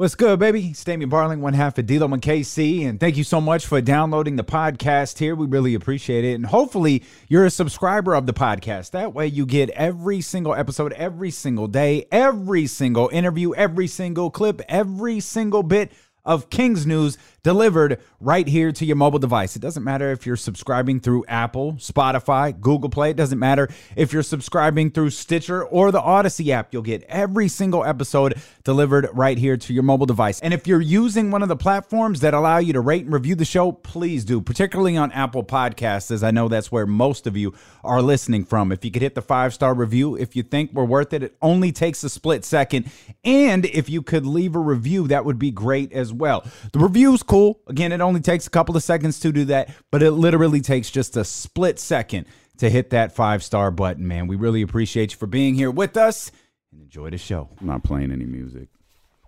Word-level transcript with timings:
What's 0.00 0.14
good, 0.14 0.38
baby? 0.38 0.68
It's 0.68 0.82
Damian 0.82 1.10
Barling, 1.10 1.40
one 1.40 1.52
half 1.52 1.76
of 1.76 1.84
D'Lo 1.84 2.06
and 2.06 2.22
KC, 2.22 2.88
and 2.88 2.98
thank 2.98 3.18
you 3.18 3.22
so 3.22 3.38
much 3.38 3.66
for 3.66 3.82
downloading 3.82 4.36
the 4.36 4.42
podcast 4.42 5.18
here. 5.18 5.34
We 5.34 5.44
really 5.46 5.74
appreciate 5.74 6.24
it, 6.24 6.32
and 6.36 6.46
hopefully 6.46 7.02
you're 7.28 7.44
a 7.44 7.50
subscriber 7.50 8.14
of 8.14 8.24
the 8.24 8.32
podcast. 8.32 8.92
That 8.92 9.12
way, 9.12 9.26
you 9.26 9.44
get 9.44 9.68
every 9.68 10.22
single 10.22 10.54
episode, 10.54 10.94
every 10.94 11.30
single 11.30 11.66
day, 11.66 12.06
every 12.10 12.66
single 12.66 13.10
interview, 13.12 13.52
every 13.52 13.86
single 13.86 14.30
clip, 14.30 14.62
every 14.70 15.20
single 15.20 15.62
bit 15.62 15.92
of 16.24 16.48
Kings 16.48 16.86
news 16.86 17.18
delivered 17.42 18.00
right 18.20 18.46
here 18.46 18.72
to 18.72 18.84
your 18.84 18.96
mobile 18.96 19.18
device. 19.18 19.56
It 19.56 19.62
doesn't 19.62 19.84
matter 19.84 20.10
if 20.10 20.26
you're 20.26 20.36
subscribing 20.36 21.00
through 21.00 21.24
Apple, 21.28 21.74
Spotify, 21.74 22.58
Google 22.58 22.90
Play. 22.90 23.10
It 23.10 23.16
doesn't 23.16 23.38
matter 23.38 23.68
if 23.96 24.12
you're 24.12 24.22
subscribing 24.22 24.90
through 24.90 25.10
Stitcher 25.10 25.64
or 25.64 25.90
the 25.90 26.00
Odyssey 26.00 26.52
app. 26.52 26.72
You'll 26.72 26.82
get 26.82 27.02
every 27.04 27.48
single 27.48 27.84
episode 27.84 28.40
delivered 28.64 29.08
right 29.12 29.38
here 29.38 29.56
to 29.56 29.72
your 29.72 29.82
mobile 29.82 30.06
device. 30.06 30.40
And 30.40 30.52
if 30.52 30.66
you're 30.66 30.80
using 30.80 31.30
one 31.30 31.42
of 31.42 31.48
the 31.48 31.56
platforms 31.56 32.20
that 32.20 32.34
allow 32.34 32.58
you 32.58 32.72
to 32.72 32.80
rate 32.80 33.04
and 33.04 33.12
review 33.12 33.34
the 33.34 33.44
show, 33.44 33.72
please 33.72 34.24
do, 34.24 34.40
particularly 34.40 34.96
on 34.96 35.12
Apple 35.12 35.44
Podcasts, 35.44 36.10
as 36.10 36.22
I 36.22 36.30
know 36.30 36.48
that's 36.48 36.70
where 36.70 36.86
most 36.86 37.26
of 37.26 37.36
you 37.36 37.54
are 37.82 38.02
listening 38.02 38.44
from. 38.44 38.72
If 38.72 38.84
you 38.84 38.90
could 38.90 39.02
hit 39.02 39.14
the 39.14 39.22
five 39.22 39.54
star 39.54 39.74
review, 39.74 40.16
if 40.16 40.36
you 40.36 40.42
think 40.42 40.72
we're 40.72 40.84
worth 40.84 41.12
it, 41.12 41.22
it 41.22 41.36
only 41.40 41.72
takes 41.72 42.04
a 42.04 42.10
split 42.10 42.44
second. 42.44 42.90
And 43.24 43.64
if 43.66 43.88
you 43.88 44.02
could 44.02 44.26
leave 44.26 44.54
a 44.54 44.58
review, 44.58 45.08
that 45.08 45.24
would 45.24 45.38
be 45.38 45.50
great 45.50 45.92
as 45.92 46.12
well. 46.12 46.44
The 46.72 46.78
review's 46.78 47.22
cool. 47.30 47.60
Again, 47.66 47.92
it 47.92 48.00
only 48.00 48.20
takes 48.20 48.46
a 48.46 48.50
couple 48.50 48.76
of 48.76 48.82
seconds 48.82 49.20
to 49.20 49.32
do 49.32 49.44
that, 49.46 49.70
but 49.90 50.02
it 50.02 50.10
literally 50.12 50.60
takes 50.60 50.90
just 50.90 51.16
a 51.16 51.24
split 51.24 51.78
second 51.78 52.26
to 52.58 52.68
hit 52.68 52.90
that 52.90 53.14
five 53.14 53.42
star 53.42 53.70
button, 53.70 54.06
man. 54.06 54.26
We 54.26 54.36
really 54.36 54.62
appreciate 54.62 55.12
you 55.12 55.18
for 55.18 55.26
being 55.26 55.54
here 55.54 55.70
with 55.70 55.96
us 55.96 56.30
and 56.72 56.82
enjoy 56.82 57.10
the 57.10 57.18
show. 57.18 57.48
I'm 57.60 57.66
not 57.66 57.84
playing 57.84 58.10
any 58.12 58.24
music. 58.26 58.68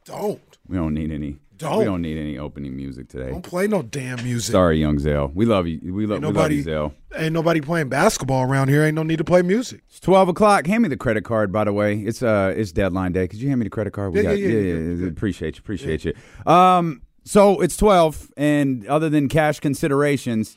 Don't. 0.04 0.40
We 0.66 0.76
don't 0.76 0.94
need 0.94 1.12
any. 1.12 1.38
Don't. 1.56 1.78
We 1.78 1.84
don't 1.84 2.02
need 2.02 2.18
any 2.18 2.38
opening 2.38 2.74
music 2.74 3.08
today. 3.08 3.30
Don't 3.30 3.42
play 3.42 3.68
no 3.68 3.82
damn 3.82 4.20
music. 4.24 4.50
Sorry, 4.50 4.80
young 4.80 4.98
Zell. 4.98 5.30
We 5.32 5.44
love 5.44 5.68
you. 5.68 5.78
We, 5.80 6.06
lo- 6.06 6.16
Ain't 6.16 6.22
we 6.22 6.26
love 6.26 6.34
nobody, 6.34 6.56
you, 6.56 6.62
Zell. 6.62 6.94
ain't 7.14 7.32
nobody 7.32 7.60
playing 7.60 7.88
basketball 7.88 8.42
around 8.42 8.68
here. 8.68 8.82
Ain't 8.82 8.96
no 8.96 9.04
need 9.04 9.18
to 9.18 9.24
play 9.24 9.42
music. 9.42 9.82
It's 9.88 10.00
twelve 10.00 10.28
o'clock. 10.28 10.66
Hand 10.66 10.82
me 10.82 10.88
the 10.88 10.96
credit 10.96 11.24
card, 11.24 11.52
by 11.52 11.62
the 11.62 11.72
way. 11.72 12.00
It's 12.00 12.20
uh, 12.20 12.52
it's 12.56 12.72
deadline 12.72 13.12
day. 13.12 13.28
Could 13.28 13.40
you 13.40 13.48
hand 13.48 13.60
me 13.60 13.64
the 13.64 13.70
credit 13.70 13.92
card? 13.92 14.12
Yeah, 14.14 14.22
yeah, 14.22 14.32
yeah, 14.32 14.58
yeah, 14.58 14.94
yeah. 14.94 15.06
Appreciate 15.08 15.56
you. 15.56 15.60
Appreciate 15.60 16.04
you. 16.04 16.14
Um, 16.52 17.02
so 17.24 17.60
it's 17.60 17.76
twelve, 17.76 18.30
and 18.36 18.86
other 18.86 19.08
than 19.08 19.28
cash 19.28 19.60
considerations, 19.60 20.56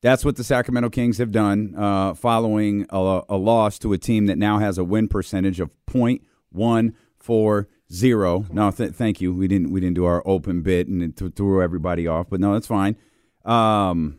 that's 0.00 0.24
what 0.24 0.36
the 0.36 0.44
Sacramento 0.44 0.90
Kings 0.90 1.18
have 1.18 1.32
done, 1.32 1.74
uh, 1.76 2.14
following 2.14 2.86
a, 2.90 3.22
a 3.28 3.36
loss 3.36 3.78
to 3.80 3.92
a 3.92 3.98
team 3.98 4.26
that 4.26 4.38
now 4.38 4.58
has 4.58 4.78
a 4.78 4.84
win 4.84 5.08
percentage 5.08 5.60
of 5.60 5.70
point 5.86 6.22
one 6.50 6.94
four 7.16 7.68
zero. 7.92 8.46
No, 8.50 8.70
th- 8.70 8.92
thank 8.92 9.20
you. 9.20 9.34
We 9.34 9.48
didn't 9.48 9.70
we 9.72 9.80
didn't 9.80 9.96
do 9.96 10.04
our 10.04 10.22
open 10.26 10.62
bit 10.62 10.88
and 10.88 11.02
it 11.02 11.16
th- 11.16 11.34
threw 11.34 11.62
everybody 11.62 12.06
off, 12.06 12.28
but 12.30 12.40
no, 12.40 12.52
that's 12.52 12.66
fine. 12.66 12.96
Um, 13.44 14.18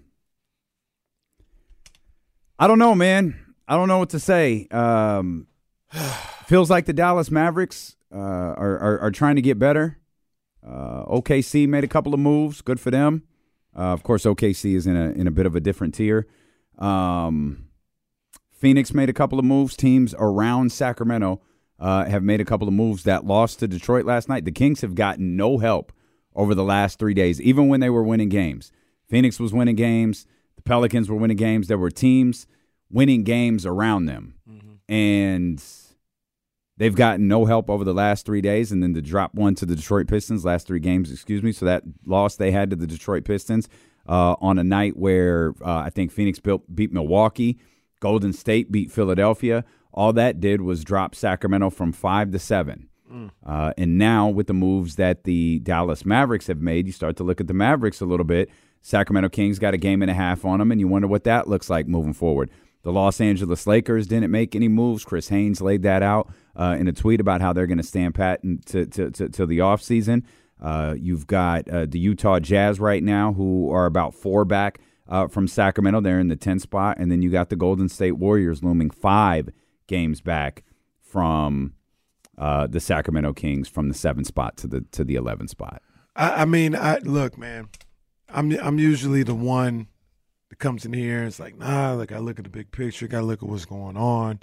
I 2.58 2.68
don't 2.68 2.80
know, 2.80 2.96
man. 2.96 3.54
I 3.68 3.76
don't 3.76 3.88
know 3.88 4.00
what 4.00 4.10
to 4.10 4.20
say. 4.20 4.68
Um, 4.72 5.48
feels 6.46 6.70
like 6.70 6.86
the 6.86 6.94
Dallas 6.94 7.32
Mavericks 7.32 7.96
uh, 8.14 8.18
are, 8.18 8.78
are 8.80 9.00
are 9.00 9.12
trying 9.12 9.38
to 9.38 9.42
get 9.42 9.58
better. 9.60 9.98
Uh, 10.66 11.06
OKC 11.06 11.68
made 11.68 11.84
a 11.84 11.88
couple 11.88 12.14
of 12.14 12.20
moves. 12.20 12.62
Good 12.62 12.80
for 12.80 12.92
them. 12.92 13.24
Uh, 13.76 13.94
of 13.94 14.04
course, 14.04 14.26
OKC 14.26 14.76
is 14.76 14.88
in 14.88 14.96
a 14.96 15.12
in 15.12 15.28
a 15.28 15.32
bit 15.32 15.46
of 15.46 15.56
a 15.56 15.60
different 15.60 15.94
tier. 15.94 16.28
Um, 16.78 17.70
Phoenix 18.52 18.94
made 18.94 19.10
a 19.10 19.14
couple 19.14 19.40
of 19.40 19.46
moves. 19.46 19.76
Teams 19.78 20.14
around 20.18 20.72
Sacramento 20.72 21.42
uh, 21.80 22.06
have 22.06 22.24
made 22.24 22.42
a 22.42 22.46
couple 22.46 22.68
of 22.68 22.74
moves 22.74 23.04
that 23.04 23.26
lost 23.26 23.60
to 23.60 23.68
Detroit 23.68 24.06
last 24.06 24.28
night. 24.28 24.46
The 24.46 24.52
Kings 24.52 24.82
have 24.82 24.96
gotten 24.96 25.38
no 25.38 25.60
help 25.60 25.94
over 26.36 26.54
the 26.54 26.64
last 26.64 27.00
three 27.00 27.14
days, 27.14 27.40
even 27.42 27.68
when 27.68 27.80
they 27.80 27.90
were 27.90 28.04
winning 28.04 28.30
games. 28.30 28.72
Phoenix 29.08 29.40
was 29.40 29.54
winning 29.54 29.76
games. 29.76 30.26
The 30.56 30.62
Pelicans 30.62 31.10
were 31.10 31.16
winning 31.16 31.38
games. 31.38 31.68
There 31.68 31.78
were 31.78 31.90
teams 31.90 32.48
winning 32.92 33.24
games 33.24 33.66
around 33.66 34.06
them, 34.06 34.36
and 34.90 35.64
they've 36.80 36.96
gotten 36.96 37.28
no 37.28 37.46
help 37.46 37.70
over 37.70 37.84
the 37.84 37.94
last 37.94 38.26
three 38.26 38.42
days. 38.42 38.72
And 38.72 38.82
then 38.82 38.96
to 38.96 39.02
drop 39.02 39.36
one 39.36 39.54
to 39.56 39.66
the 39.68 39.76
Detroit 39.76 40.08
Pistons 40.08 40.44
last 40.44 40.66
three 40.66 40.80
games, 40.80 41.12
excuse 41.12 41.44
me. 41.44 41.52
So 41.52 41.66
that 41.66 41.84
loss 42.06 42.36
they 42.38 42.50
had 42.50 42.72
to 42.72 42.76
the 42.76 42.88
Detroit 42.88 43.26
Pistons 43.26 43.70
uh, 44.08 44.36
on 44.42 44.58
a 44.58 44.64
night 44.64 44.98
where 44.98 45.54
uh, 45.64 45.76
I 45.78 45.92
think 45.92 46.12
Phoenix 46.12 46.40
built, 46.40 46.64
beat 46.74 46.92
Milwaukee, 46.92 47.60
Golden 48.00 48.34
State 48.34 48.72
beat 48.72 48.92
Philadelphia. 48.92 49.64
All 49.94 50.14
that 50.14 50.40
did 50.40 50.62
was 50.62 50.84
drop 50.84 51.14
Sacramento 51.14 51.70
from 51.70 51.92
five 51.92 52.32
to 52.32 52.40
seven. 52.40 52.90
Uh, 53.44 53.74
and 53.78 53.98
now, 53.98 54.30
with 54.30 54.48
the 54.48 54.54
moves 54.54 54.96
that 54.96 55.24
the 55.24 55.60
Dallas 55.60 56.06
Mavericks 56.06 56.46
have 56.46 56.62
made, 56.62 56.86
you 56.86 56.94
start 56.94 57.18
to 57.18 57.24
look 57.24 57.42
at 57.42 57.48
the 57.48 57.56
Mavericks 57.56 58.02
a 58.02 58.06
little 58.06 58.24
bit. 58.24 58.50
Sacramento 58.82 59.30
Kings 59.30 59.58
got 59.58 59.74
a 59.74 59.78
game 59.78 60.04
and 60.04 60.12
a 60.12 60.14
half 60.14 60.46
on 60.46 60.60
them, 60.60 60.72
and 60.72 60.80
you 60.80 60.88
wonder 60.88 61.08
what 61.08 61.24
that 61.24 61.48
looks 61.48 61.72
like 61.72 61.88
moving 61.88 62.14
forward. 62.14 62.52
The 62.84 62.92
Los 62.92 63.20
Angeles 63.20 63.68
Lakers 63.68 64.08
didn't 64.08 64.32
make 64.32 64.56
any 64.56 64.68
moves. 64.68 65.04
Chris 65.04 65.30
Haynes 65.30 65.62
laid 65.62 65.84
that 65.84 66.02
out 66.02 66.32
uh, 66.56 66.76
in 66.80 66.88
a 66.88 66.94
tweet 66.94 67.20
about 67.20 67.42
how 67.42 67.52
they're 67.52 67.68
going 67.68 67.78
to 67.78 67.84
stand 67.84 68.16
pat 68.16 68.42
to, 68.68 68.86
to, 68.86 69.12
to, 69.12 69.30
to 69.30 69.46
the 69.46 69.60
offseason. 69.60 70.24
Uh, 70.62 70.96
you've 70.98 71.28
got 71.28 71.68
uh, 71.70 71.86
the 71.86 72.00
Utah 72.00 72.40
Jazz 72.40 72.80
right 72.80 73.04
now, 73.04 73.34
who 73.34 73.72
are 73.72 73.86
about 73.86 74.14
four 74.14 74.46
back 74.46 74.80
uh, 75.08 75.28
from 75.28 75.48
Sacramento. 75.48 76.02
They're 76.02 76.20
in 76.20 76.28
the 76.28 76.38
10th 76.38 76.62
spot. 76.62 76.98
And 77.00 77.12
then 77.12 77.22
you 77.22 77.30
got 77.30 77.50
the 77.50 77.56
Golden 77.56 77.90
State 77.90 78.14
Warriors 78.14 78.64
looming 78.64 78.90
five 78.90 79.50
games 79.88 80.22
back 80.22 80.64
from 81.02 81.74
uh, 82.38 82.68
the 82.68 82.80
Sacramento 82.80 83.34
Kings 83.34 83.68
from 83.68 83.90
the 83.90 83.94
seventh 83.94 84.28
spot 84.28 84.56
to 84.58 84.68
the 84.68 84.82
to 84.92 85.04
the 85.04 85.16
11th 85.16 85.50
spot. 85.50 85.82
I, 86.16 86.44
I 86.44 86.46
mean, 86.46 86.76
I 86.76 87.00
look, 87.00 87.38
man. 87.38 87.70
I'm 88.30 88.52
I'm 88.60 88.80
usually 88.80 89.24
the 89.24 89.36
one 89.36 89.88
that 90.50 90.60
comes 90.60 90.86
in 90.86 90.94
here 90.94 91.20
and 91.20 91.28
it's 91.28 91.40
like, 91.40 91.58
nah. 91.58 91.94
Like 91.94 92.12
I 92.12 92.20
look 92.20 92.40
at 92.40 92.44
the 92.44 92.50
big 92.50 92.72
picture. 92.72 93.08
Got 93.08 93.22
to 93.22 93.26
look 93.26 93.44
at 93.44 93.50
what's 93.50 93.66
going 93.66 93.98
on. 93.98 94.40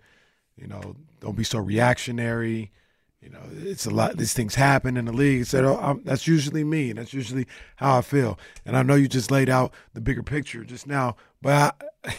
You 0.56 0.66
know, 0.66 0.96
don't 1.20 1.36
be 1.36 1.44
so 1.44 1.58
reactionary. 1.58 2.72
You 3.20 3.30
know, 3.30 3.42
it's 3.50 3.86
a 3.86 3.90
lot. 3.90 4.16
These 4.16 4.34
things 4.34 4.54
happen 4.54 4.96
in 4.96 5.06
the 5.06 5.12
league. 5.12 5.46
So 5.46 5.78
I'm, 5.78 6.02
that's 6.04 6.26
usually 6.26 6.64
me. 6.64 6.90
And 6.90 6.98
that's 6.98 7.12
usually 7.12 7.46
how 7.76 7.98
I 7.98 8.02
feel. 8.02 8.38
And 8.64 8.76
I 8.76 8.82
know 8.82 8.94
you 8.94 9.08
just 9.08 9.30
laid 9.30 9.48
out 9.48 9.72
the 9.94 10.00
bigger 10.00 10.22
picture 10.22 10.64
just 10.64 10.86
now, 10.86 11.16
but 11.42 11.76
I, 12.04 12.14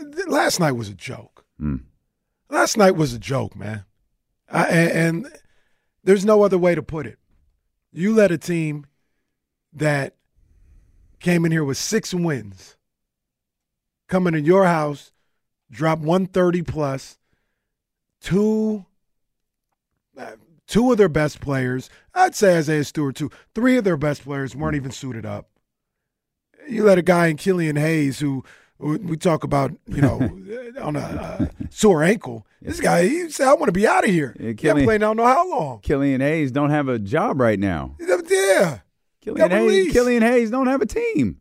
last 0.26 0.60
night 0.60 0.72
was 0.72 0.88
a 0.88 0.94
joke. 0.94 1.44
Mm. 1.60 1.82
Last 2.48 2.76
night 2.76 2.92
was 2.92 3.12
a 3.12 3.18
joke, 3.18 3.56
man. 3.56 3.84
I, 4.50 4.66
and, 4.68 4.92
and 5.24 5.38
there's 6.04 6.24
no 6.24 6.42
other 6.42 6.56
way 6.56 6.74
to 6.74 6.82
put 6.82 7.06
it. 7.06 7.18
You 7.92 8.14
let 8.14 8.30
a 8.30 8.38
team 8.38 8.86
that 9.72 10.14
came 11.20 11.44
in 11.44 11.52
here 11.52 11.64
with 11.64 11.76
six 11.76 12.14
wins 12.14 12.77
come 14.08 14.26
into 14.26 14.40
your 14.40 14.64
house, 14.64 15.12
drop 15.70 16.00
130 16.00 16.62
plus, 16.62 17.18
two 18.20 18.84
uh, 20.18 20.32
two 20.66 20.90
of 20.92 20.98
their 20.98 21.08
best 21.08 21.40
players, 21.40 21.88
I'd 22.14 22.34
say 22.34 22.56
Isaiah 22.56 22.84
Stewart 22.84 23.16
too. 23.16 23.30
Three 23.54 23.76
of 23.76 23.84
their 23.84 23.96
best 23.96 24.22
players 24.24 24.56
weren't 24.56 24.76
even 24.76 24.90
suited 24.90 25.24
up. 25.24 25.48
You 26.68 26.84
let 26.84 26.98
a 26.98 27.02
guy 27.02 27.28
in 27.28 27.36
Killian 27.36 27.76
Hayes 27.76 28.18
who 28.20 28.44
we 28.78 28.96
we 28.98 29.16
talk 29.16 29.44
about 29.44 29.72
you 29.86 30.02
know 30.02 30.20
on 30.80 30.96
a 30.96 31.00
uh, 31.00 31.46
sore 31.70 32.02
ankle. 32.02 32.46
This 32.60 32.80
guy, 32.80 33.06
he 33.06 33.30
said, 33.30 33.48
"I 33.48 33.54
want 33.54 33.66
to 33.66 33.72
be 33.72 33.86
out 33.86 34.04
of 34.04 34.10
here." 34.10 34.36
Yeah, 34.38 34.52
Killian- 34.52 34.86
playing 34.86 35.02
I 35.02 35.06
don't 35.06 35.16
know 35.16 35.26
how 35.26 35.48
long. 35.48 35.80
Killian 35.80 36.20
Hayes 36.20 36.52
don't 36.52 36.70
have 36.70 36.88
a 36.88 36.98
job 36.98 37.40
right 37.40 37.58
now. 37.58 37.96
Yeah, 37.98 38.80
Killian 39.20 39.50
Hayes. 39.50 39.92
Killian 39.92 40.22
Hayes 40.22 40.50
don't 40.50 40.66
have 40.66 40.82
a 40.82 40.86
team. 40.86 41.40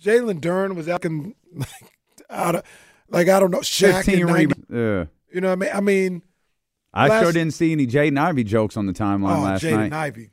Jalen 0.00 0.40
Duren 0.40 0.74
was 0.74 0.88
acting 0.88 1.34
like 1.54 1.92
out 2.34 2.56
of 2.56 2.62
like 3.08 3.28
I 3.28 3.40
don't 3.40 3.50
know 3.50 3.60
Shaq. 3.60 4.04
15 4.04 4.14
and 4.20 4.26
90, 4.26 4.46
rebounds. 4.46 4.66
Yeah. 4.70 5.04
You 5.34 5.40
know 5.40 5.48
what 5.48 5.52
I 5.52 5.56
mean? 5.56 5.70
I 5.74 5.80
mean, 5.80 6.22
I 6.92 7.08
Last- 7.08 7.22
sure 7.22 7.32
didn't 7.32 7.54
see 7.54 7.72
any 7.72 7.86
Jaden 7.86 8.18
Ivey 8.18 8.44
jokes 8.44 8.76
on 8.76 8.86
the 8.86 8.92
timeline 8.92 9.38
oh, 9.38 9.42
last 9.42 9.64
Jaden 9.64 9.90
night. 9.90 9.92
Ivey. 9.92 10.30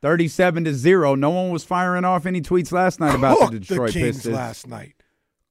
37 0.00 0.64
to 0.64 0.74
0. 0.74 1.14
No 1.14 1.30
one 1.30 1.50
was 1.50 1.62
firing 1.62 2.04
off 2.04 2.24
any 2.24 2.40
tweets 2.40 2.72
last 2.72 3.00
night 3.00 3.14
about 3.14 3.38
Cooked 3.38 3.52
the 3.52 3.60
Detroit 3.60 3.92
Kings 3.92 4.16
Pistons. 4.16 4.34
last 4.34 4.66
night. 4.66 4.94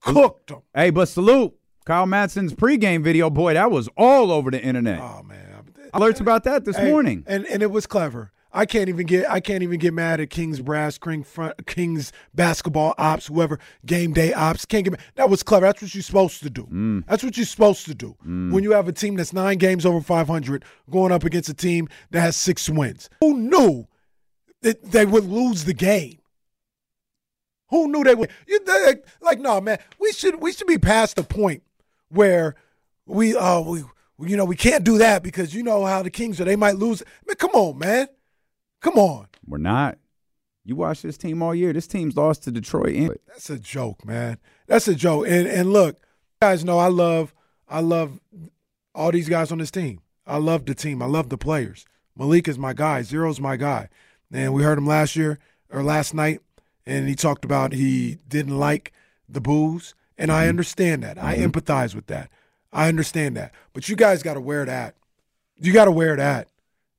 Cooked 0.02 0.48
them. 0.48 0.62
Hey, 0.74 0.90
but 0.90 1.08
salute. 1.08 1.54
Kyle 1.86 2.06
Matson's 2.06 2.54
pregame 2.54 3.02
video, 3.02 3.30
boy, 3.30 3.54
that 3.54 3.72
was 3.72 3.88
all 3.96 4.32
over 4.32 4.52
the 4.52 4.62
internet. 4.62 5.00
Oh 5.00 5.24
man. 5.24 5.72
Alerts 5.94 6.20
about 6.20 6.44
that 6.44 6.66
this 6.66 6.78
morning. 6.78 7.24
and 7.28 7.46
and 7.46 7.64
it 7.64 7.72
was 7.72 7.88
clever. 7.88 8.32
I 8.54 8.66
can't 8.66 8.90
even 8.90 9.06
get 9.06 9.30
I 9.30 9.40
can't 9.40 9.62
even 9.64 9.80
get 9.80 9.94
mad 9.94 10.20
at 10.20 10.30
Kings 10.30 10.62
brass, 10.62 10.98
King 10.98 11.24
front, 11.24 11.66
Kings 11.68 12.12
basketball 12.34 12.96
ops, 12.98 13.28
whoever 13.28 13.60
game 13.86 14.14
day 14.14 14.34
ops. 14.34 14.66
Can't 14.66 14.84
get 14.84 14.92
mad. 14.92 15.02
That 15.16 15.30
was 15.30 15.44
clever. 15.44 15.66
That's 15.66 15.82
what 15.82 15.94
you're 15.94 16.02
supposed 16.02 16.42
to 16.44 16.50
do. 16.50 16.64
Mm. 16.64 17.06
That's 17.08 17.24
what 17.24 17.38
you're 17.38 17.46
supposed 17.46 17.86
to 17.86 17.94
do 17.96 18.16
when 18.24 18.64
you 18.64 18.72
have 18.72 18.88
a 18.88 18.94
team 18.94 19.16
that's 19.16 19.34
nine 19.34 19.58
games 19.58 19.86
over 19.86 20.02
500 20.02 20.64
going 20.90 21.12
up 21.12 21.24
against 21.24 21.50
a 21.50 21.54
team 21.54 21.88
that 22.12 22.22
has 22.22 22.36
six 22.36 22.70
wins. 22.70 23.10
Who 23.22 23.38
knew 23.38 23.88
that 24.62 24.92
they 24.92 25.06
would 25.06 25.26
lose 25.26 25.66
the 25.66 25.74
game? 25.74 26.20
Who 27.70 27.90
knew 27.90 28.04
they 28.04 28.16
would? 28.16 28.30
You 28.48 28.60
they- 28.64 29.02
like 29.22 29.40
no 29.40 29.60
man. 29.62 29.80
We 30.00 30.14
should 30.14 30.42
we 30.42 30.54
should 30.54 30.68
be 30.68 30.78
past 30.78 31.16
the 31.18 31.24
point 31.24 31.64
where 32.10 32.56
we 33.06 33.36
uh 33.36 33.60
we 33.62 33.84
you 34.20 34.38
know 34.38 34.46
we 34.46 34.56
can't 34.56 34.84
do 34.84 34.98
that 35.00 35.22
because 35.22 35.54
you 35.54 35.64
know 35.64 35.86
how 35.86 36.02
the 36.02 36.10
Kings 36.10 36.40
are. 36.40 36.46
They 36.46 36.56
might 36.56 36.78
lose. 36.78 37.04
Man, 37.28 37.36
come 37.36 37.52
on, 37.52 37.78
man. 37.78 38.08
Come 38.82 38.98
on. 38.98 39.28
We're 39.46 39.58
not. 39.58 39.98
You 40.66 40.76
watch 40.76 41.02
this 41.02 41.18
team 41.18 41.42
all 41.42 41.56
year. 41.56 41.72
This 41.72 41.88
team's 41.88 42.18
lost 42.18 42.44
to 42.44 42.52
Detroit. 42.52 42.94
and- 42.96 43.18
That's 43.28 43.50
a 43.50 43.58
joke, 43.58 44.06
man. 44.06 44.38
That's 44.68 44.88
a 44.88 44.96
joke. 44.96 45.26
And 45.28 45.48
and 45.48 45.72
look, 45.72 45.96
you 45.96 46.38
guys 46.42 46.66
know 46.66 46.78
I 46.78 46.88
love 46.88 47.34
I 47.70 47.80
love 47.80 48.20
all 48.94 49.12
these 49.12 49.30
guys 49.30 49.52
on 49.52 49.60
this 49.60 49.72
team. 49.72 50.02
I 50.26 50.38
love 50.38 50.66
the 50.66 50.76
team. 50.76 51.02
I 51.02 51.06
love 51.06 51.30
the 51.30 51.38
players. 51.38 51.86
Malik 52.18 52.48
is 52.48 52.58
my 52.58 52.74
guy. 52.74 53.02
Zero's 53.02 53.40
my 53.40 53.56
guy. 53.56 53.90
And 54.32 54.54
we 54.54 54.64
heard 54.64 54.78
him 54.78 54.88
last 54.88 55.16
year 55.16 55.40
or 55.72 55.84
last 55.84 56.14
night, 56.14 56.42
and 56.86 57.08
he 57.08 57.16
talked 57.16 57.46
about 57.46 57.72
he 57.72 58.18
didn't 58.28 58.58
like 58.58 58.92
the 59.30 59.40
boos. 59.40 59.94
And 60.18 60.32
I 60.32 60.42
mm-hmm. 60.42 60.50
understand 60.50 61.04
that. 61.04 61.18
I 61.18 61.38
mm-hmm. 61.38 61.50
empathize 61.50 61.96
with 61.96 62.08
that. 62.08 62.30
I 62.74 62.90
understand 62.90 63.38
that. 63.38 63.54
But 63.74 63.88
you 63.88 63.96
guys 63.96 64.24
got 64.24 64.34
to 64.34 64.42
wear 64.42 64.66
that. 64.66 64.96
You 65.56 65.72
got 65.72 65.86
to 65.86 65.92
wear 65.92 66.16
that. 66.16 66.50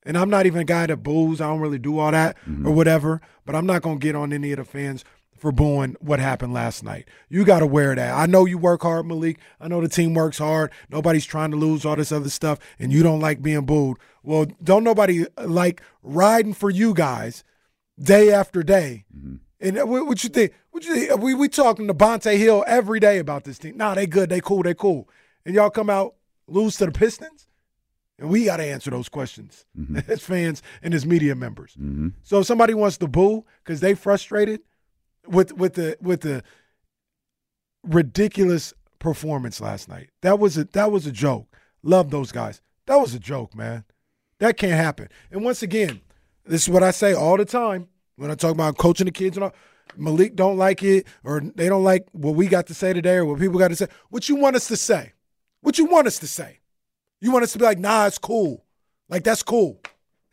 And 0.08 0.16
I'm 0.16 0.30
not 0.30 0.46
even 0.46 0.62
a 0.62 0.64
guy 0.64 0.86
that 0.86 0.96
boos. 0.96 1.38
I 1.38 1.48
don't 1.48 1.60
really 1.60 1.78
do 1.78 1.98
all 1.98 2.10
that 2.10 2.38
mm-hmm. 2.38 2.66
or 2.66 2.72
whatever. 2.72 3.20
But 3.44 3.54
I'm 3.54 3.66
not 3.66 3.82
going 3.82 4.00
to 4.00 4.02
get 4.02 4.16
on 4.16 4.32
any 4.32 4.52
of 4.52 4.56
the 4.56 4.64
fans 4.64 5.04
for 5.36 5.52
booing 5.52 5.96
what 6.00 6.18
happened 6.18 6.54
last 6.54 6.82
night. 6.82 7.06
You 7.28 7.44
got 7.44 7.60
to 7.60 7.66
wear 7.66 7.94
that. 7.94 8.14
I 8.14 8.24
know 8.24 8.46
you 8.46 8.56
work 8.56 8.82
hard, 8.82 9.06
Malik. 9.06 9.38
I 9.60 9.68
know 9.68 9.82
the 9.82 9.88
team 9.88 10.14
works 10.14 10.38
hard. 10.38 10.72
Nobody's 10.88 11.26
trying 11.26 11.50
to 11.50 11.58
lose 11.58 11.84
all 11.84 11.94
this 11.94 12.10
other 12.10 12.30
stuff, 12.30 12.58
and 12.78 12.90
you 12.90 13.02
don't 13.02 13.20
like 13.20 13.42
being 13.42 13.66
booed. 13.66 13.98
Well, 14.22 14.46
don't 14.62 14.82
nobody 14.82 15.26
uh, 15.36 15.46
like 15.46 15.82
riding 16.02 16.54
for 16.54 16.70
you 16.70 16.94
guys 16.94 17.44
day 18.00 18.32
after 18.32 18.62
day. 18.62 19.04
Mm-hmm. 19.14 19.36
And 19.60 19.78
uh, 19.78 19.86
what, 19.86 20.06
what 20.06 20.24
you 20.24 20.30
think? 20.30 20.54
What 20.70 20.84
you 20.84 20.94
think? 20.94 21.20
We 21.20 21.34
we 21.34 21.48
talking 21.48 21.86
to 21.86 21.94
Bonte 21.94 22.36
Hill 22.36 22.64
every 22.66 22.98
day 22.98 23.18
about 23.18 23.44
this 23.44 23.58
team. 23.58 23.76
Nah, 23.76 23.94
they 23.94 24.06
good. 24.06 24.30
They 24.30 24.40
cool. 24.40 24.62
They 24.62 24.74
cool. 24.74 25.08
And 25.44 25.54
y'all 25.54 25.70
come 25.70 25.90
out 25.90 26.14
lose 26.46 26.76
to 26.76 26.86
the 26.86 26.92
Pistons, 26.92 27.47
and 28.18 28.28
we 28.28 28.44
got 28.44 28.56
to 28.56 28.64
answer 28.64 28.90
those 28.90 29.08
questions 29.08 29.64
mm-hmm. 29.78 29.98
as 30.10 30.22
fans 30.22 30.62
and 30.82 30.92
as 30.94 31.06
media 31.06 31.34
members. 31.34 31.72
Mm-hmm. 31.72 32.08
So 32.22 32.40
if 32.40 32.46
somebody 32.46 32.74
wants 32.74 32.98
to 32.98 33.08
boo 33.08 33.44
because 33.64 33.80
they 33.80 33.94
frustrated 33.94 34.60
with 35.26 35.52
with 35.52 35.74
the 35.74 35.96
with 36.00 36.22
the 36.22 36.42
ridiculous 37.84 38.74
performance 38.98 39.60
last 39.60 39.88
night. 39.88 40.10
That 40.22 40.38
was 40.38 40.56
a 40.58 40.64
that 40.64 40.90
was 40.90 41.06
a 41.06 41.12
joke. 41.12 41.46
Love 41.82 42.10
those 42.10 42.32
guys. 42.32 42.60
That 42.86 42.96
was 42.96 43.14
a 43.14 43.18
joke, 43.18 43.54
man. 43.54 43.84
That 44.38 44.56
can't 44.56 44.72
happen. 44.72 45.08
And 45.30 45.44
once 45.44 45.62
again, 45.62 46.00
this 46.44 46.62
is 46.62 46.68
what 46.68 46.82
I 46.82 46.90
say 46.90 47.12
all 47.12 47.36
the 47.36 47.44
time 47.44 47.88
when 48.16 48.30
I 48.30 48.34
talk 48.34 48.52
about 48.52 48.78
coaching 48.78 49.06
the 49.06 49.12
kids 49.12 49.36
and 49.36 49.44
all. 49.44 49.54
Malik 49.96 50.36
don't 50.36 50.58
like 50.58 50.82
it, 50.82 51.06
or 51.24 51.40
they 51.40 51.68
don't 51.68 51.82
like 51.82 52.06
what 52.12 52.34
we 52.34 52.46
got 52.46 52.66
to 52.66 52.74
say 52.74 52.92
today, 52.92 53.16
or 53.16 53.24
what 53.24 53.40
people 53.40 53.58
got 53.58 53.68
to 53.68 53.76
say. 53.76 53.88
What 54.10 54.28
you 54.28 54.36
want 54.36 54.54
us 54.54 54.68
to 54.68 54.76
say? 54.76 55.12
What 55.62 55.78
you 55.78 55.86
want 55.86 56.06
us 56.06 56.18
to 56.18 56.26
say? 56.26 56.57
You 57.20 57.32
want 57.32 57.44
us 57.44 57.52
to 57.52 57.58
be 57.58 57.64
like, 57.64 57.78
nah, 57.78 58.06
it's 58.06 58.18
cool. 58.18 58.64
Like 59.08 59.24
that's 59.24 59.42
cool. 59.42 59.80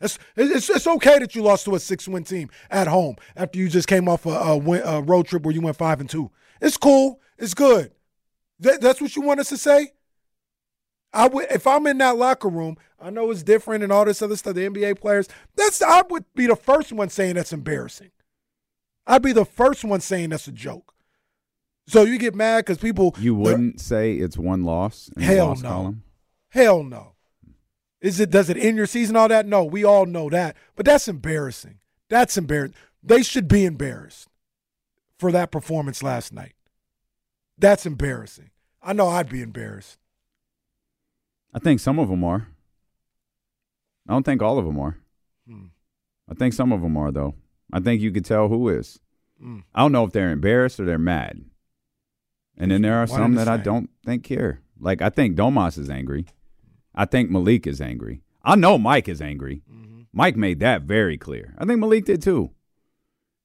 That's 0.00 0.18
it's, 0.36 0.68
it's 0.68 0.86
okay 0.86 1.18
that 1.18 1.34
you 1.34 1.42
lost 1.42 1.64
to 1.64 1.74
a 1.74 1.80
six 1.80 2.06
win 2.06 2.24
team 2.24 2.50
at 2.70 2.86
home 2.86 3.16
after 3.34 3.58
you 3.58 3.68
just 3.68 3.88
came 3.88 4.08
off 4.08 4.26
a, 4.26 4.30
a, 4.30 4.56
win, 4.56 4.82
a 4.84 5.00
road 5.00 5.26
trip 5.26 5.42
where 5.42 5.54
you 5.54 5.60
went 5.60 5.76
five 5.76 6.00
and 6.00 6.10
two. 6.10 6.30
It's 6.60 6.76
cool. 6.76 7.20
It's 7.38 7.54
good. 7.54 7.92
That, 8.60 8.80
that's 8.80 9.00
what 9.00 9.16
you 9.16 9.22
want 9.22 9.40
us 9.40 9.48
to 9.48 9.56
say. 9.56 9.92
I 11.12 11.28
would 11.28 11.46
if 11.50 11.66
I'm 11.66 11.86
in 11.86 11.98
that 11.98 12.16
locker 12.16 12.48
room. 12.48 12.76
I 12.98 13.10
know 13.10 13.30
it's 13.30 13.42
different 13.42 13.84
and 13.84 13.92
all 13.92 14.06
this 14.06 14.22
other 14.22 14.36
stuff. 14.36 14.54
The 14.54 14.68
NBA 14.68 14.98
players. 15.00 15.28
That's 15.54 15.82
I 15.82 16.02
would 16.08 16.24
be 16.34 16.46
the 16.46 16.56
first 16.56 16.92
one 16.92 17.10
saying 17.10 17.34
that's 17.34 17.52
embarrassing. 17.52 18.10
I'd 19.06 19.22
be 19.22 19.32
the 19.32 19.44
first 19.44 19.84
one 19.84 20.00
saying 20.00 20.30
that's 20.30 20.48
a 20.48 20.52
joke. 20.52 20.94
So 21.86 22.02
you 22.02 22.18
get 22.18 22.34
mad 22.34 22.64
because 22.64 22.78
people 22.78 23.14
You 23.18 23.34
wouldn't 23.34 23.80
say 23.80 24.14
it's 24.14 24.36
one 24.36 24.64
loss 24.64 25.08
in 25.14 25.20
the 25.22 25.26
Hell 25.26 25.54
no. 25.56 25.68
column? 25.68 26.02
Hell 26.56 26.82
no. 26.84 27.12
Is 28.00 28.18
it 28.18 28.30
does 28.30 28.48
it 28.48 28.56
end 28.56 28.78
your 28.78 28.86
season 28.86 29.14
all 29.14 29.28
that? 29.28 29.44
No, 29.44 29.62
we 29.62 29.84
all 29.84 30.06
know 30.06 30.30
that. 30.30 30.56
But 30.74 30.86
that's 30.86 31.06
embarrassing. 31.06 31.80
That's 32.08 32.38
embarrassing. 32.38 32.74
They 33.02 33.22
should 33.22 33.46
be 33.46 33.66
embarrassed 33.66 34.28
for 35.18 35.30
that 35.32 35.50
performance 35.50 36.02
last 36.02 36.32
night. 36.32 36.54
That's 37.58 37.84
embarrassing. 37.84 38.52
I 38.82 38.94
know 38.94 39.08
I'd 39.08 39.28
be 39.28 39.42
embarrassed. 39.42 39.98
I 41.52 41.58
think 41.58 41.78
some 41.78 41.98
of 41.98 42.08
them 42.08 42.24
are. 42.24 42.48
I 44.08 44.14
don't 44.14 44.22
think 44.22 44.40
all 44.40 44.58
of 44.58 44.64
them 44.64 44.78
are. 44.78 44.96
Hmm. 45.46 45.66
I 46.26 46.32
think 46.32 46.54
some 46.54 46.72
of 46.72 46.80
them 46.80 46.96
are, 46.96 47.12
though. 47.12 47.34
I 47.70 47.80
think 47.80 48.00
you 48.00 48.10
could 48.10 48.24
tell 48.24 48.48
who 48.48 48.70
is. 48.70 48.98
Hmm. 49.38 49.58
I 49.74 49.82
don't 49.82 49.92
know 49.92 50.04
if 50.04 50.12
they're 50.12 50.30
embarrassed 50.30 50.80
or 50.80 50.86
they're 50.86 50.98
mad. 50.98 51.44
And 52.56 52.70
then 52.70 52.80
there 52.80 52.94
are 52.94 53.06
One 53.06 53.08
some 53.08 53.34
that 53.34 53.48
I 53.48 53.58
don't 53.58 53.90
think 54.06 54.24
care. 54.24 54.62
Like, 54.80 55.02
I 55.02 55.10
think 55.10 55.36
Domas 55.36 55.76
is 55.76 55.90
angry. 55.90 56.26
I 56.96 57.04
think 57.04 57.30
Malik 57.30 57.66
is 57.66 57.80
angry. 57.80 58.22
I 58.42 58.54
know 58.56 58.78
Mike 58.78 59.08
is 59.08 59.20
angry. 59.20 59.62
Mm-hmm. 59.70 60.02
Mike 60.12 60.36
made 60.36 60.60
that 60.60 60.82
very 60.82 61.18
clear. 61.18 61.54
I 61.58 61.64
think 61.64 61.80
Malik 61.80 62.04
did 62.04 62.22
too. 62.22 62.50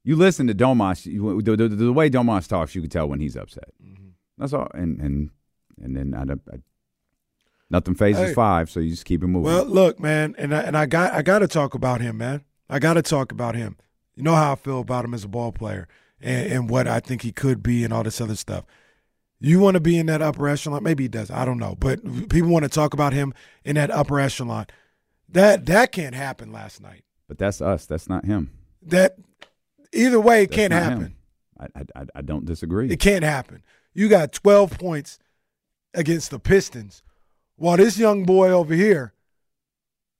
You 0.04 0.16
listen 0.16 0.48
to 0.48 0.56
Domas, 0.56 1.06
you, 1.06 1.42
the, 1.42 1.56
the, 1.56 1.68
the 1.68 1.94
way 1.94 2.10
Domas 2.10 2.48
talks, 2.48 2.74
you 2.74 2.82
can 2.82 2.90
tell 2.90 3.08
when 3.08 3.20
he's 3.20 3.36
upset. 3.36 3.70
Mm-hmm. 3.84 4.10
That's 4.38 4.54
all. 4.54 4.70
And 4.74 5.00
and 5.00 5.30
and 5.82 5.96
then 5.96 6.14
I, 6.16 6.54
I, 6.54 6.58
nothing 7.70 7.96
fazes 7.96 8.30
Hey. 8.30 8.34
five, 8.34 8.70
so 8.70 8.80
you 8.80 8.90
just 8.90 9.06
keep 9.06 9.24
it 9.24 9.28
moving. 9.28 9.52
Well, 9.52 9.66
look, 9.66 10.00
man, 10.00 10.36
and 10.38 10.56
I, 10.56 10.62
and 10.62 10.78
I 10.78 10.86
got 10.86 11.14
I 11.14 11.22
got 11.22 11.40
to 11.40 11.48
talk 11.48 11.74
about 11.74 12.02
him, 12.02 12.18
man. 12.18 12.44
I 12.70 12.80
got 12.80 12.94
to 12.94 13.02
talk 13.02 13.32
about 13.32 13.56
him. 13.56 13.78
You 14.16 14.24
know 14.24 14.36
how 14.36 14.54
I 14.54 14.56
feel 14.56 14.80
about 14.80 15.06
him 15.06 15.14
as 15.14 15.24
a 15.24 15.28
ball 15.28 15.52
player 15.52 15.88
and, 16.20 16.52
and 16.52 16.70
what 16.70 16.88
I 16.88 17.00
think 17.00 17.22
he 17.22 17.32
could 17.32 17.62
be 17.62 17.84
and 17.84 17.94
all 17.94 18.04
this 18.04 18.22
other 18.22 18.36
stuff. 18.36 18.66
You 19.44 19.60
want 19.60 19.74
to 19.74 19.80
be 19.82 19.98
in 19.98 20.06
that 20.06 20.22
upper 20.22 20.48
echelon? 20.48 20.84
Maybe 20.84 21.06
he 21.06 21.08
does. 21.08 21.32
I 21.32 21.46
don't 21.46 21.58
know, 21.58 21.76
but 21.80 22.04
people 22.30 22.50
want 22.50 22.64
to 22.64 22.70
talk 22.70 22.94
about 22.94 23.12
him 23.12 23.34
in 23.66 23.76
that 23.76 23.90
upper 23.90 24.20
echelon. 24.20 24.68
That 25.30 25.66
that 25.66 25.92
can't 25.92 26.14
happen 26.16 26.52
last 26.52 26.80
night. 26.82 27.04
but 27.28 27.38
that's 27.40 27.60
us. 27.62 27.86
That's 27.86 28.08
not 28.08 28.24
him. 28.26 28.52
That 28.84 29.16
either 29.92 30.20
way, 30.20 30.44
it 30.44 30.50
That's 30.52 30.56
can't 30.58 30.74
happen. 30.74 31.16
I, 31.60 31.68
I 31.96 32.06
I- 32.16 32.22
don't 32.22 32.46
disagree. 32.46 32.90
It 32.92 33.00
can't 33.00 33.24
happen. 33.24 33.64
You 33.94 34.10
got 34.10 34.32
12 34.32 34.78
points 34.80 35.18
against 35.94 36.30
the 36.32 36.40
Pistons, 36.40 37.02
while 37.56 37.78
this 37.78 37.98
young 37.98 38.24
boy 38.26 38.50
over 38.52 38.74
here 38.74 39.14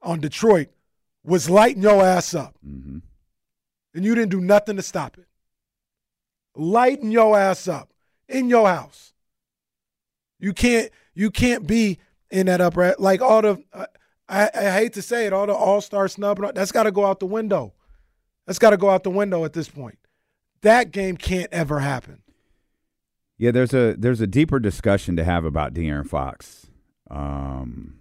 on 0.02 0.20
Detroit 0.20 0.70
was 1.24 1.50
lighting 1.50 1.84
your 1.84 2.04
ass 2.04 2.34
up, 2.34 2.56
hmm 2.64 3.00
and 3.94 4.06
you 4.06 4.16
didn't 4.16 4.32
do 4.32 4.40
nothing 4.42 4.78
to 4.78 4.82
stop 4.82 5.18
it. 5.18 5.26
Lighting 6.56 7.12
your 7.12 7.38
ass 7.38 7.68
up 7.68 7.92
in 8.28 8.50
your 8.50 8.68
house. 8.68 9.11
You 10.42 10.54
can't. 10.54 10.92
You 11.14 11.32
can't 11.32 11.66
be 11.68 12.00
in 12.30 12.48
that 12.48 12.60
upper 12.60 12.96
like 13.00 13.22
all 13.22 13.42
the. 13.42 13.64
I, 14.28 14.50
I 14.54 14.72
hate 14.72 14.94
to 14.94 15.02
say 15.02 15.26
it, 15.26 15.34
all 15.34 15.46
the 15.46 15.54
All 15.54 15.82
Star 15.82 16.08
snub. 16.08 16.40
That's 16.56 16.72
got 16.72 16.84
to 16.84 16.92
go 16.92 17.06
out 17.06 17.20
the 17.20 17.26
window. 17.26 17.74
That's 18.48 18.60
got 18.60 18.72
to 18.72 18.78
go 18.78 18.90
out 18.90 19.04
the 19.04 19.10
window 19.10 19.46
at 19.46 19.54
this 19.54 19.70
point. 19.70 20.00
That 20.62 20.92
game 20.92 21.16
can't 21.18 21.52
ever 21.54 21.80
happen. 21.80 22.24
Yeah, 23.38 23.52
there's 23.52 23.74
a 23.74 23.96
there's 23.98 24.22
a 24.22 24.28
deeper 24.28 24.60
discussion 24.60 25.16
to 25.16 25.24
have 25.24 25.46
about 25.46 25.74
De'Aaron 25.74 26.08
Fox. 26.08 26.68
Um, 27.10 27.98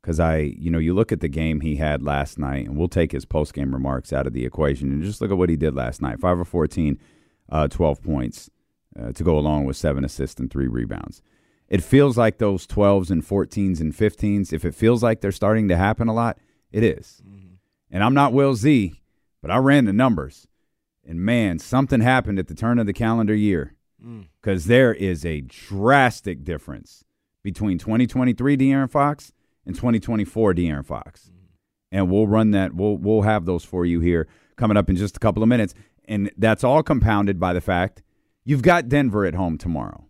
because 0.00 0.20
I, 0.20 0.36
you 0.36 0.70
know, 0.70 0.78
you 0.78 0.92
look 0.92 1.12
at 1.12 1.20
the 1.20 1.28
game 1.28 1.60
he 1.60 1.76
had 1.76 2.02
last 2.02 2.38
night, 2.38 2.66
and 2.66 2.76
we'll 2.76 2.88
take 2.88 3.12
his 3.12 3.24
post 3.24 3.54
game 3.54 3.72
remarks 3.72 4.12
out 4.12 4.26
of 4.26 4.34
the 4.34 4.44
equation, 4.44 4.92
and 4.92 5.02
just 5.02 5.22
look 5.22 5.30
at 5.30 5.38
what 5.38 5.48
he 5.48 5.56
did 5.56 5.74
last 5.74 6.02
night: 6.02 6.20
five 6.20 6.38
of 6.38 6.46
14, 6.46 6.98
uh, 7.50 7.68
12 7.68 8.02
points. 8.02 8.50
uh, 8.98 9.12
to 9.12 9.24
go 9.24 9.38
along 9.38 9.64
with 9.64 9.76
seven 9.76 10.04
assists 10.04 10.38
and 10.40 10.50
three 10.50 10.68
rebounds. 10.68 11.22
It 11.68 11.82
feels 11.82 12.16
like 12.16 12.38
those 12.38 12.66
12s 12.66 13.10
and 13.10 13.26
14s 13.26 13.80
and 13.80 13.92
15s, 13.92 14.52
if 14.52 14.64
it 14.64 14.74
feels 14.74 15.02
like 15.02 15.20
they're 15.20 15.32
starting 15.32 15.68
to 15.68 15.76
happen 15.76 16.08
a 16.08 16.14
lot, 16.14 16.38
it 16.70 16.82
is. 16.82 17.22
Mm-hmm. 17.26 17.54
And 17.90 18.04
I'm 18.04 18.14
not 18.14 18.32
Will 18.32 18.54
Z, 18.54 19.00
but 19.40 19.50
I 19.50 19.56
ran 19.56 19.84
the 19.84 19.92
numbers. 19.92 20.46
And 21.06 21.20
man, 21.20 21.58
something 21.58 22.00
happened 22.00 22.38
at 22.38 22.48
the 22.48 22.54
turn 22.54 22.78
of 22.78 22.86
the 22.86 22.92
calendar 22.92 23.34
year 23.34 23.74
mm. 24.04 24.26
because 24.40 24.66
there 24.66 24.92
is 24.92 25.24
a 25.24 25.42
drastic 25.42 26.44
difference 26.44 27.04
between 27.42 27.78
2023 27.78 28.56
De'Aaron 28.56 28.90
Fox 28.90 29.32
and 29.66 29.74
2024 29.74 30.54
De'Aaron 30.54 30.84
Fox. 30.84 31.30
Mm. 31.30 31.46
And 31.92 32.10
we'll 32.10 32.26
run 32.26 32.50
that. 32.52 32.74
We'll 32.74 32.96
we'll 32.96 33.22
have 33.22 33.44
those 33.44 33.64
for 33.64 33.86
you 33.86 34.00
here 34.00 34.26
coming 34.56 34.76
up 34.76 34.88
in 34.88 34.96
just 34.96 35.16
a 35.16 35.20
couple 35.20 35.42
of 35.42 35.48
minutes. 35.48 35.74
And 36.06 36.30
that's 36.36 36.64
all 36.64 36.82
compounded 36.82 37.38
by 37.38 37.52
the 37.52 37.60
fact 37.60 38.02
you've 38.44 38.62
got 38.62 38.88
Denver 38.88 39.24
at 39.24 39.34
home 39.34 39.58
tomorrow. 39.58 40.06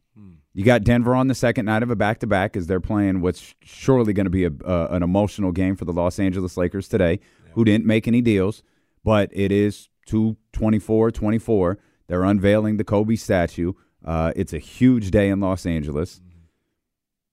You 0.56 0.64
got 0.64 0.84
Denver 0.84 1.16
on 1.16 1.26
the 1.26 1.34
second 1.34 1.66
night 1.66 1.82
of 1.82 1.90
a 1.90 1.96
back 1.96 2.20
to 2.20 2.28
back 2.28 2.56
as 2.56 2.68
they're 2.68 2.80
playing 2.80 3.20
what's 3.20 3.54
surely 3.62 4.12
going 4.12 4.26
to 4.26 4.30
be 4.30 4.44
a, 4.44 4.52
uh, 4.64 4.86
an 4.92 5.02
emotional 5.02 5.50
game 5.50 5.74
for 5.74 5.84
the 5.84 5.92
Los 5.92 6.20
Angeles 6.20 6.56
Lakers 6.56 6.88
today, 6.88 7.18
who 7.54 7.64
didn't 7.64 7.84
make 7.84 8.06
any 8.06 8.20
deals, 8.20 8.62
but 9.02 9.28
it 9.32 9.50
is 9.50 9.88
224 10.06 11.10
24. 11.10 11.78
They're 12.06 12.22
unveiling 12.22 12.76
the 12.76 12.84
Kobe 12.84 13.16
statue. 13.16 13.72
Uh, 14.04 14.32
it's 14.36 14.52
a 14.52 14.58
huge 14.58 15.10
day 15.10 15.28
in 15.28 15.40
Los 15.40 15.66
Angeles. 15.66 16.20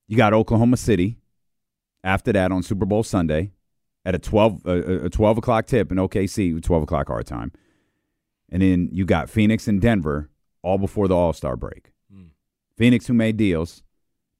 You 0.07 0.17
got 0.17 0.33
Oklahoma 0.33 0.77
City 0.77 1.17
after 2.03 2.33
that 2.33 2.51
on 2.51 2.63
Super 2.63 2.85
Bowl 2.85 3.03
Sunday 3.03 3.51
at 4.03 4.15
a 4.15 4.19
12, 4.19 4.65
uh, 4.65 5.05
a 5.05 5.09
12 5.09 5.37
o'clock 5.37 5.67
tip 5.67 5.91
in 5.91 5.97
OKC, 5.99 6.59
12 6.61 6.83
o'clock 6.83 7.11
our 7.11 7.21
time. 7.21 7.51
And 8.49 8.63
then 8.63 8.89
you 8.91 9.05
got 9.05 9.29
Phoenix 9.29 9.67
and 9.67 9.79
Denver 9.79 10.31
all 10.63 10.79
before 10.79 11.07
the 11.07 11.15
All 11.15 11.33
Star 11.33 11.55
break. 11.55 11.90
Phoenix, 12.81 13.05
who 13.05 13.13
made 13.13 13.37
deals, 13.37 13.83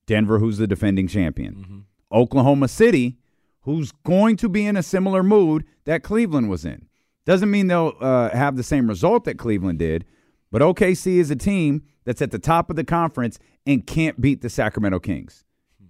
Denver, 0.07 0.39
who's 0.39 0.57
the 0.57 0.65
defending 0.65 1.07
champion, 1.07 1.85
Oklahoma 2.11 2.67
City, 2.67 3.19
who's 3.65 3.91
going 4.03 4.35
to 4.37 4.49
be 4.49 4.65
in 4.65 4.75
a 4.75 4.81
similar 4.81 5.21
mood 5.21 5.63
that 5.85 6.01
Cleveland 6.01 6.49
was 6.49 6.65
in. 6.65 6.87
Doesn't 7.23 7.51
mean 7.51 7.67
they'll 7.67 7.93
uh, 8.01 8.29
have 8.31 8.55
the 8.55 8.63
same 8.63 8.87
result 8.87 9.25
that 9.25 9.37
Cleveland 9.37 9.77
did, 9.77 10.05
but 10.51 10.63
OKC 10.63 11.17
is 11.17 11.29
a 11.29 11.35
team 11.35 11.83
that's 12.03 12.19
at 12.19 12.31
the 12.31 12.39
top 12.39 12.71
of 12.71 12.75
the 12.75 12.83
conference 12.83 13.37
and 13.67 13.85
can't 13.85 14.19
beat 14.19 14.41
the 14.41 14.49
Sacramento 14.49 14.97
Kings. 14.97 15.43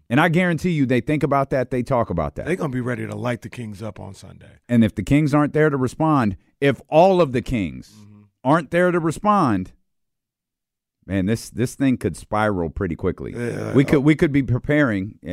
And 0.10 0.20
I 0.20 0.28
guarantee 0.28 0.72
you, 0.72 0.86
they 0.86 1.00
think 1.00 1.24
about 1.24 1.52
that, 1.52 1.72
they 1.72 1.84
talk 1.84 2.10
about 2.10 2.36
that. 2.36 2.48
They're 2.48 2.58
gonna 2.58 2.68
be 2.68 2.82
ready 2.82 3.08
to 3.08 3.16
light 3.16 3.44
the 3.44 3.50
Kings 3.50 3.82
up 3.82 3.98
on 3.98 4.14
Sunday. 4.14 4.58
And 4.68 4.84
if 4.84 4.94
the 4.94 5.04
Kings 5.04 5.34
aren't 5.34 5.54
there 5.54 5.70
to 5.70 5.78
respond, 5.78 6.36
if 6.60 6.82
all 6.90 7.22
of 7.22 7.32
the 7.32 7.42
Kings 7.42 7.94
aren't 8.44 8.72
there 8.72 8.92
to 8.92 9.00
respond, 9.00 9.72
man, 11.06 11.26
this 11.26 11.50
this 11.50 11.76
thing 11.76 11.98
could 11.98 12.16
spiral 12.16 12.70
pretty 12.70 12.96
quickly. 12.96 13.34
Yeah. 13.36 13.74
we 13.74 13.84
could 13.84 14.00
we 14.00 14.16
could 14.16 14.32
be 14.32 14.44
preparing. 14.44 15.20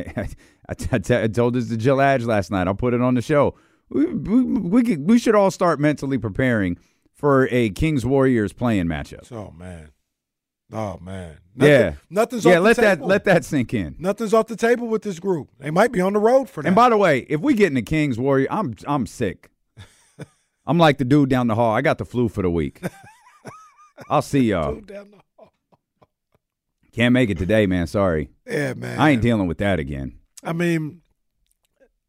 I, 0.69 0.73
t- 0.73 0.87
I 0.91 0.99
t- 0.99 1.15
I 1.15 1.27
told 1.27 1.55
this 1.55 1.69
to 1.69 1.77
Jill 1.77 2.01
Adge 2.01 2.23
last 2.23 2.51
night. 2.51 2.67
I'll 2.67 2.75
put 2.75 2.93
it 2.93 3.01
on 3.01 3.15
the 3.15 3.21
show. 3.21 3.55
We 3.89 4.05
we 4.05 4.43
we, 4.43 4.83
could, 4.83 5.09
we 5.09 5.17
should 5.17 5.35
all 5.35 5.51
start 5.51 5.79
mentally 5.79 6.17
preparing 6.17 6.77
for 7.13 7.47
a 7.51 7.69
Kings 7.71 8.05
Warriors 8.05 8.53
play-in 8.53 8.87
matchup. 8.87 9.31
Oh 9.31 9.51
man, 9.57 9.89
oh 10.71 10.99
man. 11.01 11.37
yeah, 11.55 11.93
nothing's 12.09 12.45
yeah. 12.45 12.57
off 12.57 12.63
let 12.63 12.75
the 12.75 12.81
that 12.83 12.95
table. 12.95 13.07
let 13.07 13.23
that 13.25 13.45
sink 13.45 13.73
in. 13.73 13.95
Nothing's 13.97 14.33
off 14.33 14.47
the 14.47 14.55
table 14.55 14.87
with 14.87 15.01
this 15.01 15.19
group. 15.19 15.49
They 15.59 15.71
might 15.71 15.91
be 15.91 16.01
on 16.01 16.13
the 16.13 16.19
road 16.19 16.49
for 16.49 16.61
that. 16.61 16.67
And 16.67 16.75
by 16.75 16.89
the 16.89 16.97
way, 16.97 17.25
if 17.29 17.41
we 17.41 17.55
get 17.55 17.67
in 17.67 17.73
the 17.73 17.81
Kings 17.81 18.19
Warrior, 18.19 18.47
I'm 18.51 18.75
I'm 18.85 19.07
sick. 19.07 19.49
I'm 20.67 20.77
like 20.77 20.99
the 20.99 21.05
dude 21.05 21.29
down 21.29 21.47
the 21.47 21.55
hall. 21.55 21.73
I 21.73 21.81
got 21.81 21.97
the 21.97 22.05
flu 22.05 22.29
for 22.29 22.43
the 22.43 22.51
week. 22.51 22.81
I'll 24.09 24.21
see 24.21 24.41
y'all. 24.41 24.75
Dude 24.75 24.87
down 24.87 25.11
the 25.11 25.17
hall. 25.17 25.53
Can't 26.99 27.13
make 27.13 27.29
it 27.29 27.37
today, 27.37 27.65
man. 27.65 27.87
Sorry. 27.87 28.29
Yeah, 28.45 28.73
man. 28.73 28.99
I 28.99 29.11
ain't 29.11 29.21
dealing 29.21 29.47
with 29.47 29.59
that 29.59 29.79
again. 29.79 30.19
I 30.43 30.51
mean, 30.51 31.01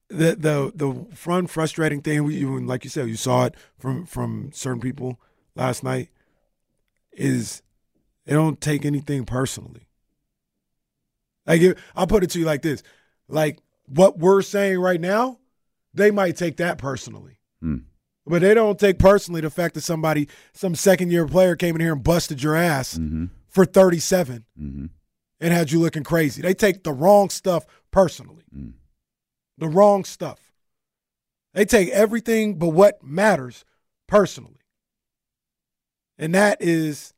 the 0.09 0.35
the 0.35 0.73
the 0.75 1.14
fun 1.14 1.47
frustrating 1.47 2.02
thing, 2.02 2.25
we- 2.25 2.35
you 2.35 2.59
like 2.61 2.82
you 2.82 2.90
said, 2.90 3.06
you 3.09 3.14
saw 3.14 3.44
it 3.44 3.54
from 3.78 4.04
from 4.04 4.50
certain 4.52 4.80
people 4.80 5.20
last 5.54 5.85
night, 5.85 6.09
is 7.12 7.62
they 8.26 8.32
don't 8.35 8.61
take 8.61 8.85
anything 8.85 9.25
personally. 9.25 9.87
Like 11.47 11.61
if, 11.61 11.80
I'll 11.94 12.09
put 12.09 12.25
it 12.25 12.30
to 12.30 12.40
you 12.40 12.44
like 12.44 12.62
this: 12.62 12.82
like 13.28 13.61
what 13.87 14.18
we're 14.18 14.42
saying 14.42 14.80
right 14.80 15.00
now, 15.00 15.38
they 15.94 16.11
might 16.11 16.37
take 16.37 16.56
that 16.56 16.78
personally. 16.78 17.38
Hmm. 17.61 17.76
But 18.26 18.42
they 18.42 18.54
don't 18.54 18.78
take 18.78 18.99
personally 18.99 19.40
the 19.40 19.50
fact 19.50 19.75
that 19.75 19.80
somebody, 19.82 20.28
some 20.52 20.75
second 20.75 21.12
year 21.12 21.26
player 21.28 21.54
came 21.54 21.76
in 21.76 21.80
here 21.80 21.92
and 21.92 22.02
busted 22.02 22.42
your 22.42 22.56
ass 22.56 22.99
Mm-hmm. 22.99 23.26
For 23.50 23.64
37 23.64 24.45
Mm-hmm. 24.61 24.87
and 25.40 25.52
had 25.54 25.71
you 25.73 25.80
looking 25.80 26.04
crazy. 26.04 26.40
They 26.42 26.54
take 26.54 26.85
the 26.85 26.92
wrong 26.92 27.28
stuff 27.30 27.66
personally. 27.90 28.45
Mm. 28.57 28.75
The 29.59 29.69
wrong 29.69 30.04
stuff. 30.04 30.38
They 31.52 31.64
take 31.64 31.88
everything 31.90 32.54
but 32.59 32.69
what 32.69 33.02
matters 33.02 33.64
personally. 34.07 34.61
And 36.19 36.35
that 36.35 36.59
is 36.61 37.12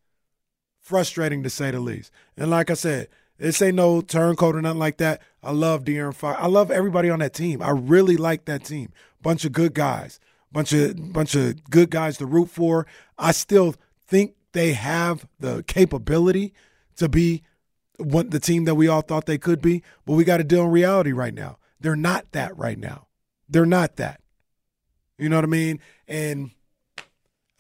frustrating 0.81 1.43
to 1.43 1.51
say 1.51 1.71
the 1.71 1.81
least. 1.81 2.11
And 2.37 2.51
like 2.51 2.71
I 2.71 2.75
said, 2.75 3.09
this 3.39 3.61
ain't 3.61 3.77
no 3.77 4.01
turncoat 4.01 4.55
or 4.55 4.62
nothing 4.62 4.79
like 4.79 4.99
that. 4.99 5.21
I 5.43 5.51
love 5.53 5.85
De'Aaron 5.85 6.15
Fox. 6.15 6.39
I 6.41 6.47
love 6.47 6.71
everybody 6.71 7.11
on 7.11 7.19
that 7.19 7.35
team. 7.35 7.61
I 7.62 7.71
really 7.71 8.17
like 8.17 8.45
that 8.45 8.65
team. 8.65 8.93
Bunch 9.21 9.45
of 9.45 9.53
good 9.53 9.75
guys. 9.75 10.21
Bunch 10.53 10.73
of 10.73 11.12
bunch 11.12 11.35
of 11.35 11.65
good 11.71 11.91
guys 11.91 12.19
to 12.19 12.27
root 12.27 12.51
for. 12.51 12.87
I 13.19 13.33
still 13.33 13.75
think 14.07 14.35
they 14.53 14.73
have 14.73 15.27
the 15.41 15.63
capability 15.65 16.53
to 16.97 17.09
be 17.09 17.43
what 17.99 18.31
the 18.31 18.41
team 18.41 18.65
that 18.65 18.75
we 18.75 18.89
all 18.89 19.03
thought 19.03 19.27
they 19.27 19.39
could 19.39 19.61
be, 19.61 19.83
but 20.07 20.15
we 20.15 20.25
got 20.25 20.39
to 20.39 20.45
deal 20.45 20.65
in 20.65 20.71
reality 20.71 21.13
right 21.13 21.35
now. 21.35 21.59
They're 21.81 21.97
not 21.97 22.33
that 22.33 22.57
right 22.57 22.79
now. 22.79 23.09
They're 23.49 23.67
not 23.67 23.97
that. 23.97 24.21
You 25.19 25.29
know 25.29 25.37
what 25.37 25.45
I 25.45 25.49
mean? 25.49 25.81
And 26.09 26.51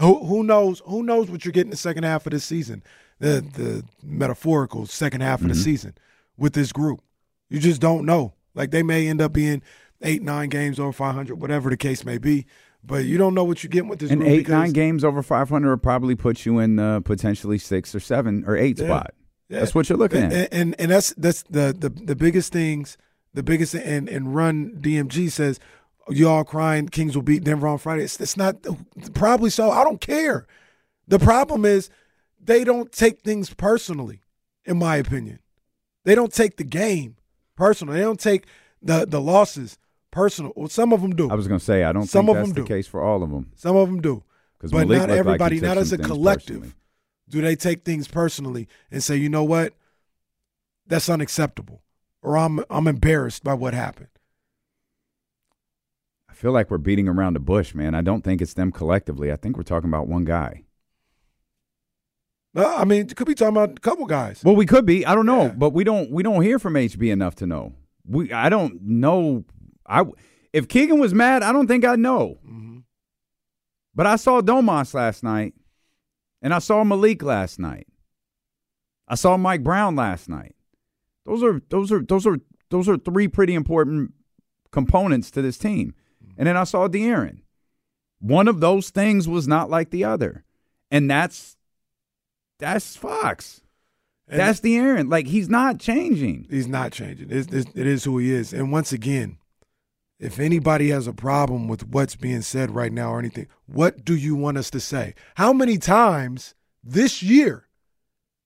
who 0.00 0.24
who 0.24 0.42
knows 0.42 0.82
who 0.86 1.02
knows 1.02 1.30
what 1.30 1.44
you're 1.44 1.52
getting 1.52 1.70
the 1.70 1.76
second 1.76 2.04
half 2.04 2.26
of 2.26 2.32
this 2.32 2.44
season, 2.44 2.82
the 3.18 3.40
the 3.40 3.84
metaphorical 4.02 4.86
second 4.86 5.20
half 5.20 5.40
of 5.42 5.48
the 5.48 5.54
mm-hmm. 5.54 5.62
season 5.62 5.94
with 6.36 6.54
this 6.54 6.72
group. 6.72 7.02
You 7.48 7.60
just 7.60 7.80
don't 7.80 8.06
know. 8.06 8.34
Like 8.54 8.70
they 8.70 8.82
may 8.82 9.06
end 9.06 9.20
up 9.20 9.32
being 9.32 9.62
eight 10.02 10.22
nine 10.22 10.48
games 10.48 10.80
over 10.80 10.92
500, 10.92 11.40
whatever 11.40 11.70
the 11.70 11.76
case 11.76 12.04
may 12.04 12.18
be. 12.18 12.46
But 12.84 13.04
you 13.04 13.16
don't 13.16 13.34
know 13.34 13.44
what 13.44 13.62
you're 13.62 13.70
getting 13.70 13.88
with 13.88 14.00
this 14.00 14.10
And 14.10 14.22
eight, 14.24 14.48
nine 14.48 14.72
games 14.72 15.04
over 15.04 15.22
500 15.22 15.70
will 15.70 15.76
probably 15.76 16.16
put 16.16 16.44
you 16.44 16.58
in 16.58 16.78
uh, 16.78 17.00
potentially 17.00 17.58
six 17.58 17.94
or 17.94 18.00
seven 18.00 18.44
or 18.46 18.56
eight 18.56 18.78
Yeah. 18.78 18.86
spot. 18.86 19.14
Yeah. 19.48 19.60
That's 19.60 19.74
what 19.74 19.88
you're 19.88 19.98
looking 19.98 20.22
and, 20.22 20.32
at. 20.32 20.48
And 20.52 20.74
and 20.78 20.90
that's 20.90 21.12
that's 21.14 21.42
the 21.44 21.74
the 21.78 21.90
the 21.90 22.16
biggest 22.16 22.52
things. 22.52 22.96
The 23.34 23.42
biggest 23.42 23.74
and 23.74 24.08
and 24.08 24.34
run 24.34 24.78
DMG 24.80 25.30
says 25.30 25.60
you 26.08 26.28
all 26.28 26.42
crying 26.44 26.88
Kings 26.88 27.14
will 27.14 27.22
beat 27.22 27.44
Denver 27.44 27.68
on 27.68 27.78
Friday. 27.78 28.02
It's, 28.04 28.18
it's 28.20 28.36
not 28.36 28.56
probably 29.14 29.50
so. 29.50 29.70
I 29.70 29.84
don't 29.84 30.00
care. 30.00 30.46
The 31.06 31.18
problem 31.18 31.64
is 31.64 31.90
they 32.40 32.64
don't 32.64 32.90
take 32.90 33.20
things 33.20 33.52
personally. 33.54 34.22
In 34.64 34.78
my 34.78 34.96
opinion, 34.96 35.40
they 36.04 36.14
don't 36.14 36.32
take 36.32 36.56
the 36.56 36.64
game 36.64 37.16
personally. 37.56 37.96
They 37.98 38.04
don't 38.04 38.20
take 38.20 38.46
the 38.80 39.04
the 39.06 39.20
losses 39.20 39.78
personal. 40.12 40.52
Well, 40.54 40.68
some 40.68 40.92
of 40.92 41.02
them 41.02 41.16
do. 41.16 41.28
I 41.28 41.34
was 41.34 41.48
going 41.48 41.58
to 41.58 41.64
say, 41.64 41.82
I 41.82 41.90
don't 41.92 42.06
Some 42.06 42.26
think 42.26 42.36
of 42.38 42.42
that's 42.44 42.54
the 42.54 42.60
do. 42.62 42.66
case 42.66 42.86
for 42.86 43.02
all 43.02 43.24
of 43.24 43.30
them. 43.30 43.50
Some 43.56 43.74
of 43.76 43.88
them 43.88 44.00
do. 44.00 44.22
But 44.60 44.70
Malik 44.70 44.86
not 44.88 44.96
looked 44.98 45.10
like 45.10 45.18
everybody, 45.18 45.60
not 45.60 45.76
as 45.78 45.92
a 45.92 45.98
collective, 45.98 46.56
personally. 46.60 46.72
do 47.28 47.40
they 47.40 47.56
take 47.56 47.84
things 47.84 48.06
personally 48.06 48.68
and 48.92 49.02
say, 49.02 49.16
you 49.16 49.28
know 49.28 49.42
what, 49.42 49.74
that's 50.86 51.08
unacceptable, 51.08 51.82
or 52.22 52.36
I'm 52.38 52.60
I'm 52.70 52.86
embarrassed 52.86 53.42
by 53.42 53.54
what 53.54 53.74
happened. 53.74 54.06
I 56.30 56.34
feel 56.34 56.52
like 56.52 56.70
we're 56.70 56.78
beating 56.78 57.08
around 57.08 57.34
the 57.34 57.40
bush, 57.40 57.74
man. 57.74 57.94
I 57.94 58.02
don't 58.02 58.22
think 58.22 58.40
it's 58.40 58.54
them 58.54 58.70
collectively. 58.72 59.32
I 59.32 59.36
think 59.36 59.56
we're 59.56 59.62
talking 59.64 59.88
about 59.90 60.06
one 60.08 60.24
guy. 60.24 60.62
Uh, 62.54 62.76
I 62.78 62.84
mean, 62.84 63.06
could 63.08 63.26
be 63.26 63.34
talking 63.34 63.56
about 63.56 63.78
a 63.78 63.80
couple 63.80 64.06
guys. 64.06 64.42
Well, 64.44 64.54
we 64.56 64.66
could 64.66 64.84
be. 64.84 65.06
I 65.06 65.14
don't 65.14 65.26
know, 65.26 65.44
Yeah. 65.44 65.54
but 65.56 65.70
we 65.70 65.84
don't. 65.84 66.10
We 66.10 66.22
don't 66.22 66.42
hear 66.42 66.58
from 66.58 66.74
HB 66.74 67.10
enough 67.10 67.34
to 67.36 67.46
know. 67.46 67.72
We. 68.06 68.32
I 68.32 68.48
don't 68.48 68.82
know. 68.82 69.44
I. 70.00 70.04
If 70.52 70.68
Keegan 70.68 70.98
was 70.98 71.14
mad, 71.14 71.42
I 71.42 71.52
don't 71.52 71.66
think 71.66 71.84
I'd 71.84 71.98
know. 71.98 72.38
Mm-hmm. 72.46 72.78
But 73.94 74.06
I 74.06 74.16
saw 74.16 74.40
Domas 74.40 74.94
last 74.94 75.22
night, 75.22 75.54
and 76.40 76.52
I 76.54 76.58
saw 76.58 76.84
Malik 76.84 77.22
last 77.22 77.58
night. 77.58 77.86
I 79.08 79.14
saw 79.14 79.36
Mike 79.36 79.62
Brown 79.62 79.96
last 79.96 80.28
night. 80.28 80.54
Those 81.26 81.42
are 81.42 81.60
those 81.68 81.92
are 81.92 82.02
those 82.02 82.26
are 82.26 82.38
those 82.70 82.88
are 82.88 82.96
three 82.96 83.28
pretty 83.28 83.54
important 83.54 84.12
components 84.70 85.30
to 85.32 85.42
this 85.42 85.58
team. 85.58 85.94
And 86.36 86.48
then 86.48 86.56
I 86.56 86.64
saw 86.64 86.88
De'Aaron. 86.88 87.40
One 88.18 88.48
of 88.48 88.60
those 88.60 88.90
things 88.90 89.28
was 89.28 89.46
not 89.46 89.68
like 89.68 89.90
the 89.90 90.04
other, 90.04 90.44
and 90.90 91.10
that's 91.10 91.56
that's 92.58 92.96
Fox. 92.96 93.60
And 94.28 94.40
that's 94.40 94.60
De'Aaron. 94.60 95.10
Like 95.10 95.26
he's 95.26 95.48
not 95.48 95.78
changing. 95.78 96.46
he's 96.48 96.68
not 96.68 96.92
changing. 96.92 97.28
It's, 97.30 97.52
it's, 97.52 97.70
it 97.74 97.86
is 97.86 98.04
who 98.04 98.18
he 98.18 98.32
is. 98.32 98.52
And 98.52 98.72
once 98.72 98.92
again, 98.92 99.36
if 100.22 100.38
anybody 100.38 100.90
has 100.90 101.06
a 101.06 101.12
problem 101.12 101.66
with 101.66 101.86
what's 101.88 102.14
being 102.16 102.42
said 102.42 102.70
right 102.70 102.92
now 102.92 103.10
or 103.10 103.18
anything, 103.18 103.48
what 103.66 104.04
do 104.04 104.14
you 104.14 104.36
want 104.36 104.56
us 104.56 104.70
to 104.70 104.80
say? 104.80 105.14
How 105.34 105.52
many 105.52 105.78
times 105.78 106.54
this 106.84 107.22
year 107.22 107.66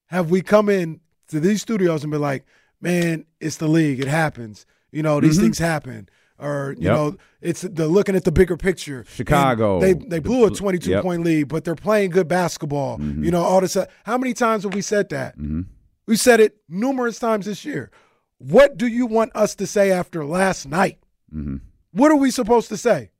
have 0.06 0.30
we 0.30 0.40
come 0.40 0.68
in 0.68 1.00
to 1.28 1.38
these 1.38 1.60
studios 1.60 2.02
and 2.02 2.10
been 2.10 2.20
like, 2.20 2.44
man, 2.80 3.26
it's 3.40 3.58
the 3.58 3.68
league. 3.68 4.00
It 4.00 4.08
happens. 4.08 4.64
You 4.90 5.02
know, 5.02 5.20
these 5.20 5.38
things 5.38 5.58
happen. 5.58 6.08
Or, 6.38 6.74
you 6.78 6.84
Yep. 6.84 6.94
know, 6.94 7.16
it's 7.40 7.62
the 7.62 7.88
looking 7.88 8.14
at 8.16 8.24
the 8.24 8.32
bigger 8.32 8.56
picture. 8.56 9.00
And 9.00 9.08
Chicago, 9.08 9.80
They 9.80 9.94
they 9.94 10.18
blew 10.18 10.46
a 10.46 10.50
22 10.50 10.90
yep. 10.90 11.02
point 11.02 11.24
lead, 11.24 11.48
but 11.48 11.64
they're 11.64 11.74
playing 11.74 12.10
good 12.10 12.28
basketball. 12.28 12.98
Mm-hmm. 12.98 13.24
You 13.24 13.30
know, 13.30 13.42
all 13.42 13.60
this. 13.60 13.76
How 14.04 14.18
many 14.18 14.32
times 14.34 14.62
have 14.64 14.74
we 14.74 14.82
said 14.82 15.08
that? 15.10 15.34
We 16.06 16.16
said 16.16 16.40
it 16.40 16.56
numerous 16.68 17.18
times 17.18 17.46
this 17.46 17.64
year. 17.64 17.90
What 18.38 18.76
do 18.76 18.86
you 18.86 19.06
want 19.06 19.32
us 19.34 19.54
to 19.56 19.66
say 19.66 19.90
after 19.90 20.24
last 20.24 20.66
night? 20.68 20.98
Mm-hmm. 21.34 21.56
What 21.96 22.12
are 22.12 22.16
we 22.16 22.30
supposed 22.30 22.68
to 22.68 22.76
say? 22.76 23.10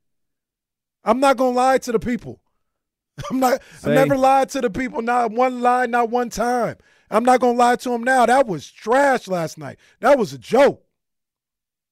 I'm 1.03 1.19
not 1.19 1.35
gonna 1.37 1.55
lie 1.55 1.79
to 1.79 1.91
the 1.91 1.97
people. 1.99 2.41
I'm 3.31 3.39
not. 3.39 3.59
Say- 3.79 3.91
I 3.91 3.95
never 3.95 4.15
lied 4.15 4.49
to 4.49 4.61
the 4.61 4.69
people. 4.69 5.01
Not 5.01 5.31
one 5.31 5.61
lie, 5.61 5.87
not 5.87 6.11
one 6.11 6.29
time. 6.29 6.75
I'm 7.09 7.23
not 7.23 7.39
gonna 7.39 7.57
lie 7.57 7.77
to 7.77 7.89
them 7.89 8.03
now. 8.03 8.27
That 8.27 8.45
was 8.45 8.69
trash 8.69 9.27
last 9.27 9.57
night. 9.57 9.77
That 9.99 10.19
was 10.19 10.31
a 10.31 10.37
joke. 10.37 10.83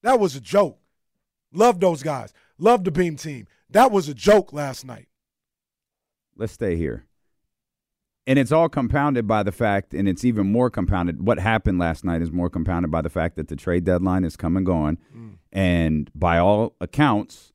That 0.04 0.20
was 0.20 0.36
a 0.36 0.42
joke. 0.42 0.77
Love 1.51 1.80
those 1.80 2.04
guys. 2.04 2.32
Love 2.60 2.84
the 2.84 2.92
beam 2.92 3.15
team. 3.15 3.48
That 3.72 3.92
was 3.92 4.08
a 4.08 4.13
joke 4.13 4.54
last 4.54 4.86
night. 4.86 5.08
let's 6.38 6.54
stay 6.54 6.75
here. 6.75 7.06
And 8.27 8.39
it's 8.39 8.51
all 8.51 8.70
compounded 8.70 9.27
by 9.27 9.44
the 9.44 9.51
fact, 9.51 9.94
and 9.94 10.10
it's 10.10 10.25
even 10.25 10.51
more 10.51 10.70
compounded. 10.70 11.25
What 11.25 11.38
happened 11.38 11.77
last 11.77 12.03
night 12.03 12.22
is 12.22 12.32
more 12.32 12.50
compounded 12.50 12.89
by 12.89 13.01
the 13.01 13.10
fact 13.10 13.36
that 13.36 13.50
the 13.50 13.55
trade 13.55 13.84
deadline 13.84 14.24
is 14.24 14.36
come 14.36 14.58
and 14.58 14.65
gone. 14.65 14.98
Mm. 15.15 15.38
And 15.51 16.12
by 16.15 16.39
all 16.39 16.75
accounts, 16.82 17.53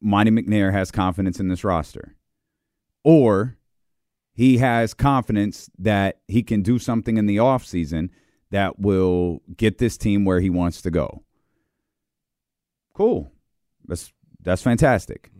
Monte 0.00 0.30
McNair 0.30 0.72
has 0.72 0.90
confidence 0.90 1.40
in 1.40 1.48
this 1.48 1.64
roster. 1.64 2.14
Or 3.04 3.56
he 4.34 4.58
has 4.58 4.92
confidence 4.92 5.70
that 5.78 6.18
he 6.28 6.42
can 6.42 6.60
do 6.60 6.78
something 6.78 7.16
in 7.16 7.24
the 7.24 7.38
offseason 7.38 8.10
that 8.50 8.78
will 8.78 9.40
get 9.56 9.78
this 9.78 9.96
team 9.96 10.26
where 10.26 10.40
he 10.40 10.50
wants 10.50 10.82
to 10.82 10.90
go. 10.90 11.22
Cool. 12.92 13.30
That's 13.86 14.12
that's 14.42 14.62
fantastic 14.62 15.30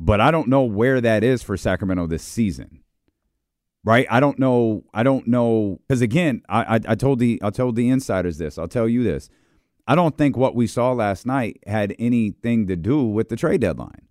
but 0.00 0.18
I 0.20 0.30
don't 0.30 0.48
know 0.48 0.62
where 0.62 1.00
that 1.00 1.22
is 1.22 1.42
for 1.42 1.58
Sacramento 1.58 2.06
this 2.06 2.22
season. 2.22 2.80
Right? 3.84 4.06
I 4.10 4.18
don't 4.18 4.38
know. 4.38 4.84
I 4.92 5.02
don't 5.02 5.26
know 5.26 5.80
because 5.86 6.02
again, 6.02 6.42
I, 6.48 6.76
I 6.76 6.80
I 6.88 6.94
told 6.94 7.18
the 7.18 7.40
I 7.42 7.50
told 7.50 7.76
the 7.76 7.88
insiders 7.88 8.38
this. 8.38 8.58
I'll 8.58 8.68
tell 8.68 8.88
you 8.88 9.02
this. 9.02 9.28
I 9.86 9.94
don't 9.94 10.16
think 10.16 10.36
what 10.36 10.54
we 10.54 10.66
saw 10.66 10.92
last 10.92 11.26
night 11.26 11.60
had 11.66 11.94
anything 11.98 12.66
to 12.66 12.76
do 12.76 13.04
with 13.04 13.28
the 13.28 13.36
trade 13.36 13.60
deadline. 13.60 14.06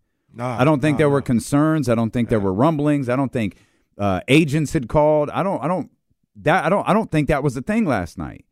I 0.59 0.63
don't 0.63 0.81
think 0.81 0.97
there 0.97 1.09
were 1.09 1.21
concerns. 1.21 1.89
I 1.89 1.95
don't 1.95 2.11
think 2.11 2.29
there 2.29 2.39
were 2.39 2.53
rumblings. 2.53 3.09
I 3.09 3.15
don't 3.15 3.31
think 3.31 3.57
uh, 3.97 4.21
agents 4.27 4.73
had 4.73 4.87
called. 4.87 5.29
I 5.31 5.43
don't. 5.43 5.63
I 5.63 5.67
don't. 5.67 5.91
That 6.37 6.65
I 6.65 6.69
don't. 6.69 6.87
I 6.87 6.93
don't 6.93 7.11
think 7.11 7.27
that 7.27 7.43
was 7.43 7.55
the 7.55 7.61
thing 7.61 7.85
last 7.85 8.17
night. 8.17 8.45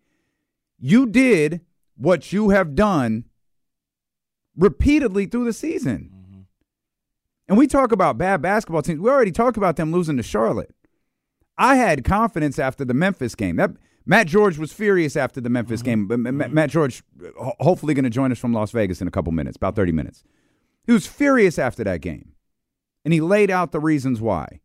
You 0.80 1.06
did 1.06 1.62
what 1.96 2.32
you 2.32 2.50
have 2.50 2.76
done 2.76 3.26
repeatedly 4.56 5.26
through 5.26 5.46
the 5.46 5.54
season. 5.54 6.17
And 7.48 7.58
we 7.58 7.68
talk 7.68 7.92
about 7.92 8.18
bad 8.18 8.42
basketball 8.42 8.82
teams. 8.82 9.00
We 9.00 9.10
already 9.10 9.32
talked 9.32 9.58
about 9.58 9.78
them 9.78 9.92
losing 9.92 10.18
to 10.18 10.24
Charlotte. 10.24 10.74
I 11.58 11.76
had 11.76 12.04
confidence 12.04 12.60
after 12.60 12.86
the 12.86 12.94
Memphis 12.94 13.36
game. 13.36 13.56
That 13.56 13.72
Matt 14.06 14.28
George 14.28 14.58
was 14.58 14.72
furious 14.74 15.16
after 15.16 15.42
the 15.42 15.50
Memphis 15.50 15.82
mm-hmm. 15.82 15.86
game. 15.86 16.08
But 16.08 16.20
Ma- 16.20 16.30
mm-hmm. 16.30 16.54
Matt 16.54 16.70
George, 16.70 17.04
hopefully, 17.60 17.94
going 17.94 18.04
to 18.04 18.10
join 18.10 18.32
us 18.32 18.40
from 18.40 18.54
Las 18.54 18.72
Vegas 18.72 19.02
in 19.02 19.08
a 19.08 19.12
couple 19.12 19.32
minutes, 19.32 19.58
about 19.58 19.76
thirty 19.76 19.92
minutes. 19.92 20.24
He 20.86 20.92
was 20.92 21.08
furious 21.08 21.58
after 21.58 21.84
that 21.84 22.02
game, 22.02 22.34
and 23.04 23.14
he 23.14 23.22
laid 23.22 23.50
out 23.50 23.72
the 23.72 23.80
reasons 23.80 24.22
why. 24.22 24.62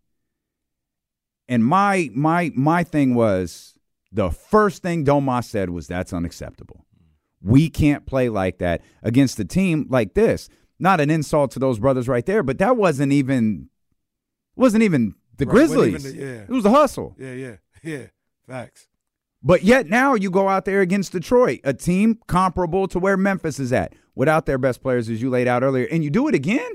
And 1.48 1.64
my 1.64 2.10
my 2.14 2.52
my 2.54 2.84
thing 2.84 3.14
was 3.14 3.78
the 4.10 4.30
first 4.30 4.82
thing 4.82 5.04
Domas 5.04 5.44
said 5.44 5.70
was 5.70 5.86
that's 5.86 6.12
unacceptable. 6.12 6.84
We 7.40 7.70
can't 7.70 8.06
play 8.06 8.28
like 8.28 8.58
that 8.58 8.82
against 9.02 9.40
a 9.40 9.44
team 9.44 9.86
like 9.88 10.14
this. 10.14 10.48
Not 10.82 11.00
an 11.00 11.10
insult 11.10 11.52
to 11.52 11.60
those 11.60 11.78
brothers 11.78 12.08
right 12.08 12.26
there, 12.26 12.42
but 12.42 12.58
that 12.58 12.76
wasn't 12.76 13.12
even 13.12 13.68
wasn't 14.56 14.82
even 14.82 15.14
the 15.36 15.46
Right, 15.46 15.52
Grizzlies. 15.52 16.04
even 16.04 16.18
the- 16.18 16.26
yeah. 16.26 16.40
It 16.42 16.48
was 16.50 16.64
the 16.64 16.70
hustle. 16.70 17.14
Yeah, 17.18 17.34
yeah, 17.34 17.56
yeah. 17.84 18.06
Facts. 18.48 18.88
But 19.44 19.62
yet 19.62 19.86
now 19.88 20.14
you 20.14 20.28
go 20.28 20.48
out 20.48 20.64
there 20.64 20.80
against 20.80 21.12
Detroit, 21.12 21.60
a 21.62 21.72
team 21.72 22.18
comparable 22.26 22.88
to 22.88 22.98
where 22.98 23.16
Memphis 23.16 23.60
is 23.60 23.72
at, 23.72 23.92
without 24.16 24.46
their 24.46 24.58
best 24.58 24.82
players, 24.82 25.08
as 25.08 25.22
you 25.22 25.30
laid 25.30 25.46
out 25.46 25.62
earlier, 25.62 25.86
and 25.90 26.02
you 26.02 26.10
do 26.10 26.26
it 26.26 26.34
again? 26.34 26.70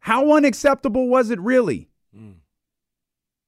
How 0.00 0.32
unacceptable 0.34 1.08
was 1.08 1.30
it 1.30 1.38
really? 1.40 1.88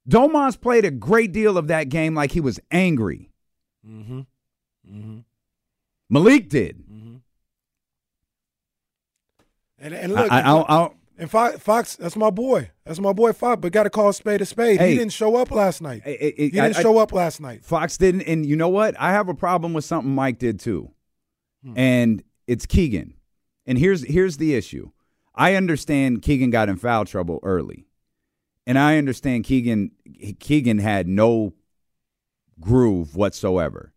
Domas 0.08 0.60
played 0.60 0.84
a 0.84 0.90
great 0.90 1.32
deal 1.32 1.56
of 1.58 1.68
that 1.68 1.88
game 1.88 2.14
like 2.14 2.32
he 2.32 2.40
was 2.40 2.58
angry. 2.70 3.30
Mm-hmm. 3.88 4.20
Mm-hmm. 4.90 5.18
Malik 6.10 6.48
did. 6.48 6.82
And 9.82 9.92
and 9.92 10.14
look, 10.14 10.30
I, 10.30 10.40
I, 10.40 10.84
I, 10.84 10.90
and 11.18 11.30
Fox, 11.30 11.58
Fox, 11.58 11.96
that's 11.96 12.16
my 12.16 12.30
boy. 12.30 12.70
That's 12.86 13.00
my 13.00 13.12
boy 13.12 13.32
Fox. 13.32 13.60
But 13.60 13.72
got 13.72 13.82
to 13.82 13.90
call 13.90 14.12
spade 14.12 14.40
a 14.40 14.46
spade. 14.46 14.78
Hey. 14.80 14.92
he 14.92 14.98
didn't 14.98 15.12
show 15.12 15.34
up 15.36 15.50
last 15.50 15.82
night. 15.82 16.02
I- 16.06 16.10
I- 16.10 16.34
he 16.36 16.50
didn't 16.50 16.76
show 16.76 16.98
up 16.98 17.12
last 17.12 17.40
night. 17.40 17.64
Fox 17.64 17.96
didn't, 17.96 18.22
and 18.22 18.46
you 18.46 18.54
know 18.56 18.68
what? 18.68 18.94
I 18.98 19.10
have 19.10 19.28
a 19.28 19.34
problem 19.34 19.72
with 19.72 19.84
something 19.84 20.14
Mike 20.14 20.38
did 20.38 20.60
too, 20.60 20.92
hmm. 21.64 21.74
and 21.76 22.22
it's 22.46 22.64
Keegan. 22.64 23.14
And 23.66 23.76
here's 23.76 24.04
here's 24.04 24.36
the 24.36 24.54
issue. 24.54 24.92
I 25.34 25.54
understand 25.56 26.22
Keegan 26.22 26.50
got 26.50 26.68
in 26.68 26.76
foul 26.76 27.04
trouble 27.04 27.40
early, 27.42 27.86
and 28.66 28.78
I 28.78 28.98
understand 28.98 29.44
Keegan 29.44 29.90
Keegan 30.38 30.78
had 30.78 31.08
no 31.08 31.54
groove 32.60 33.16
whatsoever. 33.16 33.92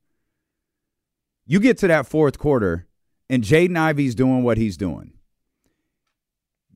You 1.45 1.60
get 1.60 1.78
to 1.80 1.88
that 1.88 2.08
fourth 2.08 2.39
quarter, 2.39 2.88
and 3.30 3.43
Jaden 3.43 3.78
Ivey's 3.78 4.15
doing 4.15 4.41
what 4.41 4.58
he's 4.58 4.78
doing. 4.78 5.13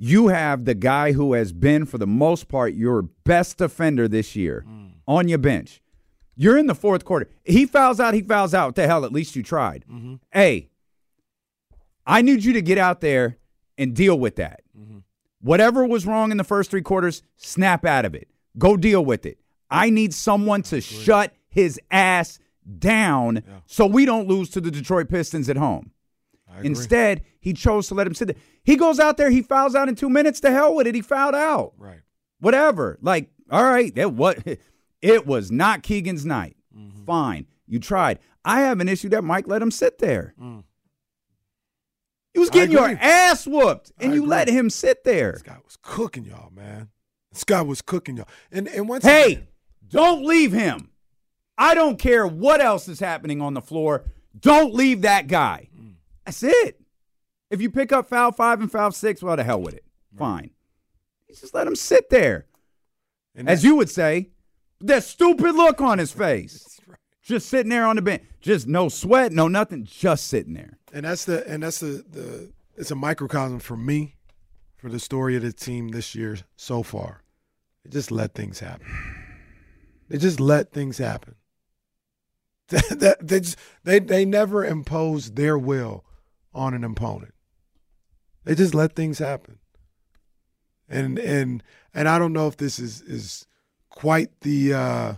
You 0.02 0.30
have 0.30 0.64
the 0.64 0.76
guy 0.76 1.12
who 1.12 1.34
has 1.34 1.52
been, 1.52 1.86
for 1.86 1.98
the 1.98 2.08
most 2.08 2.48
part, 2.48 2.74
your 2.74 3.02
best 3.02 3.58
defender 3.58 4.08
this 4.08 4.34
year 4.34 4.64
mm. 4.66 4.92
on 5.06 5.28
your 5.28 5.40
bench. 5.40 5.82
You're 6.38 6.58
in 6.58 6.68
the 6.68 6.76
fourth 6.76 7.04
quarter. 7.04 7.30
He 7.44 7.66
fouls 7.66 8.00
out, 8.00 8.14
he 8.14 8.22
fouls 8.22 8.54
out. 8.54 8.70
What 8.70 8.76
the 8.76 8.88
hell? 8.88 9.04
At 9.04 9.12
least 9.12 9.36
you 9.36 9.44
tried. 9.44 9.84
Mm-hmm. 9.92 10.16
Hey, 10.32 10.70
I 12.06 12.22
need 12.22 12.46
you 12.46 12.54
to 12.54 12.62
get 12.62 12.78
out 12.78 13.02
there 13.02 13.38
and 13.78 13.94
deal 13.94 14.18
with 14.18 14.38
that. 14.38 14.62
Mm-hmm. 14.78 15.00
Whatever 15.42 15.86
was 15.86 16.06
wrong 16.06 16.32
in 16.32 16.38
the 16.38 16.46
first 16.46 16.72
three 16.72 16.82
quarters, 16.82 17.22
snap 17.36 17.86
out 17.86 18.06
of 18.06 18.16
it. 18.16 18.30
Go 18.58 18.78
deal 18.78 19.04
with 19.04 19.26
it. 19.26 19.38
I 19.70 19.90
need 19.90 20.14
someone 20.14 20.64
to 20.64 20.80
shut 20.80 21.34
his 21.50 21.78
ass 21.92 22.40
down 22.78 23.44
so 23.66 23.86
we 23.86 24.06
don't 24.06 24.28
lose 24.28 24.50
to 24.52 24.62
the 24.62 24.72
Detroit 24.72 25.10
Pistons 25.10 25.50
at 25.50 25.58
home. 25.58 25.92
Instead, 26.66 27.24
he 27.40 27.54
chose 27.54 27.88
to 27.88 27.94
let 27.96 28.08
him 28.08 28.14
sit 28.14 28.28
there. 28.28 28.38
He 28.64 28.76
goes 28.76 29.00
out 29.00 29.18
there, 29.18 29.30
he 29.30 29.42
fouls 29.42 29.76
out 29.76 29.88
in 29.90 29.96
two 29.96 30.10
minutes. 30.10 30.40
To 30.42 30.52
hell 30.52 30.76
with 30.76 30.88
it. 30.88 30.96
He 30.96 31.02
fouled 31.02 31.36
out. 31.36 31.74
Right. 31.78 32.00
Whatever. 32.40 32.98
Like, 33.02 33.30
all 33.52 33.64
right, 33.64 33.94
that 33.96 34.14
what 34.14 34.40
it 35.02 35.26
was 35.28 35.52
not 35.52 35.84
Keegan's 35.84 36.26
night. 36.26 36.56
Mm-hmm. 36.78 37.06
Fine. 37.06 37.48
You 37.68 37.80
tried. 37.80 38.20
I 38.46 38.62
have 38.62 38.80
an 38.80 38.88
issue 38.90 39.10
that 39.10 39.24
Mike 39.24 39.48
let 39.48 39.62
him 39.62 39.72
sit 39.72 40.00
there. 40.00 40.34
Mm. 40.42 40.64
You 42.34 42.42
was 42.42 42.50
getting 42.50 42.72
your 42.72 42.88
ass 42.88 43.46
whooped, 43.48 43.92
and 44.00 44.12
I 44.12 44.16
you 44.16 44.22
agree. 44.22 44.30
let 44.30 44.48
him 44.48 44.70
sit 44.70 45.04
there. 45.04 45.34
This 45.34 45.42
guy 45.42 45.58
was 45.64 45.78
cooking 45.82 46.26
y'all, 46.26 46.52
man. 46.52 46.90
This 47.32 47.44
guy 47.44 47.62
was 47.62 47.82
cooking 47.82 48.18
y'all. 48.18 48.28
And 48.52 48.68
and 48.70 48.88
once 48.88 49.04
Hey, 49.04 49.32
again- 49.34 49.48
don't 49.88 50.24
leave 50.26 50.52
him. 50.52 50.92
I 51.58 51.74
don't 51.76 51.98
care 52.00 52.26
what 52.26 52.62
else 52.62 52.88
is 52.88 53.00
happening 53.00 53.42
on 53.42 53.54
the 53.56 53.62
floor. 53.62 54.06
Don't 54.40 54.74
leave 54.74 55.02
that 55.02 55.28
guy. 55.28 55.69
That's 56.30 56.44
it. 56.44 56.80
If 57.50 57.60
you 57.60 57.72
pick 57.72 57.92
up 57.92 58.08
foul 58.08 58.32
five 58.32 58.62
and 58.62 58.72
foul 58.72 58.92
six, 58.92 59.24
well, 59.24 59.36
the 59.36 59.44
hell 59.44 59.60
with 59.60 59.74
it. 59.74 59.84
Fine. 60.16 60.52
You 61.28 61.34
just 61.34 61.56
let 61.56 61.66
him 61.66 61.76
sit 61.76 62.12
there. 62.12 62.46
and 63.34 63.50
As 63.50 63.64
you 63.64 63.76
would 63.76 63.90
say, 63.90 64.30
that 64.82 65.04
stupid 65.04 65.56
look 65.56 65.82
on 65.82 65.98
his 65.98 66.12
face. 66.12 66.80
Just 67.24 67.50
sitting 67.50 67.70
there 67.70 67.86
on 67.86 67.96
the 67.96 68.02
bench. 68.02 68.24
Just 68.42 68.68
no 68.68 68.90
sweat, 68.90 69.32
no 69.32 69.48
nothing, 69.48 69.84
just 69.84 70.28
sitting 70.28 70.54
there. 70.56 70.80
and 70.92 71.06
that's 71.06 71.26
the 71.26 71.46
and 71.48 71.62
that's 71.62 71.80
the 71.80 72.04
the 72.10 72.52
it's 72.76 72.90
a 72.90 72.96
microcosm 72.96 73.60
for 73.60 73.78
me 73.78 74.16
for 74.78 74.90
the 74.90 75.00
story 75.00 75.36
of 75.36 75.44
the 75.44 75.54
team 75.54 75.90
this 75.90 76.16
year 76.16 76.38
so 76.56 76.82
far. 76.82 77.22
They 77.84 77.92
just 77.92 78.10
let 78.10 78.34
things 78.34 78.60
happen. 78.62 78.88
They 80.08 80.18
just 80.18 80.40
let 80.40 80.72
things 80.72 80.98
happen. 80.98 81.36
they 82.70 83.42
just, 83.42 83.58
they 83.84 84.00
they 84.00 84.26
never 84.26 84.66
impose 84.66 85.32
their 85.32 85.58
will 85.58 86.06
on 86.60 86.74
an 86.74 86.84
opponent. 86.84 87.34
They 88.44 88.54
just 88.54 88.76
let 88.76 88.94
things 88.96 89.20
happen. 89.20 89.60
And 90.90 91.18
and 91.20 91.64
and 91.94 92.10
I 92.10 92.20
don't 92.20 92.34
know 92.34 92.48
if 92.48 92.58
this 92.58 92.80
is 92.80 93.02
is 93.02 93.46
quite 93.90 94.42
the 94.42 94.74
uh 94.74 95.14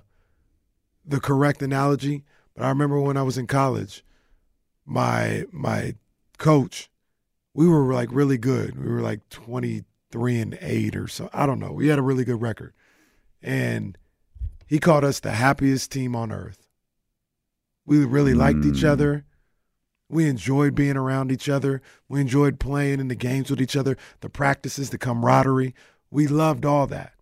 the 1.05 1.19
correct 1.19 1.61
analogy, 1.61 2.23
but 2.55 2.63
I 2.63 2.69
remember 2.69 2.99
when 2.99 3.17
I 3.17 3.23
was 3.23 3.37
in 3.37 3.47
college, 3.47 4.03
my 4.85 5.45
my 5.51 5.95
coach, 6.37 6.89
we 7.53 7.67
were 7.67 7.93
like 7.93 8.09
really 8.11 8.37
good. 8.37 8.77
We 8.83 8.91
were 8.91 9.01
like 9.01 9.27
23 9.29 10.39
and 10.39 10.57
8 10.61 10.95
or 10.95 11.07
so. 11.07 11.29
I 11.33 11.45
don't 11.45 11.59
know. 11.59 11.71
We 11.71 11.87
had 11.87 11.99
a 11.99 12.03
really 12.03 12.23
good 12.25 12.41
record. 12.41 12.73
And 13.41 13.97
he 14.67 14.77
called 14.79 15.03
us 15.03 15.19
the 15.19 15.31
happiest 15.31 15.91
team 15.91 16.15
on 16.15 16.31
earth. 16.31 16.67
We 17.85 18.05
really 18.05 18.33
liked 18.35 18.63
each 18.65 18.83
Mm. 18.83 18.89
other. 18.89 19.25
We 20.11 20.27
enjoyed 20.27 20.75
being 20.75 20.97
around 20.97 21.31
each 21.31 21.47
other. 21.47 21.81
We 22.09 22.19
enjoyed 22.19 22.59
playing 22.59 22.99
in 22.99 23.07
the 23.07 23.15
games 23.15 23.49
with 23.49 23.61
each 23.61 23.77
other, 23.77 23.97
the 24.19 24.29
practices, 24.29 24.89
the 24.89 24.97
camaraderie. 24.97 25.73
We 26.09 26.27
loved 26.27 26.65
all 26.65 26.85
that. 26.87 27.13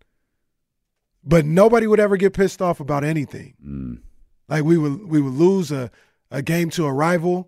But 1.24 1.46
nobody 1.46 1.86
would 1.86 2.00
ever 2.00 2.18
get 2.18 2.34
pissed 2.34 2.62
off 2.62 2.80
about 2.80 3.04
anything. 3.04 3.54
Mm. 3.64 4.00
Like 4.48 4.64
we 4.64 4.78
would 4.78 5.08
we 5.08 5.22
would 5.22 5.34
lose 5.34 5.72
a, 5.72 5.92
a 6.32 6.42
game 6.42 6.72
to 6.72 6.86
a 6.86 6.92
rival. 6.92 7.48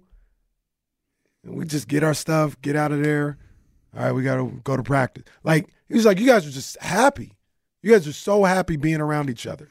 And 1.44 1.56
we 1.56 1.66
just 1.66 1.88
get 1.88 2.04
our 2.04 2.14
stuff, 2.14 2.62
get 2.62 2.76
out 2.76 2.92
of 2.92 3.02
there. 3.02 3.40
All 3.98 4.04
right, 4.04 4.12
we 4.12 4.22
gotta 4.22 4.46
go 4.64 4.78
to 4.78 4.84
practice. 4.84 5.24
Like 5.44 5.70
he 5.88 5.96
was 5.96 6.06
like, 6.06 6.20
you 6.20 6.28
guys 6.28 6.46
are 6.46 6.52
just 6.52 6.80
happy. 6.80 7.34
You 7.82 7.92
guys 7.92 8.08
are 8.08 8.14
so 8.14 8.44
happy 8.44 8.78
being 8.78 9.02
around 9.02 9.32
each 9.32 9.48
other. 9.48 9.70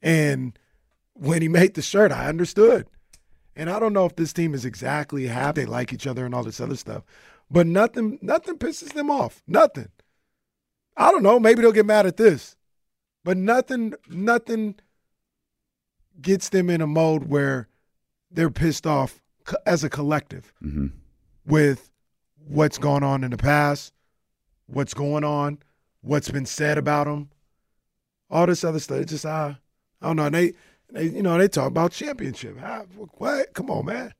And 0.00 0.58
when 1.12 1.42
he 1.42 1.48
made 1.48 1.74
the 1.74 1.82
shirt, 1.82 2.12
I 2.12 2.28
understood. 2.28 2.86
And 3.56 3.70
I 3.70 3.78
don't 3.78 3.92
know 3.92 4.06
if 4.06 4.16
this 4.16 4.32
team 4.32 4.54
is 4.54 4.64
exactly 4.64 5.26
happy 5.26 5.62
they 5.62 5.66
like 5.66 5.92
each 5.92 6.06
other 6.06 6.24
and 6.24 6.34
all 6.34 6.42
this 6.42 6.60
other 6.60 6.76
stuff. 6.76 7.04
But 7.50 7.66
nothing 7.66 8.18
nothing 8.22 8.58
pisses 8.58 8.92
them 8.92 9.10
off. 9.10 9.42
Nothing. 9.46 9.88
I 10.96 11.10
don't 11.10 11.22
know. 11.22 11.38
Maybe 11.38 11.62
they'll 11.62 11.72
get 11.72 11.86
mad 11.86 12.06
at 12.06 12.16
this. 12.16 12.56
But 13.22 13.36
nothing 13.36 13.94
nothing 14.08 14.76
gets 16.20 16.48
them 16.48 16.70
in 16.70 16.80
a 16.80 16.86
mode 16.86 17.24
where 17.24 17.68
they're 18.30 18.50
pissed 18.50 18.86
off 18.86 19.20
as 19.66 19.84
a 19.84 19.90
collective 19.90 20.52
hmm 20.60 20.88
with 21.46 21.90
what's 22.46 22.78
gone 22.78 23.02
on 23.02 23.22
in 23.22 23.30
the 23.30 23.36
past, 23.36 23.92
what's 24.66 24.94
going 24.94 25.24
on, 25.24 25.58
what's 26.00 26.30
been 26.30 26.46
said 26.46 26.78
about 26.78 27.04
them, 27.04 27.30
all 28.30 28.46
this 28.46 28.64
other 28.64 28.78
stuff. 28.78 28.98
It's 28.98 29.12
just 29.12 29.26
I, 29.26 29.56
I 30.00 30.06
don't 30.06 30.16
know. 30.16 30.26
And 30.26 30.34
they, 30.34 30.52
they, 30.90 31.04
you 31.04 31.22
know, 31.22 31.38
they 31.38 31.48
talk 31.48 31.68
about 31.68 31.92
championship. 31.92 32.56
Ah, 32.62 32.82
what? 33.18 33.52
Come 33.54 33.70
on, 33.70 33.86
man. 33.86 34.12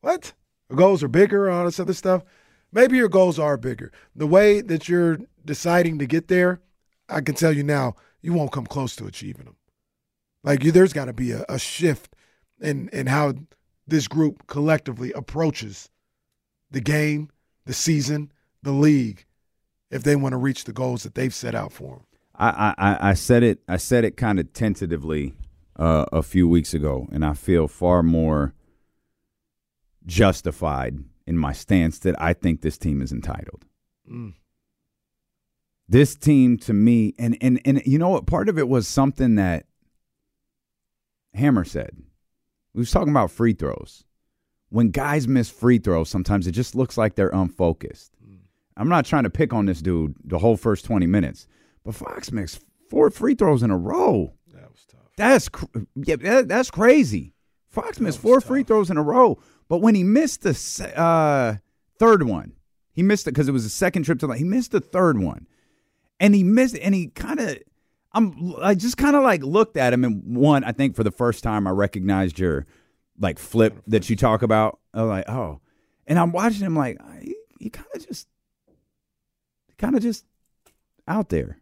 What? 0.00 0.32
Your 0.68 0.76
goals 0.76 1.02
are 1.02 1.08
bigger. 1.08 1.50
All 1.50 1.64
this 1.64 1.80
other 1.80 1.94
stuff. 1.94 2.24
Maybe 2.72 2.96
your 2.96 3.08
goals 3.08 3.38
are 3.38 3.56
bigger. 3.56 3.92
The 4.14 4.26
way 4.26 4.60
that 4.60 4.88
you're 4.88 5.18
deciding 5.44 5.98
to 5.98 6.06
get 6.06 6.28
there, 6.28 6.60
I 7.08 7.20
can 7.20 7.34
tell 7.34 7.52
you 7.52 7.62
now, 7.62 7.94
you 8.20 8.32
won't 8.32 8.52
come 8.52 8.66
close 8.66 8.94
to 8.96 9.06
achieving 9.06 9.46
them. 9.46 9.56
Like 10.44 10.64
you, 10.64 10.72
there's 10.72 10.92
got 10.92 11.06
to 11.06 11.12
be 11.12 11.32
a, 11.32 11.44
a 11.48 11.58
shift 11.58 12.14
in 12.60 12.88
in 12.90 13.06
how 13.06 13.34
this 13.86 14.08
group 14.08 14.46
collectively 14.46 15.12
approaches 15.12 15.88
the 16.70 16.80
game, 16.80 17.30
the 17.64 17.72
season, 17.72 18.30
the 18.62 18.72
league, 18.72 19.24
if 19.90 20.02
they 20.02 20.16
want 20.16 20.32
to 20.32 20.36
reach 20.36 20.64
the 20.64 20.72
goals 20.72 21.02
that 21.02 21.14
they've 21.14 21.34
set 21.34 21.54
out 21.54 21.72
for 21.72 21.96
them. 21.96 22.04
I, 22.34 22.74
I 22.78 23.10
I 23.10 23.14
said 23.14 23.42
it 23.42 23.60
I 23.68 23.78
said 23.78 24.04
it 24.04 24.16
kind 24.16 24.38
of 24.38 24.52
tentatively 24.52 25.34
uh, 25.78 26.06
a 26.12 26.22
few 26.22 26.48
weeks 26.48 26.74
ago, 26.74 27.08
and 27.12 27.24
I 27.24 27.34
feel 27.34 27.68
far 27.68 28.02
more 28.02 28.54
justified 30.06 30.98
in 31.26 31.36
my 31.36 31.52
stance 31.52 31.98
that 32.00 32.20
I 32.20 32.32
think 32.32 32.60
this 32.60 32.78
team 32.78 33.02
is 33.02 33.12
entitled. 33.12 33.64
Mm. 34.10 34.34
This 35.88 36.14
team 36.14 36.58
to 36.58 36.72
me, 36.72 37.14
and 37.18 37.36
and 37.40 37.60
and 37.64 37.82
you 37.86 37.98
know 37.98 38.10
what? 38.10 38.26
Part 38.26 38.48
of 38.48 38.58
it 38.58 38.68
was 38.68 38.86
something 38.88 39.36
that 39.36 39.66
Hammer 41.34 41.64
said. 41.64 41.96
We 42.74 42.80
was 42.80 42.90
talking 42.90 43.10
about 43.10 43.30
free 43.30 43.54
throws. 43.54 44.04
When 44.70 44.90
guys 44.90 45.26
miss 45.26 45.48
free 45.48 45.78
throws, 45.78 46.10
sometimes 46.10 46.46
it 46.46 46.52
just 46.52 46.74
looks 46.74 46.98
like 46.98 47.14
they're 47.14 47.30
unfocused. 47.30 48.12
I'm 48.76 48.88
not 48.88 49.04
trying 49.04 49.24
to 49.24 49.30
pick 49.30 49.52
on 49.52 49.66
this 49.66 49.82
dude 49.82 50.14
the 50.24 50.38
whole 50.38 50.56
first 50.56 50.84
20 50.84 51.06
minutes, 51.06 51.48
but 51.84 51.96
Fox 51.96 52.30
missed 52.30 52.62
four 52.88 53.10
free 53.10 53.34
throws 53.34 53.62
in 53.62 53.70
a 53.70 53.76
row. 53.76 54.34
Tough. 55.18 55.28
That's 55.30 55.48
cr- 55.48 55.78
yeah, 55.96 56.16
that, 56.16 56.48
that's 56.48 56.70
crazy. 56.70 57.34
Fox 57.68 58.00
missed 58.00 58.20
four 58.20 58.40
free 58.40 58.62
throws 58.62 58.90
in 58.90 58.96
a 58.96 59.02
row, 59.02 59.38
but 59.68 59.78
when 59.78 59.94
he 59.94 60.02
missed 60.02 60.42
the 60.42 60.98
uh, 60.98 61.56
third 61.98 62.22
one, 62.22 62.54
he 62.92 63.02
missed 63.02 63.26
it 63.26 63.32
because 63.32 63.48
it 63.48 63.52
was 63.52 63.64
the 63.64 63.70
second 63.70 64.04
trip 64.04 64.18
to 64.20 64.26
the. 64.26 64.32
He 64.34 64.44
missed 64.44 64.72
the 64.72 64.80
third 64.80 65.18
one, 65.18 65.46
and 66.18 66.34
he 66.34 66.42
missed, 66.42 66.76
and 66.78 66.94
he 66.94 67.08
kind 67.08 67.40
of. 67.40 67.58
I'm. 68.12 68.54
I 68.60 68.74
just 68.74 68.96
kind 68.96 69.14
of 69.16 69.22
like 69.22 69.42
looked 69.42 69.76
at 69.76 69.92
him, 69.92 70.04
and 70.04 70.36
one, 70.36 70.64
I 70.64 70.72
think 70.72 70.96
for 70.96 71.04
the 71.04 71.10
first 71.10 71.42
time, 71.42 71.66
I 71.66 71.70
recognized 71.70 72.38
your 72.38 72.66
like 73.20 73.38
flip 73.38 73.82
that 73.86 74.08
you 74.08 74.16
talk 74.16 74.42
about. 74.42 74.78
I 74.94 75.02
was 75.02 75.08
like, 75.08 75.28
oh, 75.28 75.60
and 76.06 76.18
I'm 76.18 76.32
watching 76.32 76.64
him 76.64 76.74
like 76.74 76.98
he, 77.20 77.36
he 77.60 77.70
kind 77.70 77.86
of 77.94 78.06
just, 78.06 78.28
kind 79.76 79.94
of 79.94 80.02
just 80.02 80.24
out 81.06 81.28
there. 81.28 81.57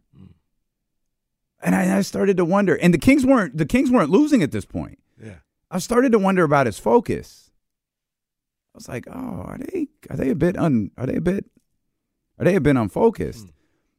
And 1.63 1.75
I, 1.75 1.99
I 1.99 2.01
started 2.03 2.37
to 2.37 2.45
wonder, 2.45 2.75
and 2.77 2.93
the 2.93 2.99
Kings 2.99 3.25
weren't 3.25 3.57
the 3.57 3.67
Kings 3.67 3.91
weren't 3.91 4.11
losing 4.11 4.43
at 4.43 4.53
this 4.53 4.65
point. 4.65 4.99
Yeah. 5.23 5.37
I 5.71 5.79
started 5.79 6.13
to 6.13 6.19
wonder 6.19 6.45
about 6.45 6.67
his 6.67 6.79
focus. 6.79 7.51
I 8.75 8.79
was 8.79 8.89
like, 8.89 9.07
oh, 9.09 9.45
are 9.47 9.59
they 9.59 9.89
are 10.11 10.17
they 10.17 10.31
a 10.31 10.35
bit 10.35 10.57
un 10.57 10.91
are 10.97 11.07
they 11.07 11.17
a 11.17 11.21
bit 11.21 11.47
are 12.39 12.45
they 12.45 12.57
a 12.57 12.61
bit 12.61 12.77
unfocused? 12.77 13.47
Hmm. 13.47 13.51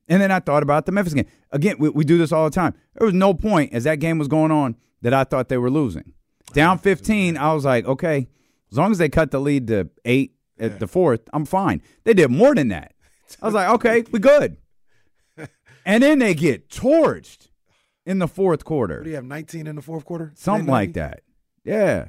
And 0.09 0.21
then 0.21 0.31
I 0.31 0.39
thought 0.39 0.63
about 0.63 0.85
the 0.85 0.91
Memphis 0.91 1.13
game. 1.13 1.25
Again, 1.51 1.75
we, 1.79 1.89
we 1.89 2.05
do 2.05 2.17
this 2.17 2.31
all 2.31 2.45
the 2.45 2.55
time. 2.55 2.73
There 2.95 3.05
was 3.05 3.13
no 3.13 3.33
point 3.33 3.73
as 3.73 3.83
that 3.83 3.99
game 3.99 4.17
was 4.17 4.27
going 4.27 4.51
on 4.51 4.77
that 5.01 5.13
I 5.13 5.23
thought 5.25 5.49
they 5.49 5.57
were 5.57 5.69
losing. 5.69 6.13
Down 6.53 6.77
15, 6.77 7.35
I 7.35 7.53
was 7.53 7.65
like, 7.65 7.85
okay, 7.85 8.27
as 8.71 8.77
long 8.77 8.91
as 8.91 8.99
they 8.99 9.09
cut 9.09 9.31
the 9.31 9.39
lead 9.39 9.67
to 9.67 9.89
eight 10.05 10.33
at 10.57 10.79
the 10.79 10.87
fourth, 10.87 11.21
I'm 11.33 11.45
fine. 11.45 11.81
They 12.05 12.13
did 12.13 12.31
more 12.31 12.55
than 12.55 12.69
that. 12.69 12.93
I 13.41 13.45
was 13.45 13.53
like, 13.53 13.69
okay, 13.69 14.05
we 14.11 14.19
good. 14.19 14.57
And 15.85 16.03
then 16.03 16.19
they 16.19 16.33
get 16.33 16.67
torched 16.69 17.46
in 18.07 18.19
the 18.19 18.27
fourth 18.27 18.63
quarter. 18.63 18.95
What 18.95 19.03
do 19.03 19.09
you 19.09 19.15
have, 19.17 19.25
19 19.25 19.67
in 19.67 19.75
the 19.75 19.81
fourth 19.81 20.05
quarter? 20.05 20.31
Something 20.35 20.65
like 20.65 20.93
that. 20.93 21.21
Yeah. 21.63 22.07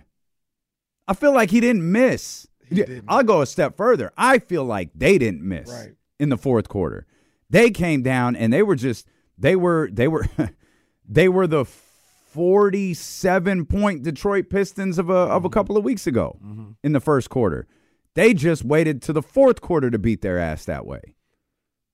I 1.08 1.14
feel 1.14 1.34
like 1.34 1.50
he 1.50 1.60
didn't 1.60 1.90
miss. 1.90 2.46
He 2.68 2.76
didn't. 2.76 3.04
I'll 3.08 3.24
go 3.24 3.42
a 3.42 3.46
step 3.46 3.76
further. 3.76 4.12
I 4.16 4.38
feel 4.38 4.64
like 4.64 4.90
they 4.94 5.18
didn't 5.18 5.42
miss 5.42 5.68
Right. 5.68 5.94
in 6.20 6.28
the 6.28 6.38
fourth 6.38 6.68
quarter. 6.68 7.06
They 7.50 7.70
came 7.70 8.02
down 8.02 8.36
and 8.36 8.52
they 8.52 8.62
were 8.62 8.76
just 8.76 9.08
they 9.36 9.56
were 9.56 9.90
they 9.92 10.06
were 10.06 10.26
they 11.08 11.28
were 11.28 11.46
the 11.46 11.64
47 11.64 13.66
point 13.66 14.02
Detroit 14.04 14.50
Pistons 14.50 14.98
of 14.98 15.10
a 15.10 15.12
of 15.12 15.44
a 15.44 15.48
mm-hmm. 15.48 15.54
couple 15.54 15.76
of 15.76 15.82
weeks 15.82 16.06
ago 16.06 16.38
mm-hmm. 16.44 16.70
in 16.84 16.92
the 16.92 17.00
first 17.00 17.28
quarter. 17.28 17.66
They 18.14 18.34
just 18.34 18.64
waited 18.64 19.02
to 19.02 19.12
the 19.12 19.22
fourth 19.22 19.60
quarter 19.60 19.90
to 19.90 19.98
beat 19.98 20.22
their 20.22 20.38
ass 20.38 20.64
that 20.66 20.86
way. 20.86 21.16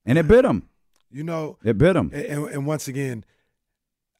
And 0.05 0.17
it 0.17 0.27
bit 0.27 0.43
them. 0.43 0.69
You 1.09 1.23
know, 1.23 1.57
It 1.63 1.77
bit 1.77 1.93
them. 1.93 2.11
and, 2.13 2.49
and 2.49 2.67
once 2.67 2.87
again, 2.87 3.23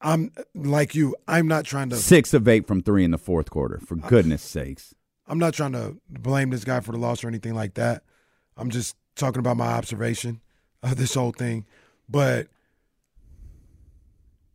I'm 0.06 0.32
like 0.54 0.94
you. 0.94 1.16
I'm 1.28 1.48
not 1.48 1.66
trying 1.66 1.90
to. 1.90 1.96
Six 1.96 2.34
of 2.34 2.48
eight 2.48 2.68
from 2.68 2.82
three 2.84 3.04
in 3.04 3.10
the 3.12 3.18
fourth 3.18 3.50
quarter, 3.50 3.80
for 3.86 3.96
goodness 3.96 4.42
sakes. 4.44 4.94
I'm 5.28 5.40
not 5.40 5.56
trying 5.56 5.72
to 5.72 5.98
blame 6.08 6.52
this 6.52 6.64
guy 6.64 6.80
for 6.82 6.92
the 6.92 7.00
loss 7.00 7.24
or 7.24 7.28
anything 7.28 7.56
like 7.56 7.74
that. 7.74 8.04
I'm 8.56 8.70
just 8.70 8.96
talking 9.16 9.40
about 9.40 9.58
my 9.58 9.66
observation 9.68 10.42
of 10.84 10.98
this 10.98 11.16
whole 11.16 11.32
thing. 11.32 11.66
But 12.08 12.48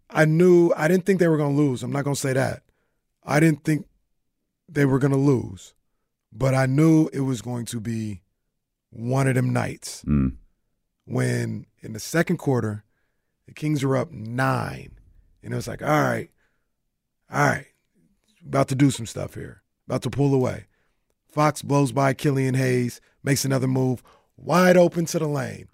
I 0.08 0.24
knew 0.24 0.72
I 0.76 0.86
didn't 0.88 1.04
think 1.06 1.18
they 1.18 1.28
were 1.28 1.36
going 1.36 1.56
to 1.56 1.62
lose. 1.62 1.82
I'm 1.82 1.92
not 1.92 2.04
going 2.04 2.14
to 2.14 2.20
say 2.20 2.32
that. 2.32 2.62
I 3.24 3.40
didn't 3.40 3.64
think 3.64 3.86
they 4.68 4.84
were 4.84 4.98
going 5.00 5.12
to 5.12 5.18
lose, 5.18 5.74
but 6.32 6.54
I 6.54 6.66
knew 6.66 7.08
it 7.12 7.20
was 7.20 7.42
going 7.42 7.64
to 7.66 7.80
be 7.80 8.22
one 8.90 9.26
of 9.26 9.34
them 9.34 9.52
nights 9.52 10.04
Mm. 10.06 10.36
when 11.06 11.66
in 11.80 11.92
the 11.92 12.00
second 12.00 12.36
quarter 12.38 12.84
the 13.46 13.52
Kings 13.54 13.82
are 13.82 13.96
up 13.96 14.10
nine, 14.12 14.92
and 15.42 15.52
it 15.52 15.56
was 15.56 15.68
like, 15.68 15.82
all 15.82 15.88
right, 15.88 16.30
all 17.32 17.46
right, 17.46 17.66
about 18.46 18.68
to 18.68 18.74
do 18.74 18.90
some 18.90 19.06
stuff 19.06 19.34
here, 19.34 19.62
about 19.86 20.02
to 20.02 20.10
pull 20.10 20.34
away. 20.34 20.66
Fox 21.28 21.62
blows 21.62 21.92
by 21.92 22.12
Killian 22.12 22.54
Hayes, 22.54 23.00
makes 23.22 23.44
another 23.44 23.68
move, 23.68 24.02
wide 24.36 24.76
open 24.76 25.04
to 25.06 25.18
the 25.18 25.28
lane, 25.28 25.68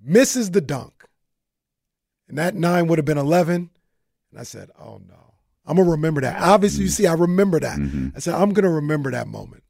misses 0.00 0.50
the 0.50 0.60
dunk, 0.60 1.04
and 2.28 2.36
that 2.38 2.54
nine 2.54 2.88
would 2.88 2.98
have 2.98 3.04
been 3.04 3.18
eleven. 3.18 3.70
And 4.32 4.40
I 4.40 4.42
said, 4.42 4.70
oh 4.78 5.00
no, 5.08 5.34
I'm 5.64 5.76
gonna 5.76 5.90
remember 5.90 6.20
that. 6.20 6.42
Obviously, 6.42 6.84
you 6.84 6.90
see, 6.90 7.06
I 7.06 7.14
remember 7.14 7.60
that. 7.60 7.78
Mm-hmm. 7.78 8.08
I 8.16 8.18
said, 8.18 8.34
I'm 8.34 8.52
gonna 8.52 8.70
remember 8.70 9.10
that 9.12 9.28
moment. 9.28 9.62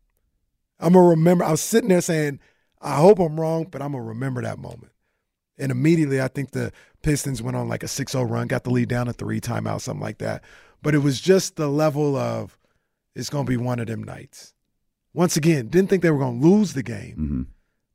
I'm 0.80 0.94
gonna 0.94 1.08
remember. 1.08 1.44
I 1.44 1.50
was 1.50 1.60
sitting 1.60 1.90
there 1.90 2.00
saying, 2.00 2.40
I 2.80 2.96
hope 2.96 3.18
I'm 3.18 3.38
wrong, 3.38 3.66
but 3.70 3.82
I'm 3.82 3.92
gonna 3.92 4.04
remember 4.04 4.42
that 4.42 4.58
moment. 4.58 4.92
And 5.58 5.72
immediately, 5.72 6.20
I 6.20 6.28
think 6.28 6.50
the 6.50 6.72
Pistons 7.02 7.40
went 7.42 7.56
on 7.56 7.68
like 7.68 7.82
a 7.82 7.86
6-0 7.86 8.28
run, 8.30 8.46
got 8.46 8.64
the 8.64 8.70
lead 8.70 8.88
down 8.88 9.06
to 9.06 9.12
three 9.12 9.40
timeout, 9.40 9.80
something 9.80 10.02
like 10.02 10.18
that. 10.18 10.42
But 10.82 10.94
it 10.94 10.98
was 10.98 11.20
just 11.20 11.56
the 11.56 11.68
level 11.68 12.16
of 12.16 12.58
it's 13.14 13.30
gonna 13.30 13.44
be 13.48 13.56
one 13.56 13.78
of 13.78 13.86
them 13.86 14.02
nights. 14.02 14.52
Once 15.14 15.36
again, 15.36 15.68
didn't 15.68 15.88
think 15.88 16.02
they 16.02 16.10
were 16.10 16.18
gonna 16.18 16.38
lose 16.38 16.74
the 16.74 16.82
game, 16.82 17.14
hmm 17.14 17.42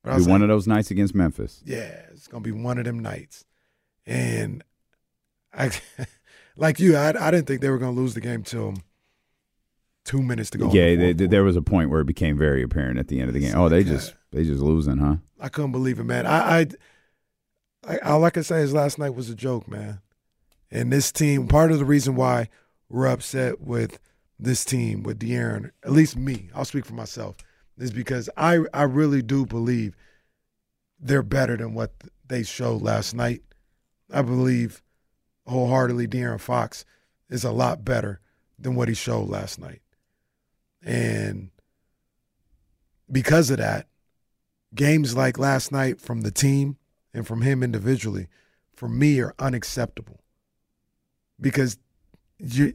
but 0.03 0.09
I 0.09 0.13
Be 0.15 0.19
was 0.21 0.27
one 0.27 0.41
of 0.41 0.47
those 0.47 0.65
nights 0.67 0.89
against 0.89 1.13
Memphis. 1.13 1.61
yeah, 1.63 2.05
it's 2.11 2.27
gonna 2.27 2.41
be 2.41 2.51
one 2.51 2.79
of 2.79 2.85
them 2.85 2.97
nights. 2.99 3.45
And 4.07 4.63
I, 5.53 5.69
like 6.55 6.79
you, 6.79 6.95
I, 6.97 7.09
I 7.09 7.29
didn't 7.29 7.45
think 7.45 7.61
they 7.61 7.69
were 7.69 7.77
gonna 7.77 7.91
lose 7.91 8.15
the 8.15 8.21
game 8.21 8.41
till 8.41 8.73
two 10.05 10.21
minutes 10.23 10.49
to 10.51 10.57
go. 10.57 10.65
in 10.65 10.71
the 10.71 10.77
Yeah, 10.77 10.83
they, 10.85 10.95
fourth 10.95 10.97
they- 10.99 11.13
quarter. 11.13 11.27
there 11.27 11.43
was 11.43 11.55
a 11.55 11.61
point 11.61 11.89
where 11.91 12.01
it 12.01 12.05
became 12.07 12.37
very 12.37 12.63
apparent 12.63 12.97
at 12.97 13.07
the 13.07 13.19
end 13.19 13.27
of 13.29 13.33
the 13.35 13.39
game. 13.41 13.53
Oh, 13.55 13.69
they 13.69 13.83
just 13.83 14.15
they 14.31 14.43
just 14.43 14.61
losing, 14.61 14.97
huh? 14.97 15.17
I 15.39 15.49
couldn't 15.49 15.71
believe 15.71 15.99
it, 15.99 16.03
man. 16.05 16.25
I, 16.25 16.61
I, 16.61 16.67
I 17.87 17.97
all 17.99 18.23
I 18.23 18.29
can 18.29 18.43
say 18.43 18.61
is 18.61 18.73
last 18.73 18.99
night 18.99 19.15
was 19.15 19.29
a 19.29 19.35
joke, 19.35 19.67
man. 19.67 20.01
And 20.69 20.91
this 20.91 21.11
team, 21.11 21.47
part 21.47 21.71
of 21.71 21.79
the 21.79 21.85
reason 21.85 22.15
why 22.15 22.49
we're 22.89 23.07
upset 23.07 23.61
with 23.61 23.99
this 24.39 24.63
team, 24.63 25.03
with 25.03 25.19
De'Aaron, 25.19 25.71
at 25.83 25.91
least 25.91 26.15
me, 26.15 26.49
I'll 26.55 26.65
speak 26.65 26.85
for 26.85 26.93
myself, 26.93 27.37
is 27.77 27.91
because 27.91 28.29
I, 28.37 28.59
I 28.73 28.83
really 28.83 29.21
do 29.21 29.45
believe 29.45 29.95
they're 30.99 31.23
better 31.23 31.57
than 31.57 31.73
what 31.73 31.91
they 32.25 32.43
showed 32.43 32.81
last 32.81 33.13
night. 33.13 33.41
I 34.11 34.21
believe 34.21 34.81
wholeheartedly 35.45 36.07
De'Aaron 36.07 36.39
Fox 36.39 36.85
is 37.29 37.43
a 37.43 37.51
lot 37.51 37.83
better 37.83 38.19
than 38.57 38.75
what 38.75 38.87
he 38.87 38.93
showed 38.93 39.27
last 39.27 39.59
night. 39.59 39.81
And 40.83 41.49
because 43.11 43.49
of 43.49 43.57
that, 43.57 43.87
games 44.73 45.15
like 45.15 45.37
last 45.37 45.71
night 45.71 45.99
from 45.99 46.21
the 46.21 46.31
team 46.31 46.77
and 47.13 47.25
from 47.27 47.41
him 47.41 47.63
individually, 47.63 48.27
for 48.75 48.87
me, 48.89 49.19
are 49.19 49.33
unacceptable. 49.39 50.21
Because 51.39 51.77
you, 52.37 52.73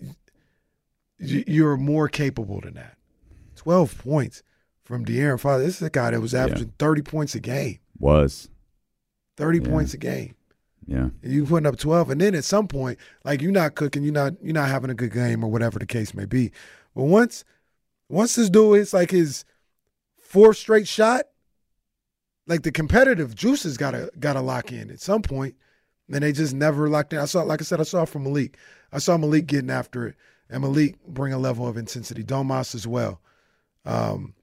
you 1.18 1.44
you're 1.46 1.76
more 1.76 2.08
capable 2.08 2.60
than 2.60 2.74
that. 2.74 2.96
Twelve 3.54 3.96
points 3.98 4.42
from 4.84 5.04
De'Aaron 5.04 5.40
Fox. 5.40 5.62
This 5.62 5.76
is 5.76 5.82
a 5.82 5.90
guy 5.90 6.10
that 6.10 6.20
was 6.20 6.34
averaging 6.34 6.72
thirty 6.78 7.02
points 7.02 7.34
a 7.34 7.40
game. 7.40 7.78
Was. 7.98 8.48
Thirty 9.36 9.58
Yeah. 9.58 9.68
points 9.68 9.94
a 9.94 9.98
game. 9.98 10.34
Yeah. 10.86 11.08
And 11.22 11.32
you 11.32 11.44
putting 11.46 11.66
up 11.66 11.78
twelve, 11.78 12.10
and 12.10 12.20
then 12.20 12.34
at 12.34 12.44
some 12.44 12.68
point, 12.68 12.98
like 13.24 13.40
you're 13.42 13.52
not 13.52 13.74
cooking, 13.74 14.02
you're 14.02 14.12
not 14.12 14.34
you're 14.42 14.52
not 14.54 14.68
having 14.68 14.90
a 14.90 14.94
good 14.94 15.12
game 15.12 15.42
or 15.44 15.50
whatever 15.50 15.78
the 15.78 15.86
case 15.86 16.14
may 16.14 16.26
be. 16.26 16.52
But 16.94 17.04
once 17.04 17.44
once 18.08 18.34
this 18.36 18.50
dude 18.50 18.78
hits 18.78 18.92
like 18.92 19.10
his 19.10 19.44
fourth 20.16 20.56
straight 20.58 20.86
shot, 20.88 21.24
like 22.46 22.62
the 22.62 22.72
competitive 22.72 23.34
juices 23.34 23.76
gotta 23.76 24.10
gotta 24.18 24.40
lock 24.40 24.72
in 24.72 24.90
at 24.90 25.00
some 25.00 25.22
point. 25.22 25.54
And 26.08 26.22
they 26.22 26.30
just 26.30 26.54
never 26.54 26.88
locked 26.88 27.12
in. 27.12 27.18
I 27.18 27.24
saw, 27.24 27.42
like 27.42 27.60
I 27.60 27.64
said, 27.64 27.80
I 27.80 27.82
saw 27.82 28.04
from 28.04 28.22
Malik. 28.22 28.56
I 28.92 28.98
saw 28.98 29.16
Malik 29.16 29.46
getting 29.46 29.70
after 29.70 30.06
it, 30.06 30.14
and 30.48 30.62
Malik 30.62 31.04
bring 31.04 31.32
a 31.32 31.38
level 31.38 31.66
of 31.66 31.76
intensity. 31.76 32.22
Domas 32.22 32.76
as 32.76 32.86
well. 32.86 33.20
Um, 33.84 34.34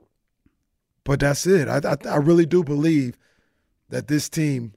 but 1.06 1.22
that's 1.22 1.48
it. 1.48 1.70
I, 1.70 1.78
I 1.78 1.96
I 2.10 2.16
really 2.18 2.46
do 2.46 2.66
believe 2.66 3.18
that 3.89 4.10
this 4.10 4.28
team 4.28 4.74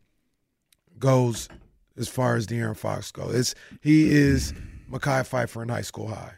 goes 0.99 1.49
as 1.97 2.09
far 2.09 2.37
as 2.37 2.47
De'Aaron 2.47 2.77
Fox 2.77 3.11
goes. 3.11 3.35
It's 3.35 3.55
he 3.81 4.13
is 4.13 4.55
Makai 4.91 5.27
Pfeiffer 5.27 5.63
in 5.63 5.69
high 5.69 5.81
school 5.83 6.09
high. 6.09 6.35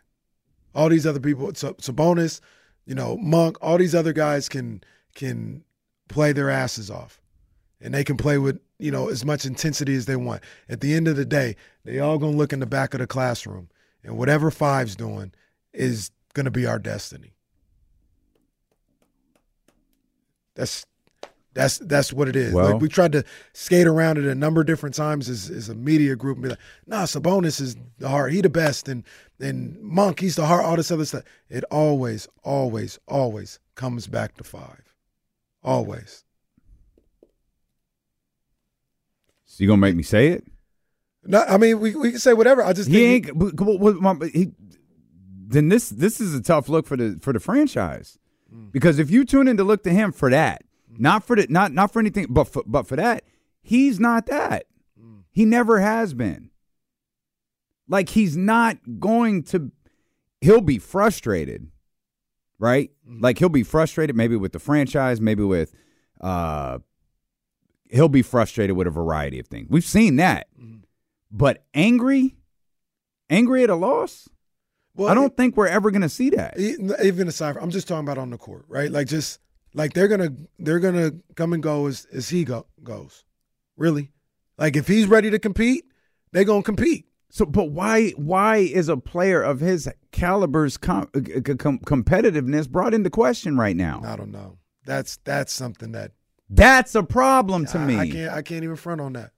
All 0.75 0.89
these 0.89 1.07
other 1.07 1.21
people, 1.21 1.49
Sabonis, 1.53 2.41
you 2.87 2.95
know, 2.95 3.17
Monk, 3.19 3.59
all 3.61 3.77
these 3.79 3.95
other 3.95 4.13
guys 4.13 4.49
can 4.49 4.83
can 5.15 5.65
play 6.09 6.33
their 6.33 6.51
asses 6.51 6.91
off, 6.91 7.21
and 7.81 7.95
they 7.95 8.05
can 8.05 8.17
play 8.17 8.39
with 8.39 8.61
you 8.79 8.91
know 8.91 9.09
as 9.09 9.25
much 9.25 9.45
intensity 9.45 9.95
as 9.95 10.07
they 10.07 10.17
want. 10.17 10.43
At 10.69 10.81
the 10.81 10.95
end 10.95 11.09
of 11.09 11.17
the 11.17 11.25
day, 11.25 11.57
they 11.85 11.99
all 12.01 12.19
gonna 12.19 12.37
look 12.37 12.53
in 12.53 12.61
the 12.61 12.67
back 12.67 12.95
of 12.95 13.01
the 13.01 13.07
classroom, 13.07 13.69
and 14.03 14.17
whatever 14.19 14.51
Five's 14.51 14.97
doing 14.97 15.33
is 15.73 16.11
gonna 16.35 16.51
be 16.51 16.67
our 16.67 16.79
destiny. 16.79 17.35
That's 20.55 20.85
that's 21.55 21.79
that's 21.79 22.13
what 22.13 22.29
it 22.29 22.37
is. 22.37 22.53
Well- 22.53 22.73
like 22.73 22.81
we 22.81 22.89
tried 22.89 23.13
to 23.13 23.25
skate 23.53 23.87
around 23.87 24.19
it 24.19 24.25
a 24.25 24.35
number 24.35 24.61
of 24.61 24.67
different 24.67 24.95
times 24.95 25.29
as, 25.29 25.51
as 25.51 25.69
a 25.69 25.75
media 25.75 26.15
group 26.15 26.37
and 26.37 26.43
be 26.45 26.49
like, 26.51 26.59
nah, 26.87 27.03
Sabonis 27.05 27.61
is 27.61 27.77
the 27.99 28.09
heart. 28.09 28.33
He 28.33 28.41
the 28.41 28.49
best. 28.49 28.89
And 28.89 29.05
and 29.41 29.81
Monk, 29.81 30.21
he's 30.21 30.37
the 30.37 30.47
heart, 30.47 30.65
all 30.65 30.77
this 30.77 30.91
other 30.91 31.05
stuff. 31.05 31.25
It 31.49 31.65
always, 31.71 32.29
always, 32.43 32.99
always 33.07 33.59
comes 33.77 34.07
back 34.07 34.37
to 34.37 34.45
five. 34.45 34.88
Always. 35.63 36.25
So 39.47 39.65
you 39.65 39.69
gonna 39.69 39.79
make 39.81 39.97
me 39.97 40.03
say 40.03 40.29
it? 40.29 40.45
No, 41.25 41.43
I 41.43 41.59
mean 41.59 41.81
we, 41.81 41.95
we 41.95 42.11
can 42.11 42.21
say 42.21 42.33
whatever. 42.33 42.63
I 42.63 42.73
just 42.73 42.89
He 42.89 43.05
ain't. 43.05 43.39
but- 43.39 43.57
but- 43.57 43.79
but- 44.01 44.19
but- 44.19 44.31
he- 44.31 44.53
then 45.51 45.69
this 45.69 45.89
this 45.89 46.21
is 46.21 46.35
a 46.35 46.43
tough 46.43 46.69
look 46.69 46.87
for 46.87 46.97
the 46.97 47.19
for 47.23 47.33
the 47.33 47.41
franchise 47.41 48.19
mm. 48.55 48.71
because 48.71 48.99
if 48.99 49.11
you 49.11 49.25
tune 49.25 49.49
in 49.49 49.57
to 49.57 49.65
look 49.65 49.83
to 49.85 49.91
him 49.91 50.13
for 50.13 50.31
that, 50.31 50.63
mm. 50.93 51.01
not 51.01 51.25
for 51.25 51.37
the 51.37 51.47
not 51.49 51.73
not 51.73 51.91
for 51.93 52.01
anything, 52.01 52.27
but 52.29 52.45
for, 52.45 52.63
but 52.67 52.87
for 52.87 52.97
that, 52.97 53.25
he's 53.63 53.99
not 53.99 54.27
that. 54.27 54.67
Mm. 55.03 55.23
He 55.31 55.45
never 55.47 55.81
has 55.81 56.13
been. 56.15 56.51
Like 57.89 58.11
he's 58.11 58.37
not 58.37 58.77
going 59.01 59.43
to. 59.45 59.73
He'll 60.43 60.61
be 60.61 60.79
frustrated, 60.79 61.71
right? 62.59 62.91
Like 63.07 63.39
he'll 63.39 63.49
be 63.49 63.63
frustrated 63.63 64.17
maybe 64.17 64.37
with 64.37 64.53
the 64.53 64.59
franchise, 64.59 65.21
maybe 65.21 65.43
with. 65.43 65.75
uh 66.21 66.79
He'll 67.91 68.11
be 68.11 68.21
frustrated 68.21 68.77
with 68.77 68.87
a 68.87 68.91
variety 68.91 69.39
of 69.39 69.47
things. 69.47 69.69
We've 69.71 69.83
seen 69.83 70.17
that, 70.17 70.49
but 71.33 71.65
angry, 71.73 72.37
angry 73.31 73.63
at 73.63 73.71
a 73.71 73.75
loss. 73.77 74.29
well, 74.95 75.09
I 75.09 75.15
don't 75.15 75.35
think 75.35 75.57
we're 75.57 75.69
ever 75.69 75.91
going 75.91 76.03
to 76.03 76.09
see 76.11 76.29
that. 76.31 76.59
Even 76.59 77.29
aside 77.29 77.55
from, 77.55 77.63
I'm 77.65 77.71
just 77.71 77.89
talking 77.89 78.05
about 78.07 78.19
on 78.19 78.29
the 78.29 78.37
court, 78.37 78.67
right? 78.69 78.91
Like 78.91 79.07
just 79.07 79.41
like 79.73 79.95
they're 79.95 80.07
gonna 80.07 80.35
they're 80.59 80.81
gonna 80.81 81.13
come 81.35 81.55
and 81.55 81.63
go 81.63 81.87
as 81.87 82.07
as 82.13 82.29
he 82.29 82.45
go, 82.45 82.67
goes. 82.83 83.25
Really, 83.79 84.13
like 84.59 84.77
if 84.77 84.87
he's 84.87 85.07
ready 85.07 85.31
to 85.31 85.39
compete, 85.39 85.87
they're 86.33 86.45
gonna 86.45 86.63
compete. 86.63 87.07
So, 87.31 87.45
but 87.45 87.71
why? 87.71 88.11
Why 88.11 88.57
is 88.57 88.89
a 88.89 88.97
player 88.97 89.43
of 89.43 89.61
his 89.61 89.89
caliber's 90.13 90.77
com- 90.79 91.09
uh, 91.15 91.55
com- 91.59 91.79
competitiveness 91.81 92.69
brought 92.69 92.95
into 92.95 93.11
question 93.11 93.57
right 93.59 93.77
now? 93.77 94.01
I 94.05 94.17
don't 94.17 94.33
know. 94.33 94.59
That's 94.87 95.19
that's 95.25 95.53
something 95.53 95.93
that 95.93 96.13
That's 96.49 96.95
a 96.95 97.03
problem 97.03 97.67
to 97.67 97.79
I, 97.79 97.85
me. 97.87 97.97
I 97.99 98.09
can't 98.11 98.33
I 98.33 98.43
can't 98.43 98.65
even 98.65 98.77
front 98.77 99.01
on 99.03 99.13
that. 99.13 99.33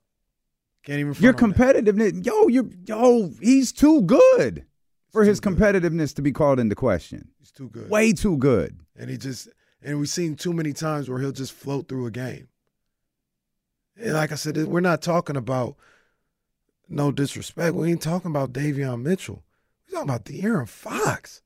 Can't 0.84 1.00
even 1.00 1.14
front 1.14 1.22
Your 1.24 1.34
on 1.44 1.50
that. 1.50 1.84
competitiveness, 1.84 2.24
yo, 2.24 2.46
you, 2.48 2.70
yo, 2.86 3.30
he's 3.42 3.72
too 3.72 4.02
good 4.02 4.64
for 5.10 5.24
his 5.24 5.40
competitiveness 5.40 6.14
to 6.14 6.22
be 6.22 6.30
called 6.32 6.60
into 6.60 6.74
question. 6.76 7.28
He's 7.40 7.50
too 7.50 7.68
good. 7.68 7.90
Way 7.90 8.12
too 8.12 8.36
good. 8.38 8.78
and 8.96 9.10
he 9.10 9.16
just 9.18 9.48
and 9.82 9.98
we've 9.98 10.08
seen 10.08 10.36
too 10.36 10.52
many 10.52 10.72
times 10.72 11.08
where 11.10 11.18
he'll 11.18 11.32
just 11.32 11.52
float 11.52 11.88
through 11.88 12.06
a 12.06 12.10
game. 12.12 12.46
And 13.96 14.14
like 14.14 14.32
I 14.32 14.36
said, 14.36 14.56
we're 14.66 14.80
not 14.80 15.02
talking 15.02 15.36
about 15.36 15.76
no 16.90 17.12
disrespect. 17.12 17.74
We 17.74 17.90
ain't 17.90 18.02
talking 18.02 18.30
about 18.30 18.52
Davion 18.52 19.02
Mitchell. 19.02 19.42
We're 19.88 19.94
talking 19.94 20.10
about 20.10 20.24
De'Aaron 20.24 20.68
Fox. 20.68 21.42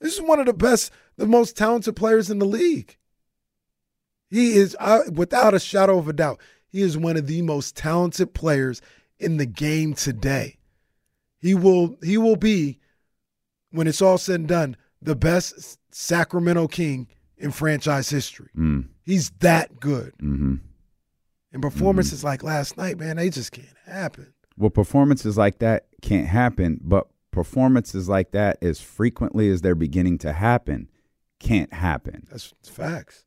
This 0.00 0.14
is 0.14 0.22
one 0.22 0.40
of 0.40 0.46
the 0.46 0.52
best, 0.52 0.90
the 1.16 1.26
most 1.26 1.56
talented 1.56 1.96
players 1.96 2.30
in 2.30 2.38
the 2.38 2.46
league. 2.46 2.96
He 4.30 4.54
is, 4.56 4.76
uh, 4.80 5.02
without 5.12 5.54
a 5.54 5.60
shadow 5.60 5.98
of 5.98 6.08
a 6.08 6.12
doubt, 6.12 6.40
he 6.68 6.82
is 6.82 6.98
one 6.98 7.16
of 7.16 7.26
the 7.26 7.42
most 7.42 7.76
talented 7.76 8.34
players 8.34 8.82
in 9.18 9.36
the 9.36 9.46
game 9.46 9.94
today. 9.94 10.56
He 11.38 11.54
will, 11.54 11.96
he 12.02 12.18
will 12.18 12.36
be, 12.36 12.80
when 13.70 13.86
it's 13.86 14.02
all 14.02 14.18
said 14.18 14.40
and 14.40 14.48
done, 14.48 14.76
the 15.00 15.14
best 15.14 15.78
Sacramento 15.94 16.66
King 16.68 17.06
in 17.36 17.52
franchise 17.52 18.08
history. 18.10 18.48
Mm, 18.56 18.88
He's 19.04 19.30
that 19.40 19.78
good. 19.78 20.14
hmm 20.18 20.56
And 21.52 21.62
performances 21.62 22.24
like 22.24 22.42
last 22.42 22.76
night, 22.76 22.98
man, 22.98 23.16
they 23.16 23.30
just 23.30 23.52
can't 23.52 23.68
happen. 23.86 24.33
Well, 24.56 24.70
performances 24.70 25.36
like 25.36 25.58
that 25.58 25.86
can't 26.00 26.28
happen, 26.28 26.80
but 26.82 27.08
performances 27.30 28.08
like 28.08 28.30
that, 28.32 28.58
as 28.62 28.80
frequently 28.80 29.48
as 29.50 29.62
they're 29.62 29.74
beginning 29.74 30.18
to 30.18 30.32
happen, 30.32 30.88
can't 31.40 31.72
happen. 31.72 32.26
That's 32.30 32.54
facts. 32.62 33.24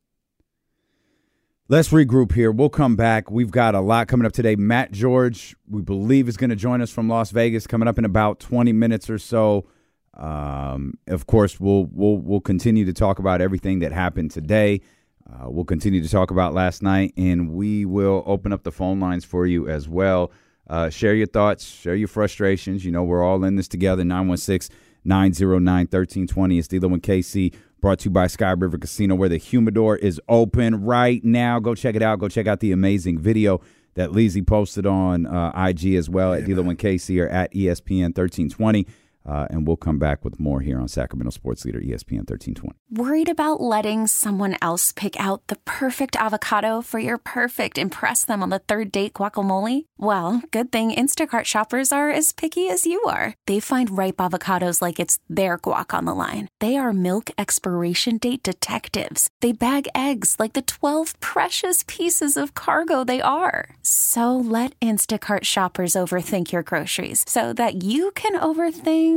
Let's 1.69 1.89
regroup 1.89 2.31
here. 2.31 2.49
We'll 2.49 2.69
come 2.69 2.95
back. 2.95 3.29
We've 3.29 3.51
got 3.51 3.75
a 3.75 3.81
lot 3.81 4.07
coming 4.07 4.25
up 4.25 4.31
today. 4.31 4.55
Matt 4.55 4.93
George, 4.93 5.53
we 5.69 5.81
believe, 5.81 6.29
is 6.29 6.37
going 6.37 6.49
to 6.49 6.55
join 6.55 6.81
us 6.81 6.89
from 6.89 7.09
Las 7.09 7.31
Vegas 7.31 7.67
coming 7.67 7.89
up 7.89 7.97
in 7.97 8.05
about 8.05 8.39
20 8.39 8.71
minutes 8.71 9.09
or 9.09 9.17
so. 9.17 9.67
Um, 10.13 10.97
of 11.07 11.27
course, 11.27 11.59
we'll 11.59 11.89
we'll 11.91 12.17
we'll 12.17 12.39
continue 12.39 12.85
to 12.85 12.93
talk 12.93 13.19
about 13.19 13.41
everything 13.41 13.79
that 13.79 13.91
happened 13.91 14.31
today. 14.31 14.81
Uh, 15.29 15.49
we'll 15.49 15.65
continue 15.65 16.01
to 16.01 16.09
talk 16.09 16.31
about 16.31 16.53
last 16.53 16.81
night, 16.81 17.13
and 17.17 17.51
we 17.51 17.83
will 17.83 18.23
open 18.25 18.53
up 18.53 18.63
the 18.63 18.71
phone 18.71 19.01
lines 19.01 19.25
for 19.25 19.45
you 19.45 19.67
as 19.67 19.89
well. 19.89 20.31
Uh, 20.69 20.89
share 20.89 21.15
your 21.15 21.27
thoughts, 21.27 21.65
share 21.65 21.95
your 21.95 22.07
frustrations. 22.07 22.83
You 22.83 22.91
know, 22.91 23.03
we're 23.03 23.23
all 23.23 23.43
in 23.43 23.55
this 23.55 23.67
together. 23.67 24.03
916 24.03 24.75
909 25.05 25.63
1320 25.63 26.57
is 26.57 26.67
D'Lo 26.67 26.89
and 26.89 27.01
KC, 27.01 27.53
brought 27.79 27.99
to 27.99 28.05
you 28.05 28.11
by 28.11 28.27
Sky 28.27 28.51
River 28.51 28.77
Casino, 28.77 29.15
where 29.15 29.29
the 29.29 29.37
humidor 29.37 29.95
is 29.95 30.19
open 30.27 30.83
right 30.83 31.23
now. 31.23 31.59
Go 31.59 31.75
check 31.75 31.95
it 31.95 32.01
out. 32.01 32.19
Go 32.19 32.27
check 32.27 32.47
out 32.47 32.59
the 32.59 32.73
amazing 32.73 33.17
video 33.17 33.61
that 33.95 34.11
Leezy 34.11 34.45
posted 34.45 34.85
on 34.85 35.25
uh, 35.25 35.51
IG 35.55 35.95
as 35.95 36.09
well 36.09 36.33
at 36.33 36.45
D'Lo 36.45 36.69
and 36.69 36.77
KC 36.77 37.23
or 37.23 37.29
at 37.29 37.51
ESPN 37.53 38.15
1320. 38.15 38.85
Uh, 39.27 39.45
and 39.49 39.67
we'll 39.67 39.75
come 39.75 39.99
back 39.99 40.23
with 40.23 40.39
more 40.39 40.61
here 40.61 40.79
on 40.79 40.87
Sacramento 40.87 41.31
Sports 41.31 41.65
Leader 41.65 41.79
ESPN 41.79 42.23
1320. 42.29 42.73
Worried 42.89 43.27
about 43.27 43.59
letting 43.59 44.07
someone 44.07 44.55
else 44.61 44.93
pick 44.93 45.19
out 45.19 45.45
the 45.47 45.57
perfect 45.65 46.15
avocado 46.15 46.81
for 46.81 46.99
your 46.99 47.17
perfect 47.17 47.77
impress 47.77 48.23
them 48.23 48.41
on 48.41 48.49
the 48.49 48.59
third 48.59 48.91
date 48.91 49.13
guacamole? 49.13 49.85
Well, 49.97 50.41
good 50.51 50.71
thing 50.71 50.91
Instacart 50.91 51.43
shoppers 51.43 51.91
are 51.91 52.09
as 52.09 52.31
picky 52.31 52.69
as 52.69 52.85
you 52.85 53.03
are. 53.03 53.33
They 53.47 53.59
find 53.59 53.97
ripe 53.97 54.17
avocados 54.17 54.81
like 54.81 54.99
it's 54.99 55.19
their 55.29 55.57
guac 55.57 55.93
on 55.93 56.05
the 56.05 56.15
line. 56.15 56.47
They 56.61 56.77
are 56.77 56.93
milk 56.93 57.29
expiration 57.37 58.17
date 58.19 58.43
detectives. 58.43 59.29
They 59.41 59.51
bag 59.51 59.89
eggs 59.93 60.37
like 60.39 60.53
the 60.53 60.61
12 60.61 61.19
precious 61.19 61.83
pieces 61.87 62.37
of 62.37 62.53
cargo 62.53 63.03
they 63.03 63.21
are. 63.21 63.75
So 63.81 64.33
let 64.35 64.79
Instacart 64.79 65.43
shoppers 65.43 65.93
overthink 65.93 66.53
your 66.53 66.63
groceries 66.63 67.25
so 67.27 67.51
that 67.53 67.83
you 67.83 68.11
can 68.11 68.39
overthink 68.39 69.16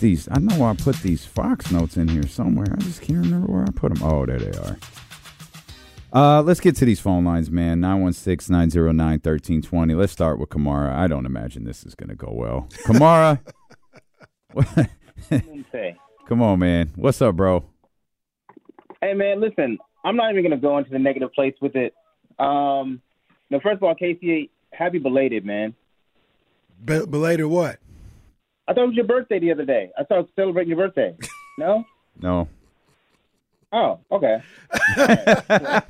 Put 0.00 0.06
these, 0.06 0.28
I 0.30 0.38
know 0.38 0.64
I 0.64 0.74
put 0.74 0.96
these 0.96 1.26
Fox 1.26 1.70
notes 1.70 1.98
in 1.98 2.08
here 2.08 2.26
somewhere. 2.26 2.66
I 2.72 2.80
just 2.80 3.02
can't 3.02 3.18
remember 3.18 3.52
where 3.52 3.64
I 3.64 3.70
put 3.70 3.92
them. 3.92 4.02
Oh, 4.02 4.24
there 4.24 4.38
they 4.38 4.58
are. 4.58 4.78
Uh, 6.12 6.42
let's 6.42 6.58
get 6.58 6.74
to 6.76 6.86
these 6.86 7.00
phone 7.00 7.24
lines, 7.24 7.50
man. 7.50 7.80
916 7.80 8.50
909 8.50 8.96
1320. 8.96 9.94
Let's 9.94 10.10
start 10.10 10.38
with 10.38 10.48
Kamara. 10.48 10.92
I 10.92 11.06
don't 11.06 11.26
imagine 11.26 11.64
this 11.64 11.84
is 11.84 11.94
going 11.94 12.08
to 12.08 12.14
go 12.14 12.32
well. 12.32 12.66
Kamara. 12.84 13.40
Come 16.26 16.42
on, 16.42 16.58
man. 16.60 16.92
What's 16.96 17.20
up, 17.20 17.36
bro? 17.36 17.64
Hey 19.02 19.14
man, 19.14 19.40
listen, 19.40 19.78
I'm 20.04 20.14
not 20.16 20.30
even 20.30 20.42
gonna 20.42 20.58
go 20.58 20.76
into 20.76 20.90
the 20.90 20.98
negative 20.98 21.32
place 21.32 21.54
with 21.62 21.74
it. 21.74 21.94
Um, 22.38 23.00
no, 23.48 23.58
first 23.60 23.76
of 23.76 23.82
all, 23.84 23.94
Casey, 23.94 24.50
happy 24.72 24.98
belated, 24.98 25.46
man. 25.46 25.74
Be- 26.84 27.06
belated 27.06 27.46
what? 27.46 27.78
I 28.70 28.72
thought 28.72 28.84
it 28.84 28.86
was 28.86 28.94
your 28.94 29.04
birthday 29.04 29.40
the 29.40 29.50
other 29.50 29.64
day. 29.64 29.90
I 29.98 30.04
thought 30.04 30.14
I 30.14 30.20
was 30.20 30.30
celebrating 30.36 30.70
your 30.70 30.78
birthday. 30.88 31.14
No? 31.58 31.84
No. 32.22 32.48
Oh, 33.70 33.98
okay. 34.10 34.38
I 34.96 35.82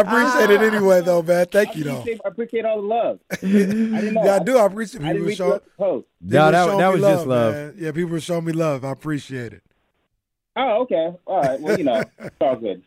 appreciate 0.00 0.50
it 0.50 0.60
anyway, 0.62 1.00
though, 1.02 1.22
man. 1.22 1.46
Thank 1.46 1.76
you, 1.76 1.84
I 1.84 1.86
though. 1.86 2.00
appreciate, 2.00 2.20
I 2.24 2.28
appreciate 2.28 2.64
all 2.64 2.82
the 2.82 2.88
love. 2.88 3.20
I 3.30 3.36
didn't 3.46 4.14
know. 4.14 4.24
Yeah, 4.24 4.34
I 4.36 4.38
do. 4.40 4.58
I 4.58 4.66
appreciate 4.66 5.02
I 5.02 5.12
people 5.12 5.12
didn't 5.12 5.26
were 5.26 5.32
showing. 5.32 5.52
the 5.52 5.70
post. 5.78 6.06
people 6.24 6.38
No, 6.38 6.50
that, 6.50 6.78
that 6.78 6.88
me 6.88 7.00
was 7.00 7.02
just 7.02 7.26
love. 7.26 7.54
man. 7.54 7.74
Yeah, 7.78 7.92
people 7.92 8.10
were 8.10 8.20
showing 8.20 8.44
me 8.46 8.52
love. 8.52 8.84
I 8.84 8.90
appreciate 8.90 9.52
it. 9.52 9.62
Oh, 10.56 10.82
okay. 10.82 11.14
All 11.26 11.40
right. 11.42 11.60
Well, 11.60 11.78
you 11.78 11.84
know, 11.84 12.02
it's 12.18 12.36
all 12.40 12.56
good. 12.56 12.82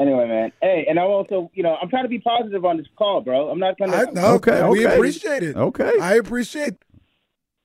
Anyway, 0.00 0.26
man. 0.26 0.52
Hey, 0.62 0.86
and 0.88 0.98
I'm 0.98 1.08
also, 1.08 1.50
you 1.52 1.64
know, 1.64 1.76
I'm 1.82 1.90
trying 1.90 2.04
to 2.04 2.08
be 2.08 2.20
positive 2.20 2.64
on 2.64 2.78
this 2.78 2.86
call, 2.96 3.20
bro. 3.20 3.50
I'm 3.50 3.58
not 3.58 3.76
gonna. 3.76 3.94
I 3.96 4.04
know. 4.04 4.34
Okay, 4.36 4.66
we 4.68 4.86
appreciate 4.86 5.42
it. 5.42 5.54
Okay. 5.56 5.92
I 6.00 6.14
appreciate. 6.14 6.74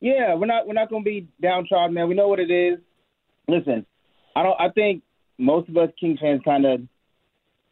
Yeah, 0.04 0.36
we're 0.36 0.48
not 0.48 0.68
we're 0.68 0.74
not 0.74 0.90
gonna 0.90 1.06
be 1.06 1.30
downtrodden, 1.42 1.94
man. 1.94 2.10
We 2.10 2.14
know 2.14 2.28
what 2.28 2.42
it 2.42 2.52
is. 2.52 2.78
Listen, 3.48 3.86
I 4.36 4.44
don't. 4.44 4.60
I 4.60 4.68
think 4.68 5.02
most 5.38 5.70
of 5.70 5.78
us 5.78 5.92
Kings 5.98 6.20
fans 6.20 6.42
kind 6.44 6.66
of 6.66 6.82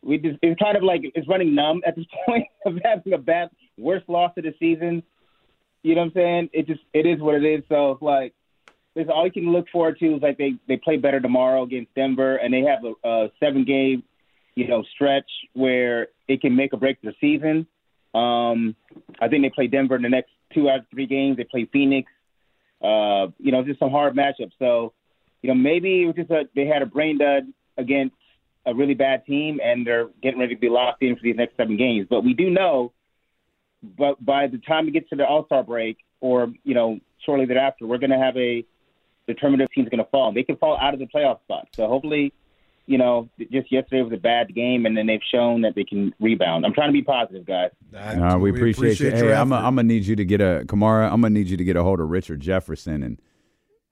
we 0.01 0.17
just 0.17 0.39
it's 0.41 0.57
kind 0.57 0.77
of 0.77 0.83
like 0.83 1.01
it's 1.03 1.27
running 1.27 1.53
numb 1.53 1.81
at 1.85 1.97
this 1.97 2.05
point 2.25 2.45
of 2.65 2.75
having 2.85 3.11
a 3.11 3.17
bad 3.17 3.49
worst 3.77 4.07
loss 4.07 4.31
of 4.37 4.45
the 4.45 4.53
season. 4.59 5.03
You 5.83 5.95
know 5.95 6.03
what 6.03 6.07
I'm 6.07 6.13
saying? 6.13 6.49
It 6.53 6.67
just 6.67 6.79
it 6.93 7.05
is 7.05 7.19
what 7.19 7.35
it 7.35 7.43
is. 7.43 7.65
So 7.67 7.97
like, 7.99 8.33
listen, 8.95 9.11
all 9.11 9.25
you 9.25 9.33
can 9.33 9.51
look 9.51 9.65
forward 9.69 9.99
to 9.99 10.15
is 10.15 10.21
like 10.21 10.37
they 10.37 10.53
they 10.69 10.77
play 10.77 10.95
better 10.95 11.19
tomorrow 11.19 11.63
against 11.63 11.93
Denver, 11.95 12.37
and 12.37 12.53
they 12.53 12.61
have 12.61 12.79
a, 12.85 13.09
a 13.09 13.31
seven 13.41 13.65
game, 13.65 14.03
you 14.55 14.69
know, 14.69 14.85
stretch 14.95 15.29
where 15.51 16.07
it 16.29 16.39
can 16.39 16.55
make 16.55 16.73
or 16.73 16.79
break 16.79 17.01
the 17.01 17.13
season. 17.19 17.67
Um, 18.13 18.77
I 19.19 19.27
think 19.27 19.43
they 19.43 19.49
play 19.49 19.67
Denver 19.67 19.97
in 19.97 20.01
the 20.03 20.07
next 20.07 20.31
two 20.53 20.69
out 20.69 20.79
of 20.79 20.85
three 20.91 21.07
games. 21.07 21.35
They 21.35 21.43
play 21.43 21.67
Phoenix. 21.73 22.09
Uh, 22.81 23.27
you 23.37 23.51
know, 23.51 23.63
just 23.63 23.79
some 23.79 23.91
hard 23.91 24.15
matchups. 24.15 24.53
So, 24.59 24.93
you 25.41 25.49
know, 25.49 25.55
maybe 25.55 26.03
it 26.03 26.05
was 26.07 26.15
just 26.15 26.31
a, 26.31 26.43
they 26.55 26.65
had 26.65 26.81
a 26.81 26.85
brain 26.85 27.17
dud 27.17 27.43
against 27.77 28.15
a 28.65 28.73
really 28.73 28.93
bad 28.93 29.25
team, 29.25 29.59
and 29.63 29.85
they're 29.85 30.07
getting 30.21 30.39
ready 30.39 30.55
to 30.55 30.61
be 30.61 30.69
locked 30.69 31.01
in 31.01 31.15
for 31.15 31.21
these 31.23 31.35
next 31.35 31.57
seven 31.57 31.77
games. 31.77 32.07
But 32.09 32.23
we 32.23 32.33
do 32.33 32.49
know, 32.49 32.91
but 33.97 34.23
by 34.23 34.47
the 34.47 34.57
time 34.59 34.85
we 34.85 34.91
get 34.91 35.09
to 35.09 35.15
the 35.15 35.25
All 35.25 35.45
Star 35.45 35.63
break, 35.63 35.97
or 36.19 36.53
you 36.63 36.73
know, 36.73 36.99
shortly 37.25 37.45
thereafter, 37.45 37.87
we're 37.87 37.97
going 37.97 38.11
to 38.11 38.19
have 38.19 38.37
a 38.37 38.65
determinative 39.27 39.71
team's 39.73 39.89
going 39.89 40.03
to 40.03 40.09
fall. 40.09 40.31
They 40.31 40.43
can 40.43 40.57
fall 40.57 40.77
out 40.77 40.93
of 40.93 40.99
the 40.99 41.07
playoff 41.07 41.41
spot. 41.41 41.67
So 41.75 41.87
hopefully, 41.87 42.33
you 42.87 42.97
know, 42.97 43.29
just 43.51 43.71
yesterday 43.71 44.01
was 44.01 44.11
a 44.13 44.17
bad 44.17 44.53
game, 44.53 44.85
and 44.85 44.97
then 44.97 45.07
they've 45.07 45.21
shown 45.31 45.61
that 45.61 45.75
they 45.75 45.83
can 45.83 46.13
rebound. 46.19 46.65
I'm 46.65 46.73
trying 46.73 46.89
to 46.89 46.93
be 46.93 47.01
positive, 47.03 47.45
guys. 47.45 47.69
Uh, 47.95 48.37
we, 48.39 48.49
appreciate, 48.49 48.99
you. 48.99 49.11
Hey, 49.11 49.33
I'm 49.33 49.51
effort. 49.53 49.61
gonna 49.63 49.83
need 49.83 50.05
you 50.05 50.15
to 50.15 50.25
get 50.25 50.41
a 50.41 50.63
Kamara. 50.65 51.05
I'm 51.11 51.21
gonna 51.21 51.29
need 51.29 51.47
you 51.47 51.57
to 51.57 51.63
get 51.63 51.75
a 51.75 51.83
hold 51.83 51.99
of 51.99 52.09
Richard 52.09 52.39
Jefferson 52.41 53.03
and 53.03 53.21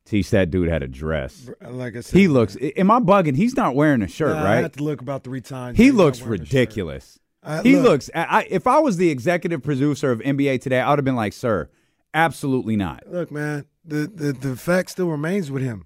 teach 0.05 0.31
that 0.31 0.49
dude 0.51 0.69
how 0.69 0.79
to 0.79 0.87
dress. 0.87 1.49
Like 1.61 1.95
I 1.95 2.01
said, 2.01 2.17
He 2.19 2.27
looks. 2.27 2.57
Am 2.77 2.89
I 2.91 2.99
bugging? 2.99 3.35
He's 3.35 3.55
not 3.55 3.75
wearing 3.75 4.01
a 4.01 4.07
shirt, 4.07 4.35
Nah, 4.35 4.41
I 4.41 4.43
right? 4.55 4.61
had 4.63 4.73
to 4.73 4.83
look 4.83 5.01
about 5.01 5.23
three 5.23 5.41
times. 5.41 5.77
He 5.77 5.91
looks 5.91 6.19
wearing 6.21 6.41
a 6.41 6.45
shirt. 6.45 6.49
ridiculous. 6.53 7.19
I- 7.43 7.61
he 7.61 7.75
look, 7.75 7.85
looks. 7.85 8.09
I, 8.13 8.23
I- 8.41 8.47
if 8.49 8.67
I 8.67 8.79
was 8.79 8.97
the 8.97 9.09
executive 9.11 9.63
producer 9.63 10.11
of 10.11 10.19
NBA 10.19 10.59
today, 10.61 10.81
I 10.81 10.89
would 10.89 10.99
have 10.99 11.05
been 11.05 11.15
like, 11.15 11.31
"Sir, 11.33 11.69
absolutely 12.13 12.75
not." 12.75 13.03
Look, 13.07 13.31
man, 13.31 13.65
the, 13.85 14.11
the 14.13 14.33
the 14.33 14.55
fact 14.55 14.89
still 14.91 15.07
remains 15.09 15.49
with 15.51 15.63
him. 15.63 15.85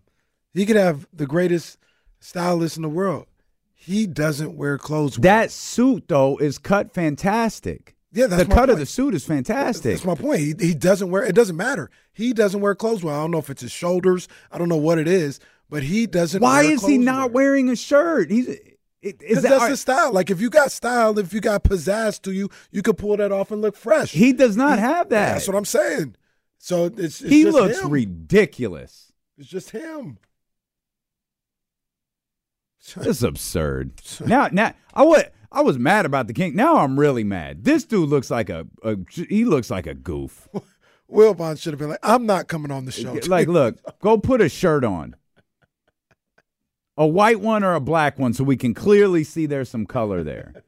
He 0.53 0.65
could 0.65 0.75
have 0.77 1.07
the 1.13 1.25
greatest 1.27 1.77
stylist 2.23 2.77
in 2.77 2.83
the 2.83 2.89
world. 2.89 3.27
He 3.73 4.07
doesn't 4.07 4.55
wear 4.55 4.77
clothes. 4.77 5.17
well. 5.17 5.23
That 5.23 5.51
suit 5.51 6.07
though 6.07 6.38
is 6.38 6.57
cut 6.57 6.93
fantastic. 6.93 7.95
Yeah, 8.13 8.27
that's 8.27 8.43
the 8.43 8.53
cut 8.53 8.69
of 8.69 8.77
the 8.77 8.86
suit 8.86 9.15
is 9.15 9.25
fantastic. 9.25 9.93
That's 9.93 10.05
my 10.05 10.15
point. 10.15 10.39
He, 10.39 10.53
he 10.59 10.73
doesn't 10.75 11.09
wear. 11.09 11.23
It 11.23 11.33
doesn't 11.33 11.57
matter. 11.57 11.89
He 12.13 12.31
doesn't 12.31 12.62
wear 12.62 12.75
clothes 12.75 13.03
well. 13.03 13.15
I 13.15 13.23
don't 13.23 13.31
know 13.31 13.39
if 13.39 13.49
it's 13.49 13.63
his 13.63 13.71
shoulders. 13.71 14.27
I 14.51 14.57
don't 14.57 14.69
know 14.69 14.77
what 14.77 14.99
it 14.99 15.07
is, 15.07 15.39
but 15.69 15.83
he 15.83 16.05
doesn't. 16.05 16.41
Why 16.41 16.63
is 16.63 16.86
he 16.86 16.97
not 16.97 17.31
well. 17.31 17.43
wearing 17.43 17.69
a 17.69 17.75
shirt? 17.75 18.31
He's. 18.31 18.47
It, 18.47 19.21
is 19.21 19.41
that, 19.41 19.49
that's 19.49 19.67
the 19.67 19.75
style. 19.75 20.13
Like 20.13 20.29
if 20.29 20.39
you 20.39 20.49
got 20.49 20.71
style, 20.71 21.19
if 21.19 21.33
you 21.33 21.41
got 21.41 21.65
pizzazz 21.65 22.21
to 22.21 22.31
you, 22.31 22.49
you 22.71 22.81
could 22.81 22.97
pull 22.97 23.17
that 23.17 23.33
off 23.33 23.51
and 23.51 23.62
look 23.62 23.75
fresh. 23.75 24.12
he 24.12 24.31
does 24.31 24.55
not 24.55 24.79
have 24.79 25.09
that. 25.09 25.33
That's 25.33 25.47
what 25.47 25.57
I'm 25.57 25.65
saying. 25.65 26.15
So 26.57 26.86
it's, 26.86 26.99
it's 26.99 27.19
he 27.19 27.43
just 27.43 27.53
looks 27.53 27.81
him. 27.81 27.89
ridiculous. 27.89 29.12
It's 29.38 29.49
just 29.49 29.71
him. 29.71 30.19
This 32.95 33.17
is 33.17 33.23
absurd. 33.23 33.91
Now, 34.25 34.49
now 34.51 34.73
I 34.93 35.03
was 35.03 35.23
I 35.51 35.61
was 35.61 35.79
mad 35.79 36.05
about 36.05 36.27
the 36.27 36.33
king. 36.33 36.55
Now 36.55 36.77
I'm 36.77 36.99
really 36.99 37.23
mad. 37.23 37.63
This 37.63 37.85
dude 37.85 38.09
looks 38.09 38.29
like 38.29 38.49
a, 38.49 38.67
a 38.83 38.97
he 39.11 39.45
looks 39.45 39.69
like 39.69 39.87
a 39.87 39.93
goof. 39.93 40.47
Wilbon 41.11 41.59
should 41.59 41.73
have 41.73 41.79
been 41.79 41.89
like, 41.89 41.99
I'm 42.01 42.25
not 42.25 42.47
coming 42.47 42.71
on 42.71 42.85
the 42.85 42.91
show. 42.91 43.13
like, 43.27 43.47
look, 43.47 43.99
go 43.99 44.17
put 44.17 44.41
a 44.41 44.49
shirt 44.49 44.83
on, 44.83 45.15
a 46.97 47.05
white 47.05 47.39
one 47.39 47.63
or 47.63 47.75
a 47.75 47.79
black 47.79 48.17
one, 48.17 48.33
so 48.33 48.43
we 48.43 48.57
can 48.57 48.73
clearly 48.73 49.23
see 49.23 49.45
there's 49.45 49.69
some 49.69 49.85
color 49.85 50.23
there. 50.23 50.63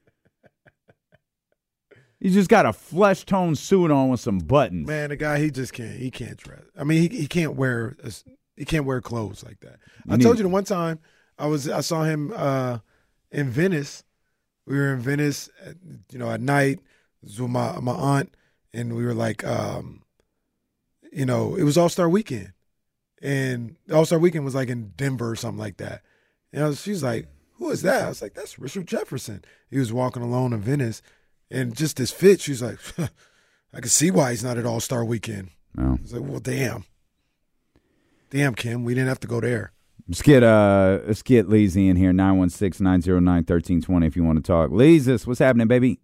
He 2.19 2.29
just 2.29 2.49
got 2.49 2.65
a 2.65 2.73
flesh 2.73 3.25
tone 3.25 3.55
suit 3.55 3.91
on 3.91 4.09
with 4.09 4.19
some 4.19 4.39
buttons. 4.39 4.87
Man, 4.87 5.09
the 5.09 5.15
guy 5.15 5.39
he 5.39 5.51
just 5.51 5.73
can't. 5.73 5.97
He 5.97 6.11
can't 6.11 6.37
dress. 6.37 6.63
I 6.77 6.83
mean, 6.83 7.09
he 7.09 7.17
he 7.17 7.27
can't 7.27 7.55
wear 7.55 7.97
he 8.55 8.65
can't 8.65 8.85
wear 8.85 9.01
clothes 9.01 9.43
like 9.43 9.59
that. 9.61 9.77
I 10.09 10.17
told 10.17 10.37
you 10.37 10.43
the 10.43 10.49
one 10.49 10.63
time 10.63 10.99
I 11.37 11.47
was 11.47 11.69
I 11.69 11.81
saw 11.81 12.03
him 12.03 12.33
uh, 12.35 12.79
in 13.31 13.49
Venice. 13.49 14.03
We 14.65 14.77
were 14.77 14.93
in 14.93 14.99
Venice, 14.99 15.49
at, 15.63 15.75
you 16.11 16.17
know, 16.17 16.31
at 16.31 16.41
night. 16.41 16.79
It 17.21 17.29
was 17.29 17.41
with 17.41 17.51
my 17.51 17.79
my 17.79 17.93
aunt, 17.93 18.35
and 18.73 18.95
we 18.95 19.05
were 19.05 19.13
like, 19.13 19.45
um, 19.45 20.03
you 21.11 21.25
know, 21.25 21.55
it 21.55 21.63
was 21.63 21.77
All 21.77 21.89
Star 21.89 22.09
Weekend, 22.09 22.53
and 23.21 23.75
All 23.91 24.05
Star 24.05 24.19
Weekend 24.19 24.45
was 24.45 24.55
like 24.55 24.69
in 24.69 24.93
Denver 24.95 25.29
or 25.29 25.35
something 25.35 25.59
like 25.59 25.77
that. 25.77 26.01
And 26.53 26.63
was, 26.63 26.81
she 26.81 26.91
was 26.91 27.03
like, 27.03 27.27
"Who 27.55 27.69
is 27.69 27.81
that?" 27.81 28.05
I 28.05 28.09
was 28.09 28.21
like, 28.21 28.33
"That's 28.33 28.57
Richard 28.57 28.87
Jefferson." 28.87 29.43
He 29.69 29.79
was 29.79 29.93
walking 29.93 30.23
alone 30.23 30.53
in 30.53 30.61
Venice, 30.61 31.01
and 31.51 31.75
just 31.75 31.97
his 31.97 32.11
fit. 32.11 32.41
She 32.41 32.51
was 32.51 32.61
like, 32.61 32.79
"I 33.73 33.79
can 33.81 33.89
see 33.89 34.11
why 34.11 34.31
he's 34.31 34.43
not 34.43 34.57
at 34.57 34.65
All 34.65 34.79
Star 34.79 35.03
Weekend." 35.03 35.49
No. 35.75 35.97
I 35.97 36.01
was 36.01 36.13
like, 36.13 36.23
"Well, 36.23 36.39
damn, 36.39 36.85
damn, 38.29 38.55
Kim, 38.55 38.83
we 38.83 38.93
didn't 38.93 39.09
have 39.09 39.19
to 39.21 39.27
go 39.27 39.41
there." 39.41 39.73
Let's 40.07 40.21
get 40.21 40.43
uh 40.43 40.99
let's 41.07 41.21
get 41.23 41.47
Leezy 41.47 41.89
in 41.89 41.95
here, 41.95 42.11
916-909-1320 42.11 44.05
if 44.07 44.15
you 44.15 44.23
want 44.23 44.37
to 44.37 44.43
talk. 44.43 44.69
Leezus, 44.69 45.25
what's 45.25 45.39
happening, 45.39 45.67
baby? 45.67 45.99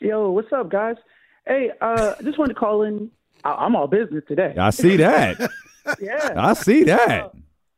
Yo, 0.00 0.30
what's 0.30 0.52
up, 0.52 0.70
guys? 0.70 0.96
Hey, 1.46 1.70
uh, 1.80 2.14
I 2.18 2.22
just 2.22 2.38
wanted 2.38 2.54
to 2.54 2.60
call 2.60 2.82
in. 2.82 3.10
I- 3.44 3.54
I'm 3.54 3.76
all 3.76 3.86
business 3.86 4.24
today. 4.28 4.54
I 4.58 4.70
see 4.70 4.96
that. 4.96 5.38
yeah. 6.00 6.34
I 6.36 6.52
see 6.54 6.84
that. 6.84 7.32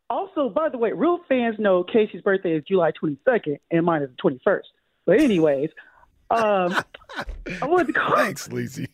Also, 0.09 0.48
by 0.48 0.68
the 0.68 0.78
way, 0.78 0.92
real 0.92 1.20
fans 1.28 1.57
know 1.59 1.84
Casey's 1.84 2.22
birthday 2.22 2.53
is 2.57 2.64
July 2.66 2.90
22nd 2.92 3.59
and 3.70 3.84
mine 3.86 4.03
is 4.03 4.11
the 4.11 4.30
21st. 4.30 4.62
But 5.07 5.20
anyways, 5.20 5.70
um, 6.30 6.74
I 7.62 7.66
wanted 7.66 7.88
to 7.88 7.92
call. 7.92 8.16
Thanks, 8.16 8.48
Leezy. 8.48 8.88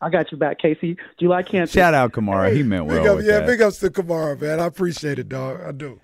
I 0.00 0.10
got 0.10 0.30
you 0.30 0.38
back, 0.38 0.58
Casey. 0.58 0.96
July 1.18 1.42
cancer. 1.42 1.72
Shout 1.78 1.94
out 1.94 2.12
Kamara. 2.12 2.54
He 2.54 2.62
meant 2.62 2.86
well 2.86 2.98
Big 2.98 3.06
up, 3.08 3.16
with 3.16 3.26
yeah, 3.26 3.38
that. 3.40 3.46
big 3.46 3.62
ups 3.62 3.78
to 3.78 3.90
Kamara, 3.90 4.40
man. 4.40 4.60
I 4.60 4.66
appreciate 4.66 5.18
it, 5.18 5.28
dog. 5.28 5.60
I 5.60 5.72
do. 5.72 6.00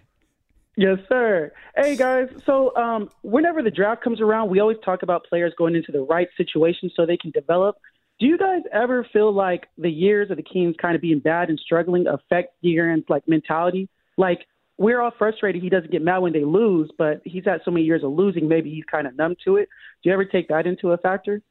Yes, 0.77 0.99
sir. 1.09 1.53
Hey, 1.77 1.97
guys. 1.97 2.29
So, 2.47 2.75
um, 2.77 3.09
whenever 3.23 3.63
the 3.63 3.71
draft 3.71 4.03
comes 4.03 4.21
around, 4.21 4.51
we 4.51 4.59
always 4.59 4.79
talk 4.85 5.03
about 5.03 5.25
players 5.25 5.53
going 5.57 5.77
into 5.77 5.93
the 5.93 6.01
right 6.03 6.29
situation 6.37 6.91
so 6.97 7.07
they 7.07 7.17
can 7.17 7.31
develop. 7.31 7.77
Do 8.19 8.27
you 8.27 8.39
guys 8.39 8.63
ever 8.73 9.07
feel 9.13 9.33
like 9.33 9.69
the 9.79 9.91
years 9.91 10.31
of 10.31 10.37
the 10.37 10.43
Kings 10.43 10.75
kind 10.81 10.95
of 10.97 11.01
being 11.01 11.19
bad 11.21 11.49
and 11.49 11.59
struggling 11.59 12.07
affect 12.07 12.55
De'Aaron's 12.65 13.05
like 13.09 13.29
mentality? 13.29 13.89
Like 14.17 14.47
we're 14.79 15.01
all 15.01 15.13
frustrated 15.17 15.63
he 15.63 15.69
doesn't 15.69 15.91
get 15.93 16.03
mad 16.03 16.19
when 16.19 16.33
they 16.33 16.45
lose, 16.45 16.91
but 16.97 17.23
he's 17.25 17.45
had 17.45 17.61
so 17.65 17.71
many 17.71 17.85
years 17.85 18.03
of 18.03 18.11
losing, 18.13 18.49
maybe 18.49 18.71
he's 18.71 18.85
kind 18.85 19.07
of 19.07 19.17
numb 19.17 19.37
to 19.45 19.57
it. 19.57 19.69
Do 20.03 20.09
you 20.09 20.13
ever 20.13 20.25
take 20.25 20.49
that 20.49 20.67
into 20.67 20.93
a 20.93 20.99
factor? 20.99 21.43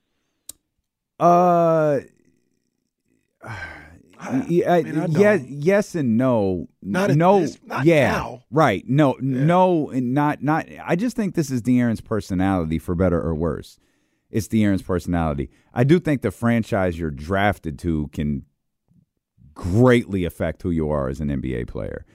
Uh 1.19 1.99
yeah, 4.47 4.81
mean, 4.83 4.99
I 4.99 5.05
yes, 5.07 5.41
yes 5.47 5.95
and 5.95 6.17
no. 6.17 6.67
Not 6.81 7.11
no, 7.11 7.41
this- 7.41 7.59
not 7.65 7.85
yeah, 7.85 8.11
now. 8.11 8.43
right. 8.51 8.83
No, 8.87 9.17
no, 9.19 9.89
and 9.89 10.13
not 10.13 10.41
not. 10.41 10.67
I 10.83 10.95
just 10.95 11.15
think 11.15 11.35
this 11.35 11.51
is 11.51 11.61
De'Aaron's 11.61 12.01
personality, 12.01 12.79
for 12.79 12.95
better 12.95 13.21
or 13.21 13.35
worse. 13.35 13.79
It's 14.29 14.47
De'Aaron's 14.47 14.81
personality. 14.81 15.49
I 15.73 15.83
do 15.83 15.99
think 15.99 16.21
the 16.21 16.31
franchise 16.31 16.97
you're 16.97 17.11
drafted 17.11 17.77
to 17.79 18.07
can 18.13 18.45
greatly 19.53 20.25
affect 20.25 20.63
who 20.63 20.71
you 20.71 20.89
are 20.89 21.07
as 21.09 21.19
an 21.19 21.27
NBA 21.29 21.67
player, 21.67 22.05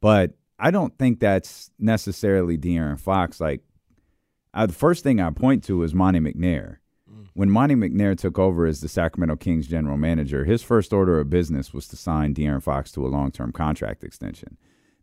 but 0.00 0.34
I 0.58 0.70
don't 0.70 0.96
think 0.98 1.18
that's 1.18 1.70
necessarily 1.78 2.56
De'Aaron 2.56 3.00
Fox. 3.00 3.40
Like, 3.40 3.62
I, 4.52 4.66
the 4.66 4.72
first 4.72 5.02
thing 5.02 5.20
I 5.20 5.30
point 5.30 5.64
to 5.64 5.82
is 5.82 5.94
Monte 5.94 6.20
McNair. 6.20 6.76
When 7.36 7.50
Monte 7.50 7.74
McNair 7.74 8.16
took 8.16 8.38
over 8.38 8.64
as 8.64 8.80
the 8.80 8.88
Sacramento 8.88 9.36
Kings 9.36 9.66
general 9.66 9.96
manager, 9.96 10.44
his 10.44 10.62
first 10.62 10.92
order 10.92 11.18
of 11.18 11.30
business 11.30 11.74
was 11.74 11.88
to 11.88 11.96
sign 11.96 12.32
De'Aaron 12.32 12.62
Fox 12.62 12.92
to 12.92 13.04
a 13.04 13.08
long 13.08 13.32
term 13.32 13.50
contract 13.50 14.04
extension. 14.04 14.56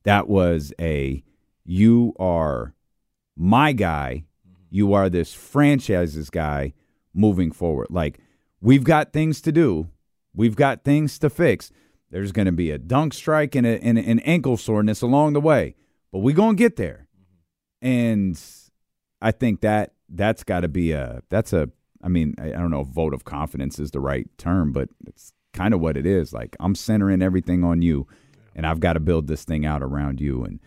That 0.04 0.30
was 0.30 0.74
a 0.80 1.24
you 1.66 2.14
are 2.18 2.74
my 3.36 3.74
guy, 3.74 4.24
you 4.70 4.94
are 4.94 5.10
this 5.10 5.34
franchise's 5.34 6.30
guy 6.30 6.74
moving 7.14 7.52
forward. 7.52 7.88
Like, 7.90 8.20
we've 8.62 8.86
got 8.86 9.12
things 9.12 9.42
to 9.42 9.52
do, 9.52 9.90
we've 10.34 10.56
got 10.56 10.86
things 10.86 11.20
to 11.20 11.30
fix. 11.30 11.70
There's 12.12 12.32
going 12.32 12.46
to 12.46 12.52
be 12.54 12.72
a 12.72 12.78
dunk 12.78 13.14
strike 13.14 13.56
and, 13.56 13.66
a, 13.66 13.82
and 13.82 13.98
an 13.98 14.20
ankle 14.20 14.58
soreness 14.58 15.02
along 15.02 15.34
the 15.34 15.42
way, 15.42 15.76
but 16.12 16.20
we're 16.20 16.36
going 16.36 16.56
to 16.56 16.64
get 16.64 16.78
there. 16.78 17.08
And 17.82 18.42
I 19.22 19.32
think 19.32 19.62
that 19.62 19.94
that's 20.08 20.44
got 20.44 20.62
to 20.62 20.68
be 20.68 20.92
a 20.92 21.24
that's 21.30 21.54
a 21.54 21.70
I 22.04 22.08
mean 22.08 22.36
I, 22.40 22.48
I 22.48 22.58
don't 22.58 22.72
know 22.72 22.82
if 22.82 22.88
vote 22.88 23.14
of 23.14 23.26
confidence 23.26 23.80
is 23.80 23.92
the 23.92 24.00
right 24.00 24.28
term, 24.38 24.72
but 24.72 24.90
it's 25.08 25.34
kind 25.54 25.74
of 25.74 25.80
what 25.80 25.98
it 25.98 26.06
is. 26.06 26.34
Like 26.34 26.56
I'm 26.60 26.76
centering 26.76 27.22
everything 27.22 27.64
on 27.64 27.82
you, 27.82 28.08
and 28.56 28.66
I've 28.66 28.80
got 28.80 28.94
to 28.94 29.00
build 29.00 29.28
this 29.28 29.44
thing 29.44 29.66
out 29.66 29.84
around 29.84 30.22
you. 30.22 30.44
And 30.44 30.60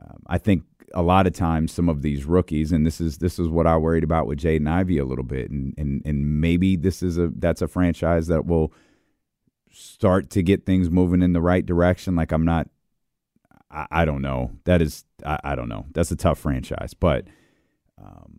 um, 0.00 0.22
I 0.26 0.38
think 0.38 0.64
a 0.94 1.02
lot 1.02 1.26
of 1.26 1.32
times 1.32 1.72
some 1.72 1.88
of 1.88 2.02
these 2.02 2.24
rookies, 2.24 2.72
and 2.72 2.86
this 2.86 3.00
is 3.00 3.18
this 3.18 3.38
is 3.38 3.48
what 3.48 3.66
I 3.66 3.76
worried 3.76 4.04
about 4.04 4.26
with 4.26 4.40
Jaden 4.40 4.68
Ivey 4.68 4.98
a 4.98 5.04
little 5.04 5.24
bit, 5.24 5.50
and 5.50 5.74
and 5.78 6.02
and 6.04 6.40
maybe 6.40 6.76
this 6.76 7.02
is 7.02 7.18
a 7.18 7.30
that's 7.36 7.62
a 7.62 7.68
franchise 7.68 8.26
that 8.28 8.46
will 8.46 8.72
start 9.70 10.30
to 10.30 10.42
get 10.42 10.64
things 10.64 10.90
moving 10.90 11.22
in 11.22 11.32
the 11.32 11.42
right 11.42 11.64
direction. 11.64 12.16
Like 12.16 12.32
I'm 12.32 12.44
not 12.44 12.68
I, 13.70 13.86
I 13.90 14.04
don't 14.04 14.22
know. 14.22 14.52
That 14.64 14.82
is, 14.82 15.04
I, 15.24 15.38
I 15.44 15.54
don't 15.54 15.68
know. 15.68 15.86
That's 15.92 16.10
a 16.10 16.16
tough 16.16 16.38
franchise, 16.38 16.94
but 16.94 17.26
um, 18.02 18.35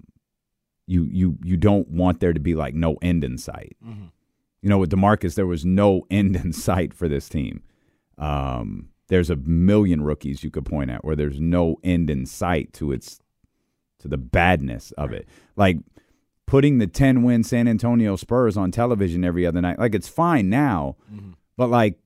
you 0.88 1.04
you 1.12 1.38
you 1.44 1.58
don't 1.58 1.88
want 1.90 2.20
there 2.20 2.34
to 2.34 2.40
be 2.40 2.56
like 2.56 2.74
no 2.74 2.98
end 3.02 3.24
in 3.24 3.38
sight. 3.38 3.76
You 4.62 4.70
know, 4.70 4.80
with 4.80 4.90
Demarcus, 4.90 5.36
there 5.36 5.46
was 5.46 5.66
no 5.66 6.08
end 6.12 6.36
in 6.36 6.54
sight 6.54 6.94
for 6.94 7.08
this 7.08 7.30
team. 7.30 7.62
Um, 8.18 8.90
there's 9.10 9.30
a 9.30 9.36
million 9.36 10.04
rookies 10.04 10.44
you 10.44 10.50
could 10.50 10.66
point 10.66 10.90
at 10.90 11.06
where 11.06 11.16
there's 11.16 11.40
no 11.40 11.78
end 11.84 12.10
in 12.10 12.26
sight 12.26 12.74
to 12.74 12.92
its 12.92 13.20
to 14.00 14.08
the 14.08 14.18
badness 14.18 14.92
of 14.94 15.12
it. 15.12 15.28
Like 15.56 15.78
putting 16.46 16.78
the 16.78 16.88
10 16.88 17.24
win 17.24 17.44
San 17.44 17.68
Antonio 17.68 18.16
Spurs 18.16 18.58
on 18.58 18.72
television 18.72 19.24
every 19.24 19.46
other 19.46 19.62
night. 19.62 19.80
Like 19.80 19.94
it's 19.96 20.08
fine 20.08 20.50
now, 20.50 20.96
but 21.58 21.70
like 21.70 22.00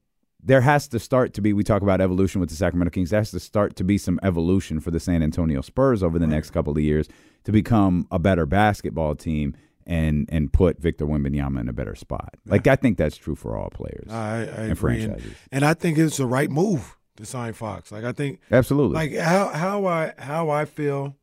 there 0.44 0.62
has 0.62 0.88
to 0.90 1.00
start 1.00 1.34
to 1.36 1.42
be 1.42 1.54
we 1.54 1.64
talk 1.64 1.82
about 1.82 2.02
evolution 2.02 2.42
with 2.42 2.50
the 2.50 2.56
Sacramento 2.56 2.90
Kings. 2.92 3.10
There 3.12 3.20
has 3.20 3.32
to 3.32 3.40
start 3.40 3.76
to 3.78 3.84
be 3.84 3.98
some 3.98 4.20
evolution 4.24 4.80
for 4.80 4.90
the 4.92 5.00
San 5.00 5.22
Antonio 5.22 5.62
Spurs 5.62 6.02
over 6.04 6.18
the 6.18 6.28
next 6.28 6.50
couple 6.52 6.74
of 6.74 6.80
years 6.80 7.08
to 7.44 7.52
become 7.52 8.08
a 8.12 8.20
better 8.20 8.46
basketball 8.46 9.16
team 9.16 9.56
and 9.86 10.28
and 10.32 10.52
put 10.54 10.80
Victor 10.80 11.06
Wembanyama 11.06 11.60
in 11.62 11.70
a 11.70 11.74
better 11.74 11.96
spot. 11.96 12.36
Like 12.46 12.68
I 12.68 12.76
think 12.76 12.98
that's 12.98 13.18
true 13.18 13.36
for 13.36 13.58
all 13.58 13.70
players. 13.70 14.10
I, 14.12 14.36
I 14.36 14.42
and 14.42 14.72
agree, 14.72 14.76
franchises. 14.76 15.34
and 15.52 15.66
I 15.66 15.74
think 15.74 15.98
it's 15.98 16.18
the 16.18 16.26
right 16.28 16.50
move 16.50 16.98
to 17.18 17.26
sign 17.26 17.54
Fox. 17.54 17.92
Like 17.92 18.04
I 18.04 18.12
think 18.12 18.40
Absolutely. 18.52 18.96
like 18.96 19.16
how 19.16 19.50
how 19.50 19.86
I 19.86 20.14
how 20.18 20.50
I 20.50 20.66
feel 20.66 21.16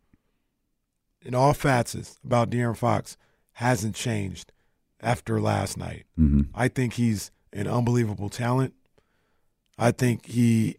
in 1.23 1.35
all 1.35 1.55
facets 1.55 2.19
about 2.25 2.51
De'Aaron 2.51 2.77
Fox 2.77 3.16
hasn't 3.55 3.95
changed 3.95 4.53
after 5.01 5.41
last 5.41 5.77
night. 5.77 6.05
Mhm. 6.19 6.49
I 6.55 6.69
think 6.69 6.95
he's 6.95 7.31
an 7.53 7.66
unbelievable 7.66 8.29
talent. 8.29 8.75
I 9.79 9.93
think 9.93 10.26
he 10.26 10.76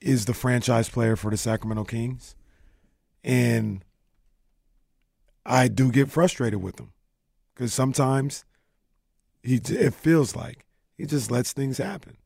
is 0.00 0.26
the 0.26 0.34
franchise 0.34 0.88
player 0.88 1.16
for 1.16 1.30
the 1.30 1.36
Sacramento 1.36 1.84
Kings, 1.84 2.36
and 3.24 3.84
I 5.44 5.68
do 5.68 5.90
get 5.90 6.10
frustrated 6.10 6.62
with 6.62 6.78
him 6.78 6.92
because 7.54 7.74
sometimes 7.74 8.44
he 9.42 9.56
it 9.56 9.94
feels 9.94 10.36
like 10.36 10.64
he 10.96 11.06
just 11.06 11.30
lets 11.30 11.52
things 11.52 11.78
happen. 11.78 12.16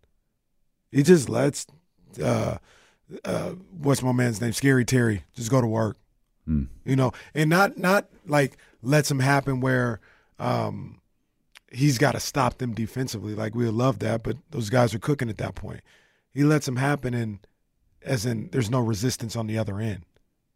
He 0.90 1.02
just 1.02 1.28
lets 1.28 1.66
uh, 2.22 2.58
uh, 3.24 3.50
what's 3.78 4.02
my 4.02 4.12
man's 4.12 4.40
name? 4.40 4.52
Scary 4.52 4.84
Terry 4.84 5.24
just 5.34 5.50
go 5.50 5.60
to 5.60 5.66
work. 5.66 5.96
Mm. 6.48 6.68
You 6.84 6.96
know, 6.96 7.12
and 7.34 7.48
not 7.48 7.78
not 7.78 8.08
like 8.26 8.56
lets 8.82 9.10
him 9.10 9.20
happen 9.20 9.60
where 9.60 10.00
um, 10.38 11.00
he's 11.72 11.98
got 11.98 12.12
to 12.12 12.20
stop 12.20 12.58
them 12.58 12.74
defensively. 12.74 13.34
Like 13.34 13.54
we 13.54 13.64
would 13.64 13.74
love 13.74 13.98
that, 14.00 14.22
but 14.22 14.36
those 14.50 14.70
guys 14.70 14.94
are 14.94 14.98
cooking 14.98 15.30
at 15.30 15.38
that 15.38 15.54
point. 15.54 15.80
He 16.32 16.44
lets 16.44 16.66
them 16.66 16.76
happen, 16.76 17.14
and 17.14 17.46
as 18.02 18.26
in 18.26 18.48
there's 18.52 18.70
no 18.70 18.80
resistance 18.80 19.36
on 19.36 19.46
the 19.46 19.58
other 19.58 19.78
end. 19.80 20.04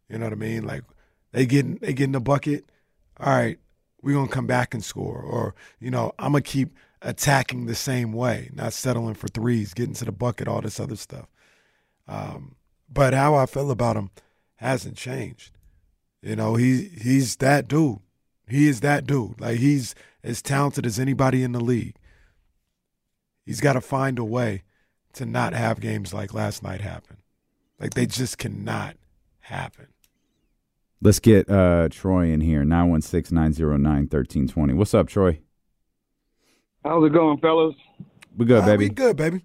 You 0.09 0.19
know 0.19 0.27
what 0.27 0.33
I 0.33 0.37
mean? 0.37 0.65
Like 0.65 0.85
they 1.33 1.47
get 1.47 1.81
they 1.81 1.93
get 1.93 2.05
in 2.05 2.13
the 2.13 2.21
bucket. 2.21 2.65
All 3.19 3.35
right, 3.35 3.59
we're 4.03 4.15
gonna 4.15 4.29
come 4.29 4.47
back 4.47 4.75
and 4.75 4.85
score, 4.85 5.21
or 5.21 5.55
you 5.81 5.91
know, 5.91 6.13
I'm 6.19 6.33
gonna 6.33 6.43
keep 6.43 6.75
attacking 7.03 7.67
the 7.67 7.75
same 7.75 8.13
way, 8.13 8.51
not 8.55 8.73
settling 8.73 9.15
for 9.15 9.29
threes, 9.29 9.75
getting 9.75 9.95
to 9.95 10.05
the 10.05 10.13
bucket, 10.13 10.49
all 10.49 10.61
this 10.61 10.81
other 10.81 10.97
stuff. 10.97 11.27
Um, 12.09 12.57
but 12.89 13.15
how 13.15 13.35
I 13.35 13.47
feel 13.47 13.71
about 13.71 13.97
him 13.97 14.11
hasn't 14.57 14.97
changed. 14.97 15.51
You 16.23 16.37
know, 16.37 16.57
he 16.57 16.89
he's 17.01 17.37
that 17.37 17.69
dude. 17.69 17.99
He 18.49 18.69
is 18.69 18.81
that 18.81 19.07
dude. 19.07 19.41
Like 19.41 19.59
he's 19.59 19.95
as 20.23 20.41
talented 20.43 20.87
as 20.87 20.99
anybody 20.99 21.43
in 21.43 21.53
the 21.53 21.61
league. 21.61 21.97
He's 23.45 23.61
got 23.61 23.75
to 23.75 23.81
find 23.81 24.19
a 24.19 24.25
way 24.25 24.63
to 25.15 25.27
not 25.27 25.53
have 25.53 25.81
games 25.81 26.13
like 26.15 26.33
last 26.35 26.63
night 26.63 26.81
happen. 26.81 27.17
Like 27.81 27.95
they 27.95 28.07
just 28.07 28.39
cannot 28.39 28.97
happen. 29.41 29.89
Let's 31.03 31.19
get 31.21 31.49
uh, 31.51 31.89
Troy 31.91 32.31
in 32.31 32.41
here. 32.41 32.63
916-909-1320. 32.65 34.75
What's 34.77 34.95
up, 34.95 35.09
Troy? 35.09 35.41
How's 36.85 37.05
it 37.07 37.13
going, 37.13 37.39
fellas? 37.39 37.75
We 38.37 38.47
good, 38.47 38.63
Ah, 38.63 38.67
baby. 38.67 38.87
We 38.87 38.91
good, 38.95 39.17
baby. 39.17 39.43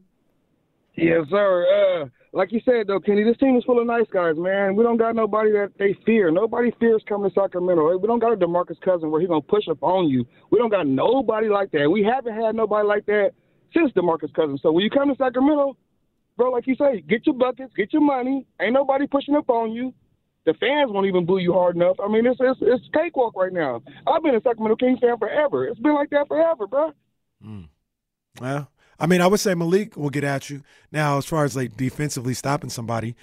Yes, 0.95 1.26
sir. 1.30 2.10
Like 2.34 2.53
you 2.53 2.61
said, 2.63 2.88
though, 2.88 2.99
Kenny, 3.01 3.25
this 3.25 3.38
team 3.38 3.57
is 3.57 3.63
full 3.65 3.82
of 3.82 3.88
nice 3.88 4.05
guys, 4.11 4.36
man. 4.38 4.77
We 4.77 4.84
don't 4.84 4.95
got 4.97 5.15
nobody 5.15 5.51
that 5.51 5.71
they 5.77 5.97
fear. 6.05 6.32
Nobody 6.32 6.71
fears 6.79 7.03
coming 7.07 7.29
to 7.29 7.34
Sacramento. 7.34 7.97
We 7.97 8.07
don't 8.07 8.19
got 8.19 8.32
a 8.32 8.38
DeMarcus 8.38 8.79
Cousin 8.79 9.11
where 9.11 9.19
he's 9.19 9.27
gonna 9.27 9.41
push 9.41 9.67
up 9.67 9.84
on 9.84 10.07
you. 10.07 10.25
We 10.49 10.57
don't 10.57 10.69
got 10.69 10.88
nobody 10.88 11.49
like 11.49 11.71
that. 11.71 11.89
We 11.89 12.03
haven't 12.03 12.34
had 12.34 12.55
nobody 12.55 12.88
like 12.88 13.05
that 13.07 13.32
since 13.73 13.91
DeMarcus 13.91 14.34
Cousin. 14.34 14.57
So 14.61 14.71
when 14.71 14.84
you 14.84 14.89
come 14.89 15.09
to 15.09 15.15
Sacramento, 15.17 15.75
bro, 16.38 16.51
like 16.51 16.67
you 16.67 16.75
say, 16.75 17.01
get 17.01 17.25
your 17.25 17.36
buckets, 17.36 17.73
get 17.75 17.91
your 17.91 18.01
money. 18.01 18.47
Ain't 18.61 18.73
nobody 18.73 19.07
pushing 19.07 19.36
up 19.36 19.49
on 19.49 19.73
you. 19.73 19.93
The 20.45 20.53
fans 20.53 20.89
won't 20.89 21.07
even 21.07 21.25
boo 21.25 21.38
you 21.38 21.51
hard 21.51 21.75
enough. 21.75 21.97
I 21.99 22.07
mean, 22.07 22.25
it's 22.25 22.39
it's, 22.39 22.59
it's 22.61 22.84
cakewalk 22.93 23.36
right 23.36 23.53
now. 23.53 23.82
I've 24.07 24.23
been 24.23 24.36
a 24.36 24.41
Sacramento 24.41 24.77
Kings 24.77 24.99
fan 24.99 25.17
forever. 25.17 25.67
It's 25.67 25.79
been 25.82 25.95
like 25.95 26.09
that 26.11 26.29
forever, 26.29 26.65
bro. 26.65 26.93
Hmm. 27.43 27.63
Well, 28.39 28.70
I 29.02 29.08
mean, 29.08 29.20
I 29.22 29.28
would 29.28 29.39
say 29.39 29.56
Malik 29.56 29.97
will 29.97 30.12
get 30.12 30.24
at 30.24 30.49
you. 30.52 30.62
Now, 30.91 31.18
as 31.18 31.26
far 31.26 31.43
as 31.43 31.56
like 31.56 31.76
defensively 31.76 32.36
stopping 32.36 32.70
somebody, 32.70 33.16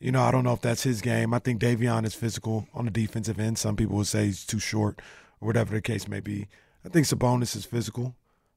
You 0.00 0.12
know, 0.12 0.22
I 0.22 0.30
don't 0.30 0.44
know 0.44 0.52
if 0.52 0.60
that's 0.60 0.84
his 0.84 1.00
game. 1.00 1.34
I 1.34 1.40
think 1.40 1.60
Davion 1.60 2.04
is 2.06 2.14
physical 2.14 2.68
on 2.72 2.84
the 2.84 2.90
defensive 2.90 3.40
end. 3.40 3.58
Some 3.58 3.76
people 3.76 3.96
would 3.96 4.06
say 4.06 4.26
he's 4.26 4.46
too 4.46 4.60
short 4.60 5.00
or 5.40 5.46
whatever 5.46 5.74
the 5.74 5.80
case 5.82 6.06
may 6.06 6.20
be. 6.20 6.46
I 6.84 6.88
think 6.88 7.06
Sabonis 7.06 7.56
is 7.56 7.64
physical. 7.64 8.14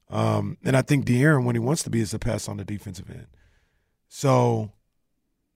Um, 0.10 0.58
and 0.64 0.78
I 0.78 0.84
think 0.84 1.06
De'Aaron, 1.06 1.46
when 1.46 1.56
he 1.56 1.60
wants 1.60 1.84
to 1.84 1.90
be, 1.90 2.02
is 2.02 2.14
a 2.14 2.20
pass 2.20 2.48
on 2.48 2.58
the 2.58 2.66
defensive 2.66 3.10
end. 3.10 3.28
So 4.08 4.72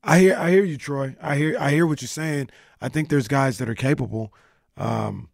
I 0.04 0.20
hear 0.20 0.36
I 0.38 0.50
hear 0.52 0.64
you, 0.64 0.78
Troy. 0.78 1.16
I 1.22 1.36
hear 1.36 1.58
I 1.60 1.72
hear 1.72 1.86
what 1.86 2.02
you're 2.02 2.08
saying. 2.10 2.50
I 2.82 2.90
think 2.90 3.10
there's 3.10 3.28
guys 3.28 3.58
that 3.60 3.70
are 3.70 3.76
capable. 3.76 4.34
Um, 4.78 5.30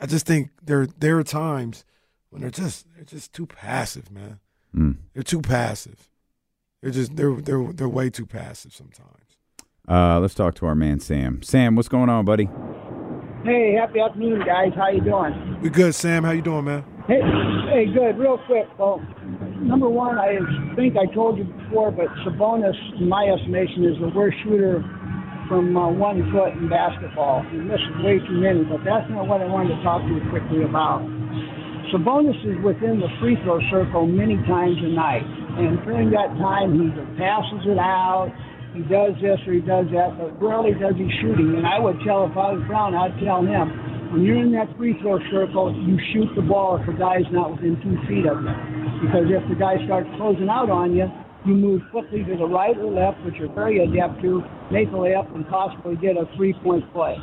I 0.00 0.06
just 0.06 0.26
think 0.26 0.50
there 0.62 0.86
there 0.86 1.18
are 1.18 1.24
times 1.24 1.84
when 2.30 2.40
they're 2.42 2.50
just 2.50 2.86
they're 2.94 3.04
just 3.04 3.32
too 3.34 3.46
passive, 3.46 4.10
man. 4.10 4.40
Mm. 4.76 4.96
They're 5.14 5.22
too 5.22 5.40
passive. 5.40 6.08
They're 6.82 6.90
just 6.90 7.16
they're 7.16 7.34
they're 7.34 7.72
they're 7.72 7.88
way 7.88 8.10
too 8.10 8.26
passive 8.26 8.74
sometimes. 8.74 9.38
Uh, 9.88 10.20
let's 10.20 10.34
talk 10.34 10.54
to 10.56 10.66
our 10.66 10.74
man 10.74 11.00
Sam. 11.00 11.42
Sam, 11.42 11.76
what's 11.76 11.88
going 11.88 12.10
on, 12.10 12.24
buddy? 12.24 12.48
Hey, 13.44 13.74
happy 13.78 14.00
afternoon, 14.00 14.42
guys. 14.44 14.72
How 14.74 14.90
you 14.90 15.00
doing? 15.00 15.60
We 15.62 15.70
good, 15.70 15.94
Sam. 15.94 16.24
How 16.24 16.32
you 16.32 16.42
doing, 16.42 16.64
man? 16.64 16.84
Hey, 17.06 17.22
hey, 17.70 17.86
good. 17.94 18.18
Real 18.18 18.38
quick. 18.46 18.66
Well, 18.76 18.98
number 19.62 19.88
one, 19.88 20.18
I 20.18 20.38
think 20.74 20.96
I 20.98 21.06
told 21.14 21.38
you 21.38 21.44
before, 21.44 21.92
but 21.92 22.06
Sabonis, 22.26 22.74
in 22.98 23.08
my 23.08 23.24
estimation, 23.26 23.84
is 23.84 23.96
the 24.00 24.08
worst 24.08 24.36
shooter 24.42 24.82
from 25.48 25.76
uh, 25.76 25.88
one 25.88 26.28
foot 26.32 26.58
in 26.58 26.68
basketball. 26.68 27.46
He 27.50 27.58
misses 27.58 27.86
way 28.02 28.18
too 28.18 28.42
many, 28.42 28.64
but 28.64 28.82
that's 28.84 29.08
not 29.10 29.28
what 29.28 29.40
I 29.40 29.46
wanted 29.46 29.76
to 29.76 29.82
talk 29.82 30.02
to 30.02 30.08
you 30.08 30.20
quickly 30.28 30.64
about. 30.64 31.06
Sabonis 31.92 32.38
is 32.42 32.58
within 32.64 32.98
the 32.98 33.08
free 33.20 33.36
throw 33.44 33.60
circle 33.70 34.06
many 34.06 34.36
times 34.46 34.76
a 34.82 34.90
night, 34.90 35.22
and 35.58 35.78
during 35.84 36.10
that 36.10 36.34
time, 36.38 36.74
he 36.74 36.90
either 36.90 37.06
passes 37.14 37.62
it 37.66 37.78
out, 37.78 38.32
he 38.74 38.82
does 38.92 39.16
this 39.22 39.40
or 39.46 39.54
he 39.54 39.64
does 39.64 39.86
that, 39.94 40.18
but 40.18 40.36
rarely 40.42 40.74
does 40.74 40.98
he 41.00 41.08
shooting. 41.22 41.56
And 41.56 41.66
I 41.66 41.80
would 41.80 41.96
tell 42.04 42.28
if 42.28 42.36
I 42.36 42.52
was 42.52 42.62
Brown, 42.68 42.94
I'd 42.94 43.16
tell 43.24 43.40
him 43.40 43.72
when 44.12 44.22
you're 44.22 44.42
in 44.42 44.52
that 44.52 44.68
free 44.76 44.98
throw 45.00 45.18
circle, 45.30 45.72
you 45.72 45.96
shoot 46.12 46.28
the 46.36 46.42
ball 46.42 46.76
if 46.76 46.86
the 46.86 46.92
guy's 46.92 47.26
not 47.32 47.56
within 47.56 47.80
two 47.80 47.96
feet 48.06 48.28
of 48.28 48.42
you. 48.42 48.54
Because 49.06 49.32
if 49.32 49.42
the 49.48 49.56
guy 49.56 49.80
starts 49.86 50.08
closing 50.20 50.48
out 50.48 50.68
on 50.68 50.94
you, 50.94 51.08
you 51.46 51.54
move 51.54 51.82
quickly 51.90 52.22
to 52.24 52.36
the 52.36 52.46
right 52.46 52.76
or 52.76 52.90
left, 52.90 53.22
which 53.24 53.36
you're 53.38 53.52
very 53.54 53.80
adept 53.80 54.20
to, 54.22 54.42
make 54.70 54.88
a 54.88 54.98
layup 54.98 55.32
and 55.34 55.46
possibly 55.48 55.96
get 55.96 56.18
a 56.18 56.26
three-point 56.36 56.84
play. 56.92 57.16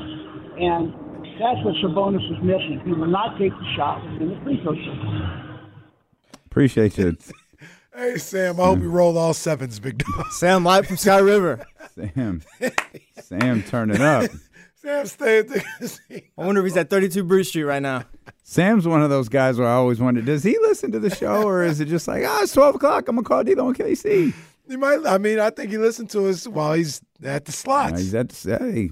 And 0.57 0.95
that's 1.39 1.63
what 1.65 1.75
Sabonis 1.83 2.23
is 2.31 2.43
missing. 2.43 2.81
He 2.85 2.91
will 2.93 3.07
not 3.07 3.37
take 3.37 3.51
the 3.51 3.73
shot 3.75 4.03
in 4.21 4.29
the 4.29 4.39
free 4.43 4.59
throw 4.63 4.73
circle. 4.75 5.29
Appreciate 6.45 6.97
you. 6.97 7.17
Hey 7.95 8.17
Sam, 8.17 8.59
I 8.59 8.63
hope 8.65 8.79
you 8.79 8.89
roll 8.89 9.15
all 9.19 9.35
sevens, 9.35 9.79
big 9.79 9.99
dog. 9.99 10.25
Sam 10.31 10.63
live 10.63 10.87
from 10.87 10.97
Sky 10.97 11.19
River. 11.19 11.63
Sam. 11.93 12.41
Sam 13.21 13.61
turning 13.61 14.01
up. 14.01 14.31
Sam, 14.77 15.05
stay 15.05 15.37
at 15.37 15.47
the 15.47 15.63
I 16.35 16.43
wonder 16.43 16.61
if 16.61 16.65
he's 16.65 16.75
at 16.77 16.89
32 16.89 17.23
Bruce 17.23 17.49
Street 17.49 17.65
right 17.65 17.83
now. 17.83 18.05
Sam's 18.41 18.87
one 18.87 19.03
of 19.03 19.11
those 19.11 19.29
guys 19.29 19.59
where 19.59 19.67
I 19.67 19.73
always 19.73 19.99
wonder, 19.99 20.23
does 20.23 20.41
he 20.41 20.57
listen 20.63 20.91
to 20.91 20.99
the 20.99 21.13
show 21.13 21.43
or 21.43 21.63
is 21.63 21.79
it 21.81 21.85
just 21.85 22.07
like, 22.07 22.23
ah, 22.25 22.39
it's 22.41 22.53
12 22.53 22.77
o'clock, 22.77 23.07
I'm 23.07 23.15
going 23.15 23.23
to 23.25 23.27
call 23.29 23.43
D'Lo 23.43 23.67
and 23.67 23.77
KC? 23.77 24.33
You 24.69 24.77
might. 24.79 25.05
I 25.05 25.19
mean, 25.19 25.39
I 25.39 25.51
think 25.51 25.69
he 25.69 25.77
listened 25.77 26.09
to 26.11 26.27
us 26.29 26.47
while 26.47 26.73
he's 26.73 26.99
at 27.23 27.45
the 27.45 27.51
Uh, 27.51 27.53
slots. 27.53 27.99
he's 27.99 28.15
at 28.15 28.29
the, 28.29 28.57
hey, 28.57 28.89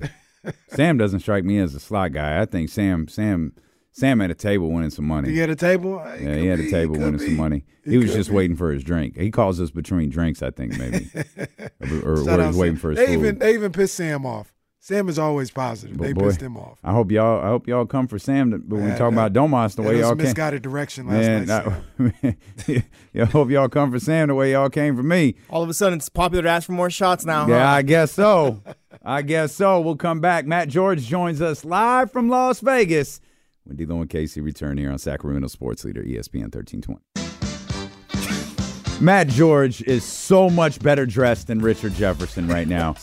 Sam 0.70 0.98
doesn't 0.98 1.20
strike 1.22 1.44
me 1.44 1.60
as 1.60 1.76
a 1.76 1.80
slot 1.80 2.14
guy. 2.14 2.42
I 2.42 2.46
think 2.46 2.70
Sam, 2.70 3.08
Sam, 3.08 3.54
Sam 3.92 4.22
at 4.22 4.32
a 4.32 4.36
table 4.36 4.72
winning 4.72 4.89
some 4.89 5.06
money. 5.06 5.30
He 5.30 5.38
had 5.38 5.50
a 5.50 5.56
table. 5.56 6.02
Yeah, 6.20 6.36
he 6.36 6.48
had 6.48 6.60
a 6.60 6.70
table 6.70 6.96
winning 6.96 7.20
some 7.20 7.36
money. 7.36 7.66
He, 7.84 7.98
was 7.98 8.14
just 8.14 8.30
be. 8.30 8.36
waiting 8.36 8.56
for 8.56 8.72
his 8.72 8.84
drink. 8.84 9.18
He 9.18 9.32
calls 9.32 9.60
us 9.60 9.72
between 9.72 10.10
drinks, 10.10 10.42
I 10.42 10.52
think, 10.52 10.78
maybe, 10.78 11.10
or, 12.04 12.14
or 12.14 12.46
he's 12.46 12.58
waiting 12.58 12.76
Sam. 12.76 12.76
for 12.78 12.89
his 12.92 13.00
they 13.00 13.08
food. 13.08 13.14
even 13.14 13.39
they 13.39 13.54
even 13.54 13.72
pissed 13.72 13.96
Sam 13.96 14.26
off. 14.26 14.54
Sam 14.84 15.07
is 15.09 15.19
always 15.19 15.51
positive. 15.51 15.95
But 15.95 16.05
they 16.05 16.13
boy, 16.13 16.21
pissed 16.29 16.41
him 16.41 16.57
off. 16.57 16.79
I 16.84 16.91
hope 16.91 17.11
y'all. 17.11 17.39
I 17.39 17.49
hope 17.49 17.67
y'all 17.67 17.86
come 17.86 18.07
for 18.07 18.17
Sam. 18.17 18.49
to- 18.49 18.57
But 18.57 18.77
when 18.77 18.86
we 18.86 18.89
talk 18.91 19.13
that- 19.13 19.27
about 19.27 19.32
Domas, 19.34 19.75
the 19.75 19.84
that 19.84 19.89
way 19.89 19.99
y'all 19.99 20.15
came, 20.15 20.23
misguided 20.25 20.63
direction 20.63 21.05
last 21.07 21.27
man, 21.27 21.45
night, 21.45 22.38
I, 22.67 22.86
I 23.21 23.25
hope 23.25 23.51
y'all 23.51 23.69
come 23.69 23.91
for 23.91 23.99
Sam 23.99 24.29
the 24.29 24.34
way 24.36 24.53
y'all 24.53 24.71
came 24.71 24.95
for 24.95 25.03
me. 25.03 25.36
All 25.51 25.61
of 25.61 25.69
a 25.69 25.73
sudden, 25.75 25.99
it's 25.99 26.09
popular 26.09 26.41
to 26.41 26.49
ask 26.49 26.65
for 26.65 26.71
more 26.71 26.89
shots 26.89 27.25
now. 27.25 27.45
Yeah, 27.47 27.63
huh? 27.63 27.73
I 27.73 27.82
guess 27.84 28.11
so. 28.11 28.63
I 29.05 29.21
guess 29.21 29.53
so. 29.53 29.79
We'll 29.82 29.97
come 29.97 30.19
back. 30.19 30.47
Matt 30.47 30.67
George 30.67 31.03
joins 31.05 31.41
us 31.43 31.63
live 31.63 32.11
from 32.11 32.27
Las 32.27 32.59
Vegas 32.59 33.21
when 33.65 33.77
D'Lo 33.77 34.01
and 34.01 34.09
Casey 34.09 34.41
return 34.41 34.79
here 34.79 34.91
on 34.91 34.97
Sacramento 34.97 35.47
Sports 35.47 35.86
Leader 35.86 36.01
ESPN 36.01 36.49
1320. 36.51 37.20
Matt 39.02 39.30
George 39.30 39.82
is 39.82 40.04
so 40.04 40.47
much 40.47 40.80
better 40.80 41.08
dressed 41.08 41.47
than 41.47 41.58
Richard 41.58 41.95
Jefferson 41.95 42.47
right 42.47 42.68
now. 42.68 42.93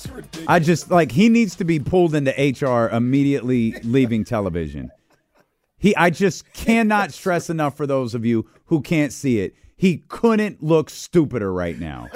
I 0.46 0.60
just 0.60 0.92
like 0.92 1.10
he 1.10 1.28
needs 1.28 1.56
to 1.56 1.64
be 1.64 1.80
pulled 1.80 2.14
into 2.14 2.30
HR 2.30 2.88
immediately 2.94 3.72
leaving 3.82 4.24
television. 4.24 4.92
He 5.76 5.96
I 5.96 6.10
just 6.10 6.52
cannot 6.52 7.12
stress 7.12 7.50
enough 7.50 7.76
for 7.76 7.84
those 7.84 8.14
of 8.14 8.24
you 8.24 8.48
who 8.66 8.80
can't 8.80 9.12
see 9.12 9.40
it. 9.40 9.54
He 9.76 10.04
couldn't 10.08 10.62
look 10.62 10.88
stupider 10.88 11.52
right 11.52 11.78
now. 11.78 12.06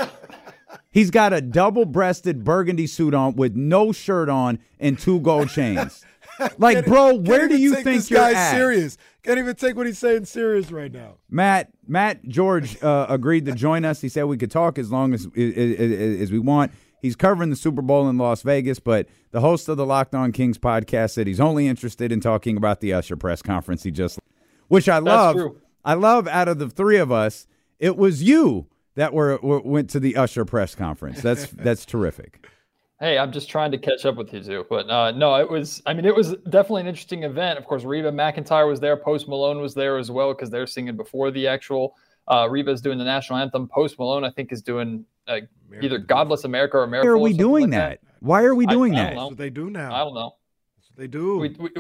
He's 0.93 1.11
got 1.11 1.33
a 1.33 1.41
double-breasted 1.41 2.45
burgundy 2.45 2.87
suit 2.87 3.15
on 3.15 3.35
with 3.35 3.57
no 3.57 3.91
shirt 3.91 4.29
on 4.29 4.61
and 4.79 4.97
two 4.97 5.21
gold 5.21 5.49
chains. 5.49 6.05
Like, 6.59 6.87
bro, 6.87 7.15
where 7.15 7.47
do 7.49 7.55
even 7.55 7.61
you 7.63 7.75
take 7.75 7.85
think 7.85 7.97
this 7.99 8.11
you're 8.11 8.21
guy's 8.21 8.37
at? 8.37 8.51
serious? 8.53 8.99
Can't 9.23 9.39
even 9.39 9.55
take 9.55 9.77
what 9.77 9.87
he's 9.87 9.99
saying 9.99 10.25
serious 10.25 10.73
right 10.73 10.91
now. 10.91 11.15
Matt 11.31 11.71
Matt 11.87 12.27
George 12.27 12.83
uh, 12.83 13.07
agreed 13.09 13.45
to 13.47 13.53
join 13.53 13.85
us. 13.85 14.01
He 14.01 14.09
said 14.09 14.25
we 14.25 14.37
could 14.37 14.51
talk 14.51 14.79
as 14.79 14.91
long 14.91 15.15
as, 15.15 15.27
as 15.37 16.21
as 16.23 16.33
we 16.33 16.39
want. 16.39 16.73
He's 17.01 17.17
covering 17.17 17.51
the 17.51 17.57
Super 17.57 17.83
Bowl 17.83 18.09
in 18.09 18.17
Las 18.17 18.43
Vegas, 18.43 18.79
but 18.79 19.09
the 19.33 19.41
host 19.41 19.69
of 19.69 19.77
the 19.77 19.85
Locked 19.85 20.15
On 20.15 20.31
Kings 20.33 20.57
podcast 20.59 21.11
said 21.13 21.27
he's 21.27 21.41
only 21.41 21.67
interested 21.67 22.13
in 22.13 22.21
talking 22.21 22.57
about 22.57 22.81
the 22.81 22.93
Usher 22.93 23.17
press 23.17 23.43
conference 23.43 23.83
he 23.83 23.91
just, 23.91 24.19
which 24.69 24.89
I 24.89 24.99
love. 24.99 25.35
true. 25.37 25.61
I 25.85 25.95
love. 25.95 26.29
Out 26.29 26.49
of 26.49 26.59
the 26.59 26.69
three 26.71 26.99
of 26.99 27.11
us, 27.11 27.47
it 27.79 27.97
was 27.97 28.23
you 28.23 28.67
that 28.95 29.13
were, 29.13 29.39
were 29.43 29.61
went 29.61 29.91
to 29.91 30.01
the 30.01 30.17
Usher 30.17 30.45
press 30.45 30.75
conference. 30.75 31.21
That's 31.23 31.47
that's 31.53 31.85
terrific. 31.85 32.42
Hey, 33.03 33.19
I'm 33.19 33.33
just 33.33 33.51
trying 33.51 33.73
to 33.73 33.79
catch 33.79 34.07
up 34.07 34.15
with 34.15 34.33
you 34.33 34.41
too. 34.41 34.65
but 34.71 34.89
uh, 34.89 35.11
no, 35.11 35.35
it 35.35 35.51
was. 35.51 35.83
I 35.87 35.93
mean, 35.93 36.05
it 36.05 36.15
was 36.15 36.37
definitely 36.51 36.83
an 36.83 36.87
interesting 36.87 37.25
event. 37.25 37.59
Of 37.59 37.65
course, 37.65 37.83
Reba 37.83 38.13
McEntire 38.13 38.69
was 38.69 38.79
there. 38.79 38.97
Post 38.97 39.27
Malone 39.27 39.61
was 39.61 39.75
there 39.75 39.99
as 39.99 40.09
well 40.09 40.33
because 40.33 40.51
they're 40.51 40.69
singing 40.69 40.97
before 40.97 41.33
the 41.33 41.49
actual. 41.49 41.97
Uh, 42.29 42.47
Reba's 42.49 42.81
doing 42.81 42.99
the 42.99 43.05
national 43.05 43.41
anthem. 43.41 43.67
Post 43.67 43.99
Malone, 43.99 44.23
I 44.23 44.31
think, 44.31 44.53
is 44.53 44.63
doing 44.63 45.05
uh, 45.27 45.41
either 45.83 45.99
"God 45.99 46.29
Bless 46.29 46.45
America" 46.45 46.77
or 46.77 46.85
"America." 46.85 47.09
Why 47.09 47.13
are 47.13 47.19
we 47.19 47.33
doing 47.33 47.71
that? 47.71 47.99
Why 48.21 48.45
are 48.45 48.55
we 48.55 48.67
doing 48.67 48.95
I, 48.95 49.01
I 49.01 49.03
that? 49.03 49.09
don't 49.09 49.17
know. 49.17 49.21
That's 49.23 49.31
what 49.31 49.39
they 49.39 49.51
do 49.51 49.69
now. 49.71 49.93
I 49.93 49.99
don't 50.05 50.15
know. 50.15 50.37
That's 50.77 50.91
what 50.91 50.99
they 50.99 51.09
do. 51.09 51.39
We, 51.39 51.57
we 51.59 51.71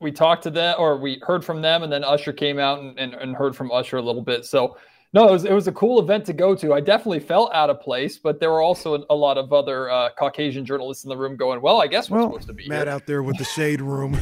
we 0.00 0.10
talked 0.10 0.44
to 0.44 0.50
them, 0.50 0.76
or 0.78 0.96
we 0.96 1.20
heard 1.20 1.44
from 1.44 1.60
them, 1.60 1.82
and 1.82 1.92
then 1.92 2.04
Usher 2.04 2.32
came 2.32 2.58
out 2.58 2.78
and, 2.78 2.98
and, 2.98 3.12
and 3.12 3.36
heard 3.36 3.54
from 3.54 3.70
Usher 3.70 3.98
a 3.98 4.02
little 4.02 4.22
bit. 4.22 4.46
So. 4.46 4.78
No, 5.12 5.28
it 5.28 5.32
was, 5.32 5.44
it 5.44 5.52
was 5.52 5.66
a 5.66 5.72
cool 5.72 5.98
event 6.00 6.24
to 6.26 6.32
go 6.32 6.54
to. 6.54 6.72
I 6.72 6.80
definitely 6.80 7.18
felt 7.18 7.52
out 7.52 7.68
of 7.68 7.80
place, 7.80 8.16
but 8.18 8.38
there 8.38 8.50
were 8.50 8.60
also 8.62 8.94
a, 8.94 9.04
a 9.10 9.14
lot 9.14 9.38
of 9.38 9.52
other 9.52 9.90
uh, 9.90 10.10
Caucasian 10.16 10.64
journalists 10.64 11.02
in 11.04 11.08
the 11.08 11.16
room 11.16 11.36
going, 11.36 11.60
"Well, 11.60 11.82
I 11.82 11.88
guess 11.88 12.08
we're 12.08 12.22
supposed 12.22 12.46
to 12.46 12.52
be 12.54 12.68
Matt 12.68 12.86
here." 12.86 12.94
out 12.94 13.06
there 13.06 13.22
with 13.24 13.36
the 13.36 13.44
shade 13.56 13.80
room. 13.80 14.16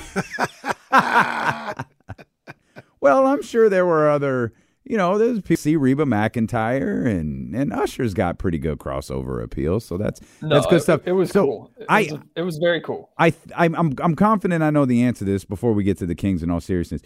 Well, 3.01 3.29
I'm 3.29 3.43
sure 3.43 3.69
there 3.69 3.87
were 3.87 4.11
other, 4.11 4.53
you 4.85 4.97
know, 4.97 5.19
there's 5.19 5.41
people 5.41 5.57
see 5.57 5.77
Reba 5.77 6.05
McEntire 6.05 7.07
and 7.07 7.55
and 7.55 7.73
Usher's 7.73 8.13
got 8.13 8.39
pretty 8.39 8.59
good 8.59 8.79
crossover 8.79 9.41
appeal, 9.41 9.79
so 9.79 9.97
that's 9.97 10.21
No, 10.43 10.49
that's 10.49 10.67
good 10.67 10.79
it- 10.79 10.83
stuff. 10.83 11.03
It 11.05 11.13
was 11.13 11.31
so 11.31 11.45
cool. 11.45 11.71
It 11.79 11.87
I 11.89 12.09
was, 12.11 12.21
it 12.35 12.43
was 12.43 12.59
very 12.59 12.81
cool. 12.81 13.11
I 13.17 13.33
I'm 13.57 13.75
I'm 13.77 13.95
I'm 14.03 14.17
confident 14.17 14.65
I 14.65 14.71
know 14.71 14.85
the 14.85 15.03
answer 15.05 15.21
to 15.21 15.31
this 15.31 15.45
before 15.45 15.75
we 15.75 15.85
get 15.85 15.99
to 15.99 16.07
the 16.07 16.17
Kings 16.17 16.43
in 16.43 16.51
all 16.51 16.61
seriousness. 16.61 17.03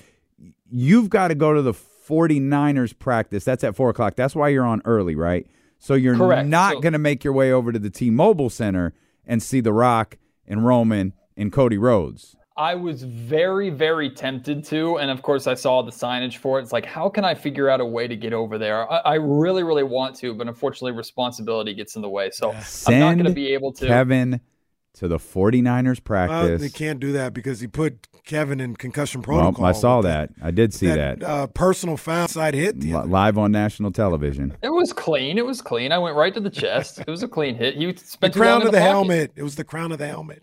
You've 0.70 1.10
got 1.10 1.28
to 1.28 1.34
go 1.34 1.52
to 1.52 1.60
the 1.60 1.74
49ers 2.06 2.98
practice. 2.98 3.44
That's 3.44 3.64
at 3.64 3.76
four 3.76 3.90
o'clock. 3.90 4.16
That's 4.16 4.34
why 4.34 4.48
you're 4.48 4.64
on 4.66 4.82
early, 4.84 5.14
right? 5.14 5.46
So 5.78 5.94
you're 5.94 6.16
Correct. 6.16 6.48
not 6.48 6.74
So- 6.74 6.80
going 6.80 6.92
to 6.92 6.98
make 6.98 7.24
your 7.24 7.32
way 7.32 7.52
over 7.52 7.72
to 7.72 7.78
the 7.78 7.90
T-Mobile 7.90 8.50
Center 8.50 8.94
and 9.26 9.42
see 9.42 9.60
The 9.60 9.72
Rock 9.72 10.18
and 10.46 10.64
Roman 10.64 11.12
and 11.36 11.52
Cody 11.52 11.78
Rhodes. 11.78 12.36
I 12.56 12.74
was 12.74 13.02
very, 13.02 13.70
very 13.70 14.10
tempted 14.10 14.62
to, 14.64 14.98
and 14.98 15.10
of 15.10 15.22
course, 15.22 15.46
I 15.46 15.54
saw 15.54 15.80
the 15.82 15.90
signage 15.90 16.36
for 16.36 16.58
it. 16.58 16.62
It's 16.64 16.72
like, 16.72 16.84
how 16.84 17.08
can 17.08 17.24
I 17.24 17.34
figure 17.34 17.70
out 17.70 17.80
a 17.80 17.84
way 17.84 18.06
to 18.06 18.14
get 18.14 18.34
over 18.34 18.58
there? 18.58 18.90
I, 18.92 18.98
I 18.98 19.14
really, 19.14 19.62
really 19.62 19.82
want 19.84 20.16
to, 20.16 20.34
but 20.34 20.46
unfortunately, 20.48 20.92
responsibility 20.92 21.72
gets 21.72 21.96
in 21.96 22.02
the 22.02 22.10
way. 22.10 22.30
So 22.30 22.50
I'm 22.52 22.98
not 22.98 23.14
going 23.14 23.24
to 23.24 23.32
be 23.32 23.54
able 23.54 23.72
to. 23.72 23.86
Kevin 23.86 24.40
to 24.94 25.08
the 25.08 25.18
49ers 25.18 25.98
Uh, 25.98 26.02
practice. 26.04 26.60
they 26.60 26.68
can't 26.68 27.00
do 27.00 27.12
that 27.12 27.32
because 27.32 27.60
he 27.60 27.66
put 27.66 28.08
Kevin 28.24 28.60
in 28.60 28.76
concussion 28.76 29.20
Well, 29.26 29.40
protocol. 29.40 29.64
I 29.64 29.72
saw 29.72 29.96
with 29.98 30.06
that. 30.06 30.30
I 30.42 30.50
did 30.50 30.72
see 30.74 30.86
that, 30.86 31.22
Uh, 31.22 31.46
personal 31.48 31.96
foul 31.96 32.28
side 32.28 32.54
hit. 32.54 32.78
the 32.80 32.92
Li- 32.94 33.06
live 33.08 33.36
on 33.38 33.50
national 33.52 33.90
television. 33.90 34.56
It 34.62 34.68
was 34.70 34.92
clean. 34.92 35.38
It 35.38 35.46
was 35.46 35.60
clean. 35.62 35.92
I 35.92 35.98
went 35.98 36.14
right 36.16 36.32
to 36.34 36.40
the 36.40 36.50
chest. 36.50 37.00
It 37.00 37.08
was 37.08 37.22
a 37.22 37.28
clean 37.28 37.54
hit. 37.56 37.74
He 37.76 37.90
The 37.90 37.98
spent 37.98 38.34
too 38.34 38.40
long 38.40 38.46
crown 38.48 38.60
of 38.66 38.72
the, 38.72 38.78
pocket. 38.78 38.90
helmet. 38.90 39.32
It 39.34 39.42
was 39.42 39.56
the 39.56 39.64
crown 39.64 39.92
of 39.92 39.98
the 39.98 40.06
helmet. 40.06 40.42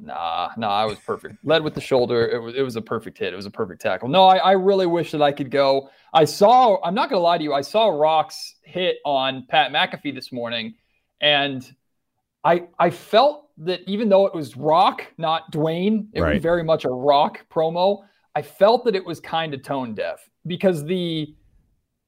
Nah, 0.00 0.50
nah, 0.56 0.68
I 0.70 0.84
was 0.84 0.96
perfect. 1.00 1.36
Led 1.42 1.64
with 1.64 1.74
the 1.74 1.80
shoulder. 1.80 2.24
It 2.28 2.40
was 2.40 2.54
it 2.54 2.62
was 2.62 2.76
a 2.76 2.80
perfect 2.82 3.18
hit. 3.18 3.32
It 3.32 3.36
was 3.36 3.46
a 3.46 3.50
perfect 3.50 3.80
tackle. 3.82 4.08
No, 4.08 4.26
I, 4.26 4.36
I 4.36 4.52
really 4.52 4.86
wish 4.86 5.10
that 5.10 5.20
I 5.22 5.32
could 5.32 5.50
go. 5.50 5.90
I 6.14 6.24
saw, 6.24 6.78
I'm 6.84 6.94
not 6.94 7.10
gonna 7.10 7.20
lie 7.20 7.36
to 7.36 7.42
you, 7.42 7.52
I 7.52 7.62
saw 7.62 7.88
Rock's 7.88 8.54
hit 8.62 8.98
on 9.04 9.44
Pat 9.48 9.72
McAfee 9.72 10.14
this 10.14 10.30
morning, 10.30 10.74
and 11.20 11.68
I 12.44 12.68
I 12.78 12.90
felt 12.90 13.47
that 13.58 13.80
even 13.86 14.08
though 14.08 14.26
it 14.26 14.34
was 14.34 14.56
Rock, 14.56 15.06
not 15.18 15.50
Dwayne, 15.52 16.06
it 16.12 16.20
was 16.22 16.40
very 16.42 16.62
much 16.62 16.84
a 16.84 16.90
Rock 16.90 17.44
promo. 17.50 18.02
I 18.34 18.42
felt 18.42 18.84
that 18.84 18.94
it 18.94 19.04
was 19.04 19.20
kind 19.20 19.52
of 19.54 19.62
tone 19.62 19.94
deaf 19.94 20.28
because 20.46 20.84
the 20.84 21.34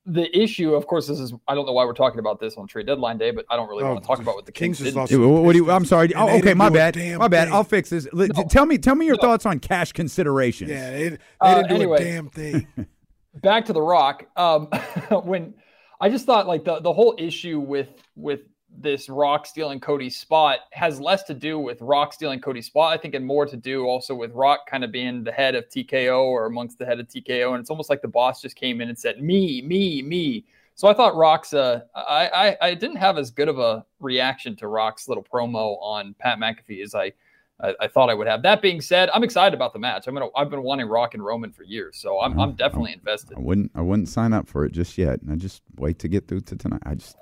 the 0.06 0.34
issue, 0.36 0.74
of 0.74 0.86
course, 0.86 1.06
this 1.06 1.20
is 1.20 1.34
I 1.46 1.54
don't 1.54 1.66
know 1.66 1.72
why 1.72 1.84
we're 1.84 1.92
talking 1.92 2.20
about 2.20 2.40
this 2.40 2.56
on 2.56 2.66
trade 2.66 2.86
deadline 2.86 3.18
day, 3.18 3.30
but 3.32 3.44
I 3.50 3.56
don't 3.56 3.68
really 3.68 3.84
Oh, 3.84 3.88
want 3.92 4.02
to 4.02 4.06
talk 4.06 4.18
about 4.18 4.34
what 4.34 4.46
the 4.46 4.52
Kings, 4.52 4.78
Kings 4.78 4.94
just 4.94 5.10
did. 5.10 5.18
lost 5.18 5.32
what, 5.32 5.42
what 5.42 5.52
do 5.52 5.58
you, 5.58 5.70
I'm 5.70 5.84
sorry. 5.84 6.14
Oh, 6.14 6.38
okay, 6.38 6.54
my 6.54 6.68
bad. 6.70 6.96
My 7.18 7.28
bad. 7.28 7.46
thing. 7.46 7.54
I'll 7.54 7.64
fix 7.64 7.90
this. 7.90 8.08
No. 8.12 8.26
Tell 8.48 8.64
me, 8.64 8.78
tell 8.78 8.94
me 8.94 9.06
your 9.06 9.16
No. 9.16 9.20
thoughts 9.22 9.44
on 9.44 9.58
cash 9.60 9.92
considerations. 9.92 10.70
Yeah, 10.70 10.90
they, 10.90 11.08
they 11.10 11.18
Uh, 11.40 11.54
didn't 11.56 11.68
do 11.68 11.74
anyway. 11.74 12.00
a 12.00 12.04
damn 12.04 12.28
thing. 12.28 12.66
back 13.42 13.64
to 13.66 13.72
the 13.72 13.80
rock 13.80 14.26
um 14.36 14.66
when 15.22 15.54
i 16.00 16.08
just 16.08 16.26
thought 16.26 16.48
like 16.48 16.64
the, 16.64 16.80
the 16.80 16.92
whole 16.92 17.14
issue 17.16 17.60
with 17.60 17.88
with 18.16 18.40
this 18.80 19.08
rock 19.08 19.46
stealing 19.46 19.80
cody's 19.80 20.16
spot 20.16 20.60
has 20.72 21.00
less 21.00 21.22
to 21.24 21.34
do 21.34 21.58
with 21.58 21.80
rock 21.80 22.12
stealing 22.12 22.40
cody's 22.40 22.66
spot 22.66 22.92
i 22.92 22.96
think 22.96 23.14
and 23.14 23.24
more 23.24 23.46
to 23.46 23.56
do 23.56 23.84
also 23.84 24.14
with 24.14 24.32
rock 24.32 24.60
kind 24.68 24.84
of 24.84 24.90
being 24.90 25.22
the 25.22 25.32
head 25.32 25.54
of 25.54 25.68
tko 25.68 26.24
or 26.24 26.46
amongst 26.46 26.78
the 26.78 26.86
head 26.86 27.00
of 27.00 27.06
tko 27.08 27.52
and 27.52 27.60
it's 27.60 27.70
almost 27.70 27.90
like 27.90 28.02
the 28.02 28.08
boss 28.08 28.40
just 28.40 28.56
came 28.56 28.80
in 28.80 28.88
and 28.88 28.98
said 28.98 29.22
me 29.22 29.62
me 29.62 30.02
me 30.02 30.44
so 30.74 30.88
i 30.88 30.94
thought 30.94 31.14
rock's 31.16 31.52
uh 31.52 31.80
i 31.94 32.56
i, 32.60 32.68
I 32.68 32.74
didn't 32.74 32.96
have 32.96 33.18
as 33.18 33.30
good 33.30 33.48
of 33.48 33.58
a 33.58 33.84
reaction 34.00 34.56
to 34.56 34.68
rock's 34.68 35.08
little 35.08 35.24
promo 35.24 35.76
on 35.80 36.14
pat 36.18 36.38
mcafee 36.38 36.82
as 36.82 36.94
i 36.94 37.12
I, 37.62 37.74
I 37.80 37.88
thought 37.88 38.10
I 38.10 38.14
would 38.14 38.26
have. 38.26 38.42
That 38.42 38.62
being 38.62 38.80
said, 38.80 39.10
I'm 39.12 39.22
excited 39.22 39.54
about 39.54 39.72
the 39.72 39.78
match. 39.78 40.06
I'm 40.06 40.14
gonna. 40.14 40.28
I've 40.36 40.50
been 40.50 40.62
wanting 40.62 40.86
Rock 40.86 41.14
and 41.14 41.24
Roman 41.24 41.52
for 41.52 41.62
years, 41.62 41.96
so 41.98 42.20
I'm, 42.20 42.38
I'm 42.38 42.54
definitely 42.54 42.92
invested. 42.92 43.36
I 43.36 43.40
wouldn't. 43.40 43.70
I 43.74 43.80
wouldn't 43.80 44.08
sign 44.08 44.32
up 44.32 44.48
for 44.48 44.64
it 44.64 44.72
just 44.72 44.96
yet. 44.96 45.20
I 45.30 45.36
just 45.36 45.62
wait 45.76 45.98
to 46.00 46.08
get 46.08 46.28
through 46.28 46.40
to 46.42 46.56
tonight. 46.56 46.82
I 46.84 46.94
just. 46.94 47.16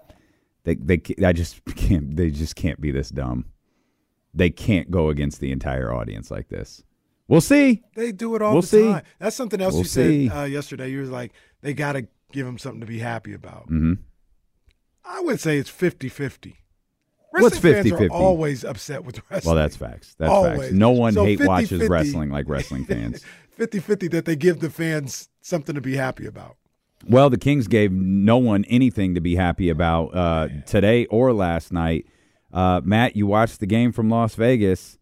They. 0.76 0.98
They. 0.98 1.26
I 1.26 1.32
just 1.32 1.64
can't. 1.76 2.16
They 2.16 2.30
just 2.30 2.56
can't 2.56 2.80
be 2.80 2.90
this 2.90 3.08
dumb. 3.10 3.46
They 4.34 4.50
can't 4.50 4.90
go 4.90 5.08
against 5.08 5.40
the 5.40 5.50
entire 5.50 5.92
audience 5.92 6.30
like 6.30 6.48
this. 6.48 6.82
We'll 7.26 7.40
see. 7.40 7.82
They 7.94 8.12
do 8.12 8.34
it 8.36 8.42
all 8.42 8.52
We'll 8.52 8.62
the 8.62 8.66
see. 8.68 8.82
time. 8.84 9.02
That's 9.18 9.36
something 9.36 9.60
else 9.60 9.74
We'll 9.74 9.82
you 9.82 9.88
see. 9.88 10.28
said 10.28 10.38
uh, 10.38 10.44
yesterday. 10.44 10.90
You 10.90 11.00
were 11.00 11.04
like, 11.06 11.32
they 11.62 11.74
got 11.74 11.92
to 11.92 12.06
give 12.32 12.46
him 12.46 12.58
something 12.58 12.80
to 12.80 12.86
be 12.86 12.98
happy 12.98 13.32
about. 13.34 13.66
hmm 13.68 13.94
I 15.04 15.20
would 15.20 15.40
say 15.40 15.56
it's 15.58 15.70
50 15.70 16.08
50. 16.08 16.56
What's 17.30 17.62
Wrestling 17.62 17.74
fans 17.74 17.86
50-50? 17.92 18.10
are 18.10 18.12
always 18.12 18.64
upset 18.64 19.04
with 19.04 19.20
wrestling. 19.30 19.54
Well, 19.54 19.62
that's 19.62 19.76
facts. 19.76 20.14
That's 20.18 20.30
Always. 20.30 20.60
facts. 20.60 20.72
No 20.72 20.90
one 20.90 21.12
So 21.14 21.24
hate 21.24 21.38
50-50 21.40 21.46
watches 21.46 21.88
wrestling 21.88 22.30
like 22.30 22.48
wrestling 22.48 22.84
fans. 22.86 23.22
50 23.50 23.80
50 23.80 24.08
that 24.08 24.24
they 24.24 24.36
give 24.36 24.60
the 24.60 24.70
fans 24.70 25.28
something 25.40 25.74
to 25.74 25.80
be 25.80 25.96
happy 25.96 26.26
about. 26.26 26.56
Well, 27.06 27.30
the 27.30 27.38
Kings 27.38 27.68
gave 27.68 27.92
no 27.92 28.38
one 28.38 28.64
anything 28.64 29.14
to 29.14 29.20
be 29.20 29.36
happy 29.36 29.68
about 29.68 30.14
uh, 30.14 30.48
today 30.66 31.06
or 31.06 31.32
last 31.32 31.72
night. 31.72 32.06
Uh, 32.52 32.80
Matt, 32.84 33.16
you 33.16 33.26
watched 33.26 33.60
the 33.60 33.66
game 33.66 33.92
from 33.92 34.10
Las 34.10 34.34
Vegas. 34.34 34.98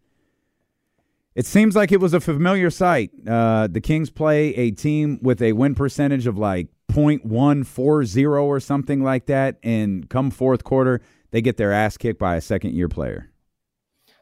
It 1.35 1.47
seems 1.47 1.77
like 1.77 1.93
it 1.93 2.01
was 2.01 2.15
a 2.15 2.21
familiar 2.21 2.71
sight. 2.71 3.11
Uh, 3.27 3.67
the 3.67 3.81
Kings 3.81 4.11
play 4.11 4.55
a 4.55 4.71
team 4.71 5.19
with 5.23 5.43
a 5.43 5.53
win 5.53 5.75
percentage 5.75 6.27
of 6.27 6.39
like 6.39 6.69
.140 6.93 8.43
or 8.43 8.61
something 8.61 9.03
like 9.03 9.27
that, 9.27 9.59
and 9.63 10.09
come 10.09 10.31
fourth 10.31 10.65
quarter, 10.65 11.01
they 11.31 11.43
get 11.43 11.57
their 11.57 11.73
ass 11.73 11.97
kicked 11.97 12.19
by 12.19 12.37
a 12.37 12.41
second 12.41 12.75
year 12.75 12.89
player. 12.89 13.31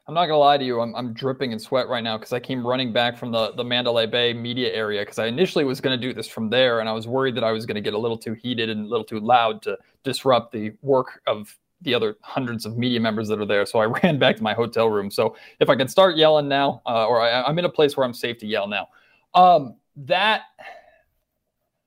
I'm 0.07 0.13
not 0.13 0.27
gonna 0.27 0.39
lie 0.39 0.59
to 0.59 0.65
you. 0.65 0.81
I'm, 0.81 0.95
I'm 0.95 1.15
dripping 1.15 1.53
in 1.53 1.59
sweat 1.59 1.89
right 1.89 2.05
now 2.05 2.19
because 2.19 2.35
I 2.35 2.41
came 2.41 2.67
running 2.67 2.93
back 2.93 3.17
from 3.17 3.33
the 3.33 3.53
the 3.53 3.65
Mandalay 3.65 4.07
Bay 4.07 4.35
media 4.35 4.73
area 4.73 5.01
because 5.01 5.19
I 5.19 5.27
initially 5.27 5.65
was 5.65 5.81
gonna 5.81 5.97
do 5.97 6.13
this 6.13 6.29
from 6.29 6.51
there, 6.51 6.81
and 6.81 6.89
I 6.89 6.93
was 6.93 7.09
worried 7.09 7.35
that 7.37 7.45
I 7.45 7.53
was 7.53 7.65
gonna 7.65 7.81
get 7.81 7.95
a 7.95 7.99
little 7.99 8.19
too 8.19 8.35
heated 8.35 8.69
and 8.69 8.85
a 8.85 8.89
little 8.89 9.05
too 9.05 9.21
loud 9.21 9.63
to 9.63 9.79
disrupt 10.03 10.53
the 10.53 10.73
work 10.83 11.23
of 11.27 11.57
the 11.81 11.95
other 11.95 12.17
hundreds 12.21 12.67
of 12.67 12.77
media 12.77 13.01
members 13.01 13.29
that 13.29 13.41
are 13.41 13.47
there. 13.47 13.65
So 13.65 13.79
I 13.79 13.85
ran 14.03 14.19
back 14.19 14.37
to 14.37 14.43
my 14.43 14.53
hotel 14.53 14.91
room. 14.91 15.11
So 15.11 15.37
if 15.61 15.71
I 15.71 15.77
can 15.77 15.89
start 15.89 16.17
yelling 16.17 16.49
now, 16.49 16.83
uh, 16.87 17.07
or 17.07 17.23
I, 17.23 17.43
I'm 17.43 17.59
in 17.59 17.65
a 17.65 17.71
place 17.71 17.97
where 17.97 18.05
I'm 18.05 18.15
safe 18.15 18.39
to 18.39 18.47
yell 18.47 18.69
now, 18.69 18.89
um, 19.35 19.77
that 19.97 20.43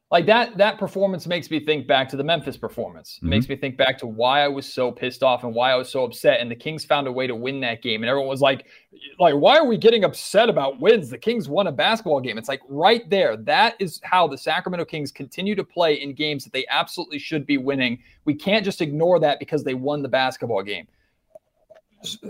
like 0.09 0.25
that 0.25 0.57
that 0.57 0.77
performance 0.77 1.27
makes 1.27 1.51
me 1.51 1.59
think 1.59 1.85
back 1.85 2.07
to 2.09 2.15
the 2.15 2.23
Memphis 2.23 2.55
performance. 2.55 3.19
It 3.21 3.25
Mhm. 3.25 3.29
makes 3.29 3.49
me 3.49 3.57
think 3.57 3.75
back 3.75 3.97
to 3.97 4.07
why 4.07 4.41
I 4.41 4.47
was 4.47 4.65
so 4.71 4.89
pissed 4.89 5.21
off 5.21 5.43
and 5.43 5.53
why 5.53 5.71
I 5.71 5.75
was 5.75 5.89
so 5.89 6.05
upset. 6.05 6.39
And 6.39 6.49
the 6.49 6.55
Kings 6.55 6.85
found 6.85 7.07
a 7.07 7.11
way 7.11 7.27
to 7.27 7.35
win 7.35 7.59
that 7.61 7.81
game. 7.81 8.03
And 8.03 8.09
everyone 8.09 8.29
was 8.29 8.41
like, 8.41 8.67
like, 9.19 9.35
why 9.35 9.57
are 9.57 9.65
we 9.65 9.77
getting 9.77 10.05
upset 10.05 10.47
about 10.47 10.79
wins? 10.79 11.09
The 11.09 11.17
Kings 11.17 11.49
won 11.49 11.67
a 11.67 11.73
basketball 11.73 12.21
game. 12.21 12.37
It's 12.37 12.47
like 12.47 12.61
right 12.69 13.09
there. 13.09 13.35
That 13.35 13.75
is 13.79 13.99
how 14.03 14.27
the 14.27 14.37
Sacramento 14.37 14.85
Kings 14.85 15.11
continue 15.11 15.55
to 15.55 15.63
play 15.63 15.95
in 15.95 16.13
games 16.13 16.45
that 16.45 16.53
they 16.53 16.65
absolutely 16.69 17.19
should 17.19 17.45
be 17.45 17.57
winning. 17.57 17.99
We 18.23 18.33
can't 18.33 18.63
just 18.63 18.81
ignore 18.81 19.19
that 19.19 19.39
because 19.39 19.65
they 19.65 19.73
won 19.73 20.01
the 20.03 20.09
basketball 20.09 20.63
game 20.63 20.87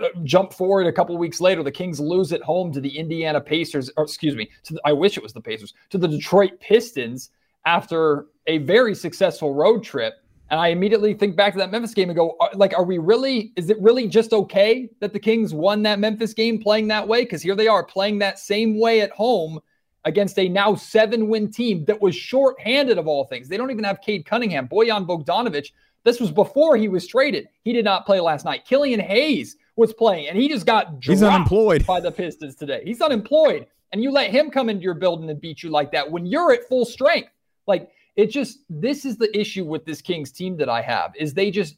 uh, 0.01 0.07
jump 0.23 0.53
forward 0.53 0.87
a 0.87 0.91
couple 0.93 1.15
weeks 1.17 1.41
later, 1.41 1.61
the 1.61 1.71
Kings 1.71 1.99
lose 1.99 2.31
at 2.31 2.41
home 2.41 2.71
to 2.71 2.79
the 2.79 2.97
Indiana 2.97 3.39
Pacers, 3.41 3.91
or 3.97 4.05
excuse 4.05 4.35
me, 4.35 4.49
to 4.63 4.73
the, 4.73 4.81
I 4.85 4.93
wish 4.93 5.17
it 5.17 5.23
was 5.23 5.33
the 5.33 5.41
Pacers, 5.41 5.73
to 5.89 5.97
the 5.97 6.07
Detroit 6.07 6.59
Pistons 6.61 7.31
after 7.67 8.27
a 8.47 8.59
very 8.59 8.95
successful 8.95 9.53
road 9.53 9.83
trip. 9.83 10.23
And 10.49 10.57
I 10.57 10.69
immediately 10.69 11.13
think 11.13 11.35
back 11.35 11.51
to 11.51 11.59
that 11.59 11.69
Memphis 11.69 11.93
game 11.93 12.09
and 12.09 12.15
go, 12.15 12.37
like, 12.53 12.73
are 12.73 12.85
we 12.85 12.97
really, 12.97 13.51
is 13.57 13.69
it 13.69 13.77
really 13.81 14.07
just 14.07 14.31
okay 14.31 14.89
that 15.01 15.11
the 15.11 15.19
Kings 15.19 15.53
won 15.53 15.83
that 15.83 15.99
Memphis 15.99 16.33
game 16.33 16.57
playing 16.57 16.87
that 16.87 17.05
way? 17.05 17.23
Because 17.23 17.41
here 17.41 17.55
they 17.55 17.67
are 17.67 17.83
playing 17.83 18.19
that 18.19 18.39
same 18.39 18.79
way 18.79 19.01
at 19.01 19.11
home 19.11 19.59
against 20.05 20.39
a 20.39 20.47
now 20.47 20.73
seven 20.75 21.27
win 21.27 21.51
team 21.51 21.83
that 21.85 22.01
was 22.01 22.15
shorthanded 22.15 22.97
of 22.97 23.05
all 23.05 23.25
things. 23.25 23.49
They 23.49 23.57
don't 23.57 23.71
even 23.71 23.83
have 23.83 23.99
Cade 23.99 24.25
Cunningham, 24.25 24.69
Bojan 24.69 25.05
Bogdanovic. 25.05 25.71
This 26.05 26.21
was 26.21 26.31
before 26.31 26.77
he 26.77 26.87
was 26.87 27.05
traded. 27.05 27.49
He 27.65 27.73
did 27.73 27.83
not 27.83 28.05
play 28.05 28.21
last 28.21 28.45
night. 28.45 28.63
Killian 28.63 29.01
Hayes 29.01 29.57
was 29.75 29.91
playing, 29.91 30.29
and 30.29 30.37
he 30.37 30.47
just 30.47 30.65
got 30.65 31.03
He's 31.03 31.21
unemployed. 31.21 31.85
by 31.85 31.99
the 31.99 32.11
Pistons 32.11 32.55
today. 32.55 32.81
He's 32.85 33.01
unemployed, 33.01 33.67
and 33.91 34.01
you 34.01 34.11
let 34.11 34.31
him 34.31 34.49
come 34.49 34.69
into 34.69 34.83
your 34.83 34.93
building 34.93 35.29
and 35.29 35.41
beat 35.41 35.61
you 35.61 35.69
like 35.69 35.91
that 35.91 36.09
when 36.09 36.25
you're 36.25 36.53
at 36.53 36.63
full 36.69 36.85
strength. 36.85 37.31
Like 37.67 37.89
it 38.15 38.27
just 38.27 38.59
this 38.69 39.05
is 39.05 39.17
the 39.17 39.35
issue 39.37 39.65
with 39.65 39.85
this 39.85 40.01
Kings 40.01 40.31
team 40.31 40.57
that 40.57 40.69
I 40.69 40.81
have 40.81 41.13
is 41.15 41.33
they 41.33 41.51
just 41.51 41.77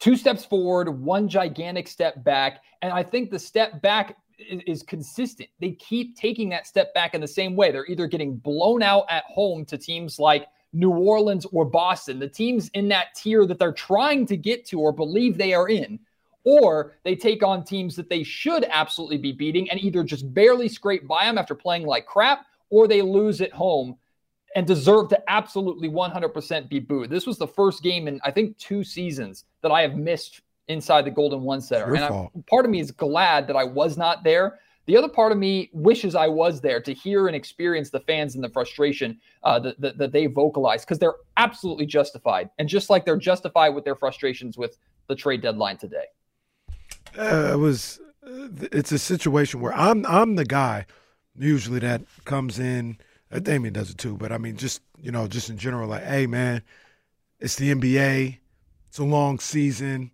two 0.00 0.16
steps 0.16 0.44
forward, 0.44 0.88
one 0.88 1.28
gigantic 1.28 1.86
step 1.86 2.22
back, 2.24 2.62
and 2.82 2.92
I 2.92 3.02
think 3.02 3.30
the 3.30 3.38
step 3.38 3.80
back 3.80 4.16
is, 4.38 4.60
is 4.66 4.82
consistent. 4.82 5.48
They 5.60 5.72
keep 5.72 6.16
taking 6.16 6.48
that 6.50 6.66
step 6.66 6.92
back 6.94 7.14
in 7.14 7.20
the 7.20 7.28
same 7.28 7.54
way. 7.54 7.70
They're 7.70 7.86
either 7.86 8.06
getting 8.06 8.36
blown 8.36 8.82
out 8.82 9.04
at 9.08 9.24
home 9.24 9.64
to 9.66 9.78
teams 9.78 10.18
like 10.18 10.46
New 10.72 10.90
Orleans 10.90 11.46
or 11.52 11.64
Boston, 11.64 12.18
the 12.18 12.28
teams 12.28 12.68
in 12.74 12.88
that 12.88 13.14
tier 13.14 13.46
that 13.46 13.58
they're 13.60 13.72
trying 13.72 14.26
to 14.26 14.36
get 14.36 14.66
to 14.66 14.80
or 14.80 14.92
believe 14.92 15.38
they 15.38 15.54
are 15.54 15.68
in, 15.68 16.00
or 16.42 16.94
they 17.04 17.14
take 17.14 17.44
on 17.44 17.64
teams 17.64 17.94
that 17.94 18.10
they 18.10 18.24
should 18.24 18.66
absolutely 18.68 19.18
be 19.18 19.32
beating 19.32 19.70
and 19.70 19.80
either 19.80 20.02
just 20.02 20.34
barely 20.34 20.68
scrape 20.68 21.06
by 21.06 21.24
them 21.24 21.38
after 21.38 21.54
playing 21.54 21.86
like 21.86 22.06
crap, 22.06 22.44
or 22.70 22.88
they 22.88 23.02
lose 23.02 23.40
at 23.40 23.52
home 23.52 23.96
and 24.54 24.66
deserve 24.66 25.08
to 25.08 25.30
absolutely 25.30 25.88
100% 25.88 26.68
be 26.68 26.78
booed. 26.78 27.10
This 27.10 27.26
was 27.26 27.38
the 27.38 27.46
first 27.46 27.82
game 27.82 28.06
in 28.08 28.20
I 28.24 28.30
think 28.30 28.56
two 28.58 28.84
seasons 28.84 29.44
that 29.62 29.72
I 29.72 29.82
have 29.82 29.96
missed 29.96 30.42
inside 30.68 31.04
the 31.04 31.10
Golden 31.10 31.42
One 31.42 31.60
Center, 31.60 31.94
and 31.94 32.04
I, 32.04 32.28
part 32.48 32.64
of 32.64 32.70
me 32.70 32.80
is 32.80 32.90
glad 32.90 33.46
that 33.48 33.56
I 33.56 33.64
was 33.64 33.98
not 33.98 34.24
there. 34.24 34.58
The 34.86 34.96
other 34.98 35.08
part 35.08 35.32
of 35.32 35.38
me 35.38 35.70
wishes 35.72 36.14
I 36.14 36.28
was 36.28 36.60
there 36.60 36.80
to 36.80 36.92
hear 36.92 37.26
and 37.26 37.34
experience 37.34 37.88
the 37.88 38.00
fans 38.00 38.34
and 38.34 38.44
the 38.44 38.50
frustration 38.50 39.18
uh, 39.42 39.58
that, 39.60 39.80
that, 39.80 39.96
that 39.96 40.12
they 40.12 40.26
vocalize 40.26 40.84
because 40.84 40.98
they're 40.98 41.14
absolutely 41.38 41.86
justified. 41.86 42.50
And 42.58 42.68
just 42.68 42.90
like 42.90 43.06
they're 43.06 43.16
justified 43.16 43.70
with 43.70 43.84
their 43.84 43.96
frustrations 43.96 44.58
with 44.58 44.76
the 45.08 45.14
trade 45.16 45.40
deadline 45.40 45.78
today. 45.78 46.04
Uh, 47.18 47.52
it 47.54 47.58
was. 47.58 47.98
uh, 48.26 48.48
It's 48.72 48.92
a 48.92 48.98
situation 48.98 49.60
where 49.60 49.72
I'm 49.74 50.04
I'm 50.06 50.36
the 50.36 50.44
guy 50.44 50.86
usually 51.38 51.78
that 51.80 52.02
comes 52.24 52.58
in. 52.58 52.98
Uh, 53.30 53.38
Damien 53.38 53.72
does 53.72 53.90
it 53.90 53.98
too, 53.98 54.16
but 54.16 54.32
I 54.32 54.38
mean, 54.38 54.56
just 54.56 54.82
you 55.00 55.10
know, 55.10 55.26
just 55.26 55.50
in 55.50 55.58
general, 55.58 55.88
like, 55.88 56.04
hey 56.04 56.26
man, 56.26 56.62
it's 57.40 57.56
the 57.56 57.74
NBA. 57.74 58.38
It's 58.88 58.98
a 58.98 59.04
long 59.04 59.38
season. 59.38 60.12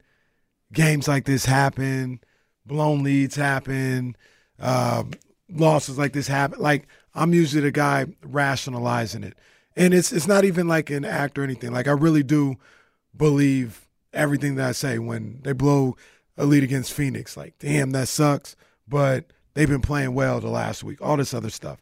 Games 0.73 1.09
like 1.09 1.25
this 1.25 1.45
happen. 1.45 2.21
Blown 2.65 3.03
leads 3.03 3.37
happen. 3.37 4.17
Um, 4.59 5.13
losses 5.49 5.99
like 5.99 6.13
this 6.13 6.29
happen. 6.29 6.61
Like 6.61 6.87
I'm 7.15 7.35
usually 7.35 7.63
the 7.63 7.73
guy 7.73 8.07
rationalizing 8.23 9.25
it, 9.25 9.37
and 9.77 9.93
it's 9.93 10.13
it's 10.13 10.27
not 10.29 10.45
even 10.45 10.69
like 10.69 10.91
an 10.91 11.05
act 11.05 11.39
or 11.39 11.43
anything. 11.43 11.73
Like 11.73 11.89
I 11.89 11.93
really 11.93 12.23
do 12.23 12.57
believe 13.17 13.87
everything 14.13 14.57
that 14.57 14.69
I 14.69 14.73
say 14.73 14.99
when 14.99 15.41
they 15.43 15.53
blow 15.53 15.97
a 16.37 16.45
lead 16.45 16.63
against 16.63 16.93
Phoenix. 16.93 17.37
Like, 17.37 17.55
damn, 17.59 17.91
that 17.91 18.09
sucks. 18.09 18.57
But 18.89 19.27
they've 19.55 19.69
been 19.69 19.83
playing 19.83 20.15
well 20.15 20.41
the 20.41 20.49
last 20.49 20.83
week. 20.83 21.01
All 21.01 21.17
this 21.17 21.35
other 21.35 21.51
stuff. 21.51 21.81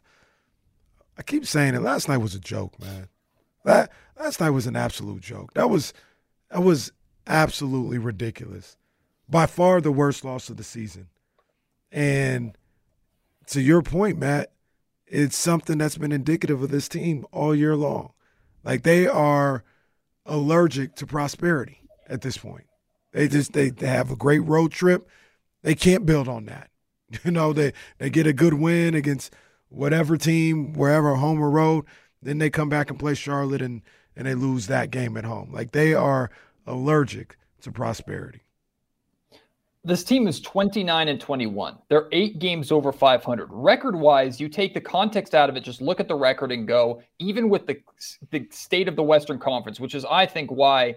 I 1.19 1.23
keep 1.23 1.45
saying 1.45 1.75
it. 1.75 1.81
Last 1.81 2.07
night 2.07 2.17
was 2.17 2.33
a 2.33 2.39
joke, 2.39 2.79
man. 2.79 3.09
That 3.65 3.91
last 4.17 4.39
night 4.39 4.51
was 4.51 4.65
an 4.65 4.75
absolute 4.75 5.21
joke. 5.21 5.53
That 5.53 5.69
was 5.69 5.93
that 6.49 6.63
was 6.63 6.91
absolutely 7.27 7.97
ridiculous. 7.97 8.77
By 9.29 9.45
far 9.45 9.81
the 9.81 9.91
worst 9.91 10.25
loss 10.25 10.49
of 10.49 10.57
the 10.57 10.63
season. 10.63 11.09
And 11.91 12.57
to 13.47 13.61
your 13.61 13.83
point, 13.83 14.17
Matt, 14.17 14.51
it's 15.05 15.37
something 15.37 15.77
that's 15.77 15.97
been 15.97 16.11
indicative 16.11 16.63
of 16.63 16.71
this 16.71 16.87
team 16.87 17.25
all 17.31 17.53
year 17.53 17.75
long. 17.75 18.13
Like 18.63 18.83
they 18.83 19.05
are 19.05 19.63
allergic 20.25 20.95
to 20.95 21.05
prosperity 21.05 21.81
at 22.07 22.21
this 22.21 22.37
point. 22.37 22.65
They 23.11 23.27
just 23.27 23.53
they, 23.53 23.69
they 23.69 23.87
have 23.87 24.09
a 24.09 24.15
great 24.15 24.39
road 24.39 24.71
trip 24.71 25.07
they 25.61 25.75
can't 25.75 26.05
build 26.05 26.27
on 26.27 26.45
that. 26.45 26.69
You 27.23 27.31
know, 27.31 27.53
they 27.53 27.73
they 27.97 28.11
get 28.11 28.27
a 28.27 28.33
good 28.33 28.53
win 28.53 28.93
against 28.93 29.33
whatever 29.69 30.17
team, 30.17 30.73
wherever 30.73 31.15
home 31.15 31.41
or 31.41 31.49
road, 31.49 31.85
then 32.21 32.37
they 32.37 32.49
come 32.49 32.69
back 32.69 32.89
and 32.89 32.99
play 32.99 33.13
Charlotte 33.13 33.61
and 33.61 33.81
and 34.15 34.27
they 34.27 34.35
lose 34.35 34.67
that 34.67 34.91
game 34.91 35.15
at 35.15 35.23
home. 35.23 35.49
Like 35.53 35.71
they 35.71 35.93
are 35.93 36.29
allergic 36.67 37.37
to 37.61 37.71
prosperity. 37.71 38.41
This 39.85 40.03
team 40.03 40.27
is 40.27 40.41
29 40.41 41.07
and 41.07 41.21
21. 41.21 41.77
They're 41.87 42.09
eight 42.11 42.39
games 42.39 42.69
over 42.69 42.91
500. 42.91 43.47
Record 43.49 43.95
wise, 43.95 44.39
you 44.39 44.49
take 44.49 44.73
the 44.73 44.81
context 44.81 45.33
out 45.33 45.49
of 45.49 45.55
it, 45.55 45.61
just 45.61 45.81
look 45.81 46.01
at 46.01 46.09
the 46.09 46.15
record 46.15 46.51
and 46.51 46.67
go, 46.67 47.01
even 47.19 47.47
with 47.47 47.65
the, 47.65 47.79
the 48.31 48.45
state 48.51 48.89
of 48.89 48.97
the 48.97 49.03
Western 49.03 49.39
Conference, 49.39 49.79
which 49.79 49.95
is, 49.95 50.03
I 50.03 50.25
think, 50.25 50.51
why 50.51 50.95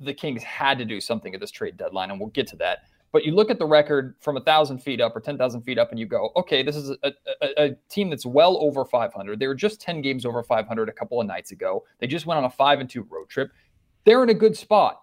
the 0.00 0.12
Kings 0.12 0.42
had 0.42 0.76
to 0.78 0.84
do 0.84 1.00
something 1.00 1.34
at 1.34 1.40
this 1.40 1.50
trade 1.50 1.78
deadline. 1.78 2.10
And 2.10 2.20
we'll 2.20 2.28
get 2.28 2.46
to 2.48 2.56
that. 2.56 2.80
But 3.14 3.24
you 3.24 3.32
look 3.32 3.48
at 3.48 3.60
the 3.60 3.64
record 3.64 4.16
from 4.18 4.36
a 4.36 4.40
thousand 4.40 4.80
feet 4.80 5.00
up 5.00 5.14
or 5.14 5.20
10,000 5.20 5.62
feet 5.62 5.78
up 5.78 5.92
and 5.92 6.00
you 6.00 6.04
go, 6.04 6.32
okay, 6.34 6.64
this 6.64 6.74
is 6.74 6.90
a, 6.90 7.12
a, 7.40 7.64
a, 7.64 7.76
team 7.88 8.10
that's 8.10 8.26
well 8.26 8.58
over 8.60 8.84
500. 8.84 9.38
They 9.38 9.46
were 9.46 9.54
just 9.54 9.80
10 9.80 10.02
games 10.02 10.26
over 10.26 10.42
500 10.42 10.88
a 10.88 10.92
couple 10.92 11.20
of 11.20 11.26
nights 11.28 11.52
ago. 11.52 11.84
They 12.00 12.08
just 12.08 12.26
went 12.26 12.38
on 12.38 12.44
a 12.44 12.50
five 12.50 12.80
and 12.80 12.90
two 12.90 13.06
road 13.08 13.28
trip. 13.28 13.52
They're 14.04 14.24
in 14.24 14.30
a 14.30 14.34
good 14.34 14.56
spot. 14.56 15.00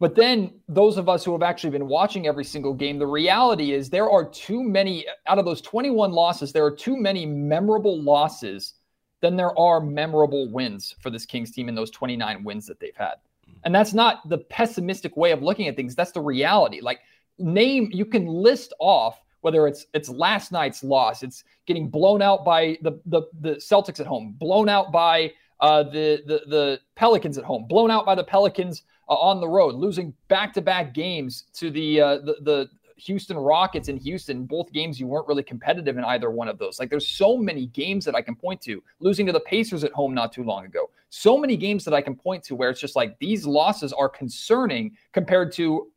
But 0.00 0.14
then, 0.14 0.60
those 0.66 0.96
of 0.96 1.10
us 1.10 1.26
who 1.26 1.32
have 1.32 1.42
actually 1.42 1.70
been 1.70 1.88
watching 1.88 2.26
every 2.26 2.44
single 2.44 2.72
game, 2.72 2.98
the 2.98 3.06
reality 3.06 3.72
is 3.72 3.90
there 3.90 4.10
are 4.10 4.26
too 4.30 4.62
many, 4.62 5.04
out 5.26 5.38
of 5.38 5.44
those 5.44 5.60
21 5.60 6.10
losses, 6.10 6.54
there 6.54 6.64
are 6.64 6.74
too 6.74 6.96
many 6.96 7.26
memorable 7.26 8.02
losses 8.02 8.74
than 9.20 9.36
there 9.36 9.56
are 9.58 9.78
memorable 9.78 10.50
wins 10.50 10.96
for 11.00 11.10
this 11.10 11.26
Kings 11.26 11.50
team 11.50 11.68
in 11.68 11.74
those 11.74 11.90
29 11.90 12.44
wins 12.44 12.66
that 12.66 12.80
they've 12.80 12.96
had. 12.96 13.16
Hmm. 13.44 13.52
And 13.64 13.74
that's 13.74 13.92
not 13.92 14.26
the 14.26 14.38
pessimistic 14.38 15.18
way 15.18 15.32
of 15.32 15.42
looking 15.42 15.68
at 15.68 15.76
things. 15.76 15.94
That's 15.94 16.12
the 16.12 16.22
reality. 16.22 16.80
Like, 16.80 17.00
name, 17.42 17.90
you 17.92 18.04
can 18.04 18.26
list 18.26 18.72
off 18.78 19.22
whether 19.42 19.66
it's 19.66 19.86
it's 19.92 20.08
last 20.08 20.50
night's 20.52 20.82
loss, 20.82 21.22
it's 21.22 21.44
getting 21.66 21.88
blown 21.88 22.22
out 22.22 22.44
by 22.44 22.78
the 22.80 23.00
the, 23.06 23.22
the 23.40 23.54
Celtics 23.56 24.00
at 24.00 24.06
home, 24.06 24.34
blown 24.38 24.68
out 24.68 24.90
by 24.90 25.32
uh, 25.60 25.82
the, 25.82 26.22
the 26.26 26.42
the 26.48 26.80
Pelicans 26.94 27.36
at 27.38 27.44
home, 27.44 27.66
blown 27.68 27.90
out 27.90 28.06
by 28.06 28.14
the 28.14 28.24
Pelicans 28.24 28.82
uh, 29.08 29.14
on 29.14 29.40
the 29.40 29.48
road, 29.48 29.74
losing 29.74 30.14
back-to-back 30.28 30.94
games 30.94 31.44
to 31.54 31.70
the, 31.70 32.00
uh, 32.00 32.18
the 32.18 32.36
the 32.42 32.70
Houston 32.96 33.36
Rockets 33.36 33.88
in 33.88 33.96
Houston. 33.96 34.44
Both 34.44 34.72
games 34.72 35.00
you 35.00 35.08
weren't 35.08 35.26
really 35.26 35.42
competitive 35.42 35.98
in 35.98 36.04
either 36.04 36.30
one 36.30 36.46
of 36.46 36.58
those. 36.58 36.78
Like 36.78 36.88
there's 36.88 37.08
so 37.08 37.36
many 37.36 37.66
games 37.66 38.04
that 38.04 38.14
I 38.14 38.22
can 38.22 38.36
point 38.36 38.60
to. 38.62 38.80
Losing 39.00 39.26
to 39.26 39.32
the 39.32 39.40
Pacers 39.40 39.82
at 39.82 39.92
home 39.92 40.14
not 40.14 40.32
too 40.32 40.44
long 40.44 40.66
ago. 40.66 40.88
So 41.10 41.36
many 41.36 41.56
games 41.56 41.84
that 41.84 41.94
I 41.94 42.00
can 42.00 42.14
point 42.14 42.44
to 42.44 42.54
where 42.54 42.70
it's 42.70 42.80
just 42.80 42.94
like 42.94 43.18
these 43.18 43.44
losses 43.44 43.92
are 43.92 44.08
concerning 44.08 44.96
compared 45.12 45.50
to 45.52 45.90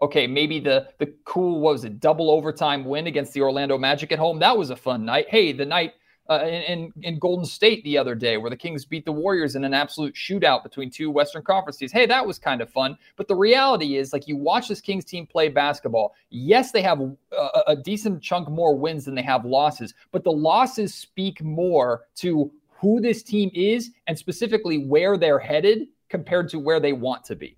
okay, 0.00 0.26
maybe 0.26 0.60
the 0.60 0.88
the 0.98 1.14
cool 1.24 1.60
what 1.60 1.72
was 1.72 1.84
it 1.84 2.00
double 2.00 2.30
overtime 2.30 2.84
win 2.84 3.06
against 3.06 3.32
the 3.32 3.42
Orlando 3.42 3.78
Magic 3.78 4.12
at 4.12 4.18
home. 4.18 4.38
That 4.38 4.56
was 4.56 4.70
a 4.70 4.76
fun 4.76 5.04
night. 5.04 5.26
Hey, 5.28 5.52
the 5.52 5.66
night 5.66 5.94
uh, 6.30 6.44
in, 6.44 6.92
in 7.02 7.18
Golden 7.18 7.46
State 7.46 7.82
the 7.84 7.96
other 7.96 8.14
day, 8.14 8.36
where 8.36 8.50
the 8.50 8.56
Kings 8.56 8.84
beat 8.84 9.04
the 9.04 9.12
Warriors 9.12 9.56
in 9.56 9.64
an 9.64 9.72
absolute 9.72 10.14
shootout 10.14 10.62
between 10.62 10.90
two 10.90 11.10
Western 11.10 11.42
Conference 11.42 11.78
teams. 11.78 11.92
Hey, 11.92 12.04
that 12.06 12.26
was 12.26 12.38
kind 12.38 12.60
of 12.60 12.70
fun. 12.70 12.98
But 13.16 13.28
the 13.28 13.34
reality 13.34 13.96
is, 13.96 14.12
like, 14.12 14.28
you 14.28 14.36
watch 14.36 14.68
this 14.68 14.80
Kings 14.80 15.06
team 15.06 15.26
play 15.26 15.48
basketball. 15.48 16.14
Yes, 16.28 16.70
they 16.70 16.82
have 16.82 17.00
a, 17.00 17.62
a 17.68 17.76
decent 17.76 18.22
chunk 18.22 18.48
more 18.50 18.76
wins 18.76 19.06
than 19.06 19.14
they 19.14 19.22
have 19.22 19.46
losses, 19.46 19.94
but 20.12 20.22
the 20.22 20.30
losses 20.30 20.94
speak 20.94 21.42
more 21.42 22.02
to 22.16 22.50
who 22.68 23.00
this 23.00 23.22
team 23.22 23.50
is 23.54 23.90
and 24.06 24.18
specifically 24.18 24.84
where 24.86 25.16
they're 25.16 25.38
headed 25.38 25.88
compared 26.10 26.48
to 26.50 26.58
where 26.58 26.78
they 26.78 26.92
want 26.92 27.24
to 27.24 27.36
be. 27.36 27.56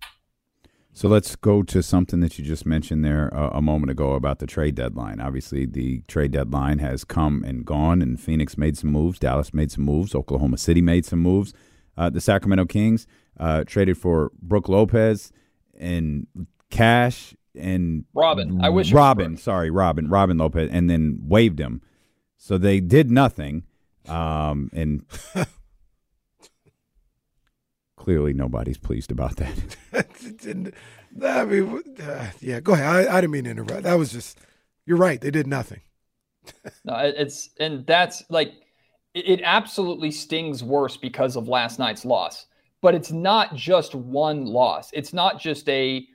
So 1.00 1.08
let's 1.08 1.34
go 1.34 1.62
to 1.62 1.82
something 1.82 2.20
that 2.20 2.38
you 2.38 2.44
just 2.44 2.66
mentioned 2.66 3.06
there 3.06 3.28
a, 3.28 3.56
a, 3.56 3.62
moment 3.62 3.90
ago 3.90 4.12
about 4.12 4.38
the 4.38 4.46
trade 4.46 4.74
deadline. 4.74 5.18
Obviously, 5.18 5.64
the 5.64 6.02
trade 6.08 6.30
deadline 6.30 6.78
has 6.80 7.04
come 7.04 7.42
and 7.42 7.64
gone, 7.64 8.02
and 8.02 8.20
Phoenix 8.20 8.58
made 8.58 8.76
some 8.76 8.92
moves, 8.92 9.18
Dallas 9.18 9.54
made 9.54 9.72
some 9.72 9.82
moves, 9.82 10.14
Oklahoma 10.14 10.58
City 10.58 10.82
made 10.82 11.06
some 11.06 11.20
moves. 11.20 11.54
Uh, 11.96 12.10
the 12.10 12.20
Sacramento 12.20 12.66
Kings 12.66 13.06
uh, 13.38 13.64
traded 13.64 13.96
for 13.96 14.30
Brook 14.42 14.68
Lopez 14.68 15.32
and 15.78 16.26
cash 16.68 17.34
and 17.58 18.04
Robin. 18.12 18.60
I 18.62 18.68
wish 18.68 18.92
Robin. 18.92 19.38
Sorry, 19.38 19.70
Robin. 19.70 20.06
Robin 20.06 20.36
Lopez, 20.36 20.68
and 20.70 20.90
then 20.90 21.20
waived 21.22 21.58
him. 21.60 21.80
So 22.36 22.58
they 22.58 22.78
did 22.78 23.10
nothing, 23.10 23.64
um, 24.06 24.68
and 24.74 25.06
Clearly, 28.00 28.32
nobody's 28.32 28.78
pleased 28.78 29.12
about 29.12 29.36
that. 29.36 29.76
I 31.22 31.44
mean, 31.44 31.82
uh, 32.02 32.30
yeah, 32.40 32.58
go 32.60 32.72
ahead. 32.72 32.86
I, 32.86 33.18
I, 33.18 33.20
didn't 33.20 33.32
mean 33.32 33.44
to 33.44 33.50
interrupt. 33.50 33.82
That 33.82 33.98
was 33.98 34.10
just, 34.10 34.38
you're 34.86 34.96
right. 34.96 35.20
They 35.20 35.30
did 35.30 35.46
nothing. 35.46 35.82
no, 36.86 36.96
it's, 36.96 37.50
and 37.60 37.86
that's 37.86 38.22
like, 38.30 38.54
it, 39.12 39.28
it 39.28 39.40
absolutely 39.44 40.10
stings 40.12 40.64
worse 40.64 40.96
because 40.96 41.36
of 41.36 41.46
last 41.46 41.78
night's 41.78 42.06
loss. 42.06 42.46
But 42.80 42.94
it's 42.94 43.12
not 43.12 43.54
just 43.54 43.94
one 43.94 44.46
loss. 44.46 44.88
It's 44.94 45.12
not 45.12 45.38
just 45.38 45.68
a 45.68 46.06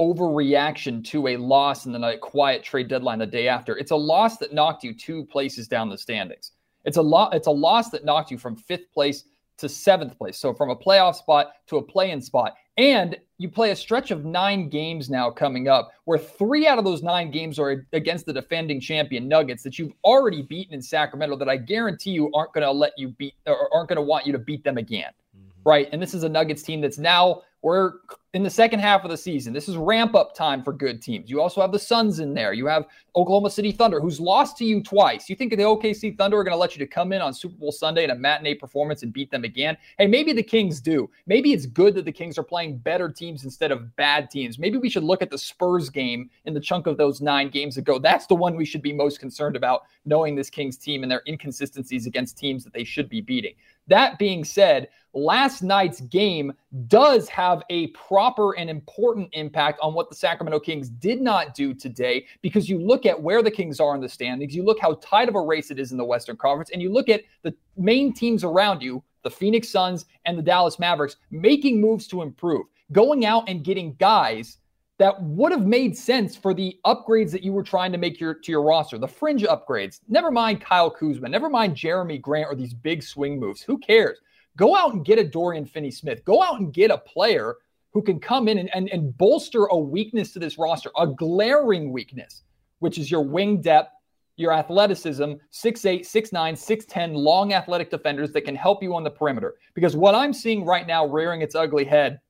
overreaction 0.00 1.04
to 1.06 1.26
a 1.26 1.36
loss 1.36 1.84
and 1.84 1.92
then 1.92 2.04
a 2.04 2.16
quiet 2.16 2.62
trade 2.62 2.86
deadline 2.86 3.18
the 3.18 3.26
day 3.26 3.48
after. 3.48 3.76
It's 3.76 3.90
a 3.90 3.96
loss 3.96 4.36
that 4.36 4.54
knocked 4.54 4.84
you 4.84 4.94
two 4.94 5.24
places 5.24 5.66
down 5.66 5.88
the 5.88 5.98
standings. 5.98 6.52
It's 6.84 6.96
a 6.96 7.02
lot. 7.02 7.34
It's 7.34 7.48
a 7.48 7.50
loss 7.50 7.90
that 7.90 8.04
knocked 8.04 8.30
you 8.30 8.38
from 8.38 8.54
fifth 8.54 8.92
place 8.94 9.24
to 9.58 9.68
seventh 9.68 10.16
place. 10.18 10.38
So 10.38 10.52
from 10.54 10.70
a 10.70 10.76
playoff 10.76 11.16
spot 11.16 11.52
to 11.68 11.76
a 11.76 11.82
play 11.82 12.10
in 12.10 12.20
spot. 12.20 12.54
And 12.78 13.18
you 13.36 13.50
play 13.50 13.70
a 13.70 13.76
stretch 13.76 14.10
of 14.10 14.24
nine 14.24 14.70
games 14.70 15.10
now 15.10 15.30
coming 15.30 15.68
up, 15.68 15.92
where 16.04 16.18
three 16.18 16.66
out 16.66 16.78
of 16.78 16.84
those 16.84 17.02
nine 17.02 17.30
games 17.30 17.58
are 17.58 17.86
against 17.92 18.24
the 18.24 18.32
defending 18.32 18.80
champion 18.80 19.28
Nuggets 19.28 19.62
that 19.64 19.78
you've 19.78 19.92
already 20.04 20.42
beaten 20.42 20.72
in 20.72 20.80
Sacramento 20.80 21.36
that 21.36 21.48
I 21.48 21.58
guarantee 21.58 22.12
you 22.12 22.32
aren't 22.32 22.54
going 22.54 22.64
to 22.64 22.72
let 22.72 22.92
you 22.96 23.08
beat 23.08 23.34
or 23.46 23.68
aren't 23.74 23.88
going 23.88 23.96
to 23.96 24.02
want 24.02 24.26
you 24.26 24.32
to 24.32 24.38
beat 24.38 24.64
them 24.64 24.78
again. 24.78 25.10
Mm-hmm. 25.36 25.68
Right. 25.68 25.88
And 25.92 26.00
this 26.00 26.14
is 26.14 26.22
a 26.22 26.28
Nuggets 26.28 26.62
team 26.62 26.80
that's 26.80 26.98
now 26.98 27.42
we're 27.62 27.94
in 28.34 28.42
the 28.42 28.50
second 28.50 28.80
half 28.80 29.04
of 29.04 29.10
the 29.10 29.16
season. 29.16 29.52
This 29.52 29.68
is 29.68 29.76
ramp 29.76 30.14
up 30.14 30.34
time 30.34 30.64
for 30.64 30.72
good 30.72 31.02
teams. 31.02 31.30
You 31.30 31.40
also 31.40 31.60
have 31.60 31.70
the 31.70 31.78
Suns 31.78 32.18
in 32.18 32.32
there. 32.32 32.54
You 32.54 32.66
have 32.66 32.86
Oklahoma 33.14 33.50
City 33.50 33.72
Thunder, 33.72 34.00
who's 34.00 34.18
lost 34.18 34.56
to 34.56 34.64
you 34.64 34.82
twice. 34.82 35.28
You 35.28 35.36
think 35.36 35.50
the 35.50 35.58
OKC 35.58 36.16
Thunder 36.16 36.38
are 36.38 36.44
going 36.44 36.54
to 36.54 36.58
let 36.58 36.74
you 36.74 36.78
to 36.78 36.90
come 36.90 37.12
in 37.12 37.20
on 37.20 37.34
Super 37.34 37.56
Bowl 37.56 37.70
Sunday 37.70 38.04
in 38.04 38.10
a 38.10 38.14
matinee 38.14 38.54
performance 38.54 39.02
and 39.02 39.12
beat 39.12 39.30
them 39.30 39.44
again? 39.44 39.76
Hey, 39.98 40.06
maybe 40.06 40.32
the 40.32 40.42
Kings 40.42 40.80
do. 40.80 41.10
Maybe 41.26 41.52
it's 41.52 41.66
good 41.66 41.94
that 41.94 42.06
the 42.06 42.12
Kings 42.12 42.38
are 42.38 42.42
playing 42.42 42.78
better 42.78 43.10
teams 43.10 43.44
instead 43.44 43.70
of 43.70 43.94
bad 43.96 44.30
teams. 44.30 44.58
Maybe 44.58 44.78
we 44.78 44.88
should 44.88 45.04
look 45.04 45.20
at 45.20 45.30
the 45.30 45.38
Spurs 45.38 45.90
game 45.90 46.30
in 46.46 46.54
the 46.54 46.60
chunk 46.60 46.86
of 46.86 46.96
those 46.96 47.20
nine 47.20 47.50
games 47.50 47.76
ago. 47.76 47.98
That's 47.98 48.26
the 48.26 48.34
one 48.34 48.56
we 48.56 48.64
should 48.64 48.82
be 48.82 48.94
most 48.94 49.20
concerned 49.20 49.56
about, 49.56 49.82
knowing 50.06 50.34
this 50.34 50.48
Kings 50.50 50.78
team 50.78 51.02
and 51.02 51.12
their 51.12 51.22
inconsistencies 51.28 52.06
against 52.06 52.38
teams 52.38 52.64
that 52.64 52.72
they 52.72 52.84
should 52.84 53.10
be 53.10 53.20
beating. 53.20 53.54
That 53.88 54.18
being 54.18 54.44
said, 54.44 54.88
last 55.14 55.62
night's 55.62 56.00
game 56.00 56.52
does 56.86 57.28
have 57.28 57.62
a 57.70 57.88
proper 57.88 58.56
and 58.56 58.70
important 58.70 59.28
impact 59.32 59.78
on 59.82 59.94
what 59.94 60.08
the 60.08 60.16
Sacramento 60.16 60.60
Kings 60.60 60.88
did 60.88 61.20
not 61.20 61.54
do 61.54 61.74
today 61.74 62.26
because 62.40 62.68
you 62.68 62.78
look 62.78 63.06
at 63.06 63.20
where 63.20 63.42
the 63.42 63.50
Kings 63.50 63.80
are 63.80 63.94
in 63.94 64.00
the 64.00 64.08
standings, 64.08 64.54
you 64.54 64.64
look 64.64 64.80
how 64.80 64.94
tight 64.94 65.28
of 65.28 65.34
a 65.34 65.40
race 65.40 65.70
it 65.70 65.78
is 65.78 65.92
in 65.92 65.98
the 65.98 66.04
Western 66.04 66.36
Conference, 66.36 66.70
and 66.70 66.80
you 66.80 66.90
look 66.90 67.08
at 67.08 67.22
the 67.42 67.54
main 67.76 68.12
teams 68.12 68.44
around 68.44 68.82
you, 68.82 69.02
the 69.22 69.30
Phoenix 69.30 69.68
Suns 69.68 70.06
and 70.24 70.36
the 70.36 70.42
Dallas 70.42 70.78
Mavericks, 70.78 71.16
making 71.30 71.80
moves 71.80 72.06
to 72.08 72.22
improve, 72.22 72.66
going 72.90 73.24
out 73.24 73.48
and 73.48 73.64
getting 73.64 73.94
guys 73.94 74.58
that 74.98 75.20
would 75.22 75.52
have 75.52 75.66
made 75.66 75.96
sense 75.96 76.36
for 76.36 76.54
the 76.54 76.78
upgrades 76.86 77.32
that 77.32 77.42
you 77.42 77.52
were 77.52 77.62
trying 77.62 77.92
to 77.92 77.98
make 77.98 78.20
your 78.20 78.34
to 78.34 78.52
your 78.52 78.62
roster, 78.62 78.98
the 78.98 79.08
fringe 79.08 79.42
upgrades. 79.42 80.00
Never 80.08 80.30
mind 80.30 80.60
Kyle 80.60 80.90
Kuzma, 80.90 81.28
never 81.28 81.50
mind 81.50 81.74
Jerami 81.74 82.20
Grant 82.20 82.48
or 82.48 82.54
these 82.54 82.74
big 82.74 83.02
swing 83.02 83.40
moves. 83.40 83.62
Who 83.62 83.78
cares? 83.78 84.20
Go 84.56 84.76
out 84.76 84.92
and 84.92 85.04
get 85.04 85.18
a 85.18 85.24
Dorian 85.24 85.64
Finney 85.64 85.90
Smith. 85.90 86.24
Go 86.24 86.42
out 86.42 86.60
and 86.60 86.72
get 86.72 86.90
a 86.90 86.98
player 86.98 87.56
who 87.92 88.02
can 88.02 88.18
come 88.18 88.48
in 88.48 88.58
and, 88.58 88.74
and, 88.74 88.88
and 88.90 89.16
bolster 89.16 89.64
a 89.66 89.76
weakness 89.76 90.32
to 90.32 90.38
this 90.38 90.58
roster, 90.58 90.90
a 90.98 91.06
glaring 91.06 91.92
weakness, 91.92 92.42
which 92.78 92.98
is 92.98 93.10
your 93.10 93.22
wing 93.22 93.60
depth, 93.60 93.92
your 94.36 94.52
athleticism, 94.52 95.24
6'8, 95.52 96.00
6'9, 96.00 96.32
6'10, 96.32 97.14
long 97.14 97.52
athletic 97.52 97.90
defenders 97.90 98.32
that 98.32 98.42
can 98.42 98.56
help 98.56 98.82
you 98.82 98.94
on 98.94 99.04
the 99.04 99.10
perimeter. 99.10 99.56
Because 99.74 99.94
what 99.94 100.14
I'm 100.14 100.32
seeing 100.32 100.64
right 100.64 100.86
now 100.86 101.06
rearing 101.06 101.42
its 101.42 101.54
ugly 101.54 101.84
head 101.84 102.20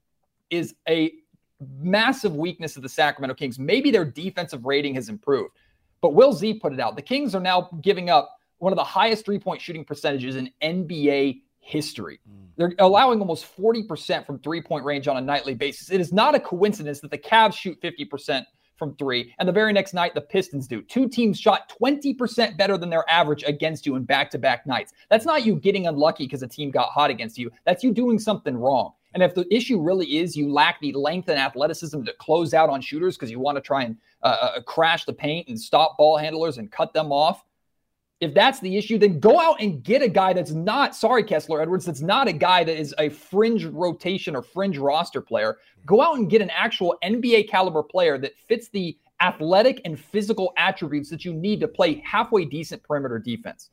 is 0.51 0.75
a 0.89 1.12
massive 1.81 2.35
weakness 2.35 2.77
of 2.77 2.83
the 2.83 2.89
Sacramento 2.89 3.35
Kings. 3.35 3.59
Maybe 3.59 3.91
their 3.91 4.05
defensive 4.05 4.64
rating 4.64 4.95
has 4.97 5.09
improved. 5.09 5.55
But 6.01 6.14
Will 6.14 6.33
Z 6.33 6.55
put 6.55 6.73
it 6.73 6.81
out. 6.81 6.97
The 6.97 7.03
Kings 7.03 7.35
are 7.35 7.41
now 7.41 7.70
giving 7.81 8.11
up 8.11 8.37
one 8.59 8.73
of 8.73 8.77
the 8.77 8.85
highest 8.85 9.25
three 9.25 9.39
point 9.39 9.61
shooting 9.61 9.85
percentages 9.85 10.37
in 10.37 10.51
NBA 10.61 11.43
history. 11.62 12.20
Mm. 12.28 12.48
They're 12.56 12.74
allowing 12.78 13.20
almost 13.20 13.46
40% 13.56 14.26
from 14.26 14.38
three 14.40 14.60
point 14.60 14.84
range 14.84 15.08
on 15.08 15.16
a 15.16 15.20
nightly 15.20 15.54
basis. 15.54 15.90
It 15.90 16.00
is 16.00 16.12
not 16.12 16.34
a 16.34 16.40
coincidence 16.40 17.00
that 17.00 17.10
the 17.10 17.18
Cavs 17.18 17.54
shoot 17.54 17.80
50% 17.80 18.44
from 18.76 18.96
three, 18.96 19.32
and 19.38 19.48
the 19.48 19.52
very 19.52 19.72
next 19.72 19.94
night, 19.94 20.12
the 20.12 20.20
Pistons 20.20 20.66
do. 20.66 20.82
Two 20.82 21.08
teams 21.08 21.38
shot 21.38 21.72
20% 21.80 22.56
better 22.56 22.76
than 22.76 22.90
their 22.90 23.08
average 23.08 23.44
against 23.44 23.86
you 23.86 23.94
in 23.94 24.02
back 24.02 24.28
to 24.30 24.38
back 24.38 24.66
nights. 24.66 24.92
That's 25.08 25.24
not 25.24 25.46
you 25.46 25.54
getting 25.54 25.86
unlucky 25.86 26.24
because 26.24 26.42
a 26.42 26.48
team 26.48 26.72
got 26.72 26.88
hot 26.88 27.08
against 27.08 27.38
you. 27.38 27.50
That's 27.64 27.84
you 27.84 27.92
doing 27.92 28.18
something 28.18 28.56
wrong. 28.56 28.92
And 29.14 29.22
if 29.22 29.34
the 29.34 29.46
issue 29.54 29.80
really 29.80 30.18
is 30.18 30.36
you 30.36 30.52
lack 30.52 30.80
the 30.80 30.92
length 30.94 31.28
and 31.28 31.38
athleticism 31.38 32.02
to 32.02 32.12
close 32.18 32.54
out 32.54 32.70
on 32.70 32.80
shooters 32.80 33.16
because 33.16 33.30
you 33.30 33.38
want 33.38 33.56
to 33.56 33.62
try 33.62 33.84
and 33.84 33.96
uh, 34.22 34.36
uh, 34.40 34.62
crash 34.62 35.04
the 35.04 35.12
paint 35.12 35.48
and 35.48 35.60
stop 35.60 35.96
ball 35.96 36.16
handlers 36.16 36.58
and 36.58 36.72
cut 36.72 36.92
them 36.92 37.12
off, 37.12 37.44
if 38.23 38.33
that's 38.35 38.61
the 38.61 38.77
issue, 38.77 38.99
then 38.99 39.18
go 39.18 39.41
out 39.41 39.61
and 39.61 39.83
get 39.83 40.01
a 40.01 40.09
guy 40.09 40.33
that's 40.33 40.53
not, 40.53 40.95
sorry, 40.95 41.25
Kessler 41.25 41.61
Edwards, 41.61 41.85
that's 41.85 42.01
not 42.01 42.29
a 42.29 42.33
guy 42.33 42.62
that 42.62 42.79
is 42.79 42.95
a 42.99 43.09
fringe 43.09 43.64
rotation 43.64 44.37
or 44.37 44.43
fringe 44.43 44.79
roster 44.79 45.20
player. 45.20 45.59
Go 45.87 46.01
out 46.01 46.16
and 46.16 46.31
get 46.31 46.41
an 46.41 46.51
actual 46.51 46.97
NBA 47.03 47.49
caliber 47.49 47.83
player 47.83 48.18
that 48.18 48.39
fits 48.47 48.68
the 48.68 48.97
athletic 49.20 49.81
and 49.85 49.99
physical 49.99 50.53
attributes 50.57 51.11
that 51.11 51.25
you 51.25 51.35
need 51.35 51.59
to 51.59 51.66
play 51.66 52.01
halfway 52.07 52.45
decent 52.45 52.81
perimeter 52.85 53.18
defense. 53.18 53.70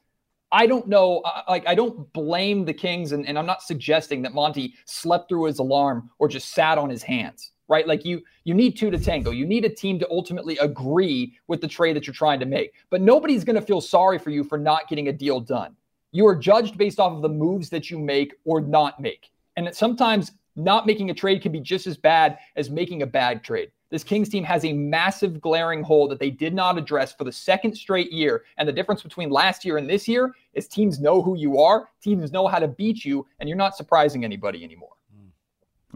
I 0.51 0.65
don't 0.65 0.87
know. 0.87 1.21
Like, 1.47 1.67
I 1.67 1.75
don't 1.75 2.11
blame 2.11 2.65
the 2.65 2.73
Kings, 2.73 3.11
and, 3.11 3.27
and 3.27 3.37
I'm 3.37 3.45
not 3.45 3.61
suggesting 3.61 4.23
that 4.23 4.33
Monte 4.33 4.73
slept 4.85 5.29
through 5.29 5.43
his 5.43 5.59
alarm 5.59 6.09
or 6.17 6.27
just 6.27 6.55
sat 6.55 6.79
on 6.79 6.89
his 6.89 7.03
hands, 7.03 7.51
right? 7.69 7.87
Like, 7.87 8.03
you 8.03 8.21
you 8.43 8.53
need 8.53 8.77
two 8.77 8.91
to 8.91 8.99
tango. 8.99 9.31
You 9.31 9.45
need 9.45 9.63
a 9.63 9.69
team 9.69 9.99
to 9.99 10.09
ultimately 10.09 10.57
agree 10.57 11.37
with 11.47 11.61
the 11.61 11.67
trade 11.67 11.95
that 11.95 12.05
you're 12.07 12.13
trying 12.13 12.39
to 12.41 12.45
make. 12.45 12.73
But 12.89 13.01
nobody's 13.01 13.43
going 13.43 13.55
to 13.55 13.61
feel 13.61 13.79
sorry 13.79 14.19
for 14.19 14.31
you 14.31 14.43
for 14.43 14.57
not 14.57 14.89
getting 14.89 15.07
a 15.07 15.13
deal 15.13 15.39
done. 15.39 15.75
You 16.11 16.27
are 16.27 16.35
judged 16.35 16.77
based 16.77 16.99
off 16.99 17.13
of 17.13 17.21
the 17.21 17.29
moves 17.29 17.69
that 17.69 17.89
you 17.89 17.99
make 17.99 18.33
or 18.43 18.59
not 18.59 18.99
make, 18.99 19.31
and 19.55 19.73
sometimes 19.73 20.31
not 20.55 20.85
making 20.85 21.09
a 21.09 21.13
trade 21.13 21.41
can 21.41 21.51
be 21.51 21.59
just 21.59 21.87
as 21.87 21.95
bad 21.95 22.37
as 22.55 22.69
making 22.69 23.03
a 23.03 23.07
bad 23.07 23.43
trade. 23.43 23.71
This 23.91 24.03
Kings 24.03 24.29
team 24.29 24.43
has 24.43 24.65
a 24.65 24.73
massive 24.73 25.41
glaring 25.41 25.81
hole 25.81 26.07
that 26.09 26.19
they 26.19 26.29
did 26.29 26.53
not 26.53 26.77
address 26.77 27.13
for 27.13 27.23
the 27.23 27.31
second 27.31 27.75
straight 27.75 28.11
year. 28.11 28.43
And 28.57 28.67
the 28.67 28.73
difference 28.73 29.01
between 29.01 29.31
last 29.31 29.65
year 29.65 29.77
and 29.77 29.89
this 29.89 30.07
year 30.07 30.35
is 30.53 30.67
teams 30.67 30.99
know 30.99 31.23
who 31.23 31.35
you 31.35 31.59
are, 31.59 31.89
teams 32.01 32.31
know 32.31 32.47
how 32.47 32.59
to 32.59 32.67
beat 32.67 33.03
you, 33.03 33.25
and 33.39 33.49
you're 33.49 33.57
not 33.57 33.75
surprising 33.75 34.23
anybody 34.23 34.63
anymore. 34.63 34.91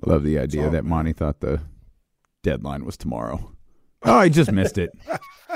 I 0.05 0.09
love 0.09 0.23
the 0.23 0.37
idea 0.39 0.69
that 0.69 0.85
Monte 0.85 1.13
thought 1.13 1.39
the 1.39 1.61
deadline 2.43 2.85
was 2.85 2.97
tomorrow. 2.97 3.49
Oh, 4.05 4.17
I 4.17 4.27
just 4.27 4.51
missed 4.51 4.77
it. 4.77 4.89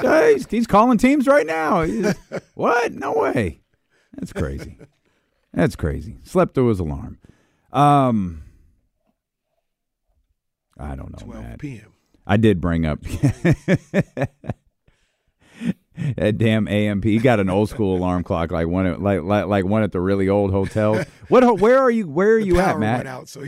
Guys, 0.01 0.47
he's 0.49 0.67
calling 0.67 0.97
teams 0.97 1.27
right 1.27 1.45
now. 1.45 1.81
He's- 1.81 2.15
what? 2.53 2.93
No 2.93 3.11
way. 3.11 3.59
That's 4.15 4.31
crazy. 4.31 4.77
That's 5.53 5.75
crazy. 5.75 6.19
Slept 6.23 6.55
through 6.55 6.69
his 6.69 6.79
alarm. 6.79 7.19
Um, 7.73 8.43
I 10.79 10.95
don't 10.95 11.11
know, 11.11 11.17
12 11.25 11.43
Matt. 11.43 11.59
p.m. 11.59 11.91
I 12.25 12.37
did 12.37 12.61
bring 12.61 12.85
up 12.85 13.01
that 16.15 16.37
damn 16.37 16.69
AMP. 16.69 17.03
He 17.03 17.19
got 17.19 17.41
an 17.41 17.49
old 17.49 17.67
school 17.69 17.97
alarm 17.97 18.23
clock, 18.23 18.51
like 18.51 18.67
one 18.67 18.85
at 18.85 19.01
like 19.01 19.23
like, 19.23 19.47
like 19.47 19.65
one 19.65 19.83
at 19.83 19.91
the 19.91 19.99
really 19.99 20.29
old 20.29 20.51
hotels. 20.51 21.05
What? 21.27 21.59
Where 21.59 21.79
are 21.79 21.91
you? 21.91 22.07
Where 22.07 22.31
are 22.31 22.39
you 22.39 22.61
at, 22.61 22.79
Matt? 22.79 22.99
went 22.99 23.09
out, 23.09 23.27
so 23.27 23.43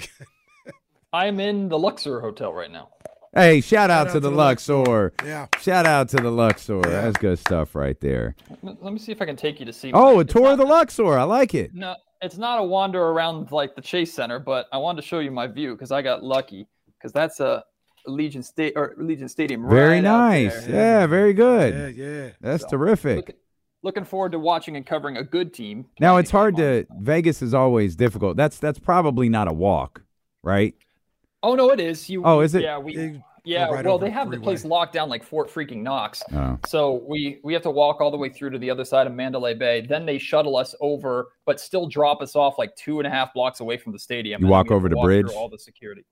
I'm 1.11 1.39
in 1.39 1.69
the 1.69 1.79
Luxor 1.79 2.21
Hotel 2.21 2.53
right 2.53 2.71
now. 2.71 2.89
Hey, 3.33 3.61
shout 3.61 3.89
out 3.91 4.07
out 4.07 4.13
to 4.13 4.19
the 4.19 4.29
to 4.29 4.35
the 4.35 4.35
Luxor. 4.35 5.13
Yeah. 5.23 5.47
Shout 5.59 5.85
out 5.85 6.09
to 6.09 6.17
the 6.17 6.31
Luxor. 6.31 6.81
That's 6.81 7.17
good 7.17 7.37
stuff 7.37 7.75
right 7.75 7.99
there. 7.99 8.35
Let 8.63 8.83
let 8.83 8.93
me 8.93 8.99
see 8.99 9.11
if 9.11 9.21
I 9.21 9.25
can 9.25 9.35
take 9.35 9.59
you 9.59 9.65
to 9.65 9.73
see. 9.73 9.91
Oh, 9.93 10.19
a 10.19 10.25
tour 10.25 10.51
of 10.51 10.57
the 10.57 10.65
Luxor. 10.65 11.17
I 11.17 11.23
like 11.23 11.53
it. 11.53 11.73
No, 11.73 11.95
it's 12.21 12.37
not 12.37 12.59
a 12.59 12.63
wander 12.63 13.01
around 13.01 13.51
like 13.51 13.75
the 13.75 13.81
Chase 13.81 14.13
Center, 14.13 14.39
but 14.39 14.67
I 14.71 14.77
wanted 14.77 15.01
to 15.01 15.07
show 15.07 15.19
you 15.19 15.31
my 15.31 15.47
view 15.47 15.73
because 15.73 15.91
I 15.91 16.01
got 16.01 16.23
lucky 16.23 16.67
because 16.97 17.11
that's 17.11 17.39
a 17.39 17.63
Legion 18.07 18.41
State 18.41 18.73
or 18.75 18.95
Allegiant 18.95 19.29
Stadium. 19.29 19.69
Very 19.69 20.01
right 20.01 20.05
out 20.05 20.29
nice. 20.29 20.65
there. 20.65 20.75
Yeah, 20.75 21.07
very 21.07 21.33
good. 21.33 21.95
Yeah, 21.95 22.05
yeah. 22.05 22.29
That's 22.41 22.65
terrific. 22.65 23.27
Look- 23.27 23.35
looking 23.81 24.03
forward 24.03 24.31
to 24.33 24.39
watching 24.39 24.75
and 24.75 24.85
covering 24.85 25.17
a 25.17 25.23
good 25.23 25.53
team. 25.53 25.85
Now 25.99 26.17
it's 26.17 26.31
hard 26.31 26.57
to 26.57 26.85
Vegas 26.99 27.41
is 27.41 27.53
always 27.53 27.95
difficult. 27.95 28.37
That's 28.37 28.57
that's 28.57 28.79
probably 28.79 29.29
not 29.29 29.47
a 29.47 29.53
walk, 29.53 30.01
right? 30.43 30.73
Oh 31.43 31.55
no, 31.55 31.69
it 31.71 31.79
is. 31.79 32.09
You. 32.09 32.23
Oh, 32.25 32.41
is 32.41 32.53
it? 32.55 32.63
Yeah, 32.63 32.77
we. 32.77 32.95
They 32.95 33.23
Yeah, 33.45 33.69
right 33.69 33.85
well, 33.85 33.97
they 33.97 34.07
the 34.07 34.11
have 34.13 34.27
the 34.27 34.31
freeway. 34.37 34.43
place 34.43 34.65
locked 34.65 34.93
down 34.93 35.09
like 35.09 35.23
Fort 35.23 35.49
freaking 35.49 35.81
Knox. 35.81 36.21
Oh. 36.33 36.59
So 36.67 37.03
we 37.07 37.39
we 37.43 37.53
have 37.53 37.63
to 37.63 37.71
walk 37.71 38.01
all 38.01 38.11
the 38.11 38.17
way 38.17 38.29
through 38.29 38.49
to 38.51 38.57
the 38.59 38.69
other 38.69 38.83
side 38.85 39.07
of 39.07 39.13
Mandalay 39.13 39.53
Bay. 39.53 39.81
Then 39.81 40.05
they 40.05 40.17
shuttle 40.17 40.57
us 40.57 40.75
over, 40.81 41.29
but 41.45 41.59
still 41.59 41.87
drop 41.87 42.21
us 42.21 42.35
off 42.35 42.57
like 42.57 42.75
two 42.75 42.99
and 42.99 43.07
a 43.07 43.09
half 43.09 43.33
blocks 43.33 43.61
away 43.61 43.77
from 43.77 43.93
the 43.93 43.99
stadium. 43.99 44.41
You 44.41 44.47
and 44.47 44.51
walk 44.51 44.69
over 44.71 44.89
the 44.89 44.95
walk 44.97 45.05
bridge? 45.05 45.27
All 45.33 45.49
the 45.49 45.57
security. 45.59 46.05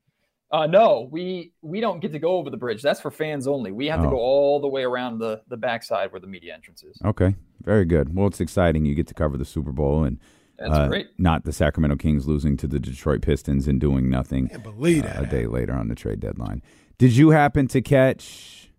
Uh, 0.49 0.65
no, 0.65 1.09
we 1.11 1.51
we 1.61 1.81
don't 1.81 1.99
get 1.99 2.13
to 2.13 2.19
go 2.19 2.37
over 2.37 2.49
the 2.49 2.55
bridge. 2.55 2.81
That's 2.81 3.01
for 3.01 3.11
fans 3.11 3.47
only. 3.47 3.73
We 3.73 3.87
have 3.87 3.99
to 3.99 4.07
Oh. 4.07 4.11
go 4.11 4.17
all 4.17 4.61
the 4.61 4.69
way 4.69 4.83
around 4.83 5.19
the 5.19 5.41
the 5.49 5.57
backside 5.57 6.13
where 6.13 6.21
the 6.21 6.27
media 6.27 6.53
entrance 6.53 6.83
is. 6.83 6.97
Okay, 7.03 7.35
very 7.63 7.83
good. 7.83 8.15
Well, 8.15 8.27
it's 8.27 8.39
exciting. 8.39 8.85
You 8.85 8.95
get 8.95 9.07
to 9.07 9.13
cover 9.13 9.37
the 9.37 9.43
Super 9.43 9.73
Bowl 9.73 10.05
and 10.05 10.19
That's 10.57 10.73
uh, 10.73 10.87
great. 10.87 11.07
not 11.17 11.43
the 11.43 11.53
Sacramento 11.53 11.97
Kings 11.97 12.27
losing 12.27 12.57
to 12.57 12.67
the 12.67 12.79
Detroit 12.79 13.21
Pistons 13.21 13.67
and 13.67 13.79
doing 13.79 14.09
nothing. 14.09 14.47
Can't 14.47 14.63
believe 14.63 15.03
uh, 15.03 15.07
that. 15.07 15.23
a 15.23 15.25
day 15.27 15.45
later 15.45 15.73
on 15.73 15.87
the 15.87 15.95
trade 15.95 16.19
deadline. 16.19 16.63
Did 16.97 17.15
you 17.15 17.29
happen 17.29 17.67
to 17.67 17.81
catch 17.81 18.71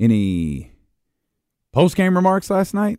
any 0.00 0.72
post 1.72 1.96
game 1.96 2.16
remarks 2.16 2.50
last 2.50 2.74
night? 2.74 2.98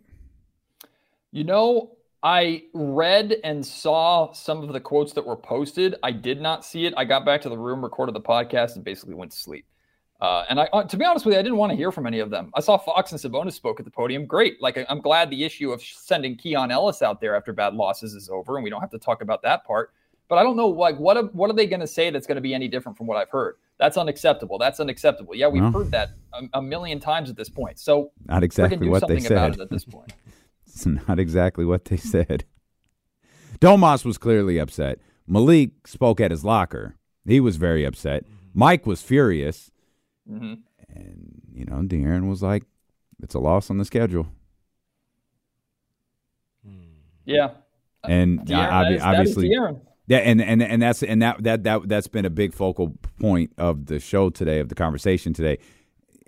You 1.32 1.44
know, 1.44 1.96
I 2.22 2.64
read 2.72 3.36
and 3.44 3.66
saw 3.66 4.32
some 4.32 4.62
of 4.62 4.72
the 4.72 4.80
quotes 4.80 5.12
that 5.12 5.26
were 5.26 5.36
posted. 5.36 5.96
I 6.02 6.12
did 6.12 6.40
not 6.40 6.64
see 6.64 6.86
it. 6.86 6.94
I 6.96 7.04
got 7.04 7.26
back 7.26 7.42
to 7.42 7.50
the 7.50 7.58
room, 7.58 7.82
recorded 7.82 8.14
the 8.14 8.22
podcast, 8.22 8.76
and 8.76 8.84
basically 8.84 9.14
went 9.14 9.32
to 9.32 9.36
sleep. 9.36 9.66
Uh, 10.20 10.44
and 10.48 10.60
I, 10.60 10.64
uh, 10.72 10.84
to 10.84 10.96
be 10.96 11.04
honest 11.04 11.26
with 11.26 11.34
you, 11.34 11.40
I 11.40 11.42
didn't 11.42 11.58
want 11.58 11.70
to 11.70 11.76
hear 11.76 11.90
from 11.92 12.06
any 12.06 12.20
of 12.20 12.30
them. 12.30 12.50
I 12.54 12.60
saw 12.60 12.78
Fox 12.78 13.12
and 13.12 13.20
Sabonis 13.20 13.52
spoke 13.52 13.78
at 13.80 13.84
the 13.84 13.90
podium. 13.90 14.26
Great. 14.26 14.62
Like 14.62 14.78
I- 14.78 14.86
I'm 14.88 15.00
glad 15.00 15.28
the 15.28 15.44
issue 15.44 15.72
of 15.72 15.82
sending 15.82 16.36
Keon 16.36 16.70
Ellis 16.70 17.02
out 17.02 17.20
there 17.20 17.34
after 17.36 17.52
bad 17.52 17.74
losses 17.74 18.14
is 18.14 18.30
over, 18.30 18.56
and 18.56 18.64
we 18.64 18.70
don't 18.70 18.80
have 18.80 18.90
to 18.90 18.98
talk 18.98 19.22
about 19.22 19.42
that 19.42 19.64
part. 19.64 19.92
But 20.28 20.38
I 20.38 20.42
don't 20.42 20.56
know, 20.56 20.68
like 20.68 20.98
what 20.98 21.16
are- 21.16 21.24
what 21.32 21.50
are 21.50 21.54
they 21.54 21.66
going 21.66 21.80
to 21.80 21.86
say 21.86 22.10
that's 22.10 22.26
going 22.26 22.36
to 22.36 22.40
be 22.42 22.54
any 22.54 22.68
different 22.68 22.96
from 22.96 23.06
what 23.06 23.16
I've 23.18 23.28
heard? 23.30 23.56
That's 23.78 23.96
unacceptable. 23.96 24.56
That's 24.56 24.78
unacceptable. 24.80 25.34
Yeah, 25.34 25.48
we've 25.48 25.62
Well. 25.62 25.72
heard 25.72 25.90
that 25.90 26.10
a, 26.32 26.58
a 26.58 26.62
million 26.62 27.00
times 27.00 27.28
at 27.28 27.36
this 27.36 27.48
point. 27.48 27.78
So 27.78 28.12
Not 28.26 28.42
exactly 28.44 28.78
do 28.78 28.90
what 28.90 29.06
they 29.08 29.18
said. 29.20 29.54
it 29.56 29.60
at 29.60 29.68
this 29.70 29.84
point. 29.84 30.12
It's 30.66 30.86
not 30.86 31.18
exactly 31.20 31.64
what 31.64 31.84
they 31.84 31.96
said. 31.96 32.44
Domas 33.60 34.04
was 34.04 34.18
clearly 34.18 34.58
upset. 34.58 34.98
Malik 35.26 35.86
spoke 35.86 36.20
at 36.20 36.30
his 36.32 36.44
locker. 36.44 36.96
He 37.26 37.38
was 37.40 37.56
very 37.56 37.84
upset. 37.84 38.24
Mike 38.52 38.84
was 38.86 39.00
furious. 39.02 39.70
Hmm 40.28 40.54
And, 40.88 41.40
you 41.52 41.64
know, 41.64 41.76
De'Aaron 41.82 42.28
was 42.28 42.42
like, 42.42 42.64
it's 43.22 43.34
a 43.34 43.38
loss 43.38 43.70
on 43.70 43.78
the 43.78 43.84
schedule. 43.84 44.26
Yeah. 47.26 47.50
And 48.06 48.40
De'Aaron, 48.40 48.42
uh, 48.42 48.44
that 48.46 48.70
obvi- 48.70 48.94
is- 48.96 49.00
that 49.02 49.12
is 49.12 49.18
obviously, 49.18 49.48
De'Aaron. 49.50 49.80
yeah, 50.06 50.18
and, 50.18 50.42
and 50.42 50.62
and 50.62 50.82
that's 50.82 51.02
and 51.02 51.22
that 51.22 51.42
that 51.44 51.62
that 51.64 51.88
that's 51.88 52.06
been 52.08 52.26
a 52.26 52.30
big 52.30 52.52
focal 52.52 52.94
point 53.18 53.52
of 53.56 53.86
the 53.86 53.98
show 53.98 54.28
today, 54.30 54.58
of 54.60 54.68
the 54.68 54.74
conversation 54.74 55.32
today. 55.32 55.58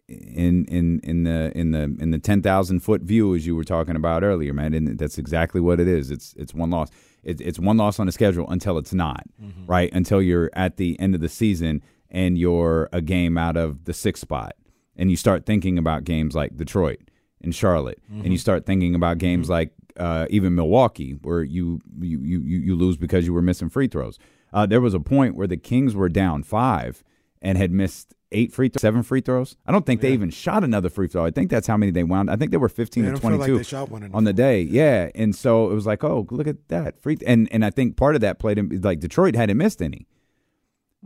In 0.08 0.64
in 0.66 1.00
in 1.02 1.24
the 1.24 1.52
in 1.54 1.72
the 1.72 1.82
in 2.00 2.12
the 2.12 2.18
ten 2.18 2.40
thousand 2.40 2.80
foot 2.80 3.02
view, 3.02 3.34
as 3.34 3.46
you 3.46 3.54
were 3.56 3.64
talking 3.64 3.96
about 3.96 4.22
earlier, 4.22 4.54
man, 4.54 4.72
and 4.72 4.98
that's 4.98 5.18
exactly 5.18 5.60
what 5.60 5.80
it 5.80 5.88
is. 5.88 6.10
It's 6.10 6.32
it's 6.38 6.54
one 6.54 6.70
loss. 6.70 6.88
It's 7.24 7.42
it's 7.42 7.58
one 7.58 7.76
loss 7.76 7.98
on 8.00 8.06
the 8.06 8.12
schedule 8.12 8.48
until 8.48 8.78
it's 8.78 8.94
not 8.94 9.24
right 9.66 9.92
until 9.92 10.22
you're 10.22 10.48
at 10.54 10.76
the 10.78 10.98
end 11.00 11.14
of 11.14 11.20
the 11.20 11.28
season 11.28 11.82
and 12.16 12.38
you're 12.38 12.88
a 12.92 13.02
game 13.02 13.36
out 13.36 13.56
of 13.58 13.84
the 13.84 13.92
sixth 13.92 14.22
spot, 14.22 14.54
and 14.96 15.10
you 15.10 15.16
start 15.16 15.44
thinking 15.44 15.76
about 15.78 16.04
games 16.04 16.34
like 16.34 16.56
Detroit 16.56 17.00
and 17.42 17.54
Charlotte, 17.54 18.00
and 18.10 18.32
you 18.32 18.38
start 18.38 18.64
thinking 18.64 18.94
about 18.94 19.18
games 19.18 19.50
like 19.50 19.72
uh, 19.98 20.26
even 20.30 20.54
Milwaukee, 20.54 21.12
where 21.22 21.42
you 21.42 21.80
you, 22.00 22.18
you 22.22 22.40
you 22.40 22.74
lose 22.74 22.96
because 22.96 23.26
you 23.26 23.34
were 23.34 23.42
missing 23.42 23.68
free 23.68 23.86
throws. 23.86 24.18
Uh, 24.52 24.64
there 24.64 24.80
was 24.80 24.94
a 24.94 25.00
point 25.00 25.36
where 25.36 25.46
the 25.46 25.58
Kings 25.58 25.94
were 25.94 26.08
down 26.08 26.42
five 26.42 27.04
and 27.42 27.58
had 27.58 27.70
missed 27.70 28.14
eight 28.32 28.50
free 28.52 28.68
throws, 28.70 28.80
seven 28.80 29.02
free 29.02 29.20
throws. 29.20 29.56
I 29.66 29.72
don't 29.72 29.84
think 29.84 30.00
they 30.00 30.12
even 30.12 30.30
shot 30.30 30.64
another 30.64 30.88
free 30.88 31.08
throw. 31.08 31.24
I 31.26 31.30
think 31.30 31.50
that's 31.50 31.66
how 31.66 31.76
many 31.76 31.92
they 31.92 32.04
wound. 32.04 32.30
I 32.30 32.36
think 32.36 32.50
they 32.50 32.56
were 32.56 32.70
fifteen 32.70 33.04
Yeah, 33.04 33.12
to 33.12 33.20
twenty 33.20 33.36
like 33.36 33.46
two 33.46 33.58
they 33.58 33.62
shot 33.62 33.90
one 33.90 34.02
in 34.02 34.10
the 34.10 34.16
on 34.16 34.24
the 34.24 34.32
day. 34.32 34.62
Yeah, 34.62 35.10
and 35.14 35.36
so 35.36 35.70
it 35.70 35.74
was 35.74 35.86
like, 35.86 36.02
oh, 36.02 36.26
look 36.30 36.46
at 36.46 36.68
that 36.68 36.98
free. 36.98 37.18
And 37.26 37.46
and 37.52 37.62
I 37.62 37.70
think 37.70 37.96
part 37.96 38.14
of 38.14 38.22
that 38.22 38.38
played 38.38 38.56
in 38.58 38.80
like 38.80 39.00
Detroit 39.00 39.34
hadn't 39.34 39.58
missed 39.58 39.82
any. 39.82 40.06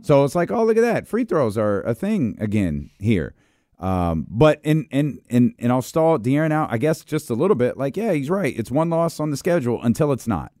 So 0.01 0.25
it's 0.25 0.35
like, 0.35 0.51
oh, 0.51 0.65
look 0.65 0.77
at 0.77 0.81
that. 0.81 1.07
Free 1.07 1.23
throws 1.23 1.57
are 1.57 1.81
a 1.81 1.93
thing 1.93 2.37
again 2.39 2.89
here. 2.99 3.35
Um, 3.79 4.27
but 4.29 4.61
and 4.63 4.85
and 4.91 5.19
and 5.29 5.55
and 5.57 5.71
I'll 5.71 5.81
stall 5.81 6.19
De'Aaron 6.19 6.51
out, 6.51 6.71
I 6.71 6.77
guess, 6.77 7.03
just 7.03 7.29
a 7.29 7.33
little 7.33 7.55
bit. 7.55 7.77
Like, 7.77 7.97
yeah, 7.97 8.13
he's 8.13 8.29
right. 8.29 8.57
It's 8.57 8.69
one 8.69 8.89
loss 8.89 9.19
on 9.19 9.31
the 9.31 9.37
schedule 9.37 9.81
until 9.81 10.11
it's 10.11 10.27
not. 10.27 10.51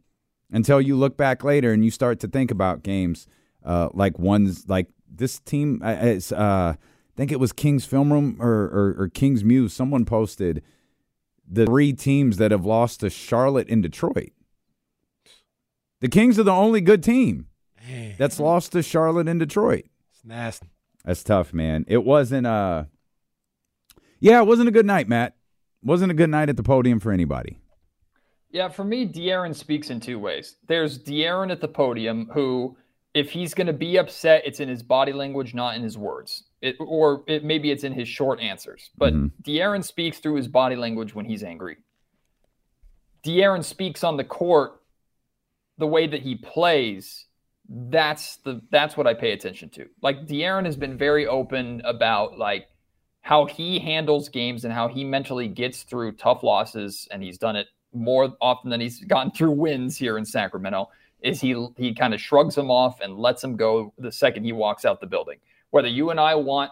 Until 0.51 0.81
you 0.81 0.95
look 0.95 1.17
back 1.17 1.43
later 1.43 1.71
and 1.71 1.85
you 1.85 1.91
start 1.91 2.19
to 2.21 2.27
think 2.27 2.51
about 2.51 2.83
games 2.83 3.27
uh, 3.63 3.89
like 3.93 4.17
ones 4.19 4.67
like 4.67 4.87
this 5.09 5.39
team. 5.39 5.81
uh, 5.83 6.19
uh, 6.33 6.73
I 6.73 6.77
think 7.15 7.31
it 7.31 7.39
was 7.39 7.53
King's 7.53 7.85
Film 7.85 8.11
Room 8.11 8.37
or, 8.39 8.49
or 8.49 8.95
or 8.97 9.07
King's 9.07 9.43
Muse. 9.43 9.73
Someone 9.73 10.03
posted 10.05 10.63
the 11.47 11.65
three 11.65 11.93
teams 11.93 12.37
that 12.37 12.51
have 12.51 12.65
lost 12.65 13.01
to 13.01 13.09
Charlotte 13.09 13.69
and 13.69 13.83
Detroit. 13.83 14.31
The 15.99 16.09
Kings 16.09 16.39
are 16.39 16.43
the 16.43 16.51
only 16.51 16.81
good 16.81 17.03
team 17.03 17.47
Man, 17.87 18.15
that's 18.17 18.39
lost 18.39 18.71
to 18.73 18.83
Charlotte 18.83 19.27
and 19.27 19.39
Detroit. 19.39 19.85
it's 20.13 20.25
nasty. 20.25 20.67
That's 21.03 21.23
tough, 21.23 21.53
man. 21.53 21.85
It 21.87 22.03
wasn't 22.03 22.47
uh 22.47 22.85
Yeah, 24.19 24.41
it 24.41 24.47
wasn't 24.47 24.69
a 24.69 24.71
good 24.71 24.85
night, 24.85 25.07
Matt. 25.07 25.35
Wasn't 25.83 26.11
a 26.11 26.15
good 26.15 26.29
night 26.29 26.49
at 26.49 26.57
the 26.57 26.63
podium 26.63 26.99
for 26.99 27.11
anybody. 27.11 27.57
Yeah, 28.51 28.67
for 28.67 28.83
me, 28.83 29.07
De'Aaron 29.07 29.55
speaks 29.55 29.89
in 29.89 29.99
two 29.99 30.19
ways. 30.19 30.57
There's 30.67 30.99
De'Aaron 30.99 31.51
at 31.51 31.61
the 31.61 31.67
podium 31.67 32.29
who 32.33 32.77
if 33.13 33.29
he's 33.31 33.53
going 33.53 33.67
to 33.67 33.73
be 33.73 33.97
upset, 33.97 34.43
it's 34.45 34.59
in 34.59 34.69
his 34.69 34.83
body 34.83 35.11
language, 35.11 35.53
not 35.53 35.75
in 35.75 35.83
his 35.83 35.97
words. 35.97 36.43
It, 36.61 36.75
or 36.79 37.23
it, 37.27 37.43
maybe 37.43 37.71
it's 37.71 37.83
in 37.83 37.93
his 37.93 38.07
short 38.07 38.39
answers. 38.39 38.89
But 38.97 39.13
mm 39.13 39.31
De'Aaron 39.43 39.83
speaks 39.83 40.19
through 40.19 40.35
his 40.35 40.47
body 40.47 40.75
language 40.75 41.15
when 41.15 41.25
he's 41.25 41.43
angry. 41.43 41.77
De'Aaron 43.25 43.63
speaks 43.63 44.03
on 44.03 44.17
the 44.17 44.23
court 44.23 44.81
the 45.77 45.87
way 45.87 46.07
that 46.07 46.21
he 46.21 46.35
plays. 46.35 47.25
That's 47.73 48.35
the 48.37 48.61
that's 48.69 48.97
what 48.97 49.07
I 49.07 49.13
pay 49.13 49.31
attention 49.31 49.69
to. 49.69 49.87
Like 50.01 50.27
De'Aaron 50.27 50.65
has 50.65 50.75
been 50.75 50.97
very 50.97 51.25
open 51.25 51.81
about 51.85 52.37
like 52.37 52.67
how 53.21 53.45
he 53.45 53.79
handles 53.79 54.27
games 54.27 54.65
and 54.65 54.73
how 54.73 54.89
he 54.89 55.05
mentally 55.05 55.47
gets 55.47 55.83
through 55.83 56.13
tough 56.13 56.43
losses, 56.43 57.07
and 57.11 57.23
he's 57.23 57.37
done 57.37 57.55
it 57.55 57.67
more 57.93 58.35
often 58.41 58.69
than 58.69 58.81
he's 58.81 59.01
gotten 59.05 59.31
through 59.31 59.51
wins 59.51 59.95
here 59.95 60.17
in 60.17 60.25
Sacramento. 60.25 60.89
Is 61.21 61.39
he 61.39 61.67
he 61.77 61.95
kind 61.95 62.13
of 62.13 62.19
shrugs 62.19 62.57
him 62.57 62.69
off 62.69 62.99
and 62.99 63.17
lets 63.17 63.41
him 63.41 63.55
go 63.55 63.93
the 63.97 64.11
second 64.11 64.43
he 64.43 64.51
walks 64.51 64.83
out 64.83 64.99
the 64.99 65.07
building. 65.07 65.37
Whether 65.69 65.87
you 65.87 66.09
and 66.09 66.19
I 66.19 66.35
want 66.35 66.71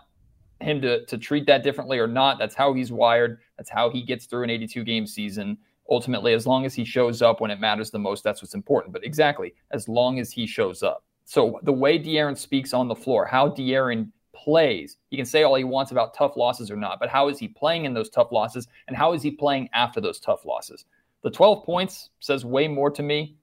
him 0.59 0.81
to 0.81 1.05
to 1.05 1.17
treat 1.17 1.45
that 1.45 1.63
differently 1.63 1.99
or 1.99 2.07
not, 2.07 2.39
that's 2.39 2.55
how 2.55 2.73
he's 2.73 2.91
wired. 2.91 3.39
That's 3.57 3.69
how 3.69 3.89
he 3.89 4.01
gets 4.01 4.25
through 4.25 4.43
an 4.43 4.49
82 4.49 4.83
game 4.83 5.07
season. 5.07 5.57
Ultimately, 5.89 6.33
as 6.33 6.45
long 6.45 6.65
as 6.65 6.73
he 6.73 6.85
shows 6.85 7.21
up 7.21 7.41
when 7.41 7.51
it 7.51 7.59
matters 7.59 7.89
the 7.89 7.99
most, 7.99 8.23
that's 8.23 8.41
what's 8.41 8.53
important. 8.53 8.93
But 8.93 9.03
exactly, 9.03 9.53
as 9.71 9.87
long 9.87 10.19
as 10.19 10.31
he 10.31 10.45
shows 10.45 10.83
up. 10.83 11.03
So 11.25 11.59
the 11.63 11.73
way 11.73 11.99
De'Aaron 11.99 12.37
speaks 12.37 12.73
on 12.73 12.87
the 12.87 12.95
floor, 12.95 13.25
how 13.25 13.49
De'Aaron 13.49 14.11
plays. 14.43 14.97
He 15.09 15.17
can 15.17 15.25
say 15.25 15.43
all 15.43 15.55
he 15.55 15.63
wants 15.63 15.91
about 15.91 16.13
tough 16.13 16.37
losses 16.37 16.71
or 16.71 16.75
not, 16.75 16.99
but 16.99 17.09
how 17.09 17.27
is 17.27 17.39
he 17.39 17.47
playing 17.47 17.85
in 17.85 17.93
those 17.93 18.09
tough 18.09 18.31
losses 18.31 18.67
and 18.87 18.95
how 18.95 19.13
is 19.13 19.21
he 19.21 19.31
playing 19.31 19.69
after 19.73 19.99
those 19.99 20.19
tough 20.19 20.45
losses? 20.45 20.85
The 21.23 21.29
12 21.29 21.65
points 21.65 22.09
says 22.19 22.45
way 22.45 22.67
more 22.67 22.89
to 22.91 23.03
me 23.03 23.35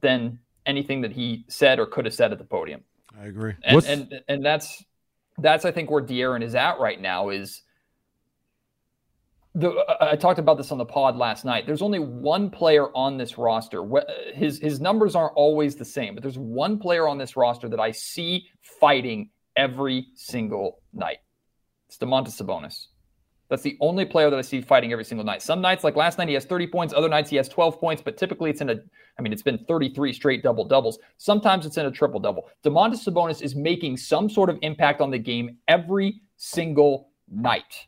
than 0.00 0.38
anything 0.66 1.00
that 1.02 1.12
he 1.12 1.44
said 1.48 1.78
or 1.78 1.86
could 1.86 2.04
have 2.04 2.14
said 2.14 2.32
at 2.32 2.38
the 2.38 2.44
podium. 2.44 2.82
I 3.18 3.26
agree. 3.26 3.54
And 3.62 3.84
and, 3.84 4.22
and 4.28 4.44
that's 4.44 4.84
that's 5.38 5.64
I 5.64 5.70
think 5.70 5.90
where 5.90 6.02
De'Aaron 6.02 6.42
is 6.42 6.54
at 6.54 6.80
right 6.80 7.00
now 7.00 7.28
is 7.28 7.62
the 9.54 9.72
I 10.00 10.16
talked 10.16 10.38
about 10.38 10.56
this 10.56 10.72
on 10.72 10.78
the 10.78 10.84
pod 10.84 11.16
last 11.16 11.44
night. 11.44 11.66
There's 11.66 11.82
only 11.82 12.00
one 12.00 12.50
player 12.50 12.88
on 12.96 13.16
this 13.16 13.38
roster. 13.38 13.96
Uh, 13.96 14.02
his 14.34 14.58
his 14.58 14.80
numbers 14.80 15.14
aren't 15.14 15.34
always 15.36 15.76
the 15.76 15.84
same, 15.84 16.14
but 16.14 16.22
there's 16.22 16.38
one 16.38 16.78
player 16.78 17.06
on 17.06 17.18
this 17.18 17.36
roster 17.36 17.68
that 17.68 17.80
I 17.80 17.92
see 17.92 18.46
fighting 18.80 19.30
every 19.56 20.08
single 20.14 20.82
night. 20.92 21.18
It's 21.88 21.98
Domantas 21.98 22.40
Sabonis. 22.40 22.86
That's 23.48 23.62
the 23.62 23.76
only 23.80 24.04
player 24.06 24.30
that 24.30 24.38
I 24.38 24.42
see 24.42 24.60
fighting 24.60 24.90
every 24.90 25.04
single 25.04 25.24
night. 25.24 25.42
Some 25.42 25.60
nights, 25.60 25.84
like 25.84 25.96
last 25.96 26.18
night, 26.18 26.28
he 26.28 26.34
has 26.34 26.46
30 26.46 26.66
points. 26.68 26.94
Other 26.94 27.10
nights, 27.10 27.28
he 27.28 27.36
has 27.36 27.48
12 27.48 27.78
points, 27.78 28.02
but 28.02 28.16
typically 28.16 28.48
it's 28.48 28.62
in 28.62 28.70
a, 28.70 28.76
I 29.18 29.22
mean, 29.22 29.32
it's 29.32 29.42
been 29.42 29.58
33 29.68 30.14
straight 30.14 30.42
double 30.42 30.64
doubles. 30.64 30.98
Sometimes 31.18 31.66
it's 31.66 31.76
in 31.76 31.84
a 31.86 31.90
triple 31.90 32.18
double. 32.18 32.48
Domantas 32.64 33.06
Sabonis 33.06 33.42
is 33.42 33.54
making 33.54 33.98
some 33.98 34.30
sort 34.30 34.48
of 34.48 34.58
impact 34.62 35.02
on 35.02 35.10
the 35.10 35.18
game 35.18 35.58
every 35.68 36.22
single 36.36 37.10
night. 37.28 37.86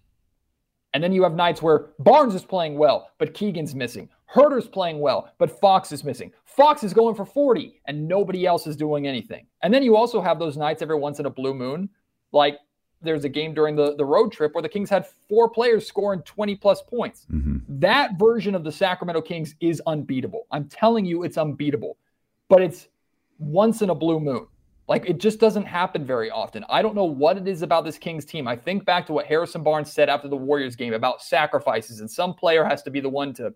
And 0.95 1.03
then 1.03 1.12
you 1.12 1.22
have 1.24 1.34
nights 1.34 1.61
where 1.61 1.91
Barnes 1.99 2.34
is 2.34 2.45
playing 2.45 2.78
well, 2.78 3.11
but 3.18 3.34
Keegan's 3.34 3.74
missing. 3.74 4.09
Huerter's 4.26 4.66
playing 4.66 4.99
well, 4.99 5.32
but 5.39 5.61
Fox 5.61 5.93
is 5.93 6.05
missing. 6.05 6.32
Fox 6.45 6.82
is 6.82 6.93
going 6.93 7.14
for 7.14 7.24
40, 7.24 7.80
and 7.87 8.09
nobody 8.09 8.47
else 8.47 8.66
is 8.66 8.76
doing 8.76 9.07
anything. 9.07 9.47
And 9.62 9.72
then 9.72 9.82
you 9.82 9.97
also 9.97 10.20
have 10.20 10.39
those 10.39 10.57
nights 10.57 10.82
every 10.82 10.97
once 10.97 11.20
in 11.20 11.26
a 11.26 11.30
blue 11.30 11.55
moon, 11.55 11.89
like 12.32 12.59
there's 13.03 13.24
a 13.24 13.28
game 13.28 13.55
during 13.55 13.76
the, 13.76 13.95
the 13.97 14.05
road 14.05 14.32
trip 14.32 14.55
where 14.55 14.62
the 14.62 14.68
Kings 14.68 14.91
had 14.91 15.07
four 15.28 15.49
players 15.49 15.87
scoring 15.87 16.22
20 16.22 16.57
plus 16.57 16.82
points. 16.82 17.26
Mm-hmm. 17.32 17.59
That 17.68 18.18
version 18.18 18.55
of 18.55 18.64
the 18.64 18.72
Sacramento 18.72 19.20
Kings 19.22 19.55
is 19.61 19.82
unbeatable. 19.87 20.47
I'm 20.51 20.68
telling 20.68 21.05
you, 21.05 21.22
it's 21.22 21.39
unbeatable, 21.39 21.97
but 22.49 22.62
it's 22.62 22.89
once 23.39 23.82
in 23.82 23.91
a 23.91 23.95
blue 23.95 24.18
moon. 24.18 24.47
Like 24.89 25.09
it 25.09 25.18
just 25.18 25.41
doesn't 25.41 25.64
happen 25.64 26.05
very 26.05 26.30
often. 26.30 26.64
I 26.68 26.80
don't 26.80 26.95
know 26.95 27.05
what 27.05 27.37
it 27.37 27.49
is 27.49 27.62
about 27.62 27.84
this 27.84 27.99
Kings 27.99 28.24
team. 28.24 28.47
I 28.47 28.57
think 28.57 28.84
back 28.84 29.07
to 29.07 29.12
what 29.12 29.26
Harrison 29.26 29.62
Barnes 29.62 29.93
said 29.93 30.09
after 30.09 30.28
the 30.28 30.37
Warriors 30.37 30.76
game 30.76 30.93
about 30.93 31.22
sacrifices, 31.22 32.01
and 32.01 32.11
some 32.11 32.34
player 32.34 32.64
has 32.64 32.82
to 32.84 32.91
be 32.91 33.01
the 33.01 33.09
one 33.09 33.32
to 33.34 33.53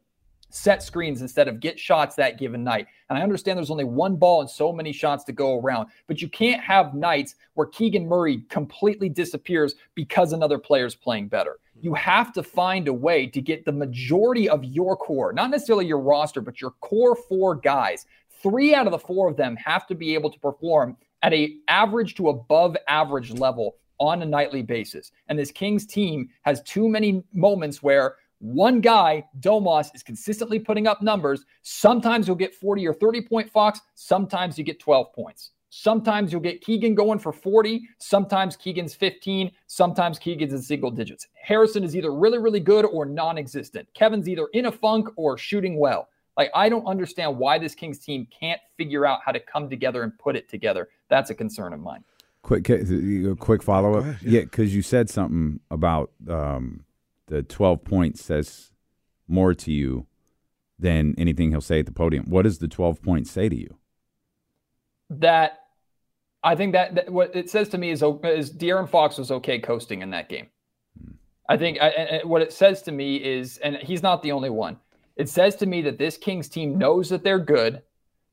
set 0.50 0.82
screens 0.82 1.22
instead 1.22 1.48
of 1.48 1.60
get 1.60 1.78
shots 1.78 2.16
that 2.16 2.38
given 2.38 2.62
night. 2.64 2.86
And 3.08 3.18
I 3.18 3.22
understand 3.22 3.56
there's 3.56 3.70
only 3.70 3.84
one 3.84 4.16
ball 4.16 4.40
and 4.40 4.50
so 4.50 4.72
many 4.72 4.92
shots 4.92 5.24
to 5.24 5.32
go 5.32 5.60
around, 5.60 5.88
but 6.06 6.20
you 6.20 6.28
can't 6.28 6.60
have 6.60 6.94
nights 6.94 7.36
where 7.54 7.68
Keegan 7.68 8.06
Murray 8.06 8.42
completely 8.48 9.08
disappears 9.08 9.76
because 9.94 10.32
another 10.32 10.58
player's 10.58 10.94
playing 10.94 11.28
better. 11.28 11.58
Hmm. 11.74 11.84
You 11.84 11.94
have 11.94 12.32
to 12.34 12.42
find 12.42 12.88
a 12.88 12.92
way 12.92 13.26
to 13.28 13.40
get 13.40 13.64
the 13.64 13.72
majority 13.72 14.48
of 14.48 14.64
your 14.64 14.96
core, 14.96 15.32
not 15.32 15.50
necessarily 15.50 15.86
your 15.86 16.00
roster, 16.00 16.40
but 16.40 16.60
your 16.60 16.72
core 16.80 17.16
four 17.16 17.54
guys. 17.54 18.06
Three 18.42 18.74
out 18.74 18.86
of 18.86 18.92
the 18.92 18.98
four 18.98 19.28
of 19.28 19.36
them 19.36 19.56
have 19.56 19.86
to 19.86 19.94
be 19.94 20.14
able 20.14 20.30
to 20.30 20.38
perform 20.40 20.96
at 21.22 21.32
a 21.32 21.56
average 21.68 22.14
to 22.16 22.28
above 22.28 22.76
average 22.88 23.30
level 23.32 23.76
on 23.98 24.22
a 24.22 24.26
nightly 24.26 24.62
basis. 24.62 25.12
And 25.28 25.38
this 25.38 25.50
Kings 25.50 25.86
team 25.86 26.28
has 26.42 26.62
too 26.62 26.88
many 26.88 27.22
moments 27.32 27.82
where 27.82 28.16
one 28.38 28.80
guy, 28.80 29.24
Domas, 29.40 29.94
is 29.94 30.02
consistently 30.02 30.58
putting 30.58 30.86
up 30.86 31.02
numbers. 31.02 31.44
Sometimes 31.62 32.26
you'll 32.26 32.36
get 32.36 32.54
40 32.54 32.88
or 32.88 32.94
30 32.94 33.22
point 33.22 33.50
Fox. 33.50 33.80
Sometimes 33.94 34.56
you 34.56 34.64
get 34.64 34.80
12 34.80 35.12
points. 35.12 35.50
Sometimes 35.68 36.32
you'll 36.32 36.40
get 36.40 36.62
Keegan 36.62 36.94
going 36.94 37.18
for 37.18 37.32
40. 37.32 37.82
Sometimes 37.98 38.56
Keegan's 38.56 38.94
15. 38.94 39.52
Sometimes 39.66 40.18
Keegan's 40.18 40.52
in 40.52 40.62
single 40.62 40.90
digits. 40.90 41.28
Harrison 41.34 41.84
is 41.84 41.94
either 41.94 42.12
really, 42.12 42.38
really 42.38 42.58
good 42.58 42.84
or 42.86 43.04
non 43.04 43.38
existent. 43.38 43.86
Kevin's 43.94 44.28
either 44.28 44.48
in 44.52 44.66
a 44.66 44.72
funk 44.72 45.08
or 45.16 45.38
shooting 45.38 45.78
well. 45.78 46.08
Like, 46.40 46.52
I 46.54 46.70
don't 46.70 46.86
understand 46.86 47.36
why 47.36 47.58
this 47.58 47.74
Kings 47.74 47.98
team 47.98 48.26
can't 48.30 48.62
figure 48.78 49.04
out 49.04 49.20
how 49.22 49.30
to 49.30 49.38
come 49.38 49.68
together 49.68 50.04
and 50.04 50.18
put 50.18 50.36
it 50.36 50.48
together. 50.48 50.88
That's 51.10 51.28
a 51.28 51.34
concern 51.34 51.74
of 51.74 51.80
mine. 51.80 52.02
Quick, 52.40 52.64
quick 53.38 53.62
follow 53.62 53.98
up. 53.98 54.16
Yeah, 54.22 54.40
because 54.40 54.74
you 54.74 54.80
said 54.80 55.10
something 55.10 55.60
about 55.70 56.12
um, 56.26 56.84
the 57.26 57.42
12 57.42 57.84
points 57.84 58.24
says 58.24 58.70
more 59.28 59.52
to 59.52 59.70
you 59.70 60.06
than 60.78 61.14
anything 61.18 61.50
he'll 61.50 61.60
say 61.60 61.80
at 61.80 61.84
the 61.84 61.92
podium. 61.92 62.24
What 62.30 62.44
does 62.44 62.56
the 62.56 62.68
12 62.68 63.02
points 63.02 63.30
say 63.30 63.50
to 63.50 63.56
you? 63.56 63.76
That 65.10 65.58
I 66.42 66.56
think 66.56 66.72
that, 66.72 66.94
that 66.94 67.10
what 67.10 67.36
it 67.36 67.50
says 67.50 67.68
to 67.68 67.76
me 67.76 67.90
is 67.90 68.02
is 68.02 68.50
De'Aaron 68.50 68.88
Fox 68.88 69.18
was 69.18 69.30
okay 69.30 69.58
coasting 69.58 70.00
in 70.00 70.08
that 70.12 70.30
game. 70.30 70.46
Hmm. 70.98 71.12
I 71.50 71.58
think 71.58 71.78
I, 71.82 72.22
what 72.24 72.40
it 72.40 72.54
says 72.54 72.80
to 72.84 72.92
me 72.92 73.16
is, 73.16 73.58
and 73.58 73.76
he's 73.76 74.02
not 74.02 74.22
the 74.22 74.32
only 74.32 74.48
one. 74.48 74.78
It 75.20 75.28
says 75.28 75.54
to 75.56 75.66
me 75.66 75.82
that 75.82 75.98
this 75.98 76.16
Kings 76.16 76.48
team 76.48 76.78
knows 76.78 77.10
that 77.10 77.22
they're 77.22 77.38
good, 77.38 77.82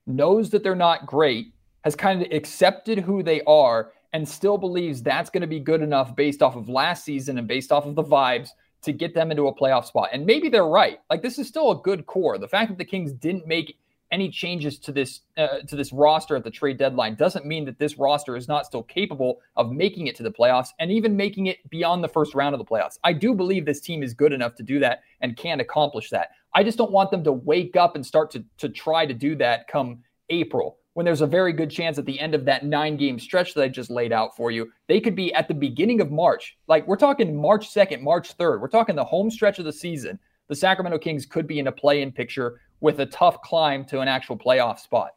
knows 0.06 0.52
that 0.52 0.64
they're 0.64 0.74
not 0.74 1.06
great, 1.06 1.54
has 1.82 1.98
kind 1.98 2.22
of 2.22 2.32
accepted 2.32 3.00
who 3.00 3.22
they 3.22 3.42
are, 3.42 3.92
and 4.14 4.28
still 4.28 4.58
believes 4.58 5.04
that's 5.04 5.30
going 5.30 5.42
to 5.42 5.48
be 5.48 5.60
good 5.60 5.82
enough 5.82 6.16
based 6.16 6.42
off 6.42 6.56
of 6.56 6.70
last 6.70 7.04
season 7.04 7.38
and 7.38 7.46
based 7.46 7.74
off 7.74 7.86
of 7.86 7.96
the 7.96 8.04
vibes 8.06 8.52
to 8.84 8.94
get 8.94 9.14
them 9.14 9.32
into 9.32 9.48
a 9.48 9.54
playoff 9.54 9.84
spot. 9.84 10.12
And 10.14 10.26
maybe 10.26 10.48
they're 10.48 10.66
right. 10.66 11.00
Like 11.10 11.22
this 11.22 11.38
is 11.38 11.46
still 11.50 11.72
a 11.72 11.82
good 11.82 12.06
core. 12.06 12.38
The 12.38 12.48
fact 12.48 12.70
that 12.70 12.78
the 12.78 12.86
Kings 12.86 13.12
didn't 13.12 13.46
make 13.46 13.78
any 14.12 14.30
changes 14.30 14.80
to 14.80 14.92
this 14.92 15.22
uh, 15.38 15.60
to 15.68 15.76
this 15.76 15.92
roster 15.92 16.36
at 16.36 16.44
the 16.44 16.52
trade 16.52 16.78
deadline 16.78 17.16
doesn't 17.16 17.46
mean 17.46 17.66
that 17.66 17.78
this 17.80 17.98
roster 17.98 18.38
is 18.38 18.48
not 18.48 18.66
still 18.66 18.84
capable 18.84 19.42
of 19.58 19.72
making 19.72 20.08
it 20.08 20.16
to 20.16 20.24
the 20.24 20.32
playoffs 20.32 20.70
and 20.80 20.92
even 20.92 21.18
making 21.18 21.48
it 21.48 21.70
beyond 21.70 22.04
the 22.04 22.08
first 22.08 22.34
round 22.34 22.56
of 22.56 22.60
the 22.60 22.66
playoffs. 22.66 22.98
I 23.04 23.14
do 23.14 23.34
believe 23.34 23.66
this 23.66 23.82
team 23.82 24.04
is 24.04 24.14
good 24.14 24.32
enough 24.32 24.56
to 24.56 24.64
do 24.64 24.80
that 24.80 25.02
and 25.20 25.36
can 25.36 25.60
accomplish 25.60 26.10
that. 26.12 26.30
I 26.58 26.64
just 26.64 26.80
don't 26.80 26.92
want 26.92 27.12
them 27.12 27.24
to 27.24 27.32
wake 27.32 27.76
up 27.76 27.96
and 27.96 28.04
start 28.04 28.32
to 28.32 28.44
to 28.58 28.68
try 28.68 29.06
to 29.06 29.14
do 29.14 29.36
that 29.36 29.68
come 29.68 30.00
April 30.32 30.80
when 30.98 31.06
there's 31.06 31.22
a 31.22 31.28
very 31.28 31.54
good 31.54 31.70
chance 31.70 32.00
at 32.00 32.08
the 32.08 32.20
end 32.20 32.34
of 32.34 32.44
that 32.46 32.66
nine 32.66 32.98
game 32.98 33.20
stretch 33.20 33.54
that 33.54 33.62
I 33.62 33.68
just 33.68 33.92
laid 33.92 34.12
out 34.12 34.36
for 34.36 34.50
you, 34.50 34.72
they 34.88 35.00
could 35.00 35.16
be 35.16 35.32
at 35.36 35.48
the 35.48 35.54
beginning 35.54 36.02
of 36.02 36.10
March. 36.10 36.58
Like 36.68 36.88
we're 36.88 36.96
talking 36.96 37.40
March 37.40 37.72
2nd, 37.72 38.02
March 38.02 38.36
3rd. 38.36 38.60
We're 38.60 38.68
talking 38.68 38.96
the 38.96 39.06
home 39.06 39.30
stretch 39.30 39.60
of 39.60 39.66
the 39.66 39.72
season. 39.72 40.18
The 40.48 40.56
Sacramento 40.56 40.98
Kings 40.98 41.28
could 41.28 41.46
be 41.46 41.60
in 41.60 41.68
a 41.68 41.72
play 41.72 42.02
in 42.02 42.12
picture 42.12 42.60
with 42.80 43.00
a 43.00 43.06
tough 43.06 43.40
climb 43.44 43.86
to 43.86 44.00
an 44.00 44.08
actual 44.08 44.36
playoff 44.36 44.80
spot. 44.80 45.12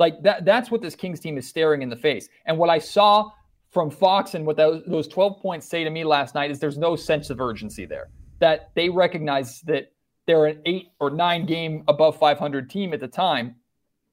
Like 0.00 0.20
that, 0.24 0.44
that's 0.44 0.72
what 0.72 0.82
this 0.82 0.96
Kings 0.96 1.20
team 1.20 1.38
is 1.38 1.46
staring 1.46 1.82
in 1.82 1.90
the 1.90 1.94
face. 1.94 2.28
And 2.46 2.58
what 2.58 2.68
I 2.68 2.80
saw 2.80 3.30
from 3.70 3.92
Fox 3.92 4.34
and 4.34 4.44
what 4.44 4.56
those, 4.56 4.82
those 4.88 5.06
12 5.06 5.40
points 5.40 5.68
say 5.68 5.84
to 5.84 5.90
me 5.90 6.02
last 6.02 6.34
night 6.34 6.50
is 6.50 6.58
there's 6.58 6.76
no 6.76 6.96
sense 6.96 7.30
of 7.30 7.40
urgency 7.40 7.86
there. 7.86 8.10
That 8.40 8.70
they 8.74 8.88
recognize 8.88 9.60
that 9.60 9.92
they're 10.28 10.44
an 10.44 10.60
eight 10.66 10.90
or 11.00 11.08
nine 11.08 11.46
game 11.46 11.82
above 11.88 12.18
500 12.18 12.68
team 12.68 12.92
at 12.92 13.00
the 13.00 13.08
time, 13.08 13.56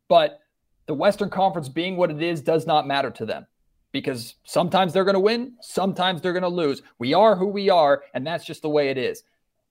but 0.07 0.39
the 0.86 0.93
Western 0.93 1.30
Conference 1.30 1.68
being 1.68 1.97
what 1.97 2.09
it 2.09 2.24
is 2.24 2.41
does 2.41 2.66
not 2.66 2.88
matter 2.88 3.11
to 3.11 3.26
them 3.26 3.45
because 3.91 4.36
sometimes 4.45 4.93
they're 4.93 5.03
going 5.03 5.16
to 5.16 5.20
win, 5.20 5.55
sometimes 5.59 6.22
they're 6.22 6.32
going 6.32 6.43
to 6.43 6.47
lose. 6.47 6.82
We 6.99 7.13
are 7.13 7.36
who 7.36 7.47
we 7.47 7.70
are, 7.70 8.03
and 8.13 8.26
that's 8.26 8.45
just 8.45 8.61
the 8.61 8.70
way 8.70 8.89
it 8.89 8.97
is. 8.97 9.24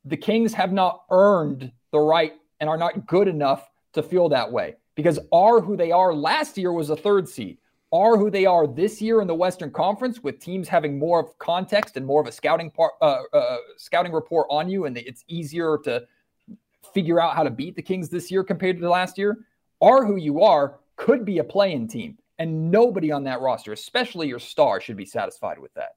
The 0.04 0.18
Kings 0.18 0.52
have 0.52 0.70
not 0.70 1.04
earned 1.10 1.72
the 1.92 1.98
right 1.98 2.34
and 2.60 2.68
are 2.68 2.76
not 2.76 3.06
good 3.06 3.26
enough 3.26 3.70
to 3.94 4.02
feel 4.02 4.28
that 4.28 4.52
way 4.52 4.74
because 4.96 5.18
are 5.32 5.60
who 5.60 5.78
they 5.78 5.92
are 5.92 6.12
last 6.12 6.58
year 6.58 6.72
was 6.72 6.90
a 6.90 6.96
third 6.96 7.26
seed. 7.26 7.56
Are 7.90 8.18
who 8.18 8.30
they 8.30 8.44
are 8.44 8.66
this 8.66 9.00
year 9.00 9.22
in 9.22 9.28
the 9.28 9.34
Western 9.34 9.70
Conference 9.70 10.22
with 10.22 10.40
teams 10.40 10.68
having 10.68 10.98
more 10.98 11.20
of 11.20 11.38
context 11.38 11.96
and 11.96 12.04
more 12.04 12.20
of 12.20 12.26
a 12.26 12.32
scouting 12.32 12.70
part, 12.70 12.92
uh, 13.00 13.22
uh, 13.32 13.56
scouting 13.78 14.12
report 14.12 14.46
on 14.50 14.68
you, 14.68 14.84
and 14.84 14.98
it's 14.98 15.24
easier 15.28 15.78
to 15.84 16.04
figure 16.92 17.20
out 17.20 17.34
how 17.34 17.42
to 17.42 17.50
beat 17.50 17.76
the 17.76 17.82
Kings 17.82 18.08
this 18.08 18.30
year 18.30 18.44
compared 18.44 18.80
to 18.80 18.88
last 18.88 19.18
year. 19.18 19.38
Are 19.80 20.04
who 20.04 20.16
you 20.16 20.42
are 20.42 20.80
could 20.96 21.24
be 21.24 21.38
a 21.38 21.44
play-in 21.44 21.88
team. 21.88 22.18
And 22.38 22.70
nobody 22.70 23.12
on 23.12 23.24
that 23.24 23.40
roster, 23.40 23.72
especially 23.72 24.26
your 24.26 24.40
star, 24.40 24.80
should 24.80 24.96
be 24.96 25.06
satisfied 25.06 25.58
with 25.58 25.72
that. 25.74 25.90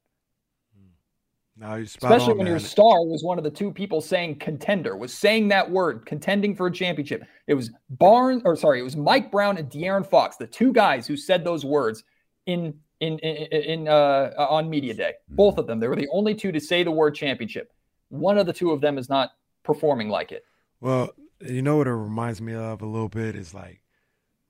No, 1.60 1.74
you're 1.76 1.88
spot 1.88 2.12
Especially 2.12 2.34
on, 2.34 2.38
when 2.38 2.48
your 2.48 2.60
star 2.60 3.04
was 3.04 3.24
one 3.24 3.40
of 3.40 3.44
the 3.44 3.50
two 3.50 3.72
people 3.72 4.00
saying 4.00 4.38
contender, 4.38 4.96
was 4.96 5.12
saying 5.12 5.48
that 5.48 5.70
word, 5.70 6.06
contending 6.06 6.56
for 6.56 6.68
a 6.68 6.72
championship. 6.72 7.24
It 7.48 7.56
was 7.56 7.72
Barnes, 7.90 8.44
or 8.46 8.56
sorry, 8.56 8.80
it 8.80 8.84
was 8.84 8.96
Mike 8.96 9.32
Brown 9.32 9.58
and 9.58 9.68
De'Aaron 9.68 10.06
Fox, 10.06 10.38
the 10.38 10.46
two 10.46 10.72
guys 10.72 11.08
who 11.08 11.18
said 11.18 11.44
those 11.44 11.66
words 11.66 12.04
in 12.46 12.76
in 13.00 13.18
in, 13.20 13.62
in 13.62 13.88
uh, 13.88 14.34
on 14.38 14.70
media 14.70 14.94
day. 14.94 15.14
Both 15.30 15.58
of 15.58 15.66
them, 15.66 15.80
they 15.80 15.88
were 15.88 15.96
the 15.96 16.10
only 16.12 16.36
two 16.36 16.52
to 16.52 16.60
say 16.60 16.84
the 16.84 16.92
word 16.92 17.16
championship. 17.16 17.74
One 18.10 18.38
of 18.38 18.46
the 18.46 18.54
two 18.54 18.70
of 18.70 18.80
them 18.80 19.00
is 19.00 19.10
not 19.10 19.32
performing 19.64 20.10
like 20.10 20.32
it. 20.32 20.44
Well, 20.80 21.12
you 21.40 21.62
know 21.62 21.78
what 21.78 21.88
it 21.88 21.94
reminds 21.94 22.42
me 22.42 22.54
of 22.54 22.82
a 22.82 22.86
little 22.86 23.10
bit 23.10 23.36
is 23.36 23.54
like 23.54 23.82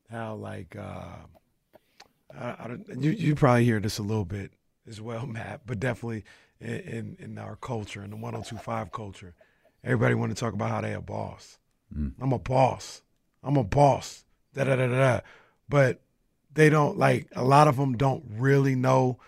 how 0.09 0.35
like 0.35 0.75
uh, 0.75 1.25
I, 2.37 2.55
I 2.59 2.67
don't, 2.67 3.03
you 3.03 3.11
you 3.11 3.35
probably 3.35 3.65
hear 3.65 3.79
this 3.79 3.97
a 3.97 4.03
little 4.03 4.25
bit 4.25 4.51
as 4.87 5.01
well, 5.01 5.25
Matt, 5.27 5.61
but 5.65 5.79
definitely 5.79 6.23
in 6.59 6.69
in, 6.69 7.17
in 7.19 7.37
our 7.37 7.55
culture 7.55 8.03
in 8.03 8.09
the 8.09 8.17
1025 8.17 8.91
culture, 8.91 9.33
everybody 9.83 10.15
want 10.15 10.35
to 10.35 10.39
talk 10.39 10.53
about 10.53 10.69
how 10.69 10.81
they 10.81 10.93
a 10.93 11.01
boss. 11.01 11.59
I'm 12.21 12.33
a 12.33 12.39
boss. 12.39 13.01
I'm 13.43 13.57
a 13.57 13.63
boss. 13.63 14.25
Da 14.53 14.65
da 14.65 14.75
da. 14.75 14.87
da. 14.87 15.19
But 15.69 16.01
they 16.53 16.69
don't 16.69 16.97
like 16.97 17.27
a 17.35 17.43
lot 17.43 17.67
of 17.67 17.77
them 17.77 17.95
don't 17.95 18.23
really 18.29 18.75
know 18.75 19.19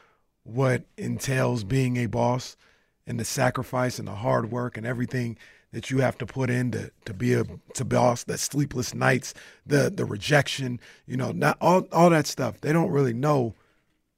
what 0.44 0.84
entails 0.98 1.64
being 1.64 1.98
a 1.98 2.08
boss 2.08 2.58
and 3.06 3.20
the 3.20 3.26
sacrifice 3.26 4.00
and 4.00 4.08
the 4.08 4.16
hard 4.16 4.52
work 4.52 4.78
and 4.78 4.86
everything 4.86 5.38
that 5.72 5.92
you 5.92 6.00
have 6.00 6.18
to 6.18 6.26
put 6.26 6.50
in 6.50 6.72
to, 6.72 6.92
to 7.06 7.14
be 7.14 7.34
a 7.34 7.44
to 7.74 7.86
boss 7.86 8.24
the 8.24 8.38
sleepless 8.38 8.94
nights 8.94 9.34
the 9.66 9.90
the 9.90 10.06
rejection 10.06 10.80
you 11.06 11.18
know 11.18 11.32
not 11.32 11.58
all 11.62 11.88
all 11.92 12.10
that 12.10 12.28
stuff 12.28 12.60
they 12.62 12.74
don't 12.74 12.92
really 12.92 13.14
know 13.14 13.54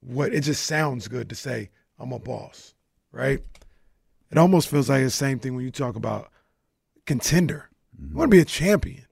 what 0.02 0.34
it 0.34 0.42
just 0.42 0.66
sounds 0.66 1.08
good 1.08 1.30
to 1.30 1.36
say 1.36 1.70
i'm 2.00 2.12
a 2.12 2.20
boss 2.20 2.74
right 3.12 3.42
it 4.32 4.38
almost 4.38 4.70
feels 4.70 4.90
like 4.90 5.04
the 5.04 5.10
same 5.10 5.40
thing 5.40 5.56
when 5.56 5.66
you 5.66 5.72
talk 5.72 5.96
about 5.96 6.30
contender 7.06 7.70
you 8.00 8.16
want 8.16 8.32
to 8.32 8.36
be 8.36 8.42
a 8.42 8.46
champion 8.46 9.06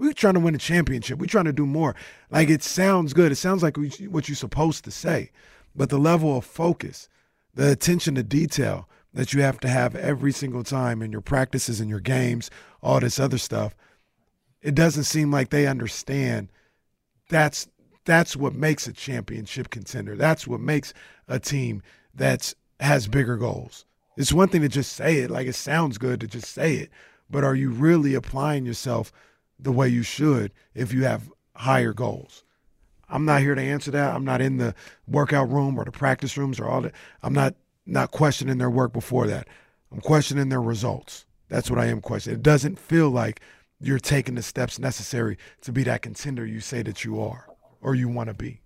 we're 0.00 0.14
trying 0.14 0.32
to 0.32 0.40
win 0.40 0.54
a 0.54 0.58
championship. 0.58 1.18
We're 1.18 1.26
trying 1.26 1.44
to 1.44 1.52
do 1.52 1.66
more. 1.66 1.94
Like 2.30 2.48
it 2.48 2.62
sounds 2.62 3.12
good. 3.12 3.30
It 3.32 3.36
sounds 3.36 3.62
like 3.62 3.76
what 3.76 4.28
you're 4.28 4.34
supposed 4.34 4.82
to 4.84 4.90
say, 4.90 5.30
but 5.76 5.90
the 5.90 5.98
level 5.98 6.38
of 6.38 6.46
focus, 6.46 7.06
the 7.54 7.70
attention 7.70 8.14
to 8.14 8.22
detail 8.22 8.88
that 9.12 9.32
you 9.32 9.42
have 9.42 9.58
to 9.60 9.68
have 9.68 9.96
every 9.96 10.32
single 10.32 10.62
time 10.62 11.02
in 11.02 11.12
your 11.12 11.20
practices 11.20 11.80
and 11.80 11.90
your 11.90 12.00
games, 12.00 12.50
all 12.82 13.00
this 13.00 13.18
other 13.18 13.38
stuff, 13.38 13.74
it 14.62 14.74
doesn't 14.74 15.04
seem 15.04 15.30
like 15.30 15.50
they 15.50 15.66
understand. 15.66 16.48
That's 17.28 17.68
that's 18.04 18.36
what 18.36 18.54
makes 18.54 18.86
a 18.86 18.92
championship 18.92 19.70
contender. 19.70 20.16
That's 20.16 20.46
what 20.46 20.60
makes 20.60 20.94
a 21.28 21.38
team 21.38 21.82
that's 22.14 22.54
has 22.80 23.08
bigger 23.08 23.36
goals. 23.36 23.84
It's 24.16 24.32
one 24.32 24.48
thing 24.48 24.62
to 24.62 24.68
just 24.68 24.92
say 24.92 25.18
it, 25.18 25.30
like 25.30 25.46
it 25.46 25.54
sounds 25.54 25.98
good 25.98 26.20
to 26.20 26.26
just 26.26 26.52
say 26.52 26.74
it, 26.74 26.90
but 27.30 27.44
are 27.44 27.54
you 27.54 27.70
really 27.70 28.14
applying 28.14 28.66
yourself 28.66 29.12
the 29.58 29.72
way 29.72 29.88
you 29.88 30.02
should 30.02 30.52
if 30.74 30.92
you 30.92 31.04
have 31.04 31.30
higher 31.54 31.92
goals? 31.92 32.44
I'm 33.08 33.24
not 33.24 33.40
here 33.40 33.54
to 33.54 33.62
answer 33.62 33.90
that. 33.90 34.14
I'm 34.14 34.24
not 34.24 34.40
in 34.40 34.56
the 34.56 34.74
workout 35.06 35.50
room 35.50 35.78
or 35.78 35.84
the 35.84 35.90
practice 35.90 36.36
rooms 36.36 36.60
or 36.60 36.68
all 36.68 36.82
that. 36.82 36.94
I'm 37.22 37.32
not 37.32 37.54
not 37.90 38.10
questioning 38.10 38.58
their 38.58 38.70
work 38.70 38.92
before 38.92 39.26
that. 39.26 39.48
I'm 39.92 40.00
questioning 40.00 40.48
their 40.48 40.62
results. 40.62 41.26
That's 41.48 41.68
what 41.68 41.80
I 41.80 41.86
am 41.86 42.00
questioning. 42.00 42.38
It 42.38 42.42
doesn't 42.42 42.78
feel 42.78 43.10
like 43.10 43.40
you're 43.80 43.98
taking 43.98 44.36
the 44.36 44.42
steps 44.42 44.78
necessary 44.78 45.36
to 45.62 45.72
be 45.72 45.82
that 45.84 46.02
contender 46.02 46.46
you 46.46 46.60
say 46.60 46.82
that 46.82 47.04
you 47.04 47.20
are 47.20 47.48
or 47.80 47.94
you 47.94 48.08
want 48.08 48.28
to 48.28 48.34
be. 48.34 48.60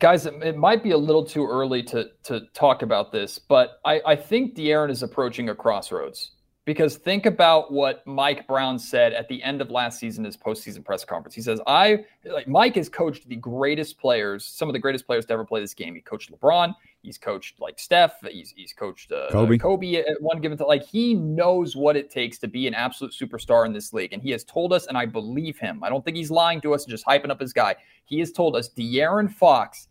Guys, 0.00 0.26
it, 0.26 0.56
might 0.56 0.82
be 0.82 0.92
a 0.92 0.96
little 0.96 1.24
too 1.24 1.44
early 1.44 1.82
to 1.82 2.10
to 2.22 2.42
talk 2.54 2.82
about 2.82 3.10
this, 3.10 3.38
but 3.38 3.80
I, 3.84 4.00
I 4.06 4.16
think 4.16 4.54
De'Aaron 4.54 4.90
is 4.90 5.02
approaching 5.02 5.48
a 5.48 5.54
crossroads. 5.54 6.32
Because 6.64 6.96
think 6.96 7.24
about 7.24 7.72
what 7.72 8.06
Mike 8.06 8.46
Brown 8.46 8.78
said 8.78 9.14
at 9.14 9.26
the 9.28 9.42
end 9.42 9.62
of 9.62 9.70
last 9.70 9.98
season, 9.98 10.22
his 10.22 10.36
postseason 10.36 10.84
press 10.84 11.02
conference. 11.02 11.34
He 11.34 11.40
says, 11.40 11.60
"I 11.66 12.04
like 12.26 12.46
Mike 12.46 12.76
has 12.76 12.90
coached 12.90 13.26
the 13.26 13.36
greatest 13.36 13.98
players, 13.98 14.44
some 14.44 14.68
of 14.68 14.74
the 14.74 14.78
greatest 14.78 15.06
players 15.06 15.24
to 15.26 15.32
ever 15.32 15.46
play 15.46 15.62
this 15.62 15.72
game. 15.72 15.94
He 15.94 16.02
coached 16.02 16.30
LeBron, 16.30 16.74
he's 17.08 17.18
coached 17.18 17.58
like 17.58 17.78
Steph, 17.78 18.16
he's 18.30 18.52
he's 18.54 18.74
coached 18.74 19.10
uh, 19.12 19.30
Kobe. 19.30 19.56
Kobe 19.56 19.94
at 19.94 20.20
one 20.20 20.40
given 20.40 20.58
time. 20.58 20.68
Like 20.68 20.84
he 20.84 21.14
knows 21.14 21.74
what 21.74 21.96
it 21.96 22.10
takes 22.10 22.38
to 22.38 22.48
be 22.48 22.66
an 22.66 22.74
absolute 22.74 23.12
superstar 23.12 23.64
in 23.64 23.72
this 23.72 23.94
league, 23.94 24.12
and 24.12 24.22
he 24.22 24.30
has 24.30 24.44
told 24.44 24.72
us, 24.72 24.86
and 24.86 24.96
I 24.96 25.06
believe 25.06 25.58
him. 25.58 25.82
I 25.82 25.88
don't 25.88 26.04
think 26.04 26.16
he's 26.16 26.30
lying 26.30 26.60
to 26.60 26.74
us 26.74 26.84
and 26.84 26.90
just 26.90 27.06
hyping 27.06 27.30
up 27.30 27.40
his 27.40 27.54
guy. 27.54 27.76
He 28.04 28.18
has 28.18 28.30
told 28.30 28.56
us 28.56 28.68
De'Aaron 28.68 29.32
Fox 29.32 29.88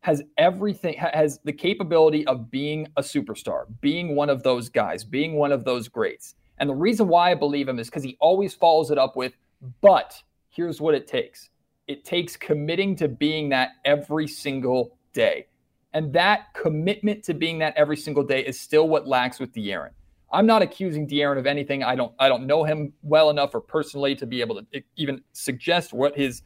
has 0.00 0.22
everything 0.38 0.96
has 0.98 1.38
the 1.44 1.52
capability 1.52 2.26
of 2.26 2.50
being 2.50 2.88
a 2.96 3.02
superstar, 3.02 3.66
being 3.80 4.16
one 4.16 4.30
of 4.30 4.42
those 4.42 4.68
guys, 4.70 5.04
being 5.04 5.34
one 5.34 5.52
of 5.52 5.64
those 5.64 5.86
greats. 5.86 6.34
And 6.58 6.70
the 6.70 6.74
reason 6.74 7.08
why 7.08 7.30
I 7.30 7.34
believe 7.34 7.68
him 7.68 7.78
is 7.78 7.88
because 7.88 8.02
he 8.02 8.16
always 8.20 8.54
follows 8.54 8.90
it 8.90 8.98
up 8.98 9.16
with, 9.16 9.34
but 9.82 10.20
here's 10.48 10.80
what 10.80 10.94
it 10.94 11.06
takes. 11.06 11.50
It 11.88 12.04
takes 12.04 12.36
committing 12.36 12.96
to 12.96 13.08
being 13.08 13.50
that 13.50 13.72
every 13.84 14.26
single 14.26 14.96
day. 15.12 15.46
And 15.94 16.12
that 16.12 16.52
commitment 16.54 17.22
to 17.24 17.34
being 17.34 17.58
that 17.60 17.74
every 17.76 17.96
single 17.96 18.24
day 18.24 18.44
is 18.44 18.60
still 18.60 18.88
what 18.88 19.06
lacks 19.06 19.38
with 19.38 19.52
De'Aaron. 19.52 19.90
I'm 20.32 20.44
not 20.44 20.60
accusing 20.60 21.06
De'Aaron 21.06 21.38
of 21.38 21.46
anything. 21.46 21.84
I 21.84 21.94
don't 21.94 22.12
I 22.18 22.28
don't 22.28 22.46
know 22.46 22.64
him 22.64 22.92
well 23.02 23.30
enough 23.30 23.54
or 23.54 23.60
personally 23.60 24.16
to 24.16 24.26
be 24.26 24.40
able 24.40 24.56
to 24.56 24.82
even 24.96 25.22
suggest 25.32 25.92
what 25.92 26.16
his 26.16 26.42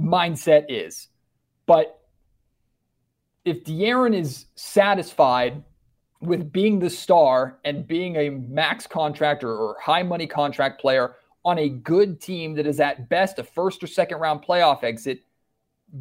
mindset 0.00 0.66
is. 0.68 1.08
But 1.66 2.00
if 3.44 3.64
De'Aaron 3.64 4.14
is 4.14 4.46
satisfied 4.54 5.64
with 6.20 6.52
being 6.52 6.78
the 6.78 6.90
star 6.90 7.58
and 7.64 7.86
being 7.86 8.16
a 8.16 8.30
max 8.30 8.86
contractor 8.86 9.52
or 9.52 9.76
high 9.80 10.02
money 10.04 10.26
contract 10.26 10.80
player 10.80 11.16
on 11.44 11.58
a 11.58 11.68
good 11.68 12.20
team 12.20 12.54
that 12.54 12.66
is 12.66 12.78
at 12.78 13.08
best 13.08 13.38
a 13.40 13.44
first 13.44 13.82
or 13.82 13.88
second 13.88 14.18
round 14.18 14.44
playoff 14.44 14.84
exit, 14.84 15.24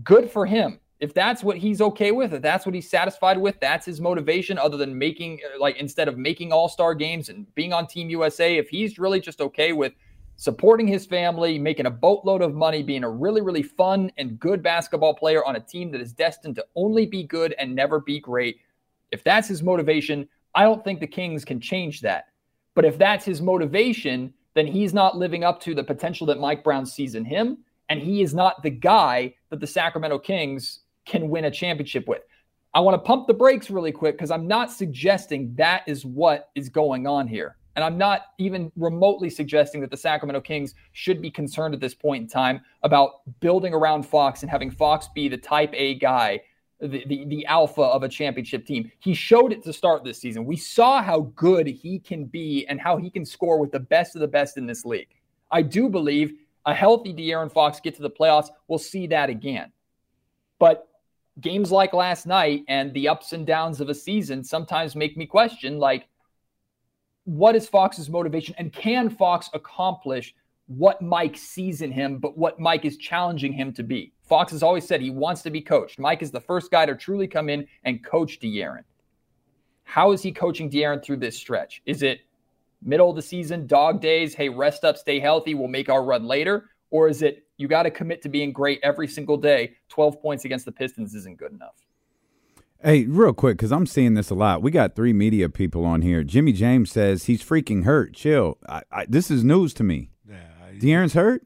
good 0.04 0.30
for 0.30 0.46
him. 0.46 0.80
If 1.00 1.14
that's 1.14 1.44
what 1.44 1.58
he's 1.58 1.80
okay 1.80 2.12
with, 2.12 2.34
if 2.34 2.42
that's 2.42 2.66
what 2.66 2.74
he's 2.74 2.90
satisfied 2.90 3.38
with, 3.38 3.60
that's 3.60 3.86
his 3.86 4.02
motivation 4.02 4.58
other 4.58 4.78
than 4.78 4.98
making 4.98 5.40
uh, 5.46 5.60
like 5.60 5.78
instead 5.78 6.08
of 6.08 6.18
making 6.18 6.52
all-star 6.52 6.96
games 6.96 7.30
and 7.30 7.54
being 7.54 7.72
on 7.72 7.86
team 7.86 8.10
USA, 8.10 8.58
if 8.58 8.68
he's 8.70 8.98
really 8.98 9.20
just 9.20 9.40
okay 9.40 9.74
with 9.74 9.94
supporting 10.38 10.88
his 10.88 11.06
family, 11.06 11.60
making 11.60 11.88
a 11.88 11.92
boatload 11.92 12.42
of 12.42 12.56
money, 12.56 12.82
being 12.82 13.04
a 13.04 13.10
really, 13.10 13.42
really 13.42 13.64
fun 13.64 14.12
and 14.18 14.40
good 14.40 14.64
basketball 14.64 15.14
player 15.14 15.44
on 15.46 15.56
a 15.56 15.60
team 15.60 15.92
that 15.92 16.02
is 16.02 16.14
destined 16.14 16.56
to 16.56 16.66
only 16.76 17.06
be 17.06 17.24
good 17.24 17.54
and 17.60 17.76
never 17.76 18.00
be 18.00 18.20
great. 18.20 18.60
If 19.12 19.24
that's 19.24 19.48
his 19.48 19.64
motivation, 19.64 20.28
I 20.56 20.64
don't 20.64 20.84
think 20.84 21.00
the 21.00 21.08
Kings 21.08 21.44
can 21.44 21.60
change 21.60 22.02
that. 22.02 22.26
But 22.76 22.86
if 22.86 22.98
that's 22.98 23.26
his 23.26 23.42
motivation, 23.42 24.34
then 24.54 24.68
he's 24.68 24.94
not 24.94 25.18
living 25.18 25.44
up 25.44 25.60
to 25.62 25.74
the 25.74 25.84
potential 25.84 26.28
that 26.28 26.40
Mike 26.40 26.64
Brown 26.64 26.86
sees 26.86 27.16
in 27.16 27.26
him. 27.26 27.60
And 27.90 28.00
he 28.00 28.22
is 28.22 28.34
not 28.34 28.62
the 28.64 28.70
guy 28.70 29.34
that 29.50 29.60
the 29.60 29.68
Sacramento 29.68 30.20
Kings 30.20 30.82
can 31.08 31.30
win 31.30 31.46
a 31.46 31.52
championship 31.52 32.08
with. 32.08 32.22
I 32.74 32.80
want 32.82 32.96
to 32.96 33.00
pump 33.00 33.28
the 33.28 33.34
brakes 33.34 33.70
really 33.70 33.92
quick 33.92 34.16
because 34.16 34.30
I'm 34.30 34.48
not 34.48 34.72
suggesting 34.72 35.56
that 35.56 35.84
is 35.88 36.06
what 36.06 36.50
is 36.54 36.70
going 36.70 37.08
on 37.08 37.28
here. 37.28 37.56
And 37.76 37.84
I'm 37.84 37.98
not 37.98 38.26
even 38.40 38.72
remotely 38.76 39.30
suggesting 39.30 39.82
that 39.82 39.92
the 39.92 39.98
Sacramento 39.98 40.42
Kings 40.42 40.74
should 40.94 41.22
be 41.22 41.30
concerned 41.30 41.74
at 41.74 41.80
this 41.80 41.94
point 41.94 42.24
in 42.24 42.28
time 42.28 42.62
about 42.84 43.22
building 43.40 43.74
around 43.74 44.04
Fox 44.04 44.42
and 44.42 44.50
having 44.50 44.72
Fox 44.72 45.08
be 45.14 45.28
the 45.28 45.38
type 45.38 45.72
A 45.74 45.96
guy, 45.96 46.42
the, 46.80 47.06
the, 47.06 47.26
the 47.26 47.46
alpha 47.46 47.84
of 47.84 48.04
a 48.04 48.10
championship 48.10 48.66
team. 48.66 48.92
He 49.00 49.14
showed 49.14 49.54
it 49.54 49.64
to 49.64 49.74
start 49.74 50.04
this 50.04 50.20
season. 50.20 50.44
We 50.44 50.58
saw 50.58 51.04
how 51.04 51.32
good 51.36 51.68
he 51.68 52.00
can 52.00 52.26
be 52.26 52.66
and 52.68 52.82
how 52.82 52.98
he 52.98 53.12
can 53.12 53.26
score 53.26 53.60
with 53.60 53.72
the 53.72 53.80
best 53.80 54.16
of 54.16 54.22
the 54.22 54.28
best 54.28 54.58
in 54.58 54.66
this 54.66 54.84
league. 54.84 55.10
I 55.52 55.62
do 55.62 55.88
believe 55.88 56.34
a 56.66 56.74
healthy 56.74 57.14
De'Aaron 57.14 57.52
Fox 57.52 57.80
get 57.80 57.96
to 57.96 58.02
the 58.02 58.10
playoffs. 58.10 58.50
We'll 58.68 58.80
see 58.80 59.08
that 59.08 59.30
again. 59.30 59.72
But 60.60 60.88
games 61.40 61.72
like 61.72 61.94
last 61.94 62.26
night 62.26 62.64
and 62.68 62.94
the 62.94 63.08
ups 63.08 63.34
and 63.34 63.46
downs 63.46 63.80
of 63.80 63.90
a 63.90 63.96
season 63.96 64.44
sometimes 64.44 64.96
make 64.96 65.18
me 65.18 65.26
question 65.26 65.78
like, 65.78 66.08
what 67.26 67.56
is 67.56 67.68
Fox's 67.68 68.10
motivation 68.10 68.56
and 68.58 68.72
can 68.72 69.10
Fox 69.10 69.50
accomplish 69.54 70.34
what 70.68 71.02
Mike 71.02 71.38
sees 71.38 71.82
in 71.82 71.92
him, 71.92 72.18
but 72.18 72.38
what 72.38 72.60
Mike 72.60 72.86
is 72.86 72.98
challenging 72.98 73.54
him 73.54 73.72
to 73.74 73.84
be? 73.84 74.14
Fox 74.24 74.52
has 74.52 74.64
always 74.64 74.86
said 74.86 75.02
he 75.02 75.10
wants 75.10 75.42
to 75.44 75.50
be 75.50 75.62
coached. 75.62 76.00
Mike 76.00 76.22
is 76.22 76.32
the 76.32 76.42
first 76.42 76.72
guy 76.72 76.86
to 76.86 76.96
truly 76.96 77.28
come 77.28 77.50
in 77.50 77.68
and 77.84 78.04
coach 78.04 78.40
De'Aaron. 78.40 78.84
How 79.84 80.12
is 80.12 80.22
he 80.22 80.32
coaching 80.32 80.70
De'Aaron 80.70 81.04
through 81.04 81.18
this 81.18 81.38
stretch? 81.38 81.82
Is 81.86 82.04
it 82.04 82.22
middle 82.82 83.10
of 83.10 83.16
the 83.16 83.22
season, 83.22 83.68
dog 83.68 84.02
days, 84.02 84.34
hey, 84.36 84.50
rest 84.50 84.84
up, 84.84 84.98
stay 84.98 85.20
healthy, 85.20 85.54
we'll 85.54 85.70
make 85.70 85.90
our 85.90 86.04
run 86.04 86.26
later? 86.26 86.70
Or 86.92 87.08
is 87.08 87.22
it 87.22 87.47
you 87.58 87.68
got 87.68 87.84
to 87.84 87.92
commit 87.92 88.22
to 88.24 88.30
being 88.30 88.52
great 88.52 88.80
every 88.84 89.08
single 89.08 89.38
day? 89.38 89.74
12 89.90 90.22
points 90.22 90.46
against 90.46 90.66
the 90.66 90.72
Pistons 90.72 91.14
isn't 91.16 91.38
good 91.38 91.52
enough. 91.52 91.76
Hey, 92.84 93.06
real 93.06 93.34
quick, 93.34 93.58
because 93.58 93.72
I'm 93.72 93.88
seeing 93.88 94.14
this 94.14 94.30
a 94.30 94.36
lot. 94.36 94.62
We 94.62 94.70
got 94.70 94.96
three 94.96 95.12
media 95.14 95.50
people 95.50 95.84
on 95.84 96.04
here. 96.04 96.24
Jimmy 96.24 96.52
James 96.54 96.92
says 96.92 97.24
he's 97.24 97.42
freaking 97.44 97.86
hurt. 97.86 98.14
Chill. 98.14 98.58
I, 98.70 98.84
I, 98.92 99.06
this 99.10 99.32
is 99.32 99.44
news 99.44 99.74
to 99.76 99.84
me. 99.84 100.12
Yeah, 100.30 100.36
De'Aaron's 100.80 101.14
hurt. 101.14 101.42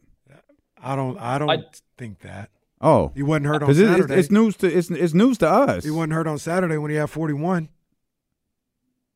I 0.84 0.96
don't. 0.96 1.18
I 1.20 1.38
don't 1.38 1.50
I- 1.50 1.64
think 1.98 2.20
that. 2.22 2.50
Oh, 2.84 3.12
He 3.16 3.22
wasn't 3.22 3.46
hurt 3.46 3.62
on 3.62 3.68
because 3.68 3.80
it's, 3.80 3.90
Saturday. 3.92 4.16
it's 4.16 4.32
news 4.32 4.58
to 4.58 4.68
it's, 4.68 4.90
it's 4.90 5.14
news 5.14 5.38
to 5.38 5.48
us. 5.50 5.84
He 5.84 5.92
wasn't 5.92 6.14
hurt 6.14 6.26
on 6.26 6.40
Saturday 6.40 6.78
when 6.80 6.90
he 6.90 6.98
had 6.98 7.12
41. 7.12 7.70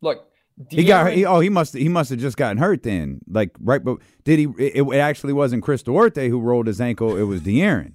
Look, 0.02 0.30
He 0.70 0.86
got 0.86 1.08
De'Aaron- 1.08 1.16
he, 1.16 1.26
oh 1.26 1.40
he 1.42 1.50
must 1.50 1.74
he 1.74 1.90
must 1.90 2.10
have 2.12 2.20
just 2.20 2.38
gotten 2.38 2.58
hurt 2.58 2.84
then 2.84 3.20
like 3.28 3.52
right 3.60 3.84
but 3.84 3.98
did 4.24 4.40
he 4.40 4.46
it, 4.58 4.82
it 4.84 4.98
actually 5.00 5.34
wasn't 5.34 5.64
Chris 5.64 5.84
Duarte 5.84 6.30
who 6.30 6.40
rolled 6.40 6.68
his 6.68 6.80
ankle 6.80 7.18
it 7.18 7.24
was 7.24 7.42
De'Aaron. 7.42 7.94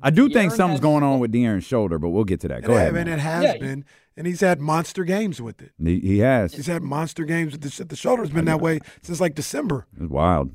I 0.00 0.10
do 0.10 0.28
think 0.30 0.52
something's 0.52 0.78
has- 0.78 0.80
going 0.80 1.02
on 1.02 1.18
with 1.20 1.32
De'Aaron's 1.32 1.64
shoulder 1.64 1.98
but 1.98 2.08
we'll 2.10 2.24
get 2.24 2.40
to 2.40 2.48
that. 2.48 2.62
Go 2.62 2.72
and, 2.72 2.76
ahead. 2.80 2.94
and 2.94 2.96
man. 2.96 3.08
it 3.18 3.20
has 3.20 3.44
Yeah. 3.44 3.58
been, 3.58 3.84
and 4.16 4.26
he's 4.26 4.40
had 4.40 4.60
monster 4.60 5.04
games 5.04 5.42
with 5.42 5.60
it. 5.60 5.72
He, 5.82 6.00
he 6.00 6.18
has. 6.20 6.54
He's 6.54 6.66
had 6.68 6.82
monster 6.82 7.24
games 7.24 7.52
with 7.52 7.60
the, 7.60 7.84
the 7.84 7.96
shoulder. 7.96 8.22
It's 8.22 8.32
been 8.32 8.46
that 8.46 8.60
way 8.60 8.80
since 9.02 9.20
like 9.20 9.34
December. 9.34 9.86
It's 10.00 10.10
wild. 10.10 10.52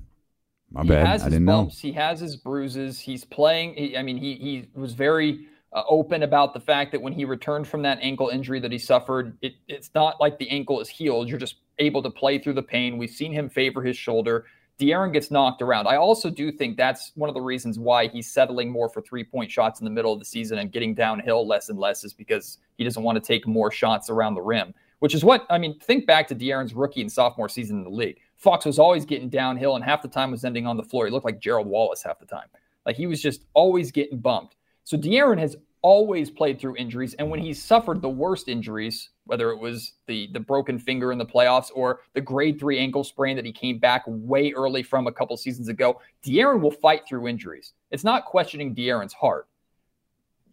My 0.71 0.81
he 0.81 0.89
bad. 0.89 1.05
has 1.05 1.21
I 1.21 1.25
his 1.25 1.33
didn't 1.33 1.45
know. 1.45 1.69
He 1.71 1.91
has 1.91 2.19
his 2.19 2.35
bruises. 2.37 2.99
He's 2.99 3.23
playing. 3.23 3.75
He, 3.75 3.95
I 3.95 4.01
mean, 4.01 4.17
he 4.17 4.33
he 4.35 4.67
was 4.73 4.93
very 4.93 5.45
uh, 5.73 5.83
open 5.89 6.23
about 6.23 6.53
the 6.53 6.59
fact 6.59 6.91
that 6.91 7.01
when 7.01 7.13
he 7.13 7.25
returned 7.25 7.67
from 7.67 7.81
that 7.81 7.97
ankle 8.01 8.29
injury 8.29 8.59
that 8.59 8.71
he 8.71 8.77
suffered, 8.77 9.37
it, 9.41 9.53
it's 9.67 9.89
not 9.95 10.19
like 10.21 10.37
the 10.37 10.49
ankle 10.49 10.79
is 10.79 10.87
healed. 10.87 11.27
You're 11.27 11.39
just 11.39 11.55
able 11.79 12.03
to 12.03 12.09
play 12.09 12.37
through 12.37 12.53
the 12.53 12.63
pain. 12.63 12.97
We've 12.97 13.09
seen 13.09 13.31
him 13.31 13.49
favor 13.49 13.81
his 13.81 13.97
shoulder. 13.97 14.45
De'Aaron 14.79 15.13
gets 15.13 15.29
knocked 15.31 15.61
around. 15.61 15.87
I 15.87 15.97
also 15.97 16.29
do 16.29 16.51
think 16.51 16.77
that's 16.77 17.11
one 17.15 17.29
of 17.29 17.35
the 17.35 17.41
reasons 17.41 17.77
why 17.77 18.07
he's 18.07 18.31
settling 18.31 18.71
more 18.71 18.89
for 18.89 19.01
three 19.01 19.23
point 19.23 19.51
shots 19.51 19.79
in 19.79 19.85
the 19.85 19.91
middle 19.91 20.13
of 20.13 20.19
the 20.19 20.25
season 20.25 20.59
and 20.59 20.71
getting 20.71 20.93
downhill 20.93 21.47
less 21.47 21.69
and 21.69 21.79
less 21.79 22.03
is 22.03 22.13
because 22.13 22.57
he 22.77 22.83
doesn't 22.83 23.03
want 23.03 23.15
to 23.15 23.21
take 23.21 23.47
more 23.47 23.71
shots 23.71 24.09
around 24.09 24.33
the 24.33 24.41
rim, 24.41 24.73
which 24.99 25.13
is 25.13 25.23
what 25.23 25.45
I 25.49 25.57
mean. 25.57 25.79
Think 25.79 26.07
back 26.07 26.27
to 26.29 26.35
De'Aaron's 26.35 26.73
rookie 26.73 27.01
and 27.01 27.11
sophomore 27.11 27.49
season 27.49 27.77
in 27.77 27.83
the 27.83 27.89
league. 27.89 28.19
Fox 28.35 28.65
was 28.65 28.79
always 28.79 29.05
getting 29.05 29.29
downhill 29.29 29.75
and 29.75 29.85
half 29.85 30.01
the 30.01 30.07
time 30.07 30.31
was 30.31 30.43
ending 30.43 30.65
on 30.65 30.75
the 30.75 30.83
floor. 30.83 31.05
He 31.05 31.11
looked 31.11 31.25
like 31.25 31.39
Gerald 31.39 31.67
Wallace 31.67 32.03
half 32.03 32.19
the 32.19 32.25
time. 32.25 32.47
Like 32.85 32.95
he 32.95 33.07
was 33.07 33.21
just 33.21 33.45
always 33.53 33.91
getting 33.91 34.19
bumped. 34.19 34.55
So 34.83 34.97
De'Aaron 34.97 35.39
has 35.39 35.55
always 35.81 36.31
played 36.31 36.59
through 36.59 36.77
injuries, 36.77 37.13
and 37.15 37.29
when 37.29 37.39
he 37.39 37.53
suffered 37.53 38.01
the 38.01 38.09
worst 38.09 38.47
injuries, 38.47 39.09
whether 39.25 39.51
it 39.51 39.59
was 39.59 39.93
the 40.07 40.29
the 40.33 40.39
broken 40.39 40.79
finger 40.79 41.11
in 41.11 41.17
the 41.17 41.25
playoffs 41.25 41.69
or 41.73 42.01
the 42.13 42.21
grade 42.21 42.59
three 42.59 42.79
ankle 42.79 43.03
sprain 43.03 43.35
that 43.35 43.45
he 43.45 43.51
came 43.51 43.79
back 43.79 44.03
way 44.07 44.51
early 44.53 44.83
from 44.83 45.07
a 45.07 45.11
couple 45.11 45.37
seasons 45.37 45.67
ago, 45.67 46.01
De'Aaron 46.25 46.61
will 46.61 46.71
fight 46.71 47.01
through 47.07 47.27
injuries. 47.27 47.73
It's 47.91 48.03
not 48.03 48.25
questioning 48.25 48.73
De'Aaron's 48.73 49.13
heart. 49.13 49.47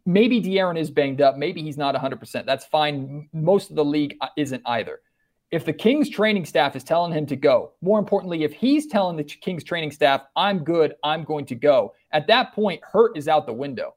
Maybe 0.06 0.40
De'Aaron 0.40 0.78
is 0.78 0.90
banged 0.90 1.20
up. 1.20 1.36
Maybe 1.36 1.62
he's 1.62 1.76
not 1.76 1.94
100%. 1.94 2.46
That's 2.46 2.64
fine. 2.64 3.28
Most 3.32 3.70
of 3.70 3.76
the 3.76 3.84
league 3.84 4.16
uh, 4.20 4.28
isn't 4.36 4.62
either. 4.66 5.00
If 5.50 5.64
the 5.64 5.72
Kings 5.72 6.08
training 6.08 6.46
staff 6.46 6.74
is 6.74 6.84
telling 6.84 7.12
him 7.12 7.26
to 7.26 7.36
go, 7.36 7.72
more 7.82 7.98
importantly, 7.98 8.44
if 8.44 8.52
he's 8.52 8.86
telling 8.86 9.16
the 9.16 9.24
Kings 9.24 9.64
training 9.64 9.90
staff, 9.90 10.22
I'm 10.36 10.64
good, 10.64 10.94
I'm 11.02 11.24
going 11.24 11.44
to 11.46 11.54
go, 11.56 11.94
at 12.12 12.28
that 12.28 12.54
point, 12.54 12.80
hurt 12.84 13.16
is 13.16 13.28
out 13.28 13.46
the 13.46 13.52
window? 13.52 13.94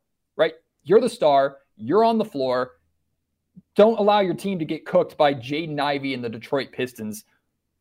You're 0.83 1.01
the 1.01 1.09
star, 1.09 1.57
you're 1.75 2.03
on 2.03 2.17
the 2.17 2.25
floor. 2.25 2.71
Don't 3.75 3.97
allow 3.99 4.19
your 4.19 4.35
team 4.35 4.59
to 4.59 4.65
get 4.65 4.85
cooked 4.85 5.17
by 5.17 5.33
Jaden 5.33 5.79
Ivey 5.79 6.13
and 6.13 6.23
the 6.23 6.29
Detroit 6.29 6.71
Pistons 6.71 7.25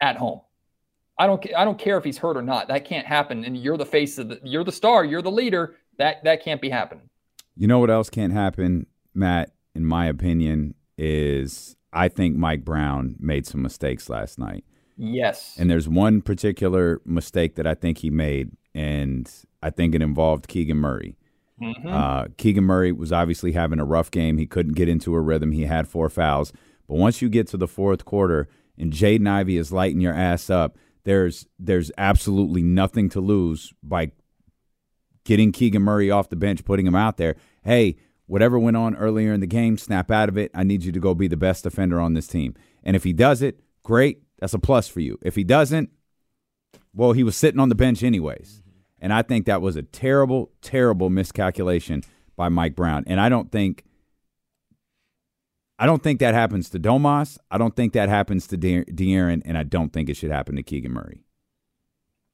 at 0.01 0.16
home. 0.16 0.41
I 1.19 1.27
don't 1.27 1.47
I 1.57 1.65
don't 1.65 1.79
care 1.79 1.99
if 1.99 2.05
he's 2.05 2.19
hurt 2.19 2.37
or 2.37 2.43
not. 2.43 2.69
That 2.69 2.85
can't 2.85 3.07
happen. 3.07 3.45
And 3.45 3.57
you're 3.57 3.77
the 3.77 3.87
face 3.87 4.19
of 4.19 4.29
the 4.29 4.41
you're 4.43 4.65
the 4.65 4.73
star, 4.73 5.05
you're 5.05 5.23
the 5.23 5.31
leader. 5.31 5.77
That 5.99 6.24
that 6.24 6.43
can't 6.43 6.61
be 6.61 6.70
happening. 6.70 7.09
You 7.57 7.66
know 7.66 7.79
what 7.79 7.91
else 7.91 8.09
can't 8.09 8.33
happen, 8.33 8.87
Matt? 9.15 9.53
In 9.74 9.85
my 9.85 10.07
opinion, 10.07 10.74
is 10.97 11.77
I 11.93 12.09
think 12.09 12.37
Mike 12.37 12.65
Brown 12.65 13.16
made 13.19 13.47
some 13.47 13.62
mistakes 13.62 14.09
last 14.09 14.39
night. 14.39 14.65
Yes. 14.97 15.57
And 15.59 15.70
there's 15.70 15.89
one 15.89 16.23
particular 16.23 17.01
mistake 17.05 17.57
that 17.57 17.66
I 17.66 17.74
think 17.74 17.99
he 17.99 18.11
made, 18.11 18.53
and 18.74 19.31
I 19.62 19.70
think 19.70 19.95
it 19.95 20.03
involved 20.03 20.49
Keegan 20.49 20.77
Murray. 20.77 21.16
Mhm. 21.62 21.86
Uh, 21.86 22.28
Keegan 22.36 22.64
Murray 22.64 22.93
was 22.93 23.12
obviously 23.12 23.52
having 23.52 23.78
a 23.78 23.84
rough 23.84 24.10
game. 24.10 24.39
He 24.39 24.47
couldn't 24.47 24.74
get 24.74 24.89
into 24.89 25.14
a 25.14 25.20
rhythm. 25.20 25.52
He 25.52 25.62
had 25.62 25.86
four 25.86 26.09
fouls. 26.09 26.52
But 26.89 26.97
once 26.97 27.22
you 27.22 27.28
get 27.28 27.47
to 27.48 27.56
the 27.56 27.68
fourth 27.68 28.05
quarter 28.05 28.48
and 28.76 28.93
Jaden 28.93 29.28
Ivey 29.28 29.56
is 29.56 29.72
lighting 29.72 30.01
your 30.01 30.14
ass 30.14 30.51
up, 30.51 30.76
there's 31.05 31.47
there's 31.59 31.90
absolutely 31.97 32.62
nothing 32.62 33.09
to 33.10 33.20
lose 33.20 33.72
by 33.82 34.12
getting 35.24 35.52
Keegan 35.52 35.82
Murray 35.82 36.10
off 36.10 36.28
the 36.28 36.36
bench, 36.36 36.64
putting 36.64 36.86
him 36.86 36.94
out 36.94 37.16
there. 37.16 37.36
Hey, 37.62 37.97
whatever 38.26 38.59
went 38.59 38.76
on 38.76 38.97
earlier 38.97 39.32
in 39.32 39.40
the 39.40 39.47
game, 39.47 39.78
snap 39.78 40.10
out 40.10 40.28
of 40.28 40.36
it. 40.36 40.51
I 40.55 40.64
need 40.64 40.84
you 40.84 40.93
to 40.93 41.01
go 41.01 41.14
be 41.14 41.28
the 41.28 41.36
best 41.36 41.64
defender 41.64 42.01
on 42.01 42.14
this 42.14 42.26
team. 42.26 42.55
And 42.82 42.97
if 42.97 43.05
he 43.05 43.12
does 43.12 43.43
it, 43.43 43.60
great. 43.84 44.22
That's 44.40 44.55
a 44.55 44.59
plus 44.59 44.89
for 44.89 45.01
you. 45.01 45.18
If 45.22 45.36
he 45.36 45.44
doesn't, 45.44 45.90
well, 46.93 47.12
he 47.12 47.22
was 47.22 47.36
sitting 47.36 47.60
on 47.60 47.68
the 47.68 47.74
bench 47.76 48.02
anyways. 48.02 48.61
And 49.03 49.12
I 49.12 49.20
think 49.23 49.47
that 49.47 49.61
was 49.61 49.74
a 49.74 49.83
terrible, 49.83 50.53
terrible 50.62 51.11
miscalculation 51.11 52.05
by 52.37 52.49
Mike 52.49 52.77
Brown. 52.77 53.03
And 53.09 53.20
I 53.20 53.29
don't 53.29 53.51
think 53.51 53.85
I 55.79 55.87
don't 55.87 56.03
think 56.03 56.20
that 56.20 56.33
happens 56.33 56.70
to 56.70 56.79
Domas. 56.79 57.39
I 57.51 57.59
don't 57.59 57.74
think 57.74 57.93
that 57.95 58.09
happens 58.09 58.47
to 58.47 58.57
De- 58.57 58.85
De'Aaron, 58.85 59.43
and 59.45 59.59
I 59.59 59.65
don't 59.65 59.93
think 59.93 60.09
it 60.09 60.16
should 60.16 60.31
happen 60.31 60.55
to 60.55 60.62
Keegan 60.62 60.93
Murray. 60.93 61.24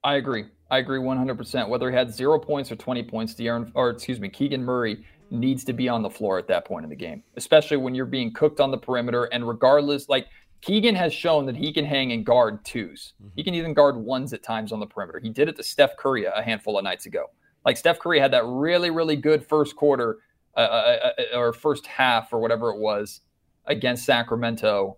I 0.05 0.17
agree. 0.17 0.45
I 0.71 0.79
agree 0.79 0.99
100%. 0.99 1.69
Whether 1.71 1.91
he 1.91 1.97
had 1.97 2.13
zero 2.13 2.39
points 2.39 2.71
or 2.71 2.77
20 2.77 3.05
points, 3.05 3.35
De'Aaron, 3.35 3.73
or 3.75 3.89
excuse 3.89 4.21
me, 4.21 4.29
Keegan 4.29 4.63
Murray 4.63 5.03
needs 5.31 5.65
to 5.65 5.73
be 5.73 5.89
on 5.89 6.03
the 6.03 6.11
floor 6.11 6.39
at 6.39 6.49
that 6.49 6.67
point 6.67 6.85
in 6.85 6.91
the 6.91 6.97
game, 6.97 7.23
especially 7.37 7.79
when 7.79 7.95
you're 7.95 8.05
being 8.05 8.35
cooked 8.35 8.61
on 8.61 8.71
the 8.71 8.77
perimeter. 8.77 9.25
And 9.25 9.49
regardless, 9.49 10.11
like 10.11 10.27
Keegan 10.61 10.95
has 10.95 11.13
shown 11.13 11.47
that 11.47 11.57
he 11.57 11.73
can 11.73 11.85
hang 11.85 12.13
and 12.13 12.27
guard 12.27 12.65
2s 12.65 13.13
He 13.37 13.45
can 13.45 13.55
even 13.55 13.75
guard 13.75 13.97
ones 13.97 14.33
at 14.33 14.43
times 14.43 14.73
on 14.73 14.81
the 14.81 14.87
perimeter. 14.87 15.21
He 15.21 15.31
did 15.31 15.49
it 15.49 15.57
to 15.57 15.63
Steph 15.63 15.97
Curry 15.97 16.25
a 16.25 16.43
handful 16.43 16.79
of 16.79 16.85
nights 16.85 17.07
ago. 17.07 17.27
Like 17.65 17.77
Steph 17.77 17.99
Curry 17.99 18.19
had 18.19 18.33
that 18.33 18.45
really, 18.47 18.91
really 18.91 19.17
good 19.17 19.45
first 19.45 19.77
quarter 19.77 20.19
uh, 20.57 20.61
uh, 20.61 21.11
uh, 21.35 21.39
or 21.39 21.53
first 21.53 21.87
half 21.87 22.33
or 22.33 22.41
whatever 22.41 22.71
it 22.71 22.79
was 22.79 23.21
against 23.67 24.05
Sacramento. 24.05 24.97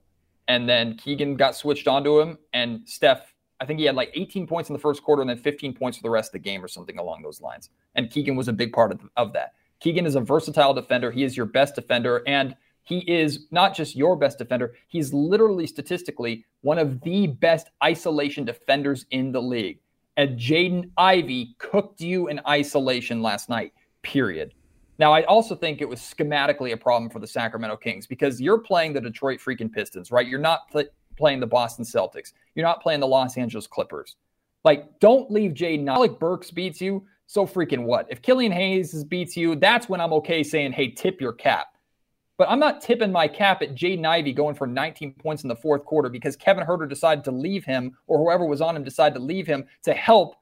And 0.49 0.69
then 0.69 0.97
Keegan 0.97 1.37
got 1.37 1.55
switched 1.55 1.87
onto 1.87 2.19
him, 2.19 2.39
and 2.53 2.81
Steph, 2.85 3.35
I 3.61 3.67
think 3.67 3.79
he 3.79 3.85
had 3.85 3.95
like 3.95 4.11
18 4.15 4.47
points 4.47 4.71
in 4.71 4.73
the 4.73 4.81
first 4.81 5.03
quarter 5.03 5.21
and 5.21 5.29
then 5.29 5.37
15 5.37 5.75
points 5.75 5.99
for 5.99 6.03
the 6.03 6.11
rest 6.11 6.31
of 6.31 6.33
the 6.33 6.39
game 6.39 6.65
or 6.65 6.69
something 6.69 6.99
along 6.99 7.23
those 7.23 7.41
lines. 7.41 7.71
And 7.95 8.11
Keegan 8.11 8.37
was 8.37 8.49
a 8.49 8.53
big 8.53 8.73
part 8.73 8.91
of, 8.91 9.01
of 9.17 9.33
that. 9.35 9.53
Keegan 9.81 10.07
is 10.07 10.15
a 10.15 10.21
versatile 10.21 10.75
defender. 10.75 11.11
He 11.11 11.25
is 11.25 11.37
your 11.37 11.47
best 11.47 11.75
defender. 11.75 12.23
And 12.27 12.57
he 12.91 12.99
is 13.11 13.47
not 13.53 13.75
just 13.75 13.95
your 13.95 14.17
best 14.17 14.37
defender, 14.37 14.75
he's 14.89 15.15
literally 15.15 15.67
statistically 15.67 16.45
one 16.63 16.77
of 16.77 17.01
the 17.03 17.29
best 17.29 17.71
isolation 17.83 18.45
defenders 18.45 19.07
in 19.13 19.31
the 19.31 19.41
league. 19.41 19.79
And 20.17 20.37
Jaden 20.37 20.91
Ivey 20.99 21.55
cooked 21.59 22.01
you 22.01 22.27
in 22.27 22.41
isolation 22.49 23.23
last 23.23 23.49
night, 23.49 23.73
period. 24.03 24.55
Now, 24.99 25.13
I 25.13 25.23
also 25.23 25.55
think 25.55 25.81
it 25.81 25.89
was 25.89 26.01
schematically 26.01 26.73
a 26.73 26.77
problem 26.77 27.11
for 27.11 27.21
the 27.21 27.29
Sacramento 27.29 27.77
Kings 27.77 28.09
because 28.09 28.41
you're 28.41 28.59
playing 28.59 28.93
the 28.93 29.01
Detroit 29.01 29.39
freaking 29.39 29.73
Pistons, 29.73 30.11
right? 30.11 30.27
You're 30.27 30.41
not 30.41 30.69
pl- 30.71 30.91
playing 31.17 31.39
the 31.39 31.47
Boston 31.47 31.85
Celtics. 31.85 32.33
You're 32.57 32.67
not 32.67 32.83
playing 32.83 32.99
the 32.99 33.07
Los 33.07 33.39
Angeles 33.39 33.69
Clippers. 33.69 34.17
Like, 34.65 34.99
don't 34.99 35.31
leave 35.31 35.53
Jaden. 35.53 35.89
Alec 35.89 36.19
Burks 36.19 36.51
beats 36.51 36.81
you. 36.81 37.07
So 37.27 37.47
freaking 37.47 37.85
what? 37.85 38.09
If 38.11 38.21
Killian 38.21 38.51
Hayes 38.51 39.05
beats 39.05 39.37
you, 39.37 39.55
that's 39.55 39.89
when 39.89 40.01
I'm 40.01 40.13
okay 40.15 40.43
saying, 40.43 40.73
hey, 40.73 40.91
tip 40.91 41.21
your 41.21 41.33
cap. 41.33 41.69
But 42.41 42.49
I'm 42.49 42.59
not 42.59 42.81
tipping 42.81 43.13
my 43.13 43.29
cap 43.29 43.61
at 43.61 43.75
Jaden 43.75 44.07
Ivey 44.07 44.33
going 44.33 44.55
for 44.55 44.67
19 44.67 45.13
points 45.13 45.43
in 45.43 45.49
the 45.49 45.57
fourth 45.57 45.85
quarter 45.85 46.09
because 46.09 46.37
Kevin 46.37 46.65
Huerter 46.65 46.89
decided 46.89 47.23
to 47.25 47.31
leave 47.31 47.67
him 47.67 47.95
or 48.07 48.17
whoever 48.17 48.47
was 48.47 48.63
on 48.63 48.75
him 48.75 48.83
decided 48.83 49.15
to 49.17 49.23
leave 49.23 49.47
him 49.47 49.67
to 49.83 49.93
help 49.93 50.37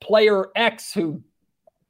player 0.00 0.46
X 0.56 0.92
who 0.92 1.22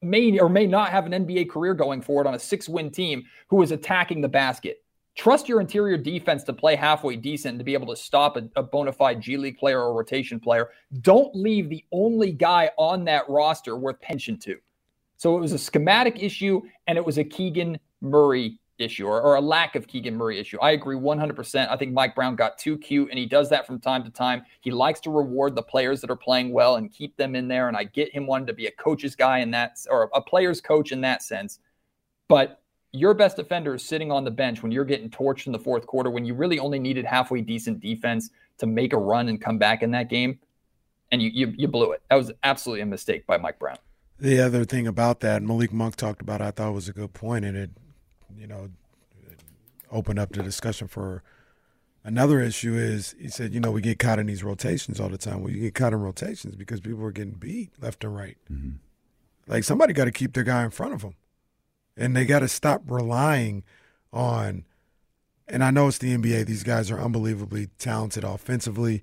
may 0.02 0.38
or 0.38 0.50
may 0.50 0.66
not 0.66 0.90
have 0.90 1.06
an 1.06 1.12
NBA 1.12 1.48
career 1.48 1.72
going 1.72 2.02
forward 2.02 2.26
on 2.26 2.34
a 2.34 2.38
six 2.38 2.68
win 2.68 2.90
team 2.90 3.24
who 3.48 3.62
is 3.62 3.72
attacking 3.72 4.20
the 4.20 4.28
basket. 4.28 4.84
Trust 5.16 5.48
your 5.48 5.62
interior 5.62 5.96
defense 5.96 6.44
to 6.44 6.52
play 6.52 6.76
halfway 6.76 7.16
decent 7.16 7.56
to 7.56 7.64
be 7.64 7.72
able 7.72 7.86
to 7.86 7.96
stop 7.96 8.36
a, 8.36 8.50
a 8.54 8.62
bona 8.62 8.92
fide 8.92 9.22
G 9.22 9.38
League 9.38 9.56
player 9.56 9.80
or 9.80 9.94
rotation 9.94 10.38
player. 10.38 10.68
Don't 11.00 11.34
leave 11.34 11.70
the 11.70 11.86
only 11.90 12.32
guy 12.32 12.70
on 12.76 13.06
that 13.06 13.30
roster 13.30 13.78
worth 13.78 13.98
pension 14.02 14.38
to. 14.40 14.58
So 15.18 15.36
it 15.36 15.40
was 15.40 15.52
a 15.52 15.58
schematic 15.58 16.22
issue 16.22 16.62
and 16.86 16.96
it 16.96 17.04
was 17.04 17.18
a 17.18 17.24
Keegan 17.24 17.78
Murray 18.00 18.58
issue 18.78 19.06
or, 19.06 19.20
or 19.20 19.34
a 19.34 19.40
lack 19.40 19.74
of 19.74 19.88
Keegan 19.88 20.16
Murray 20.16 20.38
issue. 20.38 20.58
I 20.60 20.70
agree 20.70 20.96
100%. 20.96 21.68
I 21.68 21.76
think 21.76 21.92
Mike 21.92 22.14
Brown 22.14 22.36
got 22.36 22.56
too 22.56 22.78
cute 22.78 23.10
and 23.10 23.18
he 23.18 23.26
does 23.26 23.50
that 23.50 23.66
from 23.66 23.80
time 23.80 24.04
to 24.04 24.10
time. 24.10 24.42
He 24.60 24.70
likes 24.70 25.00
to 25.00 25.10
reward 25.10 25.56
the 25.56 25.62
players 25.62 26.00
that 26.00 26.10
are 26.10 26.16
playing 26.16 26.52
well 26.52 26.76
and 26.76 26.90
keep 26.90 27.16
them 27.16 27.34
in 27.34 27.48
there. 27.48 27.66
And 27.66 27.76
I 27.76 27.84
get 27.84 28.14
him 28.14 28.26
wanting 28.26 28.46
to 28.46 28.52
be 28.52 28.66
a 28.66 28.70
coach's 28.70 29.16
guy 29.16 29.40
in 29.40 29.50
that 29.50 29.78
or 29.90 30.08
a 30.14 30.22
player's 30.22 30.60
coach 30.60 30.92
in 30.92 31.00
that 31.02 31.22
sense. 31.22 31.58
But 32.28 32.62
your 32.92 33.12
best 33.12 33.36
defender 33.36 33.74
is 33.74 33.84
sitting 33.84 34.12
on 34.12 34.24
the 34.24 34.30
bench 34.30 34.62
when 34.62 34.70
you're 34.70 34.84
getting 34.84 35.10
torched 35.10 35.46
in 35.46 35.52
the 35.52 35.58
fourth 35.58 35.86
quarter 35.86 36.10
when 36.10 36.24
you 36.24 36.34
really 36.34 36.58
only 36.58 36.78
needed 36.78 37.04
halfway 37.04 37.40
decent 37.40 37.80
defense 37.80 38.30
to 38.58 38.66
make 38.66 38.92
a 38.92 38.98
run 38.98 39.28
and 39.28 39.40
come 39.40 39.58
back 39.58 39.82
in 39.82 39.90
that 39.90 40.08
game. 40.08 40.38
And 41.10 41.20
you, 41.20 41.30
you, 41.30 41.54
you 41.56 41.68
blew 41.68 41.92
it. 41.92 42.02
That 42.08 42.16
was 42.16 42.30
absolutely 42.44 42.82
a 42.82 42.86
mistake 42.86 43.26
by 43.26 43.36
Mike 43.38 43.58
Brown. 43.58 43.78
The 44.20 44.40
other 44.40 44.64
thing 44.64 44.86
about 44.86 45.20
that, 45.20 45.42
Malik 45.42 45.72
Monk 45.72 45.94
talked 45.94 46.20
about, 46.20 46.40
I 46.40 46.50
thought 46.50 46.72
was 46.74 46.88
a 46.88 46.92
good 46.92 47.12
point, 47.12 47.44
and 47.44 47.56
it, 47.56 47.70
you 48.36 48.46
know, 48.48 48.70
opened 49.92 50.18
up 50.18 50.32
the 50.32 50.42
discussion 50.42 50.88
for 50.88 51.22
another 52.04 52.40
issue. 52.40 52.74
Is 52.74 53.14
he 53.18 53.28
said, 53.28 53.54
you 53.54 53.60
know, 53.60 53.70
we 53.70 53.80
get 53.80 53.98
caught 54.00 54.18
in 54.18 54.26
these 54.26 54.42
rotations 54.42 54.98
all 54.98 55.08
the 55.08 55.18
time. 55.18 55.42
Well, 55.42 55.52
you 55.52 55.60
get 55.60 55.74
caught 55.74 55.92
in 55.92 56.00
rotations 56.00 56.56
because 56.56 56.80
people 56.80 57.04
are 57.04 57.12
getting 57.12 57.34
beat 57.34 57.70
left 57.80 58.02
and 58.02 58.14
right. 58.16 58.36
Like 59.46 59.64
somebody 59.64 59.92
got 59.92 60.06
to 60.06 60.12
keep 60.12 60.34
their 60.34 60.44
guy 60.44 60.64
in 60.64 60.70
front 60.70 60.94
of 60.94 61.02
them, 61.02 61.14
and 61.96 62.16
they 62.16 62.24
got 62.24 62.40
to 62.40 62.48
stop 62.48 62.82
relying 62.86 63.62
on. 64.12 64.64
And 65.46 65.64
I 65.64 65.70
know 65.70 65.88
it's 65.88 65.98
the 65.98 66.14
NBA; 66.16 66.44
these 66.46 66.64
guys 66.64 66.90
are 66.90 67.00
unbelievably 67.00 67.68
talented 67.78 68.24
offensively. 68.24 69.02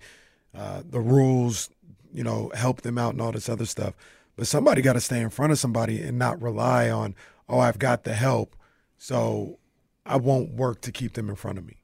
Uh, 0.53 0.83
the 0.87 0.99
rules, 0.99 1.69
you 2.13 2.23
know, 2.23 2.51
help 2.53 2.81
them 2.81 2.97
out 2.97 3.13
and 3.13 3.21
all 3.21 3.31
this 3.31 3.49
other 3.49 3.65
stuff. 3.65 3.93
But 4.35 4.47
somebody 4.47 4.81
got 4.81 4.93
to 4.93 5.01
stay 5.01 5.21
in 5.21 5.29
front 5.29 5.51
of 5.51 5.59
somebody 5.59 6.01
and 6.01 6.19
not 6.19 6.41
rely 6.41 6.89
on, 6.89 7.15
oh, 7.47 7.59
I've 7.59 7.79
got 7.79 8.03
the 8.03 8.13
help, 8.13 8.55
so 8.97 9.59
I 10.05 10.17
won't 10.17 10.53
work 10.53 10.81
to 10.81 10.91
keep 10.91 11.13
them 11.13 11.29
in 11.29 11.35
front 11.35 11.57
of 11.57 11.65
me. 11.65 11.81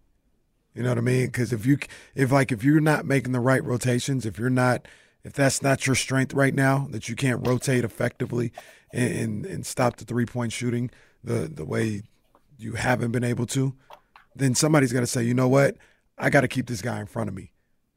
You 0.73 0.84
know 0.84 0.90
what 0.90 0.98
I 0.98 1.02
mean? 1.02 1.28
Because 1.28 1.52
if 1.52 1.65
you, 1.65 1.78
if 2.15 2.32
like, 2.32 2.52
if 2.52 2.64
you're 2.64 2.80
not 2.80 3.06
making 3.06 3.32
the 3.32 3.40
right 3.40 3.64
rotations, 3.64 4.26
if 4.26 4.40
you're 4.40 4.49
not, 4.49 4.88
if 5.23 5.34
that's 5.34 5.61
not 5.61 5.86
your 5.86 5.95
strength 5.95 6.34
right 6.34 6.53
now, 6.53 6.88
that 6.91 7.10
you 7.10 7.15
can't 7.15 7.45
rotate 7.45 7.84
effectively 7.84 8.52
and 8.94 9.14
and, 9.14 9.45
and 9.45 9.65
stop 9.65 9.98
the 9.98 10.06
three 10.06 10.26
point 10.26 10.52
shooting 10.52 10.90
the 11.23 11.49
the 11.53 11.65
way 11.65 12.03
you 12.57 12.73
haven't 12.73 13.11
been 13.11 13.23
able 13.23 13.45
to, 13.48 13.76
then 14.36 14.56
somebody's 14.56 14.94
got 14.94 15.02
to 15.02 15.07
say, 15.07 15.23
you 15.23 15.34
know 15.34 15.48
what, 15.49 15.78
I 16.18 16.30
got 16.30 16.41
to 16.41 16.48
keep 16.48 16.68
this 16.68 16.82
guy 16.82 16.99
in 16.99 17.07
front 17.07 17.28
of 17.28 17.36
me 17.36 17.52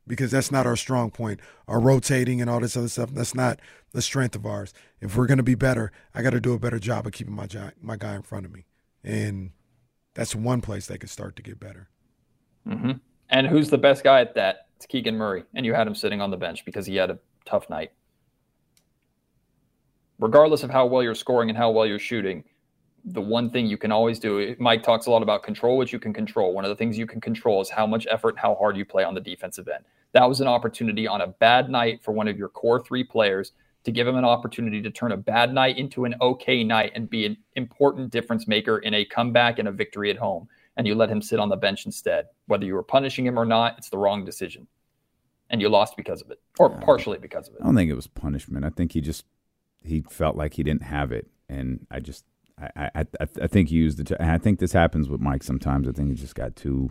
because 0.07 0.31
that's 0.31 0.51
not 0.51 0.67
our 0.67 0.77
strong 0.77 1.11
point. 1.11 1.41
Our 1.69 1.81
rotating 1.81 2.41
and 2.41 2.51
all 2.51 2.61
this 2.61 2.77
other 2.77 2.89
stuff, 2.89 3.11
that's 3.11 3.35
not 3.35 3.61
the 3.93 4.03
strength 4.03 4.35
of 4.35 4.47
ours. 4.47 4.73
If 5.01 5.17
we're 5.17 5.27
going 5.27 5.39
to 5.39 5.45
be 5.45 5.55
better, 5.55 5.93
I 6.15 6.23
got 6.23 6.31
to 6.31 6.41
do 6.41 6.53
a 6.53 6.59
better 6.59 6.79
job 6.79 7.07
of 7.07 7.13
keeping 7.13 7.35
my 7.35 7.47
guy, 7.47 7.73
my 7.81 7.97
guy 7.97 8.15
in 8.15 8.23
front 8.23 8.47
of 8.47 8.53
me. 8.53 8.67
And 9.03 9.51
that's 10.15 10.35
one 10.35 10.61
place 10.61 10.87
they 10.87 10.99
could 10.99 11.11
start 11.11 11.37
to 11.37 11.43
get 11.43 11.61
better. 11.61 11.89
Mm-hmm. 12.67 12.93
And 13.31 13.47
who's 13.47 13.71
the 13.71 13.79
best 13.79 14.05
guy 14.05 14.21
at 14.21 14.35
that? 14.35 14.69
It's 14.77 14.87
Keegan 14.87 15.17
Murray. 15.17 15.45
And 15.55 15.65
you 15.65 15.75
had 15.75 15.87
him 15.87 15.95
sitting 15.95 16.21
on 16.21 16.31
the 16.31 16.37
bench 16.37 16.65
because 16.65 16.87
he 16.87 16.97
had 16.97 17.11
a 17.11 17.19
tough 17.45 17.69
night. 17.71 17.93
Regardless 20.19 20.63
of 20.63 20.71
how 20.71 20.87
well 20.87 21.03
you're 21.03 21.15
scoring 21.15 21.49
and 21.49 21.59
how 21.59 21.71
well 21.71 21.87
you're 21.87 21.99
shooting, 21.99 22.45
the 23.05 23.21
one 23.21 23.51
thing 23.51 23.67
you 23.67 23.77
can 23.77 23.93
always 23.93 24.19
do, 24.19 24.57
Mike 24.59 24.83
talks 24.83 25.07
a 25.07 25.11
lot 25.11 25.23
about 25.23 25.43
control, 25.43 25.77
which 25.77 25.93
you 25.93 25.99
can 25.99 26.15
control. 26.15 26.55
One 26.55 26.65
of 26.65 26.71
the 26.71 26.77
things 26.77 26.97
you 26.97 27.07
can 27.07 27.21
control 27.21 27.61
is 27.61 27.69
how 27.69 27.87
much 27.87 28.07
effort 28.11 28.39
how 28.39 28.55
hard 28.55 28.77
you 28.77 28.85
play 28.85 29.05
on 29.05 29.15
the 29.15 29.21
defensive 29.21 29.69
end. 29.69 29.85
That 30.13 30.29
was 30.29 30.41
an 30.41 30.49
opportunity 30.49 31.07
on 31.07 31.21
a 31.21 31.27
bad 31.27 31.69
night 31.69 32.03
for 32.03 32.13
one 32.13 32.29
of 32.29 32.39
your 32.39 32.49
core 32.49 32.83
three 32.83 33.05
players 33.05 33.53
to 33.85 33.93
give 33.93 34.07
him 34.07 34.17
an 34.17 34.25
opportunity 34.25 34.81
to 34.81 34.91
turn 34.91 35.13
a 35.13 35.17
bad 35.17 35.53
night 35.53 35.77
into 35.77 36.07
an 36.07 36.15
okay 36.21 36.65
night 36.65 36.93
and 36.95 37.11
be 37.11 37.27
an 37.27 37.37
important 37.57 38.11
difference 38.11 38.49
maker 38.49 38.79
in 38.79 38.95
a 38.95 39.05
comeback 39.05 39.59
and 39.59 39.69
a 39.69 39.73
victory 39.73 40.11
at 40.11 40.17
home. 40.17 40.49
And 40.77 40.87
you 40.87 40.95
let 40.95 41.11
him 41.11 41.21
sit 41.21 41.39
on 41.39 41.51
the 41.51 41.57
bench 41.57 41.85
instead. 41.85 42.27
Whether 42.47 42.65
you 42.65 42.75
were 42.75 42.83
punishing 42.83 43.27
him 43.27 43.39
or 43.39 43.45
not, 43.45 43.77
it's 43.77 43.91
the 43.91 43.99
wrong 43.99 44.25
decision. 44.25 44.67
And 45.51 45.61
you 45.61 45.69
lost 45.69 45.97
because 45.97 46.23
of 46.23 46.31
it, 46.31 46.41
or 46.59 46.71
partially 46.71 47.19
because 47.19 47.49
of 47.49 47.55
it. 47.55 47.61
I 47.61 47.67
don't 47.67 47.77
think 47.77 47.91
it 47.91 47.95
was 47.95 48.07
punishment. 48.07 48.65
I 48.65 48.71
think 48.71 48.93
he 48.93 49.03
just 49.03 49.27
he 49.85 50.03
felt 50.09 50.37
like 50.37 50.55
he 50.55 50.63
didn't 50.63 50.85
have 50.85 51.13
it, 51.13 51.29
and 51.51 51.87
I 51.91 52.01
just 52.01 52.25
I 52.59 52.91
I 52.95 53.05
I, 53.21 53.47
think 53.47 53.69
he 53.69 53.77
used 53.77 54.05
the. 54.05 54.23
I 54.23 54.39
think 54.39 54.59
this 54.59 54.73
happens 54.73 55.09
with 55.09 55.21
Mike 55.21 55.43
sometimes. 55.43 55.89
I 55.89 55.93
think 55.93 56.11
he 56.11 56.15
just 56.15 56.35
got 56.35 56.55
too 56.57 56.91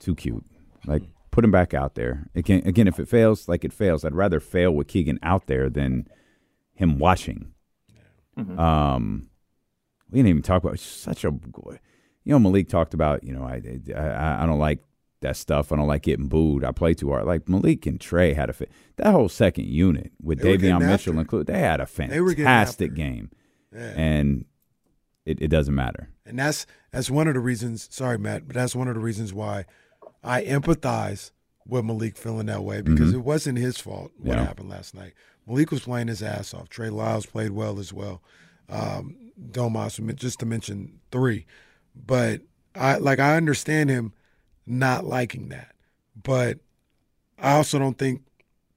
too 0.00 0.14
cute. 0.14 0.44
Like 0.86 1.02
put 1.30 1.44
him 1.44 1.50
back 1.50 1.74
out 1.74 1.94
there 1.94 2.28
again. 2.34 2.62
Again, 2.66 2.86
if 2.86 3.00
it 3.00 3.08
fails, 3.08 3.48
like 3.48 3.64
it 3.64 3.72
fails. 3.72 4.04
I'd 4.04 4.14
rather 4.14 4.40
fail 4.40 4.72
with 4.72 4.88
Keegan 4.88 5.18
out 5.22 5.46
there 5.46 5.70
than 5.70 6.06
him 6.74 6.98
watching. 6.98 7.52
Mm-hmm. 8.38 8.58
Um, 8.58 9.30
we 10.10 10.18
didn't 10.18 10.30
even 10.30 10.42
talk 10.42 10.62
about 10.62 10.78
such 10.78 11.24
a. 11.24 11.28
You 12.24 12.32
know, 12.32 12.38
Malik 12.38 12.68
talked 12.68 12.94
about. 12.94 13.24
You 13.24 13.32
know, 13.32 13.44
I 13.44 13.62
I, 13.96 14.42
I 14.42 14.46
don't 14.46 14.58
like 14.58 14.80
that 15.22 15.36
stuff. 15.36 15.72
I 15.72 15.76
don't 15.76 15.88
like 15.88 16.02
getting 16.02 16.28
booed. 16.28 16.64
I 16.64 16.72
play 16.72 16.94
too 16.94 17.10
hard. 17.10 17.24
Like 17.24 17.48
Malik 17.48 17.86
and 17.86 18.00
Trey 18.00 18.34
had 18.34 18.50
a 18.50 18.52
fit. 18.52 18.70
That 18.96 19.12
whole 19.12 19.28
second 19.28 19.66
unit 19.66 20.12
with 20.22 20.40
They 20.40 20.58
Davion 20.58 20.86
Mitchell 20.86 21.18
included, 21.18 21.52
they 21.52 21.60
had 21.60 21.80
a 21.80 21.86
They 21.96 22.20
were 22.20 22.30
getting 22.30 22.46
after 22.46 22.72
fantastic 22.72 22.94
game, 22.94 23.30
Yeah. 23.74 23.92
and 23.96 24.44
it, 25.24 25.40
it 25.40 25.48
doesn't 25.48 25.74
matter. 25.74 26.08
And 26.26 26.38
that's 26.38 26.66
that's 26.90 27.10
one 27.10 27.28
of 27.28 27.34
the 27.34 27.40
reasons. 27.40 27.88
Sorry, 27.90 28.18
Matt, 28.18 28.46
but 28.46 28.54
that's 28.54 28.74
one 28.74 28.88
of 28.88 28.94
the 28.94 29.00
reasons 29.00 29.32
why 29.32 29.64
I 30.22 30.42
empathize 30.44 31.30
with 31.66 31.84
Malik 31.84 32.16
feeling 32.16 32.46
that 32.46 32.64
way 32.64 32.82
because 32.82 33.12
Mhm. 33.12 33.14
it 33.14 33.24
wasn't 33.24 33.58
his 33.58 33.78
fault 33.78 34.12
what 34.18 34.36
Yeah. 34.36 34.44
happened 34.44 34.68
last 34.68 34.94
night. 34.94 35.14
Malik 35.46 35.70
was 35.70 35.80
playing 35.80 36.08
his 36.08 36.22
ass 36.22 36.52
off. 36.54 36.68
Trey 36.68 36.90
Lyles 36.90 37.26
played 37.26 37.52
well 37.52 37.78
as 37.78 37.92
well. 37.92 38.22
Um, 38.68 39.16
Domas, 39.50 40.14
just 40.16 40.38
to 40.40 40.46
mention 40.46 41.00
three, 41.10 41.46
but 41.94 42.42
I 42.74 42.96
like 42.98 43.18
I 43.20 43.36
understand 43.36 43.90
him 43.90 44.12
not 44.66 45.04
liking 45.04 45.48
that, 45.48 45.74
but 46.20 46.58
I 47.38 47.52
also 47.52 47.78
don't 47.78 47.98
think 47.98 48.22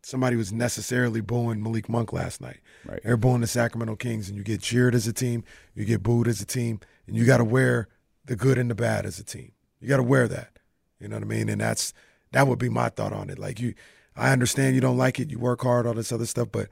somebody 0.05 0.35
was 0.35 0.53
necessarily 0.53 1.19
booing 1.19 1.63
Malik 1.63 1.89
Monk 1.89 2.13
last 2.13 2.39
night. 2.39 2.59
Right. 2.85 2.99
They're 3.03 3.17
booing 3.17 3.41
the 3.41 3.47
Sacramento 3.47 3.95
Kings, 3.95 4.29
and 4.29 4.37
you 4.37 4.43
get 4.43 4.61
cheered 4.61 4.93
as 4.93 5.07
a 5.07 5.13
team, 5.13 5.43
you 5.73 5.83
get 5.83 6.03
booed 6.03 6.27
as 6.27 6.39
a 6.39 6.45
team, 6.45 6.79
and 7.07 7.15
you 7.15 7.25
got 7.25 7.37
to 7.37 7.43
wear 7.43 7.87
the 8.23 8.35
good 8.35 8.59
and 8.59 8.69
the 8.69 8.75
bad 8.75 9.07
as 9.07 9.17
a 9.17 9.23
team. 9.23 9.51
You 9.81 9.87
got 9.87 9.97
to 9.97 10.03
wear 10.03 10.27
that. 10.27 10.59
You 10.99 11.07
know 11.07 11.15
what 11.15 11.23
I 11.23 11.27
mean? 11.27 11.49
And 11.49 11.59
that's 11.59 11.91
that 12.33 12.47
would 12.47 12.59
be 12.59 12.69
my 12.69 12.89
thought 12.89 13.13
on 13.13 13.31
it. 13.31 13.39
Like 13.39 13.59
you, 13.59 13.73
I 14.15 14.31
understand 14.31 14.75
you 14.75 14.81
don't 14.81 14.97
like 14.97 15.19
it, 15.19 15.31
you 15.31 15.39
work 15.39 15.63
hard, 15.63 15.87
all 15.87 15.95
this 15.95 16.11
other 16.11 16.27
stuff, 16.27 16.49
but 16.51 16.69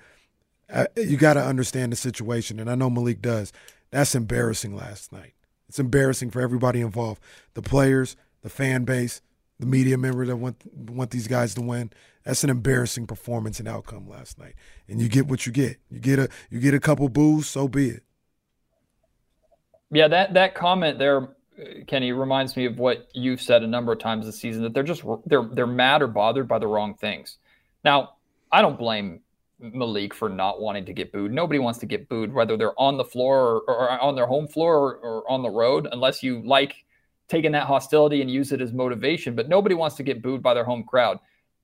uh, 0.71 0.85
you 0.95 1.17
got 1.17 1.33
to 1.33 1.43
understand 1.43 1.91
the 1.91 1.95
situation, 1.95 2.59
and 2.59 2.69
I 2.69 2.75
know 2.75 2.89
Malik 2.89 3.21
does. 3.21 3.51
That's 3.89 4.13
embarrassing 4.13 4.75
last 4.75 5.11
night. 5.11 5.33
It's 5.67 5.79
embarrassing 5.79 6.29
for 6.29 6.41
everybody 6.41 6.81
involved, 6.81 7.21
the 7.55 7.63
players, 7.63 8.15
the 8.43 8.49
fan 8.49 8.83
base, 8.83 9.21
the 9.59 9.65
media 9.65 9.97
member 9.97 10.25
that 10.25 10.35
want 10.35 10.57
want 10.75 11.11
these 11.11 11.27
guys 11.27 11.53
to 11.55 11.61
win. 11.61 11.91
That's 12.23 12.43
an 12.43 12.49
embarrassing 12.49 13.07
performance 13.07 13.59
and 13.59 13.67
outcome 13.67 14.07
last 14.07 14.39
night. 14.39 14.55
And 14.87 15.01
you 15.01 15.09
get 15.09 15.27
what 15.27 15.45
you 15.45 15.51
get. 15.51 15.77
You 15.89 15.99
get 15.99 16.19
a 16.19 16.29
you 16.49 16.59
get 16.59 16.73
a 16.73 16.79
couple 16.79 17.07
boos, 17.09 17.47
so 17.47 17.67
be 17.67 17.89
it. 17.89 18.03
Yeah, 19.91 20.07
that 20.07 20.33
that 20.33 20.55
comment 20.55 20.97
there, 20.97 21.35
Kenny, 21.87 22.11
reminds 22.11 22.55
me 22.55 22.65
of 22.65 22.79
what 22.79 23.09
you've 23.13 23.41
said 23.41 23.63
a 23.63 23.67
number 23.67 23.91
of 23.91 23.99
times 23.99 24.25
this 24.25 24.39
season 24.39 24.63
that 24.63 24.73
they're 24.73 24.83
just 24.83 25.03
they're 25.25 25.47
they're 25.51 25.67
mad 25.67 26.01
or 26.01 26.07
bothered 26.07 26.47
by 26.47 26.59
the 26.59 26.67
wrong 26.67 26.95
things. 26.95 27.37
Now, 27.83 28.13
I 28.51 28.61
don't 28.61 28.77
blame 28.79 29.21
Malik 29.59 30.13
for 30.13 30.29
not 30.29 30.61
wanting 30.61 30.85
to 30.85 30.93
get 30.93 31.11
booed. 31.11 31.31
Nobody 31.31 31.59
wants 31.59 31.79
to 31.79 31.85
get 31.85 32.09
booed, 32.09 32.33
whether 32.33 32.57
they're 32.57 32.79
on 32.79 32.97
the 32.97 33.05
floor 33.05 33.61
or, 33.67 33.75
or 33.75 34.01
on 34.01 34.15
their 34.15 34.25
home 34.25 34.47
floor 34.47 34.77
or, 34.77 34.95
or 34.97 35.31
on 35.31 35.41
the 35.41 35.49
road, 35.49 35.87
unless 35.91 36.23
you 36.23 36.41
like 36.45 36.85
taking 37.33 37.51
that 37.51 37.65
hostility 37.65 38.21
and 38.21 38.29
use 38.29 38.51
it 38.51 38.61
as 38.61 38.73
motivation. 38.73 39.33
But 39.33 39.49
nobody 39.49 39.73
wants 39.73 39.95
to 39.95 40.03
get 40.03 40.21
booed 40.21 40.43
by 40.43 40.53
their 40.53 40.63
home 40.63 40.83
crowd. 40.83 41.17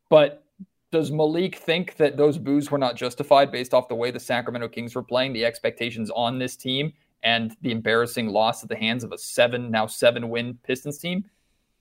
But 0.09 0.43
does 0.91 1.11
Malik 1.11 1.57
think 1.57 1.95
that 1.97 2.17
those 2.17 2.39
boos 2.39 2.71
were 2.71 2.79
not 2.79 2.95
justified 2.95 3.51
based 3.51 3.75
off 3.75 3.87
the 3.87 3.93
way 3.93 4.09
the 4.09 4.19
Sacramento 4.19 4.69
Kings 4.69 4.95
were 4.95 5.03
playing, 5.03 5.31
the 5.31 5.45
expectations 5.45 6.09
on 6.09 6.39
this 6.39 6.55
team, 6.55 6.91
and 7.21 7.55
the 7.61 7.71
embarrassing 7.71 8.29
loss 8.29 8.63
at 8.63 8.69
the 8.69 8.75
hands 8.75 9.03
of 9.03 9.11
a 9.11 9.17
seven, 9.19 9.69
now 9.69 9.85
seven 9.85 10.29
win 10.29 10.57
Pistons 10.63 10.97
team? 10.97 11.23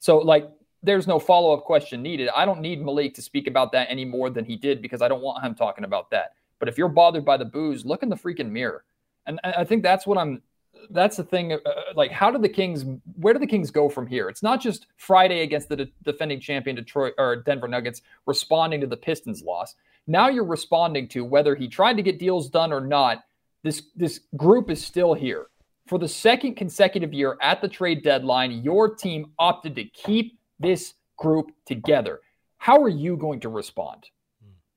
So, 0.00 0.18
like, 0.18 0.50
there's 0.82 1.06
no 1.06 1.18
follow 1.18 1.54
up 1.54 1.64
question 1.64 2.02
needed. 2.02 2.28
I 2.36 2.44
don't 2.44 2.60
need 2.60 2.84
Malik 2.84 3.14
to 3.14 3.22
speak 3.22 3.46
about 3.46 3.72
that 3.72 3.90
any 3.90 4.04
more 4.04 4.28
than 4.28 4.44
he 4.44 4.56
did 4.56 4.82
because 4.82 5.00
I 5.00 5.08
don't 5.08 5.22
want 5.22 5.42
him 5.42 5.54
talking 5.54 5.84
about 5.84 6.10
that. 6.10 6.34
But 6.58 6.68
if 6.68 6.76
you're 6.76 6.88
bothered 6.90 7.24
by 7.24 7.38
the 7.38 7.46
boos, 7.46 7.86
look 7.86 8.02
in 8.02 8.10
the 8.10 8.16
freaking 8.16 8.50
mirror. 8.50 8.84
And 9.24 9.40
I 9.44 9.64
think 9.64 9.82
that's 9.82 10.06
what 10.06 10.18
I'm. 10.18 10.42
That's 10.90 11.16
the 11.16 11.24
thing. 11.24 11.52
Uh, 11.52 11.58
like, 11.94 12.10
how 12.10 12.30
do 12.30 12.38
the 12.38 12.48
Kings? 12.48 12.84
Where 13.16 13.34
do 13.34 13.40
the 13.40 13.46
Kings 13.46 13.70
go 13.70 13.88
from 13.88 14.06
here? 14.06 14.28
It's 14.28 14.42
not 14.42 14.60
just 14.60 14.86
Friday 14.96 15.42
against 15.42 15.68
the 15.68 15.76
de- 15.76 15.88
defending 16.02 16.40
champion 16.40 16.76
Detroit 16.76 17.14
or 17.18 17.36
Denver 17.36 17.68
Nuggets 17.68 18.02
responding 18.26 18.80
to 18.80 18.86
the 18.86 18.96
Pistons 18.96 19.42
loss. 19.42 19.74
Now 20.06 20.28
you're 20.28 20.44
responding 20.44 21.08
to 21.08 21.24
whether 21.24 21.54
he 21.54 21.68
tried 21.68 21.96
to 21.98 22.02
get 22.02 22.18
deals 22.18 22.48
done 22.48 22.72
or 22.72 22.80
not. 22.80 23.24
This 23.62 23.82
this 23.96 24.20
group 24.36 24.70
is 24.70 24.84
still 24.84 25.14
here 25.14 25.46
for 25.86 25.98
the 25.98 26.08
second 26.08 26.54
consecutive 26.54 27.12
year 27.12 27.36
at 27.42 27.60
the 27.60 27.68
trade 27.68 28.02
deadline. 28.02 28.62
Your 28.62 28.94
team 28.94 29.32
opted 29.38 29.74
to 29.76 29.84
keep 29.84 30.38
this 30.60 30.94
group 31.16 31.50
together. 31.66 32.20
How 32.58 32.82
are 32.82 32.88
you 32.88 33.16
going 33.16 33.40
to 33.40 33.48
respond? 33.48 34.08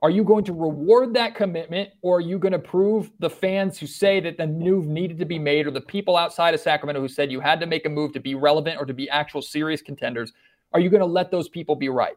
Are 0.03 0.09
you 0.09 0.23
going 0.23 0.43
to 0.45 0.53
reward 0.53 1.13
that 1.13 1.35
commitment, 1.35 1.91
or 2.01 2.17
are 2.17 2.21
you 2.21 2.39
going 2.39 2.53
to 2.53 2.59
prove 2.59 3.11
the 3.19 3.29
fans 3.29 3.77
who 3.77 3.85
say 3.85 4.19
that 4.21 4.35
the 4.35 4.47
move 4.47 4.87
needed 4.87 5.19
to 5.19 5.25
be 5.25 5.37
made, 5.37 5.67
or 5.67 5.71
the 5.71 5.81
people 5.81 6.17
outside 6.17 6.55
of 6.55 6.59
Sacramento 6.59 6.99
who 6.99 7.07
said 7.07 7.31
you 7.31 7.39
had 7.39 7.59
to 7.59 7.67
make 7.67 7.85
a 7.85 7.89
move 7.89 8.11
to 8.13 8.19
be 8.19 8.33
relevant 8.33 8.79
or 8.79 8.85
to 8.85 8.93
be 8.93 9.09
actual 9.09 9.41
serious 9.43 9.81
contenders? 9.81 10.33
Are 10.73 10.79
you 10.79 10.89
going 10.89 11.01
to 11.01 11.05
let 11.05 11.29
those 11.29 11.49
people 11.49 11.75
be 11.75 11.89
right? 11.89 12.15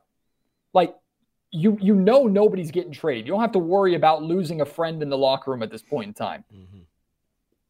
Like, 0.73 0.97
you 1.51 1.78
you 1.81 1.94
know 1.94 2.24
nobody's 2.24 2.70
getting 2.70 2.90
traded. 2.90 3.27
You 3.27 3.32
don't 3.32 3.40
have 3.40 3.52
to 3.52 3.61
worry 3.61 3.94
about 3.94 4.23
losing 4.23 4.61
a 4.61 4.65
friend 4.65 5.02
in 5.02 5.09
the 5.09 5.19
locker 5.19 5.51
room 5.52 5.62
at 5.62 5.70
this 5.70 5.82
point 5.82 6.09
in 6.09 6.15
time. 6.15 6.44
Mm-hmm. 6.52 6.81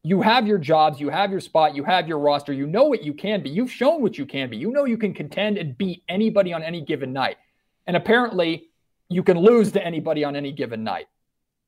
You 0.01 0.21
have 0.21 0.47
your 0.47 0.57
jobs, 0.57 0.99
you 0.99 1.09
have 1.09 1.29
your 1.29 1.39
spot, 1.39 1.75
you 1.75 1.83
have 1.83 2.07
your 2.07 2.19
roster, 2.19 2.53
you 2.53 2.67
know 2.67 2.85
what 2.85 3.03
you 3.03 3.13
can 3.13 3.43
be. 3.43 3.49
You've 3.49 3.71
shown 3.71 4.01
what 4.01 4.17
you 4.17 4.25
can 4.25 4.49
be. 4.49 4.57
You 4.57 4.71
know 4.71 4.85
you 4.85 4.97
can 4.97 5.13
contend 5.13 5.57
and 5.57 5.77
beat 5.77 6.03
anybody 6.07 6.53
on 6.53 6.63
any 6.63 6.81
given 6.81 7.11
night. 7.11 7.37
And 7.85 7.95
apparently, 7.97 8.69
you 9.09 9.23
can 9.23 9.37
lose 9.37 9.71
to 9.73 9.85
anybody 9.85 10.23
on 10.23 10.35
any 10.35 10.51
given 10.51 10.83
night. 10.83 11.07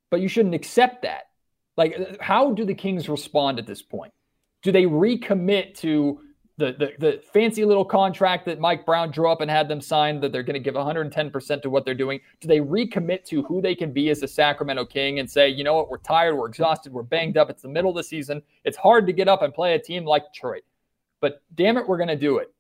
But 0.10 0.22
you 0.22 0.28
shouldn't 0.28 0.56
accept 0.56 1.04
that. 1.04 1.30
Like, 1.76 2.20
how 2.22 2.54
do 2.54 2.66
the 2.66 2.74
Kings 2.74 3.08
respond 3.08 3.60
at 3.60 3.68
this 3.68 3.82
point? 3.82 4.14
Do 4.64 4.72
they 4.72 4.86
recommit 4.86 5.76
to 5.76 6.22
the, 6.58 6.74
the 6.74 6.92
the 6.98 7.22
fancy 7.32 7.64
little 7.66 7.86
contract 7.86 8.46
that 8.48 8.60
Mike 8.60 8.84
Brown 8.84 9.12
drew 9.12 9.32
up 9.32 9.42
and 9.42 9.52
had 9.52 9.68
them 9.68 9.80
sign 9.80 10.20
that 10.22 10.32
they're 10.32 10.44
going 10.44 10.56
to 10.56 10.60
give 10.60 10.74
110% 10.74 11.62
to 11.62 11.70
what 11.70 11.86
they're 11.86 11.94
doing? 11.94 12.20
Do 12.42 12.48
they 12.48 12.60
recommit 12.60 13.26
to 13.26 13.44
who 13.44 13.62
they 13.62 13.76
can 13.76 13.92
be 13.92 14.10
as 14.10 14.24
a 14.24 14.28
Sacramento 14.28 14.86
King 14.86 15.20
and 15.20 15.30
say, 15.30 15.50
you 15.50 15.64
know 15.64 15.76
what, 15.76 15.90
we're 15.90 16.00
tired, 16.00 16.36
we're 16.36 16.48
exhausted, 16.48 16.92
we're 16.92 17.04
banged 17.04 17.38
up, 17.38 17.52
it's 17.52 17.62
the 17.62 17.68
middle 17.68 17.92
of 17.92 17.96
the 17.96 18.04
season, 18.04 18.42
it's 18.64 18.78
hard 18.78 19.06
to 19.06 19.14
get 19.14 19.28
up 19.28 19.44
and 19.44 19.54
play 19.54 19.76
a 19.76 19.80
team 19.80 20.04
like 20.04 20.24
Detroit, 20.34 20.64
but 21.22 21.44
damn 21.54 21.78
it, 21.78 21.88
we're 21.88 21.98
going 21.98 22.08
to 22.08 22.16
do 22.16 22.40
it 22.40 22.52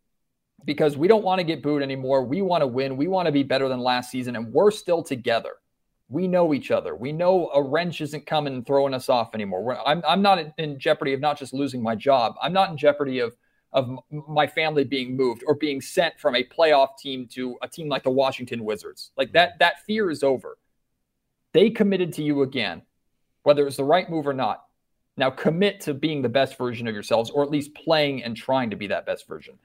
because 0.65 0.97
we 0.97 1.07
don't 1.07 1.23
want 1.23 1.39
to 1.39 1.43
get 1.43 1.61
booed 1.61 1.81
anymore. 1.81 2.23
We 2.23 2.41
want 2.41 2.61
to 2.61 2.67
win. 2.67 2.97
We 2.97 3.07
want 3.07 3.27
to 3.27 3.31
be 3.31 3.43
better 3.43 3.69
than 3.69 3.79
last 3.79 4.11
season, 4.11 4.35
and 4.35 4.51
we're 4.51 4.71
still 4.71 5.03
together. 5.03 5.53
We 6.09 6.27
know 6.27 6.53
each 6.53 6.71
other. 6.71 6.95
We 6.95 7.11
know 7.11 7.49
a 7.53 7.61
wrench 7.61 7.99
isn't 8.01 8.25
coming 8.25 8.53
and 8.53 8.65
throwing 8.65 8.93
us 8.93 9.09
off 9.09 9.33
anymore. 9.33 9.63
We're, 9.63 9.77
I'm, 9.79 10.01
I'm 10.07 10.21
not 10.21 10.39
in 10.57 10.79
jeopardy 10.79 11.13
of 11.13 11.19
not 11.19 11.37
just 11.37 11.53
losing 11.53 11.83
my 11.83 11.95
job. 11.95 12.35
I'm 12.41 12.53
not 12.53 12.69
in 12.69 12.77
jeopardy 12.77 13.19
of 13.19 13.35
of 13.73 13.99
my 14.09 14.47
family 14.47 14.85
being 14.85 15.15
moved 15.15 15.43
or 15.45 15.53
being 15.53 15.81
sent 15.81 16.17
from 16.19 16.35
a 16.35 16.43
playoff 16.43 16.97
team 16.97 17.27
to 17.27 17.57
a 17.61 17.67
team 17.67 17.89
like 17.89 18.03
the 18.03 18.09
Washington 18.09 18.63
Wizards. 18.63 19.11
Like 19.17 19.33
that 19.33 19.59
that 19.59 19.85
fear 19.85 20.09
is 20.09 20.23
over. 20.23 20.57
They 21.53 21.69
committed 21.69 22.13
to 22.13 22.23
you 22.23 22.43
again, 22.43 22.81
whether 23.43 23.67
it's 23.67 23.77
the 23.77 23.83
right 23.83 24.09
move 24.09 24.27
or 24.27 24.33
not. 24.33 24.63
Now 25.17 25.29
commit 25.31 25.81
to 25.81 25.93
being 25.93 26.21
the 26.21 26.29
best 26.29 26.57
version 26.57 26.87
of 26.87 26.93
yourselves 26.93 27.29
or 27.29 27.43
at 27.43 27.49
least 27.49 27.73
playing 27.73 28.23
and 28.23 28.37
trying 28.37 28.69
to 28.69 28.75
be 28.75 28.87
that 28.87 29.05
best 29.05 29.27
version. 29.27 29.57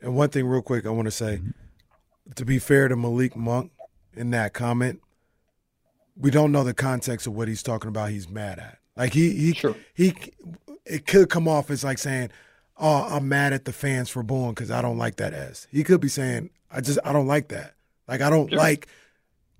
And 0.00 0.14
one 0.14 0.28
thing, 0.30 0.46
real 0.46 0.62
quick, 0.62 0.86
I 0.86 0.90
want 0.90 1.06
to 1.06 1.12
say, 1.12 1.36
mm-hmm. 1.36 2.32
to 2.34 2.44
be 2.44 2.58
fair 2.58 2.88
to 2.88 2.96
Malik 2.96 3.36
Monk 3.36 3.72
in 4.14 4.30
that 4.30 4.52
comment, 4.52 5.00
we 6.16 6.30
don't 6.30 6.52
know 6.52 6.64
the 6.64 6.74
context 6.74 7.26
of 7.26 7.34
what 7.34 7.48
he's 7.48 7.62
talking 7.62 7.88
about. 7.88 8.10
He's 8.10 8.28
mad 8.28 8.58
at. 8.58 8.78
Like 8.96 9.12
he 9.12 9.32
he 9.34 9.52
sure. 9.54 9.76
he, 9.94 10.14
it 10.84 11.06
could 11.06 11.30
come 11.30 11.46
off 11.46 11.70
as 11.70 11.84
like 11.84 11.98
saying, 11.98 12.30
"Oh, 12.76 13.06
I'm 13.08 13.28
mad 13.28 13.52
at 13.52 13.64
the 13.64 13.72
fans 13.72 14.08
for 14.08 14.24
booing 14.24 14.50
because 14.50 14.72
I 14.72 14.82
don't 14.82 14.98
like 14.98 15.16
that." 15.16 15.32
As 15.32 15.68
he 15.70 15.84
could 15.84 16.00
be 16.00 16.08
saying, 16.08 16.50
"I 16.70 16.80
just 16.80 16.98
I 17.04 17.12
don't 17.12 17.28
like 17.28 17.48
that. 17.48 17.74
Like 18.08 18.20
I 18.20 18.30
don't 18.30 18.50
Sure. 18.50 18.58
like 18.58 18.88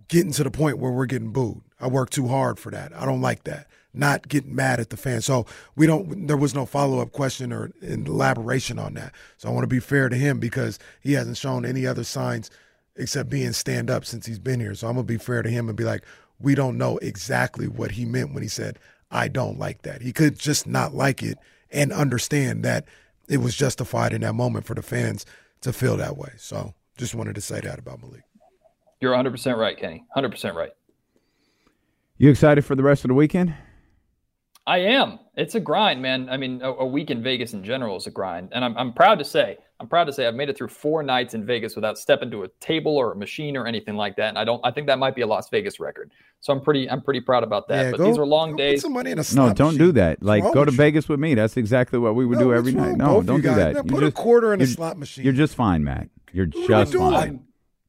getting 0.09 0.33
to 0.33 0.43
the 0.43 0.51
point 0.51 0.79
where 0.79 0.91
we're 0.91 1.07
getting 1.07 1.31
booed. 1.33 1.61
I 1.79 1.87
work 1.87 2.11
too 2.11 2.27
hard 2.27 2.59
for 2.59 2.73
that. 2.73 2.93
I 2.97 3.07
don't 3.07 3.21
like 3.21 3.45
that. 3.45 3.69
Not 3.95 4.29
getting 4.29 4.55
mad 4.55 4.81
at 4.81 4.91
the 4.91 4.97
fans. 4.97 5.25
So 5.25 5.47
we 5.75 5.87
don't. 5.87 6.27
There 6.27 6.37
was 6.37 6.55
no 6.55 6.67
follow 6.67 7.01
up 7.01 7.13
question 7.13 7.53
or 7.53 7.71
elaboration 7.81 8.79
on 8.79 8.95
that. 8.95 9.13
So 9.39 9.49
I 9.49 9.53
want 9.53 9.65
to 9.65 9.69
be 9.69 9.81
fair 9.81 10.09
to 10.09 10.17
him 10.17 10.39
because 10.39 10.79
he 11.01 11.15
hasn't 11.15 11.39
shown 11.39 11.65
any 11.65 11.87
other 11.87 12.05
signs 12.05 12.51
except 12.97 13.31
being 13.31 13.53
stand 13.53 13.91
up 13.91 14.05
since 14.05 14.27
he's 14.27 14.39
been 14.39 14.61
here. 14.61 14.75
So 14.75 14.89
I'm 14.89 14.95
gonna 14.95 15.05
be 15.05 15.17
fair 15.17 15.43
to 15.43 15.49
him 15.49 15.69
and 15.69 15.77
be 15.77 15.85
like, 15.85 16.05
we 16.41 16.55
don't 16.55 16.77
know 16.77 16.99
exactly 16.99 17.67
what 17.67 17.93
he 17.93 18.05
meant 18.05 18.35
when 18.35 18.43
he 18.43 18.49
said, 18.49 18.79
I 19.11 19.29
don't 19.29 19.59
like 19.59 19.83
that. 19.83 20.03
He 20.03 20.13
could 20.13 20.39
just 20.39 20.67
not 20.67 20.95
like 20.95 21.23
it 21.23 21.39
and 21.71 21.93
understand 21.93 22.65
that 22.65 22.85
it 23.29 23.39
was 23.39 23.57
justified 23.57 24.13
in 24.13 24.21
that 24.23 24.35
moment 24.35 24.67
for 24.67 24.75
the 24.75 24.83
fans 24.83 25.25
to 25.63 25.73
feel 25.73 25.97
that 25.97 26.17
way. 26.17 26.33
So 26.37 26.75
just 26.97 27.15
wanted 27.15 27.35
to 27.37 27.41
say 27.41 27.61
that 27.61 27.79
about 27.79 28.03
Malik. 28.03 28.23
You're 29.01 29.15
100% 29.15 29.57
right, 29.57 29.79
Kenny. 29.79 30.05
100% 30.17 30.55
right. 30.55 30.73
You 32.17 32.31
excited 32.31 32.65
for 32.65 32.75
the 32.75 32.83
rest 32.83 33.05
of 33.05 33.09
the 33.09 33.15
weekend? 33.15 33.55
I 34.69 34.79
am. 34.79 35.19
It's 35.37 35.55
a 35.55 35.61
grind, 35.61 36.03
man. 36.03 36.29
I 36.29 36.37
mean, 36.37 36.61
a, 36.63 36.71
a 36.73 36.87
week 36.87 37.11
in 37.11 37.23
Vegas 37.23 37.55
in 37.55 37.65
general 37.65 37.97
is 37.97 38.07
a 38.07 38.11
grind, 38.11 38.51
and 38.53 38.65
I'm, 38.65 38.77
I'm 38.77 38.93
proud 38.93 39.19
to 39.19 39.25
say, 39.25 39.57
I'm 39.81 39.89
proud 39.89 40.05
to 40.05 40.13
say, 40.13 40.27
I've 40.27 40.35
made 40.35 40.49
it 40.49 40.57
through 40.59 40.69
four 40.69 41.03
nights 41.03 41.35
in 41.35 41.47
Vegas 41.47 41.75
without 41.75 41.97
stepping 41.99 42.31
to 42.33 42.43
a 42.43 42.49
table 42.61 42.97
or 42.97 43.13
a 43.13 43.17
machine 43.17 43.57
or 43.57 43.67
anything 43.67 43.95
like 43.97 44.17
that. 44.17 44.29
And 44.31 44.39
I 44.39 44.45
don't. 44.45 44.61
I 44.65 44.71
think 44.73 44.87
that 44.89 44.99
might 44.99 45.15
be 45.15 45.23
a 45.23 45.27
Las 45.27 45.49
Vegas 45.51 45.81
record. 45.81 46.11
So 46.41 46.53
I'm 46.53 46.61
pretty. 46.61 46.91
I'm 46.91 47.01
pretty 47.01 47.21
proud 47.21 47.45
about 47.45 47.69
that. 47.69 47.85
Yeah, 47.85 47.91
but 47.93 47.97
go- 47.99 48.07
these 48.07 48.19
are 48.19 48.27
long 48.27 48.51
go 48.51 48.57
put 48.57 48.63
days. 48.63 48.83
some 48.83 48.93
money 48.93 49.11
in 49.13 49.19
a 49.19 49.21
No, 49.21 49.23
slot 49.23 49.57
don't 49.57 49.67
machine. 49.75 49.79
do 49.79 49.93
that. 49.93 50.23
Like, 50.23 50.43
go 50.43 50.65
to 50.65 50.71
you? 50.71 50.77
Vegas 50.77 51.09
with 51.09 51.21
me. 51.21 51.35
That's 51.35 51.57
exactly 51.57 51.99
what 51.99 52.15
we 52.15 52.27
would 52.27 52.39
No, 52.39 52.45
do 52.45 52.55
every 52.55 52.73
night. 52.73 52.97
No, 52.97 53.23
don't 53.23 53.41
do 53.41 53.49
guys? 53.49 53.57
that. 53.57 53.75
Man, 53.75 53.85
You 53.87 53.91
put 53.95 54.03
a 54.03 54.07
just- 54.09 54.17
quarter 54.17 54.53
in 54.53 54.61
a 54.61 54.65
you're- 54.65 54.75
slot 54.75 54.99
machine. 54.99 55.25
You're 55.25 55.33
just 55.33 55.55
fine, 55.55 55.83
Matt. 55.85 56.09
You're 56.33 56.47
are 56.47 56.51
we 56.55 56.67
just 56.67 56.93
doing? 56.93 57.13
fine. 57.13 57.41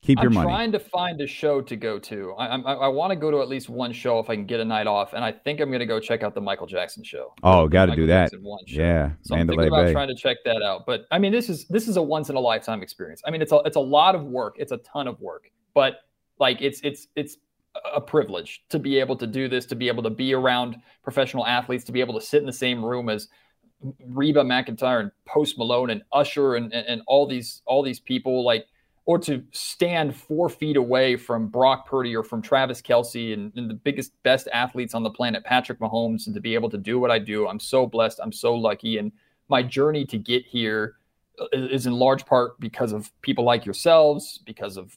Keep 0.09 0.23
your 0.23 0.29
I'm 0.29 0.33
money. 0.33 0.47
trying 0.47 0.71
to 0.71 0.79
find 0.79 1.21
a 1.21 1.27
show 1.27 1.61
to 1.61 1.75
go 1.75 1.99
to. 1.99 2.33
I, 2.39 2.47
I, 2.47 2.73
I 2.73 2.87
want 2.87 3.11
to 3.11 3.15
go 3.15 3.29
to 3.29 3.41
at 3.41 3.47
least 3.47 3.69
one 3.69 3.93
show 3.93 4.17
if 4.17 4.27
I 4.27 4.33
can 4.33 4.47
get 4.47 4.59
a 4.59 4.65
night 4.65 4.87
off, 4.87 5.13
and 5.13 5.23
I 5.23 5.31
think 5.31 5.59
I'm 5.59 5.69
going 5.69 5.81
to 5.81 5.85
go 5.85 5.99
check 5.99 6.23
out 6.23 6.33
the 6.33 6.41
Michael 6.41 6.65
Jackson 6.65 7.03
show. 7.03 7.35
Oh, 7.43 7.67
got 7.67 7.85
to 7.85 7.95
do 7.95 8.07
that. 8.07 8.31
Jackson 8.31 8.41
one 8.41 8.65
show. 8.65 8.81
Yeah, 8.81 9.11
So 9.21 9.35
I'm 9.35 9.45
thinking 9.47 9.67
about 9.67 9.85
Bay. 9.85 9.91
trying 9.91 10.07
to 10.07 10.15
check 10.15 10.37
that 10.45 10.63
out. 10.63 10.87
But 10.87 11.05
I 11.11 11.19
mean, 11.19 11.31
this 11.31 11.47
is 11.47 11.67
this 11.67 11.87
is 11.87 11.95
a 11.97 12.01
once 12.01 12.31
in 12.31 12.35
a 12.35 12.39
lifetime 12.39 12.81
experience. 12.81 13.21
I 13.23 13.29
mean, 13.29 13.43
it's 13.43 13.51
a 13.51 13.57
it's 13.65 13.75
a 13.75 13.81
lot 13.81 14.15
of 14.15 14.23
work. 14.23 14.55
It's 14.57 14.71
a 14.71 14.77
ton 14.77 15.07
of 15.07 15.21
work, 15.21 15.51
but 15.75 15.97
like 16.39 16.59
it's 16.59 16.81
it's 16.81 17.05
it's 17.15 17.37
a 17.93 18.01
privilege 18.01 18.63
to 18.69 18.79
be 18.79 18.99
able 18.99 19.15
to 19.15 19.27
do 19.27 19.47
this, 19.47 19.67
to 19.67 19.75
be 19.75 19.89
able 19.89 20.01
to 20.01 20.09
be 20.09 20.33
around 20.33 20.77
professional 21.03 21.45
athletes, 21.45 21.83
to 21.83 21.91
be 21.91 21.99
able 21.99 22.19
to 22.19 22.25
sit 22.25 22.39
in 22.39 22.47
the 22.47 22.51
same 22.53 22.83
room 22.83 23.09
as 23.09 23.27
Reba 24.07 24.41
McEntire 24.41 25.01
and 25.01 25.11
Post 25.25 25.59
Malone 25.59 25.91
and 25.91 26.01
Usher 26.11 26.55
and, 26.55 26.73
and, 26.73 26.87
and 26.87 27.01
all 27.05 27.27
these 27.27 27.61
all 27.67 27.83
these 27.83 27.99
people 27.99 28.43
like 28.43 28.65
or 29.09 29.17
to 29.17 29.43
stand 29.49 30.15
four 30.15 30.49
feet 30.49 30.77
away 30.77 31.15
from 31.15 31.47
Brock 31.47 31.87
Purdy 31.87 32.15
or 32.15 32.21
from 32.21 32.43
Travis 32.43 32.79
Kelce 32.79 33.33
and, 33.33 33.51
and 33.55 33.67
the 33.67 33.73
biggest, 33.73 34.11
best 34.21 34.47
athletes 34.53 34.93
on 34.93 35.01
the 35.01 35.09
planet, 35.09 35.43
Patrick 35.43 35.79
Mahomes, 35.79 36.27
and 36.27 36.35
to 36.35 36.39
be 36.39 36.53
able 36.53 36.69
to 36.69 36.77
do 36.77 36.99
what 36.99 37.09
I 37.09 37.17
do. 37.17 37.47
I'm 37.47 37.59
so 37.59 37.87
blessed. 37.87 38.19
I'm 38.21 38.31
so 38.31 38.53
lucky. 38.53 38.99
And 38.99 39.11
my 39.47 39.63
journey 39.63 40.05
to 40.05 40.17
get 40.19 40.45
here 40.45 40.97
is, 41.51 41.71
is 41.71 41.85
in 41.87 41.93
large 41.93 42.23
part 42.27 42.59
because 42.59 42.91
of 42.91 43.11
people 43.23 43.43
like 43.43 43.65
yourselves, 43.65 44.43
because 44.45 44.77
of 44.77 44.95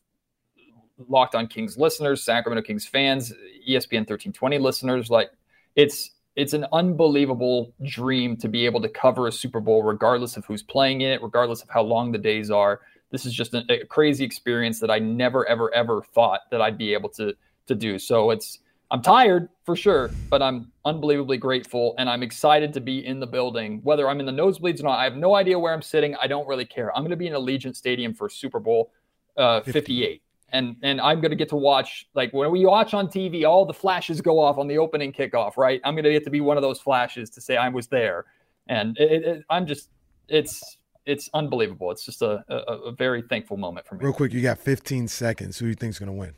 Locked 1.09 1.35
On 1.35 1.47
Kings 1.47 1.79
listeners, 1.79 2.23
Sacramento 2.23 2.67
Kings 2.67 2.87
fans, 2.87 3.33
ESPN 3.67 4.01
1320 4.01 4.59
listeners. 4.59 5.09
Like 5.09 5.31
it's 5.75 6.11
it's 6.37 6.53
an 6.53 6.67
unbelievable 6.71 7.73
dream 7.87 8.37
to 8.37 8.49
be 8.49 8.67
able 8.67 8.83
to 8.83 8.91
cover 8.91 9.27
a 9.27 9.33
Super 9.33 9.61
Bowl, 9.61 9.83
regardless 9.83 10.37
of 10.37 10.45
who's 10.45 10.63
playing 10.63 11.01
in 11.01 11.13
it, 11.13 11.23
regardless 11.23 11.63
of 11.63 11.71
how 11.71 11.83
long 11.83 12.13
the 12.13 12.19
days 12.19 12.51
are. 12.51 12.83
This 13.13 13.25
is 13.27 13.33
just 13.33 13.55
a, 13.55 13.63
a 13.71 13.87
crazy 13.87 14.25
experience 14.25 14.81
that 14.81 14.91
I 14.91 14.99
never, 14.99 15.47
ever, 15.49 15.73
ever 15.75 16.03
thought 16.03 16.41
that 16.51 16.61
I'd 16.61 16.79
be 16.79 16.93
able 16.95 17.11
to 17.11 17.35
to 17.67 17.75
do. 17.77 17.99
So 17.99 18.31
it's 18.31 18.59
I'm 18.91 19.01
tired 19.01 19.49
for 19.65 19.77
sure, 19.77 20.11
but 20.29 20.43
I'm 20.43 20.73
unbelievably 20.85 21.39
grateful 21.39 21.95
and 21.99 22.11
I'm 22.11 22.23
excited 22.23 22.73
to 22.75 22.81
be 22.81 23.07
in 23.07 23.21
the 23.21 23.27
building. 23.27 23.81
Whether 23.85 24.09
I'm 24.09 24.19
in 24.21 24.27
the 24.27 24.33
nosebleeds 24.33 24.81
or 24.81 24.85
not, 24.85 24.99
I 24.99 25.05
have 25.05 25.17
no 25.17 25.35
idea 25.37 25.59
where 25.59 25.73
I'm 25.73 25.81
sitting. 25.81 26.15
I 26.17 26.27
don't 26.27 26.47
really 26.49 26.67
care. 26.67 26.95
I'm 26.95 27.03
going 27.03 27.11
to 27.11 27.17
be 27.17 27.27
in 27.29 27.33
Allegiant 27.33 27.75
Stadium 27.77 28.13
for 28.13 28.29
Super 28.29 28.59
Bowl 28.61 28.91
uh, 29.39 29.61
58 29.63 30.23
and 30.53 30.77
and 30.83 31.01
I'm 31.01 31.21
gonna 31.21 31.35
get 31.35 31.49
to 31.49 31.57
watch 31.57 32.07
like 32.15 32.33
when 32.33 32.51
we 32.51 32.65
watch 32.67 32.95
on 32.95 33.09
TV, 33.09 33.49
all 33.49 33.65
the 33.65 33.73
flashes 33.75 34.21
go 34.21 34.39
off 34.39 34.59
on 34.59 34.69
the 34.69 34.79
opening 34.79 35.13
kickoff, 35.13 35.57
right? 35.57 35.81
I'm 35.85 35.97
gonna 35.97 36.11
get 36.13 36.25
to 36.25 36.31
be 36.31 36.41
one 36.41 36.57
of 36.57 36.63
those 36.63 36.79
flashes 36.81 37.31
to 37.31 37.41
say 37.41 37.57
I 37.57 37.69
was 37.69 37.87
there, 37.89 38.27
and 38.69 38.97
it, 38.99 39.25
it- 39.25 39.45
I'm 39.51 39.67
just 39.67 39.89
it's 40.29 40.77
it's 41.07 41.29
unbelievable. 41.35 41.91
It's 41.91 42.05
just 42.05 42.23
a, 42.23 42.45
a, 42.49 42.57
a 42.89 42.93
very 42.93 43.23
thankful 43.23 43.57
moment 43.57 43.87
for 43.87 43.97
me. 43.97 44.05
Real 44.05 44.13
quick, 44.13 44.33
you 44.33 44.41
got 44.41 44.59
15 44.59 45.09
seconds. 45.09 45.59
Who 45.59 45.67
do 45.67 45.69
you 45.71 45.75
think's 45.75 45.99
going 45.99 46.09
to 46.09 46.13
win? 46.13 46.35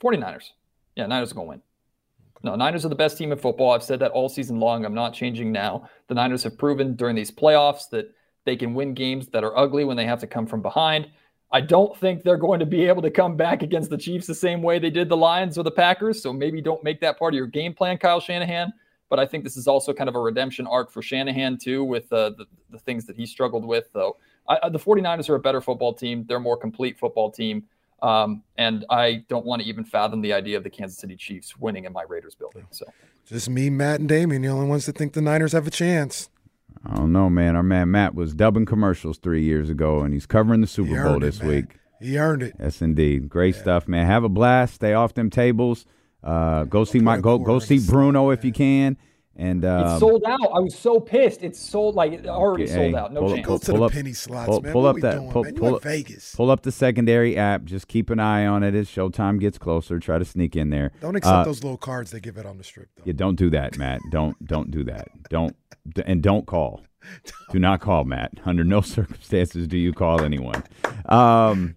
49ers, 0.00 0.50
yeah, 0.94 1.06
Niners 1.06 1.32
are 1.32 1.34
gonna 1.34 1.48
win. 1.48 1.62
No, 2.44 2.54
Niners 2.54 2.84
are 2.84 2.88
the 2.88 2.94
best 2.94 3.18
team 3.18 3.32
in 3.32 3.38
football. 3.38 3.72
I've 3.72 3.82
said 3.82 3.98
that 4.00 4.12
all 4.12 4.28
season 4.28 4.60
long. 4.60 4.84
I'm 4.84 4.94
not 4.94 5.12
changing 5.12 5.50
now. 5.50 5.88
The 6.06 6.14
Niners 6.14 6.44
have 6.44 6.56
proven 6.56 6.94
during 6.94 7.16
these 7.16 7.32
playoffs 7.32 7.88
that 7.90 8.14
they 8.44 8.56
can 8.56 8.74
win 8.74 8.94
games 8.94 9.26
that 9.28 9.42
are 9.42 9.56
ugly 9.58 9.84
when 9.84 9.96
they 9.96 10.06
have 10.06 10.20
to 10.20 10.26
come 10.26 10.46
from 10.46 10.62
behind. 10.62 11.10
I 11.50 11.60
don't 11.60 11.96
think 11.96 12.22
they're 12.22 12.36
going 12.36 12.60
to 12.60 12.66
be 12.66 12.84
able 12.84 13.02
to 13.02 13.10
come 13.10 13.36
back 13.36 13.62
against 13.62 13.90
the 13.90 13.98
Chiefs 13.98 14.26
the 14.26 14.34
same 14.34 14.62
way 14.62 14.78
they 14.78 14.90
did 14.90 15.08
the 15.08 15.16
Lions 15.16 15.58
or 15.58 15.64
the 15.64 15.70
Packers. 15.70 16.22
So 16.22 16.32
maybe 16.32 16.60
don't 16.60 16.84
make 16.84 17.00
that 17.00 17.18
part 17.18 17.34
of 17.34 17.38
your 17.38 17.46
game 17.46 17.74
plan, 17.74 17.98
Kyle 17.98 18.20
Shanahan. 18.20 18.72
But 19.10 19.18
I 19.18 19.26
think 19.26 19.44
this 19.44 19.56
is 19.56 19.66
also 19.66 19.92
kind 19.92 20.08
of 20.08 20.14
a 20.14 20.20
redemption 20.20 20.66
arc 20.66 20.90
for 20.90 21.00
Shanahan, 21.02 21.56
too, 21.58 21.82
with 21.84 22.12
uh, 22.12 22.30
the, 22.30 22.46
the 22.70 22.78
things 22.78 23.06
that 23.06 23.16
he 23.16 23.24
struggled 23.26 23.64
with. 23.64 23.88
Though 23.92 24.16
I, 24.48 24.58
I- 24.64 24.68
the 24.68 24.78
49ers 24.78 25.28
are 25.30 25.34
a 25.34 25.40
better 25.40 25.60
football 25.60 25.94
team, 25.94 26.24
they're 26.28 26.36
a 26.36 26.40
more 26.40 26.56
complete 26.56 26.98
football 26.98 27.30
team. 27.30 27.64
Um, 28.00 28.42
and 28.56 28.84
I 28.90 29.24
don't 29.28 29.44
want 29.44 29.62
to 29.62 29.68
even 29.68 29.84
fathom 29.84 30.20
the 30.20 30.32
idea 30.32 30.56
of 30.56 30.62
the 30.62 30.70
Kansas 30.70 30.98
City 30.98 31.16
Chiefs 31.16 31.56
winning 31.56 31.84
in 31.84 31.92
my 31.92 32.04
Raiders 32.08 32.34
building. 32.36 32.64
So 32.70 32.86
Just 33.26 33.50
me, 33.50 33.70
Matt, 33.70 33.98
and 33.98 34.08
Damien, 34.08 34.42
the 34.42 34.48
only 34.48 34.68
ones 34.68 34.86
that 34.86 34.96
think 34.96 35.14
the 35.14 35.20
Niners 35.20 35.50
have 35.52 35.66
a 35.66 35.70
chance. 35.70 36.30
I 36.86 36.94
don't 36.94 37.12
know, 37.12 37.28
man. 37.28 37.56
Our 37.56 37.64
man 37.64 37.90
Matt 37.90 38.14
was 38.14 38.34
dubbing 38.34 38.66
commercials 38.66 39.18
three 39.18 39.42
years 39.42 39.68
ago, 39.68 40.00
and 40.02 40.14
he's 40.14 40.26
covering 40.26 40.60
the 40.60 40.68
Super 40.68 40.90
Bowl 40.90 41.14
earned 41.14 41.22
it, 41.24 41.26
this 41.26 41.40
man. 41.40 41.48
week. 41.48 41.64
He 42.00 42.16
earned 42.18 42.44
it. 42.44 42.54
Yes, 42.60 42.80
indeed. 42.80 43.28
Great 43.28 43.56
stuff, 43.56 43.88
man. 43.88 44.06
Have 44.06 44.22
a 44.22 44.28
blast. 44.28 44.74
Stay 44.74 44.94
off 44.94 45.14
them 45.14 45.28
tables. 45.28 45.84
Uh, 46.22 46.64
go 46.64 46.84
see 46.84 46.98
my 47.00 47.18
go 47.18 47.38
go 47.38 47.58
see 47.58 47.78
Bruno 47.78 48.30
if 48.30 48.44
you 48.44 48.52
can. 48.52 48.96
And 49.40 49.64
um, 49.64 49.86
it's 49.86 50.00
sold 50.00 50.24
out. 50.26 50.40
I 50.52 50.58
was 50.58 50.76
so 50.76 50.98
pissed. 50.98 51.44
It's 51.44 51.60
sold 51.60 51.94
like 51.94 52.10
it 52.12 52.26
already 52.26 52.66
hey, 52.66 52.74
sold 52.74 52.94
out. 52.96 53.12
No 53.12 53.20
pull, 53.20 53.34
chance. 53.36 53.46
pull- 53.46 53.58
Go 53.58 53.64
to 53.64 53.70
pull 53.70 53.78
the 53.78 53.84
up, 53.84 53.92
penny 53.92 54.12
slots, 54.12 54.48
pull, 54.48 54.60
man. 54.62 54.72
pull 54.72 54.82
What 54.82 54.96
up 54.96 55.02
that 55.02 55.14
doing, 55.14 55.30
pull, 55.30 55.44
man? 55.44 55.54
Pull, 55.54 55.76
in 55.76 55.82
Vegas. 55.82 56.34
pull 56.34 56.50
up 56.50 56.62
the 56.62 56.72
secondary 56.72 57.36
app. 57.36 57.62
Just 57.62 57.86
keep 57.86 58.10
an 58.10 58.18
eye 58.18 58.46
on 58.46 58.64
it 58.64 58.74
as 58.74 58.88
Showtime 58.88 59.38
gets 59.38 59.56
closer. 59.56 60.00
Try 60.00 60.18
to 60.18 60.24
sneak 60.24 60.56
in 60.56 60.70
there. 60.70 60.90
Don't 61.00 61.14
accept 61.14 61.32
Uh, 61.32 61.44
those 61.44 61.62
little 61.62 61.78
cards 61.78 62.10
they 62.10 62.18
give 62.18 62.36
it 62.36 62.46
on 62.46 62.58
the 62.58 62.64
strip, 62.64 62.88
though. 62.96 63.04
Yeah, 63.06 63.12
don't 63.14 63.36
do 63.36 63.48
that, 63.50 63.78
Matt. 63.78 64.00
Don't 64.10 64.44
don't 64.44 64.72
do 64.72 64.82
that. 64.84 65.06
Don't 65.30 65.54
and 66.04 66.20
don't 66.20 66.44
call. 66.46 66.82
Do 67.52 67.60
not 67.60 67.80
call 67.80 68.02
Matt. 68.04 68.32
Under 68.44 68.64
no 68.64 68.80
circumstances 68.96 69.68
do 69.68 69.78
you 69.78 69.92
call 69.92 70.20
anyone. 70.22 70.64
Um, 71.06 71.76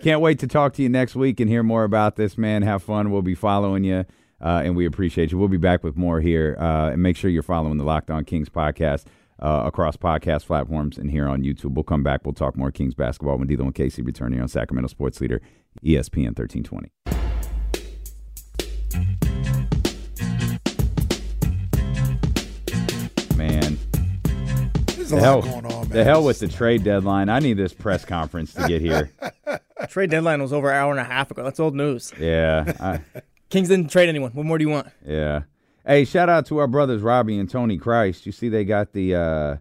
can't 0.00 0.20
wait 0.20 0.38
to 0.40 0.46
talk 0.46 0.74
to 0.74 0.82
you 0.82 0.88
next 0.88 1.14
week 1.16 1.40
and 1.40 1.48
hear 1.50 1.62
more 1.62 1.84
about 1.84 2.16
this, 2.16 2.38
man. 2.38 2.62
Have 2.62 2.82
fun. 2.82 3.10
We'll 3.10 3.22
be 3.22 3.34
following 3.34 3.84
you, 3.84 4.04
uh, 4.40 4.62
and 4.64 4.76
we 4.76 4.86
appreciate 4.86 5.32
you. 5.32 5.38
We'll 5.38 5.48
be 5.48 5.56
back 5.56 5.82
with 5.82 5.96
more 5.96 6.20
here, 6.20 6.56
uh, 6.58 6.90
and 6.90 7.02
make 7.02 7.16
sure 7.16 7.30
you're 7.30 7.42
following 7.42 7.78
the 7.78 7.84
Locked 7.84 8.10
On 8.10 8.24
Kings 8.24 8.48
podcast 8.48 9.04
uh, 9.40 9.62
across 9.66 9.96
podcast 9.96 10.46
platforms 10.46 10.98
and 10.98 11.10
here 11.10 11.28
on 11.28 11.42
YouTube. 11.42 11.74
We'll 11.74 11.84
come 11.84 12.02
back. 12.02 12.24
We'll 12.24 12.34
talk 12.34 12.56
more 12.56 12.70
Kings 12.70 12.94
basketball 12.94 13.38
when 13.38 13.48
D'Lo 13.48 13.64
and 13.64 13.74
Casey 13.74 14.02
return 14.02 14.32
here 14.32 14.42
on 14.42 14.48
Sacramento 14.48 14.88
Sports 14.88 15.20
Leader, 15.20 15.40
ESPN 15.84 16.36
1320. 16.36 16.90
Man, 23.36 23.78
There's 24.96 25.10
the 25.10 25.20
hell, 25.20 25.42
going 25.42 25.66
on, 25.66 25.88
man. 25.88 25.88
the 25.90 26.02
hell 26.04 26.24
with 26.24 26.40
the 26.40 26.48
trade 26.48 26.82
deadline. 26.82 27.28
I 27.28 27.38
need 27.38 27.56
this 27.56 27.72
press 27.72 28.04
conference 28.04 28.52
to 28.54 28.66
get 28.66 28.80
here. 28.82 29.12
Trade 29.86 30.10
deadline 30.10 30.40
was 30.42 30.52
over 30.52 30.70
an 30.70 30.76
hour 30.76 30.90
and 30.90 31.00
a 31.00 31.04
half 31.04 31.30
ago. 31.30 31.42
That's 31.44 31.60
old 31.60 31.74
news. 31.74 32.12
Yeah, 32.18 32.72
I, 32.80 33.20
Kings 33.50 33.68
didn't 33.68 33.90
trade 33.90 34.08
anyone. 34.08 34.32
What 34.32 34.44
more 34.46 34.58
do 34.58 34.64
you 34.64 34.70
want? 34.70 34.88
yeah. 35.06 35.42
Hey, 35.86 36.04
shout 36.04 36.28
out 36.28 36.44
to 36.46 36.58
our 36.58 36.66
brothers 36.66 37.00
Robbie 37.00 37.38
and 37.38 37.48
Tony 37.48 37.78
Christ. 37.78 38.26
You 38.26 38.32
see, 38.32 38.50
they 38.50 38.64
got 38.66 38.92
the 38.92 39.14
uh, 39.14 39.56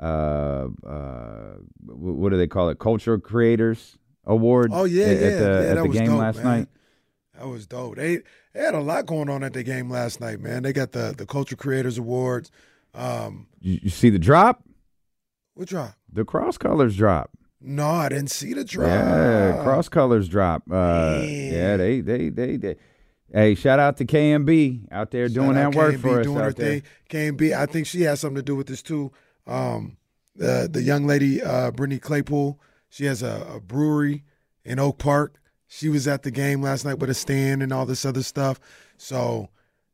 uh, 0.00 0.68
uh, 0.86 1.54
wh- 1.84 2.18
what 2.18 2.30
do 2.30 2.36
they 2.38 2.46
call 2.46 2.68
it? 2.68 2.78
Culture 2.78 3.18
Creators 3.18 3.98
Award. 4.24 4.70
Oh 4.72 4.84
yeah, 4.84 5.06
at, 5.06 5.08
yeah, 5.20 5.26
at 5.26 5.38
the, 5.38 5.44
yeah. 5.44 5.48
at 5.48 5.62
that 5.62 5.74
the 5.82 5.86
was 5.88 5.96
game 5.98 6.06
dope, 6.06 6.18
last 6.20 6.36
man. 6.36 6.44
night. 6.44 6.68
That 7.38 7.48
was 7.48 7.66
dope. 7.66 7.96
They 7.96 8.18
they 8.52 8.60
had 8.62 8.74
a 8.74 8.80
lot 8.80 9.06
going 9.06 9.28
on 9.28 9.42
at 9.42 9.52
the 9.52 9.64
game 9.64 9.90
last 9.90 10.20
night, 10.20 10.38
man. 10.40 10.62
They 10.62 10.72
got 10.72 10.92
the 10.92 11.12
the 11.16 11.26
Culture 11.26 11.56
Creators 11.56 11.98
Awards. 11.98 12.50
Um, 12.94 13.48
You, 13.60 13.80
you 13.82 13.90
see 13.90 14.10
the 14.10 14.20
drop? 14.20 14.62
what 15.54 15.66
drop? 15.68 15.94
The 16.12 16.24
cross 16.24 16.56
colors 16.56 16.96
drop. 16.96 17.30
No, 17.66 17.88
I 17.88 18.08
didn't 18.10 18.30
see 18.30 18.52
the 18.52 18.64
drop. 18.64 18.88
Yeah, 18.88 19.60
cross 19.62 19.88
colors 19.88 20.28
drop. 20.28 20.62
Uh, 20.70 21.22
yeah, 21.24 21.76
they, 21.76 22.00
they, 22.00 22.28
they, 22.28 22.56
they. 22.56 22.76
Hey, 23.32 23.54
shout 23.54 23.78
out 23.78 23.96
to 23.96 24.04
KMB 24.04 24.92
out 24.92 25.10
there 25.10 25.28
doing 25.28 25.54
Shout 25.54 25.54
that 25.54 25.66
out 25.66 25.74
work 25.74 25.94
KMB 25.96 26.00
for 26.00 26.20
us 26.20 26.26
doing 26.26 26.36
her 26.38 26.44
out 26.44 26.56
there. 26.56 26.80
thing. 26.80 26.82
KMB, 27.36 27.56
I 27.56 27.66
think 27.66 27.86
she 27.86 28.02
has 28.02 28.20
something 28.20 28.36
to 28.36 28.42
do 28.42 28.54
with 28.54 28.66
this 28.66 28.82
too. 28.82 29.10
Um, 29.46 29.96
the 30.36 30.68
the 30.70 30.82
young 30.82 31.06
lady, 31.06 31.42
uh, 31.42 31.70
Brittany 31.70 31.98
Claypool, 31.98 32.60
she 32.88 33.06
has 33.06 33.22
a, 33.22 33.54
a 33.56 33.60
brewery 33.60 34.24
in 34.64 34.78
Oak 34.78 34.98
Park. 34.98 35.40
She 35.66 35.88
was 35.88 36.06
at 36.06 36.22
the 36.22 36.30
game 36.30 36.62
last 36.62 36.84
night 36.84 36.98
with 36.98 37.10
a 37.10 37.14
stand 37.14 37.62
and 37.62 37.72
all 37.72 37.86
this 37.86 38.04
other 38.04 38.22
stuff. 38.22 38.60
So 38.96 39.48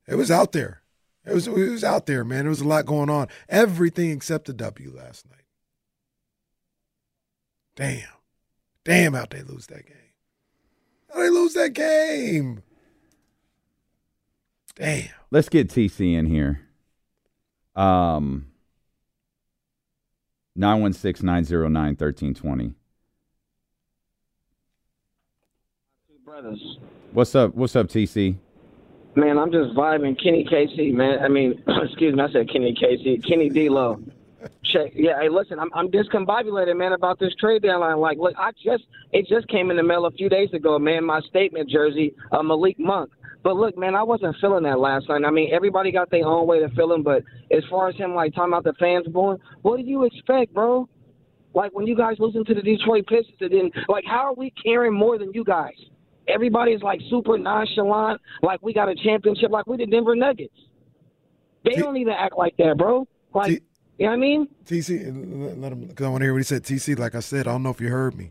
it 0.06 0.16
was 0.16 0.30
out 0.30 0.52
there. 0.52 0.82
It 1.24 1.32
was 1.32 1.46
it 1.46 1.52
was 1.52 1.84
out 1.84 2.06
there, 2.06 2.24
man. 2.24 2.40
There 2.40 2.50
was 2.50 2.60
a 2.60 2.68
lot 2.68 2.84
going 2.86 3.08
on. 3.10 3.28
Everything 3.48 4.10
except 4.10 4.46
the 4.46 4.52
W 4.52 4.92
last 4.94 5.28
night. 5.30 5.39
Damn. 7.80 8.06
Damn, 8.84 9.14
how'd 9.14 9.30
they 9.30 9.42
lose 9.42 9.66
that 9.68 9.86
game? 9.86 9.96
How'd 11.08 11.22
they 11.22 11.30
lose 11.30 11.54
that 11.54 11.72
game? 11.72 12.62
Damn. 14.74 15.08
Let's 15.30 15.48
get 15.48 15.70
TC 15.70 16.12
in 16.12 16.26
here. 16.26 16.60
Um, 17.74 18.48
916-909-1320. 20.58 22.74
brothers. 26.22 26.76
What's 27.12 27.34
up? 27.34 27.54
What's 27.54 27.76
up, 27.76 27.86
TC? 27.86 28.36
Man, 29.16 29.38
I'm 29.38 29.50
just 29.50 29.74
vibing 29.74 30.22
Kenny 30.22 30.44
Casey, 30.44 30.92
man. 30.92 31.20
I 31.20 31.28
mean, 31.28 31.64
excuse 31.66 32.14
me, 32.14 32.22
I 32.22 32.30
said 32.30 32.52
Kenny 32.52 32.74
Casey, 32.74 33.16
Kenny 33.26 33.48
D'Lo. 33.48 33.98
Check. 34.62 34.92
Yeah, 34.94 35.20
hey, 35.20 35.28
listen, 35.28 35.58
I'm 35.58 35.70
I'm 35.74 35.88
discombobulated, 35.88 36.76
man, 36.76 36.92
about 36.92 37.18
this 37.18 37.34
trade 37.36 37.62
deadline. 37.62 37.98
Like, 37.98 38.18
look, 38.18 38.34
I 38.38 38.52
just 38.52 38.84
it 39.12 39.26
just 39.26 39.48
came 39.48 39.70
in 39.70 39.76
the 39.76 39.82
mail 39.82 40.06
a 40.06 40.10
few 40.10 40.28
days 40.28 40.52
ago, 40.52 40.78
man. 40.78 41.04
My 41.04 41.20
statement 41.20 41.68
jersey, 41.68 42.14
uh, 42.32 42.42
Malik 42.42 42.78
Monk. 42.78 43.10
But 43.42 43.56
look, 43.56 43.76
man, 43.76 43.94
I 43.94 44.02
wasn't 44.02 44.36
feeling 44.40 44.64
that 44.64 44.78
last 44.78 45.08
night. 45.08 45.24
I 45.24 45.30
mean, 45.30 45.50
everybody 45.52 45.90
got 45.90 46.10
their 46.10 46.26
own 46.26 46.46
way 46.46 46.60
to 46.60 46.68
feel 46.70 46.92
him, 46.92 47.02
but 47.02 47.22
as 47.50 47.64
far 47.70 47.88
as 47.88 47.96
him 47.96 48.14
like 48.14 48.34
talking 48.34 48.52
about 48.52 48.64
the 48.64 48.74
fans 48.74 49.06
booing, 49.08 49.38
what 49.62 49.78
do 49.78 49.82
you 49.82 50.04
expect, 50.04 50.52
bro? 50.52 50.88
Like 51.54 51.72
when 51.72 51.86
you 51.86 51.96
guys 51.96 52.16
listen 52.18 52.44
to 52.44 52.54
the 52.54 52.62
Detroit 52.62 53.06
Pistons, 53.06 53.36
and 53.40 53.52
then 53.52 53.70
like 53.88 54.04
how 54.06 54.26
are 54.26 54.34
we 54.34 54.52
caring 54.62 54.94
more 54.94 55.18
than 55.18 55.32
you 55.32 55.42
guys? 55.44 55.74
Everybody's 56.28 56.82
like 56.82 57.00
super 57.08 57.36
nonchalant, 57.38 58.20
like 58.42 58.62
we 58.62 58.72
got 58.72 58.88
a 58.88 58.94
championship, 58.94 59.50
like 59.50 59.66
we 59.66 59.78
the 59.78 59.86
Denver 59.86 60.14
Nuggets. 60.14 60.54
They 61.64 61.74
don't 61.74 61.96
even 61.96 62.14
act 62.14 62.36
like 62.38 62.56
that, 62.58 62.78
bro. 62.78 63.06
Like, 63.34 63.62
you 64.00 64.06
know 64.06 64.12
what 64.12 64.16
I 64.16 64.20
mean? 64.20 64.48
TC, 64.64 65.60
let- 65.60 65.72
him, 65.72 65.84
because 65.84 66.06
I 66.06 66.08
want 66.08 66.22
to 66.22 66.24
hear 66.24 66.32
what 66.32 66.38
he 66.38 66.44
said. 66.44 66.62
TC, 66.62 66.98
like 66.98 67.14
I 67.14 67.20
said, 67.20 67.46
I 67.46 67.52
don't 67.52 67.62
know 67.62 67.68
if 67.68 67.82
you 67.82 67.88
heard 67.88 68.16
me, 68.16 68.30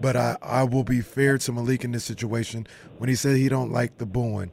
but 0.00 0.16
I, 0.16 0.36
I 0.40 0.62
will 0.62 0.84
be 0.84 1.00
fair 1.00 1.36
to 1.36 1.52
Malik 1.52 1.82
in 1.82 1.90
this 1.90 2.04
situation. 2.04 2.64
When 2.98 3.08
he 3.08 3.16
said 3.16 3.36
he 3.36 3.48
don't 3.48 3.72
like 3.72 3.98
the 3.98 4.06
booing, 4.06 4.52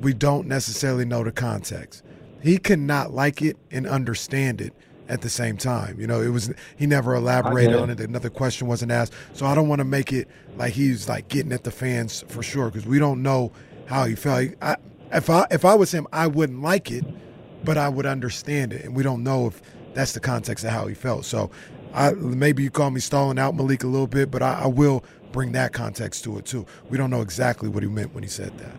we 0.00 0.14
don't 0.14 0.46
necessarily 0.46 1.04
know 1.04 1.24
the 1.24 1.32
context. 1.32 2.04
He 2.40 2.58
cannot 2.58 3.12
like 3.12 3.42
it 3.42 3.56
and 3.72 3.88
understand 3.88 4.60
it 4.60 4.72
at 5.08 5.22
the 5.22 5.28
same 5.28 5.56
time. 5.56 5.98
You 5.98 6.06
know, 6.06 6.22
it 6.22 6.28
was 6.28 6.52
he 6.76 6.86
never 6.86 7.16
elaborated 7.16 7.74
on 7.74 7.90
it. 7.90 7.98
Another 7.98 8.30
question 8.30 8.68
wasn't 8.68 8.92
asked, 8.92 9.14
so 9.32 9.46
I 9.46 9.56
don't 9.56 9.66
want 9.66 9.80
to 9.80 9.84
make 9.84 10.12
it 10.12 10.28
like 10.56 10.74
he's 10.74 11.08
like 11.08 11.26
getting 11.26 11.52
at 11.52 11.64
the 11.64 11.72
fans 11.72 12.24
for 12.28 12.40
sure 12.44 12.66
because 12.66 12.86
we 12.86 13.00
don't 13.00 13.20
know 13.20 13.50
how 13.86 14.04
he 14.04 14.14
felt. 14.14 14.50
I, 14.62 14.76
if 15.12 15.28
I 15.28 15.44
if 15.50 15.64
I 15.64 15.74
was 15.74 15.92
him, 15.92 16.06
I 16.12 16.28
wouldn't 16.28 16.62
like 16.62 16.92
it, 16.92 17.04
but 17.66 17.76
I 17.76 17.88
would 17.88 18.06
understand 18.06 18.72
it, 18.72 18.84
and 18.84 18.96
we 18.96 19.02
don't 19.02 19.22
know 19.22 19.48
if 19.48 19.60
that's 19.92 20.12
the 20.12 20.20
context 20.20 20.64
of 20.64 20.70
how 20.70 20.86
he 20.86 20.94
felt. 20.94 21.24
So, 21.24 21.50
I 21.92 22.12
maybe 22.12 22.62
you 22.62 22.70
call 22.70 22.90
me 22.90 23.00
stalling 23.00 23.38
out 23.38 23.54
Malik 23.54 23.84
a 23.84 23.86
little 23.86 24.06
bit, 24.06 24.30
but 24.30 24.42
I, 24.42 24.62
I 24.62 24.66
will 24.66 25.04
bring 25.32 25.52
that 25.52 25.72
context 25.72 26.24
to 26.24 26.38
it 26.38 26.46
too. 26.46 26.64
We 26.88 26.96
don't 26.96 27.10
know 27.10 27.20
exactly 27.20 27.68
what 27.68 27.82
he 27.82 27.88
meant 27.88 28.14
when 28.14 28.22
he 28.22 28.28
said 28.28 28.56
that. 28.58 28.76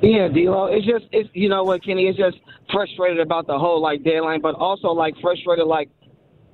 Yeah, 0.00 0.28
D'Lo. 0.28 0.66
It's 0.66 0.86
just, 0.86 1.06
it's 1.10 1.28
you 1.32 1.48
know 1.48 1.64
what, 1.64 1.84
Kenny. 1.84 2.06
It's 2.06 2.16
just 2.16 2.38
frustrated 2.70 3.18
about 3.18 3.46
the 3.46 3.58
whole 3.58 3.82
like 3.82 4.04
deadline, 4.04 4.40
but 4.40 4.54
also 4.54 4.88
like 4.88 5.14
frustrated 5.20 5.66
like 5.66 5.90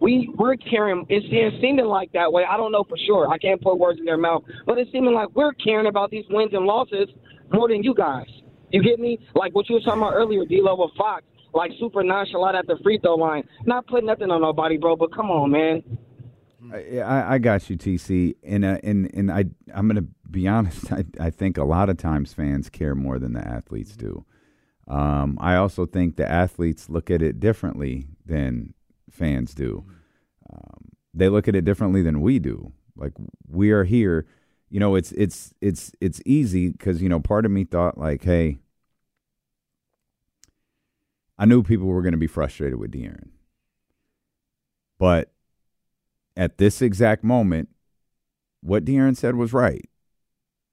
we 0.00 0.32
we're 0.36 0.56
caring. 0.56 1.04
It's, 1.08 1.26
it's 1.28 1.60
seeming 1.60 1.86
like 1.86 2.12
that 2.12 2.32
way. 2.32 2.44
I 2.44 2.56
don't 2.56 2.72
know 2.72 2.84
for 2.88 2.96
sure. 3.06 3.28
I 3.28 3.38
can't 3.38 3.60
put 3.60 3.78
words 3.78 3.98
in 3.98 4.04
their 4.04 4.16
mouth, 4.16 4.44
but 4.66 4.78
it's 4.78 4.90
seeming 4.92 5.14
like 5.14 5.28
we're 5.34 5.52
caring 5.52 5.86
about 5.86 6.10
these 6.10 6.24
wins 6.30 6.52
and 6.54 6.64
losses 6.64 7.08
more 7.52 7.68
than 7.68 7.82
you 7.82 7.94
guys. 7.94 8.28
You 8.70 8.82
get 8.82 8.98
me? 8.98 9.18
Like 9.34 9.54
what 9.54 9.68
you 9.68 9.74
were 9.74 9.80
talking 9.80 10.02
about 10.02 10.14
earlier, 10.14 10.44
D'Lo 10.44 10.74
with 10.76 10.94
Fox, 10.96 11.24
like 11.54 11.72
super 11.78 12.02
nonchalant 12.02 12.56
at 12.56 12.66
the 12.66 12.76
free 12.82 12.98
throw 12.98 13.14
line, 13.14 13.44
not 13.64 13.86
putting 13.86 14.06
nothing 14.06 14.30
on 14.30 14.42
nobody, 14.42 14.76
bro. 14.76 14.96
But 14.96 15.14
come 15.14 15.30
on, 15.30 15.50
man. 15.50 15.82
I, 16.72 17.34
I 17.34 17.38
got 17.38 17.68
you, 17.68 17.76
TC, 17.76 18.36
and 18.42 18.64
uh, 18.64 18.78
and 18.82 19.10
and 19.14 19.30
I 19.30 19.44
I'm 19.74 19.86
gonna 19.86 20.06
be 20.30 20.48
honest. 20.48 20.92
I 20.92 21.04
I 21.20 21.30
think 21.30 21.58
a 21.58 21.64
lot 21.64 21.88
of 21.88 21.96
times 21.96 22.32
fans 22.32 22.68
care 22.68 22.94
more 22.94 23.18
than 23.18 23.32
the 23.32 23.46
athletes 23.46 23.96
do. 23.96 24.24
Um, 24.86 25.38
I 25.40 25.56
also 25.56 25.86
think 25.86 26.16
the 26.16 26.30
athletes 26.30 26.90
look 26.90 27.10
at 27.10 27.22
it 27.22 27.40
differently 27.40 28.08
than 28.24 28.74
fans 29.10 29.54
do. 29.54 29.84
Um, 30.52 30.90
they 31.14 31.28
look 31.28 31.48
at 31.48 31.54
it 31.54 31.64
differently 31.64 32.02
than 32.02 32.20
we 32.20 32.38
do. 32.38 32.72
Like 32.96 33.12
we 33.48 33.70
are 33.70 33.84
here, 33.84 34.26
you 34.70 34.80
know. 34.80 34.94
It's 34.94 35.12
it's 35.12 35.54
it's 35.60 35.92
it's 36.00 36.20
easy 36.24 36.70
because 36.70 37.02
you 37.02 37.08
know 37.08 37.20
part 37.20 37.44
of 37.44 37.50
me 37.50 37.64
thought 37.64 37.98
like, 37.98 38.24
hey, 38.24 38.58
I 41.38 41.46
knew 41.46 41.62
people 41.62 41.86
were 41.86 42.02
going 42.02 42.12
to 42.12 42.18
be 42.18 42.26
frustrated 42.26 42.78
with 42.78 42.92
De'Aaron, 42.92 43.30
but 44.98 45.32
at 46.36 46.58
this 46.58 46.80
exact 46.82 47.24
moment, 47.24 47.68
what 48.60 48.84
De'Aaron 48.84 49.16
said 49.16 49.36
was 49.36 49.52
right. 49.52 49.88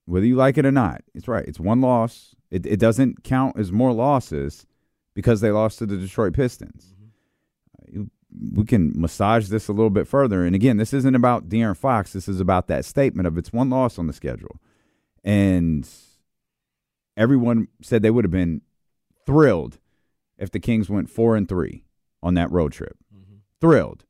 Whether 0.05 0.25
you 0.25 0.35
like 0.35 0.57
it 0.57 0.65
or 0.65 0.71
not, 0.71 1.01
it's 1.13 1.27
right. 1.27 1.45
It's 1.47 1.59
one 1.59 1.81
loss. 1.81 2.35
It, 2.49 2.65
it 2.65 2.79
doesn't 2.79 3.23
count 3.23 3.57
as 3.57 3.71
more 3.71 3.93
losses 3.93 4.65
because 5.13 5.41
they 5.41 5.51
lost 5.51 5.79
to 5.79 5.85
the 5.85 5.97
Detroit 5.97 6.33
Pistons. 6.33 6.93
Mm-hmm. 6.93 7.07
Uh, 7.81 8.01
you- 8.01 8.11
We 8.57 8.65
can 8.65 8.93
massage 8.95 9.49
this 9.49 9.67
a 9.67 9.73
little 9.73 9.89
bit 9.89 10.07
further. 10.07 10.43
And 10.45 10.55
again, 10.55 10.77
this 10.77 10.93
isn't 10.93 11.15
about 11.15 11.49
De'Aaron 11.49 11.77
Fox. 11.77 12.13
This 12.13 12.27
is 12.27 12.39
about 12.39 12.67
that 12.67 12.85
statement 12.85 13.27
of 13.27 13.37
it's 13.37 13.51
one 13.53 13.69
loss 13.69 13.99
on 13.99 14.07
the 14.07 14.13
schedule. 14.13 14.59
And 15.23 15.87
everyone 17.15 17.67
said 17.81 18.01
they 18.01 18.09
would 18.09 18.23
have 18.25 18.31
been 18.31 18.61
thrilled 19.25 19.77
if 20.41 20.51
the 20.51 20.59
Kings 20.59 20.89
went 20.89 21.09
four 21.09 21.37
and 21.37 21.47
three 21.47 21.85
on 22.21 22.33
that 22.33 22.51
road 22.51 22.73
trip. 22.73 22.97
Mm-hmm. 23.15 23.35
Thrilled. 23.61 24.03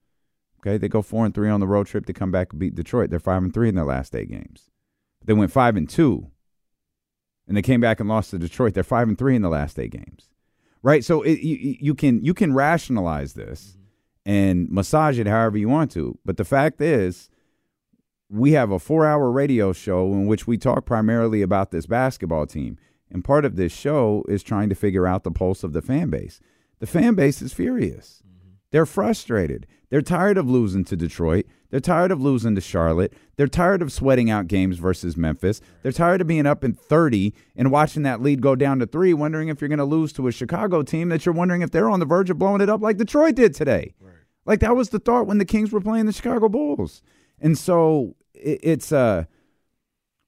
Okay, 0.59 0.77
they 0.77 0.87
go 0.87 1.01
four 1.01 1.25
and 1.25 1.35
three 1.35 1.49
on 1.49 1.59
the 1.59 1.67
road 1.67 1.87
trip 1.87 2.05
to 2.05 2.13
come 2.13 2.31
back 2.31 2.51
and 2.51 2.59
beat 2.59 2.73
Detroit. 2.73 3.09
They're 3.09 3.19
five 3.19 3.43
and 3.43 3.53
three 3.53 3.67
in 3.67 3.75
their 3.75 3.85
last 3.85 4.15
eight 4.15 4.29
games. 4.29 4.69
They 5.23 5.33
went 5.33 5.51
five 5.51 5.75
and 5.75 5.89
two, 5.89 6.31
and 7.47 7.57
they 7.57 7.61
came 7.61 7.81
back 7.81 7.99
and 7.99 8.07
lost 8.07 8.31
to 8.31 8.39
Detroit. 8.39 8.73
They're 8.73 8.83
five 8.83 9.07
and 9.07 9.17
three 9.17 9.35
in 9.35 9.41
the 9.41 9.49
last 9.49 9.77
eight 9.77 9.91
games, 9.91 10.29
right? 10.81 11.03
So 11.03 11.21
it, 11.21 11.39
you, 11.39 11.77
you 11.79 11.95
can 11.95 12.23
you 12.23 12.33
can 12.33 12.53
rationalize 12.53 13.33
this 13.33 13.71
mm-hmm. 13.71 14.31
and 14.31 14.69
massage 14.69 15.19
it 15.19 15.27
however 15.27 15.57
you 15.57 15.67
want 15.67 15.91
to, 15.91 16.17
but 16.23 16.37
the 16.37 16.45
fact 16.45 16.79
is, 16.79 17.29
we 18.29 18.53
have 18.53 18.71
a 18.71 18.79
four-hour 18.79 19.29
radio 19.31 19.73
show 19.73 20.05
in 20.13 20.27
which 20.27 20.47
we 20.47 20.57
talk 20.57 20.85
primarily 20.85 21.41
about 21.41 21.71
this 21.71 21.85
basketball 21.85 22.45
team, 22.45 22.77
and 23.11 23.23
part 23.23 23.45
of 23.45 23.55
this 23.55 23.71
show 23.71 24.23
is 24.27 24.41
trying 24.41 24.69
to 24.69 24.75
figure 24.75 25.05
out 25.05 25.23
the 25.23 25.31
pulse 25.31 25.63
of 25.63 25.73
the 25.73 25.81
fan 25.81 26.09
base. 26.09 26.39
The 26.79 26.87
fan 26.87 27.13
base 27.15 27.41
is 27.41 27.53
furious. 27.53 28.23
They're 28.71 28.85
frustrated. 28.85 29.67
They're 29.89 30.01
tired 30.01 30.37
of 30.37 30.49
losing 30.49 30.85
to 30.85 30.95
Detroit. 30.95 31.45
They're 31.69 31.81
tired 31.81 32.11
of 32.11 32.21
losing 32.21 32.55
to 32.55 32.61
Charlotte. 32.61 33.13
They're 33.35 33.47
tired 33.47 33.81
of 33.81 33.91
sweating 33.91 34.29
out 34.29 34.47
games 34.47 34.77
versus 34.77 35.17
Memphis. 35.17 35.59
They're 35.83 35.91
tired 35.91 36.21
of 36.21 36.27
being 36.27 36.45
up 36.45 36.63
in 36.63 36.73
30 36.73 37.33
and 37.55 37.71
watching 37.71 38.03
that 38.03 38.21
lead 38.21 38.41
go 38.41 38.55
down 38.55 38.79
to 38.79 38.85
three, 38.85 39.13
wondering 39.13 39.49
if 39.49 39.59
you're 39.59 39.67
going 39.67 39.79
to 39.79 39.85
lose 39.85 40.13
to 40.13 40.27
a 40.27 40.31
Chicago 40.31 40.83
team 40.83 41.09
that 41.09 41.25
you're 41.25 41.35
wondering 41.35 41.61
if 41.61 41.71
they're 41.71 41.89
on 41.89 41.99
the 41.99 42.05
verge 42.05 42.29
of 42.29 42.39
blowing 42.39 42.61
it 42.61 42.69
up 42.69 42.81
like 42.81 42.97
Detroit 42.97 43.35
did 43.35 43.53
today. 43.53 43.93
Right. 43.99 44.13
Like 44.45 44.61
that 44.61 44.75
was 44.75 44.89
the 44.89 44.99
thought 44.99 45.27
when 45.27 45.37
the 45.37 45.45
Kings 45.45 45.71
were 45.71 45.81
playing 45.81 46.05
the 46.05 46.13
Chicago 46.13 46.47
Bulls. 46.47 47.03
And 47.39 47.57
so 47.57 48.15
it, 48.33 48.59
it's 48.63 48.91
uh 48.91 49.25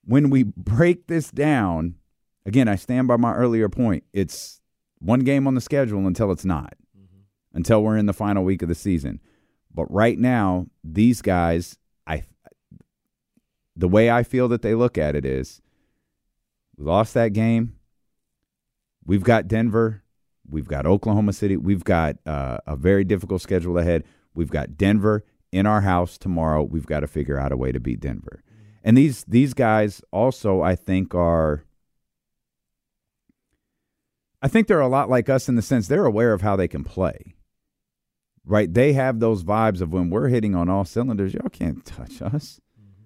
when 0.05 0.29
we 0.29 0.43
break 0.43 1.07
this 1.07 1.31
down, 1.31 1.95
again, 2.45 2.67
I 2.67 2.75
stand 2.75 3.07
by 3.07 3.17
my 3.17 3.33
earlier 3.33 3.69
point. 3.69 4.03
It's 4.13 4.61
one 4.99 5.21
game 5.21 5.47
on 5.47 5.55
the 5.55 5.61
schedule 5.61 6.07
until 6.07 6.31
it's 6.31 6.45
not, 6.45 6.73
mm-hmm. 6.97 7.21
until 7.57 7.83
we're 7.83 7.97
in 7.97 8.05
the 8.05 8.13
final 8.13 8.43
week 8.43 8.61
of 8.61 8.69
the 8.69 8.75
season. 8.75 9.19
But 9.73 9.91
right 9.91 10.17
now, 10.17 10.67
these 10.83 11.21
guys, 11.21 11.77
I, 12.05 12.23
the 13.75 13.87
way 13.87 14.09
I 14.09 14.23
feel 14.23 14.47
that 14.49 14.61
they 14.61 14.75
look 14.75 14.97
at 14.97 15.15
it 15.15 15.25
is, 15.25 15.61
we 16.77 16.85
lost 16.85 17.13
that 17.15 17.33
game. 17.33 17.75
We've 19.05 19.23
got 19.23 19.47
Denver. 19.47 20.03
We've 20.49 20.67
got 20.67 20.85
Oklahoma 20.85 21.33
City. 21.33 21.57
We've 21.57 21.83
got 21.83 22.17
uh, 22.25 22.57
a 22.67 22.75
very 22.75 23.03
difficult 23.03 23.41
schedule 23.41 23.77
ahead. 23.77 24.03
We've 24.35 24.49
got 24.49 24.77
Denver 24.77 25.23
in 25.51 25.65
our 25.65 25.81
house 25.81 26.17
tomorrow. 26.17 26.63
We've 26.63 26.85
got 26.85 27.01
to 27.01 27.07
figure 27.07 27.37
out 27.37 27.51
a 27.51 27.57
way 27.57 27.71
to 27.71 27.79
beat 27.79 27.99
Denver. 27.99 28.43
And 28.83 28.97
these 28.97 29.23
these 29.25 29.53
guys 29.53 30.01
also, 30.11 30.61
I 30.61 30.75
think, 30.75 31.15
are. 31.15 31.63
I 34.43 34.47
think 34.49 34.67
they're 34.67 34.79
a 34.79 34.87
lot 34.87 35.09
like 35.09 35.29
us 35.29 35.49
in 35.49 35.55
the 35.55 35.61
sense 35.63 35.87
they're 35.87 36.05
aware 36.05 36.33
of 36.33 36.41
how 36.41 36.55
they 36.55 36.67
can 36.67 36.83
play 36.83 37.33
right? 38.45 38.73
They 38.73 38.93
have 38.93 39.19
those 39.19 39.43
vibes 39.43 39.81
of 39.81 39.93
when 39.93 40.09
we're 40.09 40.27
hitting 40.27 40.55
on 40.55 40.69
all 40.69 40.85
cylinders, 40.85 41.33
y'all 41.33 41.49
can't 41.49 41.85
touch 41.85 42.21
us. 42.21 42.59
Mm-hmm. 42.79 43.03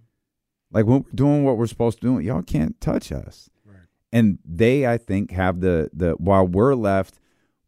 Like 0.71 0.85
when 0.85 0.99
we're 1.01 1.15
doing 1.15 1.43
what 1.43 1.57
we're 1.57 1.67
supposed 1.67 2.01
to 2.01 2.07
do, 2.07 2.19
y'all 2.19 2.41
can't 2.41 2.79
touch 2.81 3.11
us. 3.11 3.49
Right. 3.65 3.77
And 4.11 4.39
they, 4.43 4.87
I 4.87 4.97
think, 4.97 5.31
have 5.31 5.61
the 5.61 5.89
the 5.93 6.11
while 6.13 6.47
we're 6.47 6.75
left 6.75 7.19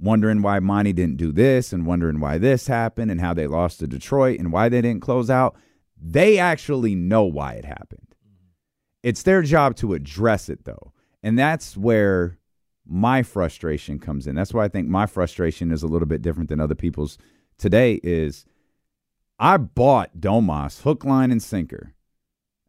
wondering 0.01 0.41
why 0.41 0.59
Monte 0.59 0.93
didn't 0.93 1.17
do 1.17 1.31
this 1.31 1.73
and 1.73 1.85
wondering 1.85 2.21
why 2.21 2.37
this 2.37 2.67
happened 2.67 3.11
and 3.11 3.19
how 3.19 3.33
they 3.33 3.47
lost 3.47 3.79
to 3.79 3.87
Detroit 3.87 4.39
and 4.39 4.51
why 4.51 4.69
they 4.69 4.81
didn't 4.81 5.01
close 5.01 5.29
out. 5.29 5.57
They 6.01 6.39
actually 6.39 6.95
know 6.95 7.23
why 7.25 7.53
it 7.53 7.65
happened. 7.65 8.15
Mm-hmm. 8.25 8.47
It's 9.03 9.23
their 9.23 9.41
job 9.41 9.75
to 9.77 9.93
address 9.93 10.47
it 10.49 10.63
though. 10.63 10.93
And 11.21 11.37
that's 11.37 11.75
where 11.75 12.38
my 12.89 13.21
frustration 13.23 13.99
comes 13.99 14.25
in. 14.25 14.35
That's 14.35 14.53
why 14.53 14.65
I 14.65 14.67
think 14.67 14.87
my 14.87 15.05
frustration 15.05 15.71
is 15.71 15.83
a 15.83 15.87
little 15.87 16.07
bit 16.07 16.21
different 16.21 16.49
than 16.49 16.59
other 16.59 16.75
people's 16.75 17.17
today 17.57 17.99
is 18.03 18.45
I 19.37 19.57
bought 19.57 20.17
Domas 20.19 20.81
hook, 20.81 21.05
line, 21.05 21.31
and 21.31 21.41
sinker 21.41 21.93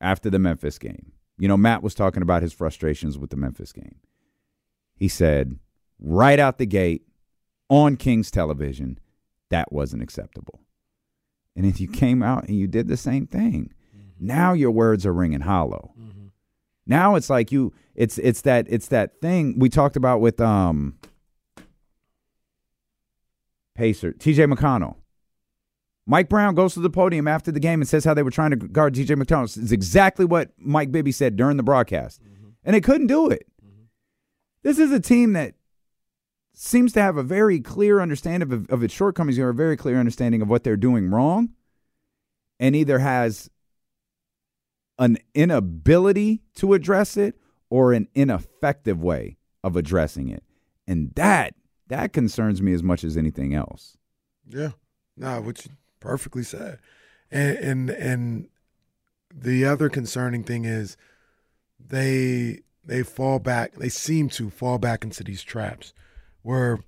after 0.01 0.29
the 0.29 0.39
Memphis 0.39 0.79
game. 0.79 1.13
You 1.39 1.49
know, 1.49 1.57
Matt 1.57 1.83
was 1.83 1.95
talking 1.95 2.23
about 2.23 2.43
his 2.43 2.53
frustrations 2.53 3.19
with 3.19 3.31
the 3.31 3.37
Memphis 3.37 3.73
game. 3.73 3.97
He 4.95 5.09
said, 5.09 5.59
right 5.99 6.39
out 6.39 6.59
the 6.59 6.67
gate 6.67 7.07
on 7.71 7.97
King's 7.97 8.31
television, 8.31 8.99
that 9.49 9.73
wasn't 9.73 10.03
acceptable. 10.03 10.61
And 11.57 11.65
if 11.65 11.81
you 11.81 11.89
came 11.89 12.23
out 12.23 12.47
and 12.47 12.57
you 12.59 12.67
did 12.67 12.89
the 12.89 12.97
same 12.97 13.27
thing, 13.27 13.73
mm-hmm. 13.97 14.27
now 14.27 14.53
your 14.53 14.71
words 14.71 15.07
are 15.07 15.15
ringing 15.15 15.41
hollow. 15.41 15.93
Mm-hmm. 15.99 16.20
Now 16.87 17.15
it's 17.15 17.31
like 17.31 17.53
you 17.53 17.73
it's 17.95 18.19
it's 18.19 18.43
that 18.43 18.67
it's 18.69 18.89
that 18.89 19.21
thing 19.21 19.59
we 19.59 19.69
talked 19.69 19.97
about 19.97 20.21
with 20.21 20.41
um 20.41 20.97
Pacer, 23.75 24.13
TJ 24.13 24.53
McConnell. 24.53 24.97
Mike 26.07 26.29
Brown 26.29 26.55
goes 26.55 26.75
to 26.75 26.81
the 26.81 26.91
podium 26.91 27.29
after 27.29 27.53
the 27.53 27.61
game 27.61 27.81
and 27.81 27.89
says 27.89 28.05
how 28.05 28.15
they 28.15 28.23
were 28.23 28.31
trying 28.31 28.51
to 28.51 28.57
guard 28.57 28.95
TJ 28.95 29.17
McConnell. 29.17 29.57
It's 29.57 29.73
exactly 29.73 30.25
what 30.25 30.51
Mike 30.59 30.91
Bibby 30.91 31.13
said 31.13 31.37
during 31.37 31.57
the 31.57 31.63
broadcast. 31.63 32.21
Mm-hmm. 32.23 32.49
And 32.65 32.75
they 32.75 32.81
couldn't 32.81 33.07
do 33.07 33.31
it. 33.31 33.47
Mm-hmm. 33.65 33.85
This 34.63 34.79
is 34.79 34.93
a 34.93 35.01
team 35.01 35.35
that 35.35 35.55
seems 36.53 36.93
to 36.93 37.01
have 37.01 37.17
a 37.17 37.23
very 37.23 37.61
clear 37.61 38.01
understanding 38.01 38.53
of, 38.53 38.69
of 38.71 38.83
its 38.83 38.93
shortcomings 38.93 39.39
or 39.39 39.51
a 39.51 39.55
very 39.55 39.77
clear 39.77 39.99
understanding 39.99 40.43
of 40.43 40.49
what 40.49 40.65
they're 40.65 40.77
doing 40.77 41.09
wrong 41.09 41.51
and 42.59 42.77
either 42.77 42.99
has 42.99 43.49
an 45.01 45.17
inability 45.35 46.43
to 46.55 46.75
address 46.75 47.17
it 47.17 47.35
or 47.71 47.93
an 47.93 48.07
ineffective 48.15 49.03
way 49.03 49.39
of 49.65 49.75
addressing 49.75 50.29
it. 50.29 50.45
And 50.87 51.13
that 51.17 51.55
that 51.89 52.13
concerns 52.13 52.63
me 52.63 52.73
as 52.73 52.83
much 52.85 53.03
as 53.03 53.17
anything 53.17 53.55
else. 53.55 53.97
Yeah, 54.47 54.73
no, 55.17 55.41
which 55.41 55.67
perfectly 55.99 56.45
said, 56.45 56.79
and 57.31 57.59
and 57.59 57.91
and 57.91 58.49
the 59.35 59.65
other 59.65 59.89
concerning 59.89 60.45
thing 60.45 60.65
is 60.65 60.97
they 61.79 62.61
they 62.85 63.03
fall 63.03 63.39
back. 63.39 63.75
They 63.75 63.89
seem 63.89 64.29
to 64.31 64.51
fall 64.51 64.79
back 64.79 65.03
into 65.03 65.25
these 65.25 65.43
traps 65.43 65.95
where, 66.43 66.81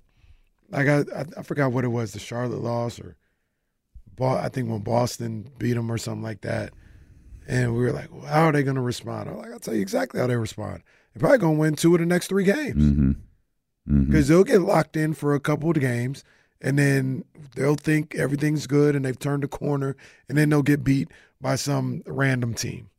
like 0.69 0.87
I 0.87 1.03
I, 1.37 1.43
forgot 1.43 1.71
what 1.71 1.85
it 1.85 1.89
was, 1.89 2.13
the 2.13 2.19
Charlotte 2.19 2.61
loss 2.61 2.99
or, 2.99 3.15
I 4.19 4.49
think 4.49 4.69
when 4.69 4.81
Boston 4.81 5.49
beat 5.57 5.73
them 5.73 5.91
or 5.91 5.97
something 5.97 6.23
like 6.23 6.41
that. 6.41 6.73
And 7.47 7.75
we 7.75 7.83
were 7.83 7.91
like, 7.91 8.11
well, 8.11 8.25
how 8.25 8.45
are 8.45 8.51
they 8.51 8.63
going 8.63 8.75
to 8.75 8.81
respond? 8.81 9.29
I'm 9.29 9.37
like, 9.37 9.51
I'll 9.51 9.59
tell 9.59 9.73
you 9.73 9.81
exactly 9.81 10.19
how 10.19 10.27
they 10.27 10.35
respond. 10.35 10.83
They're 11.13 11.19
probably 11.19 11.39
going 11.39 11.55
to 11.55 11.59
win 11.59 11.75
two 11.75 11.93
of 11.93 11.99
the 11.99 12.05
next 12.05 12.27
three 12.27 12.45
games. 12.45 12.83
Mm-hmm 12.83 13.11
because 13.85 14.25
mm-hmm. 14.25 14.33
they'll 14.33 14.43
get 14.43 14.61
locked 14.61 14.95
in 14.95 15.13
for 15.13 15.33
a 15.33 15.39
couple 15.39 15.69
of 15.69 15.79
games 15.79 16.23
and 16.61 16.79
then 16.79 17.25
they'll 17.55 17.75
think 17.75 18.15
everything's 18.15 18.67
good 18.67 18.95
and 18.95 19.03
they've 19.03 19.19
turned 19.19 19.43
a 19.43 19.47
corner 19.47 19.97
and 20.29 20.37
then 20.37 20.49
they'll 20.49 20.61
get 20.61 20.83
beat 20.83 21.09
by 21.41 21.55
some 21.55 22.01
random 22.05 22.53
team 22.53 22.89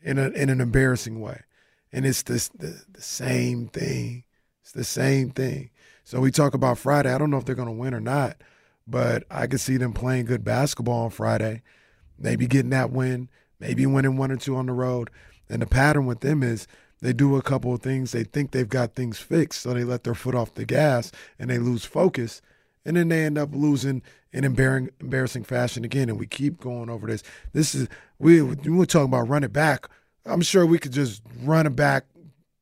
in 0.00 0.18
a 0.18 0.28
in 0.28 0.48
an 0.48 0.60
embarrassing 0.60 1.20
way. 1.20 1.40
And 1.92 2.06
it's 2.06 2.22
this 2.22 2.48
the, 2.48 2.82
the 2.92 3.00
same 3.00 3.68
thing. 3.68 4.24
It's 4.62 4.72
the 4.72 4.84
same 4.84 5.30
thing. 5.30 5.70
So 6.04 6.20
we 6.20 6.30
talk 6.30 6.54
about 6.54 6.78
Friday. 6.78 7.12
I 7.12 7.18
don't 7.18 7.30
know 7.30 7.38
if 7.38 7.44
they're 7.44 7.54
going 7.54 7.66
to 7.66 7.72
win 7.72 7.94
or 7.94 8.00
not, 8.00 8.36
but 8.86 9.24
I 9.30 9.46
can 9.46 9.58
see 9.58 9.78
them 9.78 9.92
playing 9.92 10.26
good 10.26 10.44
basketball 10.44 11.04
on 11.04 11.10
Friday. 11.10 11.62
Maybe 12.18 12.46
getting 12.46 12.70
that 12.70 12.92
win, 12.92 13.28
maybe 13.60 13.86
winning 13.86 14.16
one 14.16 14.30
or 14.30 14.36
two 14.36 14.56
on 14.56 14.66
the 14.66 14.72
road. 14.72 15.10
And 15.48 15.62
the 15.62 15.66
pattern 15.66 16.06
with 16.06 16.20
them 16.20 16.42
is 16.42 16.66
they 17.00 17.12
do 17.12 17.36
a 17.36 17.42
couple 17.42 17.74
of 17.74 17.82
things. 17.82 18.12
They 18.12 18.24
think 18.24 18.50
they've 18.50 18.68
got 18.68 18.94
things 18.94 19.18
fixed, 19.18 19.60
so 19.60 19.74
they 19.74 19.84
let 19.84 20.04
their 20.04 20.14
foot 20.14 20.34
off 20.34 20.54
the 20.54 20.64
gas 20.64 21.12
and 21.38 21.50
they 21.50 21.58
lose 21.58 21.84
focus. 21.84 22.40
And 22.84 22.96
then 22.96 23.08
they 23.08 23.24
end 23.24 23.38
up 23.38 23.50
losing 23.52 24.02
in 24.32 24.44
embarrassing, 24.44 24.90
embarrassing 25.00 25.44
fashion 25.44 25.84
again. 25.84 26.08
And 26.08 26.18
we 26.18 26.26
keep 26.26 26.60
going 26.60 26.90
over 26.90 27.06
this. 27.06 27.22
This 27.52 27.74
is 27.74 27.88
we 28.18 28.42
we 28.42 28.70
were 28.70 28.86
talking 28.86 29.06
about 29.06 29.28
running 29.28 29.50
back. 29.50 29.88
I'm 30.26 30.42
sure 30.42 30.66
we 30.66 30.78
could 30.78 30.92
just 30.92 31.22
run 31.42 31.66
it 31.66 31.76
back 31.76 32.06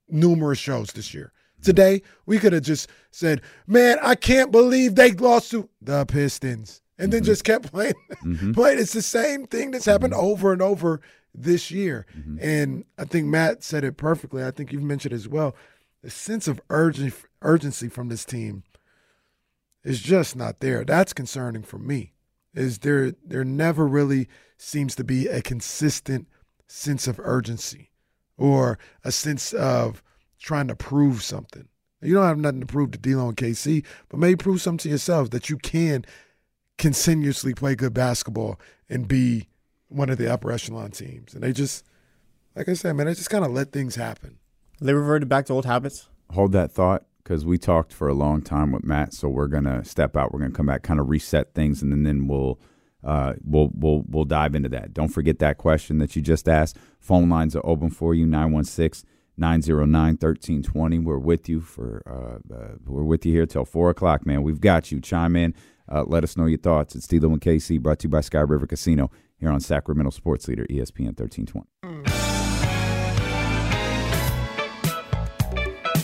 numerous 0.09 0.59
shows 0.59 0.89
this 0.89 1.15
year. 1.15 1.33
Today 1.63 2.03
we 2.27 2.39
could 2.39 2.53
have 2.53 2.63
just 2.63 2.89
said, 3.11 3.41
"Man, 3.67 3.99
I 4.03 4.17
can't 4.17 4.51
believe 4.51 4.95
they 4.95 5.13
lost 5.13 5.51
to 5.53 5.69
the 5.81 6.05
Pistons," 6.05 6.82
and 7.03 7.13
then 7.13 7.21
mm-hmm. 7.21 7.27
just 7.27 7.45
kept 7.45 7.73
playing. 7.73 7.95
Mm-hmm. 8.25 8.53
playing. 8.55 8.79
It's 8.79 8.93
the 8.93 9.03
same 9.03 9.47
thing 9.47 9.71
that's 9.71 9.85
happened 9.85 10.13
mm-hmm. 10.13 10.25
over 10.25 10.53
and 10.53 10.63
over 10.63 11.01
this 11.35 11.71
year. 11.71 12.07
And 12.41 12.85
I 12.99 13.05
think 13.05 13.27
Matt 13.27 13.63
said 13.65 13.85
it 13.85 13.97
perfectly. 13.97 14.45
I 14.45 14.51
think 14.51 14.73
you've 14.73 14.83
mentioned 14.83 15.13
it 15.13 15.17
as 15.17 15.29
well. 15.29 15.57
The 16.03 16.11
sense 16.11 16.47
of 16.47 16.61
urgency, 16.71 17.17
urgency 17.41 17.89
from 17.89 18.09
this 18.09 18.25
team 18.25 18.63
is 19.83 20.01
just 20.01 20.37
not 20.37 20.61
there. 20.61 20.85
That's 20.85 21.13
concerning 21.13 21.63
for 21.63 21.79
me. 21.79 22.13
Is 22.55 22.81
there 22.81 23.13
there 23.25 23.45
never 23.45 23.87
really 23.87 24.29
seems 24.59 24.95
to 24.95 25.05
be 25.05 25.27
a 25.27 25.43
consistent 25.43 26.29
sense 26.69 27.07
of 27.07 27.19
urgency 27.21 27.91
or 28.37 28.79
a 29.05 29.11
sense 29.11 29.53
of 29.53 30.03
trying 30.39 30.69
to 30.69 30.77
prove 30.77 31.23
something. 31.23 31.69
You 32.01 32.15
don't 32.15 32.27
have 32.27 32.39
nothing 32.39 32.61
to 32.61 32.67
prove 32.67 32.91
to 32.93 32.99
D'Lo 32.99 33.29
and 33.29 33.37
KC, 33.37 33.85
but 34.09 34.19
maybe 34.19 34.37
prove 34.37 34.61
something 34.61 34.85
to 34.85 34.89
yourselves 34.89 35.31
that 35.31 35.49
you 35.49 35.57
can 35.57 36.05
continuously 36.79 37.55
play 37.55 37.75
good 37.75 37.95
basketball 37.95 38.61
and 38.89 39.07
be 39.07 39.49
one 39.89 40.11
of 40.11 40.19
the 40.19 40.33
upper 40.33 40.51
echelon 40.51 40.91
teams, 40.91 41.35
and 41.35 41.43
they 41.43 41.53
just, 41.53 41.85
like 42.57 42.69
I 42.69 42.75
said, 42.75 42.95
man, 42.97 43.07
they 43.07 43.15
just 43.15 43.31
kind 43.31 43.45
of 43.45 43.53
let 43.53 43.73
things 43.73 43.97
happen. 43.97 44.39
They 44.81 44.95
reverted 44.95 45.29
back 45.29 45.47
to 45.47 45.53
old 45.53 45.67
habits. 45.67 46.09
Hold 46.31 46.53
that 46.53 46.73
thought 46.73 47.05
because 47.23 47.45
we 47.45 47.59
talked 47.59 47.93
for 47.93 48.09
a 48.09 48.15
long 48.15 48.43
time 48.43 48.73
with 48.73 48.85
Matt, 48.85 49.13
so 49.13 49.29
we're 49.29 49.47
gonna 49.47 49.85
step 49.85 50.17
out. 50.17 50.33
We're 50.33 50.41
gonna 50.41 50.53
come 50.53 50.67
back, 50.67 50.83
kind 50.83 50.99
of 50.99 51.09
reset 51.09 51.55
things, 51.55 51.83
and 51.83 51.93
then, 51.93 52.03
then 52.05 52.27
we'll. 52.27 52.59
Uh, 53.05 53.33
we'll 53.45 53.69
we'll 53.75 54.05
we'll 54.07 54.25
dive 54.25 54.55
into 54.55 54.69
that. 54.69 54.95
Don't 54.95 55.09
forget 55.09 55.41
that 55.41 55.59
question 55.59 55.99
that 55.99 56.15
you 56.15 56.23
just 56.23 56.49
asked. 56.49 56.77
Phone 57.01 57.29
lines 57.29 57.57
are 57.57 57.67
open 57.67 57.91
for 57.91 58.15
you 58.15 58.27
916 58.27 59.11
909 59.37 60.19
1320. 60.21 60.99
We're 61.01 61.19
with 61.19 61.49
you 61.49 61.61
for 61.61 62.03
uh, 62.07 62.55
uh, 62.55 62.77
we're 62.87 63.03
with 63.03 63.25
you 63.25 63.33
here 63.33 63.47
till 63.47 63.65
four 63.65 63.91
o'clock, 63.91 64.27
man. 64.27 64.43
We've 64.43 64.61
got 64.61 64.93
you. 64.93 65.01
Chime 65.01 65.37
in. 65.37 65.55
Uh, 65.91 66.05
let 66.07 66.25
us 66.25 66.37
know 66.37 66.47
your 66.47 66.59
thoughts. 66.59 66.95
It's 66.95 67.07
D'Lo 67.07 67.31
and 67.31 67.41
KC 67.41 67.81
brought 67.81 67.99
to 68.01 68.05
you 68.05 68.11
by 68.11 68.21
Sky 68.21 68.41
River 68.41 68.67
Casino 68.67 69.11
here 69.37 69.51
on 69.51 69.61
Sacramento 69.61 70.11
Sports 70.11 70.49
Leader 70.49 70.67
ESPN 70.67 71.19
1320. 71.19 71.67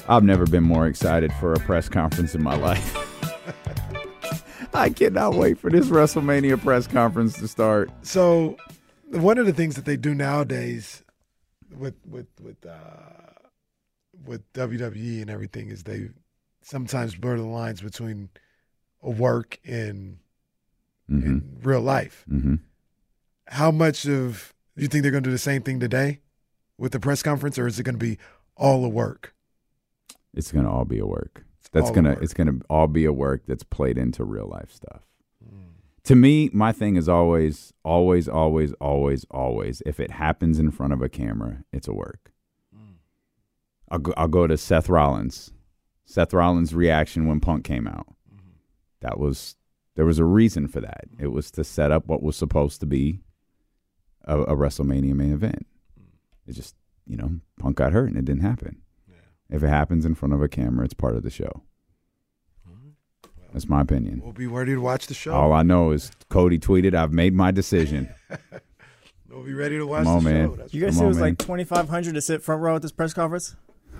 I've 0.08 0.24
never 0.24 0.46
been 0.46 0.64
more 0.64 0.86
excited 0.86 1.32
for 1.34 1.52
a 1.52 1.60
press 1.60 1.88
conference 1.88 2.34
in 2.34 2.42
my 2.42 2.56
life. 2.56 2.96
I 4.74 4.90
cannot 4.90 5.34
wait 5.34 5.58
for 5.58 5.70
this 5.70 5.88
WrestleMania 5.88 6.62
press 6.62 6.86
conference 6.86 7.38
to 7.38 7.48
start. 7.48 7.90
So, 8.02 8.56
one 9.10 9.38
of 9.38 9.46
the 9.46 9.52
things 9.52 9.76
that 9.76 9.84
they 9.84 9.96
do 9.96 10.14
nowadays 10.14 11.02
with 11.76 11.94
with 12.06 12.26
with 12.40 12.64
uh, 12.66 13.32
with 14.24 14.50
WWE 14.52 15.22
and 15.22 15.30
everything 15.30 15.68
is 15.68 15.82
they 15.82 16.08
sometimes 16.62 17.14
blur 17.14 17.36
the 17.36 17.44
lines 17.44 17.80
between 17.80 18.28
a 19.02 19.10
work 19.10 19.58
and, 19.64 20.18
and 21.08 21.42
mm-hmm. 21.42 21.68
real 21.68 21.80
life. 21.80 22.24
Mm-hmm. 22.30 22.56
How 23.48 23.70
much 23.70 24.06
of 24.06 24.54
do 24.76 24.82
you 24.82 24.88
think 24.88 25.02
they're 25.02 25.12
going 25.12 25.24
to 25.24 25.28
do 25.28 25.32
the 25.32 25.38
same 25.38 25.62
thing 25.62 25.80
today 25.80 26.20
with 26.76 26.92
the 26.92 27.00
press 27.00 27.22
conference, 27.22 27.58
or 27.58 27.66
is 27.66 27.78
it 27.78 27.84
going 27.84 27.94
to 27.94 27.98
be 27.98 28.18
all 28.56 28.84
a 28.84 28.88
work? 28.88 29.34
It's 30.34 30.52
gonna 30.52 30.72
all 30.72 30.84
be 30.84 30.98
a 30.98 31.06
work. 31.06 31.44
That's 31.72 31.88
all 31.88 31.94
gonna 31.94 32.10
work. 32.10 32.22
it's 32.22 32.32
gonna 32.34 32.58
all 32.70 32.86
be 32.86 33.04
a 33.04 33.12
work 33.12 33.42
that's 33.46 33.64
played 33.64 33.98
into 33.98 34.24
real 34.24 34.46
life 34.46 34.72
stuff. 34.72 35.02
Mm. 35.44 35.70
To 36.04 36.14
me, 36.14 36.50
my 36.52 36.72
thing 36.72 36.96
is 36.96 37.08
always, 37.08 37.72
always, 37.84 38.28
always, 38.28 38.72
always, 38.74 39.26
always. 39.30 39.82
If 39.84 39.98
it 39.98 40.12
happens 40.12 40.58
in 40.58 40.70
front 40.70 40.92
of 40.92 41.02
a 41.02 41.08
camera, 41.08 41.64
it's 41.72 41.88
a 41.88 41.92
work. 41.92 42.32
Mm. 42.74 42.94
I'll 43.88 43.98
go, 43.98 44.14
I'll 44.16 44.28
go 44.28 44.46
to 44.46 44.56
Seth 44.56 44.88
Rollins. 44.88 45.52
Seth 46.04 46.32
Rollins' 46.32 46.74
reaction 46.74 47.26
when 47.26 47.40
Punk 47.40 47.64
came 47.64 47.86
out. 47.86 48.06
That 49.00 49.18
was 49.18 49.56
there 49.94 50.04
was 50.04 50.18
a 50.18 50.24
reason 50.24 50.68
for 50.68 50.80
that. 50.80 51.04
It 51.18 51.28
was 51.28 51.50
to 51.52 51.64
set 51.64 51.90
up 51.90 52.06
what 52.06 52.22
was 52.22 52.36
supposed 52.36 52.80
to 52.80 52.86
be 52.86 53.20
a, 54.24 54.38
a 54.40 54.56
WrestleMania 54.56 55.14
main 55.14 55.32
event. 55.32 55.66
It 56.46 56.52
just 56.52 56.74
you 57.06 57.16
know 57.16 57.40
Punk 57.58 57.76
got 57.76 57.92
hurt 57.92 58.08
and 58.08 58.16
it 58.18 58.24
didn't 58.24 58.42
happen. 58.42 58.82
If 59.50 59.62
it 59.62 59.68
happens 59.68 60.04
in 60.04 60.14
front 60.14 60.34
of 60.34 60.42
a 60.42 60.48
camera, 60.48 60.84
it's 60.84 60.94
part 60.94 61.16
of 61.16 61.22
the 61.22 61.30
show. 61.30 61.62
That's 63.52 63.66
my 63.68 63.80
opinion. 63.80 64.20
We'll 64.22 64.34
be 64.34 64.46
ready 64.46 64.74
to 64.74 64.80
watch 64.80 65.06
the 65.06 65.14
show. 65.14 65.32
All 65.32 65.54
I 65.54 65.62
know 65.62 65.92
is 65.92 66.10
Cody 66.28 66.58
tweeted, 66.58 66.94
"I've 66.94 67.12
made 67.12 67.34
my 67.34 67.50
decision." 67.50 68.08
We'll 69.30 69.44
be 69.44 69.52
ready 69.52 69.76
to 69.76 69.86
watch 69.86 70.04
Come 70.04 70.16
on, 70.16 70.24
the 70.24 70.30
man. 70.30 70.48
show. 70.48 70.56
That's 70.56 70.74
You 70.74 70.80
guys 70.80 70.90
Come 70.94 70.98
say 70.98 71.04
it 71.04 71.08
was 71.08 71.16
man. 71.18 71.28
like 71.28 71.38
twenty 71.38 71.62
five 71.64 71.88
hundred 71.88 72.14
to 72.14 72.20
sit 72.22 72.42
front 72.42 72.62
row 72.62 72.76
at 72.76 72.82
this 72.82 72.90
press 72.92 73.12
conference? 73.12 73.54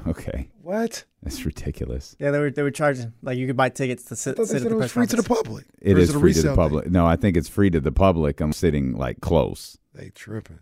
Okay, 0.07 0.49
what? 0.63 1.05
that's 1.23 1.45
ridiculous. 1.45 2.17
Yeah, 2.19 2.31
they 2.31 2.39
were 2.39 2.51
they 2.51 2.63
were 2.63 2.71
charging 2.71 3.13
like 3.23 3.37
you 3.37 3.47
could 3.47 3.57
buy 3.57 3.69
tickets 3.69 4.05
to 4.05 4.17
sit, 4.17 4.33
I 4.33 4.35
thought 4.35 4.43
they 4.43 4.47
sit 4.47 4.63
said 4.63 4.67
at 4.67 4.69
the 4.71 4.75
it 4.75 4.79
was 4.79 4.93
press 4.93 4.93
free 4.93 5.07
to 5.07 5.17
the 5.17 5.23
conference. 5.23 5.43
public. 5.43 5.67
It 5.83 5.97
Or 5.97 5.99
is 6.01 6.11
it 6.11 6.17
a 6.17 6.21
free 6.21 6.33
to 6.35 6.43
the 6.43 6.49
resale 6.49 6.57
public. 6.57 6.91
No, 6.91 7.07
I 7.07 7.17
think 7.17 7.37
it's 7.37 7.49
free 7.49 7.71
to 7.71 7.81
the 7.81 7.93
public. 7.93 8.41
I'm 8.41 8.53
sitting 8.53 8.97
like 8.97 9.21
close. 9.21 9.77
They 9.95 10.11
tripping. 10.11 10.61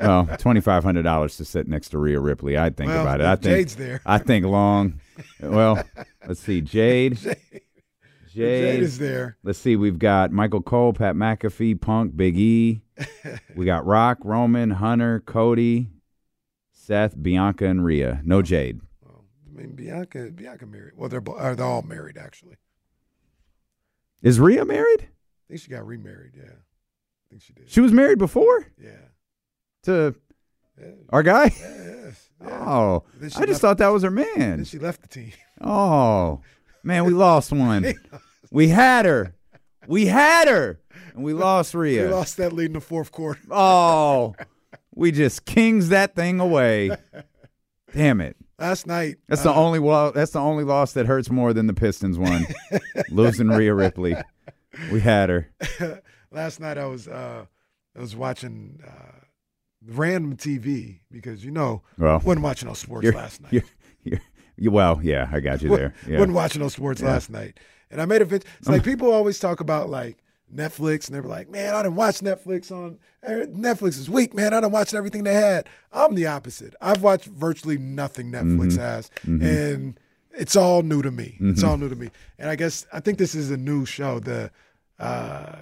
Oh, 0.00 0.24
well, 0.28 0.36
twenty 0.38 0.60
five 0.60 0.82
hundred 0.82 1.02
dollars 1.02 1.36
to 1.36 1.44
sit 1.44 1.68
next 1.68 1.90
to 1.90 1.98
Rhea 1.98 2.18
Ripley. 2.18 2.56
I'd 2.56 2.76
think 2.76 2.88
Well, 2.88 3.02
about 3.02 3.20
it. 3.20 3.24
if 3.24 3.28
I 3.28 3.36
think 3.36 3.44
Jade's 3.56 3.76
there. 3.76 4.00
I 4.06 4.18
think 4.18 4.46
long. 4.46 5.00
Well, 5.40 5.82
let's 6.26 6.40
see. 6.40 6.60
Jade. 6.60 7.18
Jade 8.34 8.82
is 8.82 8.98
there. 8.98 9.36
Let's 9.44 9.60
see. 9.60 9.76
We've 9.76 9.98
got 9.98 10.32
Michael 10.32 10.60
Cole, 10.62 10.92
Pat 10.92 11.14
McAfee, 11.14 11.80
Punk, 11.80 12.16
Big 12.16 12.36
E. 12.36 12.82
we 13.54 13.64
got 13.64 13.86
Rock, 13.86 14.18
Roman, 14.24 14.70
Hunter, 14.72 15.20
Cody, 15.20 15.88
Seth, 16.84 17.20
Bianca, 17.20 17.64
and 17.66 17.84
Rhea. 17.84 18.20
No 18.24 18.42
Jade. 18.42 18.80
Well, 19.02 19.24
I 19.48 19.56
mean, 19.62 19.74
Bianca, 19.74 20.30
Bianca 20.30 20.66
married. 20.66 20.92
Well, 20.96 21.08
they're 21.08 21.20
bo- 21.20 21.36
uh, 21.36 21.54
they're 21.54 21.64
all 21.64 21.82
married 21.82 22.18
actually. 22.18 22.56
Is 24.22 24.40
Rhea 24.40 24.64
married? 24.64 25.02
I 25.02 25.08
think 25.48 25.60
she 25.60 25.70
got 25.70 25.86
remarried. 25.86 26.32
Yeah, 26.36 26.44
I 26.52 27.24
think 27.30 27.42
she 27.42 27.52
did. 27.52 27.70
She 27.70 27.80
was 27.80 27.92
married 27.92 28.18
before 28.18 28.66
Yeah. 28.78 28.90
to 29.84 30.14
our 31.10 31.22
guy. 31.22 31.54
Yes. 31.58 32.30
Oh, 32.46 33.04
Then 33.18 33.30
she 33.30 33.36
I 33.36 33.40
just 33.46 33.48
left- 33.50 33.60
thought 33.62 33.78
that 33.78 33.88
was 33.88 34.02
her 34.02 34.10
Then 34.10 34.38
man. 34.38 34.64
she 34.64 34.78
left 34.78 35.02
the 35.02 35.08
team. 35.08 35.32
Oh, 35.60 36.40
man, 36.82 37.04
we 37.04 37.12
lost 37.12 37.52
one. 37.52 37.94
We 38.50 38.68
had 38.68 39.04
her. 39.04 39.34
We 39.88 40.06
had 40.06 40.46
her. 40.46 40.78
And 41.14 41.24
we 41.24 41.32
lost 41.32 41.74
Rhea. 41.74 42.04
We 42.06 42.12
lost 42.12 42.36
that 42.36 42.52
lead 42.52 42.66
in 42.66 42.72
the 42.74 42.80
fourth 42.80 43.10
quarter. 43.10 43.40
Oh, 43.50 44.36
we 44.94 45.10
just 45.12 45.44
kings 45.44 45.88
that 45.90 46.14
thing 46.14 46.40
away. 46.40 46.90
Damn 47.94 48.20
it. 48.20 48.36
Last 48.58 48.86
night. 48.86 49.16
That's 49.28 49.42
the 49.42 49.50
uh, 49.50 49.54
only 49.54 49.78
well. 49.78 50.12
That's 50.12 50.32
the 50.32 50.40
only 50.40 50.64
loss 50.64 50.92
that 50.92 51.06
hurts 51.06 51.30
more 51.30 51.52
than 51.52 51.66
the 51.66 51.74
Pistons 51.74 52.18
one. 52.18 52.46
Losing 53.10 53.48
Rhea 53.48 53.74
Ripley. 53.74 54.16
We 54.92 55.00
had 55.00 55.28
her. 55.28 55.50
last 56.30 56.60
night 56.60 56.78
I 56.78 56.86
was 56.86 57.06
uh, 57.08 57.46
I 57.96 58.00
was 58.00 58.14
watching 58.16 58.80
uh, 58.86 59.24
random 59.86 60.36
TV 60.36 61.00
because 61.10 61.44
you 61.44 61.50
know 61.50 61.82
Well, 61.98 62.20
wasn't 62.24 62.42
watching 62.42 62.68
no 62.68 62.74
sports 62.74 63.12
last 63.12 63.40
night. 63.42 63.52
you're- 63.52 63.66
you're- 64.04 64.22
you- 64.56 64.70
well, 64.70 65.00
yeah, 65.02 65.28
I 65.32 65.40
got 65.40 65.62
you 65.62 65.76
there. 65.76 65.94
Yeah. 66.08 66.18
Wasn't 66.18 66.32
watching 66.34 66.62
no 66.62 66.68
sports 66.68 67.00
Yeah. 67.00 67.08
last 67.08 67.28
night, 67.30 67.58
and 67.90 68.00
I 68.00 68.04
made 68.06 68.22
a. 68.22 68.34
It's 68.34 68.68
like 68.68 68.84
people 68.84 69.12
always 69.12 69.38
talk 69.40 69.58
about 69.60 69.90
like 69.90 70.18
Netflix, 70.54 71.06
and 71.06 71.14
they're 71.14 71.22
like, 71.22 71.50
"Man, 71.50 71.74
I 71.74 71.82
didn't 71.82 71.96
watch 71.96 72.20
Netflix 72.20 72.70
on 72.70 72.98
er, 73.28 73.46
Netflix 73.46 73.98
is 73.98 74.08
weak, 74.08 74.34
man. 74.34 74.52
I 74.54 74.60
didn't 74.60 74.72
watch 74.72 74.94
everything 74.94 75.24
they 75.24 75.34
had." 75.34 75.68
I'm 75.92 76.14
the 76.14 76.26
opposite. 76.26 76.74
I've 76.80 77.02
watched 77.02 77.26
virtually 77.26 77.78
nothing 77.78 78.30
Netflix 78.30 78.72
Mhm. 78.74 78.78
has, 78.78 79.10
Mhm. 79.26 79.42
and 79.42 80.00
it's 80.36 80.56
all 80.56 80.82
new 80.82 81.02
to 81.02 81.10
me. 81.10 81.36
It's 81.40 81.62
Mhm. 81.62 81.68
all 81.68 81.76
new 81.78 81.88
to 81.88 81.96
me, 81.96 82.10
and 82.38 82.48
I 82.50 82.56
guess 82.56 82.86
I 82.92 83.00
think 83.00 83.18
this 83.18 83.34
is 83.34 83.50
a 83.50 83.56
new 83.56 83.84
show. 83.84 84.20
The 84.20 84.50
uh, 84.98 85.56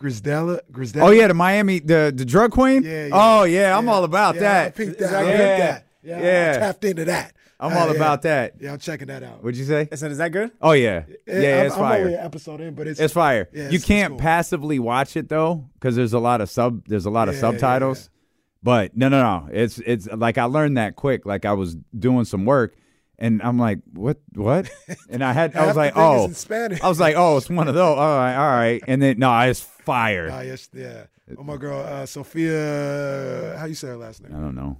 Grizdella, 0.00 0.60
Grizdella. 0.72 1.02
Oh 1.02 1.10
yeah, 1.10 1.28
the 1.28 1.34
Miami, 1.34 1.78
the 1.78 2.12
the 2.14 2.24
drug 2.24 2.50
queen. 2.50 2.82
Yeah, 2.82 3.06
yeah. 3.06 3.10
Oh 3.12 3.44
yeah, 3.44 3.76
I'm 3.78 3.88
all 3.88 4.04
about 4.04 4.34
Yeah, 4.36 4.40
that. 4.40 4.66
I 4.66 4.70
peeped 4.70 4.98
that. 4.98 5.14
I 5.14 5.22
good? 5.24 5.40
that. 5.40 5.86
Yeah, 6.02 6.20
Yeah. 6.20 6.52
I 6.56 6.58
tapped 6.58 6.84
into 6.84 7.04
that. 7.06 7.32
I'm 7.64 7.72
Uh, 7.76 7.80
all 7.80 7.88
yeah. 7.88 7.94
about 7.96 8.22
that. 8.22 8.54
Yeah, 8.60 8.72
I'm 8.72 8.78
checking 8.78 9.08
that 9.08 9.22
out. 9.22 9.42
What'd 9.42 9.56
you 9.58 9.64
say? 9.64 9.88
I 9.90 9.94
said, 9.94 10.10
is 10.12 10.18
that 10.18 10.30
good? 10.32 10.50
Oh 10.60 10.72
yeah, 10.72 11.04
yeah, 11.26 11.34
I'm, 11.60 11.66
it's 11.66 11.74
I'm 11.74 11.80
fire. 11.80 12.00
only 12.02 12.14
an 12.14 12.20
episode 12.20 12.60
in, 12.60 12.74
but 12.74 12.86
it's 12.86 13.00
It's 13.00 13.14
fire. 13.14 13.48
Yeah, 13.52 13.58
you 13.62 13.66
it's- 13.68 13.74
it's 13.80 13.84
can't 13.86 14.10
cool. 14.12 14.18
passively 14.20 14.78
watch 14.78 15.16
it 15.16 15.28
though, 15.28 15.68
because 15.74 15.96
there's 15.96 16.12
a 16.12 16.18
lot 16.18 16.40
of 16.40 16.48
sub. 16.50 16.86
There's 16.86 17.06
a 17.06 17.10
lot 17.10 17.28
of 17.28 17.34
Yeah, 17.34 17.40
yeah, 17.42 17.50
subtitles. 17.52 18.10
But 18.62 18.96
no, 18.96 19.08
no, 19.08 19.20
no. 19.22 19.48
It's 19.52 19.78
it's 19.78 20.06
like 20.10 20.38
I 20.38 20.44
learned 20.44 20.76
that 20.78 20.96
quick. 20.96 21.26
Like 21.26 21.44
I 21.44 21.52
was 21.52 21.76
doing 21.98 22.24
some 22.24 22.44
work, 22.46 22.74
and 23.18 23.42
I'm 23.42 23.58
like, 23.58 23.80
what, 23.92 24.18
what? 24.34 24.70
And 25.10 25.22
I 25.22 25.32
had, 25.34 25.54
I 25.54 25.66
was 25.66 25.76
like, 25.76 25.92
oh, 25.96 26.24
in 26.26 26.34
Spanish. 26.34 26.80
I 26.82 26.88
was 26.88 26.98
like, 26.98 27.14
oh, 27.16 27.36
it's 27.36 27.50
one 27.50 27.68
of 27.68 27.74
those. 27.74 27.98
All 27.98 28.16
right, 28.16 28.34
all 28.36 28.50
right. 28.56 28.82
And 28.88 29.02
then 29.02 29.18
no, 29.18 29.38
it's 29.40 29.60
fire. 29.60 30.28
Ah, 30.32 30.40
yes, 30.40 30.68
yeah. 30.72 31.04
Oh 31.38 31.42
my 31.42 31.56
girl, 31.58 31.80
uh, 31.80 32.06
Sophia. 32.06 33.56
How 33.58 33.66
you 33.66 33.74
say 33.74 33.88
her 33.88 33.96
last 33.96 34.22
name? 34.22 34.34
I 34.34 34.40
don't 34.40 34.54
know. 34.54 34.78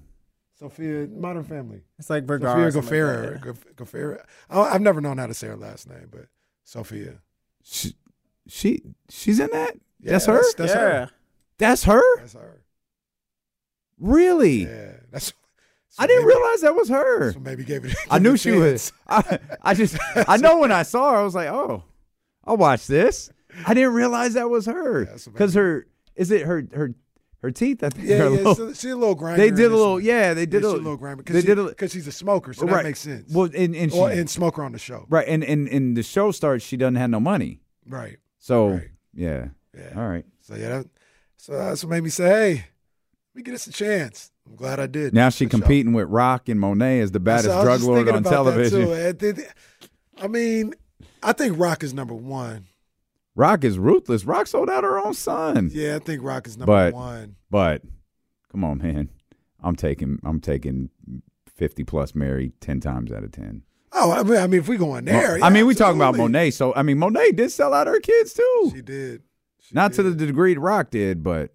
Sophia, 0.59 1.07
Modern 1.09 1.45
Family. 1.45 1.83
It's 1.99 2.09
like 2.11 2.25
Vergara. 2.25 2.53
Sophia 2.53 2.67
or 2.67 2.71
something 2.71 3.03
like 3.03 3.11
Gofera. 3.11 3.33
that. 3.33 3.41
Gof- 3.43 3.77
Gofera. 3.93 4.25
I- 4.51 4.61
I've 4.75 4.81
never 4.83 5.01
known 5.01 5.19
how 5.19 5.27
to 5.27 5.35
say 5.35 5.49
her 5.49 5.57
last 5.57 5.89
name, 5.89 6.09
but 6.11 6.27
Sophia. 6.65 7.15
She, 7.63 7.95
she 8.47 8.83
she's 9.09 9.41
in 9.41 9.51
that. 9.53 9.77
Yeah, 10.01 10.13
that's 10.13 10.27
her. 10.27 10.35
That's, 10.35 10.55
that's 10.55 10.73
yeah. 10.75 10.81
her. 10.81 11.11
That's 11.59 11.85
her. 11.85 12.19
That's 12.19 12.35
her. 12.35 12.61
Really? 13.99 14.65
Yeah, 14.65 14.93
that's. 15.11 15.33
I 15.99 16.07
didn't 16.09 16.27
maybe- 16.27 16.37
realize 16.37 16.61
that 16.63 16.75
was 16.75 16.89
her. 16.89 17.33
So 17.33 17.39
maybe 17.41 17.65
gave 17.65 17.85
it. 17.85 17.97
I 18.11 18.19
knew 18.21 18.37
she 18.37 18.51
chance. 18.51 18.61
was. 18.61 18.93
I, 19.09 19.39
I 19.63 19.75
just, 19.75 19.97
I 20.29 20.37
know 20.39 20.59
when 20.59 20.73
I 20.73 20.83
saw 20.83 21.13
her, 21.13 21.19
I 21.19 21.23
was 21.23 21.35
like, 21.37 21.49
oh, 21.49 21.85
I'll 22.45 22.57
watch 22.57 22.87
this. 22.89 23.31
I 23.67 23.75
didn't 23.75 23.95
realize 23.95 24.35
that 24.35 24.51
was 24.51 24.67
her 24.67 25.05
Yeah, 25.05 25.17
because 25.27 25.55
her 25.55 25.87
is 26.17 26.33
it 26.33 26.43
her 26.43 26.67
her 26.75 26.93
her 27.45 27.51
teeth? 27.53 27.85
I 27.85 27.91
think 27.91 28.09
Yeah, 28.09 28.17
a 28.17 28.19
yeah. 28.25 28.29
little- 28.31 28.55
so 28.55 28.73
she's 28.73 28.91
a 28.91 28.97
little 28.97 29.15
grinder. 29.15 29.41
they 29.43 29.51
did 29.51 29.71
a 29.71 29.77
little, 29.77 30.01
yeah, 30.01 30.35
they 30.35 30.47
did 30.47 30.63
Yeah, 30.63 30.71
a 30.71 30.73
little, 30.73 30.97
grinder 30.97 31.23
They 31.23 31.33
because 31.33 31.45
did 31.45 31.59
a 31.59 31.65
because 31.65 31.93
she's 31.93 32.07
a 32.09 32.13
smoker, 32.13 32.53
so 32.53 32.67
Right. 32.67 32.77
that 32.79 32.85
makes 32.85 33.01
sense. 33.01 33.31
well, 33.33 33.49
and 33.55 33.75
and 33.77 33.93
she 33.93 33.99
Or, 33.99 34.11
and 34.11 34.29
smoker 34.29 34.63
on 34.65 34.73
the 34.73 34.79
show. 34.79 35.07
right, 35.09 35.27
and 35.29 35.45
and 35.45 35.69
and 35.69 35.97
the 35.97 36.03
show 36.03 36.31
starts. 36.33 36.65
She 36.65 36.77
doesn't 36.77 36.97
have 36.97 37.11
no 37.11 37.21
money, 37.21 37.61
Right. 37.89 38.17
so 38.39 38.69
Right. 38.71 38.89
yeah, 39.15 39.49
Yeah. 39.77 39.93
all 39.97 40.09
right. 40.09 40.25
So 40.41 40.55
yeah, 40.57 40.69
that, 40.79 40.87
so 41.37 41.53
that's 41.53 41.85
what 41.85 41.91
made 41.91 42.03
me 42.03 42.11
say, 42.11 42.25
hey, 42.29 42.53
let 42.55 43.37
me 43.37 43.43
get 43.43 43.55
us 43.55 43.67
a 43.67 43.73
chance. 43.73 44.31
I'm 44.49 44.57
glad 44.57 44.79
I 44.81 44.87
did. 44.87 45.15
Now 45.15 45.29
she 45.31 45.47
competing 45.47 45.93
with 45.93 46.09
Rock 46.09 46.49
and 46.49 46.59
Monet 46.61 47.01
as 47.01 47.13
the 47.13 47.21
baddest 47.21 47.47
So 47.47 47.53
I 47.53 47.57
was 47.65 47.65
drug 47.65 47.81
lord 47.83 48.09
on 48.09 48.23
television. 48.23 49.45
I 50.21 50.29
mean, 50.29 50.75
I 51.23 51.33
think 51.33 51.59
Rock 51.59 51.83
is 51.83 51.93
number 51.95 52.15
one. 52.15 52.67
Rock 53.37 53.65
is 53.65 53.79
ruthless. 53.79 54.25
Rock 54.25 54.47
sold 54.47 54.71
out 54.71 54.85
her 54.85 54.99
own 54.99 55.15
son. 55.15 55.71
Yeah, 55.73 55.97
I 55.97 55.99
think 55.99 56.23
Rock 56.23 56.47
is 56.47 56.57
number 56.57 56.73
but 56.73 56.95
one. 56.95 57.37
but 57.51 57.83
come 58.51 58.63
on, 58.65 58.79
man. 58.79 59.11
I'm 59.63 59.77
taking 59.77 60.19
I'm 60.25 60.41
taking 60.41 60.91
fifty 61.55 61.85
plus 61.85 62.15
Mary 62.15 62.53
ten 62.61 62.81
times 62.81 63.11
out 63.11 63.25
of 63.25 63.33
ten. 63.33 63.63
Oh, 63.93 64.11
I 64.13 64.23
mean, 64.23 64.37
I 64.37 64.47
mean 64.47 64.61
if 64.61 64.69
we 64.69 64.77
go 64.77 64.97
in 64.97 65.05
there, 65.05 65.35
I 65.35 65.39
yeah, 65.39 65.49
mean, 65.51 65.67
we 65.67 65.75
talking 65.75 66.01
about. 66.01 66.17
Monet. 66.17 66.51
So 66.53 66.75
I 66.75 66.83
mean, 66.83 66.99
Monet 66.99 67.33
did 67.33 67.51
sell 67.51 67.73
out 67.73 67.87
her 67.87 68.01
kids 68.01 68.35
too. 68.35 68.73
She 68.75 68.83
did. 68.83 69.23
She 69.61 69.75
Not 69.75 69.93
to 69.95 70.03
the 70.03 70.15
degree 70.15 70.57
Rock 70.57 70.91
did, 70.91 71.23
but 71.23 71.51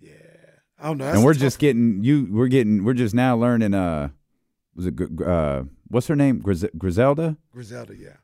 yeah, 0.00 0.10
I 0.78 0.88
don't 0.88 0.98
know. 0.98 1.06
And 1.06 1.24
we're 1.24 1.34
just 1.34 1.58
getting 1.58 2.02
you. 2.02 2.26
We're 2.30 2.48
getting. 2.48 2.84
We're 2.84 2.94
just 2.94 3.14
now 3.14 3.36
learning. 3.36 3.72
Uh, 3.74 4.08
was 4.74 4.86
it 4.86 4.94
uh, 5.24 5.64
what's 5.88 6.08
her 6.08 6.16
name? 6.16 6.40
Gris- 6.40 6.66
Griselda. 6.76 7.36
Griselda. 7.52 7.94
Yeah, 7.96 8.16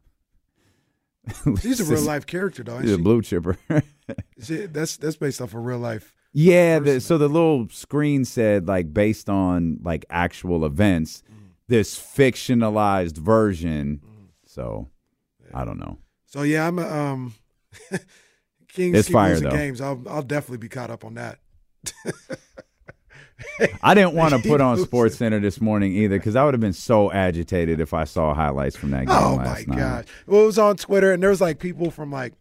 she's 1.61 1.81
a 1.81 1.85
real 1.85 2.03
life 2.03 2.27
character 2.27 2.63
though. 2.63 2.81
She's 2.81 2.93
a 2.93 2.99
blue 2.99 3.23
chipper. 3.23 3.57
she? 3.71 4.45
She- 4.45 4.67
that's 4.67 4.97
that's 4.97 5.17
based 5.17 5.41
off 5.41 5.55
a 5.55 5.59
real 5.59 5.79
life. 5.79 6.13
Yeah, 6.33 6.81
the, 6.81 7.01
so 7.01 7.17
the 7.17 7.29
little 7.29 7.67
screen 7.71 8.25
said 8.27 8.69
like 8.69 8.93
based 8.93 9.29
on 9.31 9.79
like 9.83 10.05
actual 10.11 10.65
events, 10.67 11.23
Mm. 11.31 11.49
this 11.69 11.99
fictionalized 11.99 13.17
version. 13.17 14.01
So 14.45 14.89
I 15.55 15.65
don't 15.65 15.79
know. 15.79 15.99
So 16.27 16.43
yeah, 16.43 16.67
I'm 16.67 16.79
a, 16.79 16.87
um 16.89 17.35
Kings 18.69 18.99
It's 18.99 19.09
keep 19.09 19.15
fire, 19.15 19.31
losing 19.35 19.49
though. 19.49 19.57
games. 19.57 19.81
I'll 19.81 20.03
I'll 20.09 20.23
definitely 20.23 20.59
be 20.59 20.69
caught 20.69 20.91
up 20.91 21.05
on 21.05 21.15
that. 21.15 21.39
I 23.83 23.95
didn't 23.95 24.15
want 24.15 24.33
to 24.35 24.49
put 24.49 24.61
on. 24.61 24.79
SportsCenter 24.87 25.41
this 25.43 25.61
morning 25.61 25.93
either 25.93 26.19
because 26.19 26.37
I 26.37 26.45
would 26.45 26.55
have 26.55 26.61
been 26.61 26.73
so 26.73 27.13
agitated 27.13 27.81
if 27.81 27.93
I 27.95 28.05
saw 28.05 28.33
highlights 28.35 28.77
from 28.77 28.91
that 28.93 29.07
game 29.07 29.17
Oh 29.17 29.37
my 29.37 29.45
last 29.45 29.69
night. 29.69 29.79
gosh! 29.79 30.05
Well, 30.27 30.43
it 30.43 30.47
was 30.47 30.59
on 30.59 30.77
Twitter, 30.77 31.13
and 31.13 31.23
there 31.23 31.31
was 31.31 31.41
like 31.41 31.59
people 31.59 31.91
from 31.91 32.11
like 32.11 32.35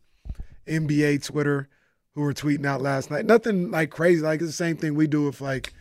NBA 0.68 1.24
Twitter 1.26 1.68
who 2.14 2.22
were 2.22 2.34
tweeting 2.34 2.66
out 2.66 2.82
last 2.82 3.12
night. 3.12 3.26
Nothing 3.26 3.72
like 3.72 3.90
crazy. 3.92 4.22
Like 4.22 4.40
it's 4.42 4.50
the 4.50 4.54
same 4.54 4.78
thing 4.78 4.96
we 4.96 5.08
do 5.08 5.28
if 5.28 5.42
like 5.42 5.74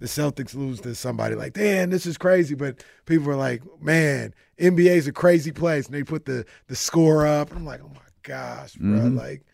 the 0.00 0.06
Celtics 0.06 0.54
lose 0.54 0.80
to 0.82 0.94
somebody. 0.94 1.34
Like, 1.34 1.54
damn, 1.54 1.90
this 1.90 2.06
is 2.06 2.18
crazy. 2.18 2.54
But 2.54 2.84
people 3.06 3.26
were 3.26 3.36
like, 3.36 3.62
man, 3.80 4.34
NBA's 4.60 5.06
a 5.06 5.12
crazy 5.12 5.52
place, 5.52 5.86
and 5.86 5.94
they 5.94 6.02
put 6.04 6.24
the 6.24 6.44
the 6.66 6.76
score 6.76 7.26
up. 7.26 7.50
And 7.50 7.58
I'm 7.60 7.64
like, 7.66 7.80
oh 7.82 7.88
my 7.94 8.00
gosh, 8.22 8.74
bro! 8.74 8.88
Mhm. 8.98 9.16
Like, 9.16 9.44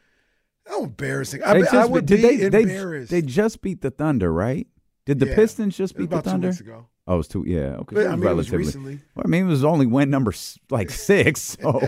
how 0.67 0.85
embarrassing. 0.85 1.43
I, 1.43 1.61
They 1.61 1.69
I 1.69 1.85
would 1.85 2.07
did 2.07 2.17
be 2.23 2.23
they, 2.37 2.49
they, 2.49 2.63
embarrassed. 2.63 3.11
they 3.11 3.23
just 3.23 3.61
beat 3.61 3.81
the 3.83 3.91
Thunder, 3.91 4.33
right? 4.33 4.67
Did 5.07 5.19
the 5.19 5.27
Yeah. 5.27 5.35
Pistons 5.35 5.77
just 5.77 5.95
It 5.95 5.99
was 5.99 6.05
beat 6.07 6.11
the 6.11 6.17
about 6.17 6.25
two 6.25 6.31
Thunder? 6.31 6.49
weeks 6.49 6.61
ago. 6.61 6.87
Oh, 7.07 7.15
it 7.15 7.17
was 7.19 7.29
two. 7.29 7.45
Yeah, 7.47 7.77
okay. 7.81 7.97
But, 7.97 8.07
I 8.07 8.11
was 8.15 8.19
mean, 8.21 8.29
it 8.31 8.35
was 8.35 8.51
relatively. 8.51 8.59
recently. 8.67 9.01
Well, 9.15 9.25
I 9.27 9.29
mean, 9.29 9.45
it 9.45 9.49
was 9.49 9.65
only 9.65 9.87
win 9.87 10.09
number 10.09 10.33
like 10.71 10.91
six. 11.11 11.41
So, 11.61 11.87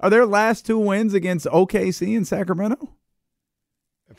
are 0.00 0.10
their 0.10 0.26
last 0.26 0.66
two 0.66 0.78
wins 0.78 1.14
against 1.14 1.46
OKC 1.46 2.14
and 2.16 2.26
Sacramento? 2.26 2.94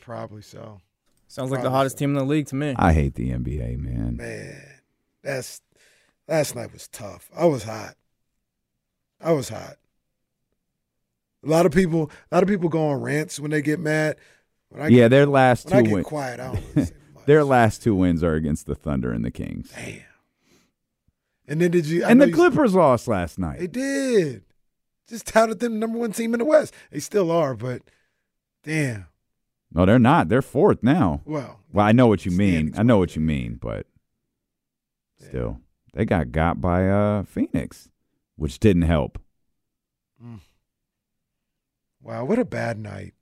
Probably 0.00 0.42
so. 0.42 0.80
Sounds 1.28 1.50
like 1.50 1.60
the 1.60 1.64
Probably 1.64 1.76
hottest 1.78 1.98
team 1.98 2.10
in 2.10 2.16
the 2.16 2.24
league 2.24 2.46
to 2.48 2.54
me. 2.56 2.74
I 2.76 2.92
hate 2.92 3.14
the 3.14 3.30
NBA, 3.30 3.78
man. 3.78 4.16
Man, 4.16 4.60
that's 5.22 5.60
last 6.28 6.54
night 6.56 6.72
was 6.72 6.88
tough. 6.88 7.30
I 7.34 7.46
was 7.46 7.62
hot. 7.64 7.94
I 9.20 9.32
was 9.32 9.48
hot. 9.48 9.76
A 11.44 11.48
lot 11.48 11.64
of 11.64 11.72
people, 11.72 12.10
a 12.30 12.34
lot 12.34 12.42
of 12.42 12.48
people 12.48 12.68
go 12.68 12.88
on 12.88 13.00
rants 13.00 13.38
when 13.40 13.50
they 13.50 13.62
get 13.62 13.78
mad. 13.80 14.16
When 14.68 14.82
I 14.82 14.88
yeah, 14.88 15.04
get, 15.04 15.08
their 15.10 15.26
last 15.26 15.66
when 15.66 15.74
I 15.74 15.80
two 15.80 15.84
get 15.86 15.94
wins. 15.94 16.06
quiet, 16.06 16.40
I 16.40 16.44
don't 16.52 16.64
really 16.74 16.86
say 16.86 16.94
their 17.26 17.44
last 17.44 17.82
two 17.82 17.94
wins 17.94 18.22
are 18.22 18.34
against 18.34 18.66
the 18.66 18.74
Thunder 18.74 19.12
and 19.12 19.24
the 19.24 19.30
Kings. 19.30 19.70
Damn. 19.74 20.00
And 21.46 21.60
then 21.60 21.70
did 21.70 21.86
you? 21.86 22.04
I 22.04 22.10
and 22.10 22.20
the 22.20 22.28
you- 22.28 22.34
Clippers 22.34 22.74
lost 22.74 23.06
last 23.08 23.38
night. 23.38 23.58
They 23.58 23.66
did. 23.66 24.42
Just 25.08 25.26
touted 25.26 25.60
them 25.60 25.78
number 25.78 25.98
one 25.98 26.12
team 26.12 26.32
in 26.32 26.38
the 26.38 26.44
West. 26.46 26.72
They 26.90 27.00
still 27.00 27.30
are, 27.30 27.54
but 27.54 27.82
damn. 28.62 29.06
No, 29.72 29.84
they're 29.84 29.98
not. 29.98 30.28
They're 30.28 30.40
fourth 30.40 30.82
now. 30.82 31.20
Well, 31.26 31.60
well, 31.72 31.84
I 31.84 31.92
know 31.92 32.06
what 32.06 32.24
you 32.24 32.30
mean. 32.32 32.72
I 32.78 32.82
know 32.82 32.96
what 32.98 33.14
you 33.16 33.20
mean, 33.20 33.58
but 33.60 33.86
still, 35.20 35.60
they 35.92 36.04
got 36.06 36.32
got 36.32 36.60
by 36.60 36.88
uh 36.88 37.24
Phoenix, 37.24 37.90
which 38.36 38.58
didn't 38.58 38.82
help. 38.82 39.18
Wow, 42.00 42.24
what 42.24 42.38
a 42.38 42.44
bad 42.44 42.78
night. 42.78 43.14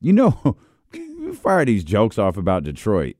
You 0.00 0.12
know, 0.12 0.56
you 0.92 1.34
fire 1.42 1.64
these 1.64 1.82
jokes 1.84 2.18
off 2.18 2.36
about 2.36 2.62
Detroit. 2.62 3.16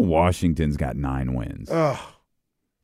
Know, 0.00 0.06
Washington's 0.08 0.76
got 0.76 0.96
nine 0.96 1.34
wins. 1.34 1.70
Ugh. 1.70 1.98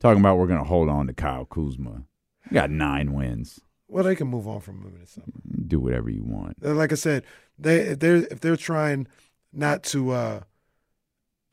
Talking 0.00 0.20
about 0.20 0.36
we're 0.38 0.46
going 0.46 0.58
to 0.60 0.64
hold 0.66 0.88
on 0.88 1.06
to 1.06 1.12
Kyle 1.12 1.44
Kuzma. 1.44 2.04
You 2.50 2.54
got 2.54 2.70
nine 2.70 3.12
wins. 3.12 3.60
Well, 3.88 4.04
they 4.04 4.14
can 4.16 4.28
move 4.28 4.48
on 4.48 4.60
from 4.60 4.80
moving 4.80 5.00
to 5.00 5.06
something. 5.06 5.32
Do 5.66 5.78
whatever 5.78 6.10
you 6.10 6.24
want. 6.24 6.56
Uh, 6.64 6.74
Like 6.74 6.92
I 6.92 6.96
said, 6.96 7.24
they 7.58 7.76
if 7.80 7.98
they're 7.98 8.16
if 8.30 8.40
they're 8.40 8.56
trying 8.56 9.06
not 9.52 9.82
to 9.84 10.10
uh 10.12 10.40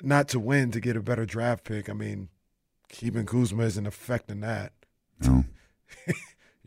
not 0.01 0.29
to 0.29 0.39
win 0.39 0.71
to 0.71 0.79
get 0.79 0.95
a 0.95 1.01
better 1.01 1.25
draft 1.25 1.65
pick, 1.65 1.89
I 1.89 1.93
mean, 1.93 2.29
keeping 2.87 3.25
Kuzma 3.25 3.63
isn't 3.63 3.85
affecting 3.85 4.39
that. 4.39 4.71
No. 5.21 5.43
you, 6.07 6.13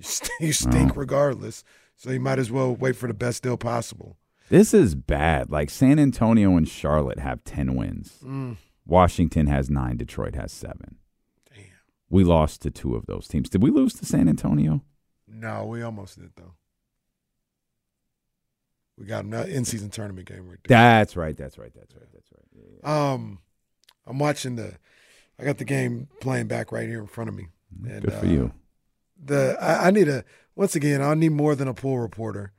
st- 0.03 0.31
you 0.41 0.53
stink 0.53 0.89
No. 0.89 1.01
regardless, 1.01 1.65
so 1.97 2.11
you 2.11 2.21
might 2.21 2.39
as 2.39 2.51
well 2.51 2.75
wait 2.77 2.95
for 2.97 3.07
the 3.07 3.15
best 3.15 3.43
deal 3.43 3.57
possible. 3.57 4.19
This 4.51 4.75
is 4.75 4.95
bad. 4.95 5.51
Like 5.51 5.71
San 5.71 5.99
Antonio 5.99 6.57
and 6.59 6.69
Charlotte 6.69 7.19
have 7.19 7.43
10 7.45 7.75
wins. 7.75 8.19
Mm. 8.23 8.59
Washington 8.93 9.47
has 9.47 9.71
nine. 9.71 9.97
Detroit 9.97 10.35
has 10.35 10.53
seven. 10.53 10.97
Damn. 11.53 11.65
We 12.11 12.25
lost 12.25 12.61
to 12.63 12.71
two 12.71 12.95
of 12.95 13.07
those 13.07 13.27
teams. 13.27 13.49
Did 13.49 13.63
we 13.63 13.71
lose 13.71 13.95
to 13.95 14.05
San 14.05 14.29
Antonio? 14.29 14.83
No, 15.27 15.65
we 15.65 15.81
almost 15.83 16.21
did 16.21 16.31
though. 16.37 16.53
We 18.99 19.07
got 19.07 19.25
an 19.25 19.33
in 19.49 19.65
season 19.65 19.89
tournament 19.89 20.29
game 20.29 20.47
right 20.49 20.59
there. 20.67 20.77
That's 20.79 21.17
right. 21.17 21.35
That's 21.37 21.57
right. 21.57 21.73
That's 21.75 21.95
right. 21.95 22.07
That's 22.13 22.29
right. 22.85 23.13
Um, 23.13 23.39
I'm 24.07 24.19
watching 24.19 24.57
the. 24.57 24.75
I 25.39 25.45
got 25.45 25.57
the 25.57 25.65
game 25.65 26.09
playing 26.21 26.47
back 26.49 26.71
right 26.71 26.87
here 26.87 27.01
in 27.01 27.07
front 27.07 27.29
of 27.31 27.35
me. 27.35 27.47
And, 27.89 28.03
Good 28.03 28.13
for 28.13 28.27
uh, 28.27 28.29
you. 28.29 28.53
The 29.25 29.57
I, 29.61 29.87
I 29.89 29.91
need 29.91 30.09
a 30.09 30.25
once 30.55 30.77
again. 30.77 31.01
I 31.01 31.15
need 31.15 31.31
more 31.33 31.55
than 31.55 31.67
a 31.67 31.75
pool 31.75 31.99
reporter 31.99 32.53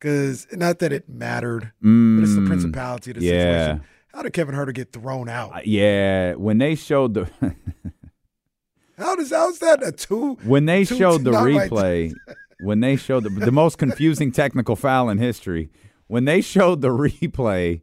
because 0.00 0.46
not 0.52 0.78
that 0.78 0.92
it 0.92 1.08
mattered, 1.08 1.72
but 1.82 2.22
it's 2.22 2.34
the 2.34 2.40
Mm, 2.40 2.46
principality 2.46 3.10
of 3.10 3.18
the 3.18 3.24
yeah. 3.26 3.32
situation. 3.66 3.84
How 4.14 4.22
did 4.22 4.32
Kevin 4.32 4.54
Huerter 4.54 4.72
get 4.72 4.92
thrown 4.92 5.28
out? 5.28 5.52
Uh, 5.56 5.60
Yeah. 5.64 6.34
When 6.34 6.58
they 6.58 6.74
showed 6.76 7.14
the. 7.14 7.28
How 8.96 9.16
does 9.16 9.30
how's 9.30 9.58
that 9.58 9.82
a 9.84 9.90
two? 9.90 10.34
when 10.44 10.66
they 10.66 10.84
two- 10.84 10.96
showed 10.96 11.24
the 11.24 11.32
replay, 11.32 12.12
when 12.60 12.78
they 12.78 12.94
showed 12.96 13.24
the, 13.24 13.30
the 13.30 13.50
most 13.50 13.76
confusing 13.76 14.30
technical 14.30 14.76
foul 14.76 15.10
in 15.10 15.18
history, 15.18 15.68
when 16.06 16.26
they 16.26 16.40
showed 16.40 16.80
the 16.80 16.88
replay, 16.96 17.80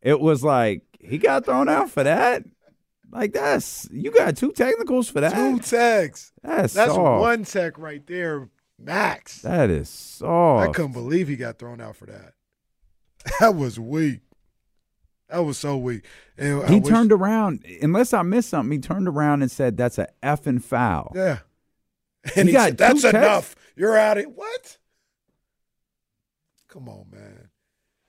it 0.00 0.20
was 0.20 0.42
like 0.42 0.80
he 1.00 1.18
got 1.18 1.44
thrown 1.44 1.68
out 1.68 1.90
for 1.90 2.02
that. 2.02 2.44
Like 3.10 3.34
that's 3.34 3.88
you 3.92 4.10
got 4.10 4.36
two 4.38 4.52
technicals 4.52 5.10
for 5.10 5.20
that. 5.20 5.34
two 5.34 5.58
techs. 5.58 6.32
That's 6.42 6.72
That's 6.72 6.92
soft. 6.94 7.20
one 7.20 7.44
tech 7.44 7.78
right 7.78 8.06
there, 8.06 8.48
max. 8.78 9.42
That 9.42 9.68
is 9.68 9.90
so. 9.90 10.56
I 10.58 10.68
couldn't 10.68 10.92
believe 10.92 11.28
he 11.28 11.36
got 11.36 11.58
thrown 11.58 11.80
out 11.82 11.96
for 11.96 12.06
that. 12.06 12.32
That 13.40 13.54
was 13.54 13.78
weak. 13.78 14.20
That 15.28 15.40
was 15.40 15.58
so 15.58 15.76
weak. 15.76 16.04
And 16.38 16.62
I 16.62 16.68
He 16.68 16.80
wish- 16.80 16.88
turned 16.88 17.12
around, 17.12 17.64
unless 17.82 18.12
I 18.14 18.22
missed 18.22 18.48
something. 18.50 18.72
He 18.72 18.78
turned 18.78 19.08
around 19.08 19.42
and 19.42 19.50
said, 19.50 19.76
"That's 19.76 19.98
a 19.98 20.08
effing 20.22 20.62
foul." 20.62 21.12
Yeah. 21.14 21.38
And 22.36 22.48
he, 22.48 22.52
got 22.52 22.64
said, 22.70 22.78
that's 22.78 23.04
enough. 23.04 23.54
You're 23.76 23.96
out 23.96 24.18
of 24.18 24.26
what? 24.34 24.76
Come 26.68 26.88
on, 26.88 27.06
man. 27.10 27.48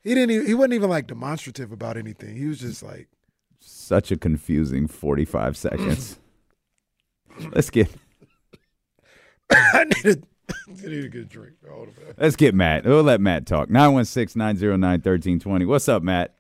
He 0.02 0.14
didn't 0.16 0.32
even, 0.32 0.48
he 0.48 0.54
wasn't 0.56 0.74
even 0.74 0.90
like 0.90 1.08
demonstrative 1.08 1.72
about 1.72 1.96
anything. 1.96 2.36
He 2.36 2.46
was 2.48 2.60
just 2.60 2.82
like, 2.84 3.08
Such 3.60 4.12
a 4.12 4.18
confusing 4.18 4.88
forty-five 4.88 5.56
seconds. 5.56 6.20
Let's 7.52 7.70
get 7.70 7.90
I 9.52 9.86
need 9.86 10.06
a, 10.06 10.18
I 10.68 10.72
need 10.90 11.02
to 11.04 11.10
get 11.10 11.22
a 11.22 11.26
drink. 11.26 11.54
Hold 11.70 11.90
on, 11.90 11.94
let's 12.18 12.36
get 12.36 12.54
Matt. 12.56 12.86
We'll 12.86 13.04
let 13.04 13.22
Matt 13.22 13.46
talk. 13.46 13.70
916-909-1320. 13.70 15.66
What's 15.68 15.88
up, 15.88 16.04
Matt? 16.04 16.36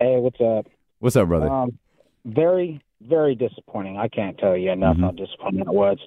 Hey, 0.00 0.16
what's 0.18 0.40
up? 0.40 0.66
What's 0.98 1.16
up, 1.16 1.28
brother? 1.28 1.48
Um, 1.48 1.78
very, 2.24 2.80
very 3.02 3.34
disappointing. 3.34 3.96
I 3.96 4.08
can't 4.08 4.36
tell 4.38 4.56
you 4.56 4.70
enough 4.70 4.96
how 4.98 5.10
disappointing 5.12 5.60
it 5.60 5.66
was. 5.68 5.98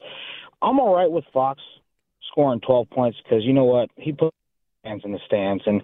I'm 0.61 0.79
all 0.79 0.95
right 0.95 1.09
with 1.09 1.23
Fox 1.33 1.61
scoring 2.31 2.59
12 2.65 2.89
points 2.89 3.17
because 3.23 3.43
you 3.43 3.53
know 3.53 3.65
what? 3.65 3.89
He 3.95 4.11
put 4.11 4.33
fans 4.83 5.03
in 5.05 5.11
the 5.11 5.19
stands, 5.25 5.63
and 5.65 5.81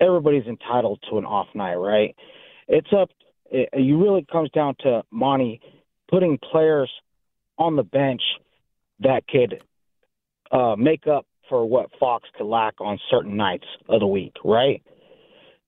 everybody's 0.00 0.46
entitled 0.46 1.00
to 1.10 1.18
an 1.18 1.24
off 1.24 1.48
night, 1.54 1.76
right? 1.76 2.16
It's 2.68 2.92
up. 2.96 3.10
It, 3.50 3.68
you 3.74 4.02
really 4.02 4.26
comes 4.30 4.50
down 4.50 4.74
to 4.80 5.02
Monte 5.10 5.60
putting 6.10 6.38
players 6.38 6.90
on 7.58 7.76
the 7.76 7.82
bench 7.82 8.22
that 9.00 9.26
could 9.28 9.62
uh, 10.50 10.76
make 10.76 11.06
up 11.06 11.26
for 11.48 11.64
what 11.66 11.90
Fox 12.00 12.28
could 12.36 12.46
lack 12.46 12.80
on 12.80 12.98
certain 13.10 13.36
nights 13.36 13.66
of 13.88 14.00
the 14.00 14.06
week, 14.06 14.34
right? 14.44 14.82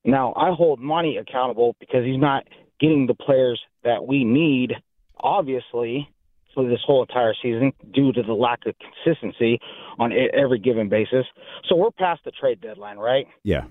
Now, 0.06 0.32
I 0.36 0.54
hold 0.54 0.80
Monte 0.80 1.16
accountable 1.16 1.76
because 1.80 2.04
he's 2.04 2.20
not 2.20 2.44
getting 2.80 3.06
the 3.06 3.14
players 3.14 3.60
that 3.84 4.06
we 4.06 4.24
need, 4.24 4.72
obviously, 5.18 6.08
for 6.54 6.66
this 6.68 6.78
whole 6.86 7.02
entire 7.02 7.34
season 7.42 7.72
due 7.92 8.12
to 8.12 8.22
the 8.22 8.32
lack 8.32 8.60
of 8.66 8.74
consistency 8.78 9.60
on 9.98 10.12
every 10.12 10.58
given 10.58 10.88
basis. 10.88 11.26
So 11.68 11.76
we're 11.76 11.90
past 11.90 12.22
the 12.24 12.30
trade 12.30 12.60
deadline, 12.60 12.98
right? 12.98 13.26
Yeah. 13.42 13.64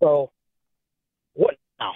So 0.00 0.30
what 1.34 1.54
now? 1.80 1.92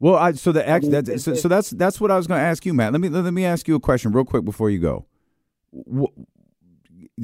Well, 0.00 0.16
I, 0.16 0.32
so 0.32 0.50
the 0.50 0.68
ex, 0.68 0.88
that's, 0.88 1.22
so, 1.22 1.34
so 1.34 1.48
that's 1.48 1.70
that's 1.70 2.00
what 2.00 2.10
I 2.10 2.16
was 2.16 2.26
going 2.26 2.40
to 2.40 2.44
ask 2.44 2.66
you, 2.66 2.74
Matt. 2.74 2.92
Let 2.92 3.00
me 3.00 3.08
let 3.08 3.32
me 3.32 3.44
ask 3.44 3.68
you 3.68 3.76
a 3.76 3.80
question 3.80 4.10
real 4.10 4.24
quick 4.24 4.44
before 4.44 4.68
you 4.68 4.80
go. 4.80 5.06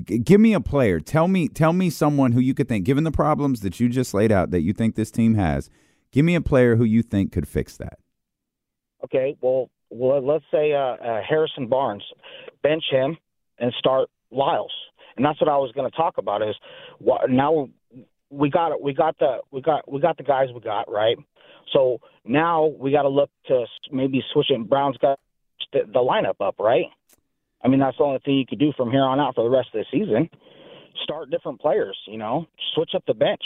Give 0.04 0.40
me 0.40 0.52
a 0.52 0.60
player. 0.60 1.00
Tell 1.00 1.28
me 1.28 1.48
tell 1.48 1.72
me 1.72 1.88
someone 1.88 2.32
who 2.32 2.40
you 2.40 2.52
could 2.52 2.68
think, 2.68 2.84
given 2.84 3.04
the 3.04 3.10
problems 3.10 3.60
that 3.60 3.80
you 3.80 3.88
just 3.88 4.12
laid 4.12 4.30
out, 4.30 4.50
that 4.50 4.60
you 4.60 4.72
think 4.72 4.96
this 4.96 5.10
team 5.10 5.34
has. 5.34 5.70
Give 6.12 6.24
me 6.24 6.34
a 6.34 6.40
player 6.40 6.76
who 6.76 6.84
you 6.84 7.02
think 7.02 7.32
could 7.32 7.48
fix 7.48 7.76
that. 7.78 7.98
Okay, 9.04 9.36
well, 9.40 9.70
well 9.90 10.24
let's 10.24 10.44
say 10.50 10.72
uh, 10.72 10.78
uh, 10.78 11.22
Harrison 11.26 11.68
Barnes, 11.68 12.02
bench 12.62 12.84
him 12.90 13.16
and 13.58 13.72
start 13.78 14.10
Lyles, 14.30 14.72
and 15.16 15.24
that's 15.24 15.40
what 15.40 15.48
I 15.48 15.56
was 15.56 15.72
going 15.72 15.90
to 15.90 15.96
talk 15.96 16.18
about. 16.18 16.42
Is 16.42 16.56
now 17.28 17.68
we 18.30 18.50
got 18.50 18.72
it. 18.72 18.82
we 18.82 18.92
got 18.92 19.18
the 19.18 19.38
we 19.50 19.62
got 19.62 19.90
we 19.90 20.00
got 20.00 20.18
the 20.18 20.22
guys 20.22 20.48
we 20.54 20.60
got 20.60 20.90
right. 20.90 21.16
So 21.72 22.00
now 22.24 22.66
we 22.66 22.92
got 22.92 23.02
to 23.02 23.08
look 23.08 23.30
to 23.46 23.64
maybe 23.90 24.22
switching 24.32 24.64
Brown's 24.64 24.96
got 24.98 25.18
the, 25.72 25.80
the 25.86 26.00
lineup 26.00 26.46
up 26.46 26.56
right. 26.58 26.86
I 27.64 27.68
mean 27.68 27.80
that's 27.80 27.96
the 27.98 28.04
only 28.04 28.20
thing 28.24 28.34
you 28.38 28.46
could 28.46 28.58
do 28.58 28.72
from 28.76 28.90
here 28.90 29.02
on 29.02 29.18
out 29.20 29.34
for 29.34 29.44
the 29.44 29.50
rest 29.50 29.68
of 29.74 29.80
the 29.80 29.98
season. 29.98 30.30
start 31.02 31.30
different 31.30 31.60
players. 31.60 31.96
You 32.06 32.18
know, 32.18 32.46
switch 32.74 32.90
up 32.94 33.04
the 33.06 33.14
bench. 33.14 33.42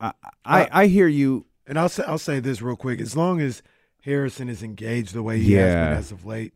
I 0.00 0.12
I, 0.44 0.68
I 0.70 0.86
hear 0.86 1.08
you. 1.08 1.46
And 1.66 1.78
I'll 1.78 1.88
say 1.88 2.02
I'll 2.06 2.18
say 2.18 2.40
this 2.40 2.62
real 2.62 2.76
quick. 2.76 3.00
As 3.00 3.16
long 3.16 3.40
as 3.40 3.62
Harrison 4.04 4.48
is 4.48 4.62
engaged 4.62 5.14
the 5.14 5.22
way 5.22 5.38
he 5.38 5.52
has 5.54 5.74
been 5.74 5.98
as 5.98 6.10
of 6.12 6.24
late, 6.24 6.52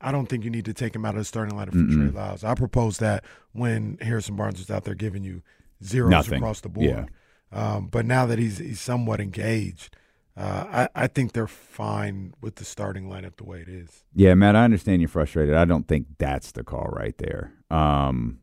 I 0.00 0.12
don't 0.12 0.26
think 0.26 0.44
you 0.44 0.50
need 0.50 0.64
to 0.66 0.74
take 0.74 0.94
him 0.94 1.04
out 1.04 1.14
of 1.14 1.18
the 1.20 1.24
starting 1.24 1.56
lineup 1.56 1.70
for 1.72 1.94
Trey. 1.94 2.10
Lyles. 2.10 2.44
I 2.44 2.54
proposed 2.54 3.00
that 3.00 3.24
when 3.52 3.98
Harrison 4.00 4.36
Barnes 4.36 4.58
was 4.58 4.70
out 4.70 4.84
there 4.84 4.94
giving 4.94 5.22
you 5.24 5.42
zeros 5.82 6.10
Nothing. 6.10 6.34
across 6.38 6.60
the 6.60 6.68
board. 6.68 6.86
Yeah. 6.88 7.04
Um, 7.50 7.86
but 7.86 8.04
now 8.04 8.26
that 8.26 8.38
he's 8.38 8.58
he's 8.58 8.80
somewhat 8.80 9.20
engaged, 9.20 9.96
uh, 10.38 10.86
I, 10.94 11.04
I 11.04 11.06
think 11.08 11.32
they're 11.32 11.48
fine 11.48 12.32
with 12.40 12.56
the 12.56 12.64
starting 12.64 13.08
lineup 13.08 13.36
the 13.36 13.44
way 13.44 13.60
it 13.60 13.68
is. 13.68 14.04
Yeah, 14.14 14.34
Matt, 14.34 14.54
I 14.54 14.64
understand 14.64 15.02
you're 15.02 15.08
frustrated. 15.08 15.56
I 15.56 15.64
don't 15.64 15.88
think 15.88 16.06
that's 16.18 16.52
the 16.52 16.62
call 16.62 16.86
right 16.92 17.16
there. 17.18 17.54
Um, 17.70 18.38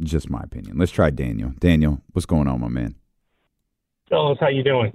just 0.00 0.28
my 0.28 0.42
opinion. 0.42 0.76
Let's 0.76 0.92
try 0.92 1.08
Daniel. 1.10 1.52
Daniel, 1.58 2.02
what's 2.12 2.26
going 2.26 2.48
on, 2.48 2.60
my 2.60 2.68
man? 2.68 2.96
Fellas, 4.10 4.38
how 4.40 4.48
you 4.48 4.62
doing? 4.62 4.92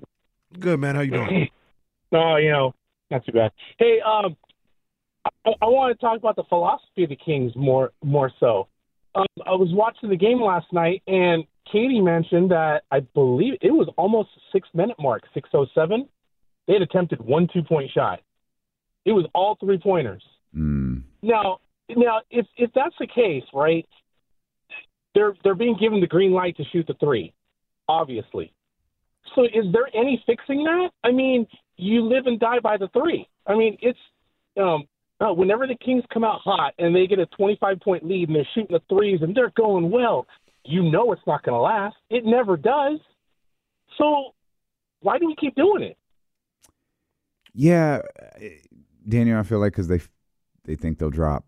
Good 0.59 0.79
man. 0.79 0.95
How 0.95 1.01
you 1.01 1.11
doing? 1.11 1.49
Oh, 2.11 2.37
you 2.37 2.49
know, 2.49 2.73
not 3.11 3.25
too 3.25 3.33
bad. 3.33 3.51
Hey, 3.77 3.99
um, 3.99 4.37
I, 5.25 5.51
I 5.61 5.65
want 5.65 5.97
to 5.97 5.99
talk 5.99 6.17
about 6.17 6.37
the 6.37 6.45
philosophy 6.47 7.03
of 7.03 7.09
the 7.09 7.17
Kings 7.17 7.51
more 7.55 7.91
more 8.03 8.31
so. 8.39 8.69
Um, 9.15 9.25
I 9.45 9.51
was 9.51 9.69
watching 9.73 10.09
the 10.09 10.15
game 10.15 10.41
last 10.41 10.71
night, 10.71 11.01
and 11.07 11.43
Kayte 11.73 12.03
mentioned 12.03 12.51
that 12.51 12.83
I 12.91 12.99
believe 12.99 13.53
it 13.61 13.71
was 13.71 13.89
almost 13.97 14.29
six 14.51 14.67
minute 14.73 14.97
mark, 14.99 15.23
six 15.33 15.49
oh 15.53 15.65
seven. 15.73 16.07
They 16.67 16.73
had 16.73 16.81
attempted 16.81 17.21
one 17.21 17.47
two 17.51 17.63
point 17.63 17.91
shot. 17.91 18.19
It 19.05 19.11
was 19.11 19.25
all 19.33 19.57
three 19.59 19.77
pointers. 19.77 20.23
Mm. 20.55 21.03
Now, 21.21 21.59
now, 21.89 22.21
if 22.29 22.45
if 22.57 22.71
that's 22.73 22.95
the 22.99 23.07
case, 23.07 23.43
right? 23.53 23.87
They're 25.13 25.33
they're 25.43 25.55
being 25.55 25.77
given 25.79 26.01
the 26.01 26.07
green 26.07 26.31
light 26.31 26.57
to 26.57 26.63
shoot 26.71 26.87
the 26.87 26.95
three, 26.95 27.33
obviously. 27.87 28.53
So, 29.33 29.43
is 29.43 29.65
there 29.71 29.87
any 29.93 30.21
fixing 30.25 30.63
that? 30.63 30.89
I 31.03 31.11
mean, 31.11 31.47
you 31.77 32.01
live 32.01 32.27
and 32.27 32.39
die 32.39 32.59
by 32.59 32.77
the 32.77 32.89
three. 32.89 33.27
I 33.47 33.55
mean, 33.55 33.77
it's 33.81 33.99
um, 34.57 34.87
uh, 35.19 35.33
whenever 35.33 35.67
the 35.67 35.75
Kings 35.75 36.03
come 36.13 36.23
out 36.23 36.41
hot 36.43 36.73
and 36.79 36.95
they 36.95 37.07
get 37.07 37.19
a 37.19 37.25
25 37.27 37.79
point 37.79 38.05
lead 38.05 38.29
and 38.29 38.35
they're 38.35 38.47
shooting 38.53 38.75
the 38.75 38.81
threes 38.89 39.19
and 39.21 39.35
they're 39.35 39.53
going 39.55 39.89
well, 39.89 40.25
you 40.65 40.83
know 40.83 41.11
it's 41.11 41.21
not 41.25 41.43
going 41.43 41.55
to 41.55 41.61
last. 41.61 41.95
It 42.09 42.25
never 42.25 42.57
does. 42.57 42.99
So, 43.97 44.33
why 45.01 45.19
do 45.19 45.27
we 45.27 45.35
keep 45.35 45.55
doing 45.55 45.83
it? 45.83 45.97
Yeah, 47.53 48.01
uh, 48.19 48.45
Daniel, 49.07 49.39
I 49.39 49.43
feel 49.43 49.59
like 49.59 49.73
because 49.73 49.87
they 49.87 50.01
they 50.65 50.75
think 50.75 50.99
they'll 50.99 51.09
drop. 51.09 51.45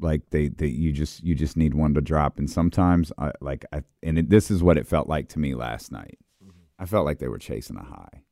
Like 0.00 0.30
they, 0.30 0.48
they 0.48 0.66
you 0.66 0.92
just 0.92 1.22
you 1.22 1.34
just 1.34 1.56
need 1.56 1.74
one 1.74 1.94
to 1.94 2.00
drop, 2.00 2.38
and 2.38 2.50
sometimes 2.50 3.12
I 3.18 3.30
like 3.40 3.64
I 3.72 3.82
and 4.02 4.18
it, 4.18 4.30
this 4.30 4.50
is 4.50 4.62
what 4.62 4.76
it 4.76 4.86
felt 4.86 5.08
like 5.08 5.28
to 5.30 5.38
me 5.38 5.54
last 5.54 5.92
night. 5.92 6.18
I 6.78 6.86
felt 6.86 7.04
like 7.04 7.18
they 7.18 7.28
were 7.28 7.38
chasing 7.38 7.76
a 7.76 7.84
high, 7.84 8.22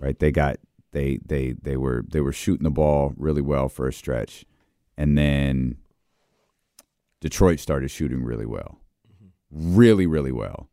right? 0.00 0.18
They 0.18 0.32
got 0.32 0.56
they 0.90 1.20
they 1.24 1.52
they 1.52 1.76
were 1.76 2.04
they 2.08 2.20
were 2.20 2.32
shooting 2.32 2.64
the 2.64 2.70
ball 2.70 3.12
really 3.16 3.42
well 3.42 3.68
for 3.68 3.86
a 3.86 3.92
stretch, 3.92 4.44
and 4.96 5.16
then 5.16 5.76
Detroit 7.20 7.60
started 7.60 7.90
shooting 7.90 8.24
really 8.24 8.46
well, 8.46 8.80
really 9.54 10.06
really 10.06 10.32
well, 10.32 10.68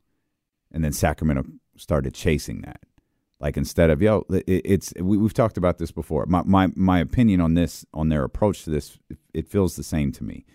and 0.71 0.83
then 0.83 0.91
Sacramento 0.91 1.43
started 1.77 2.13
chasing 2.13 2.61
that. 2.61 2.81
Like 3.39 3.57
instead 3.57 3.89
of 3.89 4.01
yo, 4.01 4.25
it, 4.29 4.43
it's 4.47 4.93
we, 4.99 5.17
we've 5.17 5.33
talked 5.33 5.57
about 5.57 5.77
this 5.77 5.91
before. 5.91 6.25
My 6.27 6.43
my 6.45 6.69
my 6.75 6.99
opinion 6.99 7.41
on 7.41 7.53
this 7.53 7.85
on 7.93 8.09
their 8.09 8.23
approach 8.23 8.63
to 8.65 8.69
this, 8.69 8.97
it, 9.09 9.17
it 9.33 9.47
feels 9.47 9.75
the 9.75 9.83
same 9.83 10.11
to 10.13 10.23
me. 10.23 10.45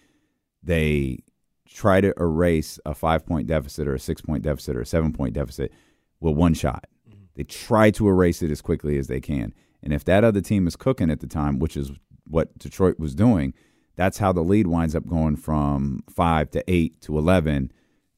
They 0.62 1.20
try 1.68 2.00
to 2.00 2.14
erase 2.18 2.78
a 2.86 2.94
five 2.94 3.26
point 3.26 3.46
deficit 3.48 3.88
or 3.88 3.94
a 3.94 3.98
six 3.98 4.20
point 4.20 4.42
deficit 4.42 4.76
or 4.76 4.80
a 4.80 4.86
seven 4.86 5.12
point 5.12 5.34
deficit 5.34 5.72
with 6.20 6.36
one 6.36 6.54
shot. 6.54 6.86
Mm-hmm. 7.08 7.24
They 7.34 7.44
try 7.44 7.90
to 7.90 8.08
erase 8.08 8.42
it 8.42 8.50
as 8.50 8.62
quickly 8.62 8.98
as 8.98 9.08
they 9.08 9.20
can. 9.20 9.52
And 9.82 9.92
if 9.92 10.04
that 10.04 10.24
other 10.24 10.40
team 10.40 10.66
is 10.66 10.76
cooking 10.76 11.10
at 11.10 11.20
the 11.20 11.26
time, 11.26 11.58
which 11.58 11.76
is 11.76 11.92
what 12.28 12.56
Detroit 12.58 12.98
was 12.98 13.14
doing, 13.14 13.52
that's 13.94 14.18
how 14.18 14.32
the 14.32 14.42
lead 14.42 14.66
winds 14.66 14.94
up 14.94 15.06
going 15.06 15.36
from 15.36 16.02
five 16.08 16.50
to 16.52 16.64
eight 16.68 17.00
to 17.02 17.18
11 17.18 17.72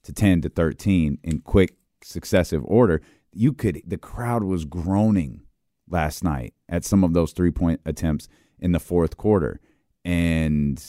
to 0.09 0.14
10 0.14 0.40
to 0.40 0.48
13 0.48 1.18
in 1.22 1.40
quick 1.40 1.76
successive 2.02 2.62
order. 2.64 3.02
You 3.30 3.52
could, 3.52 3.82
the 3.86 3.98
crowd 3.98 4.43
was 4.43 4.64
groaning 4.64 5.43
last 5.86 6.24
night 6.24 6.55
at 6.66 6.82
some 6.85 7.05
of 7.05 7.12
those 7.12 7.32
three 7.32 7.51
point 7.51 7.82
attempts 7.85 8.26
in 8.59 8.72
the 8.72 8.80
fourth 8.80 9.18
quarter. 9.18 9.60
And 10.06 10.82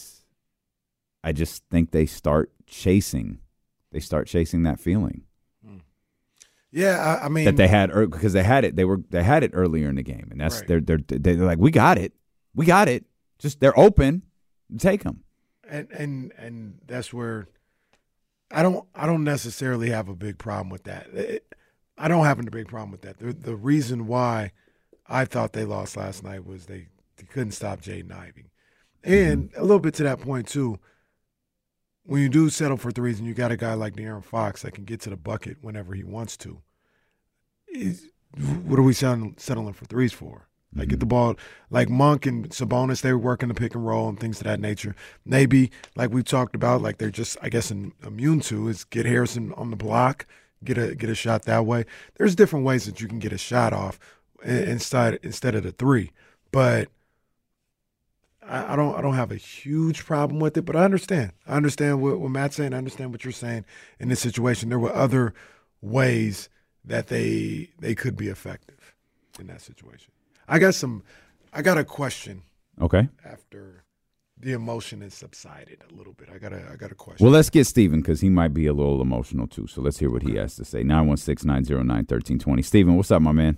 I 1.22 1.34
just 1.34 1.64
think 1.70 1.91
they 1.91 2.06
start 2.06 2.52
chasing, 2.66 3.40
they 3.91 4.00
start 4.00 4.28
chasing 4.28 4.64
that 4.64 4.80
feeling 4.80 5.24
hmm. 5.66 5.78
Yeah, 6.72 7.20
I, 7.22 7.26
I 7.26 7.30
mean 7.30 7.44
that 7.46 7.58
they 7.58 7.68
had 7.68 7.91
because 7.94 8.32
they 8.32 8.44
had 8.44 8.64
it. 8.64 8.76
They 8.78 8.86
were 8.86 9.02
they 9.10 9.24
had 9.24 9.44
it 9.44 9.52
earlier 9.54 9.90
in 9.90 9.96
the 9.96 10.04
game, 10.04 10.28
and 10.32 10.40
that's 10.40 10.60
Right. 10.60 10.68
they're, 10.68 10.98
they're 10.98 11.20
they're 11.20 11.36
like 11.36 11.58
we 11.58 11.72
got 11.72 11.98
it, 11.98 12.14
we 12.54 12.66
got 12.66 12.88
it. 12.88 13.06
Just 13.40 13.60
they're 13.60 13.78
open, 13.78 14.22
take 14.78 15.04
them. 15.04 15.24
and 15.68 15.90
and 15.91 16.32
and 16.38 16.80
that's 16.88 17.12
where 17.12 17.48
I 18.52 18.64
don't 18.64 18.88
I 18.96 19.06
don't 19.06 19.24
necessarily 19.24 19.90
have 19.90 20.10
a 20.10 20.16
big 20.16 20.38
problem 20.38 20.70
with 20.70 20.84
that. 20.84 21.08
It- 21.14 21.46
I 22.02 22.08
don't 22.08 22.24
have 22.24 22.40
a 22.40 22.44
big 22.44 22.70
problem 22.70 22.92
with 22.92 23.02
that. 23.02 23.18
The 23.20 23.34
the 23.34 23.56
reason 23.56 24.08
why 24.08 24.54
I 25.06 25.26
thought 25.26 25.54
they 25.54 25.66
lost 25.66 25.98
last 25.98 26.24
night 26.24 26.46
was 26.46 26.66
they, 26.66 26.88
they 27.18 27.26
couldn't 27.26 27.52
stop 27.52 27.82
Jaden 27.82 28.12
Ivey, 28.12 28.52
and 29.04 29.50
mm-hmm. 29.50 29.60
a 29.60 29.64
little 29.64 29.80
bit 29.80 29.96
to 29.96 30.04
that 30.04 30.22
point 30.22 30.48
too. 30.48 30.80
When 32.04 32.22
you 32.22 32.30
do 32.30 32.50
settle 32.50 32.78
for 32.78 32.90
threes 32.90 33.20
and 33.20 33.28
you 33.28 33.36
got 33.36 33.52
a 33.52 33.58
guy 33.58 33.76
like 33.76 33.96
De'Aaron 33.96 34.24
Fox 34.24 34.64
that 34.64 34.74
can 34.74 34.84
get 34.84 35.02
to 35.02 35.12
the 35.12 35.18
bucket 35.18 35.58
whenever 35.62 35.94
he 35.94 36.04
wants 36.04 36.38
to, 36.38 36.60
is, 37.68 38.10
what 38.66 38.80
are 38.80 38.84
we 38.84 38.94
settling 38.94 39.36
for 39.74 39.86
threes 39.86 40.12
for? 40.14 40.48
Like 40.76 40.90
get 40.90 40.96
mm-hmm. 40.96 41.00
the 41.00 41.06
ball, 41.08 41.36
like 41.72 41.90
Monk 41.90 42.26
and 42.26 42.50
Sabonis, 42.50 43.02
they 43.02 43.12
were 43.12 43.18
working 43.18 43.50
the 43.50 43.56
pick 43.56 43.74
and 43.74 43.86
roll 43.86 44.08
and 44.08 44.20
things 44.20 44.40
of 44.40 44.44
that 44.46 44.60
nature. 44.60 44.96
Maybe 45.26 45.72
like 45.96 46.12
we've 46.12 46.26
talked 46.26 46.56
about, 46.56 46.82
like 46.82 47.00
they're 47.00 47.10
just 47.10 47.38
I 47.41 47.50
guess 47.50 47.72
in, 47.72 47.94
immune 48.06 48.40
to 48.41 48.68
is 48.68 48.84
get 48.84 49.06
Harrison 49.06 49.54
on 49.54 49.72
the 49.72 49.76
block, 49.76 50.28
get 50.64 50.78
a 50.78 50.94
get 50.94 51.10
a 51.10 51.16
shot 51.16 51.44
that 51.44 51.66
way. 51.66 51.86
There's 52.18 52.36
different 52.36 52.66
ways 52.66 52.86
that 52.86 53.02
you 53.02 53.08
can 53.08 53.20
get 53.20 53.34
a 53.34 53.38
shot 53.38 53.74
off 53.74 54.00
instead 54.44 55.20
instead 55.24 55.56
of 55.56 55.64
the 55.64 55.72
three, 55.72 56.12
but 56.52 56.90
I, 58.50 58.74
I 58.74 58.76
don't 58.76 58.96
I 58.96 59.02
don't 59.02 59.16
have 59.16 59.32
a 59.32 59.38
huge 59.38 60.06
problem 60.06 60.40
with 60.40 60.56
it. 60.56 60.66
But 60.66 60.76
I 60.76 60.84
understand 60.84 61.32
I 61.48 61.56
understand 61.56 62.02
what, 62.02 62.20
what 62.20 62.30
Matt's 62.30 62.58
saying. 62.58 62.76
I 62.76 62.78
understand 62.78 63.12
what 63.12 63.24
you're 63.24 63.32
saying 63.32 63.66
in 64.00 64.10
this 64.10 64.20
situation. 64.20 64.70
There 64.70 64.80
were 64.80 64.94
other 64.94 65.34
ways 65.82 66.50
that 66.86 67.08
they 67.08 67.70
they 67.80 67.96
could 67.96 68.16
be 68.16 68.28
effective 68.28 68.96
in 69.40 69.48
that 69.48 69.62
situation. 69.62 70.12
I 70.50 70.60
got 70.60 70.76
some. 70.76 71.04
I 71.54 71.62
got 71.62 71.78
a 71.78 71.84
question. 71.84 72.44
Okay. 72.82 73.08
After 73.26 73.84
the 74.38 74.54
emotion 74.54 75.02
has 75.02 75.14
subsided 75.14 75.84
a 75.90 75.94
little 75.96 76.14
bit, 76.14 76.30
I 76.34 76.38
got 76.38 76.54
a 76.54 76.70
I 76.72 76.76
got 76.76 76.92
a 76.92 76.96
question. 76.96 77.24
Well, 77.26 77.34
let's 77.34 77.50
get 77.50 77.66
Steven 77.66 78.02
because 78.02 78.22
he 78.22 78.30
might 78.30 78.54
be 78.54 78.66
a 78.68 78.74
little 78.74 79.02
emotional 79.02 79.48
too. 79.48 79.68
So 79.68 79.82
let's 79.82 80.00
hear 80.00 80.10
what 80.10 80.24
he 80.24 80.36
has 80.36 80.56
to 80.56 80.66
say. 80.66 80.84
916 80.84 81.48
909 81.48 81.96
1320. 81.98 82.62
Steven, 82.64 82.96
what's 82.96 83.12
up, 83.12 83.22
my 83.22 83.32
man? 83.32 83.58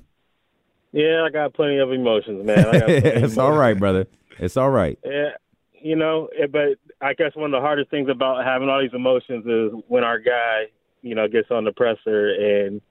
Yeah, 0.92 1.24
I 1.26 1.30
got 1.30 1.54
plenty 1.54 1.78
of 1.78 1.92
emotions, 1.92 2.46
man. 2.46 2.60
I 2.68 2.80
got 2.80 2.90
it's 2.90 3.38
all 3.38 3.48
emotions. 3.48 3.60
right, 3.60 3.80
brother. 3.80 4.08
It's 4.40 4.58
all 4.58 4.70
right. 4.72 5.00
Yeah, 5.06 5.30
you 5.74 5.96
know, 5.96 6.28
eh, 6.38 6.48
but 6.48 6.78
I 7.00 7.14
guess 7.14 7.36
one 7.36 7.54
of 7.54 7.58
the 7.58 7.66
hardest 7.66 7.90
things 7.90 8.10
about 8.10 8.44
having 8.44 8.68
all 8.68 8.82
these 8.82 8.94
emotions 8.94 9.46
is 9.46 9.72
when 9.88 10.04
our 10.04 10.20
guy, 10.20 10.64
you 11.02 11.16
know, 11.16 11.28
gets 11.28 11.52
on 11.52 11.64
the 11.64 11.72
presser 11.72 12.34
and 12.34 12.82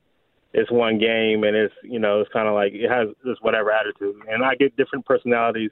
it's 0.52 0.70
one 0.70 0.98
game 0.98 1.44
and 1.44 1.56
it's, 1.56 1.74
you 1.82 1.98
know, 1.98 2.20
it's 2.20 2.32
kind 2.32 2.48
of 2.48 2.54
like 2.54 2.72
it 2.72 2.90
has 2.90 3.08
this 3.24 3.36
whatever 3.40 3.70
attitude. 3.70 4.16
And 4.28 4.44
I 4.44 4.54
get 4.54 4.76
different 4.76 5.06
personalities, 5.06 5.70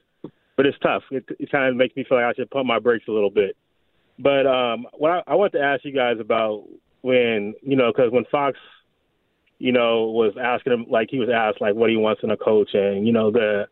but 0.57 0.67
it's 0.67 0.79
tough. 0.79 1.03
It, 1.11 1.25
it 1.39 1.51
kind 1.51 1.69
of 1.69 1.77
makes 1.77 1.97
me 1.97 2.05
feel 2.09 2.19
like 2.19 2.27
I 2.27 2.35
should 2.35 2.51
pump 2.51 2.67
my 2.67 2.79
brakes 2.79 3.07
a 3.09 3.13
little 3.13 3.31
bit. 3.31 3.57
But 4.19 4.47
um, 4.47 4.87
what 4.97 5.11
I, 5.11 5.23
I 5.29 5.35
want 5.35 5.53
to 5.53 5.61
ask 5.61 5.85
you 5.85 5.93
guys 5.93 6.17
about 6.21 6.65
when, 7.03 7.55
you 7.63 7.77
know, 7.77 7.93
because 7.93 8.11
when 8.13 8.25
Fox 8.31 8.59
you 9.59 9.73
know, 9.73 10.07
was 10.07 10.35
asking 10.41 10.73
him 10.73 10.87
like 10.89 11.09
he 11.11 11.19
was 11.19 11.29
asked 11.29 11.61
like 11.61 11.75
what 11.75 11.91
he 11.91 11.97
wants 11.97 12.23
in 12.23 12.31
a 12.31 12.37
coach 12.37 12.71
and, 12.75 13.07
you 13.07 13.13
know, 13.13 13.31
the 13.31 13.67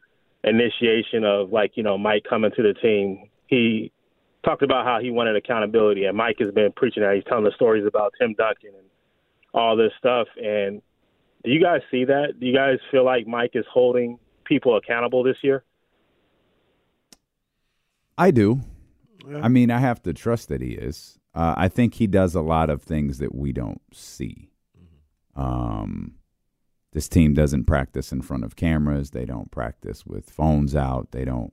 initiation 0.44 1.24
of 1.24 1.52
like, 1.52 1.72
you 1.76 1.82
know, 1.82 1.96
Mike 1.96 2.24
coming 2.28 2.50
to 2.56 2.62
the 2.62 2.74
team. 2.74 3.28
He 3.46 3.92
talked 4.44 4.62
about 4.62 4.84
how 4.84 5.00
he 5.00 5.10
wanted 5.10 5.36
accountability 5.36 6.04
and 6.04 6.16
Mike 6.16 6.36
has 6.40 6.52
been 6.52 6.72
preaching 6.72 7.02
that. 7.02 7.14
He's 7.14 7.24
telling 7.24 7.44
the 7.44 7.52
stories 7.54 7.86
about 7.86 8.14
Tim 8.18 8.34
Duncan 8.34 8.70
and 8.76 8.86
all 9.54 9.76
this 9.76 9.92
stuff. 9.98 10.26
And 10.42 10.82
do 11.46 11.52
you 11.52 11.62
guys 11.62 11.80
see 11.92 12.04
that? 12.04 12.40
Do 12.40 12.46
you 12.46 12.52
guys 12.54 12.78
feel 12.90 13.04
like 13.04 13.26
Mike 13.26 13.52
is 13.54 13.64
holding 13.72 14.18
people 14.44 14.76
accountable 14.76 15.22
this 15.22 15.36
year? 15.42 15.62
I 18.18 18.32
do. 18.32 18.62
I 19.32 19.46
mean, 19.48 19.70
I 19.70 19.78
have 19.78 20.02
to 20.02 20.12
trust 20.12 20.48
that 20.48 20.60
he 20.60 20.72
is. 20.72 21.18
Uh, 21.34 21.54
I 21.56 21.68
think 21.68 21.94
he 21.94 22.08
does 22.08 22.34
a 22.34 22.40
lot 22.40 22.68
of 22.68 22.82
things 22.82 23.18
that 23.18 23.32
we 23.32 23.52
don't 23.52 23.80
see. 23.92 24.50
Um, 25.36 26.14
this 26.92 27.08
team 27.08 27.32
doesn't 27.34 27.64
practice 27.66 28.10
in 28.10 28.22
front 28.22 28.42
of 28.42 28.56
cameras. 28.56 29.10
They 29.10 29.24
don't 29.24 29.50
practice 29.52 30.04
with 30.04 30.28
phones 30.28 30.74
out. 30.74 31.12
They 31.12 31.24
don't, 31.24 31.52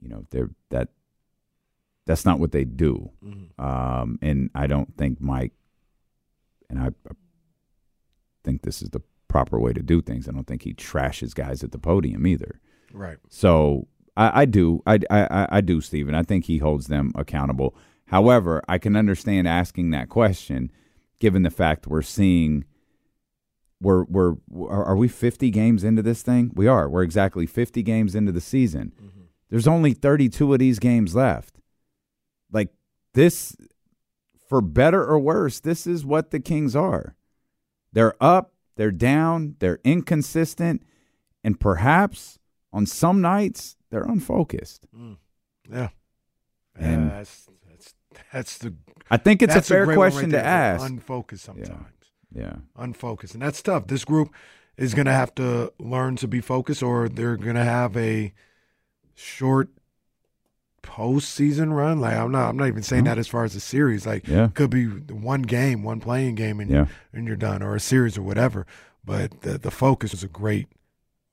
you 0.00 0.08
know, 0.08 0.24
they're 0.30 0.50
that 0.70 0.88
That's 2.06 2.24
not 2.24 2.40
what 2.40 2.50
they 2.50 2.64
do. 2.64 3.10
Um, 3.58 4.18
and 4.22 4.50
I 4.54 4.66
don't 4.66 4.96
think 4.96 5.20
Mike, 5.20 5.52
and 6.68 6.80
I 6.80 6.86
I 6.86 7.12
think 8.44 8.62
this 8.62 8.82
is 8.82 8.90
the 8.90 9.00
proper 9.28 9.58
way 9.58 9.72
to 9.72 9.82
do 9.82 10.00
things. 10.00 10.28
I 10.28 10.32
don't 10.32 10.46
think 10.46 10.62
he 10.62 10.74
trashes 10.74 11.34
guys 11.34 11.64
at 11.64 11.72
the 11.72 11.78
podium 11.78 12.26
either. 12.26 12.60
Right. 12.92 13.16
So 13.28 13.88
I, 14.16 14.42
I 14.42 14.44
do, 14.44 14.82
I, 14.86 15.00
I, 15.10 15.48
I 15.50 15.60
do, 15.60 15.80
Stephen. 15.80 16.14
I 16.14 16.22
think 16.22 16.44
he 16.44 16.58
holds 16.58 16.86
them 16.86 17.12
accountable. 17.16 17.74
However, 18.06 18.62
I 18.68 18.78
can 18.78 18.96
understand 18.96 19.48
asking 19.48 19.90
that 19.90 20.08
question, 20.08 20.70
given 21.18 21.42
the 21.42 21.50
fact 21.50 21.86
we're 21.86 22.02
seeing. 22.02 22.64
We're 23.80 24.04
we're 24.04 24.36
are 24.66 24.84
are 24.84 24.96
we 24.96 25.08
50 25.08 25.50
games 25.50 25.84
into 25.84 26.00
this 26.00 26.22
thing? 26.22 26.52
We 26.54 26.66
are. 26.66 26.88
We're 26.88 27.02
exactly 27.02 27.44
50 27.44 27.82
games 27.82 28.14
into 28.14 28.32
the 28.32 28.40
season. 28.40 28.92
Mm-hmm. 28.96 29.20
There's 29.50 29.66
only 29.66 29.92
32 29.92 30.52
of 30.52 30.58
these 30.58 30.78
games 30.78 31.14
left. 31.14 31.58
Like 32.50 32.70
this 33.12 33.56
for 34.48 34.60
better 34.60 35.04
or 35.04 35.18
worse, 35.18 35.60
this 35.60 35.86
is 35.86 36.04
what 36.04 36.30
the 36.30 36.40
Kings 36.40 36.76
are. 36.76 37.16
They're 37.94 38.14
up, 38.22 38.52
they're 38.76 38.90
down, 38.90 39.56
they're 39.60 39.78
inconsistent, 39.84 40.82
and 41.42 41.58
perhaps 41.58 42.38
on 42.72 42.86
some 42.86 43.20
nights 43.22 43.76
they're 43.90 44.02
unfocused. 44.02 44.86
Mm. 44.94 45.16
Yeah. 45.72 45.88
And- 46.76 47.06
yeah, 47.06 47.16
that's, 47.18 47.46
that's 47.70 47.94
that's 48.32 48.58
the. 48.58 48.74
I 49.10 49.16
think 49.16 49.42
it's 49.42 49.54
a 49.54 49.62
fair 49.62 49.86
one 49.86 49.94
question 49.94 50.30
right 50.32 50.38
to 50.38 50.44
ask. 50.44 50.84
Unfocused 50.84 51.44
sometimes. 51.44 51.86
Yeah. 52.34 52.56
Unfocused, 52.76 53.34
and 53.34 53.42
that's 53.42 53.62
tough. 53.62 53.86
This 53.86 54.04
group 54.04 54.34
is 54.76 54.92
going 54.94 55.06
to 55.06 55.12
have 55.12 55.32
to 55.36 55.72
learn 55.78 56.16
to 56.16 56.26
be 56.28 56.40
focused, 56.40 56.82
or 56.82 57.08
they're 57.08 57.36
going 57.36 57.54
to 57.54 57.64
have 57.64 57.96
a 57.96 58.32
short 59.14 59.68
postseason 60.84 61.72
run. 61.74 62.00
Like 62.00 62.14
I'm 62.16 62.30
not, 62.30 62.50
I'm 62.50 62.56
not 62.56 62.68
even 62.68 62.82
saying 62.82 63.04
that 63.04 63.18
as 63.18 63.26
far 63.26 63.44
as 63.44 63.54
a 63.56 63.60
series. 63.60 64.06
Like 64.06 64.28
Yeah. 64.28 64.48
could 64.54 64.70
be 64.70 64.86
one 64.86 65.42
game, 65.42 65.82
one 65.82 66.00
play-in 66.00 66.34
game, 66.34 66.60
and 66.60 66.70
Yeah. 66.70 66.86
and 67.12 67.26
you're 67.26 67.36
done, 67.36 67.62
or 67.62 67.74
a 67.74 67.80
series, 67.80 68.16
or 68.18 68.22
whatever. 68.22 68.66
But 69.04 69.40
the 69.42 69.58
the 69.58 69.70
focus 69.70 70.14
is 70.14 70.22
a 70.22 70.28
great 70.28 70.68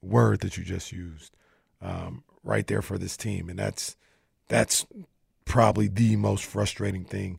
word 0.00 0.40
that 0.40 0.56
you 0.58 0.64
just 0.64 0.90
used 0.92 1.36
um, 1.80 2.24
right 2.42 2.66
there 2.66 2.82
for 2.82 2.98
this 2.98 3.16
team, 3.16 3.48
and 3.48 3.58
that's 3.58 3.96
that's 4.48 4.86
probably 5.44 5.88
the 5.88 6.16
most 6.16 6.44
frustrating 6.44 7.04
thing 7.04 7.38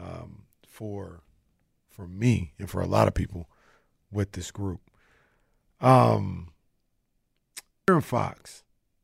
um, 0.00 0.44
for 0.66 1.22
for 1.90 2.06
me 2.06 2.52
and 2.58 2.68
for 2.70 2.80
a 2.80 2.86
lot 2.86 3.08
of 3.08 3.14
people 3.14 3.48
with 4.10 4.32
this 4.32 4.50
group. 4.50 4.80
Um, 5.80 6.50
Aaron 7.88 8.00
Fox, 8.00 8.62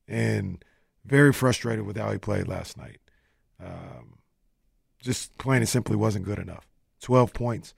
and 0.08 0.64
very 1.05 1.32
frustrated 1.32 1.85
with 1.86 1.97
how 1.97 2.10
he 2.12 2.18
played 2.18 2.48
last 2.48 2.77
night. 2.77 2.98
Um, 3.62 4.18
just 5.01 5.36
plain 5.39 5.59
and 5.59 5.68
simply 5.68 5.97
wasn't 5.97 6.24
good 6.24 6.39
enough. 6.39 6.66
Twelve 7.01 7.32
points, 7.32 7.74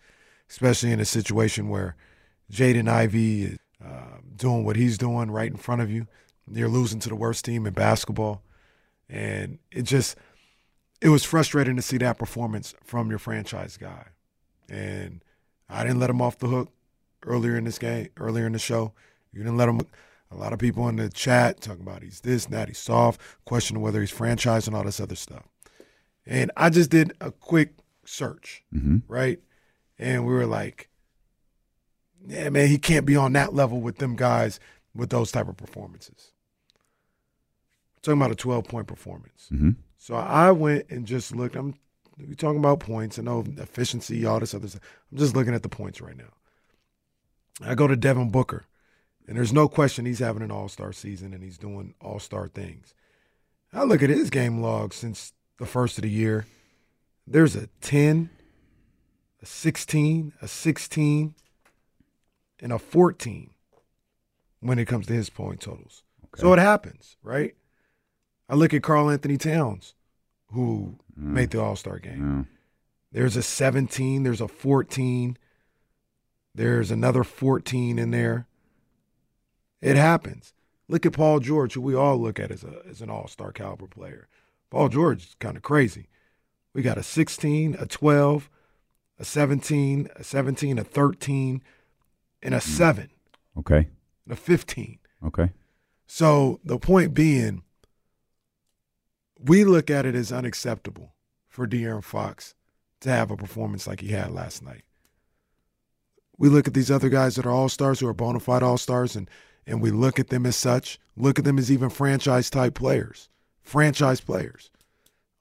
especially 0.51 0.93
in 0.93 1.01
a 1.01 1.05
situation 1.05 1.69
where 1.69 1.97
Jaden 2.51 2.89
Ivey 2.89 3.43
is 3.45 3.59
uh, 3.85 4.19
doing 4.37 4.65
what 4.65 4.77
he's 4.77 4.99
doing 4.99 5.31
right 5.31 5.51
in 5.51 5.57
front 5.57 5.83
of 5.83 5.91
you. 5.91 6.07
You're 6.51 6.69
losing 6.69 7.01
to 7.01 7.09
the 7.09 7.15
worst 7.15 7.45
team 7.45 7.67
in 7.67 7.73
basketball, 7.73 8.43
and 9.09 9.59
it 9.71 9.83
just 9.83 10.17
it 11.01 11.09
was 11.09 11.25
frustrating 11.25 11.77
to 11.77 11.83
see 11.83 11.99
that 11.99 12.19
performance 12.19 12.75
from 12.83 13.11
your 13.11 13.19
franchise 13.19 13.77
guy. 13.77 14.07
And 14.69 15.23
I 15.69 15.83
didn't 15.83 16.01
let 16.01 16.11
him 16.11 16.23
off 16.23 16.39
the 16.39 16.49
hook 16.49 16.71
earlier 17.25 17.57
in 17.57 17.65
this 17.65 17.79
game, 17.79 18.09
earlier 18.17 18.47
in 18.47 18.53
the 18.53 18.59
show. 18.59 18.93
You 19.33 19.43
didn't 19.43 19.57
let 19.57 19.69
him. 19.69 19.81
A 20.33 20.37
lot 20.37 20.53
of 20.53 20.59
people 20.59 20.89
in 20.89 20.97
the 20.97 21.09
chat 21.11 21.61
talking 21.61 21.83
about 21.83 22.03
he's 22.03 22.21
this, 22.21 22.47
and 22.47 22.55
that, 22.55 22.69
he's 22.69 22.79
soft, 22.79 23.21
questioning 23.45 23.83
whether 23.83 24.01
he's 24.01 24.13
franchised 24.13 24.67
and 24.67 24.75
all 24.75 24.85
this 24.85 25.01
other 25.01 25.15
stuff. 25.17 25.47
And 26.27 26.51
I 26.57 26.71
just 26.71 26.91
did 26.91 27.13
a 27.21 27.31
quick 27.31 27.75
search, 28.05 28.65
Mhm. 28.75 29.03
right? 29.09 29.41
And 29.99 30.27
we 30.27 30.33
were 30.33 30.47
like, 30.47 30.89
yeah, 32.27 32.49
man, 32.51 32.69
he 32.69 32.79
can't 32.79 33.05
be 33.07 33.17
on 33.17 33.33
that 33.35 33.53
level 33.55 33.81
with 33.81 33.99
them 33.99 34.17
guys 34.17 34.59
with 34.95 35.11
those 35.11 35.31
type 35.33 35.49
of 35.49 35.57
performances. 35.57 36.31
talking 38.03 38.21
about 38.21 38.33
a 38.33 38.35
12 38.35 38.65
point 38.67 38.89
performance. 38.89 39.49
Mhm. 39.53 39.77
So 39.97 40.17
I 40.17 40.51
went 40.51 40.91
and 40.91 41.07
just 41.07 41.37
looked. 41.37 41.55
I'm 41.55 41.75
we 42.19 42.35
talking 42.35 42.59
about 42.59 42.81
points. 42.81 43.17
I 43.17 43.23
know 43.23 43.45
efficiency, 43.59 44.27
all 44.27 44.41
this 44.41 44.55
other 44.55 44.67
stuff. 44.67 44.83
I'm 45.13 45.19
just 45.19 45.37
looking 45.37 45.55
at 45.55 45.63
the 45.63 45.69
points 45.69 46.01
right 46.01 46.17
now. 46.17 46.33
I 47.61 47.77
go 47.77 47.87
to 47.87 47.95
Devin 47.95 48.31
Booker, 48.31 48.65
and 49.27 49.37
there's 49.37 49.53
no 49.53 49.69
question 49.69 50.05
he's 50.05 50.19
having 50.19 50.43
an 50.43 50.51
all 50.51 50.69
star 50.69 50.93
season 50.93 51.33
and 51.33 51.43
he's 51.43 51.59
doing 51.59 51.95
all 52.01 52.19
star 52.19 52.49
things. 52.49 52.95
I 53.73 53.85
look 53.85 54.03
at 54.03 54.11
his 54.11 54.31
game 54.31 54.61
log 54.61 54.93
since 54.93 55.33
the 55.59 55.67
first 55.67 55.99
of 55.99 56.03
the 56.03 56.11
year. 56.11 56.47
There's 57.27 57.57
a 57.57 57.69
10, 57.81 58.31
a 59.41 59.47
16, 59.47 60.33
a 60.43 60.49
16, 60.49 61.35
and 62.61 62.73
a 62.73 62.79
14 62.79 63.51
when 64.61 64.79
it 64.79 64.87
comes 64.87 65.07
to 65.07 65.13
his 65.13 65.31
point 65.31 65.61
totals. 65.61 66.03
So 66.37 66.53
it 66.53 66.59
happens, 66.59 67.17
right? 67.23 67.55
I 68.49 68.55
look 68.55 68.73
at 68.75 68.83
Karl-Anthony 68.83 69.39
Towns, 69.39 69.95
who 70.53 70.99
mm. 71.19 71.25
made 71.25 71.51
the 71.51 71.61
All 71.61 71.77
Star 71.77 71.99
game. 71.99 72.47
There's 73.13 73.37
a 73.37 73.43
17, 73.43 74.23
there's 74.23 74.41
a 74.41 74.49
14, 74.49 75.37
there's 76.55 76.91
another 76.91 77.25
14 77.25 77.99
in 77.99 78.11
there. 78.11 78.47
It 79.83 79.97
happens. 79.97 80.55
Look 80.89 81.05
at 81.05 81.13
Paul 81.13 81.41
George, 81.41 81.75
who 81.75 81.81
we 81.81 81.95
all 81.95 82.17
look 82.17 82.39
at 82.39 82.51
as 82.51 82.65
a 82.65 82.83
as 82.89 83.03
an 83.03 83.11
All 83.11 83.27
Star 83.27 83.53
caliber 83.53 83.87
player. 83.87 84.29
Paul 84.71 84.89
George 84.89 85.25
is 85.25 85.37
kind 85.39 85.57
of 85.57 85.63
crazy. 85.63 86.09
We 86.73 86.81
got 86.81 86.97
a 86.97 87.03
16, 87.03 87.77
a 87.79 87.85
12, 87.85 88.49
a 89.19 89.25
17, 89.25 90.09
a 90.17 90.25
17, 90.25 90.79
a 90.79 90.85
13, 90.85 91.63
and 92.43 92.55
a 92.55 92.59
hmm. 92.59 92.71
7, 92.71 93.11
Okay. 93.59 93.89
and 94.25 94.33
a 94.33 94.37
15. 94.37 94.99
Okay. 95.27 95.51
So 96.07 96.61
the 96.65 96.79
point 96.79 97.13
being, 97.13 97.63
we 99.39 99.65
look 99.65 99.91
at 99.91 100.07
it 100.07 100.15
as 100.15 100.33
unacceptable 100.33 101.15
for 101.49 101.67
De'Aaron 101.67 102.03
Fox 102.03 102.55
to 103.01 103.11
have 103.11 103.31
a 103.31 103.37
performance 103.37 103.87
like 103.87 104.01
he 104.01 104.09
had 104.09 104.31
last 104.31 104.63
night. 104.63 104.85
We 106.39 106.49
look 106.49 106.67
at 106.67 106.75
these 106.75 106.91
other 106.91 107.11
guys 107.11 107.37
that 107.37 107.45
are 107.47 107.53
all 107.53 107.69
stars 107.69 108.01
who 108.01 108.09
are 108.09 108.15
bona 108.15 108.41
fide 108.41 108.63
all 108.63 108.79
stars, 108.79 109.15
and 109.15 109.29
and 109.67 109.81
we 109.81 109.91
look 109.91 110.19
at 110.19 110.29
them 110.29 110.47
as 110.47 110.57
such. 110.57 110.99
Look 111.17 111.39
at 111.39 111.45
them 111.45 111.59
as 111.59 111.71
even 111.71 111.91
franchise 111.91 112.51
type 112.51 112.75
players, 112.75 113.29
franchise 113.63 114.21
players 114.21 114.71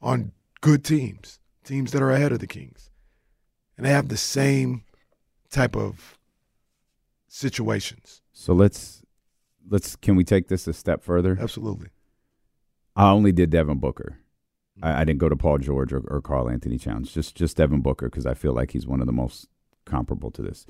on 0.02 0.32
good 0.62 0.84
teams, 0.84 1.40
teams 1.64 1.92
that 1.92 2.02
are 2.02 2.12
ahead 2.12 2.32
of 2.32 2.40
the 2.40 2.48
Kings, 2.48 2.90
and 3.78 3.86
they 3.86 3.92
have 3.92 4.10
the 4.10 4.18
same 4.18 4.84
type 5.50 5.76
of 5.76 6.18
situations. 7.28 8.22
So 8.34 8.54
let's 8.54 9.04
let's 9.70 9.96
can 9.96 10.16
we 10.16 10.24
take 10.24 10.48
this 10.48 10.68
a 10.68 10.74
step 10.74 11.04
further? 11.04 11.38
Absolutely. 11.40 11.90
I 12.96 13.10
only 13.12 13.32
did 13.32 13.50
Devin 13.50 13.80
Booker. 13.80 14.18
I, 14.82 15.02
I 15.02 15.04
didn't 15.06 15.20
go 15.20 15.30
to 15.30 15.36
Paul 15.36 15.60
George 15.60 15.94
or, 15.94 16.04
or 16.08 16.22
Karl-Anthony 16.22 16.78
Towns. 16.78 17.14
Just 17.14 17.36
just 17.36 17.58
Devin 17.58 17.82
Booker 17.82 18.10
because 18.10 18.26
I 18.26 18.34
feel 18.34 18.54
like 18.54 18.72
he's 18.72 18.88
one 18.88 19.00
of 19.00 19.08
the 19.08 19.14
most 19.14 19.48
comparable 19.86 20.32
to 20.32 20.42
this. 20.42 20.66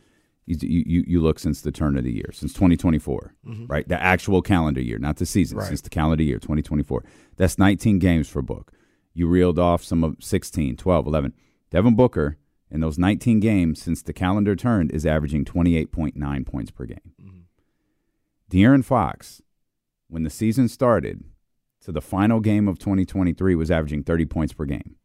You, 0.48 0.58
you 0.62 1.04
you 1.08 1.20
look 1.22 1.40
since 1.40 1.62
the 1.62 1.72
turn 1.72 1.96
of 1.98 2.04
the 2.04 2.12
year, 2.12 2.32
since 2.34 2.52
2024, 2.54 3.36
Mhm. 3.48 3.70
right? 3.70 3.88
The 3.88 4.02
actual 4.02 4.42
calendar 4.42 4.82
year, 4.82 4.98
not 4.98 5.18
the 5.18 5.26
season, 5.26 5.58
Right. 5.60 5.68
since 5.68 5.82
the 5.82 5.90
calendar 5.90 6.24
year 6.24 6.40
2024. 6.40 7.04
That's 7.38 7.58
19 7.58 8.00
games 8.00 8.28
for 8.28 8.42
Book. 8.42 8.74
You 9.14 9.28
reeled 9.28 9.60
off 9.60 9.84
some 9.84 10.04
of 10.04 10.16
16, 10.20 10.76
12, 10.78 11.06
11. 11.08 11.34
Devin 11.70 11.96
Booker 11.96 12.38
in 12.72 12.80
those 12.82 12.98
19 12.98 13.40
games 13.40 13.82
since 13.82 14.02
the 14.02 14.14
calendar 14.14 14.56
turned 14.56 14.92
is 14.92 15.06
averaging 15.06 15.46
28.9 15.46 16.44
points 16.46 16.72
per 16.72 16.86
game. 16.86 17.46
De'Aaron 18.50 18.84
Fox, 18.84 19.42
when 20.08 20.24
the 20.24 20.30
season 20.30 20.68
started 20.68 21.24
to 21.82 21.92
the 21.92 22.02
final 22.02 22.40
game 22.40 22.68
of 22.68 22.78
2023, 22.80 23.56
was 23.56 23.72
averaging 23.72 24.04
30 24.04 24.26
points 24.26 24.54
per 24.54 24.66
game. 24.66 24.96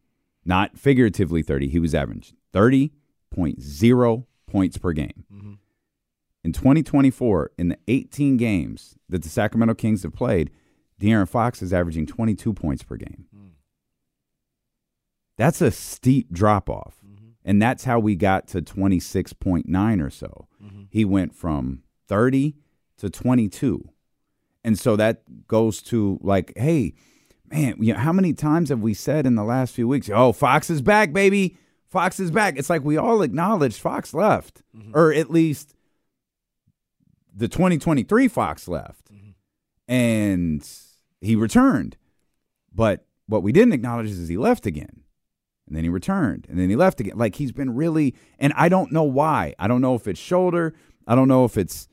Not 0.44 0.78
figuratively 0.78 1.42
30, 1.42 1.68
he 1.68 1.78
was 1.78 1.94
averaging 1.94 2.36
30.0 2.52 4.26
points 4.46 4.78
per 4.78 4.92
game. 4.92 5.24
Mm-hmm. 5.32 5.52
In 6.44 6.52
2024, 6.52 7.50
in 7.58 7.68
the 7.68 7.78
18 7.88 8.36
games 8.36 8.94
that 9.08 9.22
the 9.22 9.28
Sacramento 9.28 9.74
Kings 9.74 10.04
have 10.04 10.14
played, 10.14 10.50
De'Aaron 11.00 11.28
Fox 11.28 11.60
is 11.60 11.72
averaging 11.72 12.06
22 12.06 12.52
points 12.54 12.82
per 12.82 12.96
game. 12.96 13.26
Mm. 13.36 13.50
That's 15.36 15.60
a 15.60 15.70
steep 15.70 16.32
drop 16.32 16.70
off. 16.70 16.96
Mm-hmm. 17.04 17.30
And 17.44 17.60
that's 17.60 17.84
how 17.84 17.98
we 17.98 18.14
got 18.14 18.48
to 18.48 18.62
26.9 18.62 20.04
or 20.04 20.10
so. 20.10 20.48
Mm-hmm. 20.62 20.82
He 20.88 21.04
went 21.04 21.34
from 21.34 21.82
30 22.08 22.54
to 22.98 23.10
22. 23.10 23.88
And 24.64 24.78
so 24.78 24.96
that 24.96 25.46
goes 25.46 25.82
to 25.82 26.18
like, 26.22 26.52
hey, 26.56 26.94
man, 27.50 27.76
you 27.80 27.92
know, 27.92 27.98
how 27.98 28.12
many 28.12 28.32
times 28.32 28.70
have 28.70 28.80
we 28.80 28.94
said 28.94 29.26
in 29.26 29.34
the 29.34 29.44
last 29.44 29.74
few 29.74 29.86
weeks, 29.86 30.10
oh, 30.12 30.32
Fox 30.32 30.70
is 30.70 30.82
back, 30.82 31.12
baby. 31.12 31.56
Fox 31.96 32.20
is 32.20 32.30
back. 32.30 32.58
It's 32.58 32.68
like 32.68 32.84
we 32.84 32.98
all 32.98 33.22
acknowledged 33.22 33.80
Fox 33.80 34.12
left, 34.12 34.62
mm-hmm. 34.76 34.90
or 34.94 35.14
at 35.14 35.30
least 35.30 35.74
the 37.34 37.48
2023 37.48 38.28
Fox 38.28 38.68
left, 38.68 39.10
mm-hmm. 39.10 39.30
and 39.90 40.68
he 41.22 41.34
returned. 41.36 41.96
But 42.70 43.06
what 43.28 43.42
we 43.42 43.50
didn't 43.50 43.72
acknowledge 43.72 44.10
is 44.10 44.28
he 44.28 44.36
left 44.36 44.66
again. 44.66 45.04
And 45.66 45.74
then 45.74 45.84
he 45.84 45.88
returned. 45.88 46.46
And 46.50 46.58
then 46.60 46.68
he 46.68 46.76
left 46.76 47.00
again. 47.00 47.16
Like 47.16 47.36
he's 47.36 47.52
been 47.52 47.74
really 47.74 48.14
and 48.38 48.52
I 48.56 48.68
don't 48.68 48.92
know 48.92 49.04
why. 49.04 49.54
I 49.58 49.66
don't 49.66 49.80
know 49.80 49.94
if 49.94 50.06
it's 50.06 50.20
shoulder. 50.20 50.74
I 51.06 51.14
don't 51.14 51.28
know 51.28 51.46
if 51.46 51.56
it's 51.56 51.88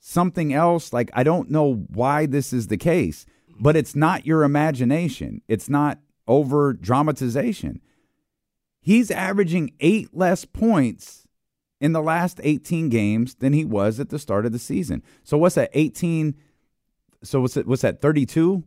something 0.00 0.52
else. 0.52 0.92
Like 0.92 1.10
I 1.14 1.22
don't 1.22 1.50
know 1.50 1.86
why 1.88 2.26
this 2.26 2.52
is 2.52 2.66
the 2.66 2.76
case. 2.76 3.24
But 3.58 3.74
it's 3.74 3.96
not 3.96 4.26
your 4.26 4.42
imagination. 4.42 5.40
It's 5.48 5.70
not 5.70 5.98
over 6.28 6.74
dramatization. 6.74 7.80
He's 8.86 9.10
averaging 9.10 9.72
eight 9.80 10.16
less 10.16 10.44
points 10.44 11.26
in 11.80 11.90
the 11.90 12.00
last 12.00 12.40
18 12.44 12.88
games 12.88 13.34
than 13.34 13.52
he 13.52 13.64
was 13.64 13.98
at 13.98 14.10
the 14.10 14.18
start 14.20 14.46
of 14.46 14.52
the 14.52 14.60
season. 14.60 15.02
So 15.24 15.36
what's 15.36 15.56
that? 15.56 15.70
18. 15.72 16.36
So 17.24 17.40
what's 17.40 17.56
it? 17.56 17.66
What's 17.66 17.82
that? 17.82 18.00
32. 18.00 18.62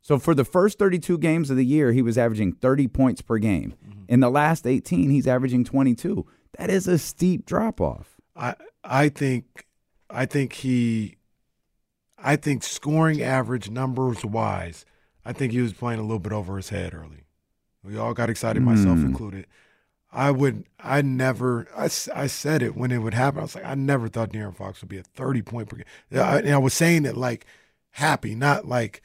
So 0.00 0.18
for 0.18 0.34
the 0.34 0.46
first 0.46 0.78
32 0.78 1.18
games 1.18 1.50
of 1.50 1.58
the 1.58 1.66
year, 1.66 1.92
he 1.92 2.00
was 2.00 2.16
averaging 2.16 2.52
30 2.52 2.88
points 2.88 3.20
per 3.20 3.36
game. 3.36 3.74
Mm-hmm. 3.86 4.04
In 4.08 4.20
the 4.20 4.30
last 4.30 4.66
18, 4.66 5.10
he's 5.10 5.26
averaging 5.26 5.64
22. 5.64 6.26
That 6.56 6.70
is 6.70 6.88
a 6.88 6.96
steep 6.96 7.44
drop 7.44 7.78
off. 7.78 8.16
I 8.34 8.54
I 8.82 9.10
think 9.10 9.66
I 10.08 10.24
think 10.24 10.54
he 10.54 11.18
I 12.16 12.36
think 12.36 12.62
scoring 12.62 13.20
average 13.20 13.68
numbers 13.68 14.24
wise, 14.24 14.86
I 15.26 15.34
think 15.34 15.52
he 15.52 15.60
was 15.60 15.74
playing 15.74 16.00
a 16.00 16.04
little 16.04 16.20
bit 16.20 16.32
over 16.32 16.56
his 16.56 16.70
head 16.70 16.94
early. 16.94 17.27
We 17.88 17.96
all 17.96 18.12
got 18.14 18.28
excited, 18.30 18.62
myself 18.62 18.98
Hmm. 18.98 19.06
included. 19.06 19.46
I 20.12 20.30
would, 20.30 20.64
I 20.78 21.02
never, 21.02 21.66
I, 21.76 21.84
I 22.14 22.26
said 22.28 22.62
it 22.62 22.76
when 22.76 22.92
it 22.92 22.98
would 22.98 23.14
happen. 23.14 23.40
I 23.40 23.42
was 23.42 23.54
like, 23.54 23.64
I 23.64 23.74
never 23.74 24.08
thought 24.08 24.32
De'Aaron 24.32 24.54
Fox 24.56 24.80
would 24.80 24.88
be 24.88 24.98
a 24.98 25.02
30 25.02 25.42
point 25.42 25.68
per 25.68 25.76
game. 25.76 25.86
I, 26.22 26.38
and 26.38 26.50
I 26.54 26.58
was 26.58 26.74
saying 26.74 27.04
it 27.06 27.16
like 27.16 27.46
happy, 27.92 28.34
not 28.34 28.66
like, 28.66 29.02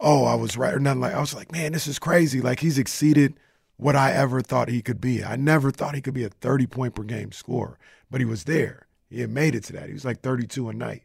oh, 0.00 0.24
I 0.24 0.34
was 0.34 0.56
right 0.56 0.74
or 0.74 0.80
nothing 0.80 1.00
like, 1.00 1.14
I 1.14 1.20
was 1.20 1.34
like, 1.34 1.52
man, 1.52 1.72
this 1.72 1.86
is 1.86 1.98
crazy. 1.98 2.40
Like 2.40 2.60
he's 2.60 2.78
exceeded 2.78 3.34
what 3.76 3.94
I 3.96 4.12
ever 4.12 4.40
thought 4.40 4.68
he 4.68 4.82
could 4.82 5.00
be. 5.00 5.22
I 5.24 5.36
never 5.36 5.70
thought 5.70 5.94
he 5.94 6.00
could 6.00 6.14
be 6.14 6.24
a 6.24 6.28
30 6.28 6.66
point 6.66 6.94
per 6.94 7.02
game 7.04 7.32
scorer, 7.32 7.78
but 8.10 8.20
he 8.20 8.24
was 8.24 8.44
there. 8.44 8.86
He 9.08 9.20
had 9.20 9.30
made 9.30 9.54
it 9.54 9.64
to 9.64 9.72
that. 9.74 9.86
He 9.88 9.92
was 9.92 10.04
like 10.04 10.22
32 10.22 10.68
a 10.68 10.72
night. 10.72 11.02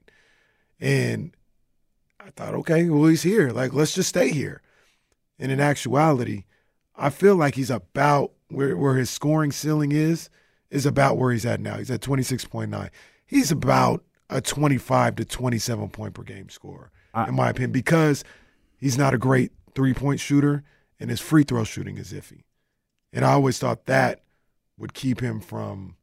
And 0.80 1.35
I 2.19 2.30
thought, 2.31 2.53
okay, 2.56 2.89
well, 2.89 3.06
he's 3.10 3.23
here. 3.23 3.49
Like, 3.52 3.73
let's 3.73 3.94
just 3.94 4.10
stay 4.10 4.30
here. 4.31 4.61
And 5.39 5.52
in 5.52 5.60
actuality, 5.60 6.45
I 6.98 7.10
feel 7.10 7.36
like 7.36 7.56
he's 7.56 7.69
about 7.69 8.32
where, 8.49 8.76
where 8.76 8.95
his 8.95 9.10
scoring 9.10 9.52
ceiling 9.52 9.91
is, 9.91 10.30
is 10.72 10.86
about 10.86 11.18
where 11.18 11.32
he's 11.32 11.45
at 11.45 11.60
now. 11.60 11.78
He's 11.78 11.91
at 11.91 12.02
26.9. 12.02 12.90
He's 13.26 13.52
about 13.52 14.03
a 14.30 14.41
25 14.41 15.15
to 15.18 15.26
27 15.26 15.90
point 15.90 16.14
per 16.14 16.24
game 16.24 16.49
scorer, 16.49 16.91
in 17.28 17.36
my 17.36 17.49
opinion, 17.49 17.72
because 17.72 18.24
he's 18.78 18.98
not 18.98 19.14
a 19.14 19.18
great 19.18 19.52
three 19.76 19.94
point 19.94 20.19
shooter 20.19 20.64
and 20.99 21.10
his 21.10 21.19
free 21.22 21.44
throw 21.44 21.64
shooting 21.64 21.98
is 21.98 22.11
iffy. 22.11 22.44
And 23.14 23.24
I 23.24 23.32
always 23.34 23.60
thought 23.60 23.86
that 23.86 24.24
would 24.78 24.94
keep 24.94 25.19
him 25.22 25.40
from 25.40 25.95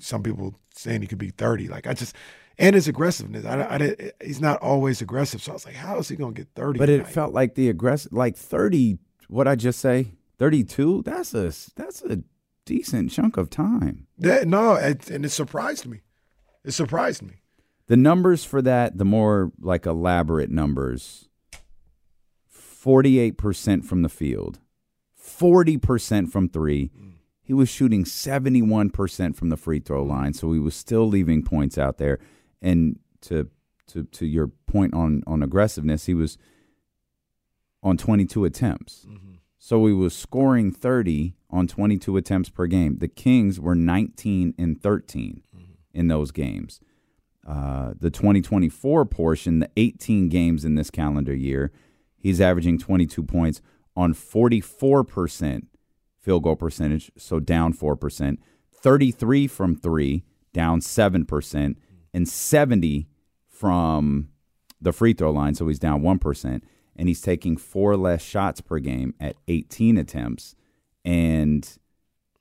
some 0.00 0.22
people 0.22 0.54
saying 0.74 1.02
he 1.02 1.06
could 1.06 1.18
be 1.18 1.30
30. 1.30 1.68
Like, 1.68 1.86
I 1.86 1.92
just, 1.94 2.16
and 2.58 2.74
his 2.74 2.88
aggressiveness. 2.88 3.44
I, 3.44 3.74
I, 3.74 3.78
didn't- 3.78 4.12
he's 4.24 4.40
not 4.40 4.58
always 4.60 5.02
aggressive. 5.02 5.42
So 5.42 5.52
I 5.52 5.54
was 5.54 5.66
like, 5.66 5.74
how 5.74 5.98
is 5.98 6.08
he 6.08 6.16
going 6.16 6.34
to 6.34 6.40
get 6.40 6.48
30? 6.54 6.78
But 6.78 6.88
it 6.88 7.06
felt 7.06 7.32
like 7.34 7.54
the 7.54 7.68
aggressive, 7.68 8.12
like 8.12 8.36
30, 8.36 8.98
what 9.32 9.48
I 9.48 9.56
just 9.56 9.80
say, 9.80 10.12
32, 10.38 11.02
that's 11.04 11.34
a, 11.34 11.52
that's 11.74 12.02
a 12.02 12.22
decent 12.64 13.10
chunk 13.10 13.36
of 13.36 13.50
time. 13.50 14.06
That, 14.18 14.46
no, 14.46 14.74
it, 14.74 15.10
and 15.10 15.24
it 15.24 15.30
surprised 15.30 15.86
me. 15.86 16.00
It 16.64 16.72
surprised 16.72 17.22
me. 17.22 17.42
The 17.86 17.96
numbers 17.96 18.44
for 18.44 18.62
that, 18.62 18.98
the 18.98 19.04
more 19.04 19.52
like 19.60 19.86
elaborate 19.86 20.50
numbers 20.50 21.28
48% 22.52 23.84
from 23.84 24.02
the 24.02 24.08
field, 24.08 24.58
40% 25.20 26.30
from 26.30 26.48
three. 26.48 26.90
Mm. 26.98 27.12
He 27.40 27.52
was 27.52 27.68
shooting 27.68 28.04
71% 28.04 29.36
from 29.36 29.48
the 29.48 29.56
free 29.56 29.78
throw 29.80 30.04
mm. 30.04 30.08
line, 30.08 30.34
so 30.34 30.52
he 30.52 30.58
was 30.58 30.74
still 30.74 31.06
leaving 31.06 31.42
points 31.42 31.78
out 31.78 31.98
there. 31.98 32.18
And 32.60 32.98
to 33.22 33.48
to 33.88 34.04
to 34.04 34.26
your 34.26 34.48
point 34.66 34.94
on 34.94 35.22
on 35.26 35.42
aggressiveness, 35.42 36.06
he 36.06 36.14
was 36.14 36.38
on 37.82 37.96
22 37.96 38.44
attempts. 38.44 39.06
Mm-hmm. 39.08 39.32
So 39.58 39.86
he 39.86 39.92
was 39.92 40.14
scoring 40.14 40.72
30 40.72 41.34
on 41.50 41.66
22 41.66 42.16
attempts 42.16 42.48
per 42.48 42.66
game. 42.66 42.98
The 42.98 43.08
Kings 43.08 43.60
were 43.60 43.74
19 43.74 44.54
and 44.58 44.80
13 44.80 45.42
mm-hmm. 45.54 45.72
in 45.92 46.08
those 46.08 46.30
games. 46.30 46.80
Uh, 47.46 47.94
the 47.98 48.10
2024 48.10 49.04
portion, 49.04 49.58
the 49.58 49.70
18 49.76 50.28
games 50.28 50.64
in 50.64 50.76
this 50.76 50.90
calendar 50.90 51.34
year, 51.34 51.72
he's 52.16 52.40
averaging 52.40 52.78
22 52.78 53.22
points 53.22 53.60
on 53.96 54.14
44% 54.14 55.66
field 56.20 56.44
goal 56.44 56.56
percentage, 56.56 57.10
so 57.18 57.40
down 57.40 57.74
4%, 57.74 58.38
33 58.72 59.46
from 59.48 59.74
three, 59.74 60.24
down 60.52 60.80
7%, 60.80 61.26
mm-hmm. 61.26 61.74
and 62.14 62.28
70 62.28 63.08
from 63.48 64.28
the 64.80 64.92
free 64.92 65.12
throw 65.12 65.30
line, 65.30 65.54
so 65.54 65.68
he's 65.68 65.78
down 65.78 66.02
1%. 66.02 66.62
And 66.96 67.08
he's 67.08 67.20
taking 67.22 67.56
four 67.56 67.96
less 67.96 68.22
shots 68.22 68.60
per 68.60 68.78
game 68.78 69.14
at 69.18 69.36
18 69.48 69.96
attempts, 69.96 70.54
and 71.04 71.66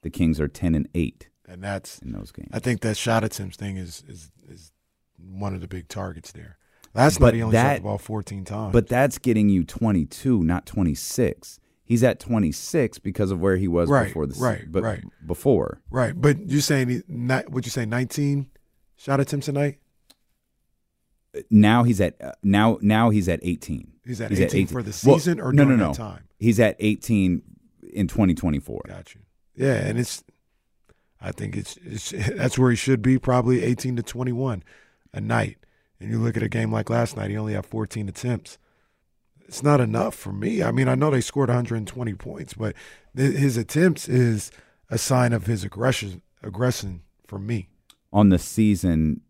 the 0.01 0.09
Kings 0.09 0.39
are 0.39 0.47
10 0.47 0.75
and 0.75 0.89
8 0.93 1.29
And 1.47 1.63
that's 1.63 1.99
in 1.99 2.11
those 2.11 2.31
games. 2.31 2.49
I 2.53 2.59
think 2.59 2.81
that 2.81 2.97
shot 2.97 3.23
attempts 3.23 3.57
thing 3.57 3.77
is 3.77 4.03
is 4.07 4.31
is 4.49 4.71
one 5.17 5.53
of 5.53 5.61
the 5.61 5.67
big 5.67 5.87
targets 5.87 6.31
there. 6.31 6.57
Last 6.93 7.19
But 7.19 7.27
night 7.27 7.33
he 7.35 7.41
only 7.43 7.55
shot 7.55 7.63
that- 7.63 7.75
the 7.77 7.83
ball 7.83 7.97
14 7.97 8.43
times. 8.43 8.73
But 8.73 8.87
that's 8.87 9.17
getting 9.17 9.47
you 9.49 9.63
22, 9.63 10.43
not 10.43 10.65
26. 10.65 11.59
He's 11.83 12.03
at 12.03 12.19
26 12.19 12.99
because 12.99 13.31
of 13.31 13.39
where 13.41 13.57
he 13.57 13.67
was 13.67 13.89
Right, 13.89 14.07
before 14.07 14.25
the 14.25 14.35
right, 14.39 14.63
but 14.69 14.83
right. 14.83 15.03
before. 15.25 15.81
right, 15.89 16.19
but 16.19 16.49
you're 16.49 16.61
saying 16.61 16.87
he, 16.89 17.01
not, 17.07 17.49
would 17.51 17.65
you 17.65 17.69
say 17.71 17.85
19 17.85 18.47
shot 18.95 19.19
attempts 19.19 19.47
a 19.49 19.51
night? 19.51 19.79
Now 21.49 21.83
he's 21.83 22.01
at 22.01 22.21
uh, 22.21 22.31
now 22.43 22.77
now 22.81 23.09
he's 23.09 23.29
at 23.29 23.39
18. 23.43 23.91
He's 24.05 24.19
at 24.19 24.31
18 24.31 24.67
for 24.67 24.83
the 24.83 24.89
Well, 25.05 25.17
season 25.17 25.39
or 25.39 25.53
no, 25.53 25.63
no, 25.63 25.75
no. 25.75 25.93
time? 25.93 26.23
He's 26.39 26.59
at 26.59 26.75
18 26.79 27.41
in 27.93 28.07
2024. 28.07 28.81
Got 28.87 29.13
you. 29.15 29.21
Yeah, 29.55 29.75
and 29.75 29.97
it's 29.99 30.23
I 31.21 31.31
think 31.31 31.55
it's, 31.55 31.77
it's 31.85 32.09
that's 32.35 32.57
where 32.57 32.71
he 32.71 32.75
should 32.75 33.01
be, 33.01 33.17
probably 33.19 33.63
18 33.63 33.95
to 33.97 34.03
21 34.03 34.63
a 35.13 35.21
night. 35.21 35.57
And 35.99 36.09
you 36.09 36.19
look 36.19 36.35
at 36.35 36.41
a 36.43 36.49
game 36.49 36.71
like 36.71 36.89
last 36.89 37.15
night, 37.15 37.29
he 37.29 37.37
only 37.37 37.53
had 37.53 37.65
14 37.65 38.09
attempts. 38.09 38.57
It's 39.47 39.61
not 39.61 39.79
enough 39.79 40.15
for 40.15 40.31
me. 40.33 40.63
I 40.63 40.71
mean, 40.71 40.87
I 40.87 40.95
know 40.95 41.11
they 41.11 41.21
scored 41.21 41.49
120 41.49 42.13
points, 42.15 42.53
but 42.53 42.73
th- 43.15 43.37
his 43.37 43.55
attempts 43.57 44.09
is 44.09 44.49
a 44.89 44.97
sign 44.97 45.31
of 45.33 45.45
his 45.45 45.63
aggression 45.63 46.21
aggression 46.41 47.01
for 47.27 47.37
me. 47.37 47.69
On 48.11 48.29
the 48.29 48.39
season, 48.39 49.21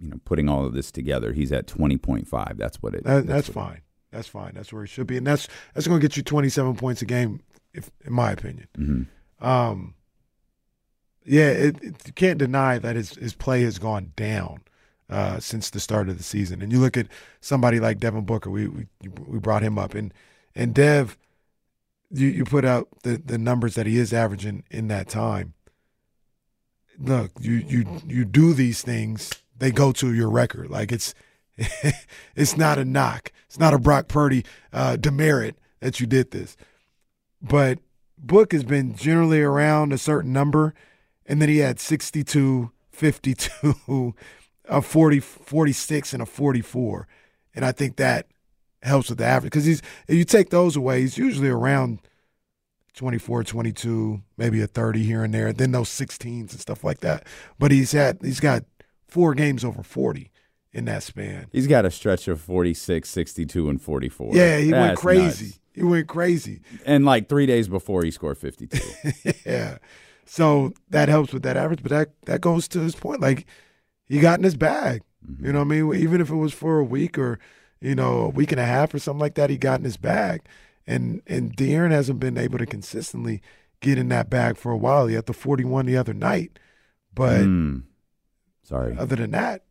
you 0.00 0.10
know, 0.10 0.20
putting 0.24 0.48
all 0.48 0.64
of 0.64 0.72
this 0.74 0.90
together, 0.90 1.32
he's 1.32 1.52
at 1.52 1.66
20.5. 1.66 2.56
That's 2.56 2.82
what 2.82 2.94
it. 2.94 3.04
That, 3.04 3.26
that's 3.26 3.48
what- 3.48 3.54
fine. 3.66 3.80
That's 4.10 4.28
fine. 4.28 4.52
That's 4.54 4.72
where 4.72 4.82
he 4.84 4.88
should 4.88 5.06
be, 5.06 5.18
and 5.18 5.26
that's 5.26 5.48
that's 5.74 5.86
going 5.86 6.00
to 6.00 6.02
get 6.06 6.16
you 6.16 6.22
27 6.22 6.76
points 6.76 7.02
a 7.02 7.04
game, 7.04 7.40
if 7.74 7.90
in 8.06 8.12
my 8.14 8.32
opinion. 8.32 8.66
Mhm. 8.78 9.06
Um, 9.46 9.94
yeah, 11.26 11.50
it, 11.50 11.76
it, 11.82 11.94
you 12.06 12.12
can't 12.14 12.38
deny 12.38 12.78
that 12.78 12.96
his 12.96 13.10
his 13.16 13.34
play 13.34 13.60
has 13.64 13.78
gone 13.78 14.12
down 14.16 14.60
uh, 15.10 15.40
since 15.40 15.68
the 15.68 15.78
start 15.78 16.08
of 16.08 16.16
the 16.16 16.24
season. 16.24 16.62
And 16.62 16.72
you 16.72 16.80
look 16.80 16.96
at 16.96 17.06
somebody 17.42 17.80
like 17.80 17.98
Devin 17.98 18.24
Booker. 18.24 18.48
We 18.48 18.66
we 18.68 18.86
we 19.26 19.38
brought 19.38 19.62
him 19.62 19.78
up, 19.78 19.94
and 19.94 20.14
and 20.54 20.74
Dev, 20.74 21.18
you 22.10 22.28
you 22.28 22.44
put 22.46 22.64
out 22.64 22.88
the 23.02 23.18
the 23.18 23.36
numbers 23.36 23.74
that 23.74 23.84
he 23.84 23.98
is 23.98 24.14
averaging 24.14 24.64
in 24.70 24.88
that 24.88 25.08
time. 25.10 25.52
Look, 26.98 27.32
you 27.40 27.56
you 27.56 28.00
you 28.06 28.24
do 28.24 28.54
these 28.54 28.80
things, 28.80 29.30
they 29.58 29.70
go 29.70 29.92
to 29.92 30.12
your 30.14 30.30
record. 30.30 30.70
Like 30.70 30.92
it's 30.92 31.14
it's 32.36 32.56
not 32.56 32.78
a 32.78 32.84
knock. 32.84 33.32
It's 33.46 33.58
not 33.58 33.74
a 33.74 33.78
Brock 33.78 34.08
Purdy 34.08 34.44
uh, 34.72 34.96
demerit 34.96 35.56
that 35.80 36.00
you 36.00 36.06
did 36.06 36.30
this. 36.30 36.56
But 37.40 37.78
Book 38.16 38.52
has 38.52 38.64
been 38.64 38.94
generally 38.94 39.42
around 39.42 39.92
a 39.92 39.98
certain 39.98 40.32
number, 40.32 40.74
and 41.26 41.40
then 41.40 41.48
he 41.48 41.58
had 41.58 41.78
62, 41.78 42.70
52, 42.90 44.14
a 44.68 44.82
40, 44.82 45.20
46, 45.20 46.12
and 46.12 46.22
a 46.22 46.26
44. 46.26 47.08
And 47.54 47.64
I 47.64 47.72
think 47.72 47.96
that 47.96 48.26
helps 48.82 49.08
with 49.08 49.18
the 49.18 49.24
average 49.24 49.52
because 49.52 49.64
he's 49.64 49.82
if 50.06 50.14
you 50.14 50.24
take 50.24 50.50
those 50.50 50.76
away, 50.76 51.00
he's 51.00 51.18
usually 51.18 51.48
around 51.48 52.00
24, 52.94 53.44
22, 53.44 54.22
maybe 54.36 54.60
a 54.60 54.66
30 54.66 55.02
here 55.02 55.24
and 55.24 55.32
there, 55.32 55.52
then 55.52 55.72
those 55.72 55.88
16s 55.88 56.50
and 56.50 56.60
stuff 56.60 56.84
like 56.84 57.00
that. 57.00 57.26
But 57.58 57.70
he's 57.70 57.92
had 57.92 58.18
he's 58.22 58.40
got 58.40 58.64
four 59.08 59.34
games 59.34 59.64
over 59.64 59.82
40 59.82 60.30
in 60.72 60.84
that 60.84 61.02
span. 61.02 61.46
He's 61.50 61.66
got 61.66 61.84
a 61.86 61.90
stretch 61.90 62.28
of 62.28 62.40
46, 62.40 63.08
62, 63.08 63.68
and 63.68 63.80
44. 63.82 64.36
Yeah, 64.36 64.58
he 64.58 64.70
went 64.72 64.98
crazy. 64.98 65.44
nuts. 65.46 65.60
He 65.72 65.82
went 65.82 66.08
crazy. 66.08 66.60
And 66.84 67.04
like 67.04 67.28
three 67.28 67.46
days 67.46 67.68
before, 67.68 68.02
he 68.04 68.10
scored 68.10 68.36
52. 68.38 68.78
yeah. 69.46 69.78
So 70.26 70.72
that 70.90 71.08
helps 71.08 71.32
with 71.32 71.42
that 71.44 71.56
average, 71.56 71.82
but 71.82 71.90
that 71.90 72.08
that 72.26 72.40
goes 72.40 72.68
to 72.68 72.80
his 72.80 72.94
point. 72.94 73.20
Like 73.20 73.46
he 74.06 74.20
got 74.20 74.38
in 74.38 74.44
his 74.44 74.56
bag. 74.56 75.02
You 75.40 75.52
know 75.52 75.58
what 75.60 75.74
I 75.74 75.80
mean? 75.82 75.94
Even 75.94 76.20
if 76.20 76.30
it 76.30 76.34
was 76.36 76.52
for 76.54 76.78
a 76.78 76.84
week 76.84 77.18
or, 77.18 77.38
you 77.80 77.94
know, 77.94 78.20
a 78.20 78.28
week 78.28 78.50
and 78.52 78.60
a 78.60 78.64
half 78.64 78.92
or 78.94 78.98
something 78.98 79.20
like 79.20 79.34
that, 79.34 79.50
he 79.50 79.56
got 79.58 79.78
in 79.80 79.84
his 79.84 79.96
bag. 79.96 80.42
and 80.86 81.22
and 81.26 81.56
De'Aaron 81.56 81.90
hasn't 81.90 82.20
been 82.20 82.36
able 82.38 82.58
to 82.58 82.66
consistently 82.66 83.40
get 83.80 83.98
in 83.98 84.08
that 84.08 84.28
bag 84.30 84.56
for 84.56 84.72
a 84.72 84.76
while. 84.76 85.06
He 85.06 85.14
had 85.14 85.26
the 85.26 85.32
41 85.32 85.86
the 85.86 85.96
other 85.96 86.14
night, 86.14 86.58
but 87.14 87.40
Mm. 87.42 87.82
Sorry. 88.68 88.96
other 88.98 89.16
than 89.16 89.30
that, 89.32 89.64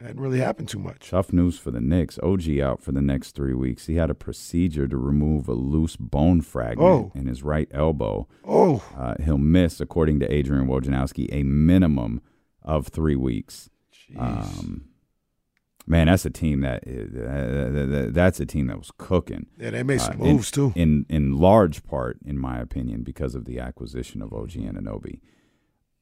it 0.00 0.04
hadn't 0.06 0.20
really 0.20 0.40
happened 0.40 0.68
too 0.68 0.78
much. 0.78 1.10
Tough 1.10 1.32
news 1.32 1.58
for 1.58 1.70
the 1.70 1.80
Knicks. 1.80 2.18
OG 2.22 2.58
out 2.60 2.82
for 2.82 2.92
the 2.92 3.00
next 3.02 3.32
three 3.32 3.54
weeks. 3.54 3.86
He 3.86 3.94
had 3.96 4.10
a 4.10 4.14
procedure 4.14 4.86
to 4.88 4.96
remove 4.96 5.48
a 5.48 5.54
loose 5.54 5.96
bone 5.96 6.40
fragment 6.40 6.88
Oh. 6.88 7.12
in 7.14 7.26
his 7.26 7.42
right 7.42 7.68
elbow. 7.72 8.26
Oh. 8.44 8.82
Uh, 8.96 9.14
he'll 9.22 9.38
miss, 9.38 9.80
according 9.80 10.20
to 10.20 10.32
Adrian 10.32 10.66
Wojnarowski, 10.66 11.28
a 11.32 11.42
minimum 11.42 12.20
of 12.62 12.88
three 12.88 13.16
weeks. 13.16 13.70
Um, 14.16 14.86
man, 15.86 16.06
that's 16.08 16.24
a 16.24 16.30
team 16.30 16.60
that 16.62 16.82
uh, 16.86 17.70
th- 17.72 17.88
th- 17.90 18.12
that's 18.14 18.40
a 18.40 18.46
team 18.46 18.66
that 18.68 18.78
was 18.78 18.90
cooking. 18.98 19.46
Yeah, 19.58 19.70
they 19.70 19.82
made 19.82 20.00
some 20.00 20.20
Uh, 20.20 20.24
in- 20.24 20.32
moves, 20.34 20.50
too. 20.50 20.72
In 20.76 21.06
in 21.08 21.38
large 21.38 21.82
part, 21.84 22.18
in 22.24 22.38
my 22.38 22.58
opinion, 22.60 23.02
because 23.02 23.34
of 23.34 23.44
the 23.44 23.58
acquisition 23.60 24.22
of 24.22 24.32
OG 24.32 24.52
Anunoby. 24.60 25.20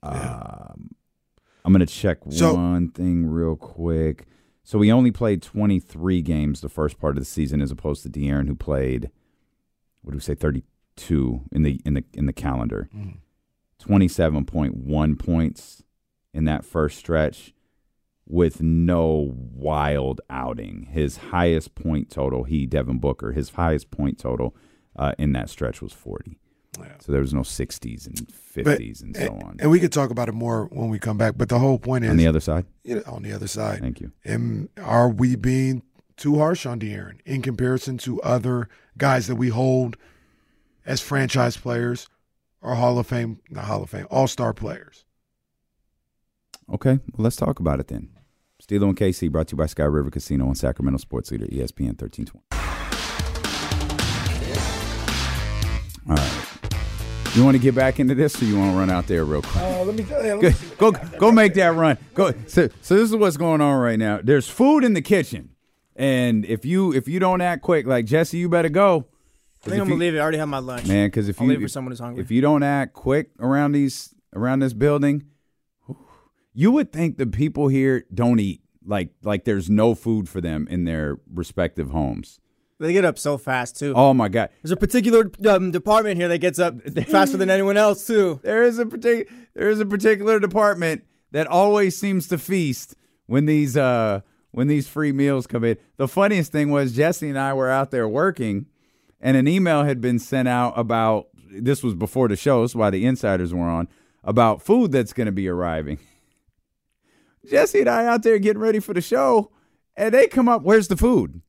Um, 0.03 0.91
I'm 1.65 1.73
going 1.73 1.85
to 1.85 1.93
check 1.93 2.19
So- 2.31 2.55
one 2.55 2.89
thing 2.91 3.27
real 3.27 3.57
quick. 3.57 4.27
So 4.65 4.79
we 4.79 4.93
only 4.93 5.11
played 5.11 5.43
23 5.43 6.23
games 6.23 6.61
the 6.61 6.69
first 6.69 6.99
part 7.01 7.17
of 7.17 7.23
the 7.23 7.29
season, 7.29 7.61
as 7.61 7.71
opposed 7.73 8.03
to 8.05 8.09
De'Aaron, 8.11 8.47
who 8.47 8.55
played 8.55 9.11
what 10.03 10.13
do 10.13 10.17
we 10.17 10.21
say 10.21 10.35
32 10.35 11.43
in 11.53 11.63
the 11.63 11.81
in 11.85 11.95
the 11.95 12.05
in 12.15 12.27
the 12.27 12.33
calendar. 12.33 12.89
27.1 13.81 15.19
points 15.19 15.83
in 16.33 16.45
that 16.45 16.65
first 16.65 16.99
stretch 16.99 17.53
with 18.27 18.63
no 18.63 19.33
wild 19.37 20.21
outing. 20.31 20.89
His 20.91 21.17
highest 21.17 21.75
point 21.75 22.09
total, 22.11 22.45
he 22.45 22.67
Devin 22.67 22.99
Booker, 22.99 23.33
his 23.33 23.51
highest 23.51 23.91
point 23.91 24.19
total 24.19 24.55
uh, 24.97 25.13
in 25.19 25.33
that 25.33 25.51
stretch 25.51 25.83
was 25.83 25.93
40. 25.93 26.39
So 27.01 27.13
there 27.13 27.21
was 27.21 27.35
no 27.35 27.41
60s 27.41 28.07
and 28.07 28.27
50s 28.29 29.03
and 29.03 29.15
so 29.15 29.29
on. 29.45 29.57
And 29.61 29.71
we 29.71 29.79
could 29.79 29.93
talk 29.93 30.11
about 30.11 30.29
it 30.29 30.33
more 30.33 30.67
when 30.67 30.89
we 30.89 30.99
come 30.99 31.19
back. 31.19 31.35
But 31.37 31.51
the 31.51 31.59
whole 31.59 31.79
point 31.79 32.05
is 32.05 32.11
On 32.11 32.17
the 32.17 32.27
other 32.27 32.41
side? 32.41 32.65
You 32.83 32.97
know, 32.97 33.03
on 33.07 33.23
the 33.23 33.33
other 33.33 33.47
side. 33.47 33.81
Thank 33.81 34.01
you. 34.01 34.13
And 34.25 34.71
are 34.83 35.11
we 35.11 35.37
being 35.37 35.83
too 36.17 36.39
harsh 36.39 36.65
on 36.65 36.81
De'Aaron 36.81 37.21
in 37.27 37.43
comparison 37.43 37.99
to 37.99 38.23
other 38.23 38.69
guys 38.97 39.27
that 39.27 39.37
we 39.37 39.49
hold 39.51 39.97
as 40.87 41.01
franchise 41.01 41.57
players 41.57 42.09
or 42.63 42.75
Hall 42.77 42.99
of 42.99 43.07
Fame, 43.07 43.41
not 43.51 43.67
Hall 43.67 43.83
of 43.83 43.91
Fame, 43.91 44.07
All 44.11 44.27
Star 44.27 44.55
players? 44.55 45.05
Okay, 46.73 47.01
well, 47.13 47.25
let's 47.25 47.37
talk 47.37 47.61
about 47.61 47.81
it 47.81 47.89
then. 47.89 48.09
D'Lo 48.69 48.89
and 48.89 48.97
KC 48.97 49.31
brought 49.31 49.49
to 49.49 49.53
you 49.53 49.59
by 49.59 49.67
Sky 49.67 49.85
River 49.85 50.11
Casino 50.11 50.47
and 50.47 50.57
Sacramento 50.57 50.99
Sports 50.99 51.33
Leader 51.33 51.47
ESPN 51.47 52.01
1320. 52.01 52.41
All 56.09 56.17
right. 56.17 56.42
You 57.35 57.45
want 57.45 57.57
to 57.57 57.63
get 57.63 57.75
back 57.75 57.99
into 57.99 58.15
this 58.15 58.41
or 58.43 58.45
you 58.45 58.59
want 58.59 58.73
to 58.73 58.79
run 58.79 58.91
out 58.91 59.07
there 59.07 59.25
real 59.25 59.41
quick? 59.41 59.65
Uh, 59.65 59.85
let 59.85 59.95
me 59.97 60.05
tell 60.05 60.23
you. 60.23 60.53
Go, 60.77 60.91
go, 60.91 61.01
go 61.19 61.33
make 61.33 61.55
that 61.55 61.75
run. 61.75 61.97
Go. 62.13 62.33
So, 62.47 62.69
so 62.83 62.95
this 62.95 63.09
is 63.09 63.17
what's 63.17 63.39
going 63.39 63.63
on 63.63 63.81
right 63.81 63.99
now. 63.99 64.21
There's 64.23 64.49
food 64.49 64.85
in 64.85 64.93
the 64.93 65.01
kitchen, 65.01 65.49
and 65.97 66.45
if 66.45 66.67
you 66.67 66.93
if 66.93 67.09
you 67.09 67.19
don't 67.19 67.41
act 67.41 67.63
quick, 67.63 67.87
like 67.87 68.05
Jesse, 68.05 68.37
you 68.37 68.51
better 68.51 68.69
go. 68.69 69.07
I 69.65 69.71
think 69.71 69.81
I'm 69.81 69.89
gonna 69.89 69.99
leave 69.99 70.15
it. 70.15 70.19
I 70.19 70.21
already 70.21 70.37
have 70.39 70.49
my 70.49 70.59
lunch. 70.59 70.87
Man, 70.87 71.07
because 71.07 71.31
if 71.31 71.41
I'll 71.41 71.47
you 71.47 71.55
leave 71.55 71.63
for 71.63 71.69
someone 71.69 71.93
who's 71.93 72.01
hungry. 72.01 72.23
if 72.23 72.31
you 72.31 72.43
don't 72.43 72.63
act 72.63 72.93
quick 72.93 73.31
around 73.41 73.73
these 73.73 74.15
around 74.35 74.59
this 74.59 74.75
building, 74.75 75.25
you 76.53 76.71
would 76.71 76.93
think 76.93 77.17
the 77.17 77.27
people 77.27 77.69
here 77.69 78.05
don't 78.13 78.41
eat. 78.41 78.61
Like 78.85 79.09
like 79.23 79.45
there's 79.47 79.71
no 79.71 79.95
food 79.95 80.29
for 80.29 80.43
them 80.43 80.67
in 80.69 80.85
their 80.85 81.17
respective 81.33 81.91
homes. 81.93 82.41
They 82.83 82.93
get 82.93 83.05
up 83.05 83.17
so 83.17 83.39
fast 83.39 83.79
too. 83.79 83.93
Oh 83.95 84.13
my 84.13 84.29
god. 84.29 84.51
There's 84.61 84.73
a 84.73 84.77
particular 84.77 85.31
um, 85.49 85.71
department 85.71 86.17
here 86.17 86.27
that 86.29 86.39
gets 86.39 86.59
up 86.59 86.81
faster 87.07 87.37
than 87.37 87.49
anyone 87.49 87.77
else 87.77 88.07
too. 88.07 88.41
There 88.43 88.65
is 88.65 88.79
a 88.81 88.87
particular 88.87 89.25
there 89.55 89.71
is 89.71 89.79
a 89.79 89.87
particular 89.87 90.41
department 90.41 91.05
that 91.31 91.47
always 91.47 91.97
seems 91.97 92.27
to 92.29 92.39
feast 92.39 92.97
when 93.27 93.47
these 93.47 93.77
uh 93.77 94.23
when 94.51 94.67
these 94.67 94.89
free 94.89 95.13
meals 95.13 95.47
come 95.47 95.63
in. 95.63 95.79
The 95.97 96.09
funniest 96.09 96.51
thing 96.51 96.71
was 96.71 96.93
Jesse 96.93 97.29
and 97.29 97.39
I 97.39 97.55
were 97.55 97.71
out 97.71 97.93
there 97.93 98.09
working 98.09 98.67
and 99.21 99.37
an 99.37 99.47
email 99.47 99.85
had 99.85 100.01
been 100.01 100.19
sent 100.19 100.49
out 100.49 100.77
about 100.77 101.29
this 101.53 101.85
was 101.85 101.95
before 101.95 102.29
the 102.29 102.37
show, 102.37 102.67
so 102.67 102.81
why 102.81 102.91
the 102.91 103.07
insiders 103.07 103.55
were 103.55 103.69
on, 103.69 103.87
about 104.25 104.61
food 104.61 104.91
that's 104.91 105.13
gonna 105.13 105.31
be 105.31 105.47
arriving. 105.47 105.99
Jesse 107.49 107.81
and 107.81 107.89
I 107.89 108.07
out 108.07 108.23
there 108.23 108.39
getting 108.39 108.63
ready 108.63 108.81
for 108.81 108.95
the 108.95 109.01
show, 109.01 109.53
and 109.97 110.13
they 110.13 110.27
come 110.27 110.49
up, 110.49 110.63
where's 110.63 110.89
the 110.89 110.97
food? 110.97 111.43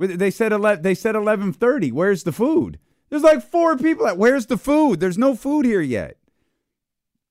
They 0.00 0.30
said 0.30 0.52
ele- 0.52 0.78
they 0.80 0.94
said 0.94 1.14
eleven 1.14 1.52
thirty. 1.52 1.92
Where's 1.92 2.22
the 2.24 2.32
food? 2.32 2.78
There's 3.10 3.22
like 3.22 3.42
four 3.42 3.76
people. 3.76 4.06
At, 4.06 4.16
Where's 4.18 4.46
the 4.46 4.56
food? 4.56 5.00
There's 5.00 5.18
no 5.18 5.34
food 5.34 5.66
here 5.66 5.80
yet. 5.80 6.16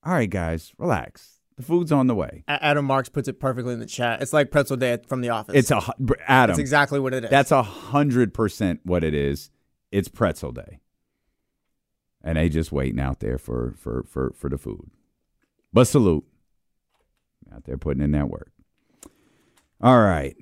All 0.04 0.12
right, 0.12 0.30
guys, 0.30 0.72
relax. 0.78 1.40
The 1.56 1.62
food's 1.62 1.92
on 1.92 2.06
the 2.06 2.14
way. 2.14 2.42
Adam 2.48 2.86
Marks 2.86 3.10
puts 3.10 3.28
it 3.28 3.38
perfectly 3.38 3.74
in 3.74 3.80
the 3.80 3.86
chat. 3.86 4.22
It's 4.22 4.32
like 4.32 4.50
pretzel 4.50 4.78
day 4.78 4.98
from 5.06 5.20
The 5.20 5.28
Office. 5.28 5.54
It's 5.56 5.70
a 5.70 5.82
Adam. 6.26 6.52
That's 6.52 6.58
exactly 6.58 6.98
what 6.98 7.12
it 7.12 7.24
is. 7.24 7.30
That's 7.30 7.50
a 7.50 7.62
hundred 7.62 8.32
percent 8.32 8.80
what 8.84 9.04
it 9.04 9.12
is. 9.14 9.50
It's 9.92 10.08
pretzel 10.08 10.52
day, 10.52 10.80
and 12.22 12.38
they 12.38 12.48
just 12.48 12.72
waiting 12.72 13.00
out 13.00 13.20
there 13.20 13.36
for 13.36 13.74
for 13.76 14.04
for 14.08 14.32
for 14.36 14.48
the 14.48 14.56
food. 14.56 14.90
But 15.72 15.84
salute, 15.84 16.24
out 17.54 17.64
there 17.64 17.76
putting 17.76 18.02
in 18.02 18.12
that 18.12 18.30
work. 18.30 18.52
All 19.82 20.00
right. 20.00 20.36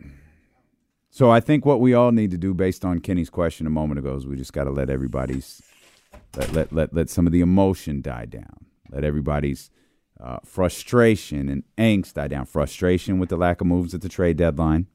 So 1.10 1.30
I 1.30 1.40
think 1.40 1.64
what 1.64 1.80
we 1.80 1.94
all 1.94 2.12
need 2.12 2.30
to 2.32 2.38
do, 2.38 2.54
based 2.54 2.84
on 2.84 3.00
Kenny's 3.00 3.30
question 3.30 3.66
a 3.66 3.70
moment 3.70 3.98
ago, 3.98 4.14
is 4.14 4.26
we 4.26 4.36
just 4.36 4.52
got 4.52 4.64
to 4.64 4.70
let 4.70 4.90
everybody's 4.90 5.62
let, 6.36 6.52
let 6.52 6.72
let 6.72 6.94
let 6.94 7.10
some 7.10 7.26
of 7.26 7.32
the 7.32 7.40
emotion 7.40 8.00
die 8.02 8.26
down. 8.26 8.66
Let 8.90 9.04
everybody's 9.04 9.70
uh, 10.20 10.38
frustration 10.44 11.48
and 11.48 11.64
angst 11.76 12.14
die 12.14 12.28
down. 12.28 12.46
Frustration 12.46 13.18
with 13.18 13.28
the 13.30 13.36
lack 13.36 13.60
of 13.60 13.66
moves 13.66 13.94
at 13.94 14.00
the 14.00 14.08
trade 14.08 14.36
deadline. 14.36 14.86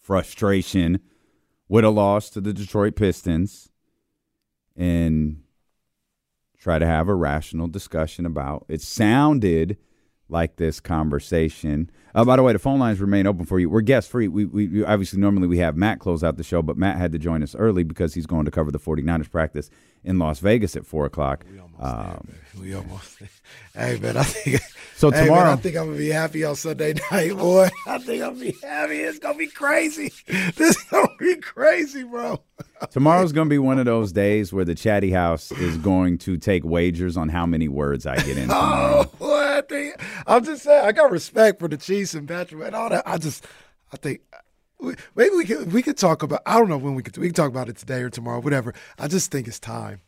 Frustration 0.00 1.00
with 1.68 1.84
a 1.84 1.90
loss 1.90 2.30
to 2.30 2.40
the 2.40 2.52
Detroit 2.52 2.96
Pistons, 2.96 3.68
and 4.76 5.42
try 6.58 6.78
to 6.78 6.86
have 6.86 7.08
a 7.08 7.14
rational 7.14 7.68
discussion 7.68 8.24
about. 8.24 8.64
It 8.68 8.80
sounded 8.80 9.76
like 10.28 10.56
this 10.56 10.80
conversation. 10.80 11.90
Uh, 12.14 12.24
by 12.24 12.36
the 12.36 12.42
way, 12.42 12.52
the 12.52 12.58
phone 12.58 12.78
lines 12.78 13.00
remain 13.00 13.26
open 13.26 13.44
for 13.44 13.58
you. 13.58 13.70
We're 13.70 13.80
guest 13.80 14.10
free. 14.10 14.28
We, 14.28 14.44
we, 14.44 14.68
we 14.68 14.84
obviously 14.84 15.20
normally 15.20 15.46
we 15.46 15.58
have 15.58 15.76
Matt 15.76 16.00
close 16.00 16.22
out 16.22 16.36
the 16.36 16.42
show, 16.42 16.62
but 16.62 16.76
Matt 16.76 16.96
had 16.96 17.12
to 17.12 17.18
join 17.18 17.42
us 17.42 17.54
early 17.54 17.82
because 17.82 18.14
he's 18.14 18.26
going 18.26 18.44
to 18.44 18.50
cover 18.50 18.70
the 18.70 18.78
49ers 18.78 19.30
practice 19.30 19.70
in 20.04 20.18
Las 20.18 20.38
Vegas 20.40 20.76
at 20.76 20.86
four 20.86 21.04
o'clock. 21.06 21.44
We 21.50 21.58
almost 21.58 21.82
Um, 21.82 22.28
We 22.60 22.74
almost. 22.74 23.18
Hey 23.74 23.98
man, 24.00 24.16
I 24.16 24.24
think. 24.24 24.60
So 24.96 25.10
hey, 25.12 25.18
man, 25.18 25.26
tomorrow- 25.28 25.52
I 25.52 25.56
think 25.56 25.76
I'm 25.76 25.86
gonna 25.86 25.96
be 25.98 26.08
happy 26.08 26.44
on 26.44 26.56
Sunday 26.56 26.94
night, 27.12 27.36
boy. 27.36 27.68
I 27.86 27.98
think 27.98 28.22
I'm 28.22 28.34
gonna 28.34 28.40
be 28.46 28.56
happy. 28.62 28.96
It's 28.96 29.18
gonna 29.20 29.38
be 29.38 29.46
crazy. 29.46 30.12
This 30.56 30.76
is 30.76 30.82
gonna 30.90 31.08
be 31.20 31.36
crazy, 31.36 32.02
bro. 32.02 32.42
tomorrow's 32.90 33.32
going 33.32 33.46
to 33.48 33.50
be 33.50 33.58
one 33.58 33.78
of 33.78 33.84
those 33.86 34.12
days 34.12 34.52
where 34.52 34.64
the 34.64 34.74
chatty 34.74 35.10
house 35.10 35.50
is 35.52 35.76
going 35.78 36.16
to 36.18 36.36
take 36.36 36.64
wagers 36.64 37.16
on 37.16 37.28
how 37.28 37.44
many 37.46 37.66
words 37.68 38.06
I 38.06 38.16
get 38.16 38.36
in. 38.38 38.48
tomorrow. 38.48 39.04
Oh, 39.04 39.16
boy, 39.18 39.58
I 39.58 39.62
think 39.68 39.94
I'm 40.26 40.44
just 40.44 40.62
saying. 40.64 40.84
I 40.84 40.92
got 40.92 41.10
respect 41.10 41.58
for 41.60 41.68
the 41.68 41.76
Chiefs 41.76 42.14
and 42.14 42.26
Patrick 42.28 42.64
and 42.66 42.74
all 42.76 42.88
that. 42.90 43.06
I 43.06 43.18
just, 43.18 43.44
I 43.92 43.96
think. 43.98 44.20
Maybe 44.80 45.34
we 45.34 45.44
could 45.44 45.72
we 45.72 45.82
could 45.82 45.96
talk 45.96 46.22
about. 46.22 46.42
I 46.46 46.58
don't 46.58 46.68
know 46.68 46.78
when 46.78 46.94
we 46.94 47.02
could 47.02 47.16
we 47.16 47.26
can 47.26 47.34
talk 47.34 47.48
about 47.48 47.68
it 47.68 47.76
today 47.76 48.02
or 48.02 48.10
tomorrow, 48.10 48.40
whatever. 48.40 48.74
I 48.98 49.08
just 49.08 49.30
think 49.30 49.48
it's 49.48 49.58
time. 49.58 50.00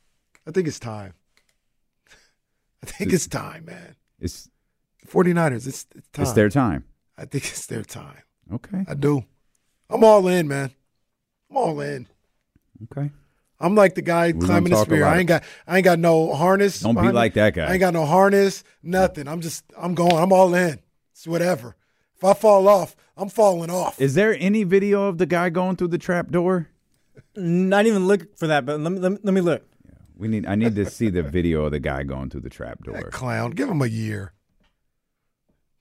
I 0.46 0.52
think 0.52 0.68
it's 0.68 0.78
time. 0.78 1.14
I 2.82 2.86
think 2.86 3.12
it's 3.12 3.26
time, 3.26 3.66
man. 3.66 3.96
It's 4.20 4.48
49ers. 5.08 5.66
It's 5.66 5.86
it's 5.94 6.08
time. 6.12 6.22
It's 6.22 6.32
their 6.32 6.48
time. 6.48 6.84
I 7.18 7.24
think 7.24 7.44
it's 7.44 7.66
their 7.66 7.82
time. 7.82 8.22
Okay. 8.52 8.84
I 8.88 8.94
do. 8.94 9.24
I'm 9.88 10.04
all 10.04 10.26
in, 10.28 10.48
man. 10.48 10.70
I'm 11.50 11.56
all 11.56 11.80
in. 11.80 12.06
Okay. 12.84 13.10
I'm 13.58 13.74
like 13.74 13.94
the 13.94 14.02
guy 14.02 14.32
We're 14.32 14.46
climbing 14.46 14.72
the 14.72 14.82
sphere. 14.84 15.04
I 15.04 15.18
ain't 15.18 15.28
got 15.28 15.44
I 15.66 15.76
ain't 15.76 15.84
got 15.84 15.98
no 15.98 16.32
harness. 16.34 16.80
Don't 16.80 17.00
be 17.00 17.12
like 17.12 17.34
that 17.34 17.54
guy. 17.54 17.66
I 17.66 17.72
ain't 17.72 17.80
got 17.80 17.92
no 17.92 18.06
harness, 18.06 18.64
nothing. 18.82 19.28
I'm 19.28 19.40
just 19.40 19.64
I'm 19.76 19.94
going. 19.94 20.16
I'm 20.16 20.32
all 20.32 20.54
in. 20.54 20.80
It's 21.12 21.26
whatever. 21.26 21.76
If 22.16 22.24
I 22.24 22.34
fall 22.34 22.68
off, 22.68 22.96
I'm 23.20 23.28
falling 23.28 23.70
off. 23.70 24.00
Is 24.00 24.14
there 24.14 24.34
any 24.38 24.64
video 24.64 25.04
of 25.04 25.18
the 25.18 25.26
guy 25.26 25.50
going 25.50 25.76
through 25.76 25.88
the 25.88 25.98
trap 25.98 26.30
door? 26.30 26.68
Not 27.36 27.84
even 27.84 28.06
look 28.06 28.36
for 28.38 28.46
that, 28.46 28.64
but 28.64 28.80
let 28.80 28.90
me 28.92 28.98
let 28.98 29.12
me, 29.12 29.18
let 29.22 29.34
me 29.34 29.40
look. 29.42 29.62
We 30.16 30.26
need. 30.28 30.46
I 30.46 30.54
need 30.54 30.74
to 30.76 30.88
see 30.88 31.10
the 31.10 31.22
video 31.22 31.66
of 31.66 31.72
the 31.72 31.80
guy 31.80 32.02
going 32.02 32.30
through 32.30 32.40
the 32.40 32.50
trap 32.50 32.82
door. 32.82 33.10
Clown. 33.10 33.50
Give 33.50 33.68
him 33.68 33.82
a 33.82 33.86
year. 33.86 34.32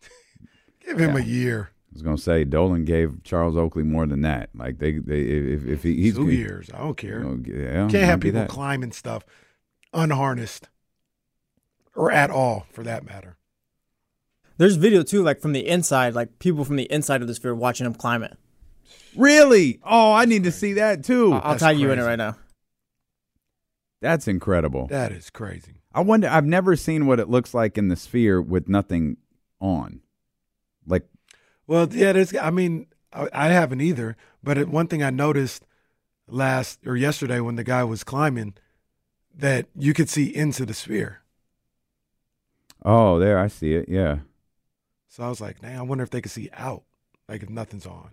Give 0.85 0.99
him 0.99 1.15
a 1.15 1.21
year. 1.21 1.71
I 1.71 1.93
was 1.93 2.01
gonna 2.01 2.17
say 2.17 2.43
Dolan 2.43 2.85
gave 2.85 3.23
Charles 3.23 3.55
Oakley 3.55 3.83
more 3.83 4.05
than 4.05 4.21
that. 4.21 4.49
Like 4.53 4.79
they, 4.79 4.99
they 4.99 5.21
if, 5.21 5.65
if 5.65 5.83
he, 5.83 5.95
he's 5.95 6.15
Two 6.15 6.29
years. 6.29 6.69
I 6.73 6.79
don't 6.79 6.97
care. 6.97 7.19
You 7.19 7.23
know, 7.23 7.43
yeah, 7.45 7.53
You 7.53 7.81
might 7.83 7.91
can't 7.91 8.05
have 8.05 8.19
people 8.19 8.41
that. 8.41 8.49
climbing 8.49 8.91
stuff 8.91 9.25
unharnessed 9.93 10.69
or 11.95 12.11
at 12.11 12.29
all, 12.29 12.67
for 12.71 12.83
that 12.83 13.03
matter. 13.05 13.37
There's 14.59 14.75
video 14.75 15.03
too, 15.03 15.23
like 15.23 15.39
from 15.39 15.53
the 15.53 15.65
inside, 15.65 16.13
like 16.13 16.37
people 16.37 16.65
from 16.65 16.75
the 16.75 16.91
inside 16.91 17.21
of 17.21 17.29
the 17.29 17.33
sphere 17.33 17.55
watching 17.55 17.85
him 17.85 17.93
climb 17.93 18.23
it. 18.23 18.37
Really? 19.15 19.79
Oh, 19.85 20.11
I 20.11 20.25
need 20.25 20.43
to 20.43 20.51
see 20.51 20.73
that 20.73 21.05
too. 21.05 21.31
I'll 21.31 21.57
tag 21.57 21.79
you 21.79 21.89
in 21.91 21.97
it 21.97 22.03
right 22.03 22.17
now. 22.17 22.35
That's 24.01 24.27
incredible. 24.27 24.87
That 24.87 25.13
is 25.13 25.29
crazy. 25.29 25.81
I 25.93 26.01
wonder. 26.01 26.27
I've 26.27 26.45
never 26.45 26.75
seen 26.75 27.05
what 27.07 27.21
it 27.21 27.29
looks 27.29 27.53
like 27.53 27.77
in 27.77 27.87
the 27.87 27.95
sphere 27.95 28.41
with 28.41 28.67
nothing 28.67 29.15
on. 29.61 30.01
Like, 30.85 31.07
Well, 31.65 31.87
yeah, 31.91 32.11
there's. 32.11 32.35
I 32.35 32.49
mean, 32.49 32.87
I, 33.13 33.29
I 33.31 33.47
haven't 33.47 33.79
either. 33.79 34.17
But 34.43 34.57
it, 34.57 34.67
one 34.67 34.87
thing 34.87 35.01
I 35.01 35.09
noticed 35.09 35.65
last 36.27 36.85
or 36.85 36.97
yesterday 36.97 37.39
when 37.39 37.55
the 37.55 37.63
guy 37.63 37.85
was 37.85 38.03
climbing, 38.03 38.55
that 39.33 39.67
you 39.73 39.93
could 39.93 40.09
see 40.09 40.35
into 40.35 40.65
the 40.65 40.73
sphere. 40.73 41.21
oh, 42.83 43.19
there, 43.19 43.39
I 43.39 43.47
see 43.47 43.73
it. 43.73 43.87
Yeah. 43.87 44.19
So 45.09 45.23
I 45.23 45.29
was 45.29 45.41
like, 45.41 45.61
man, 45.61 45.77
I 45.77 45.81
wonder 45.81 46.03
if 46.03 46.11
they 46.11 46.21
could 46.21 46.31
see 46.31 46.49
out, 46.53 46.83
like 47.27 47.43
if 47.43 47.49
nothing's 47.49 47.85
on. 47.85 48.11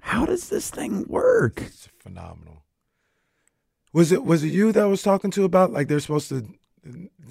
How 0.00 0.26
does 0.26 0.48
this 0.48 0.68
thing 0.68 1.04
work? 1.08 1.62
It's 1.62 1.88
phenomenal. 2.00 2.64
Was 3.92 4.10
it 4.12 4.24
was 4.24 4.42
it 4.42 4.48
you 4.48 4.72
that 4.72 4.82
I 4.82 4.86
was 4.86 5.02
talking 5.02 5.30
to 5.32 5.44
about 5.44 5.72
like 5.72 5.86
they're 5.88 6.00
supposed 6.00 6.28
to 6.30 6.44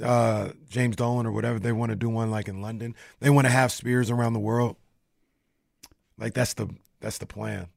uh 0.02 0.52
James 0.70 0.96
Dolan 0.96 1.26
or 1.26 1.32
whatever 1.34 1.60
they 1.60 1.74
want 1.74 1.90
to 1.90 1.96
do 1.98 2.10
one 2.10 2.32
like 2.32 2.48
in 2.48 2.62
London. 2.62 2.96
They 3.20 3.30
want 3.30 3.46
to 3.46 3.52
have 3.52 3.72
spheres 3.72 4.10
around 4.10 4.34
the 4.34 4.40
world. 4.40 4.78
Like 6.18 6.34
that's 6.34 6.54
the 6.54 6.70
that's 7.02 7.18
the 7.18 7.26
plan. 7.26 7.68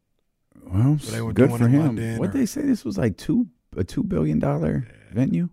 Well, 0.64 0.98
So 1.00 1.10
they 1.10 1.20
were 1.22 1.32
good 1.32 1.50
for 1.50 1.66
him. 1.66 1.96
What 2.18 2.28
or- 2.30 2.32
they 2.32 2.46
say 2.46 2.60
this 2.62 2.84
was 2.84 2.96
like 2.96 3.16
two 3.16 3.48
a 3.76 3.82
two 3.82 4.04
billion 4.04 4.38
dollar 4.38 4.86
venue. 5.10 5.48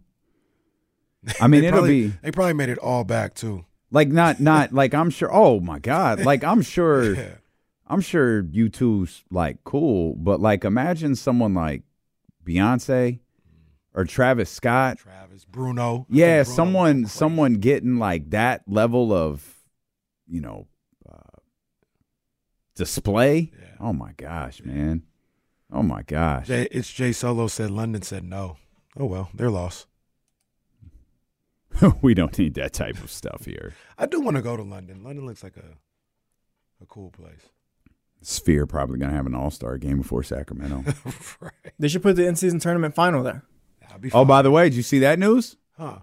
I 1.42 1.48
mean, 1.48 1.64
it'll 1.64 1.80
probably- 1.80 2.08
be 2.10 2.14
They 2.22 2.32
probably 2.32 2.54
made 2.54 2.70
it 2.70 2.78
all 2.78 3.04
back 3.04 3.34
too. 3.34 3.66
Like 3.92 4.08
not 4.08 4.40
not 4.52 4.74
like 4.74 4.94
I'm 4.94 5.10
sure. 5.10 5.30
Oh 5.32 5.60
my 5.60 5.80
god! 5.80 6.22
Like 6.26 6.44
I'm 6.44 6.62
sure. 6.62 7.16
Yeah. 7.16 7.36
I'm 7.88 8.00
sure 8.00 8.42
U2's 8.42 9.26
like 9.32 9.66
cool, 9.66 10.16
but 10.16 10.40
like 10.40 10.64
imagine 10.64 11.14
someone 11.14 11.54
like 11.54 11.84
Beyonce 12.46 13.20
or 13.94 14.06
Travis 14.06 14.50
Scott. 14.50 14.98
Travis, 15.00 15.44
Bruno. 15.44 16.06
Yeah, 16.10 16.44
someone 16.44 17.06
someone 17.06 17.56
getting 17.56 17.98
like 17.98 18.30
that 18.30 18.64
level 18.66 19.12
of, 19.12 19.46
you 20.26 20.40
know, 20.40 20.68
uh, 21.12 21.40
display. 22.76 23.52
Oh 23.82 23.92
my 23.92 24.14
gosh, 24.14 24.62
man. 24.64 25.04
Oh 25.70 25.84
my 25.84 26.04
gosh. 26.04 26.48
Jay, 26.48 26.70
it's 26.72 26.92
Jay 26.92 27.12
Solo 27.12 27.48
said 27.48 27.72
London 27.72 28.04
said 28.04 28.24
no. 28.24 28.56
Oh 28.98 29.06
well, 29.06 29.30
they're 29.34 29.52
lost. 29.52 29.88
we 32.02 32.14
don't 32.14 32.38
need 32.38 32.54
that 32.56 32.74
type 32.74 33.02
of 33.04 33.12
stuff 33.12 33.46
here. 33.46 33.74
I 33.98 34.06
do 34.06 34.20
want 34.22 34.38
to 34.38 34.44
go 34.44 34.58
to 34.58 34.64
London. 34.64 35.04
London 35.04 35.26
looks 35.26 35.44
like 35.44 35.58
a 35.58 35.78
a 36.82 36.86
cool 36.88 37.12
place. 37.12 37.50
Sphere 38.22 38.66
probably 38.66 38.98
gonna 39.00 39.14
have 39.14 39.26
an 39.26 39.36
All 39.36 39.52
Star 39.52 39.78
game 39.78 39.98
before 40.00 40.24
Sacramento. 40.24 40.84
They 41.80 41.88
should 41.88 42.04
put 42.04 42.16
the 42.16 42.28
in 42.28 42.36
season 42.36 42.60
tournament 42.60 42.94
final 42.94 43.24
there. 43.24 43.44
oh, 44.14 44.24
by 44.24 44.44
the 44.44 44.52
way, 44.52 44.66
did 44.70 44.76
you 44.76 44.84
see 44.84 45.00
that 45.00 45.18
news? 45.18 45.58
Huh. 45.78 46.00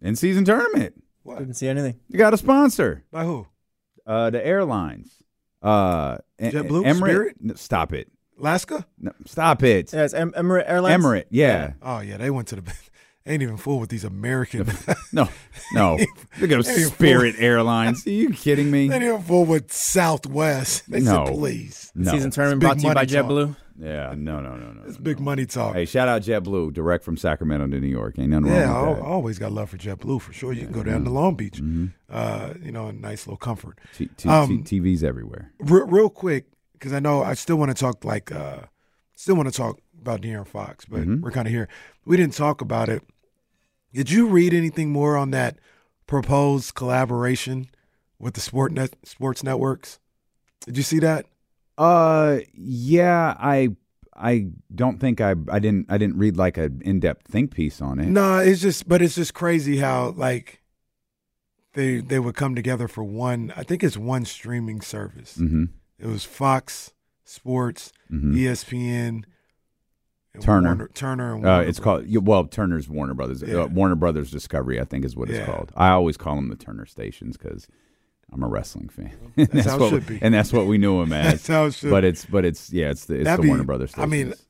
In 0.00 0.14
season 0.14 0.44
tournament. 0.44 1.02
Didn't 1.26 1.54
see 1.54 1.66
anything. 1.66 1.98
You 2.08 2.18
got 2.18 2.34
a 2.34 2.36
sponsor. 2.36 3.02
By 3.10 3.24
who? 3.24 3.48
Uh, 4.06 4.30
the 4.30 4.44
airlines. 4.46 5.10
Uh, 5.60 6.18
JetBlue? 6.40 6.84
Emirates. 6.84 6.96
Spirit? 6.98 7.36
No, 7.40 7.54
stop 7.54 7.92
it. 7.92 8.12
Alaska? 8.38 8.86
No, 8.98 9.12
stop 9.26 9.62
it. 9.64 9.92
Yeah, 9.92 10.04
it's 10.04 10.14
em- 10.14 10.32
Emirate 10.32 10.68
Airlines. 10.68 11.04
Emirate. 11.04 11.24
Yeah. 11.30 11.72
Oh 11.82 11.98
yeah, 12.00 12.16
they 12.16 12.30
went 12.30 12.46
to 12.48 12.56
the. 12.56 12.72
They 13.24 13.34
ain't 13.34 13.42
even 13.42 13.56
fool 13.56 13.78
with 13.78 13.90
these 13.90 14.04
American. 14.04 14.66
No, 15.14 15.28
no. 15.74 15.98
Look 16.40 16.50
at 16.50 16.64
They 16.64 16.84
Spirit 16.84 17.34
Airlines. 17.38 18.04
Are 18.06 18.10
you 18.10 18.30
kidding 18.30 18.70
me? 18.70 18.88
They 18.88 18.94
ain't 18.94 19.04
even 19.04 19.22
fool 19.22 19.44
with 19.44 19.70
Southwest. 19.72 20.90
They 20.90 21.00
No. 21.00 21.26
said 21.26 21.34
please. 21.34 21.92
No. 21.94 22.10
Season 22.12 22.30
tournament 22.30 22.60
brought 22.62 22.78
to 22.78 22.88
you 22.88 22.94
by 22.94 23.04
talk. 23.04 23.26
JetBlue. 23.26 23.56
Yeah, 23.78 24.14
no, 24.16 24.40
no, 24.40 24.56
no, 24.56 24.72
no. 24.72 24.82
It's 24.86 24.96
big 24.98 25.18
money 25.20 25.44
talk. 25.46 25.74
Hey, 25.74 25.84
shout 25.86 26.06
out 26.08 26.22
JetBlue, 26.22 26.72
direct 26.72 27.04
from 27.04 27.16
Sacramento 27.16 27.66
to 27.68 27.80
New 27.80 27.86
York. 27.88 28.18
Ain't 28.18 28.30
nothing 28.30 28.46
yeah, 28.48 28.70
I, 28.70 28.74
wrong 28.74 28.84
I 28.84 28.88
with 28.90 28.98
that. 28.98 29.04
always 29.04 29.38
got 29.38 29.52
love 29.52 29.70
for 29.70 29.76
JetBlue 29.78 30.20
for 30.20 30.32
sure. 30.32 30.52
You 30.52 30.62
can 30.64 30.72
go 30.72 30.82
down 30.82 31.04
to 31.04 31.10
Long 31.10 31.34
Beach, 31.34 31.60
uh, 32.10 32.54
you 32.62 32.72
know, 32.72 32.88
a 32.88 32.92
nice 32.92 33.26
little 33.26 33.36
comfort. 33.38 33.78
T- 33.96 34.08
T- 34.16 34.28
Um, 34.28 34.62
T- 34.64 34.80
TVs 34.80 35.02
everywhere. 35.02 35.52
Re- 35.60 35.84
real 35.86 36.10
quick, 36.10 36.46
because 36.74 36.92
I 36.92 37.00
know 37.00 37.22
I 37.22 37.34
still 37.34 37.56
want 37.56 37.70
to 37.70 37.74
talk 37.74 38.04
like, 38.04 38.30
uh, 38.32 38.60
still 39.14 39.34
want 39.36 39.48
to 39.50 39.54
talk 39.56 39.78
about 40.00 40.20
De'Aaron 40.22 40.46
Fox, 40.46 40.84
but 40.84 41.00
Mhm. 41.02 41.20
we're 41.20 41.30
kind 41.30 41.46
of 41.46 41.52
here. 41.52 41.68
We 42.04 42.16
didn't 42.16 42.34
talk 42.34 42.60
about 42.60 42.88
it. 42.88 43.02
Did 43.92 44.10
you 44.10 44.26
read 44.26 44.54
anything 44.54 44.90
more 44.90 45.16
on 45.16 45.30
that 45.32 45.58
proposed 46.06 46.74
collaboration 46.74 47.68
with 48.18 48.34
the 48.34 48.40
sport 48.40 48.72
net, 48.72 48.94
sports 49.04 49.42
networks? 49.42 49.98
Did 50.64 50.76
you 50.76 50.82
see 50.82 50.98
that? 51.00 51.26
Uh, 51.76 52.38
yeah, 52.54 53.34
I, 53.38 53.70
I 54.14 54.48
don't 54.74 54.98
think 55.00 55.20
I, 55.20 55.34
I 55.50 55.58
didn't, 55.58 55.86
I 55.90 55.98
didn't 55.98 56.18
read 56.18 56.36
like 56.36 56.56
an 56.56 56.80
in-depth 56.84 57.26
think 57.28 57.50
piece 57.54 57.80
on 57.80 57.98
it. 57.98 58.06
No, 58.06 58.38
it's 58.38 58.60
just, 58.60 58.88
but 58.88 59.02
it's 59.02 59.14
just 59.14 59.34
crazy 59.34 59.78
how 59.78 60.10
like 60.16 60.60
they 61.74 62.00
they 62.00 62.18
would 62.18 62.34
come 62.34 62.54
together 62.54 62.86
for 62.88 63.02
one. 63.02 63.52
I 63.56 63.62
think 63.62 63.82
it's 63.82 63.96
one 63.96 64.26
streaming 64.26 64.82
service. 64.82 65.38
Mhm. 65.38 65.70
It 65.98 66.06
was 66.06 66.22
Fox 66.24 66.92
Sports, 67.24 67.92
Mhm. 68.12 68.34
ESPN, 68.36 69.24
Turner, 70.40 70.68
Warner, 70.68 70.88
Turner, 70.94 71.34
and 71.34 71.46
uh, 71.46 71.62
it's 71.66 71.78
called 71.78 72.06
well 72.26 72.44
Turner's 72.46 72.88
Warner 72.88 73.12
Brothers. 73.14 73.42
Yeah. 73.46 73.62
Uh, 73.62 73.66
Warner 73.66 73.94
Brothers 73.96 74.30
Discovery, 74.30 74.80
I 74.80 74.84
think, 74.84 75.04
is 75.04 75.14
what 75.14 75.28
it's 75.28 75.44
called. 75.44 75.72
I 75.76 75.90
always 75.90 76.16
call 76.16 76.36
them 76.36 76.48
the 76.48 76.56
Turner 76.56 76.86
stations 76.86 77.36
because 77.36 77.68
I'm 78.32 78.42
a 78.42 78.48
wrestling 78.48 78.88
fan. 78.88 79.12
And 79.36 79.48
That's 79.48 79.66
how 79.66 79.76
it 79.76 79.80
what 79.80 79.90
should 79.90 80.08
we- 80.08 80.18
be. 80.18 80.24
and 80.24 80.32
that's 80.34 80.52
what 80.52 80.66
we 80.66 80.78
knew 80.78 81.02
him 81.02 81.12
as. 81.12 81.32
That's 81.32 81.46
how 81.48 81.64
it 81.66 81.74
should 81.74 81.90
But 81.90 82.04
it's 82.04 82.24
but 82.24 82.44
it's 82.46 82.72
yeah, 82.72 82.90
it's 82.90 83.04
the 83.04 83.16
it's 83.16 83.24
That'd 83.24 83.38
the 83.40 83.42
be- 83.42 83.48
Warner 83.48 83.64
Brothers. 83.64 83.92
I 83.98 84.06
mean, 84.06 84.28
stations. 84.28 84.46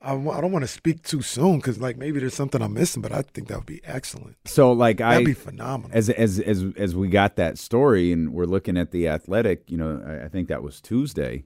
I, 0.00 0.12
I 0.12 0.40
don't 0.40 0.52
want 0.52 0.62
to 0.62 0.68
speak 0.68 1.02
too 1.02 1.20
soon 1.22 1.56
because 1.56 1.78
like 1.80 1.96
maybe 1.98 2.20
there's 2.20 2.34
something 2.34 2.60
I'm 2.62 2.74
missing, 2.74 3.02
but 3.02 3.12
I 3.12 3.22
think 3.22 3.48
that 3.48 3.56
would 3.56 3.66
be 3.66 3.80
excellent. 3.84 4.36
So 4.44 4.72
like 4.72 5.00
I 5.00 5.12
That'd 5.14 5.26
be 5.26 5.32
phenomenal. 5.34 5.90
As 5.96 6.08
as 6.10 6.38
as 6.40 6.64
as 6.76 6.94
we 6.94 7.08
got 7.08 7.36
that 7.36 7.56
story 7.58 8.12
and 8.12 8.32
we're 8.32 8.44
looking 8.44 8.76
at 8.76 8.90
the 8.90 9.08
athletic, 9.08 9.70
you 9.70 9.76
know, 9.78 10.02
I, 10.06 10.26
I 10.26 10.28
think 10.28 10.48
that 10.48 10.62
was 10.62 10.80
Tuesday. 10.82 11.44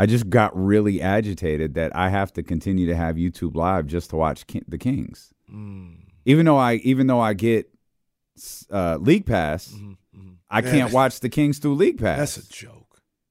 I 0.00 0.06
just 0.06 0.30
got 0.30 0.56
really 0.56 1.02
agitated 1.02 1.74
that 1.74 1.94
I 1.96 2.08
have 2.08 2.32
to 2.34 2.42
continue 2.42 2.86
to 2.86 2.94
have 2.96 3.16
YouTube 3.16 3.56
Live 3.56 3.86
just 3.86 4.10
to 4.10 4.16
watch 4.16 4.46
Ki- 4.46 4.62
the 4.68 4.78
Kings, 4.78 5.34
Mm. 5.52 5.96
even 6.24 6.46
though 6.46 6.56
I 6.58 6.74
even 6.76 7.06
though 7.08 7.20
I 7.20 7.34
get 7.34 7.68
uh, 8.70 8.96
League 9.00 9.26
Pass, 9.26 9.74
I 9.74 9.76
Mm-hmm, 9.76 9.96
Yeah, 10.52 10.60
can't 10.60 10.72
that's- 10.72 10.92
watch 10.92 11.20
the 11.20 11.28
Kings 11.28 11.58
through 11.58 11.74
League 11.74 11.98
Pass. 11.98 12.36
That's 12.36 12.46
a 12.48 12.50
joke. 12.50 12.84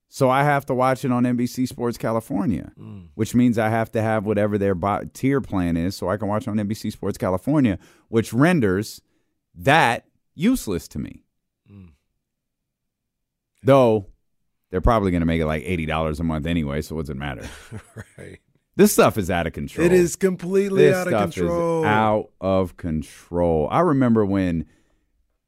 So 0.10 0.30
I 0.30 0.44
have 0.44 0.66
to 0.66 0.74
watch 0.74 1.06
it 1.06 1.12
on 1.12 1.24
NBC 1.26 1.66
Sports 1.68 1.98
California, 1.98 2.72
Mm. 2.78 3.10
which 3.16 3.34
means 3.36 3.58
I 3.58 3.70
have 3.70 3.92
to 3.92 4.02
have 4.02 4.26
whatever 4.26 4.58
their 4.58 4.76
bo- 4.76 5.04
tier 5.14 5.40
plan 5.42 5.78
is, 5.78 5.96
so 5.96 6.10
I 6.10 6.18
can 6.18 6.28
watch 6.28 6.48
on 6.48 6.58
NBC 6.60 6.90
Sports 6.92 7.18
California, 7.18 7.78
which 8.10 8.34
renders 8.34 9.02
that 9.56 10.06
useless 10.36 10.88
to 10.90 11.00
me. 11.00 11.24
Mm. 11.72 11.92
Though 13.64 14.08
they're 14.70 14.82
probably 14.82 15.12
going 15.12 15.22
to 15.22 15.26
make 15.28 15.42
it 15.42 15.46
like 15.46 15.64
eighty 15.66 15.86
dollars 15.86 16.20
a 16.20 16.24
month 16.24 16.46
anyway, 16.46 16.82
so 16.82 16.96
what 16.96 17.04
does 17.04 17.10
it 17.12 17.18
matter? 17.18 17.48
right. 18.18 18.40
This 18.76 18.92
stuff 18.94 19.18
is 19.18 19.32
out 19.32 19.48
of 19.48 19.54
control. 19.54 19.86
It 19.86 19.92
is 19.92 20.16
completely 20.16 20.84
This 20.84 20.96
out 20.96 21.08
of 21.12 21.34
control. 21.34 21.84
out 21.86 22.30
of 22.40 22.78
control. 22.78 23.68
I 23.72 23.80
remember 23.80 24.24
when 24.26 24.66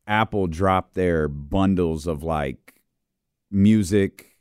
Apple 0.08 0.48
dropped 0.48 0.96
their 0.96 1.28
bundles 1.28 2.08
of 2.08 2.24
like 2.24 2.74
music. 3.52 4.36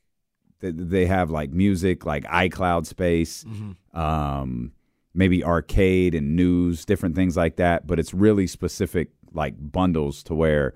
They- 0.60 0.70
They 0.72 1.06
have 1.06 1.30
like 1.30 1.50
music, 1.50 2.04
like 2.06 2.24
iCloud 2.24 2.86
space, 2.86 3.44
Mm-hmm. 3.44 3.98
um, 3.98 4.72
maybe 5.14 5.44
arcade 5.44 6.14
and 6.14 6.34
news, 6.36 6.84
different 6.84 7.14
things 7.14 7.36
like 7.36 7.56
that. 7.56 7.86
But 7.86 7.98
it's 7.98 8.14
really 8.14 8.46
specific, 8.46 9.10
like 9.32 9.54
bundles 9.58 10.22
to 10.24 10.34
where 10.34 10.74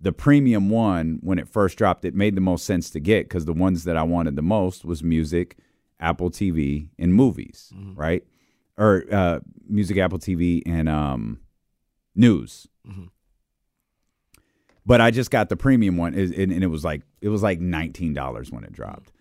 the 0.00 0.12
premium 0.12 0.70
one, 0.70 1.18
when 1.22 1.38
it 1.38 1.48
first 1.48 1.76
dropped, 1.76 2.04
it 2.04 2.14
made 2.14 2.34
the 2.34 2.40
most 2.40 2.64
sense 2.64 2.88
to 2.90 3.00
get 3.00 3.28
because 3.28 3.44
the 3.44 3.52
ones 3.52 3.84
that 3.84 3.96
I 3.96 4.02
wanted 4.02 4.34
the 4.34 4.42
most 4.42 4.84
was 4.84 5.02
music, 5.02 5.58
Apple 5.98 6.30
TV, 6.30 6.88
and 6.98 7.14
movies, 7.14 7.70
right? 7.94 8.24
Or 8.78 9.04
uh, 9.12 9.40
music, 9.68 9.98
Apple 9.98 10.18
TV, 10.18 10.62
and 10.64 10.88
um, 10.88 11.40
news. 12.14 12.66
But 14.86 15.02
I 15.02 15.10
just 15.10 15.30
got 15.30 15.50
the 15.50 15.56
premium 15.56 15.98
one, 15.98 16.14
and, 16.14 16.32
and 16.34 16.64
it 16.64 16.68
was 16.68 16.82
like 16.84 17.02
it 17.20 17.28
was 17.28 17.42
like 17.42 17.60
nineteen 17.60 18.14
dollars 18.14 18.50
when 18.50 18.64
it 18.64 18.72
dropped. 18.72 19.12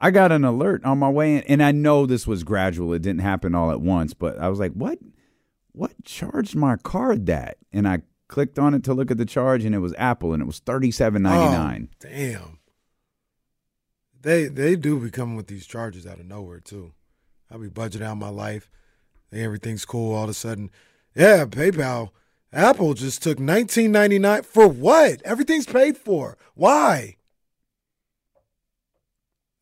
I 0.00 0.12
got 0.12 0.30
an 0.30 0.44
alert 0.44 0.84
on 0.84 0.98
my 0.98 1.08
way 1.10 1.36
in, 1.36 1.42
and 1.42 1.62
I 1.62 1.72
know 1.72 2.06
this 2.06 2.26
was 2.26 2.44
gradual; 2.44 2.92
it 2.94 3.02
didn't 3.02 3.22
happen 3.22 3.54
all 3.56 3.72
at 3.72 3.80
once. 3.80 4.14
But 4.14 4.38
I 4.38 4.48
was 4.48 4.60
like, 4.60 4.72
"What? 4.72 5.00
What 5.72 5.92
charged 6.04 6.54
my 6.54 6.76
card 6.76 7.26
that?" 7.26 7.58
And 7.72 7.88
I 7.88 8.02
clicked 8.28 8.58
on 8.58 8.74
it 8.74 8.84
to 8.84 8.94
look 8.94 9.10
at 9.10 9.18
the 9.18 9.24
charge, 9.24 9.64
and 9.64 9.74
it 9.74 9.78
was 9.78 9.94
Apple, 9.98 10.32
and 10.32 10.42
it 10.42 10.46
was 10.46 10.60
thirty 10.60 10.90
seven 10.90 11.22
ninety 11.22 11.52
nine. 11.52 11.88
Oh, 11.92 12.08
damn. 12.08 12.58
They 14.20 14.46
they 14.46 14.76
do 14.76 14.98
be 15.00 15.10
coming 15.10 15.36
with 15.36 15.46
these 15.46 15.66
charges 15.66 16.06
out 16.06 16.20
of 16.20 16.26
nowhere 16.26 16.60
too. 16.60 16.92
I'll 17.50 17.58
be 17.58 17.68
budgeting 17.68 18.02
out 18.02 18.16
my 18.16 18.28
life. 18.28 18.70
Everything's 19.32 19.84
cool. 19.84 20.14
All 20.14 20.24
of 20.24 20.30
a 20.30 20.34
sudden, 20.34 20.70
yeah, 21.14 21.44
PayPal. 21.44 22.10
Apple 22.52 22.94
just 22.94 23.22
took 23.22 23.38
nineteen 23.38 23.92
ninety 23.92 24.18
nine 24.18 24.42
for 24.42 24.66
what? 24.66 25.22
Everything's 25.22 25.66
paid 25.66 25.96
for. 25.96 26.36
Why? 26.54 27.16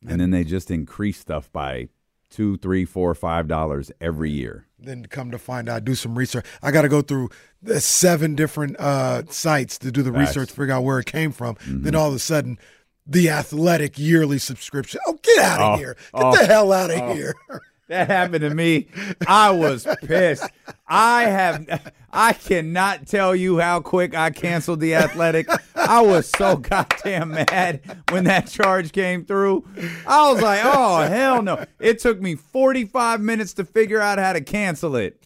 and 0.09 0.21
then 0.21 0.31
they 0.31 0.45
just 0.45 0.71
increase 0.71 1.19
stuff 1.19 1.51
by 1.53 1.89
two, 2.31 2.57
three, 2.59 2.85
four, 2.85 3.15
five 3.15 3.49
dollars 3.49 3.91
every 4.01 4.31
year. 4.31 4.67
Then 4.79 5.07
come 5.07 5.31
to 5.31 5.39
find 5.39 5.69
out, 5.69 5.85
do 5.85 5.95
some 5.95 6.17
research. 6.17 6.45
I 6.63 6.71
got 6.71 6.83
to 6.83 6.89
go 6.89 7.03
through 7.03 7.31
the 7.63 7.81
seven 7.81 8.35
different 8.35 8.79
uh, 8.79 9.23
sites 9.31 9.79
to 9.79 9.91
do 9.91 10.03
the 10.03 10.13
research, 10.13 10.51
figure 10.51 10.75
out 10.75 10.85
where 10.85 10.99
it 10.99 11.07
came 11.07 11.33
from. 11.33 11.55
Mm-hmm. 11.57 11.83
Then 11.83 11.95
all 11.95 12.09
of 12.09 12.15
a 12.15 12.19
sudden, 12.19 12.59
the 13.07 13.31
athletic 13.31 13.99
yearly 13.99 14.39
subscription. 14.39 15.01
Oh, 15.07 15.19
get 15.23 15.39
out 15.39 15.61
of 15.61 15.75
Oh, 15.75 15.77
here! 15.79 15.97
Get 16.15 16.25
oh, 16.25 16.37
the 16.37 16.47
hell 16.47 16.73
out 16.73 16.91
of 16.91 17.01
oh. 17.01 17.15
here! 17.15 17.35
That 17.89 18.09
happened 18.09 18.43
to 18.43 18.51
me. 18.55 18.89
I 19.29 19.51
was 19.53 19.87
pissed. 20.03 20.49
I 20.89 21.25
have 21.25 21.93
I 22.13 22.33
cannot 22.33 23.07
tell 23.07 23.35
you 23.37 23.59
how 23.61 23.81
quick 23.81 24.15
I 24.15 24.31
canceled 24.31 24.81
the 24.81 24.95
athletic. 24.97 25.49
I 25.75 26.01
was 26.01 26.29
so 26.37 26.57
goddamn 26.57 27.31
mad 27.31 28.03
when 28.11 28.25
that 28.25 28.49
charge 28.49 28.91
came 28.93 29.25
through. 29.25 29.65
I 30.07 30.33
was 30.33 30.43
like, 30.43 30.61
"Oh, 30.65 31.03
hell 31.03 31.43
no." 31.43 31.65
It 31.79 32.01
took 32.01 32.21
me 32.21 32.35
45 32.35 33.21
minutes 33.21 33.55
to 33.55 33.65
figure 33.65 34.01
out 34.01 34.19
how 34.19 34.33
to 34.33 34.41
cancel 34.41 34.97
it. 34.97 35.23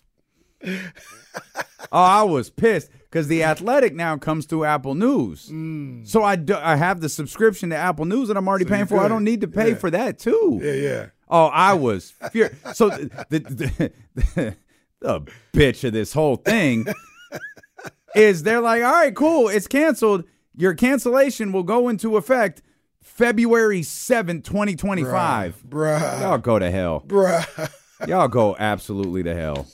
Oh, 0.64 2.02
I 2.02 2.22
was 2.24 2.50
pissed 2.50 2.90
because 3.02 3.28
the 3.28 3.42
Athletic 3.42 3.94
now 3.94 4.16
comes 4.16 4.46
through 4.46 4.64
Apple 4.64 4.94
News. 4.94 5.48
Mm. 5.50 6.06
So 6.06 6.22
I, 6.22 6.36
do, 6.36 6.54
I 6.56 6.76
have 6.76 7.00
the 7.00 7.08
subscription 7.08 7.70
to 7.70 7.76
Apple 7.76 8.04
News 8.04 8.28
that 8.28 8.36
I'm 8.36 8.46
already 8.46 8.64
So 8.66 8.70
paying 8.70 8.86
for. 8.86 9.00
I 9.00 9.08
don't 9.08 9.24
need 9.24 9.40
to 9.40 9.48
pay 9.48 9.70
Yeah. 9.70 9.74
for 9.76 9.90
that 9.90 10.18
too. 10.18 10.60
Yeah, 10.62 10.72
yeah. 10.72 11.06
Oh, 11.30 11.46
I 11.46 11.74
was 11.74 12.12
furious. 12.32 12.56
So 12.74 12.90
the, 12.90 13.26
the, 13.28 13.38
the, 13.38 14.56
the 15.00 15.32
bitch 15.52 15.84
of 15.84 15.92
this 15.92 16.12
whole 16.12 16.36
thing 16.36 16.86
is 18.16 18.42
they're 18.42 18.60
like, 18.60 18.82
all 18.82 18.90
right, 18.90 19.14
cool, 19.14 19.48
it's 19.48 19.68
canceled. 19.68 20.24
Your 20.56 20.74
cancellation 20.74 21.52
will 21.52 21.62
go 21.62 21.88
into 21.88 22.16
effect 22.16 22.62
February 23.00 23.82
7th, 23.82 24.44
2025. 24.44 25.62
Bruh. 25.68 26.20
Y'all 26.20 26.38
go 26.38 26.58
to 26.58 26.70
hell. 26.70 27.04
Bruh. 27.06 27.70
Y'all 28.08 28.28
go 28.28 28.56
absolutely 28.58 29.22
to 29.22 29.34
hell. 29.34 29.68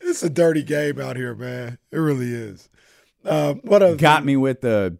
It's 0.00 0.22
a 0.22 0.30
dirty 0.30 0.62
game 0.62 1.00
out 1.00 1.16
here, 1.16 1.34
man. 1.34 1.78
It 1.92 1.98
really 1.98 2.32
is. 2.32 2.68
Um, 3.24 3.60
what 3.64 3.98
Got 3.98 4.24
me 4.24 4.36
with 4.36 4.60
the 4.60 4.98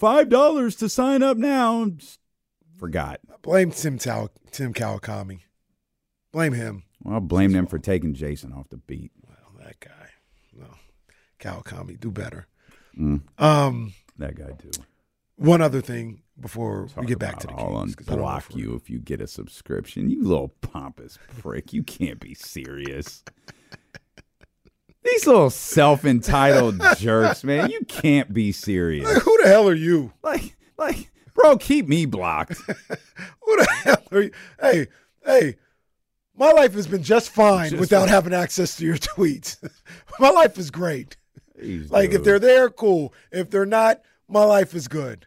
$5 0.00 0.78
to 0.78 0.88
sign 0.88 1.22
up 1.22 1.36
now. 1.36 1.86
Just 1.86 2.18
Forgot. 2.82 3.20
Blame 3.42 3.70
Tim 3.70 3.96
Tal- 3.96 4.32
Tim 4.50 4.74
Kawakami. 4.74 5.42
Blame 6.32 6.52
him. 6.52 6.82
Well, 7.04 7.14
I'll 7.14 7.20
blame 7.20 7.52
them 7.52 7.68
for 7.68 7.78
taking 7.78 8.12
Jason 8.12 8.52
off 8.52 8.70
the 8.70 8.76
beat. 8.76 9.12
Well, 9.24 9.54
that 9.64 9.78
guy. 9.78 10.08
No. 10.58 10.66
Kawakami, 11.38 12.00
do 12.00 12.10
better. 12.10 12.48
Mm. 12.98 13.22
Um, 13.38 13.92
That 14.18 14.34
guy 14.34 14.50
too. 14.58 14.72
One 15.36 15.60
other 15.62 15.80
thing 15.80 16.22
before 16.40 16.88
we 16.96 17.06
get 17.06 17.20
back 17.20 17.38
to 17.38 17.46
the 17.46 17.52
I'll 17.52 17.78
Kings, 17.82 17.94
'cause 17.94 18.08
I 18.08 18.16
don't 18.16 18.24
unblock 18.24 18.56
you 18.56 18.74
if 18.74 18.90
you 18.90 18.98
get 18.98 19.20
a 19.20 19.28
subscription. 19.28 20.10
You 20.10 20.24
little 20.24 20.48
pompous 20.60 21.20
prick. 21.38 21.72
You 21.72 21.84
can't 21.84 22.18
be 22.18 22.34
serious. 22.34 23.22
These 25.04 25.28
little 25.28 25.50
self 25.50 26.04
entitled 26.04 26.82
jerks, 26.98 27.44
man. 27.44 27.70
You 27.70 27.82
can't 27.86 28.32
be 28.32 28.50
serious. 28.50 29.06
Like, 29.06 29.22
who 29.22 29.38
the 29.40 29.48
hell 29.48 29.68
are 29.68 29.72
you? 29.74 30.12
Like, 30.24 30.56
like, 30.76 31.11
bro, 31.34 31.56
keep 31.56 31.86
me 31.88 32.06
blocked. 32.06 32.56
Who 32.66 33.56
the 33.56 33.68
hell 33.84 34.02
are 34.12 34.20
you? 34.22 34.30
Hey, 34.60 34.86
hey, 35.24 35.56
my 36.36 36.50
life 36.52 36.74
has 36.74 36.86
been 36.86 37.02
just 37.02 37.30
fine 37.30 37.70
Just 37.70 37.80
without 37.80 38.00
fine. 38.02 38.08
having 38.08 38.34
access 38.34 38.76
to 38.76 38.84
your 38.84 38.96
tweets. 38.98 39.56
my 40.18 40.30
life 40.30 40.58
is 40.58 40.70
great. 40.70 41.16
Jeez, 41.60 41.90
Like, 41.90 42.12
if 42.12 42.24
they're 42.24 42.38
there, 42.38 42.70
cool. 42.70 43.12
If 43.30 43.50
they're 43.50 43.66
not, 43.66 44.00
my 44.28 44.44
life 44.44 44.74
is 44.74 44.88
good. 44.88 45.26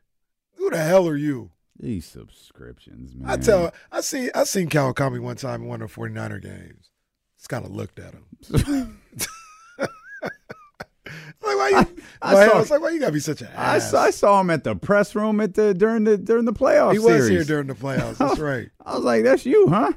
Who 0.58 0.70
the 0.72 0.78
hell 0.78 1.08
are 1.08 1.16
you? 1.18 1.52
These 1.80 2.06
subscriptions, 2.06 3.14
man. 3.16 3.30
I 3.30 3.36
tell 3.38 3.74
I 3.92 4.00
see 4.02 4.32
I 4.34 4.46
seen 4.46 4.70
Kawakami 4.70 5.20
one 5.20 5.36
time 5.36 5.64
in 5.64 5.68
one 5.68 5.82
of 5.82 5.94
the 5.94 6.00
49er 6.02 6.42
games. 6.42 6.90
Just 7.38 7.50
kind 7.50 7.66
of 7.66 7.72
looked 7.72 8.00
at 8.00 8.14
him. 8.14 9.02
like 11.44 11.56
why 11.58 11.70
you? 11.70 12.02
I 12.22 12.34
why- 12.34 12.48
saw- 12.48 12.56
I 12.56 12.60
was 12.60 12.70
like, 12.72 12.82
why 12.82 12.90
you 12.92 13.00
gotta 13.00 13.12
be 13.12 13.20
such 13.20 13.42
an 13.42 13.48
I 13.56 13.78
ass? 13.78 13.92
saw, 13.92 14.02
I 14.04 14.12
saw 14.12 14.40
him 14.42 14.50
at 14.50 14.64
the 14.64 14.76
press 14.76 15.16
room 15.16 15.40
at 15.42 15.54
the 15.56 15.74
during 15.74 16.04
the 16.06 16.18
during 16.18 16.46
the 16.46 16.54
playoff 16.54 16.94
he 16.94 17.00
was 17.00 17.08
series. 17.08 17.30
here 17.30 17.44
during 17.44 17.68
the 17.68 17.74
playoffs. 17.76 18.18
That's 18.18 18.40
right. 18.40 18.70
I 18.86 18.96
was 18.96 19.04
like, 19.04 19.24
"That's 19.24 19.46
you, 19.46 19.68
huh, 19.70 19.94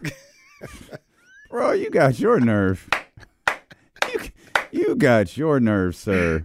bro? 1.51 1.73
You 1.73 1.91
got 1.91 2.19
your 2.19 2.41
nerve. 2.41 2.89
You 4.13 4.21
you 4.71 4.97
got 4.97 5.37
your 5.37 5.61
nerve, 5.61 5.95
sir." 5.97 6.45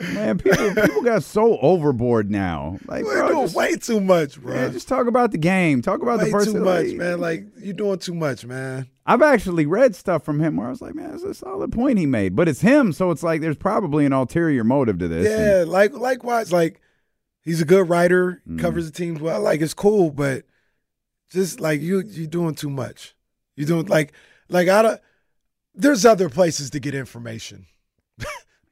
Man, 0.00 0.38
people 0.38 0.74
people 0.74 1.02
got 1.02 1.22
so 1.22 1.58
overboard 1.58 2.30
now. 2.30 2.78
Like, 2.86 3.04
You're 3.04 3.14
bro, 3.18 3.28
doing 3.28 3.44
just, 3.44 3.54
way 3.56 3.76
too 3.76 4.00
much, 4.00 4.40
bro. 4.40 4.54
man, 4.54 4.72
just 4.72 4.88
talk 4.88 5.06
about 5.06 5.30
the 5.32 5.38
game. 5.38 5.82
Talk 5.82 6.02
about 6.02 6.18
way 6.18 6.26
the 6.26 6.30
person. 6.30 6.54
too 6.54 6.60
much, 6.60 6.86
like- 6.86 6.96
man. 6.96 7.20
Like 7.20 7.44
you're 7.58 7.74
doing 7.74 7.98
too 7.98 8.14
much, 8.14 8.44
man. 8.46 8.88
I've 9.06 9.22
actually 9.22 9.66
read 9.66 9.94
stuff 9.96 10.24
from 10.24 10.38
him 10.40 10.56
where 10.56 10.68
I 10.68 10.70
was 10.70 10.80
like, 10.80 10.94
man, 10.94 11.12
it's 11.14 11.24
a 11.24 11.34
solid 11.34 11.72
point 11.72 11.98
he 11.98 12.06
made. 12.06 12.36
But 12.36 12.48
it's 12.48 12.60
him, 12.60 12.92
so 12.92 13.10
it's 13.10 13.22
like 13.22 13.40
there's 13.40 13.56
probably 13.56 14.06
an 14.06 14.12
ulterior 14.12 14.64
motive 14.64 14.98
to 15.00 15.08
this. 15.08 15.26
and- 15.28 15.68
Yeah, 15.68 15.72
like 15.72 15.92
likewise, 15.94 16.52
like 16.52 16.80
he's 17.42 17.60
a 17.60 17.64
good 17.64 17.88
writer, 17.88 18.40
Mm. 18.48 18.58
covers 18.60 18.86
the 18.86 18.92
teams 18.96 19.20
well. 19.20 19.40
Like 19.40 19.60
it's 19.60 19.74
cool, 19.74 20.10
but 20.10 20.44
just 21.30 21.60
like 21.60 21.80
you, 21.80 22.02
you're 22.06 22.26
doing 22.26 22.54
too 22.54 22.70
much. 22.70 23.14
You're 23.56 23.66
doing 23.68 23.86
like 23.86 24.12
like 24.48 24.68
I 24.68 24.82
don't. 24.82 25.00
There's 25.74 26.04
other 26.04 26.28
places 26.28 26.70
to 26.70 26.80
get 26.80 26.94
information. 26.94 27.66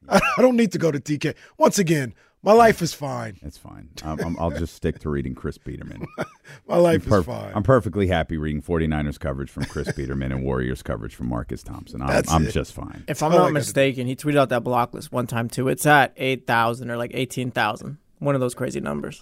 I 0.09 0.19
I 0.37 0.41
don't 0.41 0.55
need 0.55 0.71
to 0.73 0.77
go 0.77 0.91
to 0.91 0.99
TK. 0.99 1.35
Once 1.57 1.79
again, 1.79 2.13
my 2.41 2.53
life 2.53 2.81
is 2.81 2.93
fine. 2.93 3.37
It's 3.41 3.57
fine. 3.57 3.89
I'm, 4.03 4.19
I'm, 4.19 4.39
I'll 4.39 4.51
just 4.51 4.73
stick 4.73 4.99
to 4.99 5.09
reading 5.09 5.35
Chris 5.35 5.57
Biderman. 5.57 6.05
My 6.67 6.77
life 6.77 7.05
I'm 7.11 7.19
is 7.19 7.25
fine. 7.25 7.51
I'm 7.53 7.63
perfectly 7.63 8.07
happy 8.07 8.37
reading 8.37 8.61
49ers 8.61 9.19
coverage 9.19 9.49
from 9.49 9.65
Chris 9.65 9.89
Biderman 9.89 10.27
and 10.27 10.43
Warriors 10.43 10.81
coverage 10.81 11.15
from 11.15 11.27
Marcus 11.27 11.63
Thompson. 11.63 12.01
I'm, 12.01 12.23
I'm 12.29 12.47
just 12.47 12.71
fine. 12.71 13.03
If 13.09 13.21
I'm 13.21 13.33
all 13.33 13.39
I 13.39 13.43
not 13.45 13.53
mistaken, 13.53 14.07
he 14.07 14.15
tweeted 14.15 14.37
out 14.37 14.49
that 14.49 14.63
block 14.63 14.93
list 14.93 15.11
one 15.11 15.27
time 15.27 15.49
too. 15.49 15.67
It's 15.67 15.85
at 15.85 16.13
eight 16.15 16.47
thousand 16.47 16.89
or 16.89 16.95
like 16.95 17.11
eighteen 17.13 17.51
thousand. 17.51 17.97
One 18.19 18.35
of 18.35 18.41
those 18.41 18.53
crazy 18.53 18.79
numbers. 18.79 19.21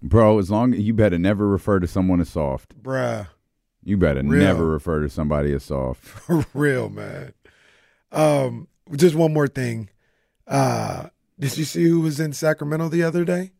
Bro, 0.00 0.38
as 0.38 0.50
long 0.50 0.72
you 0.72 0.94
better 0.94 1.18
never 1.18 1.48
refer 1.48 1.80
to 1.80 1.86
someone 1.88 2.20
as 2.20 2.28
soft. 2.28 2.80
Bruh. 2.80 3.26
You 3.84 3.96
better 3.96 4.22
Real. 4.22 4.40
never 4.40 4.64
refer 4.66 5.00
to 5.00 5.08
somebody 5.08 5.52
as 5.52 5.64
soft. 5.64 6.04
For 6.04 6.46
real, 6.54 6.88
man. 6.88 7.32
Um, 8.12 8.68
just 8.94 9.14
one 9.16 9.32
more 9.32 9.48
thing. 9.48 9.88
Uh, 10.46 11.08
did 11.38 11.56
you 11.56 11.64
see 11.64 11.84
who 11.84 12.00
was 12.00 12.20
in 12.20 12.32
Sacramento 12.32 12.88
the 12.88 13.02
other 13.02 13.24
day? 13.24 13.52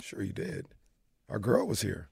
Sure, 0.00 0.22
you 0.22 0.32
did. 0.32 0.66
Our 1.28 1.38
girl 1.38 1.66
was 1.66 1.82
here, 1.82 2.08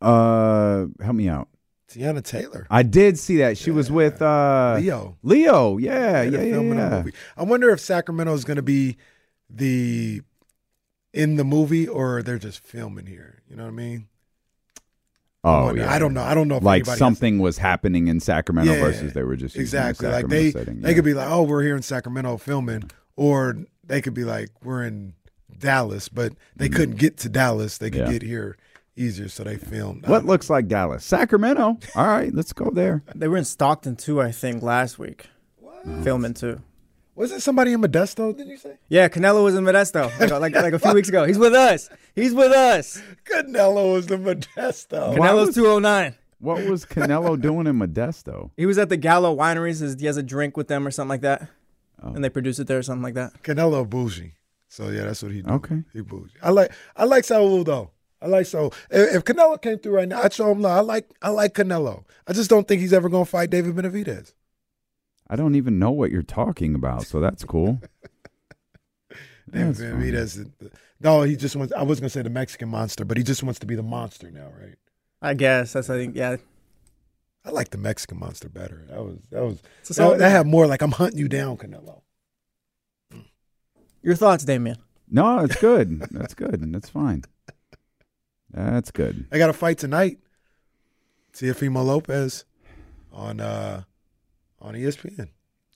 Uh, 0.00 0.86
help 1.00 1.14
me 1.16 1.28
out. 1.28 1.48
Teyana 1.88 2.22
Taylor. 2.24 2.66
I 2.70 2.82
did 2.82 3.18
see 3.18 3.36
that. 3.38 3.58
She 3.58 3.70
was 3.70 3.90
with 3.90 4.22
uh 4.22 4.76
Leo. 4.78 5.18
Leo, 5.22 5.76
yeah, 5.76 6.22
Yeah, 6.22 6.40
yeah, 6.40 6.40
yeah. 6.40 6.60
yeah. 6.60 6.88
movie. 7.02 7.12
I 7.36 7.42
wonder 7.42 7.68
if 7.70 7.80
Sacramento 7.80 8.32
is 8.32 8.44
going 8.44 8.56
to 8.56 8.62
be 8.62 8.96
the 9.50 10.22
in 11.12 11.36
the 11.36 11.44
movie 11.44 11.86
or 11.86 12.22
they're 12.22 12.38
just 12.38 12.60
filming 12.60 13.04
here. 13.06 13.42
You 13.48 13.56
know 13.56 13.64
what 13.64 13.68
I 13.70 13.72
mean? 13.72 14.08
I 15.44 15.48
Oh, 15.48 15.74
yeah. 15.74 15.92
I 15.92 15.98
don't 15.98 16.14
know. 16.14 16.22
I 16.22 16.34
don't 16.34 16.46
know 16.48 16.56
if 16.58 16.62
like 16.62 16.80
anybody 16.82 16.90
has- 16.90 16.98
something 16.98 17.38
was 17.40 17.58
happening 17.58 18.06
in 18.08 18.20
Sacramento 18.20 18.72
Yeah, 18.74 18.80
versus 18.80 19.12
they 19.12 19.22
were 19.24 19.36
just 19.36 19.56
using 19.56 19.70
the 19.78 19.88
exactly 19.88 20.08
like 20.08 20.28
they 20.28 20.50
setting, 20.52 20.80
they 20.80 20.90
yeah. 20.90 20.94
could 20.94 21.04
be 21.04 21.14
like, 21.14 21.28
oh, 21.30 21.42
we're 21.42 21.62
here 21.62 21.74
in 21.76 21.82
Sacramento 21.82 22.36
filming, 22.36 22.90
or 23.16 23.56
they 23.84 24.00
could 24.00 24.14
be 24.14 24.24
like, 24.24 24.50
we're 24.62 24.84
in 24.84 25.14
Dallas, 25.58 26.08
but 26.08 26.32
they 26.56 26.68
couldn't 26.68 26.96
get 26.96 27.16
to 27.18 27.28
Dallas. 27.28 27.78
They 27.78 27.90
could 27.90 28.02
Mm-hmm. 28.02 28.12
Yeah. 28.12 28.18
get 28.18 28.22
here 28.28 28.56
easier, 28.96 29.28
so 29.28 29.42
they 29.42 29.56
filmed. 29.56 30.06
What 30.06 30.24
looks 30.26 30.48
like 30.50 30.68
Dallas? 30.68 31.04
Sacramento. 31.04 31.78
All 31.96 32.06
right, 32.06 32.32
let's 32.32 32.52
go 32.52 32.70
there. 32.70 33.02
They 33.14 33.26
were 33.26 33.36
in 33.36 33.44
Stockton 33.44 33.96
too, 33.96 34.20
I 34.20 34.30
think, 34.32 34.62
last 34.62 34.98
week. 34.98 35.26
Filming 36.04 36.34
too. 36.34 36.60
Wasn't 37.14 37.42
somebody 37.42 37.72
in 37.74 37.80
Modesto? 37.82 38.34
Did 38.36 38.48
you 38.48 38.56
say? 38.56 38.78
Yeah, 38.88 39.08
Canelo 39.08 39.44
was 39.44 39.54
in 39.54 39.64
Modesto 39.64 40.04
like, 40.18 40.30
like 40.30 40.54
like 40.54 40.72
a 40.72 40.78
few 40.78 40.94
weeks 40.94 41.08
ago. 41.10 41.24
He's 41.24 41.38
with 41.38 41.52
us. 41.54 41.90
He's 42.14 42.32
with 42.32 42.52
us. 42.52 43.02
Canelo 43.24 43.92
was 43.92 44.10
in 44.10 44.24
Modesto. 44.24 45.14
Canelo's 45.16 45.54
two 45.54 45.66
oh 45.66 45.78
nine. 45.78 46.14
What 46.38 46.64
was 46.64 46.84
Canelo 46.86 47.38
doing 47.40 47.66
in 47.66 47.78
Modesto? 47.78 48.50
He 48.56 48.64
was 48.66 48.78
at 48.78 48.88
the 48.88 48.96
Gallo 48.96 49.36
Wineries. 49.36 50.00
He 50.00 50.06
has 50.06 50.16
a 50.16 50.22
drink 50.22 50.56
with 50.56 50.68
them 50.68 50.86
or 50.86 50.90
something 50.90 51.10
like 51.10 51.20
that, 51.20 51.48
Oh. 52.02 52.14
and 52.14 52.24
they 52.24 52.30
produce 52.30 52.58
it 52.58 52.66
there 52.66 52.78
or 52.78 52.82
something 52.82 53.02
like 53.02 53.14
that. 53.14 53.42
Canelo 53.42 53.88
bougie. 53.88 54.32
So 54.68 54.88
yeah, 54.88 55.04
that's 55.04 55.22
what 55.22 55.32
he 55.32 55.42
do. 55.42 55.50
Okay. 55.52 55.84
He 55.92 56.00
bougie. 56.00 56.32
I 56.42 56.50
like 56.50 56.72
I 56.96 57.04
like 57.04 57.24
Saul 57.24 57.62
though. 57.62 57.90
I 58.22 58.26
like 58.28 58.46
Saul. 58.46 58.72
If, 58.90 59.16
if 59.16 59.24
Canelo 59.24 59.60
came 59.60 59.78
through 59.78 59.96
right 59.96 60.08
now, 60.08 60.22
I'd 60.22 60.32
show 60.32 60.50
him 60.50 60.62
love. 60.62 60.78
I 60.78 60.80
like 60.80 61.10
I 61.20 61.28
like 61.28 61.52
Canelo. 61.54 62.04
I 62.26 62.32
just 62.32 62.48
don't 62.48 62.66
think 62.66 62.80
he's 62.80 62.92
ever 62.94 63.08
gonna 63.10 63.24
fight 63.26 63.50
David 63.50 63.74
Benavidez. 63.76 64.32
I 65.28 65.36
don't 65.36 65.54
even 65.54 65.78
know 65.78 65.90
what 65.90 66.10
you're 66.10 66.22
talking 66.22 66.74
about, 66.74 67.06
so 67.06 67.20
that's 67.20 67.44
cool. 67.44 67.80
David 69.50 69.74
That's 69.74 69.80
fine. 69.80 70.00
Benavidez. 70.00 70.50
No, 71.00 71.22
he 71.22 71.36
just 71.36 71.56
wants. 71.56 71.72
I 71.72 71.82
was 71.82 72.00
gonna 72.00 72.10
say 72.10 72.22
the 72.22 72.30
Mexican 72.30 72.68
monster, 72.68 73.04
but 73.04 73.16
he 73.16 73.22
just 73.22 73.42
wants 73.42 73.58
to 73.60 73.66
be 73.66 73.74
the 73.74 73.82
monster 73.82 74.30
now, 74.30 74.50
right? 74.60 74.76
I 75.20 75.34
guess 75.34 75.72
that's 75.72 75.90
I 75.90 75.96
think 75.98 76.14
yeah. 76.16 76.36
I 77.44 77.50
like 77.50 77.70
the 77.70 77.78
Mexican 77.78 78.20
monster 78.20 78.48
better. 78.48 78.84
That 78.88 79.02
was 79.04 79.18
that 79.30 79.42
was 79.42 79.62
So- 79.82 79.94
that, 79.94 79.94
so- 79.94 80.16
that 80.18 80.30
had 80.30 80.46
more 80.46 80.66
like 80.66 80.80
I'm 80.82 80.92
hunting 80.92 81.18
you 81.18 81.28
down, 81.28 81.56
Canelo. 81.56 82.02
Your 84.02 84.14
thoughts, 84.16 84.44
Damien? 84.44 84.76
No, 85.08 85.40
it's 85.40 85.56
good. 85.60 86.00
That's 86.10 86.34
good. 86.34 86.60
And 86.60 86.74
that's 86.74 86.88
fine. 86.88 87.24
That's 88.50 88.90
good. 88.90 89.26
I 89.30 89.38
got 89.38 89.50
a 89.50 89.52
fight 89.52 89.78
tonight. 89.78 90.18
Teofimo 91.34 91.84
Lopez 91.84 92.44
on 93.12 93.40
uh 93.40 93.82
on 94.62 94.74
ESPN. 94.74 95.28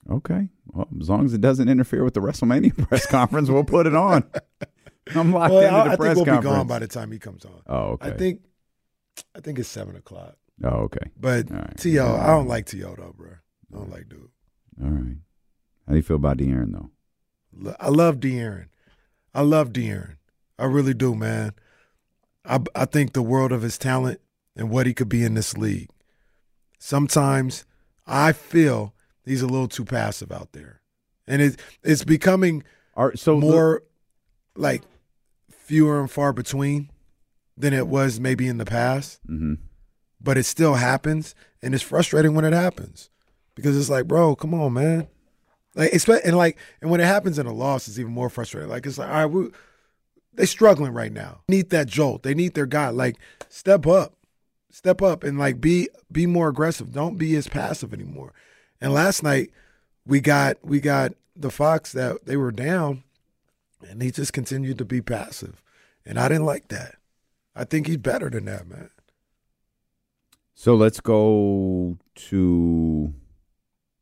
Okay. 0.09 0.47
Well, 0.67 0.87
as 0.99 1.09
long 1.09 1.25
as 1.25 1.33
it 1.33 1.41
doesn't 1.41 1.67
interfere 1.67 2.03
with 2.03 2.13
the 2.13 2.21
WrestleMania 2.21 2.75
press 2.87 3.05
conference, 3.05 3.49
we'll 3.49 3.63
put 3.63 3.85
it 3.85 3.95
on. 3.95 4.23
I'm 5.15 5.31
locked 5.31 5.53
well, 5.53 5.61
into 5.61 5.73
the 5.73 5.89
I, 5.89 5.93
I 5.93 5.95
press 5.95 6.15
think 6.15 6.25
we'll 6.27 6.35
conference. 6.35 6.53
be 6.53 6.57
gone 6.57 6.67
by 6.67 6.79
the 6.79 6.87
time 6.87 7.11
he 7.11 7.19
comes 7.19 7.45
on. 7.45 7.61
Oh, 7.67 7.77
okay. 7.93 8.09
I 8.09 8.11
think 8.11 8.41
I 9.35 9.39
think 9.41 9.59
it's 9.59 9.69
seven 9.69 9.95
o'clock. 9.95 10.37
Oh, 10.63 10.69
okay. 10.85 11.11
But 11.19 11.51
right. 11.51 11.77
T.O., 11.77 12.15
I 12.15 12.27
don't 12.27 12.47
like 12.47 12.65
T.O. 12.65 12.95
though, 12.95 13.13
bro. 13.15 13.31
I 13.31 13.77
don't 13.77 13.91
like 13.91 14.09
dude. 14.09 14.29
All 14.81 14.89
right. 14.89 15.17
How 15.85 15.91
do 15.91 15.97
you 15.97 16.03
feel 16.03 16.17
about 16.17 16.37
De'Aaron 16.37 16.73
though? 16.73 17.75
I 17.79 17.89
love 17.89 18.17
De'Aaron. 18.17 18.67
I 19.33 19.41
love 19.41 19.71
De'Aaron. 19.71 20.17
I 20.59 20.65
really 20.65 20.93
do, 20.93 21.15
man. 21.15 21.53
I 22.45 22.59
I 22.75 22.85
think 22.85 23.13
the 23.13 23.21
world 23.21 23.51
of 23.51 23.61
his 23.61 23.77
talent 23.77 24.19
and 24.55 24.69
what 24.69 24.85
he 24.85 24.93
could 24.93 25.09
be 25.09 25.23
in 25.23 25.33
this 25.35 25.57
league. 25.57 25.89
Sometimes 26.79 27.65
I 28.07 28.31
feel 28.31 28.93
he's 29.25 29.41
a 29.41 29.47
little 29.47 29.67
too 29.67 29.85
passive 29.85 30.31
out 30.31 30.53
there, 30.53 30.81
and 31.27 31.41
it 31.41 31.59
it's 31.83 32.03
becoming 32.03 32.63
so 33.15 33.39
more 33.39 33.83
like 34.55 34.83
fewer 35.49 35.99
and 35.99 36.09
far 36.09 36.33
between 36.33 36.89
than 37.57 37.73
it 37.73 37.87
was 37.87 38.19
maybe 38.19 38.47
in 38.47 38.57
the 38.57 38.65
past. 38.65 39.19
Mm-hmm. 39.27 39.55
But 40.19 40.37
it 40.37 40.45
still 40.45 40.75
happens, 40.75 41.35
and 41.61 41.75
it's 41.75 41.83
frustrating 41.83 42.33
when 42.33 42.45
it 42.45 42.53
happens 42.53 43.09
because 43.55 43.77
it's 43.77 43.89
like, 43.89 44.07
bro, 44.07 44.35
come 44.35 44.53
on, 44.53 44.73
man. 44.73 45.07
Like, 45.75 45.93
expect, 45.93 46.25
and 46.25 46.35
like, 46.35 46.57
and 46.81 46.89
when 46.89 46.99
it 47.01 47.05
happens 47.05 47.37
in 47.37 47.45
a 47.45 47.53
loss, 47.53 47.87
it's 47.87 47.99
even 47.99 48.11
more 48.11 48.29
frustrating. 48.29 48.69
Like, 48.69 48.85
it's 48.87 48.97
like, 48.97 49.09
all 49.09 49.13
right, 49.13 49.25
we, 49.25 49.49
they're 50.33 50.47
struggling 50.47 50.93
right 50.93 51.11
now. 51.11 51.41
Need 51.47 51.69
that 51.69 51.87
jolt. 51.87 52.23
They 52.23 52.33
need 52.33 52.55
their 52.55 52.65
guy. 52.65 52.89
Like, 52.89 53.17
step 53.49 53.85
up, 53.85 54.16
step 54.77 55.01
up, 55.01 55.23
and 55.23 55.39
like 55.39 55.59
be 55.59 55.89
be 56.11 56.27
more 56.27 56.47
aggressive. 56.49 56.93
Don't 56.93 57.17
be 57.17 57.35
as 57.35 57.47
passive 57.47 57.93
anymore. 57.93 58.33
And 58.79 58.93
last 58.93 59.23
night, 59.23 59.49
we 60.05 60.21
got 60.21 60.57
we 60.63 60.79
got 60.79 61.13
the 61.35 61.49
Fox 61.49 61.91
that 61.93 62.25
they 62.25 62.37
were 62.37 62.51
down, 62.51 63.03
and 63.87 64.01
he 64.01 64.11
just 64.11 64.33
continued 64.33 64.77
to 64.77 64.85
be 64.85 65.01
passive, 65.01 65.63
and 66.05 66.19
I 66.19 66.27
didn't 66.27 66.45
like 66.45 66.67
that. 66.67 66.95
I 67.55 67.63
think 67.63 67.87
he's 67.87 67.97
better 67.97 68.29
than 68.29 68.45
that, 68.45 68.67
man. 68.67 68.91
So 70.53 70.75
let's 70.75 71.01
go 71.01 71.97
to 72.15 73.13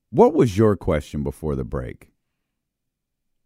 what 0.09 0.33
was 0.33 0.57
your 0.57 0.75
question 0.75 1.23
before 1.23 1.55
the 1.55 1.63
break? 1.63 2.09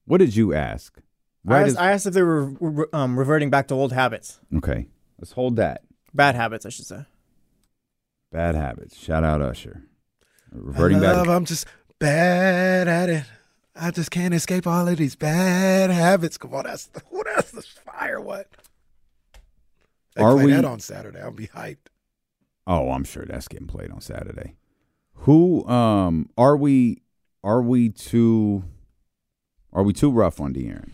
What 0.06 0.18
did 0.18 0.36
you 0.36 0.54
ask? 0.54 1.00
I, 1.48 1.62
as- 1.62 1.74
asked, 1.74 1.80
I 1.80 1.92
asked 1.92 2.06
if 2.08 2.14
they 2.16 2.24
were 2.24 2.90
um, 2.92 3.18
reverting 3.18 3.52
back 3.52 3.68
to 3.68 3.76
old 3.76 3.94
habits. 3.94 4.40
okay, 4.58 4.88
let's 5.20 5.34
hold 5.34 5.58
that. 5.58 5.84
Bad 6.12 6.34
habits, 6.34 6.66
I 6.66 6.70
should 6.70 6.88
say. 6.88 7.06
Bad 8.32 8.56
habits. 8.56 8.98
Shout 8.98 9.24
out 9.24 9.42
Usher. 9.42 9.84
Reverting 10.52 11.00
love, 11.00 11.26
back. 11.26 11.36
I'm 11.36 11.46
just 11.46 11.66
bad 12.00 12.88
at 12.88 13.10
it. 13.10 13.24
I 13.76 13.92
just 13.92 14.12
can't 14.12 14.34
escape 14.34 14.68
all 14.68 14.88
of 14.88 14.98
these 14.98 15.16
bad 15.16 15.90
habits. 15.90 16.38
Come 16.38 16.54
on, 16.54 16.66
that's 16.66 16.88
the, 16.88 17.02
that's 17.36 17.52
the 17.52 17.62
fire. 17.62 18.20
What? 18.20 18.48
They 20.16 20.24
Are 20.24 20.34
play 20.34 20.46
we- 20.46 20.52
that 20.52 20.66
on 20.66 20.80
Saturday? 20.80 21.20
I'll 21.22 21.32
be 21.32 21.48
hyped. 21.48 21.88
Oh, 22.68 22.92
I'm 22.92 23.04
sure 23.04 23.26
that's 23.26 23.48
getting 23.48 23.68
played 23.68 23.90
on 23.92 24.02
Saturday. 24.02 24.56
Who 25.24 25.68
um 25.68 26.30
are 26.38 26.56
we 26.56 27.02
are 27.44 27.62
we 27.62 27.90
too 27.90 28.64
are 29.74 29.84
we 29.84 29.92
too 29.92 30.12
rough 30.12 30.40
on 30.40 30.54
De'Aaron? 30.54 30.92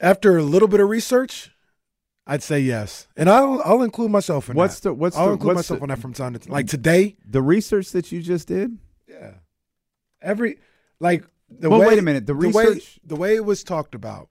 After 0.00 0.36
a 0.38 0.42
little 0.42 0.68
bit 0.68 0.80
of 0.80 0.88
research, 0.88 1.50
I'd 2.30 2.42
say 2.42 2.60
yes, 2.60 3.08
and 3.16 3.28
I'll 3.30 3.62
I'll 3.64 3.82
include 3.82 4.10
myself 4.10 4.50
in 4.50 4.54
What's 4.56 4.80
that. 4.80 4.90
the 4.90 4.94
what's 4.94 5.16
I'll 5.16 5.28
the 5.28 5.32
include 5.32 5.46
what's 5.56 5.70
myself 5.70 5.80
the- 5.80 5.84
on 5.84 5.88
that 5.88 5.98
from 5.98 6.12
time 6.12 6.34
to 6.34 6.38
time. 6.38 6.52
Like 6.52 6.66
today, 6.66 7.16
The 7.26 7.40
research 7.42 7.90
that 7.92 8.12
you 8.12 8.20
just 8.20 8.46
did? 8.48 8.76
Yeah. 9.08 9.34
Every 10.20 10.58
like 11.00 11.24
the 11.48 11.70
Well, 11.70 11.80
way. 11.80 11.86
wait 11.88 11.98
a 11.98 12.02
minute, 12.02 12.26
the 12.26 12.34
way 12.34 12.66
research- 12.66 13.00
the 13.02 13.16
way 13.16 13.34
it 13.34 13.44
was 13.46 13.64
talked 13.64 13.94
about, 13.94 14.28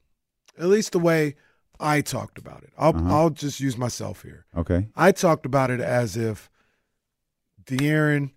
at 0.60 0.68
least 0.68 0.92
the 0.92 1.00
way 1.00 1.36
I 1.80 2.02
talked 2.02 2.38
about 2.38 2.62
it. 2.64 2.72
I'll 2.78 2.96
Uh-huh. 2.96 3.16
I'll 3.16 3.30
just 3.32 3.60
use 3.60 3.78
myself 3.78 4.22
here. 4.22 4.46
Okay. 4.56 4.90
I 4.96 5.12
talked 5.12 5.46
about 5.48 5.72
it 5.72 5.80
as 5.80 6.16
if 6.16 6.50
De'Aaron, 7.66 8.32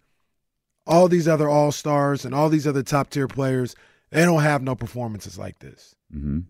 all 0.86 1.08
these 1.08 1.28
other 1.28 1.48
All 1.48 1.70
Stars, 1.72 2.24
and 2.24 2.34
all 2.34 2.48
these 2.48 2.66
other 2.66 2.82
top 2.82 3.10
tier 3.10 3.28
players, 3.28 3.74
they 4.10 4.22
don't 4.24 4.42
have 4.42 4.62
no 4.62 4.74
performances 4.74 5.38
like 5.38 5.58
this. 5.58 5.94
Mm-hmm. 6.14 6.40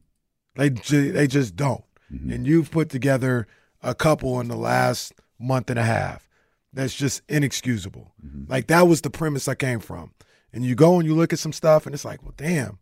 They 0.57 0.71
ju- 0.71 1.13
they 1.13 1.27
just 1.27 1.57
don't. 1.57 1.85
Mm-hmm. 2.13 2.33
And 2.33 2.47
you've 2.47 2.71
put 2.71 2.89
together 2.89 3.47
a 3.83 3.95
couple 3.95 4.41
in 4.41 4.49
the 4.49 4.57
last 4.57 5.13
month 5.39 5.71
and 5.71 5.79
a 5.79 5.85
half 5.85 6.29
that's 6.73 6.95
just 6.95 7.23
inexcusable. 7.29 8.13
Mm-hmm. 8.25 8.51
Like 8.51 8.67
that 8.69 8.87
was 8.87 9.01
the 9.01 9.11
premise 9.11 9.49
I 9.49 9.55
came 9.55 9.81
from. 9.81 10.13
And 10.53 10.65
you 10.65 10.75
go 10.75 10.99
and 10.99 11.07
you 11.07 11.15
look 11.15 11.33
at 11.33 11.39
some 11.39 11.53
stuff 11.53 11.87
and 11.87 11.95
it's 11.95 12.05
like, 12.05 12.23
well, 12.23 12.35
damn. 12.37 12.79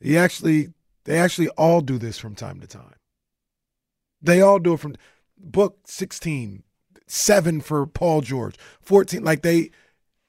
He 0.00 0.16
actually 0.16 0.68
they 1.04 1.18
actually 1.18 1.48
all 1.50 1.80
do 1.80 1.98
this 1.98 2.18
from 2.18 2.34
time 2.34 2.60
to 2.60 2.66
time. 2.66 2.94
They 4.20 4.40
all 4.40 4.58
do 4.58 4.74
it 4.74 4.80
from 4.80 4.96
book 5.38 5.78
16, 5.86 6.62
7 7.06 7.60
for 7.60 7.86
Paul 7.86 8.20
George, 8.20 8.56
14 8.80 9.24
like 9.24 9.42
they 9.42 9.70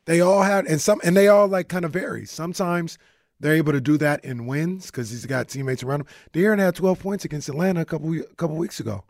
they 0.06 0.22
all 0.22 0.44
had 0.44 0.66
and 0.66 0.82
some 0.82 1.02
and 1.04 1.16
they 1.16 1.28
all 1.28 1.48
like 1.48 1.68
kind 1.68 1.86
of 1.86 1.94
vary. 1.94 2.26
Sometimes 2.26 2.98
they're 3.40 3.56
able 3.56 3.72
to 3.72 3.82
do 3.82 3.98
that 3.98 4.24
in 4.24 4.46
wins 4.46 4.88
because 4.88 5.10
he's 5.12 5.26
got 5.26 5.48
teammates 5.48 5.84
around 5.84 6.02
him. 6.02 6.08
De'Aaron 6.34 6.60
had 6.60 6.76
12 6.76 7.00
points 7.00 7.26
against 7.26 7.50
Atlanta 7.50 7.82
a 7.82 7.86
couple 7.86 8.14
a 8.14 8.36
couple 8.36 8.56
weeks 8.58 8.80
ago. 8.80 9.04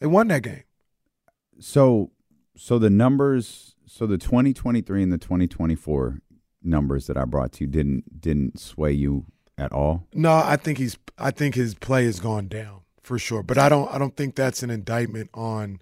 They 0.00 0.06
won 0.06 0.28
that 0.28 0.42
game. 0.42 0.64
So 1.60 2.10
so 2.56 2.78
the 2.78 2.90
numbers 2.90 3.74
so 3.86 4.06
the 4.06 4.18
2023 4.18 5.02
and 5.02 5.12
the 5.12 5.18
2024 5.18 6.20
numbers 6.62 7.06
that 7.06 7.16
I 7.16 7.24
brought 7.24 7.52
to 7.52 7.64
you 7.64 7.68
didn't 7.68 8.20
didn't 8.20 8.58
sway 8.58 8.92
you 8.92 9.26
at 9.58 9.72
all? 9.72 10.06
No, 10.12 10.32
I 10.32 10.56
think 10.56 10.78
he's 10.78 10.98
I 11.18 11.30
think 11.30 11.54
his 11.54 11.74
play 11.74 12.04
has 12.04 12.20
gone 12.20 12.48
down 12.48 12.80
for 13.02 13.18
sure. 13.18 13.42
But 13.42 13.58
I 13.58 13.68
don't 13.68 13.92
I 13.92 13.98
don't 13.98 14.16
think 14.16 14.34
that's 14.34 14.62
an 14.62 14.70
indictment 14.70 15.30
on 15.34 15.80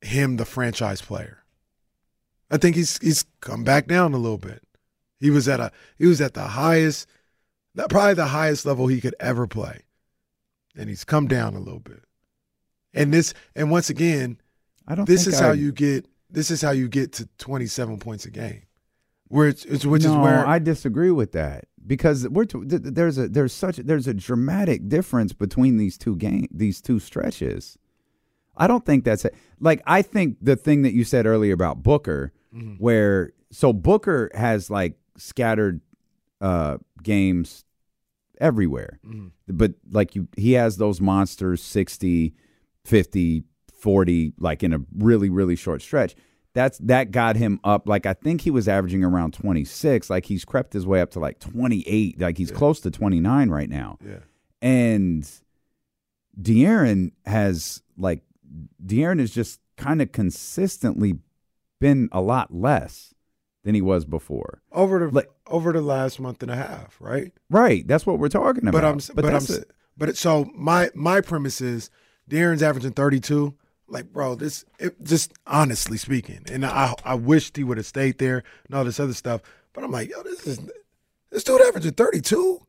him 0.00 0.36
the 0.36 0.44
franchise 0.44 1.02
player. 1.02 1.44
I 2.50 2.58
think 2.58 2.76
he's 2.76 2.98
he's 2.98 3.24
come 3.40 3.64
back 3.64 3.86
down 3.86 4.14
a 4.14 4.18
little 4.18 4.38
bit. 4.38 4.62
He 5.22 5.30
was 5.30 5.46
at 5.48 5.60
a 5.60 5.70
he 5.96 6.06
was 6.06 6.20
at 6.20 6.34
the 6.34 6.42
highest 6.48 7.08
probably 7.88 8.14
the 8.14 8.26
highest 8.26 8.66
level 8.66 8.88
he 8.88 9.00
could 9.00 9.14
ever 9.20 9.46
play. 9.46 9.82
And 10.76 10.88
he's 10.88 11.04
come 11.04 11.28
down 11.28 11.54
a 11.54 11.60
little 11.60 11.80
bit. 11.80 12.02
And 12.92 13.14
this 13.14 13.32
and 13.54 13.70
once 13.70 13.88
again, 13.88 14.38
I 14.86 14.96
don't 14.96 15.06
this 15.06 15.26
is 15.28 15.38
how 15.38 15.52
you 15.52 15.70
get 15.72 16.06
this 16.28 16.50
is 16.50 16.60
how 16.60 16.72
you 16.72 16.88
get 16.88 17.12
to 17.14 17.28
27 17.38 17.98
points 18.00 18.26
a 18.26 18.30
game. 18.30 18.62
Where 19.28 19.48
it's, 19.48 19.64
it's 19.64 19.86
which 19.86 20.02
no, 20.02 20.10
is 20.12 20.18
where 20.18 20.46
I 20.46 20.58
disagree 20.58 21.10
with 21.12 21.32
that 21.32 21.66
because 21.86 22.28
we're 22.28 22.44
t- 22.44 22.58
there's 22.64 23.16
a 23.16 23.28
there's 23.28 23.52
such 23.52 23.76
there's 23.76 24.08
a 24.08 24.14
dramatic 24.14 24.88
difference 24.88 25.32
between 25.32 25.76
these 25.76 25.96
two 25.96 26.16
game 26.16 26.48
these 26.50 26.80
two 26.82 26.98
stretches. 26.98 27.78
I 28.56 28.66
don't 28.66 28.84
think 28.84 29.04
that's 29.04 29.24
it. 29.24 29.34
Like 29.60 29.82
I 29.86 30.02
think 30.02 30.36
the 30.42 30.56
thing 30.56 30.82
that 30.82 30.92
you 30.94 31.04
said 31.04 31.26
earlier 31.26 31.54
about 31.54 31.82
Booker, 31.84 32.32
Mhm. 32.54 32.78
where 32.80 33.32
so 33.52 33.72
Booker 33.72 34.30
has 34.34 34.68
like 34.68 34.98
scattered 35.16 35.80
uh 36.40 36.78
games 37.02 37.64
everywhere. 38.40 38.98
Mhm. 39.06 39.30
But 39.48 39.74
like 39.90 40.14
you 40.14 40.28
he 40.36 40.52
has 40.52 40.76
those 40.76 41.00
monsters 41.00 41.62
60, 41.62 42.34
50, 42.84 43.44
40 43.74 44.32
like 44.38 44.62
in 44.62 44.72
a 44.72 44.80
really 44.96 45.30
really 45.30 45.56
short 45.56 45.82
stretch. 45.82 46.14
That's 46.54 46.78
that 46.78 47.10
got 47.12 47.36
him 47.36 47.60
up 47.64 47.88
like 47.88 48.04
I 48.04 48.12
think 48.12 48.42
he 48.42 48.50
was 48.50 48.68
averaging 48.68 49.04
around 49.04 49.32
26, 49.32 50.10
like 50.10 50.26
he's 50.26 50.44
crept 50.44 50.72
his 50.72 50.86
way 50.86 51.00
up 51.00 51.10
to 51.12 51.20
like 51.20 51.38
28, 51.38 52.20
like 52.20 52.36
he's 52.36 52.50
close 52.50 52.80
to 52.80 52.90
29 52.90 53.48
right 53.48 53.70
now. 53.70 53.98
Yeah. 54.04 54.18
And 54.60 55.28
De'Aaron 56.40 57.12
has 57.26 57.82
like 57.96 58.22
De'Aaron 58.84 59.18
has 59.20 59.30
just 59.30 59.60
kind 59.76 60.02
of 60.02 60.12
consistently 60.12 61.18
been 61.80 62.08
a 62.12 62.20
lot 62.20 62.54
less 62.54 63.14
than 63.64 63.74
he 63.74 63.80
was 63.80 64.04
before. 64.04 64.60
over 64.72 65.08
the 65.08 65.26
over 65.46 65.72
the 65.72 65.80
last 65.80 66.18
month 66.20 66.42
and 66.42 66.50
a 66.50 66.56
half, 66.56 66.96
right? 67.00 67.32
Right, 67.50 67.86
that's 67.86 68.06
what 68.06 68.18
we're 68.18 68.28
talking 68.28 68.66
about. 68.66 68.72
But 68.72 68.84
I'm 68.84 69.14
but, 69.14 69.24
I'm 69.24 69.32
that's 69.32 69.64
but 69.96 70.08
it, 70.08 70.16
so 70.16 70.50
my 70.54 70.90
my 70.94 71.20
premise 71.20 71.60
is 71.60 71.90
De'Aaron's 72.28 72.62
averaging 72.62 72.92
32. 72.92 73.54
Like, 73.88 74.12
bro, 74.12 74.34
this 74.34 74.64
it, 74.78 75.02
just 75.04 75.32
honestly 75.46 75.98
speaking, 75.98 76.44
and 76.50 76.64
I 76.64 76.94
I 77.04 77.14
wished 77.14 77.56
he 77.56 77.64
would 77.64 77.76
have 77.76 77.86
stayed 77.86 78.18
there 78.18 78.42
and 78.66 78.74
all 78.74 78.84
this 78.84 78.98
other 79.00 79.12
stuff. 79.12 79.42
But 79.72 79.84
I'm 79.84 79.90
like, 79.90 80.10
yo, 80.10 80.22
this 80.22 80.46
is 80.46 80.60
this 81.30 81.44
dude 81.44 81.60
averaging 81.60 81.92
32. 81.92 82.66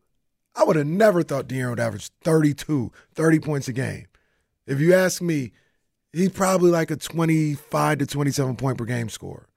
I 0.56 0.64
would 0.64 0.76
have 0.76 0.86
never 0.86 1.24
thought 1.24 1.48
De'Aaron 1.48 1.72
would 1.72 1.80
average 1.80 2.10
32, 2.24 2.92
30 3.16 3.40
points 3.40 3.68
a 3.68 3.74
game. 3.74 4.06
If 4.68 4.80
you 4.80 4.94
ask 4.94 5.22
me, 5.22 5.52
he's 6.12 6.30
probably 6.30 6.70
like 6.70 6.92
a 6.92 6.96
25 6.96 7.98
to 7.98 8.06
27 8.06 8.56
point 8.56 8.78
per 8.78 8.86
game 8.86 9.10
scorer. 9.10 9.48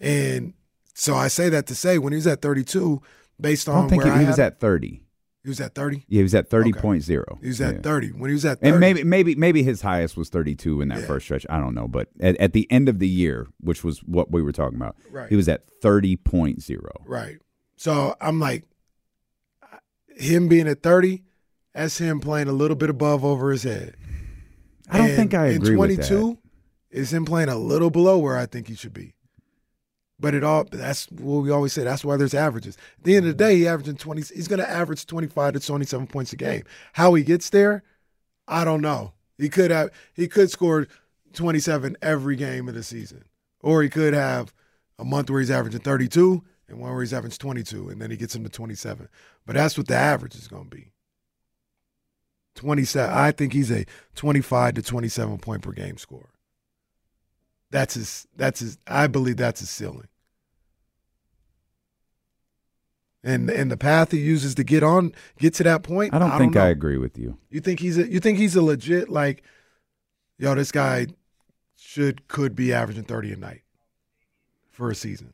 And 0.00 0.54
so 0.94 1.14
I 1.14 1.28
say 1.28 1.48
that 1.48 1.66
to 1.68 1.74
say 1.74 1.98
when 1.98 2.12
he 2.12 2.16
was 2.16 2.26
at 2.26 2.40
32, 2.42 3.02
based 3.40 3.68
I 3.68 3.72
on 3.72 3.80
don't 3.82 3.88
think 3.90 4.04
where 4.04 4.12
he, 4.12 4.18
I 4.18 4.22
he 4.22 4.28
was 4.28 4.38
at 4.38 4.60
30. 4.60 5.02
He 5.44 5.48
was 5.48 5.60
at 5.60 5.74
30? 5.74 6.04
Yeah, 6.08 6.18
he 6.18 6.22
was 6.24 6.34
at 6.34 6.50
30.0. 6.50 7.40
He 7.40 7.46
was 7.48 7.60
at 7.60 7.74
Yeah. 7.76 7.80
30. 7.80 8.08
When 8.08 8.28
he 8.28 8.34
was 8.34 8.44
at 8.44 8.60
30, 8.60 8.70
And 8.70 8.80
maybe 8.80 9.04
maybe 9.04 9.34
maybe 9.36 9.62
his 9.62 9.80
highest 9.80 10.16
was 10.16 10.28
32 10.28 10.80
in 10.82 10.88
that 10.88 11.04
first 11.04 11.24
stretch. 11.24 11.46
I 11.48 11.58
don't 11.60 11.74
know, 11.74 11.88
but 11.88 12.08
at, 12.20 12.36
at 12.38 12.52
the 12.52 12.70
end 12.70 12.88
of 12.88 12.98
the 12.98 13.08
year, 13.08 13.46
which 13.60 13.82
was 13.84 14.00
what 14.00 14.30
we 14.30 14.42
were 14.42 14.52
talking 14.52 14.76
about, 14.76 14.96
Right. 15.10 15.28
he 15.28 15.36
was 15.36 15.48
at 15.48 15.62
30.0. 15.82 16.80
Right. 17.06 17.38
So 17.76 18.14
I'm 18.20 18.40
like, 18.40 18.64
him 20.16 20.48
being 20.48 20.66
at 20.68 20.82
30, 20.82 21.22
that's 21.74 21.98
him 21.98 22.20
playing 22.20 22.48
a 22.48 22.52
little 22.52 22.76
bit 22.76 22.90
above 22.90 23.24
over 23.24 23.50
his 23.52 23.62
head. 23.62 23.94
I 24.90 24.98
don't 24.98 25.06
And 25.08 25.16
think 25.16 25.34
I 25.34 25.46
agree 25.46 25.72
in 25.74 25.78
with 25.78 25.96
that. 25.96 26.08
22 26.08 26.38
is 26.90 27.12
him 27.12 27.24
playing 27.24 27.48
a 27.48 27.56
little 27.56 27.90
below 27.90 28.18
where 28.18 28.36
I 28.36 28.46
think 28.46 28.66
he 28.68 28.74
should 28.74 28.92
be. 28.94 29.14
But 30.20 30.34
it 30.34 30.42
all 30.42 30.64
that's 30.64 31.06
what 31.12 31.42
we 31.42 31.50
always 31.50 31.72
say. 31.72 31.84
That's 31.84 32.04
why 32.04 32.16
there's 32.16 32.34
averages. 32.34 32.76
At 32.98 33.04
the 33.04 33.16
end 33.16 33.26
of 33.26 33.36
the 33.36 33.44
day, 33.44 33.56
he 33.56 33.68
averaging 33.68 33.96
20. 33.96 34.22
He's 34.34 34.48
going 34.48 34.58
to 34.58 34.68
average 34.68 35.06
25 35.06 35.54
to 35.54 35.60
27 35.60 36.06
points 36.08 36.32
a 36.32 36.36
game. 36.36 36.64
How 36.94 37.14
he 37.14 37.22
gets 37.22 37.50
there, 37.50 37.84
I 38.48 38.64
don't 38.64 38.80
know. 38.80 39.12
He 39.36 39.48
could 39.48 39.70
have 39.70 39.90
he 40.14 40.26
could 40.26 40.50
score 40.50 40.88
27 41.34 41.96
every 42.02 42.34
game 42.34 42.68
of 42.68 42.74
the 42.74 42.82
season, 42.82 43.24
or 43.60 43.82
he 43.82 43.88
could 43.88 44.12
have 44.12 44.52
a 44.98 45.04
month 45.04 45.30
where 45.30 45.40
he's 45.40 45.50
averaging 45.50 45.80
32 45.80 46.42
and 46.68 46.80
one 46.80 46.92
where 46.92 47.00
he's 47.00 47.14
averaging 47.14 47.38
22, 47.38 47.88
and 47.88 48.00
then 48.00 48.10
he 48.10 48.16
gets 48.16 48.34
him 48.34 48.44
to 48.44 48.50
27. 48.50 49.08
But 49.46 49.54
that's 49.54 49.78
what 49.78 49.88
the 49.88 49.94
average 49.94 50.34
is 50.34 50.48
going 50.48 50.64
to 50.64 50.76
be. 50.76 50.92
27. 52.56 53.14
I 53.14 53.30
think 53.30 53.52
he's 53.52 53.70
a 53.70 53.86
25 54.16 54.74
to 54.74 54.82
27 54.82 55.38
point 55.38 55.62
per 55.62 55.72
game 55.72 55.96
scorer. 55.96 56.30
That's 57.70 57.94
his. 57.94 58.26
That's 58.36 58.60
his. 58.60 58.78
I 58.86 59.06
believe 59.06 59.36
that's 59.36 59.60
his 59.60 59.70
ceiling. 59.70 60.08
And 63.24 63.50
and 63.50 63.70
the 63.70 63.76
path 63.76 64.12
he 64.12 64.18
uses 64.20 64.54
to 64.54 64.64
get 64.64 64.82
on, 64.82 65.12
get 65.38 65.52
to 65.54 65.64
that 65.64 65.82
point. 65.82 66.14
I 66.14 66.18
don't 66.18 66.38
think 66.38 66.56
I 66.56 66.68
agree 66.68 66.98
with 66.98 67.18
you. 67.18 67.36
You 67.50 67.60
think 67.60 67.80
he's 67.80 67.98
a 67.98 68.08
you 68.10 68.20
think 68.20 68.38
he's 68.38 68.54
a 68.56 68.62
legit 68.62 69.08
like, 69.08 69.42
yo, 70.38 70.54
this 70.54 70.70
guy 70.72 71.08
should 71.76 72.28
could 72.28 72.54
be 72.54 72.72
averaging 72.72 73.04
thirty 73.04 73.32
a 73.32 73.36
night 73.36 73.62
for 74.70 74.90
a 74.90 74.94
season. 74.94 75.32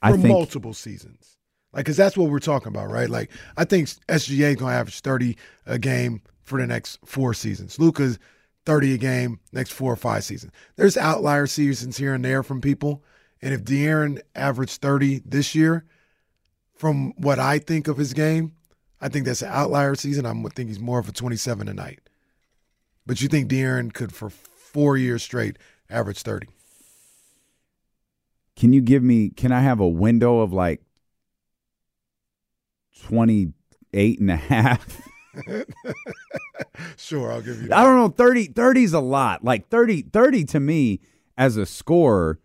I 0.00 0.12
For 0.12 0.16
think- 0.18 0.28
multiple 0.28 0.74
seasons. 0.74 1.32
Like, 1.72 1.86
cause 1.86 1.96
that's 1.96 2.16
what 2.16 2.30
we're 2.30 2.38
talking 2.38 2.68
about, 2.68 2.88
right? 2.88 3.10
Like, 3.10 3.32
I 3.56 3.64
think 3.64 3.88
SGA 4.08 4.50
is 4.50 4.56
gonna 4.56 4.76
average 4.76 5.00
thirty 5.00 5.36
a 5.66 5.76
game 5.76 6.22
for 6.44 6.60
the 6.60 6.68
next 6.68 7.00
four 7.04 7.34
seasons. 7.34 7.80
Luka's 7.80 8.16
thirty 8.64 8.94
a 8.94 8.98
game 8.98 9.40
next 9.52 9.72
four 9.72 9.92
or 9.92 9.96
five 9.96 10.24
seasons. 10.24 10.52
There's 10.76 10.96
outlier 10.96 11.46
seasons 11.46 11.96
here 11.96 12.14
and 12.14 12.24
there 12.24 12.42
from 12.42 12.60
people, 12.60 13.02
and 13.42 13.52
if 13.54 13.64
De'Aaron 13.64 14.20
averaged 14.34 14.80
thirty 14.80 15.20
this 15.24 15.54
year, 15.54 15.84
from 16.74 17.12
what 17.16 17.38
I 17.38 17.58
think 17.58 17.88
of 17.88 17.96
his 17.96 18.12
game, 18.12 18.52
I 19.00 19.08
think 19.08 19.26
that's 19.26 19.42
an 19.42 19.50
outlier 19.50 19.94
season. 19.94 20.26
I 20.26 20.32
would 20.32 20.54
think 20.54 20.68
he's 20.68 20.80
more 20.80 20.98
of 20.98 21.08
a 21.08 21.12
27 21.12 21.68
a 21.68 21.74
night. 21.74 22.00
But 23.06 23.20
you 23.20 23.28
think 23.28 23.50
De'Aaron 23.50 23.92
could, 23.92 24.14
for 24.14 24.30
four 24.30 24.96
years 24.96 25.22
straight, 25.22 25.58
average 25.90 26.22
30? 26.22 26.48
Can 28.56 28.72
you 28.72 28.80
give 28.80 29.02
me 29.02 29.30
can 29.30 29.50
I 29.52 29.60
have 29.60 29.80
a 29.80 29.88
window 29.88 30.38
of 30.40 30.52
like 30.52 30.80
28 33.02 34.20
and 34.20 34.30
a 34.30 34.36
half? 34.36 35.08
sure, 36.96 37.32
I'll 37.32 37.40
give 37.40 37.60
you 37.62 37.68
that. 37.68 37.78
I 37.78 37.84
don't 37.84 37.96
know 37.96 38.08
30 38.08 38.46
30 38.46 38.82
is 38.84 38.92
a 38.92 39.00
lot. 39.00 39.44
Like 39.44 39.68
30 39.68 40.02
30 40.02 40.44
to 40.44 40.60
me 40.60 41.00
as 41.36 41.56
a 41.56 41.66
scorer 41.66 42.38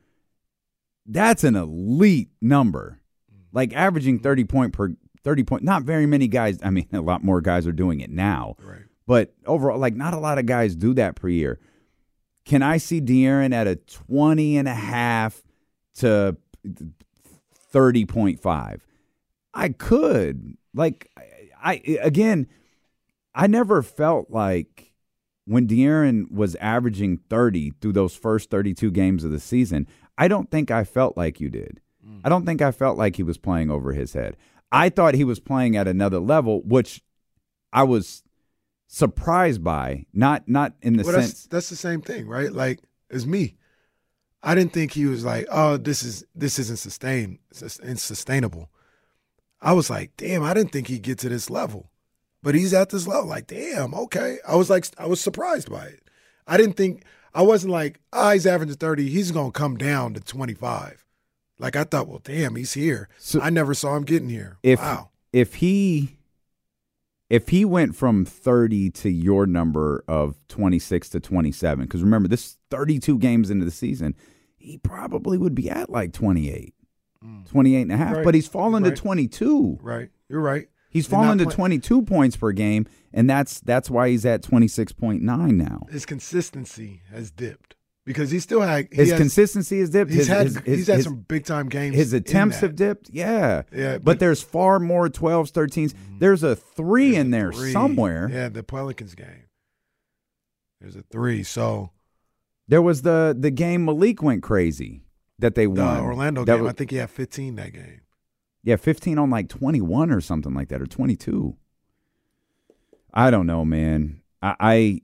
that's 1.09 1.43
an 1.43 1.55
elite 1.55 2.29
number. 2.39 3.01
Like 3.51 3.73
averaging 3.73 4.17
mm-hmm. 4.17 4.23
30 4.23 4.43
point 4.45 4.73
per 4.73 4.93
30 5.23 5.43
point 5.43 5.63
not 5.63 5.83
very 5.83 6.05
many 6.05 6.27
guys, 6.27 6.59
I 6.63 6.69
mean 6.69 6.87
a 6.93 7.01
lot 7.01 7.23
more 7.23 7.41
guys 7.41 7.67
are 7.67 7.73
doing 7.73 7.99
it 7.99 8.11
now. 8.11 8.55
Right. 8.61 8.83
But 9.05 9.33
overall 9.45 9.79
like 9.79 9.95
not 9.95 10.13
a 10.13 10.19
lot 10.19 10.37
of 10.37 10.45
guys 10.45 10.75
do 10.75 10.93
that 10.93 11.15
per 11.15 11.27
year. 11.27 11.59
Can 12.45 12.63
I 12.63 12.77
see 12.77 13.01
De'Aaron 13.01 13.53
at 13.53 13.67
a 13.67 13.75
20 13.75 14.57
and 14.57 14.67
a 14.67 14.73
half 14.73 15.43
to 15.95 16.37
30.5? 17.73 18.79
I 19.53 19.69
could. 19.69 20.57
Like 20.73 21.09
I, 21.17 21.23
I 21.61 21.99
again, 22.01 22.47
I 23.39 23.47
never 23.47 23.81
felt 23.81 24.29
like 24.29 24.91
when 25.45 25.65
De'Aaron 25.65 26.29
was 26.29 26.55
averaging 26.55 27.21
30 27.29 27.71
through 27.79 27.93
those 27.93 28.13
first 28.13 28.49
32 28.49 28.91
games 28.91 29.23
of 29.23 29.31
the 29.31 29.39
season, 29.39 29.87
I 30.17 30.27
don't 30.27 30.51
think 30.51 30.71
I 30.71 30.83
felt 30.83 31.15
like 31.15 31.39
you 31.39 31.49
did. 31.49 31.79
Mm. 32.05 32.19
I 32.25 32.27
don't 32.27 32.45
think 32.45 32.61
I 32.61 32.73
felt 32.73 32.97
like 32.97 33.15
he 33.15 33.23
was 33.23 33.37
playing 33.37 33.71
over 33.71 33.93
his 33.93 34.11
head. 34.11 34.35
I 34.73 34.89
thought 34.89 35.15
he 35.15 35.23
was 35.23 35.39
playing 35.39 35.77
at 35.77 35.87
another 35.87 36.19
level, 36.19 36.61
which 36.63 37.01
I 37.71 37.83
was 37.83 38.23
surprised 38.87 39.63
by. 39.63 40.05
Not 40.13 40.49
not 40.49 40.73
in 40.81 40.97
the 40.97 41.03
well, 41.03 41.13
sense 41.13 41.45
that's 41.45 41.69
the 41.69 41.77
same 41.77 42.01
thing, 42.01 42.27
right? 42.27 42.51
Like, 42.51 42.81
as 43.09 43.25
me. 43.25 43.55
I 44.43 44.53
didn't 44.53 44.73
think 44.73 44.91
he 44.91 45.05
was 45.05 45.23
like, 45.23 45.47
oh, 45.49 45.77
this 45.77 46.03
is 46.03 46.25
this 46.35 46.59
isn't 46.59 46.79
sustain 46.79 47.39
it's 47.51 48.03
sustainable. 48.03 48.69
I 49.61 49.71
was 49.71 49.89
like, 49.89 50.11
damn, 50.17 50.43
I 50.43 50.53
didn't 50.53 50.73
think 50.73 50.87
he'd 50.87 51.03
get 51.03 51.19
to 51.19 51.29
this 51.29 51.49
level. 51.49 51.89
But 52.41 52.55
he's 52.55 52.73
at 52.73 52.89
this 52.89 53.05
level. 53.07 53.27
Like, 53.29 53.47
damn, 53.47 53.93
okay. 53.93 54.37
I 54.47 54.55
was 54.55 54.69
like, 54.69 54.85
I 54.97 55.07
was 55.07 55.19
surprised 55.19 55.69
by 55.69 55.85
it. 55.85 56.09
I 56.47 56.57
didn't 56.57 56.77
think, 56.77 57.03
I 57.33 57.41
wasn't 57.41 57.71
like, 57.73 57.99
ah, 58.13 58.31
he's 58.31 58.47
averaging 58.47 58.75
30. 58.75 59.09
He's 59.09 59.31
to 59.31 59.51
come 59.51 59.77
down 59.77 60.13
to 60.13 60.19
25. 60.21 61.05
Like, 61.59 61.75
I 61.75 61.83
thought, 61.83 62.07
well, 62.07 62.21
damn, 62.23 62.55
he's 62.55 62.73
here. 62.73 63.09
I 63.41 63.49
never 63.49 63.73
saw 63.73 63.95
him 63.95 64.03
getting 64.03 64.29
here. 64.29 64.57
if 64.63 64.79
wow. 64.79 65.09
if 65.33 65.55
he 65.55 66.17
if 67.29 67.49
he 67.49 67.63
went 67.65 67.95
from 67.95 68.25
30 68.25 68.89
to 68.91 69.09
your 69.09 69.45
number 69.45 70.03
of 70.07 70.35
26 70.47 71.09
to 71.09 71.19
27 71.19 71.85
because 71.85 72.01
remember 72.01 72.27
this 72.27 72.57
32 72.71 73.19
games 73.19 73.51
into 73.51 73.65
the 73.65 73.69
season 73.71 74.15
he 74.57 74.77
probably 74.79 75.37
would 75.37 75.53
be 75.53 75.69
at 75.69 75.89
like 75.91 76.11
28 76.13 76.73
28 77.45 77.81
and 77.83 77.91
a 77.91 77.97
half 77.97 78.15
Right. 78.15 78.23
but 78.25 78.33
he's 78.33 78.47
fallen 78.47 78.81
Right. 78.83 78.95
to 78.95 78.99
22 79.01 79.77
Right. 79.81 80.09
You're 80.27 80.41
right. 80.41 80.69
He's 80.89 81.07
fallen 81.07 81.37
to 81.37 81.45
play- 81.45 81.53
22 81.55 82.01
points 82.03 82.35
per 82.35 82.51
game 82.51 82.85
and 83.13 83.29
that's 83.29 83.59
that's 83.61 83.89
why 83.89 84.09
he's 84.09 84.25
at 84.25 84.41
26.9 84.43 85.21
now 85.55 85.85
His 85.89 86.05
consistency 86.05 87.01
has 87.11 87.31
dipped 87.31 87.75
because 88.05 88.31
he 88.31 88.39
still 88.39 88.61
had, 88.61 88.87
he 88.91 88.97
his 88.97 89.09
has- 89.11 89.19
consistency 89.19 89.79
has 89.79 89.89
dipped 89.91 90.09
He's 90.11 90.19
his, 90.21 90.27
had, 90.27 90.45
his- 90.47 90.57
he's 90.65 90.77
his- 90.77 90.87
had 90.87 91.03
some 91.03 91.25
big 91.27 91.45
time 91.45 91.69
games. 91.69 91.95
his 91.95 92.11
attempts 92.13 92.59
have 92.61 92.75
dipped 92.75 93.09
yeah 93.11 93.63
Yeah, 93.71 93.93
but, 93.93 94.03
but- 94.03 94.11
Mm-hmm. 94.13 94.19
there's 94.19 94.41
far 94.41 94.79
more 94.79 95.07
12s 95.09 95.51
13s 95.51 95.93
there's 96.19 96.43
a 96.43 96.55
three 96.55 97.15
in 97.15 97.31
there 97.31 97.51
Three. 97.51 97.71
somewhere 97.71 98.29
Yeah, 98.31 98.49
the 98.49 98.63
Pelicans 98.63 99.15
game. 99.15 99.45
There's 100.81 100.95
a 100.95 101.03
three. 101.11 101.43
So 101.43 101.91
There 102.67 102.81
was 102.81 103.01
the 103.01 103.35
the 103.37 103.51
game 103.51 103.83
Malik 103.85 104.21
went 104.23 104.41
crazy 104.43 105.03
that 105.37 105.55
they 105.55 105.67
won. 105.67 105.77
the. 105.97 106.01
Orlando 106.01 106.45
That 106.45 106.55
game, 106.55 106.63
was- 106.63 106.69
I 106.69 106.73
think 106.73 106.91
he 106.91 106.97
had 106.97 107.09
15 107.09 107.55
that 107.55 107.73
game. 107.73 108.01
Yeah, 108.63 108.75
fifteen 108.75 109.17
on 109.17 109.29
like 109.29 109.49
twenty 109.49 109.81
one 109.81 110.11
or 110.11 110.21
something 110.21 110.53
like 110.53 110.69
that, 110.69 110.81
or 110.81 110.87
twenty 110.87 111.15
two. 111.15 111.55
I 113.13 113.31
don't 113.31 113.47
know, 113.47 113.65
man. 113.65 114.21
I 114.41 115.01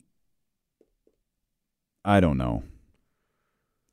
I, 2.05 2.17
I 2.17 2.19
don't 2.19 2.37
know. 2.37 2.63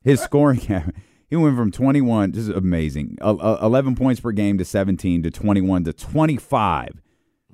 His 0.03 0.19
scoring, 0.21 0.59
he 1.29 1.35
went 1.35 1.55
from 1.57 1.71
twenty 1.71 2.01
one. 2.01 2.31
just 2.31 2.49
amazing. 2.49 3.17
Uh, 3.21 3.35
uh, 3.35 3.59
Eleven 3.61 3.95
points 3.95 4.19
per 4.21 4.31
game 4.31 4.57
to 4.57 4.65
seventeen 4.65 5.23
to 5.23 5.31
twenty 5.31 5.61
one 5.61 5.83
to 5.85 5.93
twenty 5.93 6.37
five. 6.37 7.01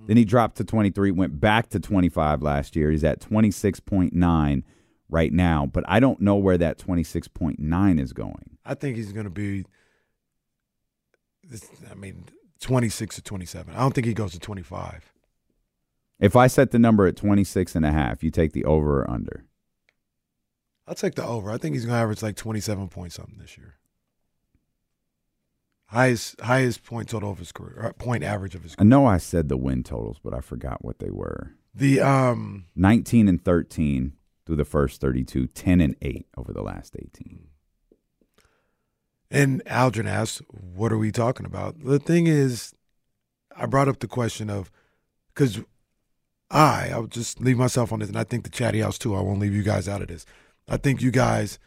Then 0.08 0.18
he 0.18 0.26
dropped 0.26 0.58
to 0.58 0.64
twenty 0.64 0.90
three. 0.90 1.12
Went 1.12 1.40
back 1.40 1.70
to 1.70 1.80
twenty 1.80 2.10
five 2.10 2.42
last 2.42 2.76
year. 2.76 2.90
He's 2.92 3.04
at 3.04 3.22
twenty 3.22 3.52
six 3.52 3.80
point 3.80 4.14
nine 4.14 4.64
right 5.10 5.32
now, 5.32 5.66
but 5.66 5.84
I 5.88 6.00
don't 6.00 6.20
know 6.22 6.36
where 6.36 6.58
that 6.58 6.78
twenty 6.80 7.04
six 7.04 7.28
point 7.28 7.60
nine 7.60 8.00
is 8.00 8.14
going. 8.14 8.58
I 8.66 8.74
think 8.74 8.98
he's 8.98 9.12
going 9.14 9.26
to 9.26 9.30
be, 9.32 9.66
this- 11.50 11.70
I 11.90 11.96
mean, 11.96 12.26
26 12.62 13.16
to 13.16 13.22
27. 13.22 13.74
I 13.74 13.80
don't 13.80 13.94
think 13.94 14.06
he 14.08 14.14
goes 14.14 14.32
to 14.34 14.40
25. 14.40 15.12
If 16.20 16.36
I 16.36 16.48
set 16.48 16.72
the 16.72 16.80
number 16.80 17.08
at 17.08 17.16
26 17.16 17.76
and 17.76 17.86
a 17.86 17.92
half, 17.92 18.24
you 18.24 18.32
take 18.32 18.52
the 18.54 18.66
over 18.66 19.02
or 19.02 19.10
under. 19.10 19.46
I'll 20.86 20.96
take 20.96 21.16
the 21.16 21.26
over. 21.26 21.52
I 21.52 21.58
think 21.58 21.76
he's 21.76 21.86
going 21.86 21.96
to 21.96 22.02
average 22.02 22.22
like 22.22 22.36
27 22.36 22.90
points 22.90 23.16
something 23.16 23.38
this 23.40 23.58
year. 23.58 23.76
Highest 25.88 26.40
highest 26.42 26.84
point 26.84 27.10
total 27.10 27.32
of 27.32 27.40
his 27.40 27.52
career, 27.52 27.88
uh, 27.88 27.94
point 27.94 28.24
average 28.24 28.54
of 28.54 28.62
his 28.62 28.76
I 28.78 28.84
know 28.84 29.08
I 29.08 29.18
said 29.18 29.50
the 29.50 29.58
win 29.58 29.82
totals, 29.84 30.20
but 30.24 30.36
I 30.36 30.42
forgot 30.42 30.86
what 30.86 31.00
they 31.00 31.10
were. 31.10 31.54
The 31.74 32.00
um 32.02 32.66
19 32.76 33.28
and 33.28 33.44
13 33.44 34.14
through 34.46 34.58
the 34.58 34.66
first 34.66 35.02
32, 35.02 35.48
10 35.48 35.82
and 35.82 35.96
8 36.02 36.28
over 36.38 36.54
the 36.54 36.62
last 36.62 36.96
18. 37.00 37.48
And 39.32 39.64
Aldrin 39.66 40.08
asked, 40.08 40.42
"What 40.50 40.92
are 40.92 40.98
we 40.98 41.12
talking 41.12 41.46
about?" 41.46 41.84
The 41.84 42.00
thing 42.00 42.28
is, 42.28 42.74
I 43.56 43.66
brought 43.66 43.88
up 43.88 44.00
the 44.00 44.08
question 44.08 44.50
of 44.50 44.72
because 45.34 45.60
I, 46.50 46.90
I'll 46.92 47.08
just 47.08 47.40
leave 47.40 47.58
myself 47.58 47.94
on 47.94 48.00
this, 48.00 48.10
and 48.10 48.18
I 48.18 48.24
think 48.24 48.44
the 48.44 48.50
chatty 48.50 48.80
house 48.82 48.98
too. 48.98 49.16
I 49.16 49.22
won't 49.22 49.40
leave 49.40 49.54
you 49.54 49.64
guys 49.64 49.88
out 49.88 50.02
of 50.02 50.08
this. 50.08 50.26
I 50.68 50.78
think 50.78 51.02
you 51.02 51.12
guys 51.12 51.60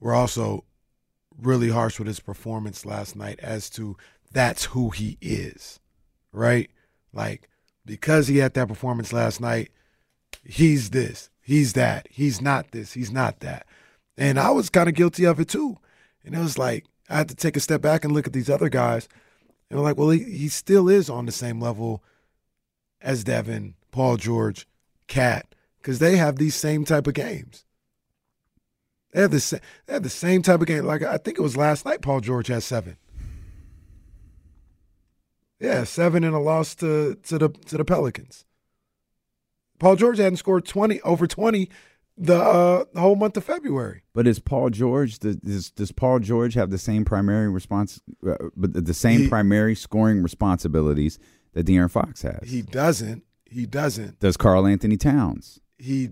were 0.00 0.14
also 0.14 0.64
really 1.40 1.70
harsh 1.70 1.98
with 1.98 2.08
his 2.08 2.20
performance 2.20 2.84
last 2.84 3.14
night 3.14 3.38
as 3.40 3.70
to 3.70 3.96
that's 4.32 4.66
who 4.66 4.90
he 4.90 5.18
is, 5.20 5.80
right? 6.32 6.70
Like 7.12 7.48
because 7.84 8.28
he 8.28 8.38
had 8.38 8.54
that 8.54 8.68
performance 8.68 9.12
last 9.12 9.40
night, 9.40 9.70
he's 10.44 10.90
this, 10.90 11.30
he's 11.40 11.72
that, 11.74 12.06
he's 12.10 12.40
not 12.40 12.70
this, 12.72 12.92
he's 12.92 13.10
not 13.10 13.40
that. 13.40 13.66
And 14.16 14.38
I 14.38 14.50
was 14.50 14.68
kind 14.70 14.88
of 14.88 14.94
guilty 14.94 15.24
of 15.24 15.40
it 15.40 15.48
too. 15.48 15.78
And 16.24 16.34
it 16.34 16.38
was 16.38 16.58
like 16.58 16.84
I 17.08 17.16
had 17.16 17.28
to 17.28 17.34
take 17.34 17.56
a 17.56 17.60
step 17.60 17.80
back 17.80 18.04
and 18.04 18.12
look 18.12 18.26
at 18.26 18.32
these 18.32 18.50
other 18.50 18.68
guys, 18.68 19.08
and 19.70 19.78
I'm 19.78 19.84
like, 19.84 19.96
well, 19.96 20.10
he, 20.10 20.24
he 20.24 20.48
still 20.48 20.88
is 20.88 21.08
on 21.08 21.26
the 21.26 21.32
same 21.32 21.60
level 21.60 22.02
as 23.00 23.24
Devin, 23.24 23.74
Paul 23.90 24.16
George, 24.16 24.66
KAT, 25.06 25.54
because 25.80 25.98
they 25.98 26.16
have 26.16 26.36
these 26.36 26.54
same 26.54 26.84
type 26.84 27.06
of 27.06 27.14
games. 27.14 27.64
They 29.12 29.22
have 29.22 29.30
the 29.30 29.40
sa- 29.40 29.58
they 29.86 29.94
have 29.94 30.02
the 30.02 30.10
same 30.10 30.42
type 30.42 30.60
of 30.60 30.66
game. 30.66 30.84
Like 30.84 31.02
I 31.02 31.16
think 31.16 31.38
it 31.38 31.42
was 31.42 31.56
last 31.56 31.84
night, 31.84 32.02
Paul 32.02 32.20
George 32.20 32.48
had 32.48 32.62
seven. 32.62 32.96
Yeah, 35.60 35.84
seven 35.84 36.24
and 36.24 36.34
a 36.34 36.38
loss 36.38 36.74
to 36.76 37.14
to 37.14 37.38
the 37.38 37.48
to 37.48 37.78
the 37.78 37.84
Pelicans. 37.84 38.44
Paul 39.78 39.96
George 39.96 40.18
hadn't 40.18 40.36
scored 40.36 40.66
twenty 40.66 41.00
over 41.02 41.26
twenty 41.26 41.70
the, 42.18 42.36
uh, 42.36 42.84
the 42.92 43.00
whole 43.00 43.16
month 43.16 43.36
of 43.36 43.44
February. 43.44 44.02
But 44.12 44.26
is 44.26 44.38
Paul 44.40 44.70
George 44.70 45.18
does 45.20 45.70
does 45.70 45.92
Paul 45.92 46.18
George 46.18 46.54
have 46.54 46.70
the 46.70 46.78
same 46.78 47.04
primary 47.04 47.48
response, 47.48 48.00
uh, 48.26 48.34
but 48.56 48.72
the 48.84 48.94
same 48.94 49.20
He- 49.22 49.28
primary 49.28 49.74
scoring 49.74 50.22
responsibilities 50.22 51.18
that 51.52 51.66
De'Aaron 51.66 51.90
Fox 51.90 52.22
has? 52.22 52.40
He 52.48 52.62
doesn't. 52.62 53.22
He 53.50 53.64
doesn't. 53.64 54.20
does 54.20 54.36
Karl-Anthony 54.36 54.96
Towns? 54.96 55.60
He. 55.78 56.10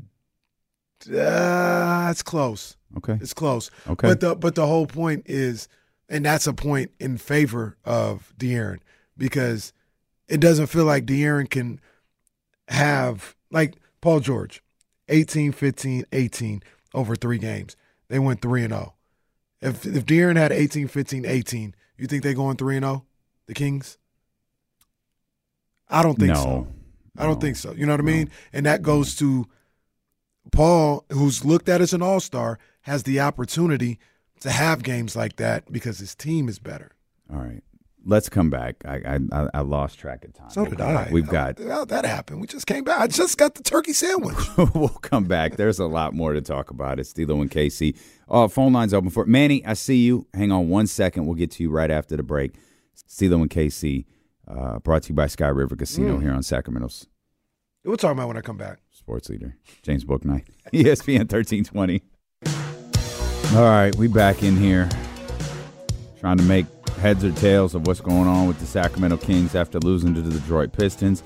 Uh, 1.12 2.08
it's 2.10 2.22
close. 2.22 2.76
Okay. 2.96 3.18
It's 3.20 3.34
close. 3.34 3.70
Okay. 3.86 4.08
But 4.08 4.20
the 4.20 4.34
but 4.34 4.54
the 4.54 4.66
whole 4.66 4.86
point 4.86 5.24
is, 5.26 5.68
and 6.08 6.24
that's 6.24 6.46
a 6.46 6.54
point 6.54 6.92
in 6.98 7.18
favor 7.18 7.76
of 7.84 8.32
De'Aaron 8.38 8.78
because 9.18 9.72
it 10.28 10.40
doesn't 10.40 10.68
feel 10.68 10.84
like 10.84 11.04
De'Aaron 11.04 11.50
can 11.50 11.80
have 12.68 13.36
like 13.50 13.76
Paul 14.00 14.20
George, 14.20 14.62
18, 15.08 15.52
15, 15.52 16.04
18 16.12 16.62
over 16.94 17.14
three 17.16 17.38
games. 17.38 17.76
They 18.08 18.18
went 18.18 18.40
three 18.40 18.62
and 18.64 18.72
zero. 18.72 18.94
If 19.60 19.86
if 19.86 20.04
De'Aaron 20.06 20.36
had 20.36 20.52
18, 20.52 20.88
15, 20.88 21.24
18, 21.26 21.74
you 21.98 22.06
think 22.06 22.22
they 22.22 22.34
going 22.34 22.56
three 22.56 22.76
and 22.76 22.84
zero? 22.84 23.04
The 23.46 23.54
Kings? 23.54 23.98
I 25.88 26.02
don't 26.02 26.16
think 26.18 26.32
No. 26.32 26.42
so. 26.42 26.66
I 27.18 27.24
don't 27.24 27.40
think 27.40 27.56
so. 27.56 27.72
You 27.72 27.86
know 27.86 27.92
what 27.92 28.00
I 28.00 28.04
mean? 28.04 28.30
And 28.52 28.66
that 28.66 28.82
goes 28.82 29.14
to 29.16 29.46
Paul, 30.52 31.04
who's 31.10 31.44
looked 31.44 31.68
at 31.68 31.80
as 31.80 31.92
an 31.92 32.02
all 32.02 32.20
star, 32.20 32.58
has 32.82 33.04
the 33.04 33.20
opportunity 33.20 33.98
to 34.40 34.50
have 34.50 34.82
games 34.82 35.16
like 35.16 35.36
that 35.36 35.72
because 35.72 35.98
his 35.98 36.14
team 36.14 36.48
is 36.48 36.58
better. 36.58 36.92
All 37.32 37.38
right. 37.38 37.62
Let's 38.08 38.28
come 38.28 38.50
back. 38.50 38.76
I 38.86 39.18
I, 39.32 39.48
I 39.52 39.60
lost 39.62 39.98
track 39.98 40.24
of 40.24 40.32
time. 40.32 40.48
So 40.50 40.62
We'll 40.62 40.70
did. 40.70 40.80
I. 40.80 41.08
We've 41.10 41.26
got 41.26 41.56
that 41.56 42.04
happened? 42.04 42.40
We 42.40 42.46
just 42.46 42.66
came 42.66 42.84
back. 42.84 43.00
I 43.00 43.06
just 43.08 43.36
got 43.36 43.56
the 43.56 43.62
turkey 43.64 43.92
sandwich. 43.92 44.36
we'll 44.74 44.88
come 44.88 45.24
back. 45.24 45.56
There's 45.56 45.80
a 45.80 45.86
lot 45.86 46.14
more 46.14 46.32
to 46.32 46.40
talk 46.40 46.70
about. 46.70 47.00
It's 47.00 47.10
Stilo 47.10 47.40
and 47.40 47.50
Casey. 47.50 47.96
Uh, 48.28 48.46
phone 48.48 48.72
lines 48.72 48.94
open 48.94 49.10
for 49.10 49.26
Manny. 49.26 49.64
I 49.66 49.72
see 49.74 49.96
you. 49.98 50.26
Hang 50.34 50.52
on 50.52 50.68
one 50.68 50.86
second. 50.86 51.26
We'll 51.26 51.34
get 51.34 51.50
to 51.52 51.62
you 51.64 51.70
right 51.70 51.90
after 51.90 52.16
the 52.16 52.22
break. 52.22 52.52
Stilo 52.94 53.40
and 53.40 53.50
Casey, 53.50 54.06
uh, 54.48 54.78
brought 54.78 55.02
to 55.04 55.08
you 55.10 55.14
by 55.14 55.26
Sky 55.26 55.48
River 55.48 55.74
Casino 55.76 56.16
Mm. 56.18 56.22
here 56.22 56.32
on 56.32 56.42
Sacramento's 56.42 57.06
We'll 57.84 57.96
talk 57.96 58.12
about 58.12 58.26
when 58.28 58.36
I 58.36 58.40
come 58.40 58.56
back. 58.56 58.78
sports 58.90 59.28
leader, 59.28 59.56
James 59.82 60.04
Bouknight, 60.04 60.44
ESPN 60.72 61.30
1320. 61.30 62.02
All 63.54 63.62
right, 63.62 63.94
we 63.96 64.08
back 64.08 64.42
in 64.42 64.56
here 64.56 64.88
trying 66.18 66.36
to 66.38 66.42
make 66.44 66.66
heads 67.06 67.24
or 67.24 67.30
tails 67.30 67.76
of 67.76 67.86
what's 67.86 68.00
going 68.00 68.26
on 68.26 68.48
with 68.48 68.58
the 68.58 68.66
Sacramento 68.66 69.16
Kings 69.18 69.54
after 69.54 69.78
losing 69.78 70.12
to 70.12 70.20
the 70.20 70.40
Detroit 70.40 70.72
Pistons. 70.72 71.22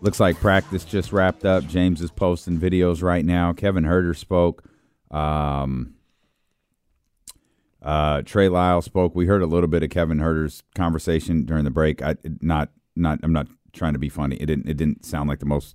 Looks 0.00 0.20
like 0.20 0.36
practice 0.36 0.84
just 0.84 1.12
wrapped 1.12 1.44
up. 1.44 1.66
James 1.66 2.00
is 2.00 2.12
posting 2.12 2.56
videos 2.56 3.02
right 3.02 3.24
now. 3.24 3.52
Kevin 3.52 3.82
Huerter 3.82 4.16
spoke. 4.16 4.62
Um, 5.10 5.94
uh, 7.82 8.22
Trey 8.22 8.48
Lyles 8.48 8.84
spoke. 8.84 9.16
We 9.16 9.26
heard 9.26 9.42
a 9.42 9.46
little 9.46 9.66
bit 9.66 9.82
of 9.82 9.90
Kevin 9.90 10.18
Huerter's 10.18 10.62
conversation 10.76 11.44
during 11.44 11.64
the 11.64 11.70
break. 11.70 12.00
I 12.00 12.14
not 12.40 12.70
not. 12.94 13.18
I'm 13.24 13.32
not 13.32 13.48
trying 13.72 13.94
to 13.94 13.98
be 13.98 14.08
funny. 14.08 14.36
It 14.36 14.46
didn't. 14.46 14.68
It 14.68 14.76
didn't 14.76 15.04
sound 15.04 15.28
like 15.28 15.40
the 15.40 15.46
most 15.46 15.74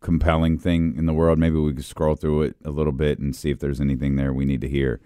compelling 0.00 0.58
thing 0.58 0.96
in 0.98 1.06
the 1.06 1.14
world. 1.14 1.38
Maybe 1.38 1.60
we 1.60 1.74
could 1.74 1.84
scroll 1.84 2.16
through 2.16 2.42
it 2.42 2.56
a 2.64 2.70
little 2.70 2.92
bit 2.92 3.20
and 3.20 3.36
see 3.36 3.50
if 3.50 3.60
there's 3.60 3.80
anything 3.80 4.16
there 4.16 4.32
we 4.32 4.44
need 4.44 4.62
to 4.62 4.68
hear. 4.68 5.00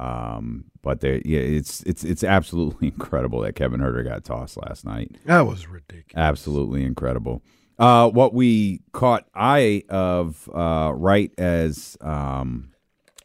Um, 0.00 0.64
but 0.82 1.00
there, 1.00 1.20
yeah, 1.26 1.40
it's 1.40 1.82
it's 1.82 2.04
it's 2.04 2.24
absolutely 2.24 2.88
incredible 2.98 3.40
that 3.42 3.54
Kevin 3.54 3.80
Huerter 3.80 4.02
got 4.02 4.24
tossed 4.24 4.56
last 4.56 4.84
night. 4.84 5.16
That 5.26 5.42
was 5.42 5.66
ridiculous. 5.68 6.14
Absolutely 6.16 6.84
incredible. 6.84 7.42
Uh, 7.78 8.08
what 8.08 8.34
we 8.34 8.80
caught 8.92 9.26
eye 9.34 9.82
of 9.88 10.48
uh, 10.54 10.92
right 10.94 11.32
as 11.38 11.98
um, 12.00 12.72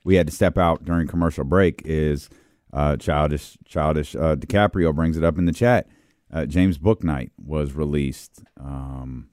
we 0.03 0.15
had 0.15 0.27
to 0.27 0.33
step 0.33 0.57
out 0.57 0.83
during 0.83 1.07
commercial 1.07 1.45
break 1.45 1.81
is 1.85 2.29
uh, 2.73 2.97
childish 2.97 3.57
childish 3.65 4.13
uh, 4.15 4.35
DiCaprio 4.35 4.93
brings 4.93 5.17
it 5.17 5.23
up 5.23 5.37
in 5.37 5.45
the 5.45 5.53
chat. 5.53 5.87
Uh, 6.31 6.45
James 6.45 6.77
Bouknight 6.77 7.31
was 7.37 7.73
released, 7.73 8.43
um, 8.59 9.29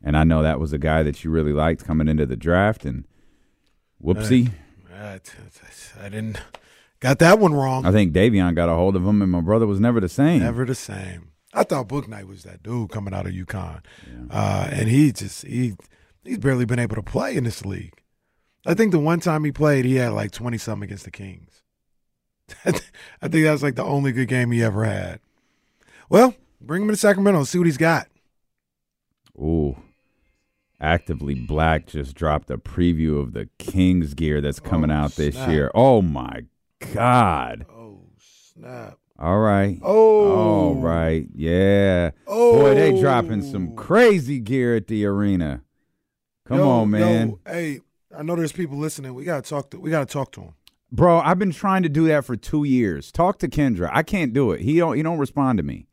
and 0.00 0.16
I 0.16 0.22
know 0.22 0.42
that 0.42 0.60
was 0.60 0.72
a 0.72 0.78
guy 0.78 1.02
that 1.02 1.24
you 1.24 1.30
really 1.30 1.52
liked 1.52 1.84
coming 1.84 2.06
into 2.06 2.26
the 2.26 2.36
draft. 2.36 2.84
And 2.84 3.04
whoopsie, 4.02 4.52
Uh, 4.96 5.18
I 6.00 6.08
didn't 6.08 6.40
got 7.00 7.18
that 7.18 7.38
one 7.38 7.52
wrong. 7.52 7.84
I 7.84 7.92
think 7.92 8.12
Davion 8.14 8.54
got 8.54 8.68
a 8.68 8.74
hold 8.74 8.96
of 8.96 9.04
him, 9.06 9.20
and 9.20 9.30
my 9.30 9.40
brother 9.40 9.66
was 9.66 9.80
never 9.80 10.00
the 10.00 10.08
same. 10.08 10.40
Never 10.40 10.64
the 10.64 10.74
same. 10.74 11.32
I 11.52 11.64
thought 11.64 11.88
Bouknight 11.88 12.26
was 12.26 12.42
that 12.44 12.62
dude 12.62 12.90
coming 12.90 13.14
out 13.14 13.26
of 13.26 13.32
UConn, 13.32 13.80
uh, 14.30 14.68
and 14.70 14.88
he 14.88 15.12
just 15.12 15.46
he 15.46 15.74
he's 16.24 16.38
barely 16.38 16.64
been 16.64 16.78
able 16.78 16.96
to 16.96 17.02
play 17.02 17.36
in 17.36 17.44
this 17.44 17.64
league. 17.64 17.94
I 18.64 18.74
think 18.74 18.92
the 18.92 18.98
one 18.98 19.20
time 19.20 19.44
he 19.44 19.52
played, 19.52 19.84
he 19.84 19.96
had 19.96 20.12
like 20.12 20.32
twenty 20.32 20.58
something 20.58 20.84
against 20.84 21.04
the 21.04 21.10
Kings. 21.10 21.62
I 22.64 22.72
think 23.28 23.44
that 23.44 23.52
was 23.52 23.62
like 23.62 23.74
the 23.74 23.84
only 23.84 24.12
good 24.12 24.28
game 24.28 24.50
he 24.50 24.62
ever 24.62 24.84
had. 24.84 25.20
Well, 26.08 26.34
bring 26.60 26.82
him 26.82 26.88
to 26.88 26.96
Sacramento 26.96 27.40
and 27.40 27.48
see 27.48 27.58
what 27.58 27.66
he's 27.66 27.76
got. 27.76 28.06
Ooh. 29.38 29.76
Actively 30.80 31.34
Black 31.34 31.86
just 31.86 32.14
dropped 32.14 32.50
a 32.50 32.58
preview 32.58 33.18
of 33.20 33.32
the 33.32 33.48
Kings 33.58 34.14
gear 34.14 34.40
that's 34.40 34.60
coming 34.60 34.90
oh, 34.90 34.94
out 34.94 35.12
this 35.12 35.34
snap. 35.34 35.50
year. 35.50 35.70
Oh 35.74 36.02
my 36.02 36.44
God. 36.92 37.64
Oh 37.70 38.02
snap! 38.18 38.98
All 39.18 39.38
right. 39.38 39.78
Oh. 39.82 40.34
All 40.34 40.74
right. 40.74 41.26
Yeah. 41.34 42.10
Oh. 42.26 42.60
Boy, 42.60 42.74
they 42.74 42.92
Oh. 42.92 43.00
dropping 43.00 43.42
some 43.42 43.70
oh. 43.72 43.74
crazy 43.74 44.38
gear 44.38 44.76
at 44.76 44.86
the 44.88 45.06
arena. 45.06 45.62
Come 46.46 46.58
Yo, 46.58 46.68
on, 46.68 46.90
man. 46.90 47.28
yo, 47.30 47.40
hey, 47.46 47.80
I 48.16 48.22
know 48.22 48.36
there's 48.36 48.52
people 48.52 48.76
listening. 48.76 49.14
We 49.14 49.24
gotta 49.24 49.48
talk 49.48 49.70
to. 49.70 49.80
We 49.80 49.90
gotta 49.90 50.06
talk 50.06 50.30
to 50.32 50.42
him. 50.42 50.54
Bro, 50.92 51.20
I've 51.20 51.38
been 51.38 51.50
trying 51.52 51.82
to 51.82 51.88
do 51.88 52.06
that 52.08 52.24
for 52.24 52.36
two 52.36 52.64
years. 52.64 53.10
Talk 53.10 53.38
to 53.40 53.48
Kendra. 53.48 53.88
I 53.92 54.02
can't 54.02 54.32
do 54.32 54.52
it. 54.52 54.60
He 54.60 54.76
don't 54.76 54.94
he 54.96 55.02
don't 55.02 55.18
respond 55.18 55.56
to 55.56 55.62
me. 55.62 55.86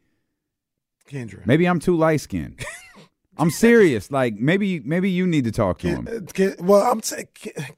Kendra. 1.10 1.46
Maybe 1.46 1.66
I'm 1.68 1.80
too 1.80 1.96
light 1.96 2.22
skinned. 2.22 2.64
I'm 3.38 3.50
serious. 3.50 4.12
Like 4.12 4.36
maybe 4.36 4.80
maybe 4.82 5.10
you 5.10 5.26
need 5.26 5.44
to 5.46 5.52
talk 5.52 5.80
to 5.80 5.88
him. 5.88 6.08
Uh, 6.08 6.52
well, 6.60 6.92
I'm 6.92 7.02
saying 7.02 7.28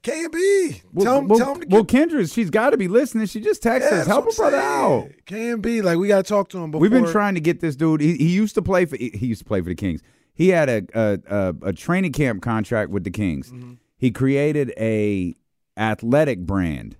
K 0.02 0.24
and 0.24 0.32
B. 0.32 0.82
Well, 0.92 1.04
Tell 1.04 1.18
him. 1.18 1.28
well, 1.28 1.38
tell 1.38 1.54
him 1.54 1.60
to 1.62 1.66
well, 1.70 1.84
Kendra, 1.84 2.32
she's 2.32 2.50
got 2.50 2.70
to 2.70 2.76
be 2.76 2.88
listening. 2.88 3.26
She 3.26 3.40
just 3.40 3.62
texted 3.62 3.90
Yeah, 3.90 3.98
us. 4.00 4.06
Help 4.06 4.26
her 4.26 4.32
brother 4.36 4.56
out. 4.58 5.00
saying. 5.02 5.14
K 5.24 5.50
and 5.50 5.62
B. 5.62 5.80
Like 5.82 5.96
we 5.98 6.08
gotta 6.08 6.22
talk 6.22 6.48
to 6.50 6.58
him. 6.58 6.70
Before. 6.72 6.82
We've 6.82 6.90
been 6.90 7.06
trying 7.10 7.34
to 7.36 7.40
get 7.40 7.60
this 7.60 7.74
dude. 7.76 8.00
He, 8.02 8.16
he 8.16 8.28
used 8.28 8.54
to 8.56 8.62
play 8.62 8.84
for. 8.84 8.96
He 8.96 9.26
used 9.26 9.40
to 9.40 9.46
play 9.46 9.60
for 9.62 9.68
the 9.70 9.74
Kings. 9.74 10.02
He 10.34 10.48
had 10.48 10.68
a 10.68 10.82
a, 10.94 11.18
a, 11.28 11.54
a 11.68 11.72
training 11.72 12.12
camp 12.12 12.42
contract 12.42 12.90
with 12.90 13.04
the 13.04 13.10
Kings. 13.10 13.50
Mm-hmm. 13.50 13.74
He 13.96 14.10
created 14.10 14.74
a 14.76 15.34
athletic 15.78 16.40
brand 16.40 16.96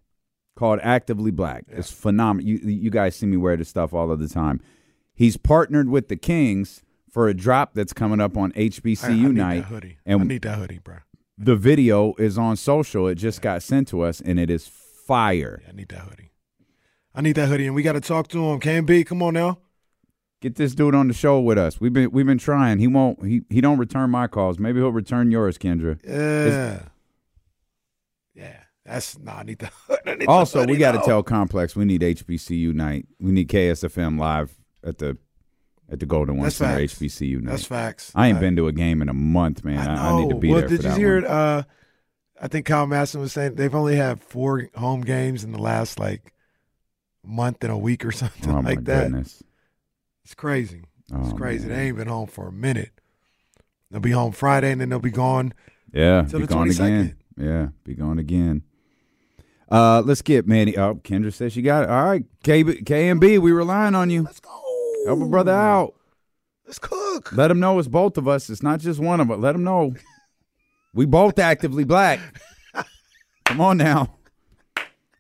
called 0.55 0.81
Actively 0.83 1.31
Black. 1.31 1.65
It's 1.69 1.91
phenomenal. 1.91 2.49
You 2.49 2.59
you 2.63 2.91
guys 2.91 3.17
see 3.17 3.27
me 3.27 3.37
wear 3.37 3.57
this 3.57 3.69
stuff 3.69 3.93
all 3.93 4.11
of 4.11 4.19
the 4.19 4.29
time. 4.29 4.61
He's 5.15 5.37
partnered 5.37 5.89
with 5.91 6.09
the 6.09 6.17
Kings 6.17 6.83
for 7.17 7.29
a 7.29 7.35
drop 7.35 7.73
that's 7.73 7.95
coming 7.95 8.21
up 8.21 8.37
on 8.37 8.53
HBCU 8.53 9.03
I, 9.03 9.09
I 9.09 9.15
need 9.15 9.31
night. 9.31 9.55
that 9.61 9.69
hoodie. 9.69 9.97
And 10.05 10.21
I 10.21 10.25
need 10.25 10.43
that 10.43 10.59
hoodie, 10.59 10.81
bro. 10.85 10.97
the 11.39 11.57
video 11.57 12.13
is 12.19 12.37
on 12.37 12.59
social. 12.59 13.09
It 13.09 13.15
just 13.15 13.41
got 13.41 13.63
sent 13.63 13.89
to 13.89 14.03
us, 14.03 14.21
and 14.21 14.39
it 14.39 14.51
is 14.51 14.67
fire. 14.67 15.63
I 15.67 15.73
need 15.73 15.89
that 15.89 16.01
hoodie. 16.01 16.33
I 17.15 17.23
need 17.23 17.37
that 17.37 17.47
hoodie, 17.49 17.65
and 17.65 17.75
we 17.75 17.83
got 17.83 17.95
to 17.95 18.03
talk 18.03 18.29
to 18.29 18.45
him. 18.51 18.61
K 18.61 18.77
and 18.77 18.87
B, 18.87 19.03
come 19.03 19.23
on 19.23 19.33
now. 19.33 19.61
Get 20.43 20.57
this 20.57 20.75
dude 20.75 20.95
on 20.95 21.09
the 21.09 21.15
show 21.15 21.41
with 21.41 21.57
us. 21.57 21.81
We've 21.81 21.91
been 21.91 22.11
we've 22.11 22.27
been 22.27 22.37
trying. 22.37 22.81
He 22.81 22.87
won't. 22.87 23.25
He 23.25 23.41
he 23.49 23.63
don't 23.63 23.79
return 23.79 24.11
my 24.11 24.27
calls. 24.27 24.59
Maybe 24.59 24.81
he'll 24.81 24.93
return 24.93 25.31
yours, 25.31 25.57
Kendra. 25.57 25.99
Yeah. 26.07 26.83
Yeah. 28.35 28.61
That's 28.85 29.19
nah. 29.19 29.39
I 29.39 29.43
need 29.45 29.61
the. 29.61 29.71
I 30.07 30.17
need 30.17 30.27
Also, 30.27 30.67
we 30.67 30.77
got 30.77 30.93
to 30.93 31.01
tell 31.01 31.23
Complex 31.23 31.75
we 31.75 31.87
need 31.87 32.03
HBCU 32.03 32.75
night. 32.75 33.07
We 33.19 33.33
need 33.33 33.49
KSFM 33.49 34.19
live 34.19 34.55
at 34.85 34.99
the 34.99 35.17
at 35.91 36.01
the 36.01 36.07
Golden 36.07 36.37
One 36.39 36.51
Center 36.51 36.81
facts. 36.81 36.99
HBCU 36.99 37.41
night. 37.43 37.51
That's 37.51 37.65
facts. 37.67 38.13
I 38.15 38.29
ain't 38.29 38.41
been 38.41 38.57
to 38.57 38.67
a 38.69 38.73
game 38.73 39.03
in 39.03 39.09
a 39.09 39.15
month, 39.15 39.65
man. 39.65 39.79
I, 39.89 40.11
I 40.13 40.21
need 40.21 40.31
to 40.31 40.35
be 40.37 40.51
well, 40.51 40.61
there 40.61 40.69
Did 40.69 40.85
you 40.85 40.91
hear. 40.91 41.25
Uh, 41.27 41.63
I 42.41 42.49
think 42.49 42.67
Kyle 42.67 42.87
Masson 42.87 43.21
was 43.21 43.33
saying 43.33 43.55
they've 43.55 43.75
only 43.75 43.97
had 43.97 44.21
four 44.21 44.69
home 44.75 45.01
games 45.03 45.43
in 45.45 45.53
the 45.53 45.59
last 45.59 45.99
like 45.99 46.35
month 47.25 47.63
and 47.65 47.73
a 47.73 47.79
week 47.79 48.05
or 48.05 48.13
something 48.13 48.51
Oh 48.51 48.63
my 48.63 48.71
like 48.71 48.85
that. 48.85 49.05
goodness. 49.05 49.43
It's 50.25 50.35
crazy. 50.35 50.83
It's 51.13 51.33
Oh, 51.33 51.37
crazy. 51.37 51.69
They 51.69 51.87
ain't 51.89 51.97
been 51.97 52.09
home 52.09 52.27
for 52.27 52.49
a 52.49 52.53
minute. 52.53 52.91
They'll 53.91 54.01
be 54.01 54.11
home 54.11 54.33
Friday 54.33 54.73
and 54.73 54.81
then 54.81 54.89
they'll 54.89 54.99
be 54.99 55.11
gone. 55.13 55.55
Yeah, 55.93 56.23
be 56.23 56.31
the 56.41 56.47
gone 56.47 56.67
22nd. 56.69 56.75
again. 56.81 57.17
Yeah, 57.39 57.69
be 57.85 57.95
gone 57.95 58.19
again. 58.19 58.63
Uh, 59.71 60.03
let's 60.05 60.23
get 60.23 60.47
Manny. 60.47 60.77
Oh, 60.77 60.97
Kendra 60.97 61.33
says 61.33 61.53
she 61.53 61.63
got 61.63 61.85
it. 61.85 61.91
All 61.91 62.05
right, 62.05 62.25
K 62.43 62.65
K 62.83 63.09
and 63.09 63.21
B, 63.21 63.39
we 63.39 63.53
relying 63.53 63.95
on 63.95 64.11
you. 64.11 64.23
Let's 64.25 64.41
go. 64.41 64.51
Help 65.07 65.21
a 65.23 65.27
brother 65.27 65.53
out. 65.53 65.95
Let's 66.67 66.79
cook. 66.81 67.33
Let 67.33 67.51
him 67.51 67.61
know 67.61 67.79
it's 67.79 67.87
both 67.89 68.19
of 68.19 68.27
us. 68.27 68.51
It's 68.51 68.63
not 68.63 68.81
just 68.81 68.99
one 68.99 69.21
of 69.21 69.31
us. 69.31 69.39
Let 69.39 69.55
him 69.55 69.63
know 69.63 69.95
we 70.95 71.07
both 71.07 71.39
actively 71.39 71.85
black. 71.85 72.19
Come 73.45 73.61
on 73.61 73.77
now. 73.77 74.17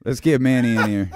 Let's 0.04 0.20
get 0.20 0.40
Manny 0.40 0.74
in 0.74 0.88
here. 0.88 1.10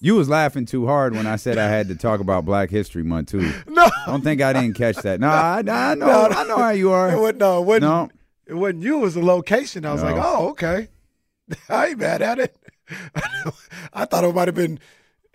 You 0.00 0.14
was 0.14 0.28
laughing 0.28 0.66
too 0.66 0.86
hard 0.86 1.14
when 1.14 1.26
I 1.26 1.36
said 1.36 1.58
I 1.58 1.68
had 1.68 1.88
to 1.88 1.94
talk 1.96 2.20
about 2.20 2.44
Black 2.44 2.70
History 2.70 3.02
Month 3.02 3.30
too. 3.30 3.50
No, 3.66 3.84
I 3.84 4.04
don't 4.06 4.22
think 4.22 4.40
I 4.40 4.52
didn't 4.52 4.74
catch 4.74 4.96
that. 4.96 5.20
No, 5.20 5.28
I, 5.28 5.58
I 5.58 5.62
know. 5.94 6.06
No, 6.06 6.28
I 6.28 6.44
know 6.44 6.56
how 6.58 6.70
you 6.70 6.90
are. 6.92 7.10
It 7.10 7.18
wasn't, 7.18 7.38
no, 7.38 7.62
it 7.62 7.66
wasn't, 7.66 7.82
No. 7.82 8.08
it 8.46 8.54
wasn't 8.54 8.82
you. 8.82 8.98
It 8.98 9.00
was 9.00 9.14
the 9.14 9.24
location. 9.24 9.84
I 9.84 9.92
was 9.92 10.02
like, 10.02 10.16
oh, 10.18 10.50
okay. 10.50 10.88
I 11.68 11.88
ain't 11.88 11.98
mad 11.98 12.22
at 12.22 12.38
it. 12.38 12.56
I 13.92 14.04
thought 14.04 14.24
it 14.24 14.34
might 14.34 14.48
have 14.48 14.54
been 14.54 14.78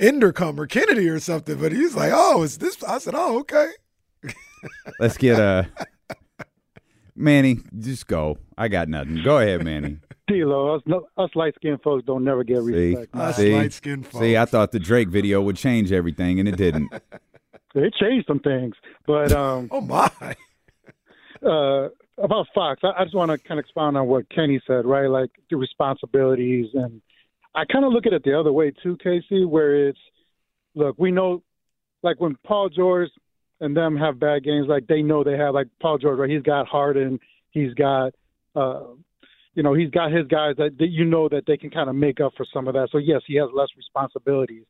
Entercom 0.01 0.57
or 0.57 0.67
Kennedy 0.67 1.07
or 1.07 1.19
something, 1.19 1.57
but 1.59 1.71
he's 1.71 1.95
like, 1.95 2.11
oh, 2.13 2.41
is 2.43 2.57
this? 2.57 2.83
I 2.83 2.97
said, 2.97 3.13
oh, 3.15 3.39
okay. 3.39 3.69
Let's 4.99 5.17
get 5.17 5.39
uh 5.39 5.63
Manny. 7.15 7.59
Just 7.79 8.07
go. 8.07 8.37
I 8.57 8.67
got 8.67 8.89
nothing. 8.89 9.21
Go 9.23 9.37
ahead, 9.39 9.63
Manny. 9.63 9.97
D'Lo, 10.27 10.75
us, 10.75 10.81
us 11.17 11.29
light-skinned 11.35 11.81
folks 11.81 12.05
don't 12.05 12.23
never 12.23 12.43
get 12.43 12.63
See, 12.63 12.95
respect. 12.95 13.35
see, 13.35 14.03
see. 14.17 14.37
I 14.37 14.45
thought 14.45 14.71
the 14.71 14.79
Drake 14.79 15.09
video 15.09 15.41
would 15.41 15.57
change 15.57 15.91
everything, 15.91 16.39
and 16.39 16.47
it 16.47 16.55
didn't. 16.55 16.91
it 17.75 17.93
changed 17.99 18.27
some 18.27 18.39
things, 18.39 18.75
but 19.05 19.31
um, 19.33 19.67
oh 19.71 19.81
my, 19.81 20.09
uh, 21.45 21.89
about 22.17 22.47
Fox, 22.53 22.81
I, 22.83 23.01
I 23.01 23.03
just 23.03 23.15
want 23.15 23.31
to 23.31 23.37
kind 23.37 23.59
of 23.59 23.65
expound 23.65 23.97
on 23.97 24.07
what 24.07 24.29
Kenny 24.29 24.61
said, 24.65 24.85
right? 24.85 25.07
Like 25.07 25.31
the 25.49 25.57
responsibilities, 25.57 26.67
and 26.73 27.01
I 27.53 27.65
kind 27.65 27.85
of 27.85 27.91
look 27.91 28.05
at 28.05 28.13
it 28.13 28.23
the 28.23 28.39
other 28.39 28.51
way 28.51 28.71
too, 28.83 28.97
Casey, 29.03 29.45
where 29.45 29.89
it's 29.89 29.99
look, 30.75 30.95
we 30.97 31.11
know, 31.11 31.43
like 32.03 32.19
when 32.19 32.37
Paul 32.45 32.69
George 32.69 33.09
and 33.59 33.75
them 33.75 33.95
have 33.97 34.19
bad 34.19 34.43
games, 34.43 34.67
like 34.67 34.87
they 34.87 35.01
know 35.01 35.23
they 35.23 35.37
have, 35.37 35.53
like 35.53 35.67
Paul 35.81 35.97
George, 35.97 36.17
right? 36.17 36.29
He's 36.29 36.41
got 36.43 36.67
Harden, 36.67 37.19
he's 37.51 37.73
got. 37.73 38.13
uh 38.55 38.83
you 39.53 39.63
know, 39.63 39.73
he's 39.73 39.89
got 39.89 40.11
his 40.11 40.27
guys 40.27 40.55
that, 40.57 40.77
that 40.79 40.87
you 40.87 41.03
know 41.03 41.27
that 41.27 41.43
they 41.45 41.57
can 41.57 41.69
kind 41.69 41.89
of 41.89 41.95
make 41.95 42.21
up 42.21 42.31
for 42.37 42.45
some 42.53 42.67
of 42.67 42.73
that. 42.73 42.87
So 42.91 42.97
yes, 42.97 43.21
he 43.27 43.35
has 43.35 43.49
less 43.53 43.67
responsibilities. 43.75 44.63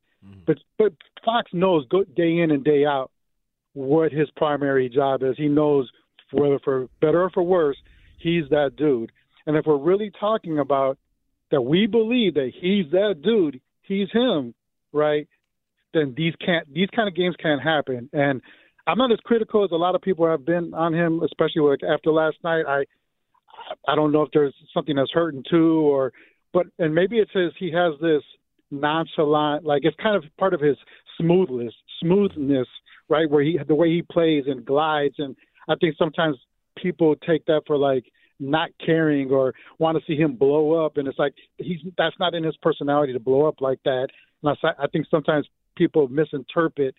But 0.46 0.58
but 0.78 0.94
Fox 1.24 1.52
knows 1.54 1.86
go, 1.88 2.04
day 2.04 2.40
in 2.40 2.52
and 2.52 2.64
day 2.64 2.86
out 2.86 3.12
what 3.74 4.12
his 4.12 4.30
primary 4.36 4.90
job 4.90 5.24
is. 5.24 5.36
He 5.38 5.48
knows 5.48 5.90
whether 6.32 6.60
for 6.64 6.88
better 7.00 7.24
or 7.24 7.30
for 7.30 7.44
worse, 7.44 7.78
he's 8.20 8.50
that 8.50 8.76
dude. 8.76 9.12
And 9.46 9.56
if 9.56 9.66
we're 9.66 9.78
really 9.78 10.12
talking 10.20 10.60
about 10.60 10.98
that 11.52 11.62
we 11.62 11.86
believe 11.86 12.36
that 12.36 12.52
he's 12.60 12.90
that 12.92 13.22
dude, 13.22 13.60
he's 13.84 14.10
him, 14.12 14.54
right? 14.94 15.28
Then 15.94 16.14
these 16.16 16.34
can't 16.44 16.72
these 16.74 16.90
kind 16.96 17.08
of 17.08 17.16
games 17.16 17.36
can't 17.42 17.62
happen. 17.62 18.10
And 18.14 18.42
I'm 18.88 18.98
not 18.98 19.12
as 19.12 19.20
critical 19.24 19.64
as 19.64 19.72
a 19.72 19.76
lot 19.76 19.96
of 19.96 20.02
people 20.02 20.26
have 20.28 20.46
been 20.46 20.74
on 20.74 20.94
him, 20.94 21.22
especially 21.24 21.62
like 21.62 21.82
after 21.84 22.12
last 22.12 22.38
night. 22.44 22.64
I 22.68 22.86
I 23.88 23.96
don't 23.96 24.12
know 24.12 24.24
if 24.24 24.30
there's 24.34 24.56
something 24.74 24.96
that's 24.96 25.12
hurting 25.12 25.44
too, 25.50 25.82
or 25.82 26.14
but 26.54 26.68
and 26.80 26.96
maybe 26.96 27.20
it 27.20 27.30
says 27.34 27.52
he 27.60 27.72
has 27.72 27.94
this 28.02 28.24
nonchalant, 28.72 29.66
like 29.66 29.84
it's 29.84 29.96
kind 30.02 30.16
of 30.16 30.24
part 30.38 30.54
of 30.54 30.62
his 30.62 30.78
smoothness, 31.20 31.74
smoothness, 32.02 32.68
right? 33.10 33.30
Where 33.30 33.44
he 33.44 33.60
the 33.68 33.76
way 33.76 33.90
he 33.90 34.02
plays 34.02 34.46
and 34.48 34.66
glides, 34.66 35.16
and 35.18 35.36
I 35.68 35.76
think 35.76 35.96
sometimes 35.98 36.38
people 36.78 37.16
take 37.28 37.46
that 37.46 37.64
for 37.68 37.78
like 37.78 38.06
not 38.42 38.70
caring 38.84 39.32
or 39.32 39.54
want 39.80 39.98
to 39.98 40.04
see 40.06 40.20
him 40.20 40.36
blow 40.36 40.86
up, 40.86 40.98
and 40.98 41.08
it's 41.08 41.20
like 41.20 41.34
he's 41.58 41.80
that's 41.98 42.16
not 42.20 42.34
in 42.34 42.44
his 42.44 42.58
personality 42.58 43.14
to 43.14 43.20
blow 43.20 43.48
up 43.48 43.62
like 43.62 43.80
that. 43.86 44.08
And 44.44 44.58
I, 44.64 44.84
I 44.84 44.88
think 44.88 45.06
sometimes 45.10 45.48
people 45.76 46.08
misinterpret 46.08 46.96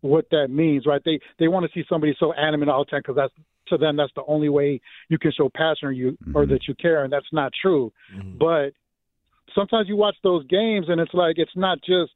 what 0.00 0.26
that 0.30 0.48
means, 0.48 0.86
right? 0.86 1.02
They 1.04 1.20
they 1.38 1.48
want 1.48 1.66
to 1.66 1.72
see 1.78 1.86
somebody 1.88 2.16
so 2.18 2.32
animate 2.32 2.68
all 2.68 2.84
the 2.84 2.90
time 2.90 3.00
because 3.00 3.16
that's 3.16 3.34
to 3.68 3.76
them 3.76 3.96
that's 3.96 4.12
the 4.14 4.22
only 4.26 4.48
way 4.48 4.80
you 5.08 5.18
can 5.18 5.32
show 5.32 5.50
passion 5.54 5.88
or 5.88 5.92
you 5.92 6.16
or 6.34 6.42
mm-hmm. 6.42 6.52
that 6.52 6.68
you 6.68 6.74
care, 6.74 7.04
and 7.04 7.12
that's 7.12 7.26
not 7.32 7.52
true. 7.60 7.92
Mm-hmm. 8.14 8.38
But 8.38 8.72
sometimes 9.54 9.88
you 9.88 9.96
watch 9.96 10.16
those 10.22 10.46
games 10.46 10.86
and 10.88 11.00
it's 11.00 11.14
like 11.14 11.38
it's 11.38 11.56
not 11.56 11.78
just 11.78 12.12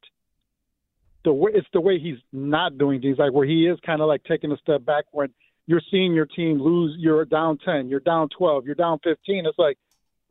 the 1.24 1.32
way 1.32 1.50
it's 1.54 1.66
the 1.72 1.80
way 1.80 1.98
he's 1.98 2.18
not 2.32 2.78
doing 2.78 3.00
things, 3.00 3.18
like 3.18 3.32
where 3.32 3.46
he 3.46 3.66
is 3.66 3.78
kind 3.84 4.00
of 4.00 4.08
like 4.08 4.24
taking 4.24 4.52
a 4.52 4.56
step 4.58 4.84
back 4.84 5.04
when 5.12 5.28
you're 5.70 5.86
seeing 5.92 6.12
your 6.12 6.26
team 6.26 6.60
lose, 6.60 6.97
you're 6.99 7.24
down 7.24 7.58
ten, 7.65 7.89
you're 7.89 8.07
down 8.12 8.28
twelve, 8.36 8.66
you're 8.66 8.74
down 8.74 8.99
fifteen. 9.05 9.47
It's 9.47 9.58
like 9.66 9.78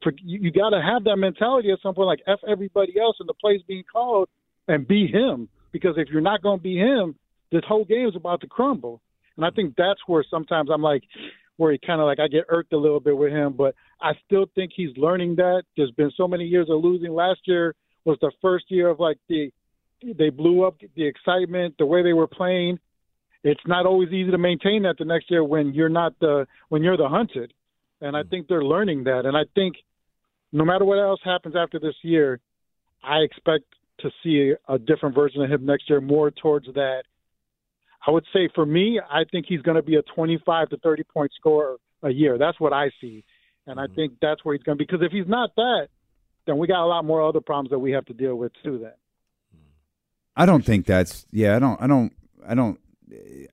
for, 0.04 0.12
you, 0.22 0.40
you 0.44 0.52
got 0.52 0.72
to 0.72 0.82
have 0.82 1.06
that 1.06 1.16
mentality 1.16 1.72
at 1.72 1.80
some 1.82 1.96
point, 1.96 2.08
like 2.08 2.24
f 2.28 2.40
everybody 2.46 3.00
else 3.00 3.16
and 3.22 3.30
the 3.30 3.34
plays 3.34 3.62
being 3.66 3.86
called 3.92 4.28
and 4.68 4.86
be 4.86 5.08
him. 5.08 5.48
Because 5.72 5.96
if 5.98 6.10
you're 6.10 6.30
not 6.32 6.42
going 6.42 6.60
to 6.60 6.64
be 6.64 6.78
him, 6.78 7.16
this 7.54 7.64
whole 7.66 7.86
game 7.86 8.08
is 8.10 8.18
about 8.18 8.42
to 8.42 8.48
crumble. 8.48 9.02
And 9.38 9.46
I 9.46 9.52
think 9.52 9.76
that's 9.78 10.02
where 10.08 10.26
sometimes 10.30 10.70
I'm 10.74 10.82
like, 10.82 11.04
where 11.56 11.72
he 11.72 11.78
kind 11.78 12.02
of 12.02 12.08
like 12.08 12.20
I 12.20 12.28
get 12.28 12.46
irked 12.50 12.74
a 12.74 12.78
little 12.78 13.00
bit 13.00 13.16
with 13.16 13.32
him, 13.32 13.54
but 13.54 13.76
I 14.02 14.12
still 14.26 14.46
think 14.56 14.72
he's 14.76 14.96
learning 14.98 15.36
that. 15.38 15.64
There's 15.78 15.92
been 15.92 16.12
so 16.18 16.28
many 16.28 16.46
years 16.46 16.68
of 16.70 16.84
losing. 16.84 17.14
Last 17.14 17.42
year 17.46 17.76
was 18.04 18.18
the 18.20 18.32
first 18.42 18.66
year 18.70 18.90
of 18.90 19.00
like 19.00 19.18
the 19.30 19.52
they 20.02 20.30
blew 20.30 20.66
up 20.66 20.76
the 20.96 21.06
excitement, 21.06 21.76
the 21.78 21.86
way 21.86 22.04
they 22.04 22.14
were 22.14 22.28
playing. 22.28 22.80
It's 23.44 23.62
not 23.66 23.86
always 23.86 24.10
easy 24.10 24.32
to 24.32 24.38
maintain 24.38 24.84
that 24.84 24.98
the 24.98 25.06
next 25.06 25.32
year 25.32 25.44
when 25.44 25.74
you're 25.74 25.90
not 25.90 26.14
the 26.20 26.46
when 26.70 26.84
you're 26.84 26.98
the 26.98 27.08
hunted. 27.08 27.54
And 28.02 28.16
I 28.16 28.24
mm. 28.24 28.30
think 28.30 28.48
they're 28.48 28.64
learning 28.64 29.06
that. 29.06 29.26
And 29.26 29.36
I 29.36 29.44
think 29.56 29.76
no 30.52 30.66
matter 30.66 30.86
what 30.86 31.00
else 31.00 31.20
happens 31.24 31.56
after 31.56 31.80
this 31.80 31.96
year, 32.02 32.40
I 33.04 33.18
expect 33.20 33.66
to 34.00 34.12
see 34.24 34.54
a 34.68 34.78
different 34.78 35.16
version 35.16 35.42
of 35.42 35.52
him 35.52 35.66
next 35.66 35.90
year, 35.90 36.02
more 36.02 36.32
towards 36.32 36.68
that. 36.74 37.04
I 38.06 38.12
would 38.12 38.26
say 38.34 38.50
for 38.56 38.66
me, 38.66 39.00
I 39.10 39.24
think 39.30 39.46
he's 39.48 39.62
going 39.62 39.76
to 39.76 39.84
be 39.84 39.96
a 39.96 40.02
25 40.02 40.70
to 40.70 40.78
30 40.78 41.04
point 41.04 41.32
scorer 41.36 41.78
a 42.02 42.10
year. 42.10 42.38
That's 42.38 42.60
what 42.60 42.74
I 42.74 42.92
see. 43.02 43.26
And 43.68 43.80
I 43.80 43.86
mm-hmm. 43.86 43.96
think 43.96 44.14
that's 44.22 44.44
where 44.44 44.56
he's 44.56 44.64
going 44.64 44.78
to 44.78 44.84
be. 44.84 44.86
Because 44.90 45.06
if 45.06 45.12
he's 45.12 45.28
not 45.28 45.54
that, 45.56 45.90
then 46.46 46.58
we 46.58 46.68
got 46.68 46.84
a 46.84 46.88
lot 46.88 47.06
more 47.06 47.22
other 47.22 47.42
problems 47.42 47.70
that 47.72 47.80
we 47.80 47.92
have 47.92 48.06
to 48.06 48.14
deal 48.14 48.36
with 48.36 48.52
too. 48.64 48.80
Then. 48.80 48.94
I 50.36 50.46
don't 50.46 50.64
think 50.64 50.86
that's 50.86 51.26
yeah. 51.32 51.56
I 51.56 51.60
don't. 51.60 51.82
I 51.82 51.88
don't. 51.88 52.14
I 52.48 52.56
don't. 52.56 52.80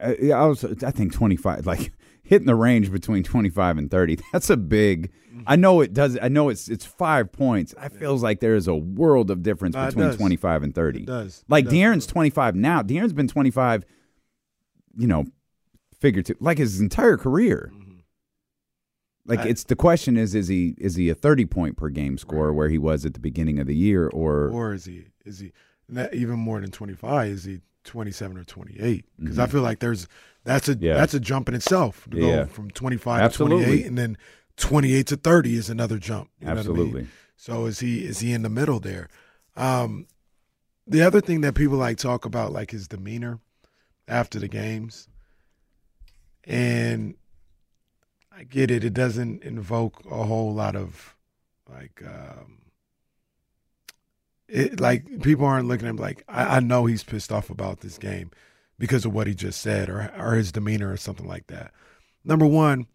I, 0.00 0.30
I 0.32 0.46
was. 0.46 0.64
I 0.82 0.90
think 0.90 1.12
twenty 1.12 1.36
five. 1.36 1.66
Like 1.66 1.92
hitting 2.22 2.46
the 2.46 2.54
range 2.54 2.90
between 2.92 3.22
twenty 3.22 3.48
five 3.48 3.78
and 3.78 3.90
thirty. 3.90 4.18
That's 4.32 4.50
a 4.50 4.56
big. 4.56 5.10
I 5.46 5.56
know 5.56 5.80
it 5.82 5.92
does. 5.92 6.18
I 6.20 6.28
know 6.28 6.48
it's 6.48 6.68
it's 6.68 6.84
five 6.84 7.30
points. 7.32 7.74
I 7.78 7.88
feels 7.88 8.22
like 8.22 8.40
there 8.40 8.54
is 8.54 8.68
a 8.68 8.74
world 8.74 9.30
of 9.30 9.42
difference 9.42 9.76
it 9.76 9.86
between 9.86 10.06
does. 10.06 10.16
twenty 10.16 10.36
five 10.36 10.62
and 10.62 10.74
thirty. 10.74 11.00
It 11.00 11.06
does. 11.06 11.38
It 11.40 11.44
Like 11.50 11.64
does. 11.66 11.74
De'Aaron's 11.74 12.06
twenty 12.06 12.30
five 12.30 12.54
now. 12.54 12.82
De'Aaron's 12.82 13.12
been 13.12 13.28
twenty 13.28 13.50
five. 13.50 13.84
You 14.98 15.06
know, 15.06 15.24
figurative 16.00 16.36
like 16.40 16.58
his 16.58 16.80
entire 16.80 17.16
career. 17.18 17.70
Mm-hmm. 17.74 17.82
Like 19.26 19.40
I- 19.40 19.48
it's 19.48 19.64
the 19.64 19.76
question 19.76 20.16
is 20.16 20.34
is 20.34 20.48
he 20.48 20.74
is 20.78 20.94
he 20.96 21.08
a 21.10 21.14
thirty 21.14 21.44
point 21.44 21.76
per 21.76 21.88
game 21.90 22.16
scorer 22.18 22.52
where 22.54 22.68
he 22.68 22.78
was 22.78 23.04
at 23.04 23.14
the 23.14 23.20
beginning 23.20 23.58
of 23.58 23.66
the 23.66 23.74
year 23.76 24.08
or 24.08 24.50
or 24.50 24.72
is 24.72 24.84
he 24.86 25.06
is 25.24 25.40
he 25.40 25.52
not 25.88 26.14
even 26.14 26.38
more 26.38 26.60
than 26.60 26.70
25 26.70 27.28
is 27.30 27.44
he 27.44 27.60
27 27.86 28.36
or 28.36 28.44
28 28.44 29.04
because 29.18 29.38
i 29.38 29.46
Mhm. 29.46 29.50
feel 29.50 29.62
like 29.62 29.78
there's 29.78 30.06
that's 30.44 30.68
a 30.68 30.74
Yeah. 30.74 30.94
that's 30.94 31.14
a 31.14 31.20
jump 31.20 31.48
in 31.48 31.54
itself 31.54 32.06
to 32.10 32.16
Yeah. 32.18 32.22
go 32.22 32.46
from 32.46 32.70
25 32.70 33.22
Absolutely. 33.22 33.58
to 33.58 33.64
28 33.64 33.86
and 33.86 33.96
then 33.98 34.18
28 34.56 35.06
to 35.08 35.16
30 35.16 35.56
is 35.56 35.70
another 35.70 35.98
jump 35.98 36.28
you 36.40 36.46
know 36.46 36.54
what 36.54 36.58
I 36.58 36.62
mean? 36.68 36.70
Absolutely. 36.70 37.06
so 37.36 37.66
is 37.66 37.80
he 37.80 38.04
is 38.04 38.18
he 38.20 38.32
in 38.32 38.42
the 38.42 38.48
middle 38.50 38.80
there 38.80 39.08
um 39.56 40.06
the 40.86 41.02
other 41.02 41.20
thing 41.20 41.40
that 41.40 41.54
people 41.54 41.76
like 41.78 41.96
talk 41.98 42.24
about 42.24 42.52
like 42.52 42.70
his 42.70 42.86
demeanor 42.88 43.40
after 44.08 44.38
the 44.38 44.48
games 44.48 45.08
and 46.44 47.14
i 48.32 48.44
get 48.44 48.70
it 48.70 48.84
it 48.84 48.94
doesn't 48.94 49.42
invoke 49.42 50.04
a 50.10 50.24
whole 50.24 50.54
lot 50.54 50.76
of 50.76 51.16
like 51.68 52.02
um 52.06 52.58
it, 54.48 54.80
like 54.80 55.22
people 55.22 55.44
aren't 55.44 55.68
looking 55.68 55.86
at 55.86 55.90
him 55.90 55.96
like 55.96 56.24
I, 56.28 56.56
I 56.56 56.60
know 56.60 56.86
he's 56.86 57.02
pissed 57.04 57.32
off 57.32 57.50
about 57.50 57.80
this 57.80 57.98
game 57.98 58.30
because 58.78 59.04
of 59.04 59.12
what 59.14 59.26
he 59.26 59.34
just 59.34 59.60
said 59.60 59.88
or 59.88 60.12
or 60.18 60.34
his 60.34 60.52
demeanor 60.52 60.90
or 60.92 60.96
something 60.96 61.26
like 61.26 61.46
that. 61.48 61.72
Number 62.24 62.46
one, 62.46 62.86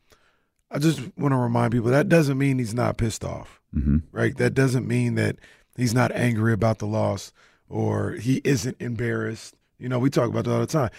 I 0.69 0.79
just 0.79 0.99
want 1.17 1.31
to 1.33 1.37
remind 1.37 1.71
people 1.73 1.89
that 1.91 2.07
doesn't 2.09 2.37
mean 2.37 2.57
he's 2.59 2.73
not 2.73 2.97
pissed 2.97 3.23
off, 3.25 3.59
Mhm. 3.75 4.03
right? 4.11 4.35
That 4.37 4.53
doesn't 4.53 4.87
mean 4.87 5.15
that 5.15 5.37
he's 5.75 5.93
not 5.93 6.11
angry 6.13 6.53
about 6.53 6.79
the 6.79 6.87
loss 6.87 7.31
or 7.67 8.11
he 8.13 8.41
isn't 8.43 8.77
embarrassed. 8.79 9.55
You 9.79 9.89
know, 9.89 9.99
we 9.99 10.09
talk 10.09 10.29
about 10.29 10.45
that 10.45 10.51
all 10.53 10.59
the 10.59 10.67
time. 10.67 10.89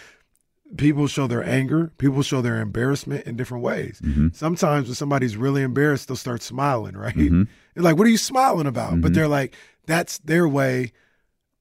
People 0.77 1.05
show 1.07 1.27
their 1.27 1.43
anger, 1.47 1.91
people 1.99 2.23
show 2.23 2.41
their 2.41 2.59
embarrassment 2.59 3.27
in 3.27 3.35
different 3.35 3.63
ways. 3.63 4.01
Mhm. 4.03 4.35
Sometimes 4.35 4.87
when 4.87 4.95
somebody's 4.95 5.37
really 5.37 5.61
embarrassed, 5.61 6.07
they'll 6.07 6.17
start 6.17 6.41
smiling, 6.41 6.97
right? 6.97 7.13
Mhm. 7.15 7.47
They're 7.75 7.83
like, 7.83 7.95
what 7.97 8.07
are 8.07 8.11
you 8.11 8.17
smiling 8.17 8.65
about? 8.65 8.99
But 9.01 9.11
Mhm. 9.11 9.15
they're 9.15 9.27
like, 9.27 9.55
that's 9.85 10.17
their 10.19 10.47
way 10.47 10.91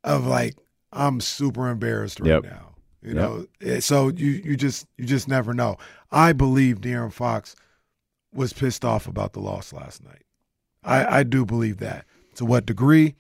of 0.04 0.26
like, 0.26 0.56
I'm 0.92 1.20
super 1.20 1.68
embarrassed 1.68 2.20
right 2.20 2.28
Yep. 2.30 2.44
now. 2.44 2.74
You 3.02 3.14
Yep. 3.14 3.16
know, 3.16 3.46
Eh, 3.60 3.80
so 3.80 4.08
you 4.08 4.30
you 4.30 4.56
just 4.56 4.86
you 4.96 5.04
just 5.06 5.26
never 5.26 5.52
know. 5.52 5.76
I 6.12 6.32
believe 6.32 6.80
De'Aaron 6.80 7.12
Fox 7.12 7.56
was 8.32 8.52
pissed 8.52 8.84
off 8.84 9.08
about 9.08 9.32
the 9.32 9.40
loss 9.40 9.72
last 9.72 10.04
night. 10.04 10.22
I 10.84 11.18
I 11.18 11.22
do 11.24 11.44
believe 11.44 11.78
that. 11.78 12.06
To 12.36 12.44
what 12.44 12.64
degree? 12.64 13.14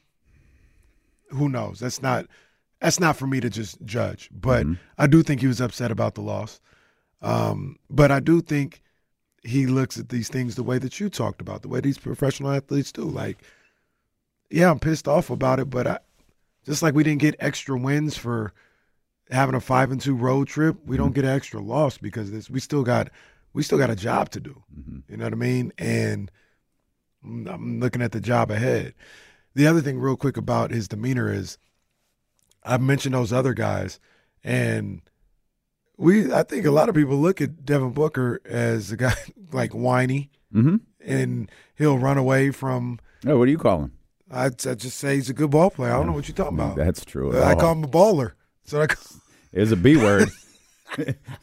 Who 1.30 1.48
knows? 1.48 1.80
That's 1.80 2.00
not 2.02 2.26
that's 2.80 3.00
not 3.00 3.16
for 3.16 3.26
me 3.26 3.40
to 3.40 3.50
just 3.50 3.82
judge. 3.84 4.28
But 4.32 4.66
I 4.98 5.06
do 5.06 5.22
think 5.22 5.40
he 5.40 5.46
was 5.46 5.60
upset 5.60 5.90
about 5.90 6.14
the 6.14 6.20
loss. 6.22 6.60
Um, 7.20 7.78
but 7.88 8.10
I 8.10 8.20
do 8.20 8.40
think 8.40 8.82
he 9.44 9.66
looks 9.66 9.98
at 9.98 10.08
these 10.08 10.28
things 10.28 10.54
the 10.54 10.62
way 10.62 10.78
that 10.78 10.98
you 11.00 11.08
talked 11.08 11.40
about, 11.40 11.62
the 11.62 11.68
way 11.68 11.80
these 11.80 11.98
professional 11.98 12.50
athletes 12.52 12.92
do. 12.92 13.02
Like, 13.02 13.38
yeah, 14.52 14.70
I'm 14.70 14.78
pissed 14.78 15.08
off 15.08 15.30
about 15.30 15.58
it, 15.60 15.70
but 15.70 15.86
I, 15.86 15.98
just 16.64 16.82
like 16.82 16.94
we 16.94 17.02
didn't 17.02 17.20
get 17.20 17.34
extra 17.40 17.76
wins 17.78 18.16
for 18.16 18.52
having 19.30 19.54
a 19.54 19.60
five 19.60 19.90
and 19.90 20.00
two 20.00 20.14
road 20.14 20.46
trip, 20.48 20.76
we 20.84 20.96
don't 20.96 21.14
get 21.14 21.24
an 21.24 21.30
extra 21.34 21.60
loss 21.60 21.98
because 21.98 22.30
this. 22.30 22.48
We 22.50 22.60
still 22.60 22.82
got 22.84 23.10
we 23.52 23.62
still 23.62 23.78
got 23.78 23.90
a 23.90 23.96
job 23.96 24.30
to 24.30 24.40
do. 24.40 24.62
You 25.08 25.16
know 25.16 25.24
what 25.24 25.32
I 25.32 25.36
mean? 25.36 25.72
And 25.78 26.30
I'm 27.24 27.80
looking 27.80 28.02
at 28.02 28.12
the 28.12 28.20
job 28.20 28.50
ahead. 28.50 28.94
The 29.54 29.66
other 29.66 29.80
thing, 29.80 29.98
real 29.98 30.16
quick, 30.16 30.36
about 30.36 30.70
his 30.70 30.88
demeanor 30.88 31.32
is 31.32 31.58
I've 32.64 32.80
mentioned 32.80 33.14
those 33.14 33.32
other 33.32 33.54
guys, 33.54 33.98
and 34.44 35.02
we 35.96 36.32
I 36.32 36.42
think 36.42 36.64
a 36.66 36.70
lot 36.70 36.88
of 36.88 36.94
people 36.94 37.16
look 37.16 37.40
at 37.40 37.64
Devin 37.64 37.90
Booker 37.92 38.40
as 38.44 38.92
a 38.92 38.96
guy 38.96 39.14
like 39.52 39.72
whiny, 39.72 40.30
Mhm. 40.54 40.80
and 41.00 41.50
he'll 41.76 41.98
run 41.98 42.18
away 42.18 42.50
from. 42.50 42.98
Oh, 43.26 43.38
what 43.38 43.46
do 43.46 43.50
you 43.50 43.58
call 43.58 43.82
him? 43.84 43.92
I, 44.32 44.46
I 44.46 44.48
just 44.50 44.96
say 44.98 45.16
he's 45.16 45.28
a 45.30 45.34
good 45.34 45.50
ball 45.50 45.70
player. 45.70 45.92
I 45.92 45.96
don't 45.96 46.06
know 46.06 46.12
what 46.12 46.26
you're 46.26 46.34
talking 46.34 46.58
about. 46.58 46.76
That's 46.76 47.04
true. 47.04 47.36
Uh, 47.36 47.42
I 47.42 47.52
Oh. 47.52 47.56
call 47.56 47.72
him 47.72 47.84
a 47.84 47.88
baller. 47.88 48.32
So 48.64 48.80
I 48.80 48.86
call, 48.86 49.04
It 49.52 49.60
was 49.60 49.72
a 49.72 49.76
B 49.76 49.96
word, 49.96 50.30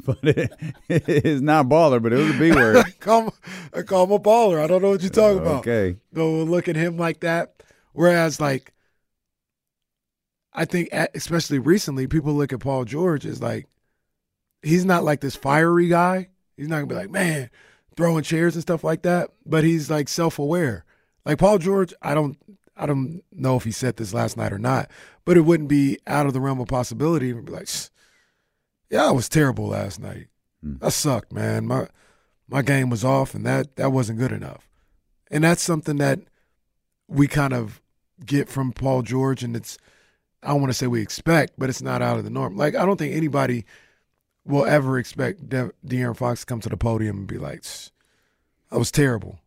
but 0.06 0.18
it, 0.24 0.52
it's 0.90 1.42
not 1.42 1.68
baller, 1.68 2.02
but 2.02 2.14
it 2.14 2.18
was 2.18 2.36
a 2.36 2.40
B 2.40 2.52
word. 2.56 2.78
I 2.78 2.90
call 3.00 3.24
him, 3.26 3.32
I 3.74 3.82
call 3.84 4.06
him 4.06 4.12
a 4.12 4.20
baller. 4.20 4.64
I 4.64 4.68
don't 4.68 4.82
know 4.82 4.90
what 4.90 5.02
you're 5.02 5.12
talking 5.12 5.38
about. 5.40 5.68
Okay. 5.68 5.98
So 6.16 6.32
we'll 6.32 6.46
look 6.48 6.68
at 6.68 6.76
him 6.76 6.98
like 6.98 7.20
that. 7.20 7.62
Whereas, 7.94 8.40
like, 8.40 8.74
I 10.54 10.66
think, 10.66 10.90
especially 11.14 11.60
recently, 11.60 12.08
people 12.08 12.34
look 12.34 12.52
at 12.54 12.60
Paul 12.60 12.86
George 12.86 13.26
as 13.26 13.42
like, 13.42 13.68
he's 14.64 14.86
not 14.86 15.04
like 15.04 15.22
this 15.22 15.36
fiery 15.36 15.88
guy. 15.88 16.30
He's 16.58 16.68
not 16.68 16.78
gonna 16.78 16.88
be 16.88 16.96
like, 16.96 17.12
man, 17.12 17.50
throwing 17.96 18.24
chairs 18.24 18.56
and 18.56 18.62
stuff 18.62 18.84
like 18.84 19.04
that. 19.04 19.30
But 19.46 19.64
he's 19.64 19.90
like 19.90 20.10
self 20.10 20.40
aware. 20.40 20.86
Like 21.26 21.38
Paul 21.38 21.60
George, 21.60 21.94
I 22.02 22.14
don't, 22.14 22.38
I 22.80 22.86
don't 22.86 23.22
know 23.32 23.58
if 23.58 23.66
he 23.66 23.72
said 23.72 23.98
this 23.98 24.14
last 24.14 24.38
night 24.38 24.54
or 24.54 24.58
not, 24.58 24.90
but 25.26 25.38
it 25.38 25.42
wouldn't 25.42 25.70
be 25.70 26.00
out 26.08 26.26
of 26.26 26.34
the 26.34 26.40
realm 26.40 26.62
of 26.62 26.68
possibility 26.70 27.34
to 27.34 27.42
be 27.42 27.52
like, 27.52 27.68
yeah, 28.90 29.06
I 29.06 29.12
was 29.12 29.28
terrible 29.28 29.68
last 29.68 30.00
night. 30.00 30.28
Hmm. 30.64 30.76
I 30.82 30.90
sucked, 30.90 31.32
man. 31.34 31.68
My 31.68 31.88
my 32.48 32.62
game 32.62 32.90
was 32.90 33.04
off, 33.04 33.36
and 33.36 33.46
that 33.46 33.76
that 33.76 33.92
wasn't 33.92 34.20
good 34.20 34.32
enough. 34.32 34.68
And 35.30 35.44
that's 35.44 35.62
something 35.62 35.98
that 35.98 36.22
we 37.08 37.28
kind 37.28 37.54
of 37.54 37.82
get 38.26 38.50
from 38.50 38.72
Paul 38.72 39.02
George, 39.02 39.44
and 39.44 39.56
it's 39.56 39.78
I 40.42 40.48
don't 40.48 40.62
want 40.62 40.72
to 40.72 40.78
say 40.78 40.88
we 40.88 41.02
expect, 41.02 41.54
but 41.58 41.70
it's 41.70 41.82
not 41.82 42.02
out 42.02 42.18
of 42.18 42.24
the 42.24 42.30
norm. 42.30 42.56
Like 42.56 42.76
I 42.76 42.86
don't 42.86 42.98
think 42.98 43.14
anybody 43.14 43.66
will 44.46 44.66
ever 44.66 44.98
expect 44.98 45.50
De- 45.50 45.72
De'Aaron 45.86 46.16
Fox 46.18 46.40
to 46.42 46.46
come 46.46 46.62
to 46.62 46.70
the 46.70 46.78
podium 46.78 47.18
and 47.18 47.28
be 47.28 47.38
like, 47.38 47.64
"I 48.72 48.78
was 48.78 48.90
terrible." 48.90 49.40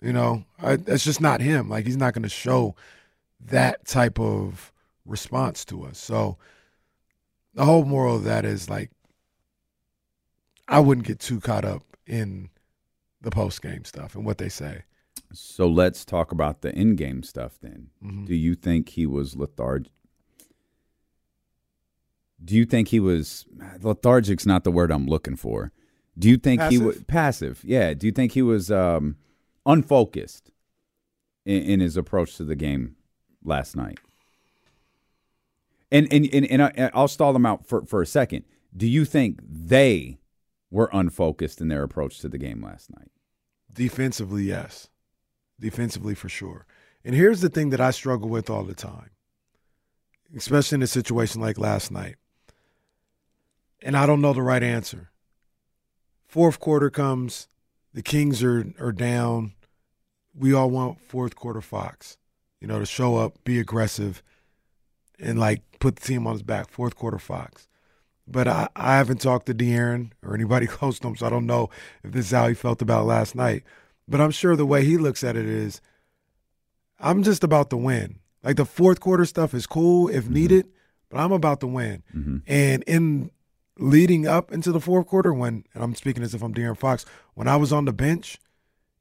You 0.00 0.12
know, 0.12 0.44
I, 0.60 0.76
that's 0.76 1.04
just 1.04 1.20
not 1.20 1.40
him. 1.40 1.68
Like 1.68 1.84
he's 1.84 1.96
not 1.96 2.14
going 2.14 2.22
to 2.22 2.28
show 2.28 2.76
that 3.46 3.84
type 3.86 4.18
of 4.20 4.72
response 5.04 5.64
to 5.66 5.84
us. 5.84 5.98
So 5.98 6.36
the 7.54 7.64
whole 7.64 7.84
moral 7.84 8.16
of 8.16 8.24
that 8.24 8.44
is 8.44 8.68
like 8.70 8.90
I 10.68 10.80
wouldn't 10.80 11.06
get 11.06 11.18
too 11.18 11.40
caught 11.40 11.64
up 11.64 11.82
in 12.06 12.50
the 13.20 13.30
post 13.30 13.62
game 13.62 13.84
stuff 13.84 14.14
and 14.14 14.24
what 14.24 14.38
they 14.38 14.48
say. 14.48 14.82
So 15.32 15.66
let's 15.66 16.04
talk 16.04 16.30
about 16.30 16.62
the 16.62 16.72
in 16.74 16.94
game 16.94 17.22
stuff 17.22 17.58
then. 17.60 17.88
Mhm. 18.02 18.26
Do 18.26 18.34
you 18.34 18.54
think 18.54 18.90
he 18.90 19.06
was 19.06 19.34
lethargic? 19.36 19.92
Do 22.42 22.54
you 22.54 22.64
think 22.64 22.88
he 22.88 23.00
was 23.00 23.46
lethargic's 23.82 24.46
not 24.46 24.62
the 24.62 24.70
word 24.70 24.92
I'm 24.92 25.06
looking 25.06 25.34
for. 25.36 25.72
Do 26.16 26.28
you 26.28 26.36
think 26.36 26.62
he 26.62 26.78
was 26.78 27.02
passive? 27.04 27.62
Yeah. 27.64 27.94
Do 27.94 28.06
you 28.06 28.12
think 28.12 28.32
he 28.32 28.42
was 28.42 28.70
um, 28.70 29.16
unfocused 29.68 30.50
in, 31.44 31.62
in 31.62 31.80
his 31.80 31.96
approach 31.96 32.36
to 32.38 32.44
the 32.44 32.56
game 32.56 32.96
last 33.44 33.76
night? 33.76 34.00
And 35.92 36.12
and 36.12 36.28
and, 36.34 36.46
and 36.46 36.62
I, 36.62 36.90
I'll 36.92 37.08
stall 37.08 37.32
them 37.32 37.46
out 37.46 37.66
for, 37.66 37.84
for 37.86 38.02
a 38.02 38.06
second. 38.06 38.44
Do 38.76 38.86
you 38.86 39.04
think 39.04 39.40
they 39.48 40.18
were 40.70 40.90
unfocused 40.92 41.60
in 41.60 41.68
their 41.68 41.82
approach 41.82 42.18
to 42.20 42.28
the 42.28 42.38
game 42.38 42.62
last 42.62 42.90
night? 42.90 43.10
Defensively, 43.72 44.42
yes. 44.42 44.88
Defensively, 45.60 46.14
for 46.14 46.28
sure. 46.28 46.66
And 47.04 47.14
here's 47.14 47.40
the 47.40 47.48
thing 47.48 47.70
that 47.70 47.80
I 47.80 47.90
struggle 47.90 48.28
with 48.28 48.50
all 48.50 48.64
the 48.64 48.74
time, 48.74 49.10
especially 50.36 50.76
in 50.76 50.82
a 50.82 50.86
situation 50.86 51.40
like 51.40 51.58
last 51.58 51.90
night. 51.90 52.16
And 53.80 53.96
I 53.96 54.04
don't 54.04 54.20
know 54.20 54.32
the 54.32 54.42
right 54.42 54.62
answer. 54.62 55.10
Fourth 56.26 56.60
quarter 56.60 56.90
comes, 56.90 57.48
the 57.94 58.02
Kings 58.02 58.42
are, 58.42 58.74
are 58.78 58.92
down. 58.92 59.54
We 60.38 60.52
all 60.52 60.70
want 60.70 61.00
fourth 61.00 61.34
quarter 61.34 61.60
Fox, 61.60 62.16
you 62.60 62.68
know, 62.68 62.78
to 62.78 62.86
show 62.86 63.16
up, 63.16 63.42
be 63.44 63.58
aggressive, 63.58 64.22
and 65.18 65.38
like 65.38 65.62
put 65.80 65.96
the 65.96 66.02
team 66.02 66.26
on 66.26 66.34
his 66.34 66.42
back. 66.42 66.70
Fourth 66.70 66.94
quarter 66.94 67.18
Fox. 67.18 67.68
But 68.26 68.46
I, 68.46 68.68
I 68.76 68.96
haven't 68.96 69.20
talked 69.20 69.46
to 69.46 69.54
De'Aaron 69.54 70.12
or 70.22 70.34
anybody 70.34 70.66
close 70.68 70.98
to 71.00 71.08
him, 71.08 71.16
so 71.16 71.26
I 71.26 71.30
don't 71.30 71.46
know 71.46 71.70
if 72.04 72.12
this 72.12 72.26
is 72.26 72.32
how 72.32 72.48
he 72.48 72.54
felt 72.54 72.82
about 72.82 73.06
last 73.06 73.34
night. 73.34 73.64
But 74.06 74.20
I'm 74.20 74.30
sure 74.30 74.56
the 74.56 74.66
way 74.66 74.84
he 74.84 74.96
looks 74.96 75.22
at 75.24 75.36
it 75.36 75.46
is, 75.46 75.80
I'm 76.98 77.22
just 77.22 77.44
about 77.44 77.70
to 77.70 77.76
win. 77.76 78.18
Like 78.42 78.56
the 78.56 78.64
fourth 78.64 79.00
quarter 79.00 79.24
stuff 79.24 79.54
is 79.54 79.66
cool 79.66 80.08
if 80.08 80.24
mm-hmm. 80.24 80.34
needed, 80.34 80.68
but 81.10 81.18
I'm 81.18 81.32
about 81.32 81.60
to 81.60 81.66
win. 81.66 82.02
Mm-hmm. 82.14 82.38
And 82.46 82.82
in 82.84 83.30
leading 83.78 84.26
up 84.26 84.52
into 84.52 84.72
the 84.72 84.80
fourth 84.80 85.06
quarter, 85.06 85.32
when 85.32 85.64
and 85.74 85.82
I'm 85.82 85.94
speaking 85.94 86.22
as 86.22 86.34
if 86.34 86.42
I'm 86.42 86.54
De'Aaron 86.54 86.76
Fox, 86.76 87.04
when 87.34 87.48
I 87.48 87.56
was 87.56 87.72
on 87.72 87.84
the 87.84 87.92
bench 87.92 88.38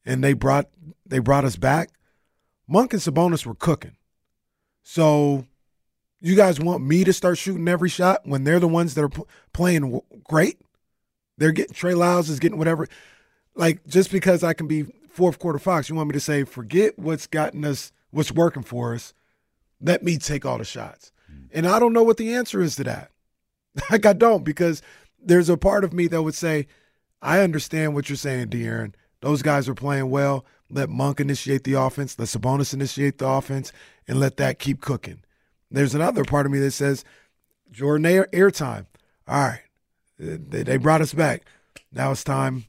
and 0.05 0.23
they 0.23 0.33
brought 0.33 0.69
they 1.09 1.19
brought 1.19 1.45
us 1.45 1.55
back, 1.55 1.89
Monk 2.67 2.93
and 2.93 3.01
Sabonis 3.01 3.45
were 3.45 3.55
cooking. 3.55 3.95
So 4.83 5.45
you 6.19 6.35
guys 6.35 6.59
want 6.59 6.83
me 6.83 7.03
to 7.03 7.13
start 7.13 7.37
shooting 7.37 7.67
every 7.67 7.89
shot 7.89 8.21
when 8.23 8.43
they're 8.43 8.59
the 8.59 8.67
ones 8.67 8.95
that 8.95 9.03
are 9.03 9.09
p- 9.09 9.23
playing 9.53 10.01
great? 10.23 10.59
They're 11.37 11.51
getting 11.51 11.73
Trey 11.73 11.93
Lyles 11.93 12.29
is 12.29 12.39
getting 12.39 12.57
whatever. 12.57 12.87
Like 13.55 13.85
just 13.87 14.11
because 14.11 14.43
I 14.43 14.53
can 14.53 14.67
be 14.67 14.83
fourth 15.09 15.39
quarter 15.39 15.59
Fox, 15.59 15.89
you 15.89 15.95
want 15.95 16.09
me 16.09 16.13
to 16.13 16.19
say 16.19 16.43
forget 16.43 16.97
what's 16.97 17.27
gotten 17.27 17.63
us, 17.65 17.91
what's 18.11 18.31
working 18.31 18.63
for 18.63 18.93
us. 18.93 19.13
Let 19.79 20.03
me 20.03 20.17
take 20.17 20.45
all 20.45 20.57
the 20.57 20.65
shots. 20.65 21.11
Mm. 21.31 21.49
And 21.51 21.67
I 21.67 21.79
don't 21.79 21.93
know 21.93 22.03
what 22.03 22.17
the 22.17 22.33
answer 22.33 22.61
is 22.61 22.75
to 22.77 22.83
that. 22.85 23.11
Like 23.91 24.07
I 24.07 24.13
don't 24.13 24.43
because 24.43 24.81
there's 25.21 25.49
a 25.49 25.57
part 25.57 25.83
of 25.83 25.93
me 25.93 26.07
that 26.07 26.23
would 26.23 26.33
say, 26.33 26.65
I 27.21 27.41
understand 27.41 27.93
what 27.93 28.09
you're 28.09 28.15
saying, 28.15 28.47
De'Aaron. 28.47 28.95
Those 29.21 29.43
guys 29.43 29.69
are 29.69 29.75
playing 29.75 30.09
well. 30.09 30.45
Let 30.69 30.89
Monk 30.89 31.19
initiate 31.19 31.63
the 31.63 31.73
offense. 31.73 32.17
Let 32.19 32.27
Sabonis 32.27 32.73
initiate 32.73 33.17
the 33.19 33.27
offense, 33.27 33.71
and 34.07 34.19
let 34.19 34.37
that 34.37 34.59
keep 34.59 34.81
cooking. 34.81 35.21
There's 35.71 35.95
another 35.95 36.23
part 36.23 36.45
of 36.45 36.51
me 36.51 36.59
that 36.59 36.71
says, 36.71 37.03
Jordan 37.71 38.05
air 38.05 38.27
airtime. 38.33 38.85
All 39.27 39.39
right, 39.39 39.61
they, 40.17 40.63
they 40.63 40.77
brought 40.77 41.01
us 41.01 41.13
back. 41.13 41.43
Now 41.91 42.11
it's 42.11 42.23
time. 42.23 42.65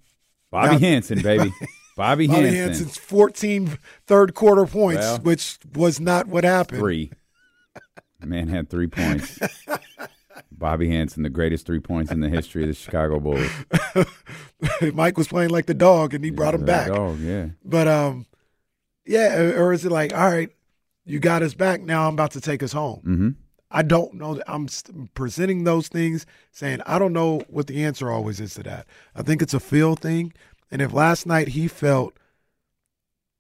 Bobby 0.51 0.73
Now- 0.73 0.79
Hansen, 0.79 1.23
baby. 1.23 1.53
Bobby, 1.97 2.29
Bobby 2.29 2.43
Hansen. 2.43 2.55
Hansen's 2.55 2.97
14 2.97 3.77
third 4.07 4.35
quarter 4.35 4.67
points, 4.67 5.01
Well, 5.01 5.19
which 5.19 5.59
was 5.75 5.99
not 5.99 6.29
what 6.29 6.45
happened. 6.45 6.79
Three. 6.79 7.11
Man 8.25 8.47
had 8.49 8.71
three 8.71 8.87
points. 8.87 9.39
Bobby 10.59 10.89
Hansen, 10.89 11.23
the 11.23 11.31
greatest 11.31 11.67
three 11.67 11.81
points 11.81 12.11
in 12.11 12.21
the 12.21 12.29
history 12.29 12.63
of 12.63 12.69
the 12.69 12.75
Chicago 12.75 13.21
Bulls. 13.21 13.49
Mike 14.95 15.17
was 15.17 15.29
playing 15.29 15.51
like 15.51 15.67
the 15.67 15.75
dog, 15.75 16.15
and 16.15 16.25
he 16.25 16.31
brought 16.31 16.55
him 16.55 16.65
back. 16.65 16.89
Dog, 16.89 17.21
yeah. 17.21 17.49
But 17.65 17.87
um, 17.87 18.27
yeah, 19.07 19.39
or 19.39 19.65
or 19.65 19.73
is 19.73 19.85
it 19.85 19.93
like, 19.93 20.15
all 20.15 20.31
right, 20.31 20.51
you 21.05 21.21
got 21.21 21.43
us 21.43 21.55
back. 21.55 21.81
Now 21.81 22.09
I'm 22.09 22.15
about 22.15 22.33
to 22.33 22.41
take 22.41 22.63
us 22.63 22.73
home. 22.73 22.99
Mm-hmm. 22.99 23.29
I 23.71 23.83
don't 23.83 24.15
know. 24.15 24.41
I'm 24.47 24.69
presenting 25.15 25.65
those 25.65 25.89
things, 25.89 26.27
saying 26.53 26.81
I 26.87 26.99
don't 26.99 27.13
know 27.13 27.43
what 27.49 27.67
the 27.67 27.85
answer 27.85 28.11
always 28.11 28.41
is 28.41 28.55
to 28.55 28.63
that. 28.65 28.87
I 29.15 29.23
think 29.23 29.43
it's 29.43 29.55
a 29.55 29.61
feel 29.61 29.95
thing. 29.95 30.33
And 30.71 30.83
if 30.83 30.93
last 30.93 31.27
night 31.27 31.49
he 31.49 31.69
felt 31.69 32.15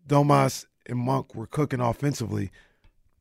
Domas 0.06 0.66
and 0.86 0.98
Monk 0.98 1.34
were 1.34 1.46
cooking 1.46 1.80
offensively, 1.80 2.50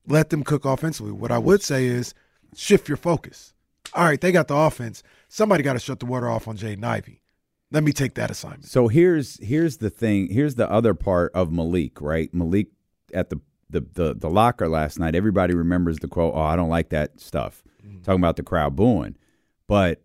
let 0.06 0.30
them 0.30 0.44
cook 0.44 0.66
offensively. 0.66 1.12
What 1.12 1.32
I 1.32 1.38
would 1.38 1.62
say 1.62 1.86
is 1.86 2.14
shift 2.56 2.88
your 2.88 2.98
focus. 2.98 3.54
All 3.94 4.04
right, 4.06 4.20
they 4.20 4.32
got 4.32 4.48
the 4.48 4.56
offense. 4.56 5.04
Somebody 5.30 5.64
got 5.64 5.74
to 5.74 5.80
shut 5.80 6.00
the 6.00 6.06
water 6.06 6.30
off 6.30 6.48
on 6.48 6.58
Jaden 6.58 6.84
Ivey. 6.84 7.22
Let 7.72 7.84
me 7.84 7.92
take 7.92 8.14
that 8.16 8.32
assignment. 8.32 8.66
So 8.66 8.88
here's 8.88 9.38
here's 9.44 9.78
the 9.78 9.90
thing. 9.90 10.30
Here's 10.32 10.56
the 10.56 10.70
other 10.72 10.94
part 10.94 11.32
of 11.34 11.52
Malik, 11.52 12.00
right? 12.02 12.34
Malik 12.34 12.68
at 13.14 13.30
the 13.30 13.42
the 13.70 13.82
the, 13.94 14.14
the 14.14 14.30
locker 14.30 14.70
last 14.70 15.00
night. 15.00 15.16
Everybody 15.16 15.54
remembers 15.54 15.98
the 15.98 16.08
quote. 16.08 16.34
Oh, 16.36 16.42
I 16.42 16.56
don't 16.56 16.70
like 16.70 16.90
that 16.90 17.20
stuff. 17.20 17.64
Mm-hmm. 17.86 18.04
Talking 18.04 18.22
about 18.22 18.38
the 18.38 18.44
crowd 18.44 18.76
booing. 18.76 19.18
but 19.68 20.02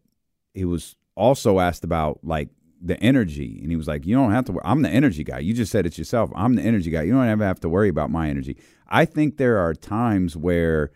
he 0.55 0.65
was 0.65 0.97
also 1.15 1.61
asked 1.61 1.85
about 1.85 2.19
like 2.25 2.49
the 2.81 3.01
energy, 3.01 3.61
and 3.63 3.71
he 3.71 3.77
was 3.77 3.87
like, 3.87 4.05
"You 4.07 4.17
don't 4.17 4.33
have 4.33 4.45
to. 4.47 4.61
I'm 4.65 4.83
the 4.83 4.91
energy 4.91 5.23
guy. 5.23 5.39
You 5.39 5.55
just 5.55 5.71
said 5.71 5.87
it 5.87 5.97
yourself. 5.99 6.31
I'm 6.35 6.57
the 6.57 6.63
energy 6.63 6.91
guy. 6.91 7.03
You 7.03 7.13
don't 7.13 7.27
ever 7.29 7.45
have 7.45 7.61
to 7.61 7.69
worry 7.69 7.89
about 7.89 8.11
my 8.11 8.29
energy." 8.29 8.57
I 8.89 9.05
think 9.05 9.37
there 9.37 9.59
are 9.59 9.73
times 9.73 10.37
where 10.37 10.91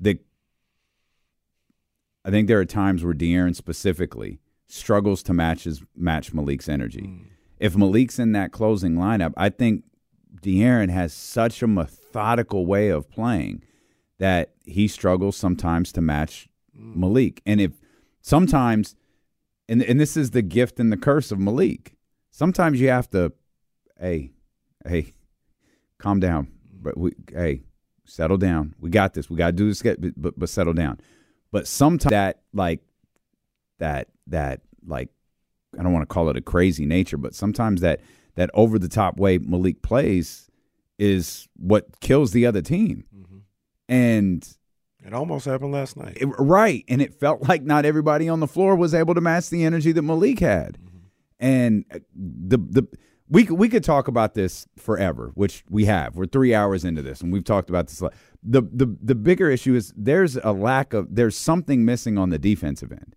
the 0.00 0.20
I 2.28 2.30
think 2.30 2.46
there 2.46 2.60
are 2.60 2.66
times 2.66 3.02
where 3.02 3.14
De'Aaron 3.14 3.56
specifically 3.56 4.38
struggles 4.66 5.22
to 5.22 5.32
match 5.32 5.64
his, 5.64 5.82
match 5.96 6.34
Malik's 6.34 6.68
energy. 6.68 7.06
Hmm. 7.06 7.22
If 7.58 7.74
Malik's 7.74 8.18
in 8.18 8.32
that 8.32 8.52
closing 8.52 8.96
lineup, 8.96 9.32
I 9.38 9.48
think 9.48 9.84
De'Aaron 10.42 10.90
has 10.90 11.14
such 11.14 11.62
a 11.62 11.66
methodical 11.66 12.66
way 12.66 12.90
of 12.90 13.10
playing 13.10 13.62
that 14.18 14.52
he 14.66 14.88
struggles 14.88 15.38
sometimes 15.38 15.90
to 15.92 16.02
match 16.02 16.50
hmm. 16.76 17.00
Malik. 17.00 17.40
And 17.46 17.62
if 17.62 17.72
sometimes, 18.20 18.94
and 19.66 19.82
and 19.82 19.98
this 19.98 20.14
is 20.14 20.32
the 20.32 20.42
gift 20.42 20.78
and 20.78 20.92
the 20.92 20.98
curse 20.98 21.32
of 21.32 21.38
Malik. 21.38 21.96
Sometimes 22.30 22.78
you 22.78 22.90
have 22.90 23.08
to, 23.12 23.32
hey, 23.98 24.32
hey, 24.86 25.14
calm 25.96 26.20
down. 26.20 26.44
Hmm. 26.44 26.82
But 26.82 26.98
we, 26.98 27.12
hey, 27.32 27.62
settle 28.04 28.36
down. 28.36 28.74
We 28.78 28.90
got 28.90 29.14
this. 29.14 29.30
We 29.30 29.38
got 29.38 29.46
to 29.46 29.52
do 29.52 29.72
this. 29.72 29.82
But 30.14 30.38
but 30.38 30.50
settle 30.50 30.74
down. 30.74 31.00
But 31.52 31.66
sometimes 31.66 32.10
that 32.10 32.40
like 32.52 32.80
that 33.78 34.08
that 34.26 34.60
like 34.86 35.08
I 35.78 35.82
don't 35.82 35.92
want 35.92 36.02
to 36.08 36.12
call 36.12 36.28
it 36.28 36.36
a 36.36 36.40
crazy 36.40 36.86
nature, 36.86 37.16
but 37.16 37.34
sometimes 37.34 37.80
that 37.80 38.00
that 38.34 38.50
over 38.54 38.78
the 38.78 38.88
top 38.88 39.18
way 39.18 39.38
Malik 39.38 39.82
plays 39.82 40.50
is 40.98 41.48
what 41.56 42.00
kills 42.00 42.32
the 42.32 42.46
other 42.46 42.62
team. 42.62 43.04
And 43.88 44.46
It 45.04 45.14
almost 45.14 45.46
happened 45.46 45.72
last 45.72 45.96
night. 45.96 46.18
it- 46.20 46.26
right, 46.38 46.84
and 46.88 47.00
it 47.00 47.14
felt 47.14 47.48
like 47.48 47.62
not 47.62 47.84
everybody 47.84 48.28
on 48.28 48.40
the 48.40 48.46
floor 48.46 48.76
was 48.76 48.92
able 48.94 49.14
to 49.14 49.20
match 49.20 49.48
the 49.48 49.64
energy 49.64 49.92
that 49.92 50.02
Malik 50.02 50.40
had. 50.40 50.78
And 51.40 51.84
uh, 51.94 52.00
the 52.14 52.58
the 52.58 52.88
we 53.30 53.44
we 53.44 53.68
could 53.68 53.84
talk 53.84 54.08
about 54.08 54.34
this 54.34 54.66
forever, 54.76 55.30
which 55.34 55.62
we 55.70 55.84
have. 55.84 56.16
We're 56.16 56.26
three 56.26 56.52
hours 56.52 56.84
into 56.84 57.00
this, 57.00 57.20
and 57.20 57.32
we've 57.32 57.44
talked 57.44 57.70
about 57.70 57.86
this. 57.86 58.02
The 58.42 58.62
the 58.62 58.96
The 59.02 59.14
bigger 59.14 59.50
issue 59.50 59.74
is 59.74 59.92
there's 59.96 60.36
a 60.36 60.52
lack 60.52 60.92
of 60.92 61.14
there's 61.14 61.36
something 61.36 61.84
missing 61.84 62.18
on 62.18 62.30
the 62.30 62.38
defensive 62.38 62.92
end, 62.92 63.16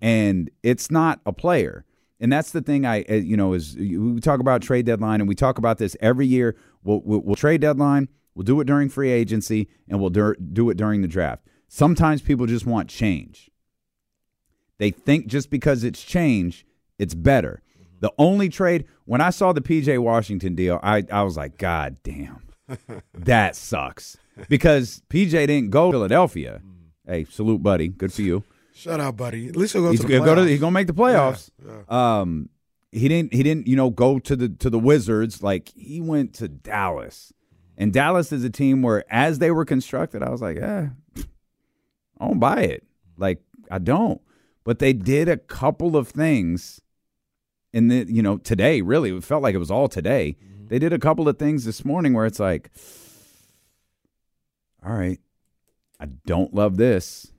and 0.00 0.50
it's 0.62 0.90
not 0.90 1.20
a 1.24 1.32
player. 1.32 1.84
And 2.18 2.32
that's 2.32 2.50
the 2.50 2.62
thing. 2.62 2.86
I 2.86 3.02
uh, 3.08 3.14
you 3.14 3.36
know 3.36 3.52
is 3.52 3.76
we 3.76 4.20
talk 4.20 4.40
about 4.40 4.62
trade 4.62 4.86
deadline, 4.86 5.20
and 5.20 5.28
we 5.28 5.34
talk 5.34 5.58
about 5.58 5.78
this 5.78 5.96
every 6.00 6.26
year. 6.26 6.56
We'll, 6.82 7.00
we'll, 7.04 7.20
we'll 7.20 7.36
trade 7.36 7.60
deadline. 7.60 8.08
We'll 8.34 8.44
do 8.44 8.60
it 8.60 8.66
during 8.66 8.88
free 8.88 9.10
agency, 9.10 9.68
and 9.88 10.00
we'll 10.00 10.10
dur- 10.10 10.36
do 10.36 10.68
it 10.70 10.76
during 10.76 11.02
the 11.02 11.08
draft. 11.08 11.46
Sometimes 11.68 12.22
people 12.22 12.46
just 12.46 12.66
want 12.66 12.88
change. 12.88 13.50
They 14.78 14.90
think 14.90 15.26
just 15.26 15.50
because 15.50 15.84
it's 15.84 16.02
change, 16.02 16.66
it's 16.98 17.14
better. 17.14 17.62
The 18.00 18.12
only 18.18 18.48
trade 18.48 18.84
when 19.04 19.20
I 19.20 19.30
saw 19.30 19.52
the 19.52 19.62
PJ 19.62 19.98
Washington 19.98 20.54
deal, 20.54 20.78
I, 20.82 21.04
I 21.10 21.22
was 21.22 21.36
like, 21.36 21.56
God 21.56 21.96
damn, 22.02 22.42
that 23.14 23.56
sucks. 23.56 24.18
Because 24.48 25.02
PJ 25.08 25.30
didn't 25.30 25.70
go 25.70 25.90
to 25.90 25.96
Philadelphia. 25.96 26.60
Hey, 27.06 27.24
salute, 27.24 27.62
buddy. 27.62 27.88
Good 27.88 28.12
for 28.12 28.22
you. 28.22 28.42
Shut 28.74 29.00
up, 29.00 29.16
buddy. 29.16 29.48
At 29.48 29.56
least 29.56 29.72
he'll 29.72 29.82
go 29.82 29.90
he's 29.90 30.00
to 30.00 30.06
the 30.06 30.18
gonna 30.18 30.24
go 30.26 30.34
to 30.34 30.46
he's 30.46 30.60
gonna 30.60 30.72
make 30.72 30.86
the 30.86 30.92
playoffs. 30.94 31.50
Yeah, 31.64 32.20
Um, 32.20 32.50
he 32.92 33.08
didn't 33.08 33.32
he 33.32 33.42
didn't 33.42 33.66
you 33.66 33.76
know 33.76 33.90
go 33.90 34.18
to 34.18 34.36
the 34.36 34.48
to 34.50 34.68
the 34.68 34.78
Wizards 34.78 35.42
like 35.42 35.70
he 35.74 36.00
went 36.00 36.34
to 36.34 36.48
Dallas, 36.48 37.32
and 37.78 37.92
Dallas 37.92 38.32
is 38.32 38.44
a 38.44 38.50
team 38.50 38.82
where 38.82 39.04
as 39.10 39.38
they 39.38 39.50
were 39.50 39.64
constructed, 39.64 40.22
I 40.22 40.28
was 40.30 40.42
like, 40.42 40.58
eh, 40.58 40.88
I 42.20 42.26
don't 42.26 42.38
buy 42.38 42.62
it. 42.62 42.84
Like 43.16 43.40
I 43.70 43.78
don't. 43.78 44.20
But 44.64 44.78
they 44.78 44.92
did 44.92 45.28
a 45.28 45.36
couple 45.38 45.96
of 45.96 46.08
things, 46.08 46.80
in 47.72 47.88
the 47.88 48.04
you 48.08 48.22
know 48.22 48.36
today 48.36 48.82
really 48.82 49.10
it 49.16 49.24
felt 49.24 49.42
like 49.42 49.54
it 49.54 49.58
was 49.58 49.70
all 49.70 49.88
today. 49.88 50.36
They 50.68 50.78
did 50.78 50.92
a 50.92 50.98
couple 50.98 51.28
of 51.28 51.38
things 51.38 51.64
this 51.64 51.84
morning 51.84 52.12
where 52.12 52.26
it's 52.26 52.40
like, 52.40 52.70
all 54.86 54.94
right, 54.94 55.20
I 55.98 56.06
don't 56.06 56.54
love 56.54 56.76
this. 56.76 57.32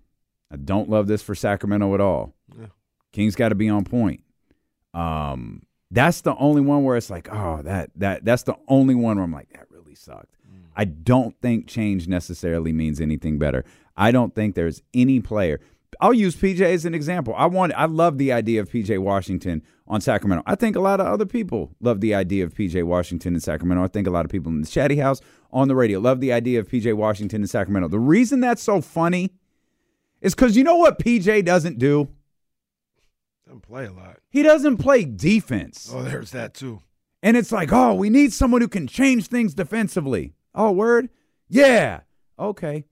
I 0.52 0.56
don't 0.58 0.90
love 0.90 1.08
this 1.08 1.22
for 1.22 1.36
Sacramento 1.36 1.94
at 1.94 2.02
all. 2.02 2.36
Yeah. 2.58 2.68
King's 3.12 3.36
got 3.36 3.50
to 3.50 3.56
be 3.56 3.70
on 3.70 3.84
point. 3.84 4.24
Um, 4.94 5.64
that's 5.92 6.22
the 6.22 6.36
only 6.36 6.62
one 6.62 6.84
where 6.84 6.98
it's 6.98 7.10
like, 7.10 7.30
oh, 7.32 7.62
that 7.64 7.92
that 7.96 8.26
that's 8.26 8.44
the 8.44 8.56
only 8.68 8.96
one 8.96 9.18
where 9.18 9.24
I'm 9.24 9.32
like, 9.32 9.50
that 9.54 9.68
really 9.70 9.96
sucked. 9.96 10.36
I 10.76 10.86
don't 10.86 11.36
think 11.42 11.68
change 11.68 12.08
necessarily 12.08 12.72
means 12.72 13.02
anything 13.02 13.40
better. 13.40 13.66
I 13.96 14.12
don't 14.12 14.36
think 14.36 14.54
there's 14.54 14.84
any 14.94 15.20
player. 15.20 15.60
I'll 16.00 16.14
use 16.14 16.36
PJ 16.36 16.62
as 16.62 16.86
an 16.86 16.94
example. 16.94 17.34
I 17.36 17.46
want 17.46 17.74
I 17.76 17.86
love 17.86 18.18
the 18.18 18.32
idea 18.32 18.62
of 18.62 18.70
PJ 18.70 19.00
Washington 19.00 19.64
on 19.88 20.02
Sacramento. 20.02 20.44
I 20.46 20.56
think 20.56 20.76
a 20.76 20.80
lot 20.80 21.00
of 21.00 21.08
other 21.08 21.26
people 21.26 21.72
love 21.80 22.02
the 22.02 22.14
idea 22.14 22.44
of 22.44 22.54
PJ 22.54 22.84
Washington 22.84 23.34
in 23.34 23.40
Sacramento. 23.40 23.84
I 23.84 23.88
think 23.88 24.08
a 24.08 24.12
lot 24.12 24.26
of 24.26 24.32
people 24.32 24.52
in 24.52 24.62
the 24.62 24.68
chatty 24.68 24.98
house 24.98 25.22
on 25.52 25.68
the 25.68 25.76
radio 25.76 26.00
love 26.00 26.20
the 26.20 26.34
idea 26.34 26.60
of 26.60 26.68
PJ 26.68 26.94
Washington 26.94 27.42
in 27.42 27.48
Sacramento. 27.48 27.88
The 27.88 28.00
reason 28.00 28.40
that's 28.40 28.62
so 28.62 28.82
funny 28.82 29.32
is 30.22 30.36
because 30.36 30.56
you 30.56 30.64
know 30.64 30.78
what 30.78 31.00
PJ 31.00 31.46
doesn't 31.46 31.80
do? 31.80 32.10
Doesn't 33.46 33.62
play 33.62 33.86
a 33.86 33.92
lot. 33.94 34.18
He 34.30 34.44
doesn't 34.44 34.78
play 34.78 35.06
defense. 35.06 35.90
Oh, 35.94 36.04
there's 36.04 36.32
that 36.32 36.54
too. 36.54 36.82
And 37.24 37.36
it's 37.36 37.52
like, 37.52 37.72
oh, 37.72 37.94
we 37.94 38.10
need 38.10 38.34
someone 38.34 38.62
who 38.62 38.68
can 38.68 38.88
change 38.88 39.28
things 39.28 39.54
defensively. 39.54 40.34
Oh, 40.54 40.72
word? 40.72 41.10
Yeah. 41.50 42.02
Okay. 42.38 42.86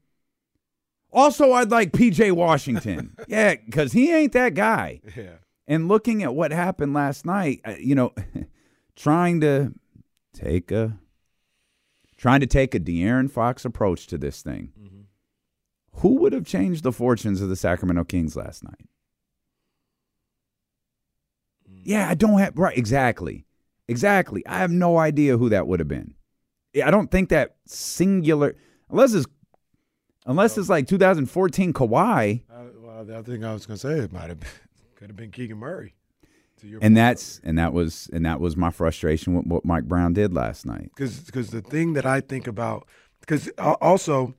Also, 1.16 1.54
I'd 1.54 1.72
like 1.72 1.94
PJ 1.94 2.34
Washington. 2.34 3.16
yeah, 3.30 3.56
because 3.56 3.94
he 3.94 4.12
ain't 4.12 4.34
that 4.34 4.54
guy. 4.54 5.00
Yeah. 5.16 5.36
And 5.66 5.88
looking 5.88 6.22
at 6.24 6.36
what 6.36 6.52
happened 6.52 6.94
last 6.94 7.26
night, 7.26 7.62
uh, 7.64 7.76
you 7.80 7.96
know, 7.96 8.14
trying 8.98 9.40
to 9.40 9.74
take 10.34 10.72
a 10.72 11.00
trying 12.18 12.42
to 12.42 12.48
take 12.48 12.76
a 12.76 12.80
De'Aaron 12.82 13.32
Fox 13.32 13.64
approach 13.64 14.08
to 14.08 14.18
this 14.18 14.42
thing. 14.42 14.74
Who 16.00 16.16
would 16.16 16.34
have 16.34 16.46
changed 16.46 16.84
the 16.84 16.92
fortunes 16.92 17.42
of 17.42 17.48
the 17.48 17.56
Sacramento 17.56 18.04
Kings 18.04 18.36
last 18.36 18.66
night? 18.66 18.90
Yeah, 21.84 22.10
I 22.10 22.16
don't 22.16 22.40
have 22.40 22.58
right 22.58 22.78
exactly. 22.78 23.46
Exactly. 23.88 24.46
I 24.46 24.58
have 24.58 24.72
no 24.72 24.98
idea 24.98 25.38
who 25.38 25.48
that 25.50 25.66
would 25.68 25.80
have 25.80 25.88
been. 25.88 26.16
I 26.84 26.92
don't 26.92 27.10
think 27.10 27.30
that 27.30 27.56
singular 27.66 28.56
unless 28.90 29.14
it's 29.14 29.28
unless 30.26 30.58
it's 30.58 30.70
like 30.70 30.88
2014 30.88 31.74
Kawhi 31.74 32.42
Uh, 32.50 32.64
well, 32.80 33.18
I 33.18 33.22
think 33.22 33.44
I 33.44 33.54
was 33.54 33.66
gonna 33.66 33.78
say 33.78 34.00
it 34.00 34.12
might 34.12 34.30
have 34.30 34.40
been, 34.40 34.50
could 34.96 35.10
have 35.10 35.16
been 35.16 35.32
Keegan 35.32 35.58
Murray. 35.58 35.96
To 36.62 36.68
your 36.68 36.80
and 36.82 36.96
that's 36.96 37.42
and 37.44 37.58
that 37.58 37.74
was 37.74 38.10
and 38.14 38.26
that 38.26 38.40
was 38.40 38.56
my 38.56 38.72
frustration 38.72 39.36
with 39.36 39.46
what 39.46 39.66
Mike 39.66 39.86
Brown 39.86 40.14
did 40.14 40.34
last 40.34 40.66
night. 40.66 40.92
because 40.96 41.50
the 41.50 41.62
thing 41.62 41.94
that 41.94 42.06
I 42.06 42.22
think 42.22 42.48
about 42.48 42.88
because 43.20 43.50
also 43.60 44.36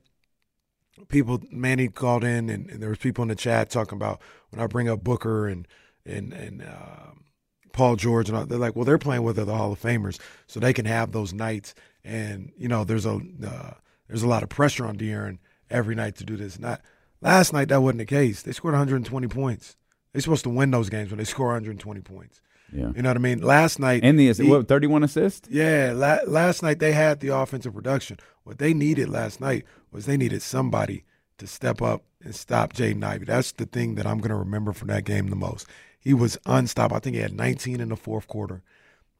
people 1.09 1.41
Manny 1.51 1.87
called 1.89 2.23
in 2.23 2.49
and, 2.49 2.69
and 2.69 2.81
there 2.81 2.89
was 2.89 2.97
people 2.97 3.21
in 3.21 3.27
the 3.27 3.35
chat 3.35 3.69
talking 3.69 3.97
about 3.97 4.19
when 4.49 4.61
I 4.61 4.67
bring 4.67 4.89
up 4.89 5.03
Booker 5.03 5.47
and 5.47 5.67
and 6.05 6.33
and 6.33 6.63
um 6.63 7.25
Paul 7.71 7.95
George 7.95 8.27
and 8.27 8.37
all, 8.37 8.45
they're 8.47 8.57
like, 8.57 8.75
well, 8.75 8.85
they're 8.85 8.97
playing 8.97 9.21
with 9.21 9.35
the 9.35 9.45
Hall 9.45 9.71
of 9.71 9.79
Famers, 9.79 10.19
so 10.47 10.59
they 10.59 10.73
can 10.73 10.85
have 10.85 11.11
those 11.11 11.31
nights. 11.31 11.75
And 12.03 12.51
you 12.57 12.67
know, 12.67 12.83
there's 12.83 13.05
a 13.05 13.19
uh, 13.45 13.73
there's 14.07 14.23
a 14.23 14.27
lot 14.27 14.41
of 14.41 14.49
pressure 14.49 14.87
on 14.87 14.97
De'Aaron 14.97 15.37
every 15.69 15.95
night 15.95 16.15
to 16.17 16.23
do 16.23 16.35
this. 16.37 16.59
Not 16.59 16.81
last 17.21 17.53
night 17.53 17.69
that 17.69 17.81
wasn't 17.81 17.99
the 17.99 18.05
case. 18.05 18.41
They 18.43 18.51
scored 18.51 18.73
120 18.73 19.27
points. 19.27 19.75
They're 20.13 20.21
supposed 20.21 20.43
to 20.43 20.49
win 20.49 20.71
those 20.71 20.89
games 20.89 21.09
when 21.11 21.17
they 21.19 21.23
score 21.25 21.47
120 21.47 22.01
points. 22.01 22.41
Yeah. 22.73 22.91
You 22.95 23.01
know 23.01 23.09
what 23.09 23.17
I 23.17 23.19
mean? 23.19 23.41
Last 23.41 23.79
night 23.79 24.03
And 24.03 24.19
the, 24.19 24.31
the- 24.33 24.49
what 24.49 24.67
31 24.67 25.03
assists? 25.03 25.47
yeah, 25.49 25.93
la- 25.95 26.19
last 26.27 26.61
night 26.63 26.79
they 26.79 26.91
had 26.91 27.19
the 27.21 27.29
offensive 27.29 27.73
production. 27.73 28.17
What 28.43 28.57
they 28.57 28.73
needed 28.73 29.09
last 29.09 29.39
night 29.39 29.65
was 29.91 30.05
they 30.05 30.17
needed 30.17 30.41
somebody 30.41 31.03
to 31.37 31.47
step 31.47 31.81
up 31.81 32.03
and 32.23 32.35
stop 32.35 32.73
Jaden 32.73 33.03
Ivey. 33.03 33.25
That's 33.25 33.51
the 33.53 33.65
thing 33.65 33.95
that 33.95 34.05
I'm 34.07 34.17
going 34.17 34.29
to 34.31 34.35
remember 34.35 34.73
from 34.73 34.87
that 34.89 35.05
game 35.05 35.27
the 35.27 35.35
most. 35.35 35.67
He 35.99 36.13
was 36.13 36.37
unstoppable. 36.45 36.97
I 36.97 36.99
think 36.99 37.15
he 37.15 37.21
had 37.21 37.33
19 37.33 37.79
in 37.79 37.89
the 37.89 37.95
fourth 37.95 38.27
quarter. 38.27 38.63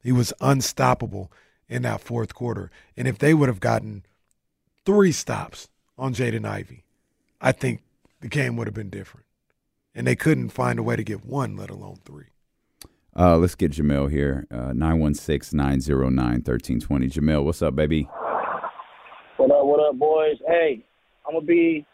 He 0.03 0.11
was 0.11 0.33
unstoppable 0.41 1.31
in 1.69 1.83
that 1.83 2.01
fourth 2.01 2.33
quarter. 2.33 2.69
And 2.97 3.07
if 3.07 3.17
they 3.19 3.33
would 3.33 3.49
have 3.49 3.59
gotten 3.59 4.03
three 4.85 5.11
stops 5.11 5.69
on 5.97 6.13
Jaden 6.13 6.45
Ivey, 6.45 6.83
I 7.41 7.51
think 7.51 7.81
the 8.21 8.27
game 8.27 8.55
would 8.57 8.67
have 8.67 8.73
been 8.73 8.89
different. 8.89 9.25
And 9.95 10.05
they 10.05 10.15
couldn't 10.15 10.49
find 10.49 10.77
a 10.77 10.83
way 10.83 10.95
to 10.95 11.03
get 11.03 11.25
one, 11.25 11.55
let 11.55 11.69
alone 11.69 11.97
three. 12.05 12.25
Uh, 13.17 13.37
let's 13.37 13.55
get 13.55 13.71
Jamil 13.71 14.11
here. 14.11 14.45
Uh, 14.51 14.71
916-909-1320. 14.73 17.11
Jamil, 17.11 17.43
what's 17.43 17.63
up, 17.63 17.75
baby? 17.75 18.07
What 19.37 19.51
up, 19.51 19.65
what 19.65 19.79
up, 19.79 19.97
boys? 19.97 20.37
Hey, 20.47 20.85
I'm 21.27 21.33
gonna 21.33 21.45
be 21.45 21.85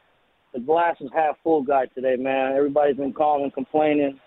the 0.53 0.59
glass 0.59 0.97
is 0.99 1.09
half 1.13 1.37
full 1.43 1.63
guy 1.63 1.85
today, 1.95 2.15
man. 2.17 2.53
Everybody's 2.55 2.97
been 2.97 3.13
calling, 3.13 3.49
complaining, 3.51 4.19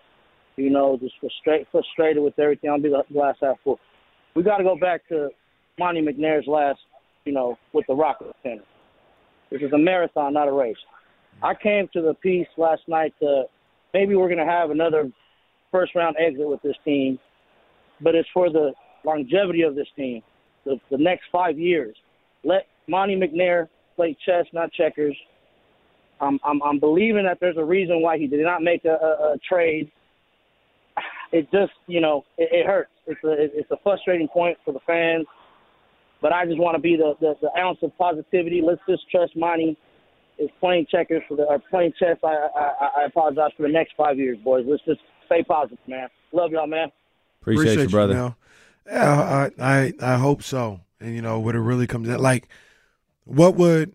you 0.57 0.71
know, 0.71 0.99
just 1.01 1.15
frustrated, 1.21 1.67
frustrated 1.71 2.23
with 2.23 2.39
everything. 2.39 2.71
I'll 2.71 2.81
be 2.81 2.89
the 2.89 3.03
glass 3.13 3.37
half 3.41 3.57
full. 3.63 3.79
We 4.35 4.43
got 4.43 4.59
to 4.59 4.65
go 4.65 4.77
back 4.77 5.07
to 5.09 5.29
Monte 5.79 6.01
McNair's 6.01 6.47
last, 6.47 6.81
you 7.25 7.33
know, 7.33 7.57
with 7.73 7.87
the 7.87 7.95
Rocket 7.95 8.35
Center. 8.43 8.63
This 9.51 9.63
is 9.63 9.73
a 9.73 9.79
marathon, 9.79 10.33
not 10.33 10.49
a 10.49 10.53
race. 10.53 10.77
I 11.43 11.55
came 11.55 11.89
to 11.93 12.03
the 12.03 12.15
piece 12.15 12.49
last 12.57 12.83
night 12.89 13.15
to 13.21 13.45
maybe 13.95 14.15
we're 14.17 14.29
going 14.29 14.45
to 14.45 14.53
have 14.53 14.71
another 14.71 15.11
first 15.71 15.95
round 15.95 16.17
exit 16.19 16.49
with 16.49 16.63
this 16.63 16.77
team, 16.85 17.19
but 18.01 18.15
it's 18.15 18.29
for 18.33 18.51
the 18.51 18.73
longevity 19.05 19.63
of 19.63 19.75
this 19.75 19.87
team, 19.97 20.23
the, 20.65 20.81
the 20.91 20.99
next 20.99 21.25
five 21.31 21.59
years. 21.59 21.97
Let 22.45 22.67
Monte 22.89 23.17
McNair 23.17 23.69
play 23.95 24.17
chess, 24.27 24.47
not 24.53 24.73
checkers. 24.73 25.17
I'm, 26.21 26.41
I'm, 26.45 26.63
I'm 26.63 26.81
believing 26.81 27.25
that 27.25 27.39
there's 27.41 27.59
a 27.59 27.65
reason 27.65 28.01
why 28.01 28.19
he 28.19 28.27
did 28.27 28.41
not 28.41 28.63
make 28.63 28.85
a, 28.85 28.95
a, 28.95 29.35
a 29.35 29.37
trade. 29.49 29.91
It 31.33 31.51
just, 31.53 31.73
you 31.87 32.01
know, 32.01 32.25
it, 32.39 32.49
it 32.53 32.67
hurts. 32.67 32.91
It's 33.07 33.23
a, 33.23 33.33
it's 33.59 33.71
a 33.71 33.77
frustrating 33.83 34.29
point 34.29 34.57
for 34.65 34.73
the 34.73 34.81
fans. 34.87 35.27
But 36.27 36.33
I 36.33 36.45
just 36.45 36.59
want 36.59 36.75
to 36.75 36.81
be 36.83 36.97
the, 36.97 37.15
the, 37.21 37.35
the 37.41 37.57
ounce 37.57 37.79
of 37.83 37.97
positivity. 37.97 38.61
Let's 38.61 38.81
just 38.89 39.09
trust 39.13 39.37
Monte 39.37 39.79
is 40.41 40.51
playing 40.59 40.87
checkers 40.91 41.23
for 41.29 41.37
the 41.37 41.45
or 41.45 41.61
playing 41.71 41.93
chess. 42.01 42.17
I, 42.25 42.49
I 42.53 43.03
I 43.03 43.05
apologize 43.05 43.53
for 43.57 43.63
the 43.63 43.73
next 43.73 43.93
five 43.97 44.19
years, 44.19 44.37
boys. 44.43 44.65
Let's 44.67 44.85
just 44.85 44.99
stay 45.27 45.45
positive, 45.45 45.79
man. 45.87 46.09
Love 46.33 46.51
y'all, 46.51 46.67
man. 46.67 46.91
Appreciate, 47.41 47.79
you, 47.79 47.89
brother. 47.89 48.15
Mel. 48.15 48.37
Yeah, 48.89 49.51
I, 49.61 49.65
I 49.65 49.93
I 50.01 50.17
hope 50.17 50.43
so. 50.43 50.81
And 50.99 51.15
you 51.15 51.23
know, 51.23 51.39
what 51.39 51.55
it 51.55 51.61
really 51.61 51.87
comes 51.87 52.09
in, 52.09 52.19
like, 52.19 52.49
what 53.23 53.55
would 53.55 53.95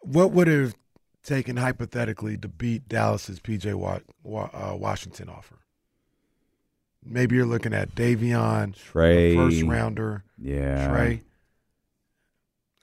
what 0.00 0.32
would 0.32 0.48
have 0.48 0.74
taken 1.22 1.56
hypothetically 1.56 2.36
to 2.36 2.48
beat 2.48 2.90
Dallas's 2.90 3.40
PJ 3.40 3.72
Wa- 3.72 4.00
Wa- 4.22 4.50
uh, 4.52 4.76
Washington 4.78 5.30
offer? 5.30 5.56
Maybe 7.08 7.36
you're 7.36 7.46
looking 7.46 7.72
at 7.72 7.94
Davion, 7.94 8.74
Trey. 8.76 9.34
first 9.36 9.62
rounder. 9.62 10.24
Yeah. 10.38 10.88
Trey. 10.88 11.22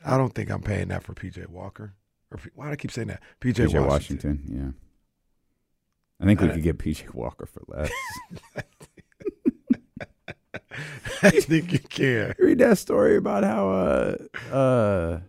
I 0.06 0.18
don't 0.18 0.34
think 0.34 0.50
I'm 0.50 0.62
paying 0.62 0.88
that 0.90 1.04
for 1.04 1.14
PJ 1.14 1.48
Walker. 1.48 1.94
Or 2.32 2.40
why 2.56 2.66
do 2.68 2.72
I 2.72 2.76
keep 2.76 2.92
saying 2.92 3.10
that? 3.10 3.22
PJ, 3.42 3.68
PJ 3.68 3.86
Washington. 3.86 3.88
Washington. 3.88 4.42
Yeah. 4.48 4.72
I 6.22 6.26
think 6.26 6.42
we 6.42 6.50
could 6.50 6.64
get 6.64 6.78
PJ 6.78 7.14
Walker 7.14 7.46
for 7.46 7.62
less. 7.68 7.92
I 11.22 11.30
think 11.32 11.72
you 11.72 11.80
can. 11.80 12.34
Read 12.40 12.58
that 12.60 12.78
story 12.78 13.16
about 13.18 13.44
how 13.44 13.70
uh 13.70 14.16
uh 14.52 15.20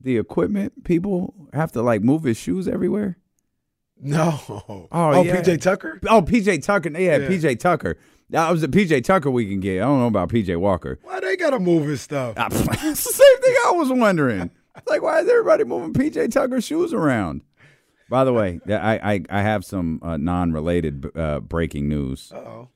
the 0.00 0.18
equipment 0.18 0.84
people 0.84 1.34
have 1.52 1.72
to 1.72 1.82
like 1.82 2.02
move 2.02 2.22
his 2.24 2.36
shoes 2.36 2.68
everywhere. 2.68 3.16
No. 3.98 4.38
Oh, 4.68 4.88
Oh, 4.92 5.22
yeah. 5.22 5.36
PJ 5.40 5.60
Tucker? 5.62 5.98
Oh, 6.08 6.20
PJ 6.22 6.62
Tucker. 6.62 6.90
Yeah, 6.90 7.16
Yeah. 7.16 7.28
PJ 7.28 7.58
Tucker. 7.58 7.96
That 8.30 8.50
was 8.50 8.62
a 8.62 8.68
PJ 8.68 9.04
Tucker 9.04 9.30
we 9.30 9.46
can 9.46 9.60
get. 9.60 9.78
I 9.78 9.86
don't 9.86 10.00
know 10.00 10.06
about 10.06 10.30
PJ 10.30 10.56
Walker. 10.56 10.98
Why 11.02 11.20
they 11.20 11.36
gotta 11.36 11.60
move 11.60 11.86
his 11.86 12.00
stuff? 12.00 12.34
That's 12.36 12.58
the 12.60 12.94
same 12.94 13.40
thing 13.42 13.54
I 13.66 13.70
was 13.72 13.92
wondering. 13.92 14.50
It's 14.76 14.88
like, 14.88 15.02
why 15.02 15.20
is 15.20 15.28
everybody 15.28 15.64
moving 15.64 15.92
PJ 15.92 16.32
Tucker's 16.32 16.64
shoes 16.64 16.92
around? 16.92 17.42
By 18.08 18.24
the 18.24 18.32
way, 18.32 18.60
I 18.68 19.14
I, 19.14 19.22
I 19.30 19.42
have 19.42 19.64
some 19.64 20.00
uh, 20.02 20.16
non-related 20.16 21.06
uh, 21.16 21.40
breaking 21.40 21.88
news. 21.88 22.32
Uh-oh. 22.34 22.68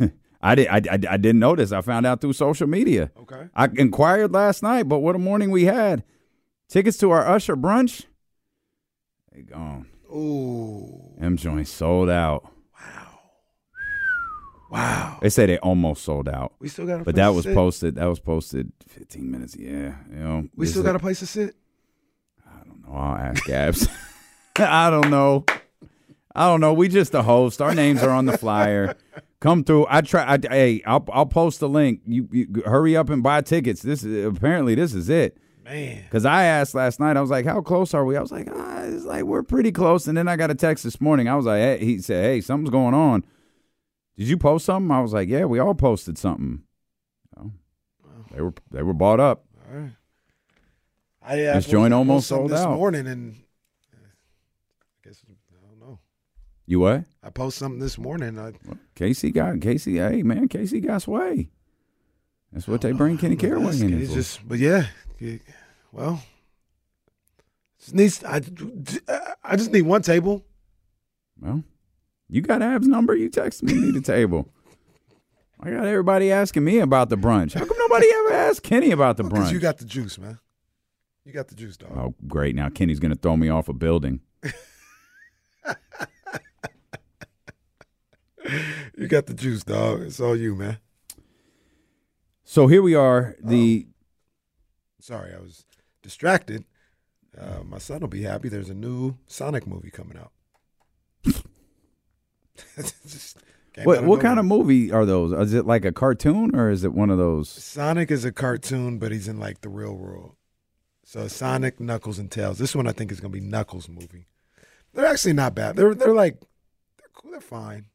I 0.42 0.54
did 0.54 0.68
I, 0.68 0.76
I, 0.76 0.98
I 1.10 1.16
didn't 1.16 1.38
notice. 1.38 1.72
I 1.72 1.80
found 1.82 2.06
out 2.06 2.20
through 2.20 2.32
social 2.32 2.66
media. 2.66 3.10
Okay. 3.20 3.48
I 3.54 3.68
inquired 3.76 4.32
last 4.32 4.62
night, 4.62 4.84
but 4.84 5.00
what 5.00 5.16
a 5.16 5.18
morning 5.18 5.50
we 5.50 5.64
had. 5.64 6.02
Tickets 6.68 6.98
to 6.98 7.10
our 7.10 7.26
Usher 7.26 7.56
brunch. 7.56 8.04
They 9.32 9.42
gone. 9.42 9.86
Ooh. 10.10 11.14
Them 11.18 11.36
joints 11.36 11.70
sold 11.70 12.10
out. 12.10 12.50
Wow. 14.70 15.18
They 15.22 15.30
say 15.30 15.46
they 15.46 15.58
almost 15.58 16.04
sold 16.04 16.28
out. 16.28 16.52
We 16.58 16.68
still 16.68 16.86
got 16.86 17.00
a 17.00 17.04
But 17.04 17.14
that 17.14 17.26
to 17.28 17.32
was 17.32 17.44
sit? 17.44 17.54
posted. 17.54 17.94
That 17.94 18.06
was 18.06 18.20
posted 18.20 18.70
15 18.88 19.30
minutes. 19.30 19.56
Yeah, 19.56 19.94
you 20.10 20.16
know. 20.18 20.48
We 20.56 20.66
still 20.66 20.82
got 20.82 20.94
a 20.96 20.98
place 20.98 21.20
to 21.20 21.26
sit? 21.26 21.54
I 22.46 22.64
don't 22.64 22.86
know. 22.86 22.94
I'll 22.94 23.16
ask 23.16 23.44
Gabs. 23.44 23.88
I 24.56 24.90
don't 24.90 25.10
know. 25.10 25.44
I 26.34 26.46
don't 26.48 26.60
know. 26.60 26.72
We 26.74 26.88
just 26.88 27.12
the 27.12 27.22
host. 27.22 27.60
Our 27.62 27.74
names 27.74 28.02
are 28.02 28.10
on 28.10 28.26
the 28.26 28.36
flyer. 28.38 28.94
Come 29.40 29.64
through. 29.64 29.86
I 29.88 30.02
try. 30.02 30.34
I, 30.34 30.38
hey, 30.48 30.82
I'll 30.84 31.04
I'll 31.12 31.26
post 31.26 31.60
the 31.60 31.68
link. 31.68 32.00
You, 32.06 32.28
you 32.30 32.62
hurry 32.66 32.96
up 32.96 33.08
and 33.08 33.22
buy 33.22 33.40
tickets. 33.40 33.82
This 33.82 34.04
is 34.04 34.26
apparently 34.26 34.74
this 34.74 34.94
is 34.94 35.08
it. 35.08 35.38
Man. 35.64 36.02
Because 36.02 36.24
I 36.24 36.44
asked 36.44 36.74
last 36.74 36.98
night. 37.00 37.16
I 37.16 37.20
was 37.20 37.30
like, 37.30 37.44
"How 37.46 37.60
close 37.60 37.94
are 37.94 38.04
we?" 38.04 38.16
I 38.16 38.20
was 38.20 38.32
like, 38.32 38.48
ah, 38.52 38.82
"It's 38.82 39.04
like 39.04 39.24
we're 39.24 39.42
pretty 39.42 39.70
close." 39.72 40.06
And 40.08 40.16
then 40.16 40.26
I 40.28 40.36
got 40.36 40.50
a 40.50 40.54
text 40.54 40.82
this 40.84 41.00
morning. 41.00 41.28
I 41.28 41.36
was 41.36 41.46
like, 41.46 41.58
hey, 41.60 41.78
"He 41.84 41.98
said, 42.00 42.24
hey, 42.24 42.40
something's 42.40 42.70
going 42.70 42.94
on." 42.94 43.24
Did 44.18 44.26
you 44.26 44.36
post 44.36 44.64
something? 44.66 44.90
I 44.90 45.00
was 45.00 45.12
like, 45.12 45.28
"Yeah, 45.28 45.44
we 45.44 45.60
all 45.60 45.74
posted 45.74 46.18
something." 46.18 46.64
Oh, 47.38 47.52
they 48.32 48.40
were 48.42 48.52
they 48.72 48.82
were 48.82 48.92
bought 48.92 49.20
up. 49.20 49.44
All 49.70 49.78
right. 49.78 49.90
I, 51.22 51.44
uh, 51.44 51.54
This 51.54 51.66
joint 51.66 51.94
almost 51.94 52.26
sold 52.26 52.50
this 52.50 52.58
out. 52.60 52.76
morning, 52.76 53.06
and 53.06 53.36
I 53.94 55.06
guess 55.08 55.22
I 55.28 55.66
don't 55.68 55.78
know. 55.78 56.00
You 56.66 56.80
what? 56.80 57.04
I 57.22 57.30
posted 57.30 57.60
something 57.60 57.78
this 57.80 57.96
morning. 57.96 58.38
I, 58.40 58.52
Casey 58.96 59.30
got 59.30 59.60
Casey. 59.60 59.98
Hey 59.98 60.24
man, 60.24 60.48
Casey 60.48 60.80
got 60.80 61.02
sway. 61.02 61.50
That's 62.52 62.66
what 62.66 62.80
they 62.80 62.90
bring 62.92 63.18
Kenny 63.18 63.36
Caraway 63.36 63.78
in. 63.80 64.02
it's 64.02 64.14
just, 64.14 64.48
but 64.48 64.58
yeah, 64.58 64.86
yeah, 65.20 65.36
well, 65.92 66.22
just 67.78 67.94
needs. 67.94 68.24
I, 68.24 68.40
I 69.44 69.54
just 69.56 69.70
need 69.70 69.82
one 69.82 70.02
table. 70.02 70.44
Well, 71.40 71.62
you 72.28 72.40
got 72.42 72.62
Ab's 72.62 72.86
number. 72.88 73.14
You 73.14 73.28
text 73.28 73.62
me. 73.62 73.72
Need 73.74 73.96
a 73.96 74.00
table. 74.00 74.48
I 75.60 75.70
got 75.70 75.86
everybody 75.86 76.30
asking 76.30 76.64
me 76.64 76.78
about 76.78 77.08
the 77.08 77.16
brunch. 77.16 77.54
How 77.54 77.64
come 77.64 77.76
nobody 77.78 78.06
ever 78.12 78.32
asked 78.34 78.62
Kenny 78.62 78.90
about 78.92 79.16
the 79.16 79.24
Because 79.24 79.48
brunch? 79.48 79.52
you 79.52 79.58
got 79.60 79.78
the 79.78 79.84
juice, 79.84 80.16
man. 80.18 80.38
You 81.24 81.32
got 81.32 81.48
the 81.48 81.54
juice, 81.56 81.76
dog. 81.76 81.90
oh, 81.96 82.14
great! 82.26 82.54
Now 82.54 82.68
Kenny's 82.70 83.00
gonna 83.00 83.14
throw 83.16 83.36
me 83.36 83.48
off 83.48 83.68
a 83.68 83.72
building. 83.72 84.20
You 88.96 89.06
got 89.08 89.26
the 89.26 89.34
juice, 89.34 89.62
dog. 89.62 90.02
It's 90.02 90.20
all 90.20 90.34
you, 90.36 90.54
man. 90.54 90.78
So 92.44 92.66
here 92.66 92.82
we 92.82 92.94
are. 92.94 93.36
The 93.42 93.86
Sorry, 95.00 95.32
I 95.34 95.38
was 95.38 95.64
distracted. 96.02 96.64
Uh, 97.38 97.62
my 97.64 97.78
son 97.78 98.00
will 98.00 98.08
be 98.08 98.22
happy. 98.22 98.48
There's 98.48 98.70
a 98.70 98.74
new 98.74 99.16
Sonic 99.26 99.66
movie 99.66 99.90
coming 99.90 100.16
out. 100.18 100.32
What 103.84 104.04
what 104.04 104.20
kind 104.20 104.40
of 104.40 104.44
movie 104.44 104.90
are 104.90 105.06
those? 105.06 105.30
Is 105.32 105.54
it 105.54 105.66
like 105.66 105.84
a 105.84 105.92
cartoon 105.92 106.54
or 106.56 106.68
is 106.70 106.82
it 106.82 106.92
one 106.92 107.10
of 107.10 107.18
those? 107.18 107.48
Sonic 107.48 108.10
is 108.10 108.24
a 108.24 108.32
cartoon, 108.32 108.98
but 108.98 109.12
he's 109.12 109.28
in 109.28 109.38
like 109.38 109.60
the 109.60 109.68
real 109.68 109.94
world. 109.94 110.34
So 111.04 111.28
Sonic, 111.28 111.78
Knuckles, 111.78 112.18
and 112.18 112.30
Tails. 112.30 112.58
This 112.58 112.74
one 112.74 112.86
I 112.86 112.92
think 112.92 113.12
is 113.12 113.20
gonna 113.20 113.32
be 113.32 113.40
Knuckles 113.40 113.88
movie. 113.88 114.26
They're 114.94 115.06
actually 115.06 115.34
not 115.34 115.54
bad. 115.54 115.76
They're 115.76 115.94
they're 115.94 116.14
like 116.14 116.40
they're 116.98 117.10
cool. 117.14 117.30
They're 117.30 117.40
fine. 117.40 117.86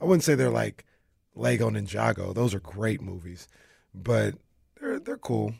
I 0.00 0.04
wouldn't 0.04 0.24
say 0.24 0.34
they're 0.34 0.50
like 0.50 0.84
Lego 1.34 1.70
Ninjago. 1.70 2.34
Those 2.34 2.54
are 2.54 2.60
great 2.60 3.02
movies, 3.02 3.48
but 3.94 4.34
they're 4.80 5.00
they're 5.00 5.18
cool. 5.18 5.54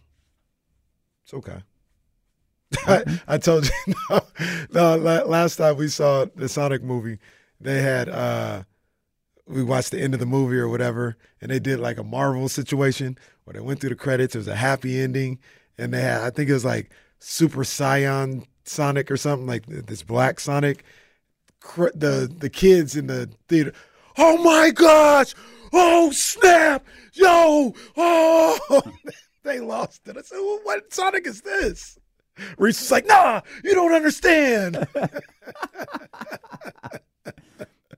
It's 1.24 1.34
okay. 1.34 1.62
I, 2.86 3.20
I 3.28 3.39
told 3.39 3.66
you 3.66 3.94
no, 4.73 4.97
no. 4.97 5.24
Last 5.26 5.57
time 5.57 5.76
we 5.76 5.89
saw 5.89 6.26
the 6.34 6.49
Sonic 6.49 6.82
movie, 6.82 7.18
they 7.62 7.82
had 7.82 8.08
uh 8.08 8.62
we 9.47 9.62
watched 9.62 9.91
the 9.91 10.00
end 10.00 10.15
of 10.15 10.20
the 10.20 10.26
movie 10.26 10.57
or 10.57 10.68
whatever, 10.68 11.16
and 11.41 11.50
they 11.50 11.58
did 11.58 11.81
like 11.81 11.99
a 11.99 12.05
Marvel 12.05 12.49
situation 12.49 13.18
where 13.44 13.55
they 13.55 13.60
went 13.60 13.81
through 13.81 13.91
the 13.91 13.97
credits. 13.97 14.34
It 14.34 14.39
was 14.39 14.49
a 14.49 14.57
happy 14.57 15.00
ending, 15.00 15.39
and 15.78 15.92
they 15.92 16.00
had 16.00 16.23
I 16.23 16.31
think 16.31 16.49
it 16.49 16.55
was 16.55 16.65
like 16.65 16.91
Super 17.18 17.62
Saiyan 17.62 18.47
Sonic 18.65 19.10
or 19.10 19.16
something 19.16 19.47
like 19.47 19.66
this 19.66 20.02
Black 20.02 20.41
Sonic. 20.41 20.84
The 21.76 22.32
the 22.39 22.50
kids 22.50 22.97
in 22.97 23.07
the 23.07 23.31
theater, 23.49 23.73
oh 24.18 24.42
my 24.42 24.70
gosh, 24.70 25.34
oh 25.73 26.10
snap, 26.10 26.84
yo, 27.12 27.74
oh, 27.97 28.82
they 29.44 29.60
lost 29.60 30.08
it. 30.08 30.16
I 30.16 30.23
said, 30.23 30.39
well, 30.39 30.60
what 30.65 30.92
Sonic 30.92 31.26
is 31.26 31.42
this? 31.42 31.99
Reese 32.58 32.81
was 32.81 32.91
like, 32.91 33.07
nah, 33.07 33.42
you 33.62 33.74
don't 33.74 33.92
understand. 33.92 34.89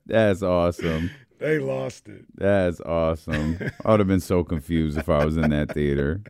That's 0.05 0.41
awesome. 0.41 1.11
they 1.39 1.59
lost 1.59 2.07
it. 2.07 2.25
That's 2.35 2.79
awesome. 2.81 3.59
I 3.85 3.91
would 3.91 3.99
have 3.99 4.07
been 4.07 4.19
so 4.19 4.43
confused 4.43 4.97
if 4.97 5.09
I 5.09 5.25
was 5.25 5.37
in 5.37 5.49
that 5.49 5.73
theater. 5.73 6.21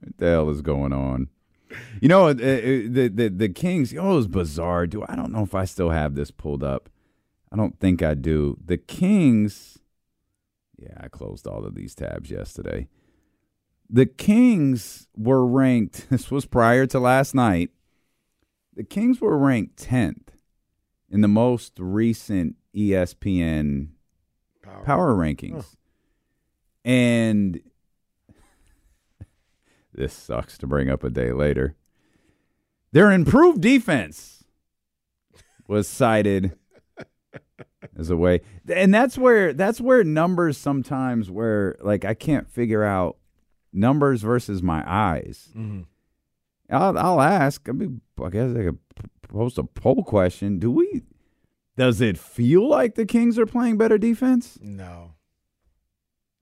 What 0.00 0.16
the 0.18 0.26
hell 0.26 0.50
is 0.50 0.62
going 0.62 0.92
on? 0.92 1.28
You 2.00 2.08
know, 2.08 2.32
the 2.32 3.08
the 3.08 3.28
the 3.28 3.48
Kings. 3.48 3.92
Oh, 3.94 4.12
it 4.12 4.16
was 4.16 4.28
bizarre. 4.28 4.86
Do 4.86 5.04
I 5.08 5.16
don't 5.16 5.32
know 5.32 5.42
if 5.42 5.54
I 5.54 5.64
still 5.64 5.90
have 5.90 6.14
this 6.14 6.30
pulled 6.30 6.62
up. 6.62 6.88
I 7.52 7.56
don't 7.56 7.78
think 7.80 8.02
I 8.02 8.14
do. 8.14 8.58
The 8.64 8.76
Kings. 8.78 9.78
Yeah, 10.78 10.94
I 11.00 11.08
closed 11.08 11.46
all 11.46 11.64
of 11.64 11.74
these 11.74 11.94
tabs 11.94 12.30
yesterday. 12.30 12.88
The 13.88 14.06
Kings 14.06 15.08
were 15.16 15.46
ranked. 15.46 16.06
This 16.10 16.30
was 16.30 16.44
prior 16.44 16.86
to 16.86 16.98
last 17.00 17.34
night. 17.34 17.70
The 18.74 18.84
Kings 18.84 19.20
were 19.20 19.38
ranked 19.38 19.76
tenth 19.78 20.32
in 21.10 21.20
the 21.22 21.28
most 21.28 21.72
recent 21.78 22.56
ESPN 22.76 23.88
power, 24.84 25.14
rankings. 25.14 25.76
And 26.84 27.60
this 29.92 30.12
sucks 30.12 30.58
to 30.58 30.66
bring 30.66 30.90
up 30.90 31.02
a 31.04 31.10
day 31.10 31.32
later. 31.32 31.74
Their 32.92 33.10
improved 33.10 33.60
defense 33.60 34.44
was 35.66 35.88
cited 35.88 36.56
as 37.98 38.10
a 38.10 38.16
way, 38.16 38.40
and 38.72 38.94
that's 38.94 39.18
where 39.18 39.52
that's 39.52 39.80
where 39.80 40.04
numbers 40.04 40.56
sometimes 40.56 41.30
where 41.30 41.76
like 41.80 42.04
I 42.04 42.14
can't 42.14 42.48
figure 42.48 42.84
out 42.84 43.16
numbers 43.72 44.22
versus 44.22 44.62
my 44.62 44.82
eyes. 44.86 45.48
Mhm. 45.56 45.86
I'll, 46.70 46.96
I'll 46.98 47.20
ask. 47.20 47.68
I 47.68 47.72
mean, 47.72 48.00
I 48.22 48.28
guess 48.30 48.50
I 48.56 48.64
could 48.64 48.78
post 49.28 49.58
a 49.58 49.64
poll 49.64 50.02
question. 50.02 50.58
Do 50.58 50.70
we? 50.70 51.02
Does 51.76 52.00
it 52.00 52.16
feel 52.18 52.68
like 52.68 52.94
the 52.94 53.04
Kings 53.06 53.38
are 53.38 53.46
playing 53.46 53.76
better 53.76 53.98
defense? 53.98 54.58
No. 54.62 55.12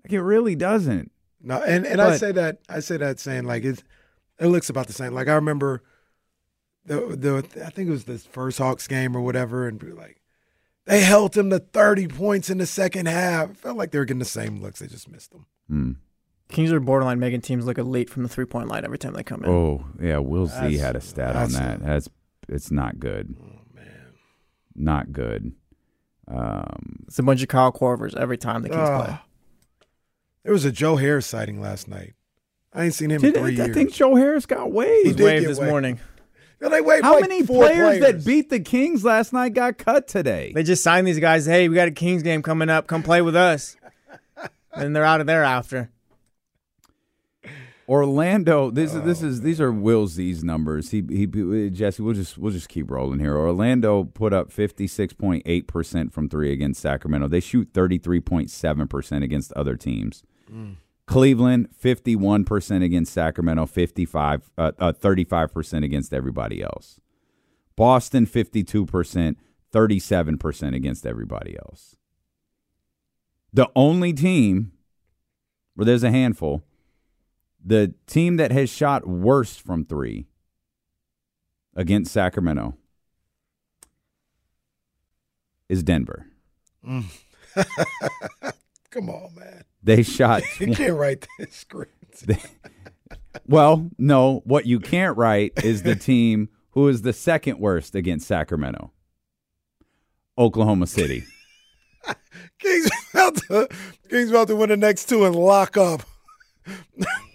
Like 0.04 0.12
it 0.12 0.22
really 0.22 0.54
doesn't. 0.54 1.10
No, 1.42 1.60
and, 1.62 1.86
and 1.86 2.00
I 2.00 2.16
say 2.16 2.32
that 2.32 2.60
I 2.68 2.80
say 2.80 2.96
that 2.96 3.20
saying 3.20 3.44
like 3.44 3.64
it 3.64 3.82
it 4.38 4.46
looks 4.46 4.70
about 4.70 4.86
the 4.86 4.92
same. 4.92 5.12
Like 5.12 5.28
I 5.28 5.34
remember 5.34 5.82
the 6.86 6.96
the 7.16 7.64
I 7.64 7.70
think 7.70 7.88
it 7.88 7.92
was 7.92 8.04
the 8.04 8.18
first 8.18 8.58
Hawks 8.58 8.86
game 8.86 9.16
or 9.16 9.20
whatever, 9.20 9.66
and 9.68 9.82
we 9.82 9.90
were 9.90 9.94
like 9.94 10.22
they 10.86 11.00
held 11.00 11.32
them 11.34 11.50
to 11.50 11.58
thirty 11.58 12.06
points 12.06 12.48
in 12.50 12.58
the 12.58 12.66
second 12.66 13.06
half. 13.06 13.50
It 13.50 13.56
felt 13.56 13.76
like 13.76 13.90
they 13.90 13.98
were 13.98 14.04
getting 14.04 14.18
the 14.20 14.24
same 14.24 14.60
looks. 14.62 14.80
They 14.80 14.86
just 14.86 15.10
missed 15.10 15.32
them. 15.32 15.46
Hmm. 15.68 15.92
Kings 16.50 16.70
are 16.72 16.80
borderline 16.80 17.18
making 17.18 17.40
teams 17.40 17.64
look 17.66 17.78
elite 17.78 18.10
from 18.10 18.22
the 18.22 18.28
three 18.28 18.44
point 18.44 18.68
line 18.68 18.84
every 18.84 18.98
time 18.98 19.14
they 19.14 19.22
come 19.22 19.42
in. 19.44 19.50
Oh 19.50 19.84
yeah, 20.00 20.18
Will 20.18 20.46
Z 20.46 20.54
That's- 20.54 20.80
had 20.80 20.96
a 20.96 21.00
stat 21.00 21.36
on 21.36 21.42
that's 21.50 21.54
that. 21.54 21.82
That's 21.82 22.08
it's 22.48 22.70
not 22.70 22.98
good. 23.00 23.34
Man, 23.38 23.63
not 24.74 25.12
good. 25.12 25.52
Um, 26.28 27.04
It's 27.06 27.18
a 27.18 27.22
bunch 27.22 27.42
of 27.42 27.48
Kyle 27.48 27.72
Korvers 27.72 28.16
every 28.16 28.38
time 28.38 28.62
the 28.62 28.68
Kings 28.70 28.88
play. 28.88 29.06
Ah. 29.10 29.24
There 30.42 30.52
was 30.52 30.64
a 30.64 30.72
Joe 30.72 30.96
Harris 30.96 31.26
sighting 31.26 31.60
last 31.60 31.88
night. 31.88 32.14
I 32.72 32.84
ain't 32.84 32.94
seen 32.94 33.10
him 33.10 33.20
did, 33.20 33.36
in 33.36 33.42
three 33.42 33.60
I 33.60 33.64
years. 33.66 33.74
think 33.76 33.92
Joe 33.92 34.14
Harris 34.14 34.46
got 34.46 34.72
waived. 34.72 35.06
He 35.06 35.12
did 35.12 35.24
waived 35.24 35.42
get 35.42 35.48
this 35.48 35.58
waived. 35.58 35.70
morning. 35.70 36.00
Yeah, 36.60 36.68
they 36.70 36.80
waived 36.80 37.04
How 37.04 37.14
like 37.14 37.22
many 37.22 37.42
four 37.44 37.64
players, 37.64 38.00
that 38.00 38.24
beat 38.24 38.50
the 38.50 38.60
Kings 38.60 39.04
last 39.04 39.32
night 39.32 39.54
got 39.54 39.78
cut 39.78 40.08
today? 40.08 40.52
They 40.54 40.62
just 40.62 40.82
signed 40.82 41.06
these 41.06 41.18
guys. 41.20 41.46
Hey, 41.46 41.68
we 41.68 41.74
got 41.74 41.88
a 41.88 41.92
Kings 41.92 42.22
game 42.22 42.42
coming 42.42 42.68
up. 42.70 42.86
Come 42.86 43.02
play 43.02 43.22
with 43.22 43.36
us. 43.36 43.76
and 44.72 44.94
they're 44.94 45.04
out 45.04 45.20
of 45.20 45.26
there 45.26 45.44
after. 45.44 45.90
Orlando. 47.88 48.70
This 48.70 48.94
is 48.94 49.02
this 49.02 49.22
Oh, 49.22 49.26
is 49.26 49.40
these 49.42 49.60
are 49.60 49.72
Will 49.72 50.06
Z's 50.06 50.42
numbers. 50.42 50.90
He 50.90 51.02
he 51.08 51.70
Jesse. 51.70 52.02
We'll 52.02 52.14
just 52.14 52.38
we'll 52.38 52.52
just 52.52 52.68
keep 52.68 52.90
rolling 52.90 53.20
here. 53.20 53.36
Orlando 53.36 54.04
put 54.04 54.32
up 54.32 54.50
fifty 54.50 54.86
six 54.86 55.12
point 55.12 55.42
eight 55.46 55.66
percent 55.66 56.12
from 56.12 56.28
three 56.28 56.52
against 56.52 56.80
Sacramento. 56.80 57.28
They 57.28 57.40
shoot 57.40 57.70
thirty 57.74 57.98
three 57.98 58.20
point 58.20 58.50
seven 58.50 58.88
percent 58.88 59.24
against 59.24 59.52
other 59.52 59.76
teams. 59.76 60.22
Mm. 60.50 60.76
Cleveland 61.06 61.68
fifty 61.76 62.16
one 62.16 62.44
percent 62.44 62.82
against 62.82 63.12
Sacramento. 63.12 63.66
55 63.66 64.50
uh, 64.56 64.92
thirty 64.92 65.24
five 65.24 65.52
percent 65.52 65.84
against 65.84 66.14
everybody 66.14 66.62
else. 66.62 67.00
Boston 67.76 68.24
fifty 68.24 68.64
two 68.64 68.86
percent. 68.86 69.38
Thirty 69.72 69.98
seven 69.98 70.38
percent 70.38 70.74
against 70.74 71.04
everybody 71.04 71.56
else. 71.58 71.96
The 73.52 73.68
only 73.76 74.12
team 74.12 74.72
where 75.74 75.84
there's 75.84 76.02
a 76.04 76.10
handful 76.10 76.62
the 77.64 77.94
team 78.06 78.36
that 78.36 78.52
has 78.52 78.68
shot 78.70 79.06
worst 79.06 79.60
from 79.60 79.84
three 79.84 80.26
against 81.74 82.12
Sacramento 82.12 82.76
is 85.68 85.82
Denver. 85.82 86.26
Mm. 86.86 87.04
Come 88.90 89.08
on, 89.08 89.34
man. 89.34 89.64
They 89.82 90.02
shot. 90.02 90.42
You 90.60 90.74
can't 90.74 90.94
write 90.98 91.26
this 91.38 91.54
script. 91.56 92.26
They- 92.26 92.38
well, 93.46 93.90
no. 93.98 94.42
What 94.44 94.66
you 94.66 94.78
can't 94.80 95.16
write 95.16 95.52
is 95.64 95.82
the 95.82 95.96
team 95.96 96.48
who 96.70 96.88
is 96.88 97.02
the 97.02 97.12
second 97.12 97.58
worst 97.58 97.94
against 97.94 98.26
Sacramento. 98.28 98.92
Oklahoma 100.38 100.86
City. 100.86 101.24
Kings 102.58 102.88
about 103.12 103.36
to 103.36 103.68
Kings 104.08 104.30
about 104.30 104.48
to 104.48 104.56
win 104.56 104.68
the 104.68 104.76
next 104.76 105.08
two 105.08 105.24
and 105.24 105.34
lock 105.34 105.76
up. 105.76 106.02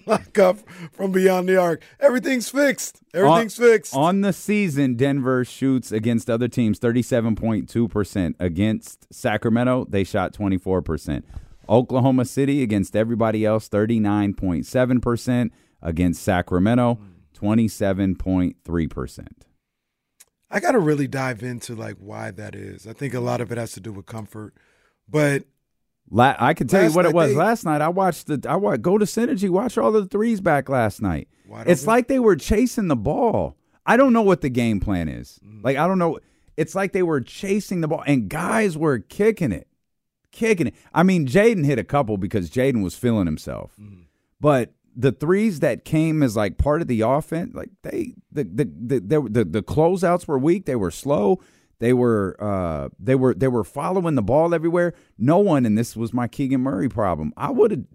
Lock 0.09 0.37
up 0.39 0.57
from 0.91 1.11
beyond 1.11 1.47
the 1.47 1.57
arc. 1.57 1.83
Everything's 1.99 2.49
fixed. 2.49 3.01
Everything's 3.13 3.59
on, 3.59 3.65
fixed. 3.65 3.95
On 3.95 4.21
the 4.21 4.33
season, 4.33 4.95
Denver 4.95 5.45
shoots 5.45 5.91
against 5.91 6.29
other 6.29 6.47
teams 6.47 6.79
37.2%. 6.79 8.35
Against 8.39 9.13
Sacramento, 9.13 9.85
they 9.89 10.03
shot 10.03 10.33
24%. 10.33 11.23
Oklahoma 11.67 12.25
City 12.25 12.63
against 12.63 12.95
everybody 12.95 13.45
else 13.45 13.69
39.7%. 13.69 15.51
Against 15.81 16.21
Sacramento, 16.21 16.99
27.3%. 17.37 19.27
I 20.51 20.59
got 20.59 20.71
to 20.71 20.79
really 20.79 21.07
dive 21.07 21.43
into 21.43 21.75
like 21.75 21.95
why 21.99 22.31
that 22.31 22.55
is. 22.55 22.87
I 22.87 22.93
think 22.93 23.13
a 23.13 23.19
lot 23.19 23.39
of 23.39 23.51
it 23.51 23.57
has 23.57 23.71
to 23.73 23.79
do 23.79 23.93
with 23.93 24.07
comfort, 24.07 24.55
but 25.07 25.43
La- 26.11 26.35
I 26.39 26.53
can 26.53 26.67
tell 26.67 26.83
you 26.83 26.91
what 26.91 27.05
it 27.05 27.13
was 27.13 27.31
they- 27.31 27.35
last 27.37 27.65
night. 27.65 27.81
I 27.81 27.89
watched 27.89 28.27
the 28.27 28.43
I 28.49 28.55
watched, 28.55 28.81
go 28.81 28.97
to 28.97 29.05
Synergy, 29.05 29.49
watch 29.49 29.77
all 29.77 29.91
the 29.91 30.05
threes 30.05 30.41
back 30.41 30.69
last 30.69 31.01
night. 31.01 31.27
It's 31.65 31.81
open? 31.83 31.87
like 31.93 32.07
they 32.07 32.19
were 32.19 32.35
chasing 32.35 32.87
the 32.87 32.95
ball. 32.95 33.55
I 33.85 33.97
don't 33.97 34.13
know 34.13 34.21
what 34.21 34.41
the 34.41 34.49
game 34.49 34.79
plan 34.79 35.07
is. 35.09 35.39
Mm. 35.45 35.63
Like 35.63 35.77
I 35.77 35.87
don't 35.87 35.99
know. 35.99 36.19
It's 36.57 36.75
like 36.75 36.91
they 36.93 37.03
were 37.03 37.21
chasing 37.21 37.81
the 37.81 37.87
ball 37.87 38.03
and 38.05 38.27
guys 38.29 38.77
were 38.77 38.99
kicking 38.99 39.51
it, 39.51 39.67
kicking 40.31 40.67
it. 40.67 40.75
I 40.93 41.03
mean, 41.03 41.25
Jaden 41.27 41.65
hit 41.65 41.79
a 41.79 41.83
couple 41.83 42.17
because 42.17 42.49
Jaden 42.49 42.83
was 42.83 42.95
feeling 42.95 43.25
himself, 43.25 43.75
Mm. 43.81 44.03
but 44.41 44.73
the 44.95 45.11
threes 45.11 45.61
that 45.61 45.85
came 45.85 46.21
as 46.23 46.35
like 46.35 46.57
part 46.57 46.81
of 46.81 46.87
the 46.87 47.01
offense, 47.01 47.53
like 47.55 47.69
they 47.83 48.13
the 48.31 48.43
the 48.43 48.65
the 48.65 48.99
the, 48.99 49.21
the, 49.29 49.45
the 49.45 49.61
closeouts 49.63 50.27
were 50.27 50.37
weak. 50.39 50.65
They 50.65 50.75
were 50.75 50.91
slow. 50.91 51.39
They 51.79 51.93
were 51.93 52.35
uh 52.39 52.89
they 52.99 53.15
were 53.15 53.33
they 53.33 53.47
were 53.47 53.63
following 53.63 54.15
the 54.15 54.21
ball 54.21 54.53
everywhere. 54.53 54.93
No 55.17 55.37
one, 55.39 55.65
and 55.65 55.77
this 55.77 55.95
was 55.95 56.13
my 56.13 56.27
Keegan 56.27 56.61
Murray 56.61 56.89
problem. 56.89 57.33
I 57.37 57.51
would 57.51 57.71
have 57.71 57.85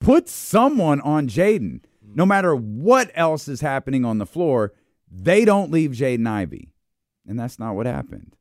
put 0.00 0.28
someone 0.28 1.00
on 1.00 1.28
Jaden. 1.28 1.82
No 2.14 2.26
matter 2.26 2.54
what 2.56 3.10
else 3.14 3.46
is 3.48 3.60
happening 3.60 4.04
on 4.04 4.18
the 4.18 4.26
floor, 4.26 4.72
they 5.10 5.44
don't 5.44 5.70
leave 5.70 5.92
Jaden 5.92 6.26
Ivey, 6.26 6.72
And 7.26 7.38
that's 7.38 7.58
not 7.58 7.74
what 7.76 7.86
happened. 7.86 8.34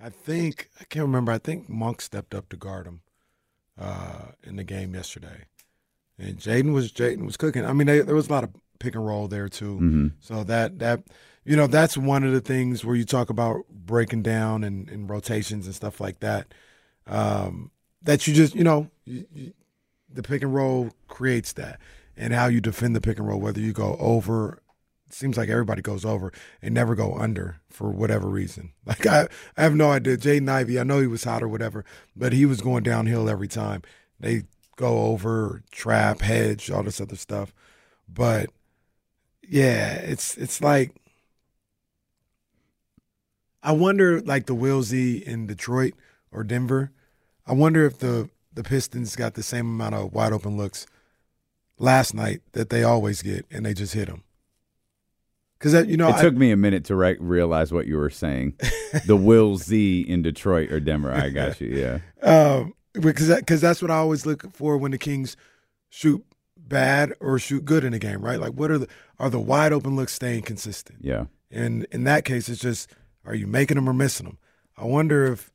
I 0.00 0.10
think 0.10 0.70
I 0.80 0.84
can't 0.84 1.04
remember. 1.06 1.32
I 1.32 1.38
think 1.38 1.68
Monk 1.68 2.00
stepped 2.00 2.34
up 2.34 2.48
to 2.50 2.56
guard 2.56 2.86
him 2.86 3.00
uh, 3.78 4.26
in 4.44 4.56
the 4.56 4.64
game 4.64 4.94
yesterday, 4.94 5.46
and 6.18 6.36
Jaden 6.38 6.72
was 6.72 6.92
Jaden 6.92 7.24
was 7.24 7.36
cooking. 7.36 7.64
I 7.64 7.72
mean, 7.72 7.86
they, 7.86 8.00
there 8.00 8.14
was 8.14 8.28
a 8.28 8.32
lot 8.32 8.44
of 8.44 8.50
pick 8.78 8.94
and 8.94 9.06
roll 9.06 9.26
there 9.26 9.48
too. 9.48 9.78
Mhm. 9.80 10.12
So 10.20 10.44
that 10.44 10.78
that 10.78 11.02
you 11.46 11.56
know 11.56 11.68
that's 11.68 11.96
one 11.96 12.24
of 12.24 12.32
the 12.32 12.40
things 12.40 12.84
where 12.84 12.96
you 12.96 13.04
talk 13.04 13.30
about 13.30 13.64
breaking 13.70 14.22
down 14.22 14.64
and, 14.64 14.88
and 14.90 15.08
rotations 15.08 15.66
and 15.66 15.74
stuff 15.74 16.00
like 16.00 16.18
that. 16.20 16.52
Um, 17.06 17.70
that 18.02 18.26
you 18.26 18.34
just 18.34 18.54
you 18.54 18.64
know 18.64 18.90
you, 19.04 19.26
you, 19.32 19.52
the 20.12 20.22
pick 20.22 20.42
and 20.42 20.52
roll 20.52 20.90
creates 21.06 21.52
that, 21.54 21.78
and 22.16 22.34
how 22.34 22.46
you 22.46 22.60
defend 22.60 22.96
the 22.96 23.00
pick 23.00 23.18
and 23.18 23.28
roll, 23.28 23.40
whether 23.40 23.60
you 23.60 23.72
go 23.72 23.96
over. 24.00 24.60
Seems 25.08 25.36
like 25.36 25.48
everybody 25.48 25.82
goes 25.82 26.04
over 26.04 26.32
and 26.60 26.74
never 26.74 26.96
go 26.96 27.14
under 27.14 27.60
for 27.70 27.90
whatever 27.90 28.28
reason. 28.28 28.72
Like 28.86 29.06
I, 29.06 29.28
I 29.56 29.62
have 29.62 29.74
no 29.76 29.92
idea. 29.92 30.16
Jaden 30.16 30.48
Ivey, 30.48 30.80
I 30.80 30.82
know 30.82 31.00
he 31.00 31.06
was 31.06 31.22
hot 31.22 31.44
or 31.44 31.48
whatever, 31.48 31.84
but 32.16 32.32
he 32.32 32.44
was 32.44 32.60
going 32.60 32.82
downhill 32.82 33.28
every 33.28 33.46
time. 33.48 33.82
They 34.18 34.42
go 34.74 35.06
over, 35.06 35.62
trap, 35.70 36.22
hedge, 36.22 36.70
all 36.72 36.82
this 36.82 37.00
other 37.00 37.16
stuff. 37.16 37.54
But 38.08 38.50
yeah, 39.48 39.94
it's 39.94 40.36
it's 40.36 40.60
like 40.60 40.92
I 43.66 43.72
wonder, 43.72 44.20
like 44.20 44.46
the 44.46 44.54
Will 44.54 44.82
Z 44.84 45.24
in 45.26 45.48
Detroit 45.48 45.94
or 46.30 46.44
Denver. 46.44 46.92
I 47.46 47.52
wonder 47.52 47.84
if 47.84 47.98
the 47.98 48.30
the 48.54 48.62
Pistons 48.62 49.16
got 49.16 49.34
the 49.34 49.42
same 49.42 49.66
amount 49.66 49.96
of 49.96 50.12
wide 50.14 50.32
open 50.32 50.56
looks 50.56 50.86
last 51.78 52.14
night 52.14 52.40
that 52.52 52.70
they 52.70 52.84
always 52.84 53.22
get, 53.22 53.44
and 53.50 53.66
they 53.66 53.74
just 53.74 53.92
hit 53.92 54.06
them. 54.06 54.22
Because 55.58 55.86
you 55.88 55.96
know, 55.96 56.08
it 56.08 56.14
I- 56.14 56.22
took 56.22 56.34
me 56.34 56.52
a 56.52 56.56
minute 56.56 56.84
to 56.84 56.94
re- 56.94 57.16
realize 57.18 57.72
what 57.72 57.86
you 57.88 57.96
were 57.96 58.08
saying. 58.08 58.54
the 59.04 59.16
Will 59.16 59.56
Z 59.56 60.00
in 60.02 60.22
Detroit 60.22 60.70
or 60.70 60.78
Denver. 60.78 61.12
I 61.12 61.30
got 61.30 61.60
you. 61.60 61.68
Yeah. 61.68 61.98
um, 62.22 62.72
because 62.92 63.26
that, 63.28 63.46
cause 63.46 63.60
that's 63.60 63.82
what 63.82 63.90
I 63.90 63.96
always 63.96 64.24
look 64.26 64.50
for 64.54 64.78
when 64.78 64.92
the 64.92 64.98
Kings 64.98 65.36
shoot 65.88 66.24
bad 66.56 67.12
or 67.20 67.38
shoot 67.40 67.64
good 67.64 67.82
in 67.84 67.94
a 67.94 67.98
game, 67.98 68.24
right? 68.24 68.38
Like, 68.38 68.52
what 68.52 68.70
are 68.70 68.78
the 68.78 68.88
are 69.18 69.28
the 69.28 69.40
wide 69.40 69.72
open 69.72 69.96
looks 69.96 70.12
staying 70.12 70.42
consistent? 70.42 70.98
Yeah. 71.02 71.24
And 71.50 71.84
in 71.90 72.04
that 72.04 72.24
case, 72.24 72.48
it's 72.48 72.60
just 72.60 72.90
are 73.26 73.34
you 73.34 73.46
making 73.46 73.74
them 73.74 73.88
or 73.88 73.92
missing 73.92 74.26
them? 74.26 74.38
I 74.76 74.84
wonder 74.84 75.26
if 75.32 75.52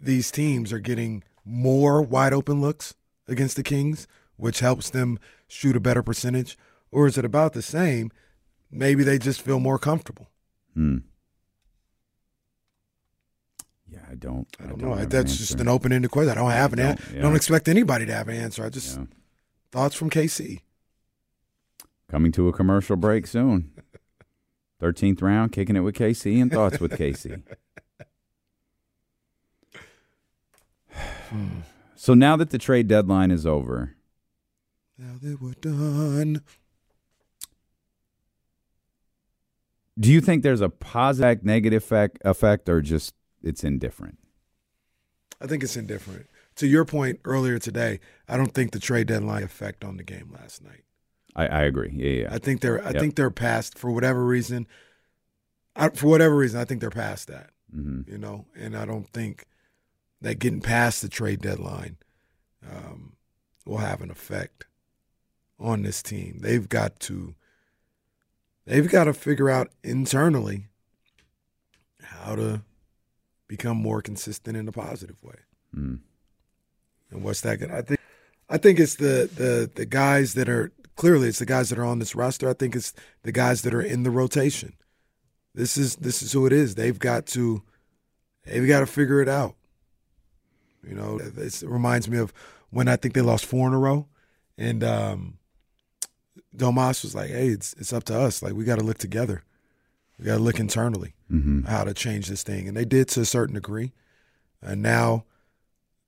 these 0.00 0.30
teams 0.30 0.72
are 0.72 0.78
getting 0.80 1.22
more 1.44 2.02
wide 2.02 2.32
open 2.32 2.60
looks 2.60 2.94
against 3.28 3.56
the 3.56 3.62
Kings, 3.62 4.06
which 4.36 4.60
helps 4.60 4.90
them 4.90 5.18
shoot 5.46 5.76
a 5.76 5.80
better 5.80 6.02
percentage, 6.02 6.56
or 6.90 7.06
is 7.06 7.16
it 7.18 7.24
about 7.24 7.52
the 7.52 7.62
same? 7.62 8.10
Maybe 8.70 9.04
they 9.04 9.18
just 9.18 9.42
feel 9.42 9.60
more 9.60 9.78
comfortable. 9.78 10.28
Hmm. 10.74 10.98
Yeah, 13.86 14.00
I 14.10 14.14
don't. 14.14 14.48
I 14.58 14.62
don't 14.64 14.70
have 14.70 14.88
know. 14.88 14.92
an 14.94 15.08
That's 15.08 15.36
just 15.36 15.60
an 15.60 15.68
open 15.68 15.92
ended 15.92 16.10
question. 16.10 16.30
I 16.32 16.34
don't 16.34 16.50
have 16.50 16.72
an 16.72 16.80
I 16.80 16.82
answer. 16.84 17.04
don't, 17.04 17.16
yeah. 17.16 17.22
Don't 17.22 17.36
expect 17.36 17.68
anybody 17.68 18.06
to 18.06 18.14
have 18.14 18.28
an 18.28 18.36
answer. 18.36 18.64
I 18.64 18.70
just 18.70 18.98
thoughts 19.70 19.94
from 19.94 20.08
KC. 20.08 20.60
Coming 22.08 22.32
to 22.32 22.48
a 22.48 22.52
commercial 22.52 22.96
break 22.96 23.26
soon. 23.26 23.70
13th 24.82 25.22
round, 25.22 25.52
kicking 25.52 25.76
it 25.76 25.80
with 25.80 25.94
KC 25.94 26.42
and 26.42 26.50
thoughts 26.50 26.80
with 26.80 26.92
KC. 26.92 27.42
So 31.94 32.14
now 32.14 32.34
that 32.36 32.50
the 32.50 32.58
trade 32.58 32.88
deadline 32.88 33.30
is 33.30 33.46
over, 33.46 33.94
Now 34.98 35.14
that 35.22 35.40
we're 35.40 35.52
done. 35.52 36.42
do 39.96 40.10
you 40.10 40.20
think 40.20 40.42
there's 40.42 40.60
a 40.60 40.68
positive, 40.68 41.44
negative 41.44 41.80
effect, 41.80 42.18
effect, 42.24 42.68
or 42.68 42.80
just 42.80 43.14
it's 43.40 43.62
indifferent? 43.62 44.18
I 45.40 45.46
think 45.46 45.62
it's 45.62 45.76
indifferent. 45.76 46.26
To 46.56 46.66
your 46.66 46.84
point 46.84 47.20
earlier 47.24 47.60
today, 47.60 48.00
I 48.28 48.36
don't 48.36 48.52
think 48.52 48.72
the 48.72 48.80
trade 48.80 49.06
deadline 49.06 49.44
effect 49.44 49.84
on 49.84 49.96
the 49.96 50.02
game 50.02 50.36
last 50.36 50.60
night. 50.62 50.82
I, 51.34 51.46
I 51.46 51.62
agree. 51.62 51.90
Yeah, 51.94 52.22
yeah. 52.22 52.34
I 52.34 52.38
think 52.38 52.60
they're 52.60 52.82
I 52.82 52.90
Yep. 52.90 53.00
think 53.00 53.14
they're 53.16 53.30
past 53.30 53.78
for 53.78 53.90
whatever 53.90 54.24
reason. 54.24 54.66
I, 55.74 55.88
for 55.88 56.08
whatever 56.08 56.36
reason, 56.36 56.60
I 56.60 56.64
think 56.66 56.80
they're 56.80 56.90
past 56.90 57.28
that. 57.28 57.50
Mhm. 57.74 58.06
You 58.08 58.18
know, 58.18 58.46
and 58.54 58.76
I 58.76 58.84
don't 58.84 59.08
think 59.08 59.46
that 60.20 60.38
getting 60.38 60.60
past 60.60 61.00
the 61.02 61.08
trade 61.08 61.40
deadline 61.40 61.96
um, 62.70 63.14
will 63.64 63.78
have 63.78 64.02
an 64.02 64.10
effect 64.10 64.66
on 65.58 65.82
this 65.82 66.02
team. 66.02 66.38
They've 66.42 66.68
got 66.68 67.00
to 67.00 67.34
they've 68.66 68.88
got 68.88 69.04
to 69.04 69.14
figure 69.14 69.48
out 69.48 69.70
internally 69.82 70.68
how 72.02 72.34
to 72.36 72.62
become 73.48 73.76
more 73.78 74.02
consistent 74.02 74.56
in 74.56 74.68
a 74.68 74.72
positive 74.72 75.16
way. 75.22 75.36
Mm. 75.74 76.00
And 77.10 77.22
what's 77.24 77.40
that 77.42 77.58
gonna 77.58 77.76
I 77.78 77.82
think 77.82 78.00
I 78.50 78.58
think 78.58 78.78
it's 78.78 78.96
the 78.96 79.30
the 79.34 79.70
the 79.74 79.86
guys 79.86 80.34
that 80.34 80.48
are 80.48 80.72
clearly 80.96 81.28
it's 81.28 81.38
the 81.38 81.46
guys 81.46 81.70
that 81.70 81.78
are 81.78 81.84
on 81.84 81.98
this 81.98 82.14
roster. 82.14 82.48
I 82.48 82.54
think 82.54 82.74
it's 82.76 82.92
the 83.22 83.32
guys 83.32 83.62
that 83.62 83.74
are 83.74 83.82
in 83.82 84.02
the 84.02 84.10
rotation. 84.10 84.74
This 85.54 85.76
is 85.76 85.96
this 85.96 86.22
is 86.22 86.32
who 86.32 86.46
it 86.46 86.52
is. 86.52 86.74
They've 86.74 86.98
got 86.98 87.26
to 87.28 87.62
they've 88.44 88.66
got 88.68 88.80
to 88.80 88.86
figure 88.86 89.20
it 89.20 89.28
out. 89.28 89.54
You 90.86 90.94
know, 90.94 91.18
it 91.20 91.62
reminds 91.64 92.08
me 92.08 92.18
of 92.18 92.32
when 92.70 92.88
I 92.88 92.96
think 92.96 93.14
they 93.14 93.20
lost 93.20 93.44
four 93.46 93.68
in 93.68 93.74
a 93.74 93.78
row, 93.78 94.08
and 94.58 94.82
um, 94.82 95.38
Domas 96.56 97.02
was 97.02 97.14
like, 97.14 97.30
"Hey, 97.30 97.48
it's 97.48 97.74
it's 97.74 97.92
up 97.92 98.04
to 98.04 98.18
us. 98.18 98.42
Like 98.42 98.54
we 98.54 98.64
got 98.64 98.78
to 98.78 98.84
look 98.84 98.98
together. 98.98 99.42
We 100.18 100.24
got 100.26 100.36
to 100.38 100.42
look 100.42 100.58
internally 100.60 101.14
Mhm. 101.30 101.66
how 101.66 101.84
to 101.84 101.94
change 101.94 102.28
this 102.28 102.42
thing." 102.42 102.66
And 102.68 102.76
they 102.76 102.84
did 102.84 103.08
to 103.08 103.20
a 103.20 103.24
certain 103.24 103.54
degree. 103.54 103.92
And 104.60 104.80
now, 104.82 105.24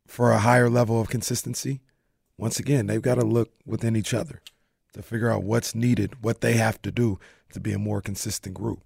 for 0.06 0.32
a 0.32 0.38
higher 0.38 0.70
level 0.70 1.00
of 1.00 1.08
consistency, 1.08 1.80
once 2.38 2.58
again, 2.58 2.86
they've 2.86 3.02
got 3.02 3.16
to 3.16 3.24
look 3.24 3.50
within 3.66 3.94
each 3.96 4.14
other 4.14 4.40
to 4.94 5.02
figure 5.02 5.30
out 5.30 5.42
what's 5.42 5.74
needed, 5.74 6.22
what 6.22 6.40
they 6.40 6.54
have 6.54 6.80
to 6.82 6.90
do 6.90 7.18
to 7.52 7.60
be 7.60 7.72
a 7.72 7.78
more 7.78 8.00
consistent 8.00 8.54
group. 8.54 8.80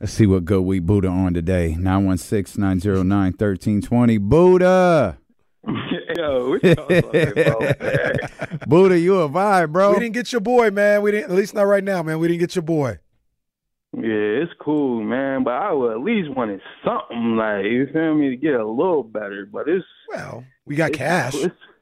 Let's 0.00 0.12
see 0.12 0.26
what 0.26 0.44
go 0.44 0.60
we 0.60 0.78
Buddha 0.78 1.08
on 1.08 1.34
today. 1.34 1.74
916 1.78 2.60
909 2.60 3.32
1320. 3.32 4.18
Buddha. 4.18 5.18
Yo, 6.16 6.50
what 6.50 6.62
y'all 6.62 6.74
talking 6.74 7.38
about, 7.38 7.80
man? 7.80 8.60
Buddha, 8.68 8.98
you 8.98 9.20
a 9.20 9.28
vibe, 9.28 9.72
bro. 9.72 9.94
We 9.94 10.00
didn't 10.00 10.14
get 10.14 10.32
your 10.32 10.40
boy, 10.40 10.70
man. 10.70 11.02
We 11.02 11.12
didn't. 11.12 11.30
At 11.30 11.36
least 11.36 11.54
not 11.54 11.62
right 11.62 11.82
now, 11.82 12.02
man. 12.02 12.18
We 12.18 12.28
didn't 12.28 12.40
get 12.40 12.54
your 12.54 12.62
boy. 12.62 12.98
Yeah, 13.94 14.42
it's 14.42 14.52
cool, 14.60 15.02
man. 15.02 15.44
But 15.44 15.54
I 15.54 15.72
would 15.72 15.92
at 15.92 16.00
least 16.00 16.28
wanted 16.36 16.60
something 16.84 17.36
like 17.36 17.64
you 17.64 17.88
feel 17.92 18.14
me 18.14 18.30
to 18.30 18.36
get 18.36 18.54
a 18.54 18.66
little 18.66 19.02
better. 19.02 19.48
But 19.50 19.68
it's 19.68 19.84
well, 20.08 20.44
we 20.66 20.76
got 20.76 20.92
cash. 20.92 21.34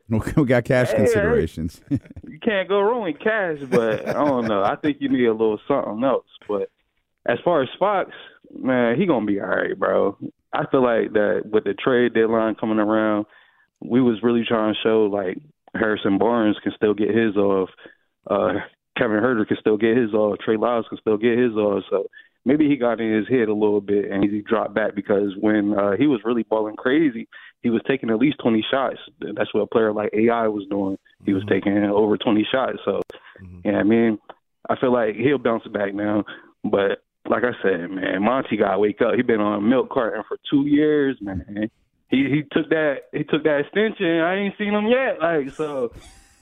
we 0.36 0.44
got 0.44 0.65
cash 0.65 0.91
Hey, 0.91 0.97
considerations. 0.97 1.81
you 1.91 2.39
can't 2.42 2.68
go 2.68 2.81
wrong 2.81 3.05
with 3.05 3.18
cash, 3.20 3.58
but 3.70 4.08
I 4.08 4.12
don't 4.12 4.47
know. 4.47 4.62
I 4.62 4.76
think 4.76 4.99
you 5.00 5.08
need 5.08 5.26
a 5.26 5.33
little 5.33 5.58
something 5.66 6.05
else. 6.05 6.26
But 6.47 6.70
as 7.26 7.39
far 7.44 7.62
as 7.62 7.68
Fox, 7.78 8.10
man, 8.55 8.99
he 8.99 9.07
gonna 9.07 9.26
be 9.26 9.41
all 9.41 9.49
right, 9.49 9.78
bro. 9.78 10.18
I 10.52 10.66
feel 10.70 10.83
like 10.83 11.12
that 11.15 11.42
with 11.50 11.65
the 11.65 11.74
trade 11.74 12.15
deadline 12.15 12.55
coming 12.55 12.78
around, 12.78 13.26
we 13.81 14.00
was 14.00 14.23
really 14.23 14.44
trying 14.47 14.74
to 14.74 14.81
show 14.83 15.05
like 15.05 15.39
Harrison 15.74 16.18
Barnes 16.18 16.57
can 16.62 16.73
still 16.76 16.94
get 16.94 17.15
his 17.15 17.36
off, 17.36 17.70
uh, 18.31 18.55
Kevin 18.97 19.18
Huerter 19.18 19.47
can 19.47 19.57
still 19.58 19.76
get 19.76 19.97
his 19.97 20.12
off, 20.15 20.39
Trey 20.39 20.57
Lyles 20.57 20.86
can 20.89 20.99
still 20.99 21.16
get 21.16 21.39
his 21.39 21.52
off. 21.52 21.83
So 21.91 22.07
maybe 22.44 22.68
he 22.68 22.76
got 22.76 23.00
in 23.00 23.12
his 23.12 23.28
head 23.28 23.49
a 23.49 23.55
little 23.55 23.81
bit 23.81 24.10
and 24.10 24.23
he 24.23 24.42
dropped 24.42 24.74
back 24.74 24.94
because 24.94 25.33
when 25.41 25.74
uh, 25.76 25.92
he 25.99 26.07
was 26.07 26.20
really 26.24 26.44
balling 26.44 26.76
crazy, 26.76 27.28
he 27.65 27.70
was 27.70 27.81
taking 27.89 28.10
at 28.10 28.18
least 28.18 28.36
20 28.43 28.65
shots. 28.70 28.99
That's 29.20 29.52
what 29.55 29.62
a 29.62 29.67
player 29.67 29.91
like 29.91 30.10
AI 30.12 30.47
was 30.49 30.67
doing. 30.68 30.99
He 31.25 31.33
was 31.33 31.43
mm-hmm. 31.44 31.55
taking 31.55 31.84
over 31.84 32.18
20 32.18 32.47
shots. 32.52 32.76
So, 32.84 33.01
mm-hmm. 33.43 33.60
yeah, 33.65 33.78
I 33.78 33.83
mean, 33.83 34.18
I 34.68 34.76
feel 34.78 34.93
like 34.93 35.17
he'll 35.17 35.39
bounce 35.39 35.67
back 35.68 35.94
now. 35.94 36.25
But 36.62 37.02
like 37.26 37.43
I 37.43 37.52
said, 37.62 37.91
man, 37.91 38.23
Monte 38.23 38.55
got 38.59 38.73
to 38.73 38.78
wake 38.78 39.01
up. 39.01 39.15
He 39.15 39.23
been 39.23 39.41
on 39.41 39.59
a 39.59 39.60
milk 39.62 39.89
carton 39.89 40.25
for 40.28 40.36
two 40.51 40.67
years, 40.67 41.17
man. 41.23 41.70
He 42.10 42.28
he 42.28 42.43
took 42.52 42.68
that 42.68 43.05
he 43.12 43.25
took 43.25 43.44
that 43.44 43.60
extension. 43.60 44.20
I 44.20 44.36
ain't 44.36 44.59
seen 44.59 44.75
him 44.75 44.86
yet. 44.86 45.20
Like 45.20 45.51
so, 45.51 45.91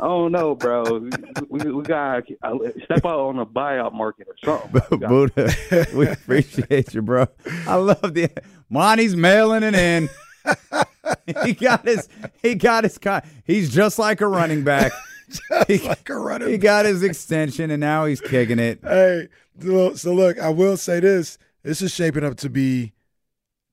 I 0.00 0.06
don't 0.06 0.32
know, 0.32 0.56
bro. 0.56 1.08
We 1.48 1.70
we 1.70 1.82
got 1.84 2.24
step 2.24 3.06
out 3.06 3.20
on 3.20 3.36
the 3.36 3.46
buyout 3.46 3.94
market 3.94 4.26
or 4.26 4.34
something. 4.44 4.82
We 4.90 5.06
Buddha, 5.06 5.54
we 5.94 6.08
appreciate 6.08 6.94
you, 6.94 7.02
bro. 7.02 7.28
I 7.66 7.76
love 7.76 8.12
the 8.12 8.28
Monte's 8.68 9.14
mailing 9.14 9.62
it 9.62 9.74
in. 9.76 10.08
he 11.44 11.52
got 11.52 11.86
his 11.86 12.08
he 12.42 12.54
got 12.54 12.84
his 12.84 12.98
he's 13.44 13.72
just 13.72 13.98
like 13.98 14.20
a 14.20 14.26
running 14.26 14.64
back. 14.64 14.92
just 15.68 15.84
like 15.84 16.08
a 16.08 16.16
running 16.16 16.48
He 16.48 16.58
got 16.58 16.84
his 16.84 17.02
extension 17.02 17.70
and 17.70 17.80
now 17.80 18.04
he's 18.04 18.20
kicking 18.20 18.58
it. 18.58 18.80
Hey, 18.82 19.28
so 19.60 19.94
so 19.94 20.12
look, 20.12 20.38
I 20.38 20.50
will 20.50 20.76
say 20.76 21.00
this: 21.00 21.38
this 21.62 21.82
is 21.82 21.92
shaping 21.92 22.24
up 22.24 22.36
to 22.38 22.50
be 22.50 22.92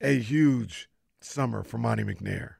a 0.01 0.17
huge 0.17 0.89
summer 1.21 1.63
for 1.63 1.77
Monte 1.77 2.03
McNair. 2.03 2.55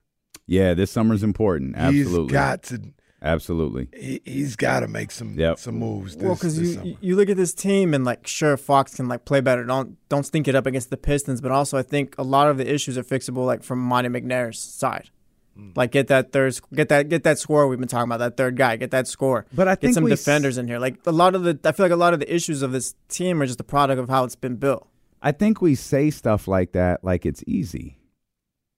Yeah, 0.48 0.74
this 0.74 0.92
summer's 0.92 1.24
important. 1.24 1.76
Absolutely. 1.76 2.24
He's 2.24 2.32
got 2.32 2.64
to. 2.64 2.82
Absolutely. 3.22 3.90
He, 3.94 4.22
he's 4.24 4.56
got 4.56 4.80
to 4.80 4.88
make 4.88 5.12
some 5.12 5.34
Yep. 5.38 5.60
some 5.60 5.76
moves. 5.80 6.16
This, 6.16 6.24
well, 6.24 6.36
because 6.36 6.58
you 6.60 6.74
summer. 6.74 6.94
you 7.02 7.16
look 7.16 7.30
at 7.30 7.38
this 7.38 7.54
team 7.54 7.94
and 7.94 8.06
like 8.06 8.26
sure 8.28 8.56
Fox 8.58 8.96
can 8.96 9.08
like 9.08 9.26
play 9.26 9.42
better. 9.42 9.66
Don't 9.66 9.98
don't 10.10 10.26
stink 10.26 10.48
it 10.48 10.56
up 10.56 10.66
against 10.66 10.90
the 10.90 10.98
Pistons, 10.98 11.42
but 11.42 11.52
also 11.52 11.78
I 11.78 11.84
think 11.84 12.16
a 12.18 12.24
lot 12.24 12.48
of 12.50 12.58
the 12.58 12.72
issues 12.74 12.98
are 12.98 13.04
fixable 13.04 13.46
like 13.46 13.62
from 13.64 13.80
Monte 13.80 14.10
McNair's 14.10 14.60
side. 14.60 15.10
Hmm. 15.56 15.72
Like 15.76 15.92
get 15.92 16.08
that 16.08 16.32
third, 16.32 16.58
get 16.74 16.88
that 16.90 17.10
get 17.10 17.24
that 17.24 17.40
score 17.40 17.68
we've 17.68 17.78
been 17.80 17.90
talking 17.90 18.10
about. 18.10 18.20
That 18.20 18.38
third 18.38 18.56
guy, 18.56 18.78
get 18.78 18.92
that 18.92 19.08
score. 19.08 19.46
But 19.54 19.68
I 19.68 19.72
get 19.74 19.82
think 19.82 19.94
some 19.96 20.04
we 20.06 20.14
s- 20.14 20.20
defenders 20.20 20.58
in 20.58 20.68
here. 20.70 20.80
Like 20.80 21.00
a 21.06 21.12
lot 21.12 21.36
of 21.36 21.44
the, 21.44 21.60
I 21.66 21.74
feel 21.74 21.86
like 21.86 21.92
a 21.92 21.98
lot 21.98 22.14
of 22.14 22.20
the 22.22 22.34
issues 22.34 22.62
of 22.62 22.72
this 22.72 22.96
team 23.10 23.42
are 23.42 23.46
just 23.46 23.60
a 23.60 23.64
product 23.66 24.00
of 24.00 24.08
how 24.08 24.24
it's 24.24 24.36
been 24.38 24.56
built. 24.56 24.88
I 25.22 25.34
think 25.34 25.62
we 25.62 25.76
say 25.76 26.10
stuff 26.12 26.48
like 26.48 26.72
that 26.72 27.04
like 27.04 27.26
it's 27.26 27.44
easy. 27.46 27.98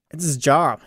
It's 0.09 0.23
his 0.23 0.37
job. 0.37 0.81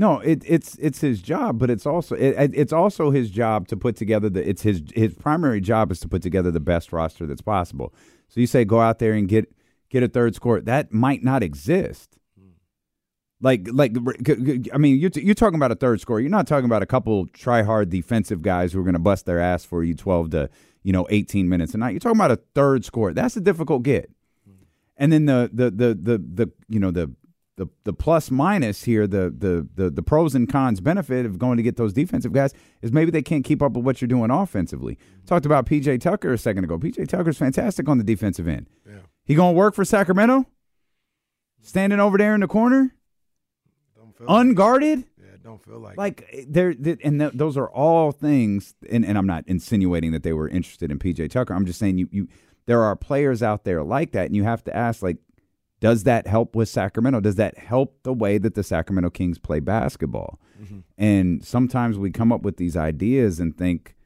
No, 0.00 0.18
it, 0.20 0.42
it's 0.46 0.76
it's 0.76 1.00
his 1.02 1.20
job, 1.20 1.58
but 1.58 1.68
it's 1.68 1.84
also 1.84 2.14
it, 2.16 2.34
it- 2.44 2.54
it's 2.54 2.72
also 2.72 3.10
his 3.10 3.28
job 3.30 3.68
to 3.68 3.76
put 3.76 3.96
together 3.96 4.30
the 4.30 4.42
it's 4.48 4.62
his 4.62 4.82
his 4.94 5.12
primary 5.14 5.60
job 5.60 5.92
is 5.92 6.00
to 6.00 6.08
put 6.08 6.22
together 6.22 6.50
the 6.50 6.58
best 6.72 6.90
roster 6.92 7.26
that's 7.26 7.42
possible. 7.42 7.92
So 8.28 8.40
you 8.40 8.46
say 8.46 8.64
go 8.64 8.80
out 8.80 8.98
there 8.98 9.12
and 9.12 9.28
get 9.28 9.44
get 9.90 10.02
a 10.02 10.08
third 10.08 10.34
score 10.34 10.58
that 10.62 10.90
might 10.92 11.22
not 11.22 11.42
exist. 11.42 12.16
Like 13.42 13.68
like 13.72 13.92
I 14.72 14.78
mean 14.78 14.98
you're 14.98 15.10
you're 15.16 15.34
talking 15.34 15.56
about 15.56 15.70
a 15.72 15.74
third 15.76 16.00
score. 16.00 16.18
You're 16.18 16.30
not 16.30 16.46
talking 16.46 16.64
about 16.64 16.82
a 16.82 16.86
couple 16.86 17.26
try 17.34 17.62
hard 17.62 17.90
defensive 17.90 18.40
guys 18.42 18.72
who 18.72 18.80
are 18.80 18.84
going 18.84 18.94
to 18.94 18.98
bust 18.98 19.26
their 19.26 19.38
ass 19.40 19.66
for 19.66 19.84
you 19.84 19.94
12 19.94 20.30
to 20.30 20.50
you 20.82 20.92
know 20.94 21.06
18 21.10 21.46
minutes 21.48 21.74
a 21.74 21.78
night. 21.78 21.90
You're 21.90 22.00
talking 22.00 22.18
about 22.18 22.30
a 22.30 22.40
third 22.54 22.86
score. 22.86 23.12
That's 23.12 23.36
a 23.36 23.40
difficult 23.42 23.82
get. 23.82 24.10
And 24.96 25.12
then 25.12 25.26
the 25.26 25.50
the 25.52 25.70
the 25.70 25.88
the 25.94 26.18
the 26.18 26.50
you 26.68 26.80
know 26.80 26.90
the 26.90 27.10
the 27.60 27.66
the 27.84 27.92
plus 27.92 28.30
minus 28.30 28.84
here, 28.84 29.06
the 29.06 29.32
the 29.36 29.68
the 29.74 29.90
the 29.90 30.02
pros 30.02 30.34
and 30.34 30.50
cons 30.50 30.80
benefit 30.80 31.26
of 31.26 31.38
going 31.38 31.58
to 31.58 31.62
get 31.62 31.76
those 31.76 31.92
defensive 31.92 32.32
guys 32.32 32.54
is 32.80 32.90
maybe 32.90 33.10
they 33.10 33.20
can't 33.20 33.44
keep 33.44 33.62
up 33.62 33.72
with 33.72 33.84
what 33.84 34.00
you're 34.00 34.08
doing 34.08 34.30
offensively. 34.30 34.94
Mm-hmm. 34.94 35.26
Talked 35.26 35.44
about 35.44 35.66
PJ 35.66 36.00
Tucker 36.00 36.32
a 36.32 36.38
second 36.38 36.64
ago. 36.64 36.78
PJ 36.78 37.06
Tucker's 37.06 37.36
fantastic 37.36 37.86
on 37.86 37.98
the 37.98 38.04
defensive 38.04 38.48
end. 38.48 38.66
Yeah. 38.86 39.00
He 39.26 39.34
gonna 39.34 39.52
work 39.52 39.74
for 39.74 39.84
Sacramento? 39.84 40.46
Standing 41.60 42.00
over 42.00 42.16
there 42.16 42.34
in 42.34 42.40
the 42.40 42.48
corner? 42.48 42.94
Unguarded? 44.26 45.04
Yeah, 45.18 45.36
don't 45.42 45.62
feel 45.62 45.78
like 45.78 45.98
like 45.98 46.46
there 46.48 46.74
and 47.04 47.20
th- 47.20 47.32
those 47.34 47.58
are 47.58 47.68
all 47.70 48.12
things 48.12 48.74
and, 48.90 49.04
and 49.04 49.16
i'm 49.16 49.26
not 49.26 49.44
insinuating 49.46 50.12
that 50.12 50.22
they 50.22 50.34
were 50.34 50.46
interested 50.46 50.90
in 50.90 50.98
pj 50.98 51.30
tucker 51.30 51.54
i'm 51.54 51.64
just 51.64 51.78
saying 51.78 51.96
you 51.96 52.06
you 52.10 52.28
there 52.66 52.82
are 52.82 52.94
players 52.94 53.42
out 53.42 53.64
there 53.64 53.82
like 53.82 54.12
that 54.12 54.26
and 54.26 54.36
you 54.36 54.44
have 54.44 54.62
to 54.62 54.76
ask 54.76 55.02
like 55.02 55.16
does 55.80 56.04
that 56.04 56.26
help 56.26 56.54
with 56.54 56.68
sacramento? 56.68 57.20
Does 57.20 57.36
that 57.36 57.58
help 57.58 58.02
the 58.02 58.12
way 58.12 58.38
that 58.38 58.54
the 58.54 58.62
sacramento 58.62 59.10
kings 59.10 59.38
play 59.38 59.60
basketball? 59.60 60.38
Mm-hmm. 60.60 60.80
And 60.98 61.44
sometimes 61.44 61.98
we 61.98 62.10
come 62.10 62.32
up 62.32 62.42
with 62.42 62.58
these 62.58 62.76
ideas 62.76 63.40
and 63.40 63.56
think 63.56 63.96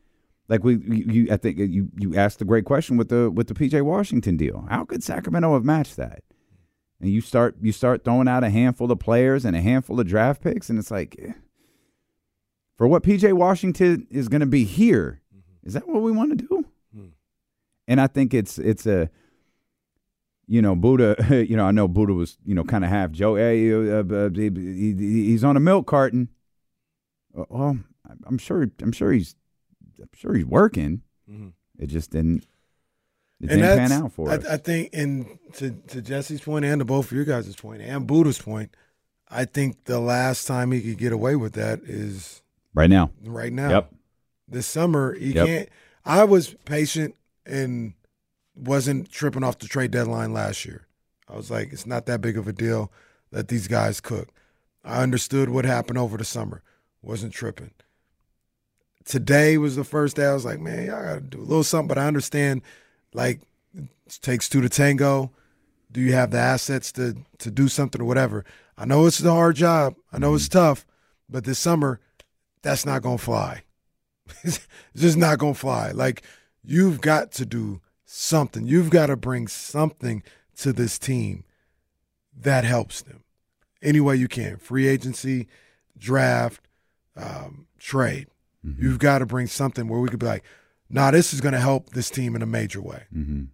like 0.48 0.62
we 0.62 0.76
you, 0.76 1.28
i 1.32 1.36
think 1.38 1.58
you 1.58 1.88
you 1.98 2.14
asked 2.14 2.38
the 2.38 2.44
great 2.44 2.66
question 2.66 2.96
with 2.96 3.08
the 3.08 3.30
with 3.30 3.48
the 3.48 3.54
pj 3.54 3.82
washington 3.82 4.36
deal. 4.36 4.66
How 4.68 4.84
could 4.84 5.02
sacramento 5.02 5.54
have 5.54 5.64
matched 5.64 5.96
that? 5.96 6.22
And 7.00 7.10
you 7.10 7.20
start 7.20 7.56
you 7.60 7.72
start 7.72 8.04
throwing 8.04 8.28
out 8.28 8.44
a 8.44 8.50
handful 8.50 8.90
of 8.92 8.98
players 9.00 9.44
and 9.44 9.56
a 9.56 9.60
handful 9.60 9.98
of 9.98 10.06
draft 10.06 10.42
picks 10.42 10.70
and 10.70 10.78
it's 10.78 10.90
like 10.90 11.16
eh, 11.20 11.32
for 12.76 12.86
what 12.86 13.02
PJ 13.02 13.32
Washington 13.32 14.06
is 14.10 14.28
going 14.28 14.40
to 14.40 14.46
be 14.46 14.64
here 14.64 15.20
mm-hmm. 15.34 15.66
is 15.66 15.74
that 15.74 15.88
what 15.88 16.02
we 16.02 16.12
want 16.12 16.38
to 16.38 16.46
do 16.46 16.64
hmm. 16.94 17.06
and 17.88 18.00
I 18.00 18.06
think 18.06 18.32
it's 18.32 18.58
it's 18.58 18.86
a 18.86 19.10
you 20.46 20.60
know, 20.62 20.74
Buddha, 20.76 21.16
you 21.48 21.56
know, 21.56 21.66
I 21.66 21.70
know 21.70 21.88
Buddha 21.88 22.12
was, 22.14 22.36
you 22.44 22.54
know, 22.54 22.64
kind 22.64 22.84
of 22.84 22.90
half 22.90 23.10
Joe. 23.12 23.36
Hey, 23.36 23.72
uh, 23.72 24.02
uh, 24.04 24.30
he, 24.30 24.50
he- 24.54 25.24
he's 25.26 25.44
on 25.44 25.56
a 25.56 25.60
milk 25.60 25.86
carton. 25.86 26.28
Uh, 27.36 27.44
Well, 27.48 27.78
I'm 28.26 28.38
sure. 28.38 28.66
I'm 28.80 28.92
sure 28.92 29.12
he's. 29.12 29.34
I'm 30.00 30.08
sure 30.14 30.34
he's 30.34 30.44
working. 30.44 31.02
Mhm. 31.30 31.52
It 31.78 31.86
just 31.86 32.10
didn't. 32.10 32.44
It 33.40 33.50
and 33.50 33.60
didn't 33.62 33.78
pan 33.78 33.92
out 33.92 34.12
for 34.12 34.30
I, 34.30 34.34
us. 34.36 34.46
I 34.46 34.56
think, 34.58 34.90
and 34.92 35.38
to 35.54 35.70
to 35.88 36.00
Jesse's 36.02 36.40
point, 36.40 36.64
and 36.64 36.80
to 36.80 36.84
both 36.84 37.06
of 37.06 37.12
your 37.12 37.24
guys' 37.24 37.54
point, 37.56 37.82
and 37.82 38.06
Buddha's 38.06 38.38
point, 38.40 38.74
I 39.28 39.44
think 39.46 39.84
the 39.84 39.98
last 40.00 40.46
time 40.46 40.70
he 40.72 40.80
could 40.82 40.98
get 40.98 41.12
away 41.12 41.34
with 41.36 41.54
that 41.54 41.80
is 41.84 42.42
right 42.74 42.90
now. 42.90 43.10
right 43.24 43.52
now. 43.52 43.70
Yep. 43.70 43.94
This 44.48 44.66
summer, 44.66 45.14
he 45.14 45.32
Yep. 45.32 45.46
can't. 45.46 45.68
I 46.04 46.24
was 46.24 46.54
patient 46.66 47.14
and 47.46 47.94
wasn't 48.54 49.10
tripping 49.10 49.44
off 49.44 49.58
the 49.58 49.66
trade 49.66 49.90
deadline 49.90 50.32
last 50.32 50.64
year. 50.64 50.86
I 51.28 51.36
was 51.36 51.50
like, 51.50 51.72
it's 51.72 51.86
not 51.86 52.06
that 52.06 52.20
big 52.20 52.36
of 52.36 52.46
a 52.46 52.52
deal. 52.52 52.92
Let 53.30 53.48
these 53.48 53.68
guys 53.68 54.00
cook. 54.00 54.28
I 54.84 55.02
understood 55.02 55.48
what 55.48 55.64
happened 55.64 55.98
over 55.98 56.16
the 56.16 56.24
summer. 56.24 56.62
Wasn't 57.02 57.32
tripping. 57.32 57.72
Today 59.04 59.58
was 59.58 59.76
the 59.76 59.84
first 59.84 60.16
day 60.16 60.26
I 60.26 60.34
was 60.34 60.44
like, 60.44 60.60
man, 60.60 60.86
y'all 60.86 61.02
got 61.02 61.14
to 61.14 61.20
do 61.20 61.40
a 61.40 61.42
little 61.42 61.64
something. 61.64 61.88
But 61.88 61.98
I 61.98 62.06
understand, 62.06 62.62
like, 63.12 63.40
it 63.74 63.88
takes 64.22 64.48
two 64.48 64.60
to 64.60 64.68
tango. 64.68 65.30
Do 65.90 66.00
you 66.00 66.12
have 66.12 66.30
the 66.30 66.38
assets 66.38 66.92
to 66.92 67.16
to 67.38 67.50
do 67.50 67.68
something 67.68 68.00
or 68.00 68.04
whatever? 68.04 68.44
I 68.76 68.84
know 68.84 69.06
it's 69.06 69.22
a 69.22 69.30
hard 69.30 69.56
job. 69.56 69.94
I 70.12 70.18
know 70.18 70.34
it's 70.34 70.48
mm-hmm. 70.48 70.58
tough, 70.58 70.86
but 71.28 71.44
this 71.44 71.58
summer, 71.58 72.00
that's 72.62 72.84
not 72.84 73.02
gonna 73.02 73.18
fly. 73.18 73.62
it's 74.42 74.66
just 74.96 75.16
not 75.16 75.38
gonna 75.38 75.54
fly. 75.54 75.92
Like 75.92 76.22
you've 76.64 77.00
got 77.00 77.30
to 77.32 77.46
do 77.46 77.80
something. 78.14 78.66
You've 78.66 78.90
got 78.90 79.06
to 79.06 79.16
bring 79.16 79.48
something 79.48 80.22
to 80.56 80.72
this 80.72 80.98
team 80.98 81.44
that 82.36 82.64
helps 82.64 83.02
them 83.02 83.24
any 83.82 84.00
way 84.00 84.16
you 84.16 84.28
can. 84.28 84.56
Free 84.56 84.86
agency, 84.86 85.48
draft, 85.98 86.66
um, 87.16 87.66
trade. 87.78 88.28
You've 88.78 88.98
got 88.98 89.18
to 89.18 89.26
bring 89.26 89.46
something 89.46 89.88
where 89.88 90.00
we 90.00 90.08
could 90.08 90.20
be 90.20 90.26
like, 90.26 90.44
nah, 90.88 91.10
this 91.10 91.34
is 91.34 91.42
going 91.42 91.52
to 91.52 91.60
help 91.60 91.90
this 91.90 92.08
team 92.08 92.34
in 92.34 92.40
a 92.40 92.46
major 92.46 92.80
way. 92.80 93.02
Mm-hmm. 93.14 93.44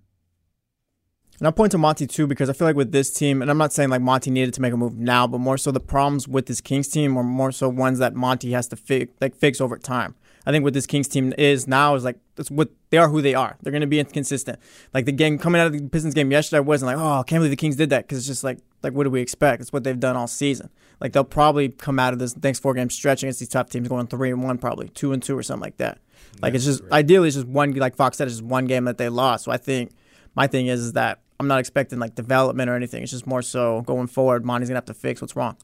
And 1.41 1.49
I 1.49 1.51
point 1.51 1.73
to 1.73 1.79
Monte 1.79 2.07
too 2.07 2.29
because 2.29 2.49
I 2.49 2.53
feel 2.53 2.69
like 2.69 2.77
with 2.77 2.93
this 2.93 3.11
team, 3.11 3.43
and 3.43 3.51
I'm 3.51 3.59
not 3.59 3.73
saying 3.73 3.89
like 3.89 4.03
Monte 4.03 4.31
needed 4.31 4.55
to 4.55 4.61
make 4.61 4.73
a 4.73 4.77
move 4.77 4.97
now, 4.97 5.27
but 5.27 5.39
more 5.39 5.59
so 5.59 5.73
the 5.73 5.81
problems 5.81 6.29
with 6.29 6.47
this 6.47 6.61
Kings 6.61 6.87
team 6.87 7.17
are 7.17 7.25
more 7.25 7.51
so 7.51 7.69
ones 7.69 7.99
that 7.99 8.15
Monte 8.15 8.53
has 8.53 8.69
to 8.69 8.77
fix, 8.77 9.13
like 9.21 9.35
fix 9.35 9.61
over 9.61 9.79
time. 9.79 10.15
I 10.47 10.53
think 10.53 10.65
what 10.65 10.73
this 10.73 10.87
Kings 10.87 11.09
team 11.09 11.35
is 11.37 11.67
now 11.67 11.95
is 11.95 12.05
like 12.05 12.17
that's 12.37 12.51
what 12.51 12.71
they 12.91 12.99
are, 12.99 13.09
who 13.09 13.21
they 13.21 13.35
are. 13.35 13.57
They're 13.63 13.73
going 13.73 13.83
to 13.83 13.87
be 13.87 14.01
inconsistent. 14.01 14.59
Like 14.95 15.05
the 15.05 15.13
game 15.13 15.39
coming 15.39 15.61
out 15.61 15.67
of 15.67 15.73
the 15.73 15.87
Pistons 15.89 16.15
game 16.15 16.31
yesterday, 16.31 16.59
I 16.59 16.61
wasn't 16.61 16.89
like, 16.89 16.97
oh, 16.97 17.21
I 17.21 17.23
can't 17.25 17.41
believe 17.41 17.51
the 17.51 17.57
Kings 17.57 17.77
did 17.77 17.91
that 17.91 18.05
because 18.05 18.19
it's 18.19 18.27
just 18.27 18.45
like, 18.45 18.59
like 18.83 18.95
what 18.95 19.05
do 19.05 19.11
we 19.11 19.21
expect? 19.21 19.61
It's 19.61 19.73
what 19.73 19.85
they've 19.85 19.99
done 19.99 20.17
all 20.17 20.27
season. 20.27 20.71
Like 21.01 21.13
they'll 21.13 21.25
probably 21.25 21.69
come 21.69 21.99
out 21.99 22.13
of 22.13 22.19
this 22.19 22.37
next 22.43 22.61
four 22.61 22.75
game 22.75 22.91
stretch 22.91 23.23
against 23.23 23.41
these 23.41 23.49
top 23.49 23.71
teams 23.71 23.89
going 23.89 24.07
three 24.07 24.31
and 24.31 24.43
one, 24.43 24.59
probably 24.59 24.89
two 24.89 25.13
and 25.13 25.23
two 25.23 25.37
or 25.37 25.43
something 25.43 25.63
like 25.63 25.77
that. 25.79 25.99
Like 26.43 26.55
it's 26.55 26.65
just 26.65 26.83
ideally 26.93 27.29
it's 27.29 27.37
just 27.37 27.49
one 27.49 27.73
like 27.73 27.97
Fox 27.97 28.17
said, 28.17 28.29
it's 28.29 28.37
just 28.37 28.45
one 28.45 28.67
game 28.67 28.85
that 28.85 28.99
they 28.99 29.09
lost. 29.09 29.45
So 29.45 29.53
I 29.53 29.57
think 29.57 29.93
my 30.35 30.47
thing 30.47 30.69
is, 30.69 30.81
is 30.81 30.93
that 30.93 31.21
I'm 31.39 31.49
not 31.49 31.59
expecting 31.59 31.99
like 31.99 32.15
development 32.15 32.71
or 32.71 32.77
anything. 32.77 33.03
It's 33.03 33.13
just 33.13 33.27
more 33.27 33.43
so 33.43 33.83
going 33.83 34.07
forward. 34.07 34.45
Monte's 34.45 34.69
gonna 34.69 34.77
have 34.77 34.85
to 34.87 34.95
fix 34.95 35.21
what's 35.21 35.37
wrong. 35.37 35.57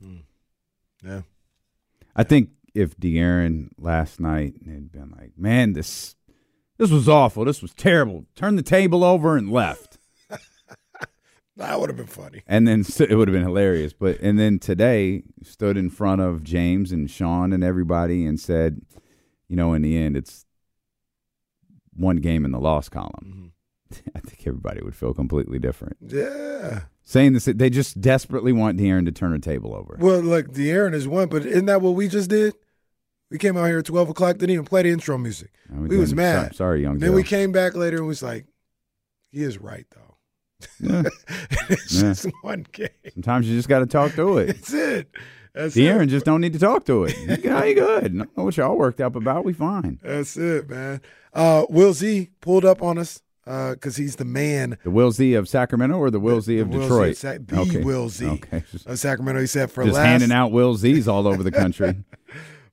Hmm. 0.00 0.16
Yeah. 1.04 1.22
I 2.16 2.24
think 2.24 2.50
if 2.74 2.96
De'Aaron 2.96 3.70
last 3.78 4.20
night 4.20 4.54
had 4.66 4.92
been 4.92 5.14
like, 5.18 5.32
man, 5.36 5.72
this 5.72 6.16
this 6.78 6.90
was 6.90 7.08
awful. 7.08 7.44
This 7.44 7.60
was 7.60 7.74
terrible. 7.74 8.24
Turned 8.34 8.58
the 8.58 8.62
table 8.62 9.04
over 9.04 9.36
and 9.36 9.50
left. 9.50 9.98
That 11.56 11.78
would 11.78 11.90
have 11.90 11.96
been 11.98 12.06
funny. 12.06 12.42
And 12.46 12.66
then 12.66 12.86
it 12.98 13.14
would 13.14 13.28
have 13.28 13.34
been 13.34 13.42
hilarious. 13.42 13.92
But 13.92 14.18
and 14.20 14.38
then 14.38 14.58
today 14.58 15.24
stood 15.42 15.76
in 15.76 15.90
front 15.90 16.22
of 16.22 16.42
James 16.42 16.90
and 16.90 17.10
Sean 17.10 17.52
and 17.52 17.62
everybody 17.62 18.24
and 18.24 18.40
said, 18.40 18.80
you 19.46 19.56
know, 19.56 19.74
in 19.74 19.82
the 19.82 19.98
end, 19.98 20.16
it's 20.16 20.46
one 21.94 22.16
game 22.16 22.46
in 22.46 22.52
the 22.52 22.58
loss 22.58 22.88
column. 22.88 23.52
Mm-hmm. 23.92 24.08
I 24.16 24.20
think 24.20 24.46
everybody 24.46 24.80
would 24.82 24.96
feel 24.96 25.12
completely 25.12 25.58
different. 25.58 25.98
Yeah. 26.00 26.84
Saying 27.10 27.32
this, 27.32 27.46
they 27.46 27.70
just 27.70 28.00
desperately 28.00 28.52
want 28.52 28.78
De'Aaron 28.78 29.04
to 29.04 29.10
turn 29.10 29.32
a 29.34 29.40
table 29.40 29.74
over. 29.74 29.96
Well, 29.98 30.20
look, 30.20 30.52
De'Aaron 30.52 30.94
is 30.94 31.08
one, 31.08 31.28
but 31.28 31.44
isn't 31.44 31.66
that 31.66 31.82
what 31.82 31.96
we 31.96 32.06
just 32.06 32.30
did? 32.30 32.54
We 33.32 33.38
came 33.38 33.56
out 33.56 33.64
here 33.66 33.80
at 33.80 33.84
12 33.86 34.10
o'clock, 34.10 34.38
didn't 34.38 34.50
even 34.52 34.64
play 34.64 34.84
the 34.84 34.90
intro 34.90 35.18
music. 35.18 35.50
we 35.68 35.88
We 35.88 35.96
was 35.96 36.14
mad. 36.14 36.52
So- 36.52 36.58
sorry, 36.58 36.82
young 36.82 36.98
Then 36.98 37.10
Joe. 37.10 37.16
we 37.16 37.24
came 37.24 37.50
back 37.50 37.74
later 37.74 37.96
and 37.96 38.06
was 38.06 38.22
like, 38.22 38.46
he 39.28 39.42
is 39.42 39.58
right, 39.58 39.86
though. 39.90 40.16
Yeah. 40.78 41.02
it's 41.68 41.92
Yeah. 41.94 42.00
just 42.12 42.26
one 42.42 42.64
game. 42.70 42.88
Sometimes 43.14 43.48
you 43.48 43.56
just 43.56 43.68
got 43.68 43.80
to 43.80 43.86
talk 43.86 44.12
through 44.12 44.38
it. 44.38 44.46
That's 44.46 44.72
it. 44.72 45.10
That's 45.52 45.74
De'Aaron 45.74 46.04
it. 46.04 46.10
just 46.10 46.24
don't 46.26 46.40
need 46.40 46.52
to 46.52 46.60
talk 46.60 46.84
to 46.86 47.06
it. 47.06 47.16
Yeah, 47.42 47.64
you 47.64 47.74
good. 47.74 48.14
No, 48.14 48.24
know 48.36 48.44
what 48.44 48.56
y'all 48.56 48.76
worked 48.78 49.00
up 49.00 49.16
about. 49.16 49.44
We 49.44 49.52
fine. 49.52 49.98
That's 50.00 50.36
it, 50.36 50.70
man. 50.70 51.00
Uh, 51.34 51.66
Will 51.68 51.92
Z 51.92 52.30
pulled 52.40 52.64
up 52.64 52.82
on 52.84 52.98
us 52.98 53.20
because 53.74 53.96
he's 53.96 54.16
the 54.16 54.24
man. 54.24 54.78
The 54.84 54.90
Will 54.90 55.10
Z 55.12 55.34
of 55.34 55.48
Sacramento 55.48 55.96
or 55.96 56.10
the 56.10 56.20
Will 56.20 56.40
Z 56.40 56.58
of 56.58 56.70
The 56.70 56.78
Detroit? 56.80 57.10
of 57.12 57.16
Sac- 57.18 57.46
the 57.46 57.82
Will 57.84 58.08
Z 58.08 58.26
Okay. 58.26 58.62
of 58.86 58.98
Sacramento. 58.98 59.40
He 59.40 59.46
said 59.46 59.70
for 59.70 59.84
Just 59.84 59.96
last 59.96 60.06
handing 60.06 60.32
out 60.32 60.52
Will 60.52 60.74
Z's 60.76 61.08
all 61.08 61.26
over 61.26 61.42
the 61.42 61.50
country. 61.52 61.96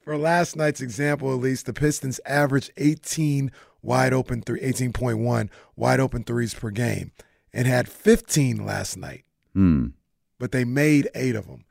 For 0.03 0.17
last 0.17 0.55
night's 0.55 0.79
example, 0.79 1.33
at 1.33 1.41
least, 1.41 1.65
the 1.65 1.73
Pistons 1.73 2.21
averaged 2.25 2.71
18 2.77 3.51
wide 3.81 4.13
open 4.13 4.41
three, 4.41 4.61
18.1 4.61 5.49
wide 5.75 5.99
open 5.99 6.23
threes 6.23 6.53
per 6.53 6.69
game, 6.69 7.11
and 7.51 7.67
had 7.67 7.89
15 7.89 8.65
last 8.65 8.95
night. 8.95 9.25
Hmm. 9.53 9.87
But 10.39 10.53
they 10.53 10.63
made 10.63 11.09
eight 11.13 11.35
of 11.35 11.47
them. 11.47 11.65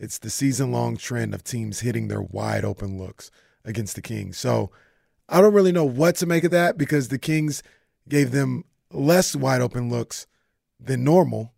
It's 0.00 0.18
the 0.18 0.28
season 0.28 0.72
long 0.72 0.96
trend 0.96 1.34
of 1.34 1.44
teams 1.44 1.78
hitting 1.80 2.08
their 2.08 2.20
wide 2.22 2.64
open 2.64 2.98
looks 2.98 3.30
against 3.64 3.94
the 3.94 4.02
Kings. 4.02 4.36
So 4.38 4.72
I 5.28 5.40
don't 5.40 5.54
really 5.54 5.70
know 5.70 5.84
what 5.84 6.16
to 6.16 6.26
make 6.26 6.42
of 6.42 6.50
that 6.50 6.78
because 6.78 7.08
the 7.08 7.18
Kings 7.18 7.62
gave 8.08 8.30
them 8.30 8.64
less 8.90 9.34
wide 9.36 9.60
open 9.60 9.90
looks 9.90 10.26
than 10.80 11.04
normal, 11.04 11.52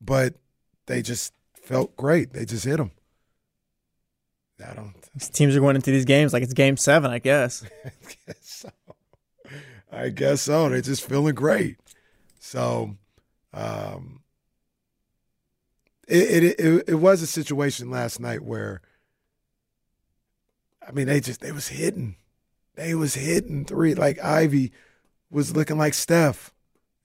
but 0.00 0.34
they 0.86 1.02
just 1.02 1.32
felt 1.54 1.96
great. 1.96 2.32
They 2.32 2.44
just 2.44 2.64
hit 2.64 2.76
them. 2.76 2.92
I 4.66 4.74
don't. 4.74 4.94
These 5.14 5.30
teams 5.30 5.56
are 5.56 5.60
going 5.60 5.76
into 5.76 5.90
these 5.90 6.04
games 6.04 6.32
like 6.32 6.42
it's 6.42 6.52
game 6.52 6.76
seven, 6.76 7.10
I 7.10 7.18
guess. 7.18 7.64
I 7.84 7.90
guess 8.26 8.36
so. 8.42 8.70
I 9.90 10.08
guess 10.10 10.42
so. 10.42 10.68
They're 10.68 10.80
just 10.80 11.06
feeling 11.06 11.34
great. 11.34 11.78
So, 12.38 12.96
um, 13.52 14.20
it, 16.06 16.44
it 16.44 16.60
it 16.60 16.84
it 16.88 16.94
was 16.94 17.22
a 17.22 17.26
situation 17.26 17.90
last 17.90 18.20
night 18.20 18.42
where, 18.42 18.82
I 20.86 20.92
mean, 20.92 21.06
they 21.06 21.20
just 21.20 21.40
they 21.40 21.52
was 21.52 21.68
hitting, 21.68 22.16
they 22.76 22.94
was 22.94 23.14
hitting 23.14 23.64
three. 23.64 23.94
Like 23.94 24.22
Ivey 24.22 24.72
was 25.30 25.54
looking 25.54 25.78
like 25.78 25.94
Steph, 25.94 26.52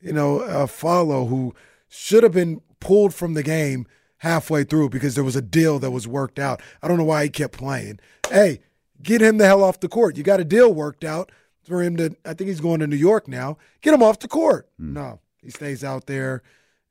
you 0.02 0.14
know, 0.14 0.40
uh, 0.40 0.68
follow 0.68 1.26
who 1.26 1.54
should 1.88 2.24
have 2.24 2.34
been 2.34 2.62
pulled 2.80 3.14
from 3.14 3.34
the 3.34 3.44
game 3.44 3.88
halfway 4.20 4.64
through 4.64 4.90
because 4.90 5.16
there 5.16 5.24
was 5.24 5.36
a 5.36 5.42
deal 5.42 5.80
that 5.80 5.92
was 5.92 6.08
worked 6.08 6.40
out. 6.40 6.62
I 6.82 6.88
don't 6.88 6.98
know 6.98 7.04
why 7.04 7.24
he 7.24 7.30
kept 7.30 7.58
playing. 7.58 8.00
Hey, 8.30 8.62
get 9.02 9.22
him 9.22 9.38
the 9.38 9.46
hell 9.46 9.64
off 9.64 9.80
the 9.80 9.88
court. 9.88 10.18
You 10.18 10.24
got 10.24 10.40
a 10.40 10.46
deal 10.46 10.74
worked 10.74 11.04
out 11.04 11.32
for 11.64 11.82
him 11.82 11.98
to. 11.98 12.16
I 12.26 12.34
think 12.34 12.50
he's 12.50 12.62
going 12.62 12.80
to 12.80 12.88
New 12.88 12.96
York 12.96 13.28
now. 13.28 13.58
Get 13.82 13.94
him 13.94 14.04
off 14.04 14.20
the 14.20 14.28
court. 14.28 14.70
No, 14.78 15.20
he 15.42 15.50
stays 15.50 15.84
out 15.84 16.08
there 16.08 16.42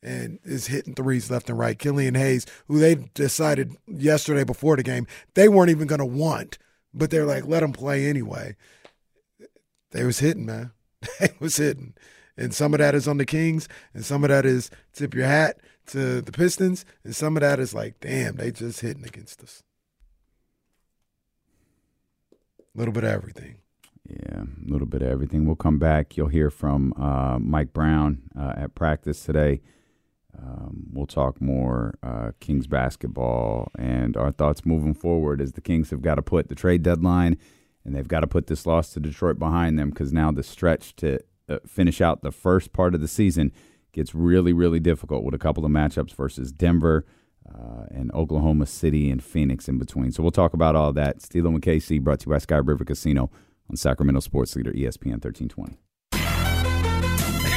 and 0.02 0.38
is 0.44 0.66
hitting 0.66 0.94
threes 0.94 1.30
left 1.30 1.48
and 1.48 1.58
right. 1.58 1.78
Killian 1.78 2.14
Hayes, 2.14 2.46
who 2.68 2.78
they 2.78 2.94
decided 3.14 3.76
yesterday 3.86 4.44
before 4.44 4.76
the 4.76 4.82
game 4.82 5.06
they 5.34 5.48
weren't 5.48 5.70
even 5.70 5.86
going 5.86 6.00
to 6.00 6.04
want, 6.04 6.58
but 6.92 7.10
they're 7.10 7.24
like, 7.24 7.46
let 7.46 7.62
him 7.62 7.72
play 7.72 8.06
anyway. 8.06 8.54
They 9.92 10.04
was 10.04 10.18
hitting, 10.18 10.44
man. 10.46 10.72
They 11.20 11.31
was 11.41 11.57
hitting. 11.57 11.94
And 12.36 12.52
some 12.52 12.74
of 12.74 12.78
that 12.78 12.94
is 12.94 13.07
on 13.07 13.18
the 13.18 13.26
Kings, 13.26 13.68
and 13.92 14.05
some 14.05 14.24
of 14.24 14.28
that 14.28 14.44
is 14.44 14.70
tip 14.92 15.15
your 15.15 15.26
hat 15.26 15.58
to 15.86 16.20
the 16.20 16.33
Pistons, 16.33 16.84
and 17.05 17.15
some 17.15 17.36
of 17.36 17.42
that 17.42 17.60
is 17.60 17.74
like, 17.74 18.00
damn, 18.00 18.36
they 18.36 18.50
just 18.50 18.81
hitting 18.81 19.05
against 19.05 19.42
us. 19.42 19.62
A 22.74 22.78
little 22.78 22.92
bit 22.92 23.05
of 23.05 23.10
everything. 23.10 23.57
Yeah, 24.08 24.42
a 24.42 24.70
little 24.70 24.86
bit 24.86 25.02
of 25.02 25.08
everything. 25.08 25.47
We'll 25.47 25.57
come 25.57 25.78
back. 25.78 26.16
You'll 26.16 26.28
hear 26.28 26.50
from 26.50 26.92
uh, 26.94 27.39
Mike 27.39 27.73
Brown 27.73 28.23
uh, 28.39 28.52
at 28.57 28.74
practice 28.74 29.24
today. 29.24 29.60
Um, 30.36 30.89
we'll 30.92 31.07
talk 31.07 31.41
more 31.41 31.94
uh, 32.02 32.33
Kings 32.41 32.66
basketball 32.66 33.70
and 33.78 34.16
our 34.16 34.33
thoughts 34.33 34.66
moving 34.66 34.92
forward 34.92 35.41
as 35.41 35.52
the 35.52 35.60
Kings 35.60 35.91
have 35.91 36.02
got 36.02 36.16
to 36.16 36.23
put 36.23 36.49
the 36.49 36.55
trade 36.57 36.83
deadline 36.83 37.39
and 37.84 37.94
they've 37.94 38.08
got 38.08 38.20
to 38.20 38.26
put 38.26 38.46
this 38.46 38.66
loss 38.66 38.90
to 38.90 39.00
Detroit 39.00 39.38
behind 39.38 39.78
them 39.78 39.90
because 39.90 40.12
now 40.12 40.30
the 40.30 40.42
stretch 40.42 40.96
to 40.96 41.20
uh, 41.48 41.58
finish 41.66 42.00
out 42.00 42.22
the 42.22 42.32
first 42.32 42.72
part 42.72 42.94
of 42.94 43.00
the 43.00 43.08
season 43.08 43.52
gets 43.92 44.14
really, 44.14 44.52
really 44.52 44.80
difficult 44.80 45.24
with 45.24 45.34
a 45.34 45.38
couple 45.38 45.64
of 45.64 45.70
matchups 45.70 46.14
versus 46.14 46.50
Denver 46.52 47.04
uh, 47.48 47.84
and 47.90 48.12
Oklahoma 48.12 48.66
City 48.66 49.10
and 49.10 49.22
Phoenix 49.22 49.68
in 49.68 49.78
between. 49.78 50.10
So 50.10 50.22
we'll 50.22 50.32
talk 50.32 50.54
about 50.54 50.74
all 50.74 50.92
that. 50.94 51.22
Stilo 51.22 51.50
and 51.50 51.62
KC 51.62 52.00
brought 52.00 52.20
to 52.20 52.26
you 52.26 52.32
by 52.32 52.38
Sky 52.38 52.56
River 52.56 52.84
Casino 52.84 53.30
on 53.70 53.76
Sacramento 53.76 54.20
Sports 54.20 54.56
Leader 54.56 54.72
ESPN 54.72 55.22
1320. 55.22 55.78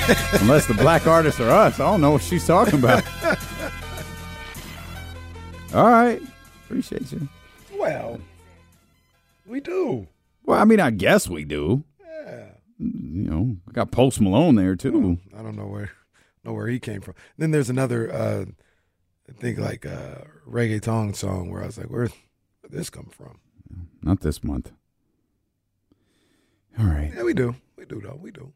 Unless 0.41 0.67
the 0.67 0.73
black 0.73 1.05
artists 1.07 1.39
are 1.41 1.49
us. 1.49 1.79
I 1.79 1.83
don't 1.83 2.01
know 2.01 2.11
what 2.11 2.21
she's 2.21 2.45
talking 2.47 2.79
about. 2.79 3.03
All 5.73 5.89
right. 5.89 6.21
Appreciate 6.65 7.11
you. 7.11 7.27
Well, 7.77 8.21
we 9.45 9.59
do. 9.59 10.07
Well, 10.47 10.59
I 10.59 10.65
mean, 10.65 10.79
I 10.79 10.89
guess 10.89 11.27
we 11.27 11.43
do. 11.45 11.83
Yeah. 12.03 12.45
You 12.79 13.29
know, 13.29 13.57
I 13.69 13.71
got 13.73 13.91
Post 13.91 14.19
Malone 14.21 14.55
there 14.55 14.75
too. 14.75 15.19
I 15.37 15.43
don't 15.43 15.55
know 15.55 15.67
where 15.67 15.91
know 16.43 16.53
where 16.53 16.67
he 16.67 16.79
came 16.79 17.01
from. 17.01 17.13
Then 17.37 17.51
there's 17.51 17.69
another 17.69 18.11
uh 18.11 18.45
I 19.29 19.33
think 19.33 19.59
like 19.59 19.83
a 19.85 20.25
reggaeton 20.49 21.15
song 21.15 21.51
where 21.51 21.61
I 21.61 21.65
was 21.67 21.77
like, 21.77 21.89
where 21.91 22.07
this 22.69 22.89
come 22.89 23.09
from? 23.11 23.39
Not 24.01 24.21
this 24.21 24.43
month. 24.43 24.71
All 26.79 26.85
right. 26.85 27.11
Yeah, 27.13 27.23
we 27.23 27.33
do. 27.33 27.55
We 27.75 27.85
do 27.85 27.99
though. 27.99 28.17
We 28.21 28.31
do. 28.31 28.53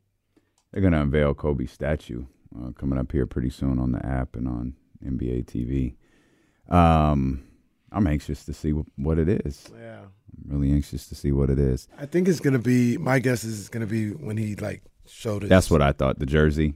They're 0.71 0.81
going 0.81 0.93
to 0.93 1.01
unveil 1.01 1.33
Kobe's 1.33 1.71
statue 1.71 2.23
uh, 2.57 2.71
coming 2.71 2.97
up 2.97 3.11
here 3.11 3.25
pretty 3.25 3.49
soon 3.49 3.77
on 3.79 3.91
the 3.91 4.05
app 4.05 4.37
and 4.37 4.47
on 4.47 4.75
NBA 5.05 5.45
TV. 5.45 5.95
Um, 6.73 7.43
I'm 7.91 8.07
anxious 8.07 8.45
to 8.45 8.53
see 8.53 8.69
w- 8.69 8.85
what 8.95 9.19
it 9.19 9.27
is. 9.45 9.69
Yeah. 9.77 10.03
I'm 10.49 10.59
really 10.59 10.71
anxious 10.73 11.07
to 11.09 11.15
see 11.15 11.31
what 11.31 11.49
it 11.49 11.59
is. 11.59 11.87
I 11.97 12.05
think 12.05 12.27
it's 12.27 12.39
gonna 12.39 12.59
be 12.59 12.97
my 12.97 13.19
guess 13.19 13.43
is 13.43 13.59
it's 13.59 13.69
gonna 13.69 13.85
be 13.87 14.11
when 14.11 14.37
he 14.37 14.55
like 14.55 14.81
showed 15.07 15.43
it. 15.43 15.47
That's 15.49 15.69
what 15.71 15.81
I 15.81 15.91
thought. 15.91 16.19
The 16.19 16.25
jersey. 16.25 16.75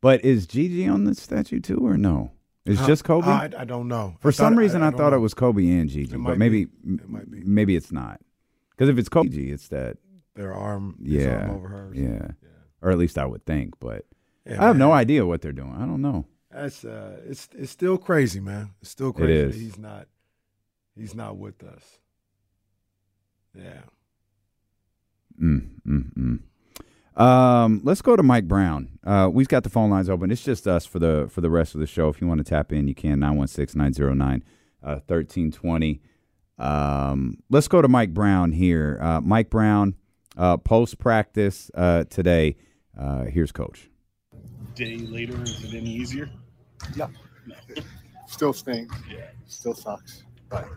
But 0.00 0.24
is 0.24 0.46
Gigi 0.46 0.86
on 0.88 1.04
the 1.04 1.14
statue 1.14 1.60
too, 1.60 1.78
or 1.86 1.96
no? 1.96 2.32
It's 2.64 2.80
Uh, 2.80 2.86
just 2.86 3.04
Kobe. 3.04 3.26
I, 3.28 3.50
I 3.58 3.64
don't 3.64 3.88
know. 3.88 4.16
For 4.20 4.28
I 4.28 4.30
some 4.32 4.54
thought- 4.54 4.58
reason, 4.60 4.82
I, 4.82 4.90
thought 4.90 5.10
know. 5.10 5.16
it 5.16 5.20
was 5.20 5.34
Kobe 5.34 5.66
and 5.68 5.88
Gigi, 5.88 6.14
It 6.14 6.22
but 6.22 6.36
maybe. 6.38 6.62
It 6.84 7.08
might 7.08 7.30
be. 7.30 7.42
maybe 7.44 7.76
it's 7.76 7.92
not. 7.92 8.20
Because 8.70 8.88
if 8.88 8.98
it's 8.98 9.08
Kobe, 9.08 9.28
it's 9.28 9.68
that 9.68 9.96
their 10.34 10.52
arm, 10.52 10.96
yeah, 11.02 11.46
arm 11.46 11.50
over 11.56 11.68
hers. 11.68 11.96
yeah, 11.96 12.28
or 12.82 12.90
at 12.90 12.98
least 12.98 13.16
I 13.18 13.24
would 13.24 13.44
think. 13.46 13.74
But 13.80 14.04
Yeah, 14.44 14.62
I 14.62 14.66
have 14.66 14.76
no 14.76 14.92
idea 14.92 15.24
what 15.26 15.40
they're 15.42 15.52
doing. 15.52 15.74
I 15.76 15.86
don't 15.86 16.02
know. 16.02 16.26
That's 16.50 16.84
uh, 16.84 17.20
it's 17.26 17.48
it's 17.56 17.70
still 17.72 17.96
crazy, 17.98 18.40
man. 18.40 18.70
It's 18.82 18.90
still 18.90 19.12
crazy 19.12 19.32
is. 19.32 19.54
that 19.54 19.60
he's 19.60 19.78
not 19.78 20.08
he's 20.94 21.14
not 21.14 21.36
with 21.38 21.62
us. 21.64 21.98
Yeah. 23.56 23.80
Mm, 25.40 25.68
mm, 25.86 26.12
mm. 26.14 26.40
Um, 27.20 27.80
let's 27.82 28.02
go 28.02 28.14
to 28.16 28.22
Mike 28.22 28.46
Brown. 28.46 28.98
Uh, 29.04 29.30
we've 29.32 29.48
got 29.48 29.64
the 29.64 29.70
phone 29.70 29.90
lines 29.90 30.10
open. 30.10 30.30
It's 30.30 30.44
just 30.44 30.66
us 30.68 30.84
for 30.84 30.98
the 30.98 31.28
for 31.30 31.40
the 31.40 31.48
rest 31.50 31.74
of 31.74 31.80
the 31.80 31.86
show. 31.86 32.08
If 32.08 32.20
you 32.20 32.26
want 32.26 32.38
to 32.38 32.44
tap 32.44 32.72
in, 32.72 32.88
you 32.88 32.94
can 32.94 33.18
916-909-1320. 33.20 36.00
Um, 36.58 37.38
let's 37.50 37.68
go 37.68 37.80
to 37.82 37.88
Mike 37.88 38.12
Brown 38.12 38.52
here. 38.52 38.98
Uh, 39.00 39.20
Mike 39.22 39.48
Brown, 39.50 39.94
uh, 40.36 40.56
post 40.58 40.98
practice 40.98 41.70
uh, 41.74 42.04
today. 42.04 42.56
Uh, 42.98 43.24
here's 43.24 43.52
coach. 43.52 43.88
day 44.74 44.98
later, 44.98 45.42
is 45.42 45.64
it 45.64 45.74
any 45.76 45.90
easier? 45.90 46.28
Yeah. 46.94 47.08
Still 48.26 48.52
stings. 48.52 48.92
Yeah. 49.10 49.26
Still 49.46 49.74
sucks. 49.74 50.24
But 50.48 50.68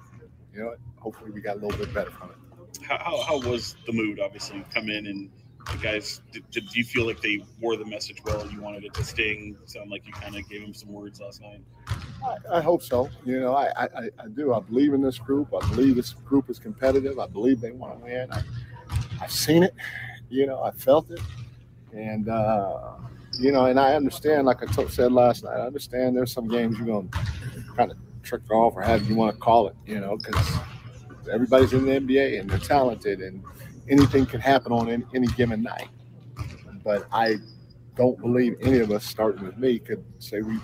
you 0.53 0.59
know 0.59 0.65
what? 0.67 0.79
Hopefully 0.97 1.31
we 1.31 1.41
got 1.41 1.57
a 1.57 1.59
little 1.59 1.77
bit 1.77 1.93
better 1.93 2.11
from 2.11 2.31
it. 2.31 2.35
How, 2.81 2.97
how, 2.97 3.17
how 3.23 3.39
was 3.49 3.75
the 3.85 3.93
mood? 3.93 4.19
Obviously, 4.19 4.63
come 4.73 4.89
in 4.89 5.07
and 5.07 5.29
the 5.71 5.77
guys, 5.77 6.21
did, 6.31 6.49
did 6.49 6.73
you 6.75 6.83
feel 6.83 7.05
like 7.05 7.21
they 7.21 7.43
wore 7.59 7.77
the 7.77 7.85
message 7.85 8.17
well? 8.25 8.49
You 8.49 8.61
wanted 8.61 8.85
it 8.85 8.93
to 8.95 9.03
sting. 9.03 9.57
Sound 9.65 9.91
like 9.91 10.05
you 10.07 10.13
kind 10.13 10.35
of 10.35 10.47
gave 10.49 10.61
them 10.61 10.73
some 10.73 10.91
words 10.91 11.19
last 11.21 11.41
night. 11.41 11.61
I, 12.25 12.57
I 12.57 12.61
hope 12.61 12.81
so. 12.81 13.09
You 13.25 13.39
know, 13.39 13.53
I, 13.55 13.71
I, 13.77 13.85
I- 14.19 14.27
do. 14.35 14.53
I 14.53 14.59
believe 14.59 14.93
in 14.93 15.01
this 15.01 15.19
group. 15.19 15.53
I 15.53 15.59
believe 15.69 15.95
this 15.95 16.13
group 16.13 16.49
is 16.49 16.57
competitive. 16.59 17.19
I 17.19 17.27
believe 17.27 17.61
they 17.61 17.71
want 17.71 17.99
to 17.99 18.03
win. 18.05 18.31
I, 18.31 18.41
I've 19.21 19.31
seen 19.31 19.63
it. 19.63 19.73
You 20.29 20.45
know, 20.47 20.63
I 20.63 20.71
felt 20.71 21.09
it. 21.11 21.21
And, 21.93 22.29
uh, 22.29 22.93
you 23.39 23.51
know, 23.51 23.65
and 23.65 23.79
I 23.79 23.93
understand, 23.95 24.45
like 24.45 24.61
I 24.67 24.71
said 24.87 25.11
last 25.11 25.43
night, 25.43 25.57
I 25.57 25.65
understand 25.67 26.15
there's 26.15 26.31
some 26.31 26.47
games 26.47 26.77
you're 26.77 26.87
going 26.87 27.09
to 27.09 27.17
kind 27.75 27.91
of 27.91 27.97
trick 28.23 28.41
off 28.51 28.75
or 28.75 28.81
have 28.81 29.09
you 29.09 29.15
want 29.15 29.33
to 29.35 29.39
call 29.39 29.67
it, 29.67 29.75
you 29.85 29.99
know, 29.99 30.17
because 30.17 30.47
everybody's 31.29 31.73
in 31.73 31.85
the 31.85 31.99
NBA 31.99 32.39
and 32.39 32.49
they're 32.49 32.59
talented 32.59 33.21
and 33.21 33.43
anything 33.89 34.25
can 34.25 34.39
happen 34.39 34.71
on 34.71 34.89
any, 34.89 35.05
any 35.13 35.27
given 35.27 35.63
night. 35.63 35.89
But 36.83 37.07
I 37.11 37.35
don't 37.95 38.19
believe 38.19 38.55
any 38.61 38.79
of 38.79 38.91
us, 38.91 39.03
starting 39.03 39.45
with 39.45 39.57
me, 39.57 39.79
could 39.79 40.03
say 40.19 40.41
we 40.41 40.59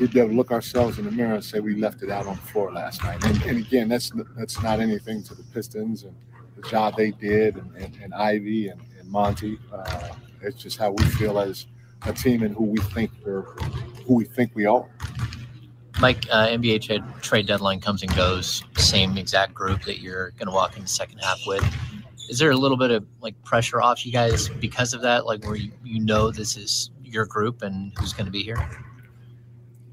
we'd 0.00 0.12
be 0.12 0.20
able 0.20 0.30
to 0.30 0.36
look 0.36 0.50
ourselves 0.50 0.98
in 0.98 1.04
the 1.04 1.10
mirror 1.10 1.34
and 1.34 1.44
say 1.44 1.60
we 1.60 1.74
left 1.74 2.02
it 2.02 2.10
out 2.10 2.26
on 2.26 2.36
the 2.36 2.42
floor 2.42 2.72
last 2.72 3.02
night. 3.02 3.24
And, 3.24 3.42
and 3.42 3.58
again, 3.58 3.88
that's 3.88 4.12
that's 4.36 4.62
not 4.62 4.80
anything 4.80 5.22
to 5.24 5.34
the 5.34 5.42
Pistons 5.44 6.04
and 6.04 6.14
the 6.56 6.68
job 6.68 6.96
they 6.96 7.10
did, 7.10 7.56
and, 7.56 7.74
and, 7.76 7.98
and 8.02 8.14
Ivey 8.14 8.68
and, 8.68 8.80
Monty. 9.08 9.56
Uh, 9.72 10.08
it's 10.42 10.60
just 10.60 10.78
how 10.78 10.90
we 10.90 11.04
feel 11.04 11.38
as 11.38 11.66
a 12.06 12.12
team 12.12 12.42
and 12.42 12.52
who 12.56 12.64
we 12.64 12.78
think 12.78 13.12
we're, 13.24 13.42
who 14.04 14.14
we 14.14 14.24
think 14.24 14.50
we 14.56 14.66
are. 14.66 14.84
Mike, 16.00 16.26
uh, 16.30 16.46
NBA 16.48 16.82
trade, 16.82 17.02
trade 17.22 17.46
deadline 17.46 17.80
comes 17.80 18.02
and 18.02 18.14
goes. 18.14 18.62
Same 18.76 19.16
exact 19.16 19.54
group 19.54 19.82
that 19.84 20.00
you're 20.00 20.30
going 20.32 20.46
to 20.46 20.52
walk 20.52 20.76
in 20.76 20.82
the 20.82 20.88
second 20.88 21.18
half 21.18 21.38
with. 21.46 21.64
Is 22.28 22.38
there 22.38 22.50
a 22.50 22.56
little 22.56 22.76
bit 22.76 22.90
of 22.90 23.06
like 23.20 23.40
pressure 23.44 23.80
off 23.80 24.04
you 24.04 24.12
guys 24.12 24.48
because 24.48 24.92
of 24.92 25.00
that? 25.02 25.26
Like 25.26 25.44
where 25.44 25.56
you, 25.56 25.72
you 25.84 26.00
know 26.00 26.30
this 26.30 26.56
is 26.56 26.90
your 27.02 27.24
group 27.24 27.62
and 27.62 27.92
who's 27.98 28.12
going 28.12 28.26
to 28.26 28.32
be 28.32 28.42
here? 28.42 28.58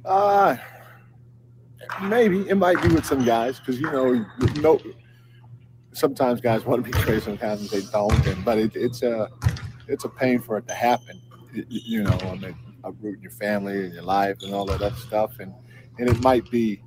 Uh, 0.04 0.58
maybe 2.02 2.48
it 2.50 2.56
might 2.56 2.82
be 2.82 2.90
with 2.90 3.06
some 3.06 3.24
guys 3.24 3.60
because 3.60 3.80
you 3.80 3.90
know, 3.92 4.26
know, 4.62 4.80
sometimes 5.94 6.42
guys 6.42 6.66
want 6.66 6.84
to 6.84 6.92
be 6.92 6.98
traded, 7.00 7.24
sometimes 7.24 7.70
they 7.70 7.82
don't. 7.92 8.26
And, 8.28 8.44
but 8.44 8.58
it, 8.58 8.76
it's 8.76 9.04
a 9.04 9.30
it's 9.88 10.06
a 10.06 10.10
pain 10.10 10.40
for 10.40 10.58
it 10.58 10.68
to 10.68 10.74
happen. 10.74 11.22
Y- 11.56 11.64
You 11.70 12.04
know, 12.04 12.18
I 12.24 12.36
mean, 12.36 12.56
uprooting 12.84 13.22
your 13.22 13.32
family 13.32 13.86
and 13.86 13.94
your 13.94 14.04
life 14.04 14.42
and 14.42 14.54
all 14.54 14.70
of 14.70 14.80
that 14.80 14.96
stuff, 14.98 15.40
and 15.40 15.54
and 16.00 16.10
it 16.10 16.22
might 16.22 16.50
be, 16.50 16.82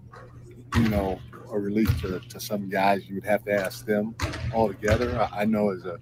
you 0.75 0.89
know, 0.89 1.19
a 1.51 1.59
relief 1.59 2.01
to, 2.03 2.21
to 2.21 2.41
some 2.41 2.69
guys. 2.69 3.09
You 3.09 3.17
would 3.17 3.25
have 3.25 3.45
to 3.45 3.53
ask 3.53 3.87
them 3.87 4.15
altogether. 4.53 5.19
I, 5.19 5.43
I 5.43 5.45
know 5.45 5.71
as 5.71 5.85
a 5.85 5.99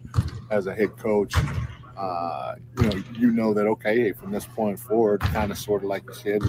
as 0.50 0.66
a 0.66 0.74
head 0.74 0.96
coach, 0.96 1.34
uh, 1.96 2.54
you 2.78 2.88
know, 2.88 3.02
you 3.12 3.30
know 3.30 3.54
that 3.54 3.66
okay, 3.66 4.00
hey, 4.00 4.12
from 4.12 4.32
this 4.32 4.46
point 4.46 4.78
forward, 4.78 5.20
kind 5.20 5.50
of 5.50 5.58
sort 5.58 5.82
of 5.82 5.88
like 5.88 6.04
you 6.04 6.14
said, 6.14 6.42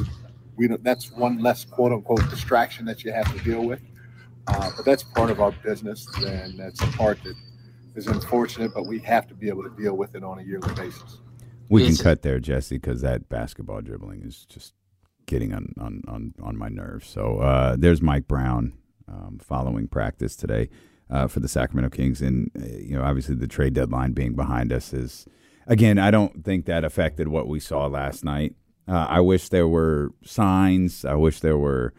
we 0.56 0.68
don't, 0.68 0.84
that's 0.84 1.12
one 1.12 1.40
less 1.40 1.66
quote 1.66 1.92
unquote 1.92 2.30
distraction 2.30 2.86
that 2.86 3.04
you 3.04 3.12
have 3.12 3.32
to 3.36 3.44
deal 3.44 3.64
with. 3.64 3.82
Uh, 4.48 4.70
but 4.76 4.86
that's 4.86 5.04
part 5.04 5.32
of 5.32 5.42
our 5.42 5.52
business, 5.64 6.08
and 6.18 6.60
that's 6.60 6.82
a 6.82 6.88
part 6.88 7.22
that 7.24 7.36
is 7.96 8.08
unfortunate, 8.08 8.74
but 8.74 8.86
we 8.86 9.00
have 9.00 9.28
to 9.28 9.34
be 9.34 9.48
able 9.48 9.64
to 9.64 9.70
deal 9.70 9.96
with 9.96 10.16
it 10.16 10.24
on 10.24 10.40
a 10.40 10.44
yearly 10.44 10.74
basis. 10.76 11.20
We 11.68 11.88
can 11.88 11.96
cut 11.98 12.22
there, 12.22 12.40
Jesse, 12.40 12.76
because 12.78 13.02
that 13.02 13.28
basketball 13.28 13.82
dribbling 13.82 14.22
is 14.22 14.46
just 14.46 14.74
getting 15.26 15.54
on 15.54 15.74
on 15.80 16.02
on, 16.08 16.34
on 16.42 16.58
my 16.58 16.70
nerves. 16.70 17.08
So 17.08 17.40
uh, 17.40 17.76
there's 17.78 18.02
Mike 18.02 18.28
Brown 18.28 18.74
um, 19.08 19.40
following 19.42 19.88
practice 19.88 20.36
today 20.36 20.70
uh, 21.10 21.28
for 21.28 21.40
the 21.40 21.48
Sacramento 21.48 21.96
Kings, 21.96 22.22
and 22.22 22.52
uh, 22.60 22.66
you 22.66 22.96
know 22.96 23.04
obviously 23.04 23.36
the 23.36 23.48
trade 23.48 23.74
deadline 23.74 24.14
being 24.14 24.36
behind 24.36 24.72
us 24.72 24.94
is 24.94 25.26
again. 25.68 25.98
I 25.98 26.12
don't 26.12 26.44
think 26.44 26.66
that 26.66 26.84
affected 26.84 27.28
what 27.28 27.48
we 27.48 27.60
saw 27.60 27.88
last 27.88 28.24
night. 28.24 28.56
Uh, 28.88 29.08
I 29.10 29.20
wish 29.20 29.50
there 29.50 29.68
were 29.68 30.12
signs. 30.24 31.06
I 31.06 31.16
wish 31.16 31.40
there 31.40 31.58
were 31.58 31.94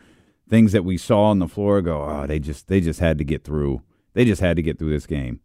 things 0.48 0.72
that 0.72 0.84
we 0.84 0.96
saw 0.96 1.24
on 1.24 1.38
the 1.38 1.48
floor. 1.48 1.82
Go, 1.82 2.02
oh, 2.02 2.26
they 2.26 2.38
just 2.38 2.68
they 2.68 2.80
just 2.80 3.00
had 3.00 3.18
to 3.18 3.24
get 3.24 3.44
through. 3.44 3.82
They 4.14 4.24
just 4.24 4.40
had 4.40 4.56
to 4.56 4.62
get 4.62 4.78
through 4.78 4.92
this 4.92 5.06
game. 5.06 5.40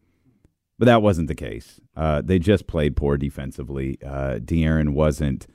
But 0.80 0.86
that 0.86 1.04
wasn't 1.04 1.28
the 1.28 1.36
case. 1.36 1.80
Uh, 1.96 2.22
they 2.22 2.40
just 2.40 2.66
played 2.66 2.96
poor 2.96 3.16
defensively. 3.16 4.00
Uh, 4.04 4.40
De'Aaron 4.40 4.94
wasn't 4.94 5.46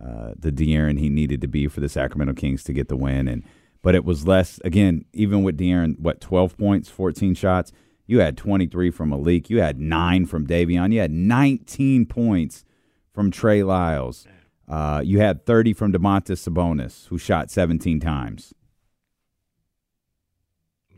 uh, 0.00 0.32
the 0.38 0.50
De'Aaron 0.50 0.98
he 0.98 1.08
needed 1.08 1.40
to 1.42 1.48
be 1.48 1.68
for 1.68 1.80
the 1.80 1.88
Sacramento 1.88 2.34
Kings 2.34 2.64
to 2.64 2.72
get 2.72 2.88
the 2.88 2.96
win. 2.96 3.28
And 3.28 3.44
but 3.82 3.94
it 3.94 4.04
was 4.04 4.26
less. 4.26 4.60
Again, 4.64 5.04
even 5.12 5.42
with 5.42 5.58
De'Aaron, 5.58 5.98
what 5.98 6.20
twelve 6.20 6.56
points, 6.56 6.88
fourteen 6.88 7.34
shots. 7.34 7.72
You 8.06 8.20
had 8.20 8.36
twenty 8.36 8.66
three 8.66 8.90
from 8.90 9.10
Malik. 9.10 9.50
You 9.50 9.60
had 9.60 9.78
nine 9.78 10.26
from 10.26 10.46
Davion. 10.46 10.92
You 10.92 11.00
had 11.00 11.12
nineteen 11.12 12.06
points 12.06 12.64
from 13.12 13.30
Trey 13.30 13.62
Lyles. 13.62 14.26
Uh, 14.68 15.02
you 15.04 15.20
had 15.20 15.46
thirty 15.46 15.72
from 15.72 15.92
Domantas 15.92 16.48
Sabonis, 16.48 17.08
who 17.08 17.18
shot 17.18 17.50
seventeen 17.50 18.00
times. 18.00 18.52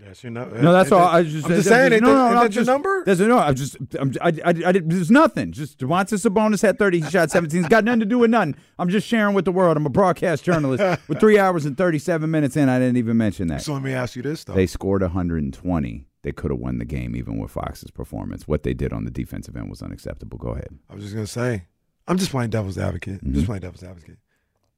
Yes, 0.05 0.25
you 0.25 0.31
know. 0.31 0.45
No, 0.47 0.73
that's 0.73 0.91
all. 0.91 1.07
I 1.07 1.23
just, 1.23 1.45
I'm 1.47 1.53
just 1.53 1.69
saying. 1.69 1.91
No, 1.91 1.95
ain't 1.97 2.05
no, 2.05 2.15
no, 2.15 2.35
no, 2.35 2.41
that 2.43 2.55
your 2.55 2.65
number? 2.65 3.05
There's 3.05 3.21
no. 3.21 3.39
I'm 3.39 3.55
just. 3.55 3.77
I'm, 3.99 4.13
I, 4.21 4.29
I, 4.29 4.49
I 4.67 4.73
did, 4.73 4.91
there's 4.91 5.11
nothing. 5.11 5.53
Just 5.53 5.79
Domantas 5.79 6.29
Sabonis 6.29 6.61
had 6.61 6.79
30. 6.79 7.01
He 7.03 7.11
shot 7.11 7.31
17. 7.31 7.61
It's 7.61 7.69
got 7.69 7.85
nothing 7.85 8.01
to 8.01 8.07
do 8.07 8.19
with 8.19 8.31
nothing. 8.31 8.57
I'm 8.79 8.89
just 8.89 9.07
sharing 9.07 9.35
with 9.35 9.45
the 9.45 9.53
world. 9.53 9.77
I'm 9.77 9.87
a 9.87 9.91
broadcast 9.91 10.43
journalist. 10.45 11.01
with 11.09 11.21
three 11.21 11.39
hours 11.39 11.67
and 11.67 11.77
37 11.77 12.29
minutes 12.31 12.57
in, 12.57 12.69
I 12.69 12.79
didn't 12.81 12.97
even 12.97 13.17
mention 13.17 13.47
that. 13.49 13.63
So 13.63 13.75
let 13.75 13.83
me 13.83 13.93
ask 13.93 14.17
you 14.17 14.23
this 14.23 14.43
though. 14.45 14.55
They 14.55 14.67
scored 14.67 15.03
120. 15.03 16.07
They 16.23 16.33
could 16.33 16.51
have 16.51 16.61
won 16.61 16.79
the 16.79 16.85
game 16.85 17.15
even 17.17 17.39
with 17.39 17.51
Fox's 17.53 17.91
performance. 17.91 18.47
What 18.49 18.63
they 18.65 18.75
did 18.75 18.93
on 18.93 19.05
the 19.05 19.11
defensive 19.11 19.57
end 19.57 19.71
was 19.71 19.83
unacceptable. 19.83 20.39
Go 20.39 20.51
ahead. 20.51 20.69
I 20.91 20.95
was 20.95 21.05
just 21.05 21.15
gonna 21.15 21.27
say, 21.27 21.67
I'm 22.09 22.19
just 22.19 22.31
playing 22.31 22.51
devil's 22.51 22.79
advocate. 22.79 23.21
I'm 23.23 23.31
Mhm. 23.31 23.35
Just 23.35 23.47
playing 23.47 23.63
devil's 23.63 23.83
advocate. 23.83 24.19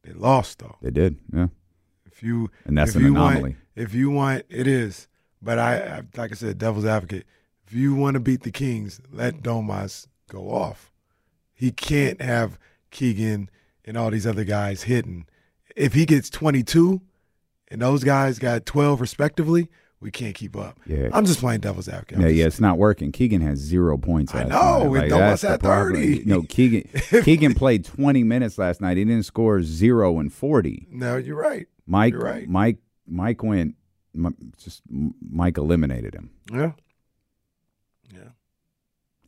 They 0.02 0.12
lost 0.12 0.58
though. 0.58 0.76
They 0.82 0.90
did. 0.90 1.16
Yeah. 1.32 1.46
If 2.06 2.22
you 2.22 2.50
And 2.64 2.78
that's 2.78 2.90
if 2.90 2.96
an 2.96 3.02
you 3.02 3.08
anomaly. 3.10 3.40
Want, 3.42 3.56
if 3.74 3.92
you 3.94 4.10
want, 4.10 4.44
it 4.48 4.66
is. 4.66 5.08
But 5.44 5.58
I, 5.58 5.76
I, 5.76 6.02
like 6.16 6.32
I 6.32 6.34
said, 6.34 6.58
devil's 6.58 6.86
advocate. 6.86 7.26
If 7.66 7.72
you 7.74 7.94
want 7.94 8.14
to 8.14 8.20
beat 8.20 8.42
the 8.42 8.50
Kings, 8.50 9.00
let 9.12 9.42
Domas 9.42 10.06
go 10.30 10.50
off. 10.50 10.90
He 11.52 11.70
can't 11.70 12.20
have 12.20 12.58
Keegan 12.90 13.50
and 13.84 13.96
all 13.96 14.10
these 14.10 14.26
other 14.26 14.44
guys 14.44 14.84
hitting. 14.84 15.26
If 15.76 15.92
he 15.94 16.06
gets 16.06 16.30
22 16.30 17.00
and 17.68 17.82
those 17.82 18.04
guys 18.04 18.38
got 18.38 18.64
12 18.66 19.00
respectively, 19.00 19.68
we 20.00 20.10
can't 20.10 20.34
keep 20.34 20.56
up. 20.56 20.78
Yeah. 20.86 21.08
I'm 21.12 21.24
just 21.24 21.40
playing 21.40 21.60
devil's 21.60 21.88
advocate. 21.88 22.16
I'm 22.18 22.22
Yeah, 22.22 22.28
just- 22.28 22.38
yeah, 22.38 22.46
it's 22.46 22.60
not 22.60 22.78
working. 22.78 23.12
Keegan 23.12 23.40
has 23.40 23.58
zero 23.58 23.96
points. 23.96 24.34
I 24.34 24.44
know, 24.44 24.92
night. 24.92 25.08
Noah's 25.10 25.40
that's 25.40 25.44
at 25.44 25.60
problem. 25.60 25.94
30. 26.02 26.24
No, 26.26 26.42
Keegan. 26.42 26.88
Keegan 27.22 27.54
played 27.54 27.84
20 27.84 28.22
minutes 28.24 28.58
last 28.58 28.80
night. 28.80 28.96
He 28.98 29.04
didn't 29.04 29.24
score 29.24 29.62
zero 29.62 30.18
and 30.18 30.32
40. 30.32 30.88
No, 30.90 31.16
you're 31.16 31.36
right. 31.36 31.66
Mike, 31.86 32.12
You're 32.12 32.22
right. 32.22 32.48
Mike, 32.48 32.78
Mike 33.06 33.42
went. 33.42 33.74
Just 34.58 34.82
Mike 34.88 35.58
eliminated 35.58 36.14
him. 36.14 36.30
Yeah. 36.52 36.72
Yeah. 38.14 38.20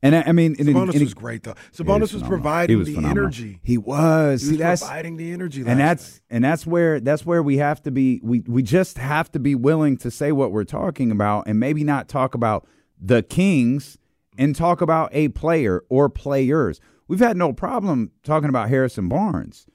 And 0.02 0.14
I, 0.14 0.24
I 0.26 0.32
mean, 0.32 0.54
Sabonis 0.56 0.92
and- 0.92 1.00
was 1.00 1.14
great 1.14 1.42
though. 1.42 1.54
Sabonis 1.72 2.12
was 2.12 2.22
providing 2.22 2.78
was 2.78 2.86
the 2.88 2.94
phenomenal. 2.94 3.24
energy. 3.24 3.60
He 3.62 3.78
was. 3.78 4.42
He 4.42 4.46
See, 4.48 4.52
was 4.52 4.58
that's 4.58 4.82
providing 4.82 5.16
the 5.16 5.32
energy. 5.32 5.64
and 5.66 5.80
that's 5.80 6.20
and 6.30 6.44
that's 6.44 6.66
where 6.66 7.00
that's 7.00 7.24
where 7.26 7.42
we 7.42 7.56
have 7.56 7.82
to 7.82 7.90
be. 7.90 8.20
We 8.22 8.40
we 8.46 8.62
just 8.62 8.98
have 8.98 9.32
to 9.32 9.38
be 9.38 9.54
willing 9.54 9.96
to 9.98 10.10
say 10.10 10.32
what 10.32 10.52
we're 10.52 10.64
talking 10.64 11.10
about, 11.10 11.46
and 11.48 11.58
maybe 11.58 11.82
not 11.82 12.08
talk 12.08 12.34
about 12.34 12.66
the 13.00 13.22
Kings 13.22 13.98
and 14.38 14.54
talk 14.54 14.80
about 14.80 15.08
a 15.12 15.28
player 15.28 15.82
or 15.88 16.08
players. 16.08 16.78
We've 17.08 17.20
had 17.20 17.36
no 17.36 17.52
problem 17.52 18.10
talking 18.22 18.48
about 18.50 18.68
Harrison 18.68 19.08
Barnes. 19.08 19.66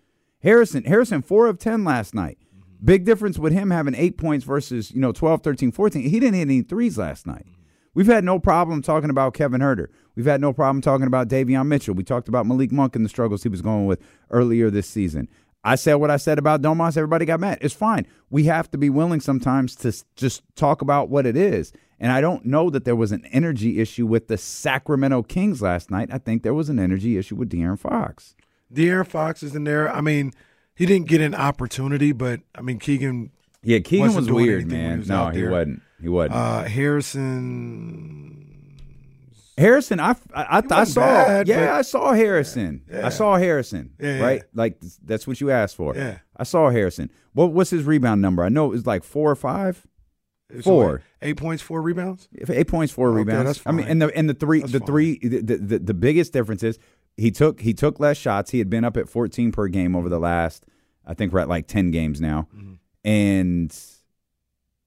Harrison 0.43 0.83
Harrison 0.83 1.22
4 1.22 1.48
of 1.48 1.57
10 1.59 1.83
last 1.83 2.14
night. 2.14 2.38
Big 2.84 3.06
difference 3.06 3.38
with 3.38 3.53
him 3.53 3.69
having 3.72 3.95
8 3.95 4.18
points 4.18 4.45
versus, 4.45 4.92
you 4.92 5.00
know, 5.00 5.11
12, 5.11 5.42
13, 5.43 5.72
14. 5.72 6.01
He 6.01 6.19
didn't 6.19 6.35
hit 6.35 6.42
any 6.42 6.61
threes 6.61 6.98
last 6.98 7.27
night. 7.27 7.45
Mm-hmm. 7.45 7.61
We've 7.93 8.08
had 8.08 8.24
no 8.24 8.40
problem 8.40 8.82
talking 8.82 9.10
about 9.10 9.34
Kevin 9.34 9.61
Huerter. 9.61 9.88
We've 10.16 10.26
had 10.26 10.42
no 10.42 10.53
problem 10.53 10.82
talking 10.82 11.08
about 11.08 11.27
Davion 11.27 11.68
Mitchell. 11.68 11.93
We 11.93 12.03
talked 12.03 12.27
about 12.27 12.45
Malik 12.45 12.72
Monk 12.72 12.95
and 12.95 13.03
the 13.06 13.10
struggles 13.10 13.43
he 13.43 13.50
was 13.50 13.61
going 13.61 13.85
with 13.85 14.01
earlier 14.30 14.69
this 14.69 14.88
season. 14.88 15.27
I 15.64 15.76
said 15.76 15.95
what 15.95 16.10
I 16.10 16.18
said 16.18 16.40
about 16.40 16.61
Domas. 16.61 16.98
Everybody 16.98 17.26
got 17.26 17.40
mad. 17.40 17.60
It's 17.61 17.74
fine. 17.74 18.08
We 18.30 18.45
have 18.45 18.72
to 18.72 18.77
be 18.77 18.90
willing 18.90 19.19
sometimes 19.19 19.76
to 19.77 19.93
just 20.16 20.42
talk 20.56 20.82
about 20.82 21.10
what 21.10 21.26
it 21.26 21.38
is. 21.38 21.72
And 22.00 22.11
I 22.11 22.19
don't 22.19 22.45
know 22.45 22.72
that 22.72 22.84
there 22.84 22.95
was 22.95 23.11
an 23.11 23.26
energy 23.26 23.80
issue 23.80 24.08
with 24.08 24.27
the 24.27 24.38
Sacramento 24.38 25.22
Kings 25.24 25.61
last 25.61 25.92
night. 25.92 26.10
I 26.11 26.18
think 26.18 26.42
there 26.42 26.56
was 26.56 26.69
an 26.69 26.80
energy 26.80 27.16
issue 27.16 27.35
with 27.35 27.51
De'Aaron 27.51 27.77
Fox. 27.77 28.35
De'Aaron 28.74 29.06
Fox 29.06 29.43
is 29.43 29.53
in 29.53 29.66
there. 29.66 29.93
I 29.93 30.01
mean, 30.01 30.32
he 30.75 30.85
didn't 30.85 31.08
get 31.08 31.22
an 31.22 31.35
opportunity, 31.35 32.11
but 32.11 32.40
I 32.56 32.61
mean, 32.61 32.80
Keegan. 32.80 33.32
Yeah, 33.64 33.80
Keegan 33.80 34.14
was 34.16 34.30
weird, 34.32 34.67
man. 34.67 35.00
was 35.00 35.09
No, 35.09 35.30
he 35.30 35.43
wasn't. 35.48 35.82
He 36.01 36.09
wasn't. 36.09 36.35
Uh, 36.35 36.64
Harrison. 36.64 38.38
Harrison, 39.58 40.00
I 40.00 40.16
I, 40.33 40.59
I, 40.59 40.64
I 40.72 40.83
saw. 40.85 41.01
bad, 41.01 41.48
yeah, 41.48 41.75
I 41.75 41.82
saw 41.83 42.14
Harrison. 42.14 42.83
Yeah. 42.90 43.06
I 43.06 43.09
saw 43.09 43.38
Harrison. 43.38 43.91
Yeah, 44.00 44.16
yeah. 44.17 44.24
right, 44.24 44.43
like 44.56 44.77
that's 45.06 45.27
what 45.27 45.40
you 45.40 45.51
asked 45.51 45.75
for. 45.75 45.95
Yeah. 45.95 46.19
I 46.35 46.43
saw 46.43 46.69
Harrison. 46.69 47.11
What 47.33 47.51
what's 47.51 47.69
his 47.69 47.83
rebound 47.83 48.22
number? 48.22 48.43
I 48.43 48.50
know 48.50 48.66
it 48.66 48.69
was 48.69 48.88
like 48.88 49.03
four 49.03 49.30
or 49.30 49.35
five. 49.35 49.85
So 50.56 50.61
Four. 50.64 51.01
Eight 51.22 51.38
points, 51.38 51.61
four 51.61 51.82
rebounds. 51.82 52.27
Eight 52.50 52.67
points, 52.67 52.91
four 52.91 53.09
Okay, 53.09 53.17
rebounds. 53.19 53.45
that's 53.59 53.67
I 53.67 53.72
mean, 53.72 53.88
and 53.88 54.01
the 54.01 54.08
and 54.17 54.27
the 54.30 54.33
three, 54.33 54.59
That's 54.61 54.72
the 54.74 54.80
fine. 54.80 54.88
three, 54.88 55.17
the, 55.19 55.58
the 55.58 55.80
the 55.80 55.93
biggest 55.93 56.33
difference 56.33 56.64
is 56.64 56.77
he 57.17 57.31
took 57.31 57.61
he 57.61 57.73
took 57.73 57.99
less 57.99 58.17
shots. 58.17 58.51
He 58.51 58.59
had 58.59 58.69
been 58.69 58.83
up 58.83 58.98
at 58.98 59.07
14 59.09 59.51
per 59.51 59.67
game 59.67 59.95
over 59.95 60.09
the 60.09 60.19
last. 60.19 60.65
I 61.06 61.14
think 61.14 61.33
we're 61.33 61.40
at 61.40 61.49
like 61.49 61.67
10 61.67 61.91
games 61.91 62.22
now, 62.22 62.48
Mm-hmm. 62.56 62.73
and 63.03 63.75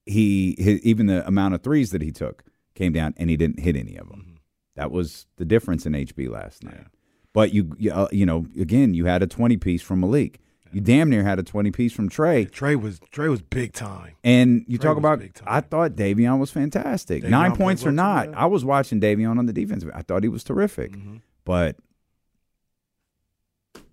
he 0.07 0.55
his, 0.59 0.81
even 0.81 1.07
the 1.07 1.27
amount 1.27 1.55
of 1.55 1.63
threes 1.63 1.91
that 1.91 2.03
he 2.03 2.11
took 2.13 2.45
came 2.75 2.93
down, 2.93 3.15
and 3.17 3.31
he 3.31 3.37
didn't 3.37 3.61
hit 3.61 3.77
any 3.77 3.97
of 3.97 4.09
them. 4.09 4.21
Mm-hmm. 4.21 4.35
That 4.77 4.91
was 4.91 5.27
the 5.37 5.45
difference 5.45 5.87
in 5.87 5.93
HB 5.93 6.29
last 6.31 6.65
night. 6.65 6.87
But 7.33 7.53
you 7.53 7.75
you, 7.79 7.93
uh, 7.93 8.09
you 8.13 8.27
know 8.27 8.47
again 8.61 8.95
you 8.95 9.07
had 9.07 9.23
a 9.23 9.27
20 9.27 9.57
piece 9.57 9.83
from 9.83 10.01
Malik. 10.01 10.41
You 10.73 10.81
damn 10.81 11.09
near 11.09 11.23
had 11.23 11.39
a 11.39 11.45
20 11.45 11.71
piece 11.71 11.93
from 11.93 12.09
Trey. 12.09 12.47
Trey 12.47 12.75
was 12.75 12.99
Trey 13.13 13.29
was 13.29 13.41
big 13.43 13.73
time. 13.73 14.15
And 14.25 14.65
you 14.67 14.77
Trey 14.77 14.89
talk 14.91 14.97
about. 14.99 15.23
I 15.47 15.61
thought 15.61 15.93
Davion 15.93 16.41
was 16.41 16.51
fantastic. 16.51 17.23
Davion 17.23 17.31
Nine 17.31 17.57
points 17.57 17.87
or 17.87 17.93
not, 17.93 18.31
yeah. 18.31 18.43
I 18.43 18.47
was 18.47 18.65
watching 18.65 19.01
Davion 19.01 19.39
on 19.39 19.47
the 19.47 19.53
defense. 19.53 19.85
I 19.95 20.03
thought 20.03 20.25
he 20.25 20.29
was 20.29 20.43
terrific, 20.43 20.93
Mm-hmm. 20.93 21.17
but 21.45 21.77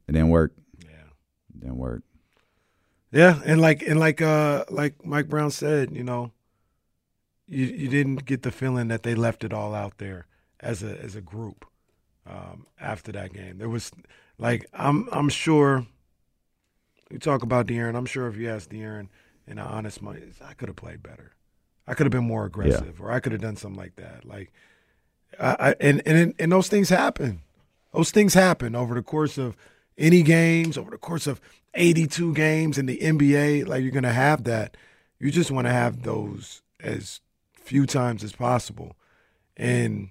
it 0.07 0.13
didn't 0.13 0.29
work. 0.29 0.53
Yeah, 0.79 1.07
it 1.53 1.59
didn't 1.59 1.77
work. 1.77 2.03
Yeah, 3.11 3.41
and 3.45 3.59
like 3.59 3.81
and 3.81 3.99
like 3.99 4.21
uh 4.21 4.65
like 4.69 5.05
Mike 5.05 5.27
Brown 5.27 5.51
said, 5.51 5.91
you 5.91 6.03
know, 6.03 6.31
you 7.47 7.65
you 7.65 7.89
didn't 7.89 8.25
get 8.25 8.43
the 8.43 8.51
feeling 8.51 8.87
that 8.87 9.03
they 9.03 9.15
left 9.15 9.43
it 9.43 9.53
all 9.53 9.75
out 9.75 9.97
there 9.97 10.27
as 10.59 10.81
a 10.81 10.97
as 11.01 11.15
a 11.15 11.21
group 11.21 11.65
um, 12.25 12.65
after 12.79 13.11
that 13.11 13.33
game. 13.33 13.57
There 13.57 13.69
was 13.69 13.91
like 14.37 14.65
I'm 14.73 15.09
I'm 15.11 15.29
sure 15.29 15.85
you 17.09 17.19
talk 17.19 17.43
about 17.43 17.67
De'Aaron. 17.67 17.95
I'm 17.95 18.05
sure 18.05 18.27
if 18.27 18.37
you 18.37 18.49
ask 18.49 18.69
De'Aaron 18.69 19.09
in 19.45 19.57
an 19.57 19.67
honest 19.67 20.01
mind, 20.01 20.33
I 20.43 20.53
could 20.53 20.69
have 20.69 20.77
played 20.77 21.03
better. 21.03 21.33
I 21.87 21.93
could 21.93 22.05
have 22.05 22.11
been 22.11 22.23
more 22.23 22.45
aggressive, 22.45 23.01
or 23.01 23.11
I 23.11 23.19
could 23.19 23.33
have 23.33 23.41
done 23.41 23.57
something 23.57 23.79
like 23.79 23.95
that. 23.97 24.23
Like, 24.23 24.53
I, 25.37 25.55
I 25.59 25.75
and 25.81 26.01
and 26.05 26.33
and 26.39 26.51
those 26.51 26.69
things 26.69 26.89
happen. 26.89 27.41
Those 27.93 28.11
things 28.11 28.33
happen 28.33 28.75
over 28.75 28.95
the 28.95 29.01
course 29.01 29.37
of 29.37 29.57
any 29.97 30.23
games, 30.23 30.77
over 30.77 30.91
the 30.91 30.97
course 30.97 31.27
of 31.27 31.41
82 31.73 32.33
games 32.33 32.77
in 32.77 32.85
the 32.85 32.97
NBA. 32.97 33.67
Like 33.67 33.83
you're 33.83 33.91
gonna 33.91 34.13
have 34.13 34.43
that. 34.45 34.77
You 35.19 35.31
just 35.31 35.51
want 35.51 35.67
to 35.67 35.73
have 35.73 36.03
those 36.03 36.61
as 36.79 37.21
few 37.53 37.85
times 37.85 38.23
as 38.23 38.33
possible, 38.33 38.95
and 39.55 40.09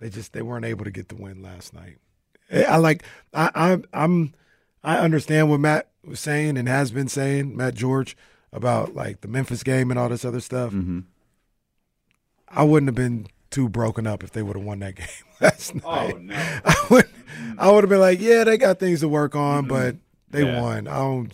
they 0.00 0.10
just 0.10 0.32
they 0.32 0.42
weren't 0.42 0.64
able 0.64 0.84
to 0.84 0.90
get 0.90 1.08
the 1.08 1.16
win 1.16 1.42
last 1.42 1.72
night. 1.72 1.98
I 2.52 2.64
I 2.64 2.76
like 2.76 3.04
I, 3.32 3.50
I 3.54 3.78
I'm 3.92 4.34
I 4.82 4.98
understand 4.98 5.50
what 5.50 5.60
Matt 5.60 5.88
was 6.04 6.20
saying 6.20 6.56
and 6.56 6.68
has 6.68 6.90
been 6.90 7.08
saying, 7.08 7.56
Matt 7.56 7.74
George, 7.74 8.16
about 8.52 8.94
like 8.94 9.20
the 9.20 9.28
Memphis 9.28 9.62
game 9.62 9.90
and 9.90 9.98
all 9.98 10.08
this 10.08 10.24
other 10.24 10.40
stuff. 10.40 10.72
Mm-hmm. 10.72 11.00
I 12.48 12.62
wouldn't 12.62 12.88
have 12.88 12.94
been 12.94 13.26
too 13.50 13.68
broken 13.68 14.06
up 14.06 14.22
if 14.22 14.32
they 14.32 14.42
would 14.42 14.56
have 14.56 14.64
won 14.64 14.80
that 14.80 14.94
game 14.96 15.06
last 15.40 15.72
oh, 15.84 15.88
night. 16.06 16.14
Oh, 16.14 16.18
no. 16.18 16.34
I 16.64 16.86
would 16.90 17.08
I 17.58 17.70
would 17.70 17.84
have 17.84 17.88
been 17.90 18.00
like, 18.00 18.20
yeah, 18.20 18.44
they 18.44 18.56
got 18.58 18.78
things 18.78 19.00
to 19.00 19.08
work 19.08 19.34
on, 19.34 19.66
but 19.66 19.96
they 20.30 20.44
Yeah. 20.44 20.60
won. 20.60 20.88
I 20.88 20.98
don't 20.98 21.32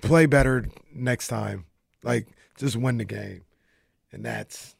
play 0.00 0.26
better 0.26 0.66
next 0.94 1.28
time. 1.28 1.64
Like 2.02 2.26
just 2.58 2.76
win 2.76 2.98
the 2.98 3.04
game. 3.04 3.42
And 4.12 4.24
that's 4.24 4.74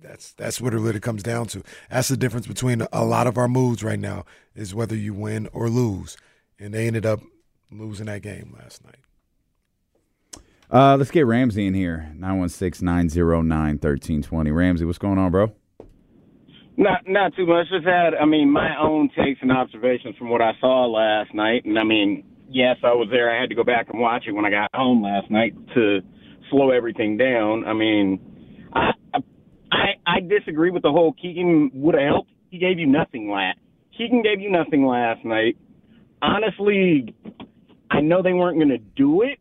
that's 0.00 0.32
that's 0.32 0.60
what 0.60 0.74
it 0.74 0.78
really 0.78 1.00
comes 1.00 1.22
down 1.22 1.46
to. 1.48 1.62
That's 1.90 2.08
the 2.08 2.16
difference 2.16 2.46
between 2.46 2.86
a 2.92 3.04
lot 3.04 3.26
of 3.26 3.36
our 3.38 3.48
moves 3.48 3.84
right 3.84 3.98
now 4.00 4.24
is 4.54 4.74
whether 4.74 4.96
you 4.96 5.14
win 5.14 5.48
or 5.52 5.68
lose. 5.68 6.16
And 6.58 6.72
they 6.74 6.86
ended 6.86 7.06
up 7.06 7.20
losing 7.70 8.06
that 8.06 8.22
game 8.22 8.54
last 8.58 8.84
night. 8.84 8.96
Uh, 10.72 10.96
let's 10.96 11.10
get 11.10 11.26
Ramsey 11.26 11.66
in 11.66 11.74
here. 11.74 12.10
916-909-1320. 12.18 14.54
Ramsey, 14.54 14.86
what's 14.86 14.98
going 14.98 15.18
on, 15.18 15.30
bro? 15.30 15.52
Not 16.78 17.06
not 17.06 17.36
too 17.36 17.44
much. 17.44 17.68
Just 17.68 17.84
had 17.84 18.14
I 18.14 18.24
mean 18.24 18.50
my 18.50 18.80
own 18.80 19.10
takes 19.10 19.42
and 19.42 19.52
observations 19.52 20.16
from 20.16 20.30
what 20.30 20.40
I 20.40 20.52
saw 20.58 20.86
last 20.86 21.34
night, 21.34 21.66
and 21.66 21.78
I 21.78 21.84
mean 21.84 22.24
yes, 22.48 22.76
I 22.82 22.92
was 22.92 23.08
there. 23.10 23.30
I 23.30 23.40
had 23.40 23.50
to 23.50 23.54
go 23.54 23.64
back 23.64 23.88
and 23.90 24.00
watch 24.00 24.24
it 24.26 24.32
when 24.32 24.44
I 24.44 24.50
got 24.50 24.70
home 24.74 25.02
last 25.02 25.30
night 25.30 25.54
to 25.74 26.00
slow 26.50 26.70
everything 26.70 27.16
down. 27.16 27.64
I 27.66 27.72
mean, 27.72 28.20
I 28.72 28.92
I 29.70 29.94
I 30.06 30.20
disagree 30.20 30.70
with 30.70 30.82
the 30.82 30.90
whole 30.90 31.12
Keegan 31.12 31.70
would 31.74 31.94
have 31.94 32.04
helped. 32.04 32.30
He 32.50 32.58
gave 32.58 32.78
you 32.78 32.86
nothing 32.86 33.30
last. 33.30 33.58
Keegan 33.96 34.22
gave 34.22 34.40
you 34.40 34.50
nothing 34.50 34.86
last 34.86 35.24
night. 35.24 35.56
Honestly, 36.20 37.14
I 37.90 38.00
know 38.00 38.22
they 38.22 38.32
weren't 38.32 38.56
going 38.56 38.68
to 38.68 38.78
do 38.78 39.22
it, 39.22 39.38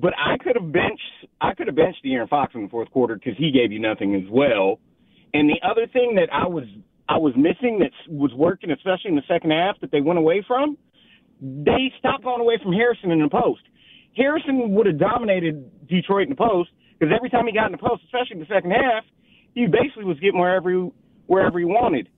but 0.00 0.12
I 0.16 0.38
could 0.38 0.56
have 0.56 0.72
benched 0.72 1.02
I 1.40 1.54
could 1.54 1.66
have 1.66 1.76
benched 1.76 2.04
De'Aaron 2.04 2.28
Fox 2.28 2.54
in 2.54 2.62
the 2.62 2.68
fourth 2.68 2.90
quarter 2.90 3.14
because 3.14 3.36
he 3.36 3.50
gave 3.50 3.72
you 3.72 3.80
nothing 3.80 4.14
as 4.14 4.30
well. 4.30 4.78
And 5.34 5.48
the 5.48 5.58
other 5.66 5.86
thing 5.86 6.14
that 6.16 6.32
I 6.32 6.46
was 6.46 6.64
I 7.08 7.18
was 7.18 7.34
missing 7.36 7.80
that 7.80 7.90
was 8.08 8.32
working, 8.34 8.70
especially 8.70 9.10
in 9.10 9.16
the 9.16 9.26
second 9.26 9.50
half, 9.50 9.80
that 9.80 9.90
they 9.90 10.00
went 10.00 10.18
away 10.18 10.44
from, 10.46 10.76
they 11.40 11.92
stopped 11.98 12.22
going 12.22 12.40
away 12.40 12.58
from 12.62 12.72
Harrison 12.72 13.10
in 13.10 13.20
the 13.20 13.28
post. 13.28 13.62
Harrison 14.16 14.74
would 14.74 14.86
have 14.86 14.98
dominated 14.98 15.86
Detroit 15.88 16.24
in 16.24 16.30
the 16.30 16.36
post 16.36 16.70
because 16.98 17.12
every 17.14 17.30
time 17.30 17.46
he 17.46 17.52
got 17.52 17.66
in 17.66 17.72
the 17.72 17.78
post, 17.78 18.02
especially 18.04 18.34
in 18.34 18.40
the 18.40 18.52
second 18.52 18.70
half, 18.70 19.04
he 19.54 19.66
basically 19.66 20.04
was 20.04 20.18
getting 20.20 20.38
wherever 20.38 20.70
he, 20.70 20.90
wherever 21.26 21.58
he 21.58 21.64
wanted. 21.64 22.08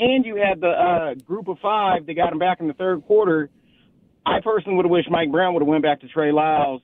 And 0.00 0.24
you 0.24 0.36
had 0.36 0.60
the 0.60 0.68
uh, 0.68 1.14
group 1.14 1.48
of 1.48 1.58
five 1.62 2.06
that 2.06 2.14
got 2.14 2.32
him 2.32 2.38
back 2.38 2.60
in 2.60 2.66
the 2.66 2.74
third 2.74 3.04
quarter. 3.06 3.50
I 4.26 4.40
personally 4.42 4.76
would 4.76 4.86
have 4.86 4.90
wished 4.90 5.10
Mike 5.10 5.30
Brown 5.30 5.54
would 5.54 5.62
have 5.62 5.68
went 5.68 5.82
back 5.82 6.00
to 6.00 6.08
Trey 6.08 6.32
Lyles 6.32 6.82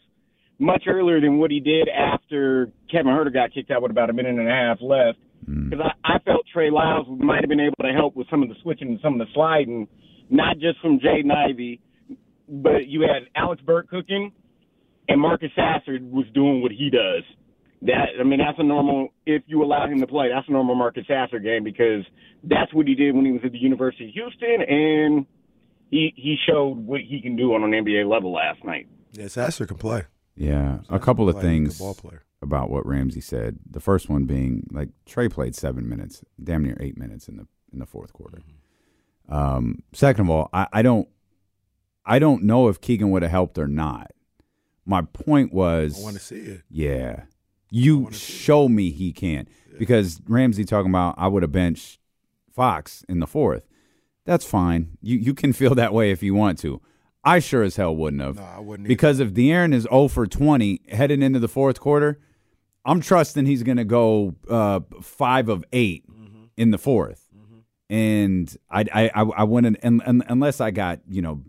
much 0.59 0.85
earlier 0.89 1.20
than 1.20 1.39
what 1.39 1.51
he 1.51 1.61
did 1.61 1.89
after 1.89 2.70
Kevin 2.91 3.12
Huerter 3.12 3.33
got 3.33 3.55
kicked 3.55 3.70
out 3.70 3.83
with 3.83 3.91
about 3.91 4.11
a 4.11 4.12
minute 4.12 4.37
and 4.37 4.49
a 4.49 4.51
half 4.51 4.78
left. 4.81 5.19
Mm. 5.49 5.70
Because 5.70 5.87
I, 6.05 6.15
I 6.15 6.19
felt 6.20 6.47
Trey 6.53 6.70
Lyles 6.70 7.07
might 7.09 7.41
have 7.41 7.49
been 7.49 7.61
able 7.61 7.77
to 7.83 7.93
help 7.93 8.17
with 8.17 8.28
some 8.31 8.43
of 8.43 8.49
the 8.49 8.57
switching 8.62 8.89
and 8.89 8.99
some 9.03 9.20
of 9.20 9.27
the 9.27 9.33
sliding, 9.35 9.87
not 10.31 10.59
just 10.59 10.81
from 10.81 10.99
Jaden 10.99 11.33
Ivey, 11.33 11.81
but 12.49 12.87
you 12.87 13.03
had 13.03 13.28
Alex 13.37 13.62
Burke 13.62 13.89
cooking, 13.89 14.33
and 15.09 15.20
Marcus 15.20 15.51
Sasser 15.55 15.99
was 16.03 16.27
doing 16.35 16.61
what 16.62 16.73
he 16.73 16.91
does. 16.91 17.23
That 17.83 18.09
I 18.19 18.25
mean, 18.25 18.41
that's 18.41 18.59
a 18.59 18.65
normal. 18.65 19.11
If 19.25 19.43
you 19.47 19.62
allow 19.62 19.87
him 19.87 20.01
to 20.01 20.07
play, 20.07 20.31
that's 20.35 20.49
a 20.49 20.53
normal 20.53 20.75
Marcus 20.75 21.05
Sasser 21.07 21.39
game 21.39 21.62
because 21.62 22.05
that's 22.43 22.75
what 22.75 22.89
he 22.89 22.97
did 22.97 23.15
when 23.15 23.25
he 23.25 23.31
was 23.31 23.43
at 23.45 23.53
the 23.53 23.59
University 23.59 24.09
of 24.09 24.15
Houston, 24.15 24.62
and 24.62 25.27
he 25.91 26.12
he 26.17 26.37
showed 26.49 26.78
what 26.78 27.01
he 27.01 27.20
can 27.23 27.37
do 27.37 27.55
on 27.55 27.62
an 27.62 27.70
NBA 27.70 28.11
level 28.11 28.33
last 28.33 28.65
night. 28.65 28.89
Yeah, 29.12 29.28
Sasser 29.28 29.65
can 29.65 29.77
play. 29.77 30.05
Yeah, 30.39 30.78
a 30.89 30.99
couple 30.99 31.28
of 31.28 31.36
play, 31.36 31.42
he's 31.58 31.81
a 31.81 31.84
good 31.84 31.97
things 31.97 32.23
about 32.41 32.70
what 32.70 32.86
Ramsey 32.86 33.20
said. 33.20 33.58
The 33.68 33.81
first 33.81 34.08
one 34.08 34.25
being 34.25 34.67
like 34.70 34.91
Trey 35.05 35.28
played 35.28 35.55
seven 35.57 35.89
minutes, 35.89 36.23
damn 36.42 36.62
near 36.62 36.76
eight 36.81 36.97
minutes 36.97 37.28
in 37.28 37.36
the 37.36 37.47
in 37.73 37.81
the 37.81 37.86
fourth 37.86 38.12
quarter. 38.12 38.39
Um, 39.28 39.83
second 39.92 40.26
of 40.26 40.31
all, 40.31 40.49
I, 40.52 40.67
I 40.73 40.83
don't 40.83 41.08
I 42.07 42.18
don't 42.18 42.44
know 42.44 42.68
if 42.68 42.81
Keegan 42.81 43.10
would 43.10 43.23
have 43.23 43.31
helped 43.31 43.58
or 43.58 43.67
not. 43.67 44.12
My 44.86 45.02
point 45.02 45.52
was, 45.52 46.00
I 46.00 46.05
want 46.05 46.17
to 46.17 46.23
see 46.23 46.36
it. 46.36 46.62
yeah, 46.70 47.25
you 47.70 48.10
show 48.12 48.68
me 48.68 48.91
he 48.91 49.12
can 49.12 49.49
because 49.78 50.20
Ramsey 50.26 50.65
talking 50.65 50.91
about 50.91 51.17
I 51.18 51.28
would 51.28 51.42
have 51.42 51.52
benched 51.52 51.99
Fox 52.50 53.05
in 53.08 53.18
the 53.20 53.26
fourth. 53.26 53.67
That's 54.25 54.44
fine. 54.47 54.97
You 55.02 55.18
you 55.18 55.34
can 55.34 55.52
feel 55.52 55.75
that 55.75 55.92
way 55.92 56.10
if 56.10 56.23
you 56.23 56.34
want 56.34 56.58
to. 56.60 56.81
I 57.28 57.39
sure 57.40 57.62
as 57.62 57.76
hell 57.76 57.94
wouldn't 57.94 58.23
have. 58.23 58.36
No, 58.36 58.42
I 58.42 58.60
wouldn't 58.60 58.86
either. 58.86 58.89
Because 58.89 59.20
if 59.20 59.32
De'Aaron 59.32 59.73
is 59.74 59.82
0 59.84 60.08
for 60.08 60.26
20 60.26 60.81
heading 60.90 61.23
into 61.23 61.39
the 61.39 61.48
fourth 61.48 61.81
quarter, 61.81 62.20
I'm 62.84 63.00
trusting 63.00 63.47
he's 63.47 63.62
going 63.62 63.76
to 63.76 63.84
go 63.84 64.34
uh, 64.48 64.81
five 65.02 65.48
of 65.48 65.65
8 65.73 66.05
Mm-hmm. 66.08 66.44
in 66.57 66.70
the 66.70 66.78
4th 66.78 67.20
And 67.90 68.55
I 68.70 68.81
I 68.92 69.10
I, 69.15 69.23
I 69.23 69.44
wouldn't 69.44 69.78
and, 69.82 70.02
and, 70.05 70.23
unless 70.28 70.60
I 70.60 70.70
got 70.70 71.00
you 71.08 71.23
know 71.23 71.42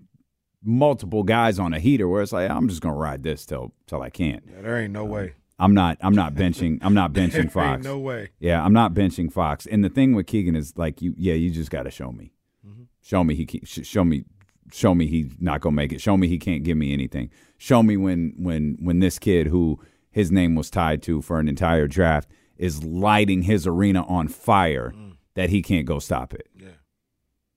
multiple 0.64 1.24
guys 1.24 1.60
on 1.60 1.74
a 1.74 1.80
heater 1.80 2.08
where 2.08 2.22
it's 2.22 2.32
like 2.34 2.50
I'm 2.50 2.68
just 2.70 2.82
going 2.82 2.94
to 2.94 3.00
ride 3.00 3.24
this 3.24 3.46
till 3.46 3.74
till 3.88 4.02
I 4.02 4.10
can't. 4.10 4.44
Yeah, 4.48 4.62
there 4.62 4.78
ain't 4.80 4.94
no 4.94 5.06
way. 5.06 5.34
I'm 5.62 5.74
not. 5.74 5.98
I'm 6.02 6.16
not 6.16 6.34
benching. 6.36 6.80
I'm 6.82 6.94
not 6.94 7.12
benching 7.20 7.40
ain't 7.40 7.52
Fox. 7.52 7.84
no 7.84 7.98
way. 8.00 8.30
Yeah, 8.40 8.64
I'm 8.64 8.72
not 8.74 8.94
benching 8.94 9.32
Fox. 9.32 9.66
And 9.66 9.84
the 9.84 9.90
thing 9.90 10.14
with 10.16 10.26
Keegan 10.28 10.56
is 10.56 10.74
like 10.78 11.02
you. 11.02 11.14
Yeah, 11.18 11.34
you 11.34 11.50
just 11.52 11.70
got 11.72 11.84
to 11.84 11.92
show 11.92 12.12
me. 12.14 12.32
Mm-hmm. 12.66 12.84
Show 13.02 13.24
me 13.26 13.36
he. 13.36 13.62
Show 13.66 14.04
me. 14.06 14.24
Show 14.72 14.94
me 14.96 15.08
he's 15.08 15.32
not 15.40 15.62
gonna 15.62 15.76
make 15.76 15.92
it. 15.92 16.02
Show 16.02 16.18
me 16.18 16.28
he 16.28 16.38
can't 16.38 16.64
give 16.64 16.78
me 16.78 16.94
anything. 16.94 17.30
Show 17.58 17.84
me 17.84 17.98
when 17.98 18.34
when 18.38 18.78
when 18.80 19.00
this 19.00 19.20
kid 19.20 19.48
who 19.48 19.80
his 20.12 20.32
name 20.32 20.56
was 20.56 20.70
tied 20.70 21.02
to 21.04 21.22
for 21.22 21.40
an 21.40 21.48
entire 21.48 21.88
draft 21.88 22.30
is 22.58 22.84
lighting 22.84 23.44
his 23.44 23.66
arena 23.66 24.04
on 24.08 24.28
fire 24.28 24.94
that 25.36 25.50
he 25.50 25.62
can't 25.62 25.86
go 25.86 26.00
stop 26.00 26.34
it. 26.34 26.50
Mm. 26.58 26.62
Yeah. 26.64 26.68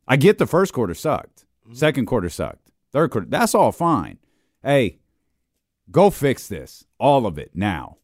I 0.06 0.16
get 0.16 0.38
the 0.38 0.46
first 0.46 0.72
quarter 0.72 0.94
sucked. 0.94 1.44
Mm-hmm. 1.64 1.74
Second 1.74 2.06
quarter 2.06 2.28
sucked. 2.28 2.70
Third 2.92 3.10
quarter, 3.10 3.26
that's 3.28 3.54
all 3.54 3.72
fine. 3.72 4.18
Hey, 4.62 4.98
go 5.90 6.10
fix 6.10 6.46
this. 6.46 6.84
All 6.98 7.26
of 7.26 7.38
it 7.38 7.50
now. 7.54 7.96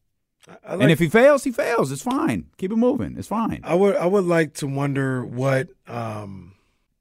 I 0.47 0.71
and 0.73 0.81
like- 0.81 0.89
if 0.89 0.99
he 0.99 1.09
fails, 1.09 1.43
he 1.43 1.51
fails. 1.51 1.91
It's 1.91 2.01
fine. 2.01 2.47
Keep 2.57 2.71
it 2.71 2.77
moving. 2.77 3.15
It's 3.17 3.27
fine. 3.27 3.61
I 3.63 3.75
would 3.75 3.95
I 3.95 4.05
would 4.07 4.25
like 4.25 4.53
to 4.55 4.67
wonder 4.67 5.23
what 5.23 5.69
um, 5.87 6.55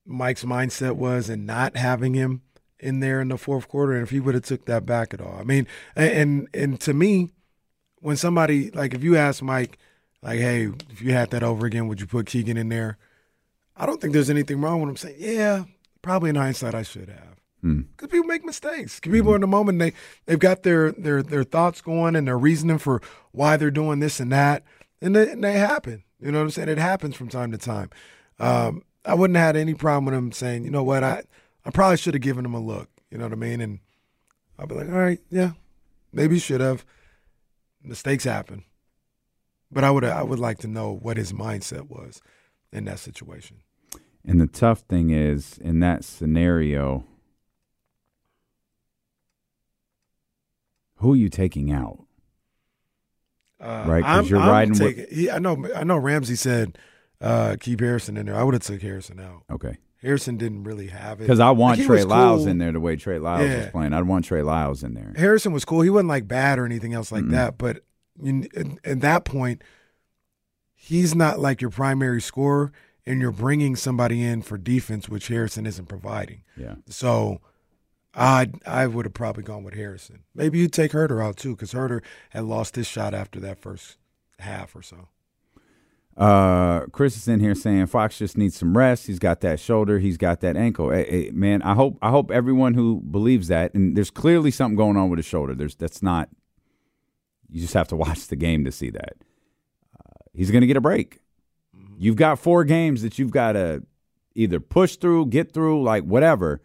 Mike's 0.09 0.45
mindset 0.45 0.97
was 0.97 1.28
and 1.28 1.47
not 1.47 1.77
having 1.77 2.15
him 2.15 2.43
in 2.81 3.01
there 3.01 3.20
in 3.20 3.28
the 3.28 3.37
fourth 3.37 3.69
quarter, 3.69 3.93
and 3.93 4.03
if 4.03 4.11
he 4.11 4.20
would 4.20 4.35
have 4.35 4.45
took 4.45 4.65
that 4.65 4.87
back 4.87 5.12
at 5.12 5.20
all. 5.20 5.37
I 5.39 5.45
mean, 5.45 5.67
and 5.95 6.49
and, 6.55 6.81
to 6.81 6.95
me, 6.95 7.31
when 7.97 8.17
somebody 8.17 8.70
like 8.70 8.95
if 8.95 9.05
you 9.05 9.17
ask 9.17 9.43
Mike, 9.43 9.78
like, 10.23 10.39
hey, 10.39 10.70
if 10.91 11.03
you 11.03 11.12
had 11.12 11.31
that 11.31 11.43
over 11.43 11.67
again, 11.67 11.89
would 11.89 12.01
you 12.01 12.07
put 12.07 12.27
Keegan 12.27 12.57
in 12.57 12.69
there? 12.69 12.97
I 13.77 13.87
don't 13.87 14.01
think 14.01 14.12
there's 14.12 14.31
anything 14.31 14.61
wrong 14.61 14.81
with 14.81 14.91
him 14.91 14.97
saying, 14.97 15.17
yeah, 15.19 15.65
probably 16.03 16.31
in 16.31 16.37
hindsight 16.37 16.75
I 16.75 16.83
should 16.83 17.09
have. 17.09 17.37
Hmm. 17.61 17.83
Because 17.97 18.09
people 18.09 18.27
make 18.27 18.45
mistakes. 18.45 19.01
People 19.01 19.35
in 19.35 19.41
the 19.41 19.47
moment 19.47 19.78
they 19.78 19.93
they've 20.27 20.39
got 20.39 20.62
their 20.62 20.93
their 20.93 21.23
their 21.23 21.45
thoughts 21.45 21.81
going 21.81 22.17
and 22.17 22.27
their 22.27 22.39
reasoning 22.39 22.78
for 22.78 23.03
why 23.33 23.57
they're 23.57 23.70
doing 23.70 24.01
this 24.01 24.20
and 24.20 24.33
that, 24.33 24.62
and 25.01 25.15
they, 25.15 25.31
and 25.31 25.45
they 25.45 25.53
happen. 25.53 26.05
You 26.20 26.33
know 26.33 26.39
what 26.39 26.45
I'm 26.45 26.51
saying? 26.51 26.69
It 26.69 26.78
happens 26.78 27.15
from 27.17 27.28
time 27.28 27.53
to 27.53 27.59
time. 27.59 27.91
Um, 28.41 28.83
I 29.09 29.15
wouldn't 29.15 29.37
have 29.37 29.47
had 29.47 29.57
any 29.57 29.75
problem 29.75 30.05
with 30.07 30.15
him 30.15 30.33
saying, 30.33 30.65
you 30.65 30.70
know 30.70 30.83
what, 30.83 31.03
I 31.03 31.23
I 31.65 31.70
probably 31.70 31.97
should 31.97 32.15
have 32.15 32.20
given 32.23 32.45
him 32.45 32.55
a 32.55 32.61
look. 32.61 32.89
You 33.11 33.19
know 33.19 33.25
what 33.25 33.33
I 33.33 33.37
mean? 33.37 33.61
And 33.61 33.81
I'd 34.59 34.69
be 34.69 34.75
like, 34.75 34.89
all 34.89 34.99
right, 34.99 35.20
yeah, 35.31 35.53
maybe 36.12 36.39
should 36.39 36.61
have. 36.61 36.85
Mistakes 37.83 38.25
happen, 38.25 38.65
but 39.70 39.83
I 39.85 39.91
would 39.91 40.05
I 40.05 40.23
would 40.23 40.39
like 40.41 40.59
to 40.59 40.67
know 40.69 40.93
what 40.93 41.17
his 41.17 41.33
mindset 41.33 41.89
was 41.89 42.20
in 42.73 42.85
that 42.87 42.99
situation. 42.99 43.59
And 44.25 44.41
the 44.41 44.47
tough 44.49 44.81
thing 44.81 45.11
is, 45.11 45.57
in 45.59 45.81
that 45.81 46.05
scenario, 46.05 47.05
who 50.97 51.12
are 51.12 51.17
you 51.17 51.28
taking 51.28 51.70
out? 51.73 52.05
Uh, 53.61 53.85
Right, 53.89 54.03
'cause 54.05 54.17
I'm- 54.17 54.25
you're 54.27 54.41
I'm 54.41 54.49
riding 54.51 54.78
with- 54.78 55.09
he- 55.11 55.31
I 55.31 55.39
know. 55.39 55.67
I 55.75 55.85
know. 55.85 55.97
Ramsey 55.97 56.37
said 56.37 56.78
uh, 57.20 57.56
keep 57.58 57.80
Harrison 57.80 58.16
in 58.16 58.26
there. 58.26 58.36
I 58.36 58.42
would 58.42 58.55
have 58.55 58.62
took 58.62 58.80
Harrison 58.82 59.20
out. 59.20 59.42
Okay. 59.50 59.78
Harrison 60.00 60.36
didn't 60.36 60.62
really 60.62 60.86
have 60.86 61.18
it 61.18 61.24
Because 61.24 61.40
I 61.40 61.50
want 61.50 61.78
Like, 61.78 61.86
Trey 61.88 62.05
Lyles 62.05 62.42
cool. 62.42 62.48
in 62.48 62.58
there 62.58 62.70
the 62.70 62.78
way 62.78 62.94
Trey 62.94 63.18
Lyles 63.18 63.50
was 63.50 63.66
playing. 63.70 63.92
I'd 63.92 64.02
want 64.06 64.24
Trey 64.24 64.42
Lyles 64.42 64.84
in 64.84 64.94
there. 64.94 65.12
Harrison 65.16 65.52
was 65.52 65.64
cool. 65.64 65.80
He 65.80 65.90
wasn't 65.90 66.08
like 66.08 66.28
bad 66.28 66.58
or 66.60 66.64
anything 66.64 66.94
else 66.94 67.10
like 67.10 67.26
that. 67.30 67.58
But 67.58 67.82
you, 68.22 68.47
at, 68.56 68.66
at 68.84 69.00
that 69.00 69.24
point, 69.24 69.62
he's 70.74 71.14
not 71.16 71.40
like 71.40 71.60
your 71.60 71.70
primary 71.70 72.20
scorer, 72.20 72.70
and 73.05 73.20
you're 73.20 73.32
bringing 73.32 73.74
somebody 73.74 74.22
in 74.22 74.42
for 74.42 74.56
defense, 74.56 75.08
which 75.08 75.28
Harrison 75.28 75.66
isn't 75.66 75.86
providing. 75.86 76.42
Yeah. 76.56 76.76
So, 76.86 77.40
I 78.14 78.50
I 78.66 78.86
would 78.86 79.05
have 79.05 79.14
probably 79.14 79.42
gone 79.42 79.64
with 79.64 79.74
Harrison. 79.74 80.20
Maybe 80.34 80.58
you'd 80.58 80.72
take 80.72 80.92
Huerter 80.92 81.24
out 81.24 81.36
too, 81.36 81.56
because 81.56 81.72
Huerter 81.72 82.02
had 82.30 82.44
lost 82.44 82.76
his 82.76 82.86
shot 82.86 83.14
after 83.14 83.40
that 83.40 83.58
first 83.58 83.97
half 84.38 84.76
or 84.76 84.82
so. 84.82 85.08
Uh, 86.18 86.80
Chris 86.86 87.16
is 87.16 87.28
in 87.28 87.38
here 87.38 87.55
saying 87.55 87.86
Fox 87.86 88.18
just 88.18 88.36
needs 88.36 88.56
some 88.56 88.76
rest. 88.76 89.06
He's 89.06 89.20
got 89.20 89.40
that 89.42 89.60
shoulder. 89.60 90.00
He's 90.00 90.16
got 90.16 90.40
that 90.40 90.56
ankle. 90.56 90.90
Hey, 90.90 91.06
hey, 91.08 91.30
man, 91.30 91.62
I 91.62 91.74
hope 91.74 91.97
I 92.02 92.10
hope 92.10 92.32
everyone 92.32 92.74
who 92.74 93.00
believes 93.00 93.47
that, 93.48 93.72
and 93.72 93.97
there's 93.97 94.10
clearly 94.10 94.50
something 94.50 94.76
going 94.76 94.97
on 94.97 95.10
with 95.10 95.18
his 95.18 95.26
shoulder. 95.26 95.55
There's 95.55 95.76
that's 95.76 96.02
not. 96.02 96.28
You 97.48 97.60
just 97.60 97.74
have 97.74 97.86
to 97.88 97.97
watch 97.97 98.26
the 98.26 98.36
game 98.36 98.64
to 98.64 98.72
see 98.72 98.90
that. 98.90 99.14
Uh, 99.94 100.24
he's 100.34 100.50
going 100.50 100.62
to 100.62 100.66
get 100.66 100.76
a 100.76 100.80
break. 100.80 101.20
You've 101.97 102.16
got 102.16 102.38
four 102.40 102.64
games 102.64 103.02
that 103.02 103.18
you've 103.18 103.30
got 103.30 103.52
to 103.52 103.84
either 104.34 104.60
push 104.60 104.97
through, 104.97 105.26
get 105.26 105.52
through, 105.52 105.82
like 105.82 106.05
whatever. 106.05 106.60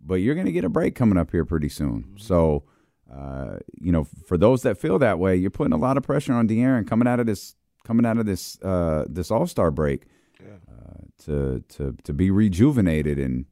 But 0.00 0.16
you're 0.16 0.34
going 0.34 0.46
to 0.46 0.52
get 0.52 0.64
a 0.64 0.68
break 0.68 0.94
coming 0.94 1.18
up 1.18 1.30
here 1.30 1.44
pretty 1.44 1.68
soon. 1.68 2.14
So, 2.18 2.64
uh, 3.12 3.56
you 3.80 3.90
know, 3.90 4.04
for 4.26 4.36
those 4.36 4.62
that 4.62 4.78
feel 4.78 4.98
that 4.98 5.18
way, 5.18 5.34
you're 5.34 5.50
putting 5.50 5.72
a 5.72 5.78
lot 5.78 5.96
of 5.96 6.02
pressure 6.02 6.32
on 6.32 6.46
De'Aaron 6.46 6.86
coming 6.86 7.08
out 7.08 7.20
of 7.20 7.26
this 7.26 7.56
coming 7.84 8.04
out 8.06 8.18
of 8.18 8.26
this 8.26 8.58
uh, 8.62 9.04
this 9.08 9.30
All 9.30 9.46
Star 9.46 9.70
break 9.70 10.04
uh, 10.40 11.04
to 11.24 11.62
to 11.68 11.96
to 12.04 12.12
be 12.12 12.30
rejuvenated 12.30 13.18
and 13.18 13.44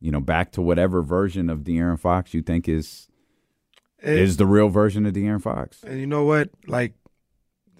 you 0.00 0.10
know 0.10 0.20
back 0.20 0.52
to 0.52 0.62
whatever 0.62 1.02
version 1.02 1.50
of 1.50 1.60
De'Aaron 1.60 1.98
Fox 1.98 2.32
you 2.34 2.42
think 2.42 2.68
is 2.68 3.08
And- 4.02 4.18
is 4.18 4.36
the 4.36 4.46
real 4.46 4.68
version 4.68 5.06
of 5.06 5.14
De'Aaron 5.14 5.42
Fox. 5.42 5.82
And 5.82 5.98
you 6.00 6.06
know 6.06 6.24
what? 6.24 6.50
Like 6.66 6.94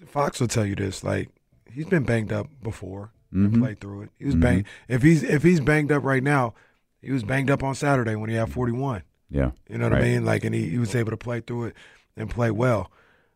Fox 0.05 0.39
will 0.39 0.47
tell 0.47 0.65
you 0.65 0.75
this. 0.75 1.03
Like 1.03 1.29
he's 1.71 1.85
been 1.87 2.03
banged 2.03 2.31
up 2.31 2.47
before 2.61 3.11
Mhm. 3.33 3.45
and 3.45 3.61
played 3.61 3.79
through 3.79 4.03
it. 4.03 4.09
He 4.19 4.25
was 4.25 4.35
Mhm. 4.35 4.41
banged. 4.41 4.65
If 4.87 5.01
he's 5.01 5.23
if 5.23 5.43
he's 5.43 5.59
banged 5.59 5.91
up 5.91 6.03
right 6.03 6.23
now, 6.23 6.53
he 7.01 7.11
was 7.11 7.23
banged 7.23 7.49
up 7.51 7.63
on 7.63 7.75
Saturday 7.75 8.15
when 8.15 8.29
he 8.29 8.35
had 8.35 8.51
forty 8.51 8.71
one. 8.73 9.03
Yeah, 9.29 9.51
You 9.67 9.79
know 9.79 9.85
what 9.85 9.93
right. 9.93 10.01
I 10.03 10.05
mean? 10.05 10.23
Like, 10.25 10.43
and 10.45 10.53
he, 10.53 10.69
he 10.69 10.77
was 10.77 10.93
able 10.95 11.09
to 11.09 11.17
play 11.17 11.41
through 11.41 11.65
it 11.65 11.75
and 12.15 12.29
play 12.29 12.51
well. 12.51 12.91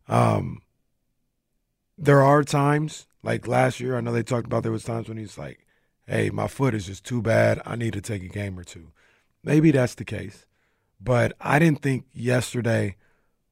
Um, 0.08 0.62
there 2.00 2.22
are 2.24 2.44
times, 2.44 3.08
like 3.24 3.48
last 3.48 3.80
year, 3.80 3.98
I 3.98 4.02
know 4.02 4.14
they 4.14 4.24
talked 4.24 4.48
about 4.48 4.64
there 4.64 4.72
was 4.72 4.84
times 4.84 5.10
when 5.10 5.18
he's 5.18 5.38
like, 5.38 5.66
"Hey, 6.08 6.30
my 6.30 6.48
foot 6.48 6.74
is 6.74 6.86
just 6.86 7.04
too 7.06 7.22
bad. 7.22 7.62
I 7.66 7.76
need 7.76 7.94
to 7.94 8.02
take 8.02 8.24
a 8.24 8.28
game 8.30 8.58
or 8.58 8.64
two. 8.64 8.92
Maybe 9.44 9.72
that's 9.72 9.96
the 9.96 10.06
case, 10.06 10.46
but 11.02 11.34
I 11.42 11.60
didn't 11.60 11.82
think 11.82 12.06
yesterday 12.14 12.96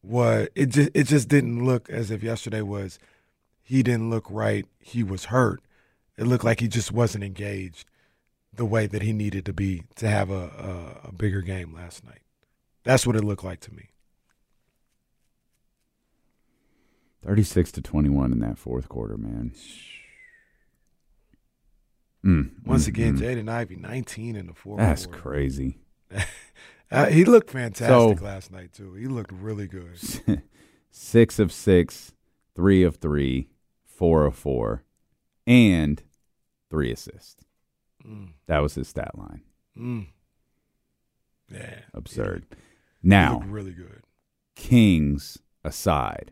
was 0.01 0.47
it. 0.55 0.67
Just 0.67 0.91
it 0.93 1.03
just 1.03 1.27
didn't 1.27 1.65
look 1.65 1.89
as 1.89 2.09
if 2.09 2.23
yesterday 2.23 2.61
was. 2.61 2.99
He 3.61 3.83
didn't 3.83 4.09
look 4.09 4.25
right. 4.29 4.65
He 4.79 5.03
was 5.03 5.25
hurt. 5.25 5.61
It 6.17 6.25
looked 6.25 6.45
like 6.45 6.61
he 6.61 6.69
just 6.69 6.91
wasn't 6.91 7.25
engaged 7.25 7.85
the 8.53 8.65
way 8.65 8.87
that 8.87 9.01
he 9.01 9.11
needed 9.11 9.45
to 9.45 9.53
be 9.53 9.83
to 9.97 10.07
have 10.07 10.31
a, 10.31 11.01
a, 11.03 11.09
a 11.09 11.11
bigger 11.11 11.41
game 11.41 11.73
last 11.73 12.03
night. 12.05 12.21
That's 12.83 13.05
what 13.05 13.17
it 13.17 13.25
looked 13.25 13.43
like 13.43 13.59
to 13.61 13.73
me. 13.73 13.89
Thirty 17.23 17.43
six 17.43 17.71
to 17.73 17.81
twenty 17.81 18.09
one 18.09 18.31
in 18.31 18.39
that 18.39 18.57
fourth 18.57 18.87
quarter, 18.89 19.17
man. 19.17 19.51
Mm, 22.25 22.51
Once 22.65 22.85
mm, 22.85 22.87
again, 22.89 23.17
mm. 23.17 23.21
Jaden 23.21 23.49
Ivey, 23.49 23.75
19 23.77 24.35
in 24.35 24.47
the 24.47 24.53
fourth 24.53 24.79
That's 24.79 25.05
quarter. 25.05 25.21
crazy. 25.21 25.79
Uh, 26.89 27.07
he 27.07 27.25
looked 27.25 27.49
fantastic 27.49 28.17
So- 28.19 28.23
last 28.23 28.49
night, 28.49 28.71
too. 28.71 28.93
He 28.93 29.07
looked 29.07 29.33
really 29.33 29.67
good. 29.67 29.99
six 30.89 31.37
of 31.37 31.51
six, 31.51 32.13
three 32.55 32.81
of 32.81 32.95
three, 32.95 33.49
four 33.83 34.23
of 34.25 34.37
four, 34.37 34.85
and 35.45 36.01
three 36.69 36.89
assists. 36.89 37.43
Mm. 38.07 38.29
That 38.45 38.59
was 38.59 38.75
his 38.75 38.87
stat 38.87 39.17
line. 39.17 39.41
Mm. 39.77 40.07
Yeah. 41.51 41.79
Absurd. 41.93 42.45
He 43.01 43.09
Now, 43.09 43.33
looked 43.39 43.47
really 43.47 43.73
good. 43.73 44.03
Kings 44.55 45.39
aside, 45.65 46.31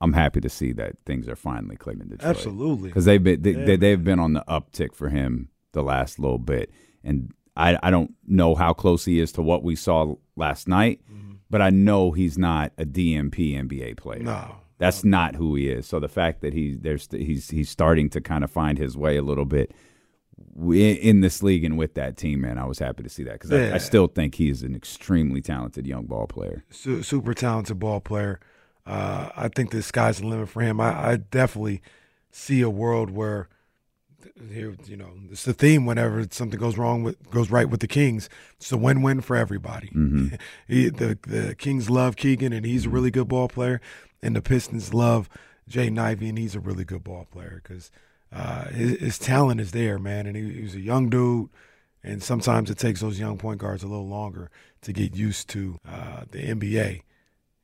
I'm 0.00 0.12
happy 0.12 0.40
to 0.40 0.48
see 0.48 0.72
that 0.72 0.96
things 1.04 1.28
are 1.28 1.36
finally 1.36 1.76
clicking 1.76 2.02
in 2.02 2.08
Detroit. 2.08 2.36
Absolutely. 2.36 2.88
because 2.88 3.04
they've 3.04 3.22
been 3.22 3.42
they, 3.42 3.52
Yeah, 3.52 3.64
they, 3.64 3.76
they've 3.76 4.02
been 4.02 4.18
on 4.18 4.32
the 4.32 4.44
uptick 4.48 4.94
for 4.94 5.08
him 5.08 5.50
the 5.72 5.82
last 5.82 6.18
little 6.18 6.38
bit, 6.38 6.70
and 7.04 7.32
I 7.56 7.78
I 7.82 7.90
don't 7.90 8.14
know 8.26 8.54
how 8.54 8.72
close 8.72 9.04
he 9.04 9.20
is 9.20 9.32
to 9.32 9.42
what 9.42 9.62
we 9.62 9.76
saw 9.76 10.14
last 10.36 10.68
night, 10.68 11.00
mm-hmm. 11.10 11.34
but 11.50 11.60
I 11.60 11.70
know 11.70 12.12
he's 12.12 12.38
not 12.38 12.72
a 12.78 12.84
DMP 12.84 13.54
NBA 13.54 13.96
player. 13.96 14.22
No. 14.22 14.56
That's 14.78 15.04
not 15.04 15.34
who 15.34 15.54
he 15.56 15.68
is. 15.68 15.86
So 15.86 16.00
the 16.00 16.08
fact 16.08 16.40
that 16.40 16.54
he 16.54 16.74
there's 16.74 17.06
he's 17.10 17.50
he's 17.50 17.68
starting 17.68 18.08
to 18.10 18.20
kind 18.22 18.42
of 18.42 18.50
find 18.50 18.78
his 18.78 18.96
way 18.96 19.18
a 19.18 19.22
little 19.22 19.44
bit 19.44 19.74
in, 20.58 21.20
this 21.20 21.42
league 21.42 21.64
and 21.64 21.76
with 21.76 21.94
that 21.94 22.16
team, 22.16 22.40
man, 22.40 22.58
I 22.58 22.64
was 22.64 22.78
happy 22.78 23.02
to 23.02 23.08
see 23.08 23.22
that 23.24 23.34
because 23.34 23.52
I, 23.52 23.66
Yeah. 23.66 23.74
I 23.74 23.78
still 23.78 24.06
think 24.06 24.36
he's 24.36 24.62
an 24.62 24.74
extremely 24.74 25.40
talented 25.40 25.86
young 25.86 26.06
ball 26.06 26.26
player. 26.26 26.64
Su- 26.70 27.02
super 27.02 27.34
talented 27.34 27.78
ball 27.78 28.00
player. 28.00 28.40
Uh, 28.90 29.30
I 29.36 29.48
think 29.48 29.70
the 29.70 29.82
sky's 29.82 30.18
the 30.18 30.26
limit 30.26 30.48
for 30.48 30.62
him. 30.62 30.80
I, 30.80 31.10
I 31.12 31.16
definitely 31.16 31.80
see 32.32 32.60
a 32.60 32.70
world 32.70 33.10
where 33.10 33.48
here, 34.52 34.74
you 34.84 34.96
know, 34.96 35.10
it's 35.30 35.44
the 35.44 35.52
theme. 35.52 35.86
Whenever 35.86 36.26
something 36.30 36.58
goes 36.58 36.76
wrong 36.76 37.04
with 37.04 37.30
goes 37.30 37.50
right 37.50 37.68
with 37.68 37.80
the 37.80 37.86
Kings, 37.86 38.28
it's 38.56 38.72
a 38.72 38.76
win-win 38.76 39.20
for 39.20 39.36
everybody. 39.36 39.88
Mhm. 39.88 40.38
he, 40.68 40.88
the 40.88 41.18
the 41.22 41.54
Kings 41.54 41.88
love 41.88 42.16
Keegan, 42.16 42.52
and 42.52 42.66
he's 42.66 42.86
a 42.86 42.90
really 42.90 43.12
good 43.12 43.28
ball 43.28 43.48
player, 43.48 43.80
and 44.22 44.34
the 44.34 44.42
Pistons 44.42 44.92
love 44.92 45.28
Jay 45.68 45.88
Ivey, 45.88 46.28
and 46.28 46.38
he's 46.38 46.56
a 46.56 46.60
really 46.60 46.84
good 46.84 47.04
ball 47.04 47.26
player 47.30 47.60
because 47.62 47.92
uh, 48.32 48.64
his, 48.70 48.98
his 48.98 49.18
talent 49.18 49.60
is 49.60 49.70
there, 49.70 49.98
man. 49.98 50.26
And 50.26 50.36
he, 50.36 50.52
he 50.52 50.62
was 50.62 50.74
a 50.74 50.80
young 50.80 51.08
dude, 51.08 51.48
and 52.02 52.22
sometimes 52.22 52.70
it 52.70 52.78
takes 52.78 53.00
those 53.00 53.20
young 53.20 53.38
point 53.38 53.60
guards 53.60 53.84
a 53.84 53.86
little 53.88 54.08
longer 54.08 54.50
to 54.82 54.92
get 54.92 55.14
used 55.14 55.48
to 55.50 55.78
uh, 55.88 56.22
the 56.30 56.38
NBA. 56.40 57.02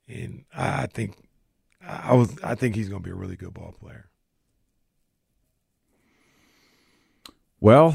And 0.09 0.45
I, 0.55 0.87
think 0.87 1.17
I 1.87 2.15
was 2.15 2.37
I 2.43 2.55
think 2.55 2.75
he's 2.75 2.89
going 2.89 3.03
to 3.03 3.05
be 3.05 3.13
a 3.13 3.17
really 3.17 3.37
good 3.37 3.55
ball 3.55 3.75
player. 3.79 4.09
Well, 7.61 7.95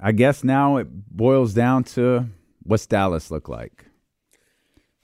I 0.00 0.12
guess 0.12 0.44
now 0.44 0.76
it 0.76 0.86
boils 0.90 1.54
down 1.54 1.84
to 1.84 2.26
what's 2.62 2.86
Dallas 2.86 3.30
look 3.30 3.48
like? 3.48 3.86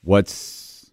What's 0.03 0.91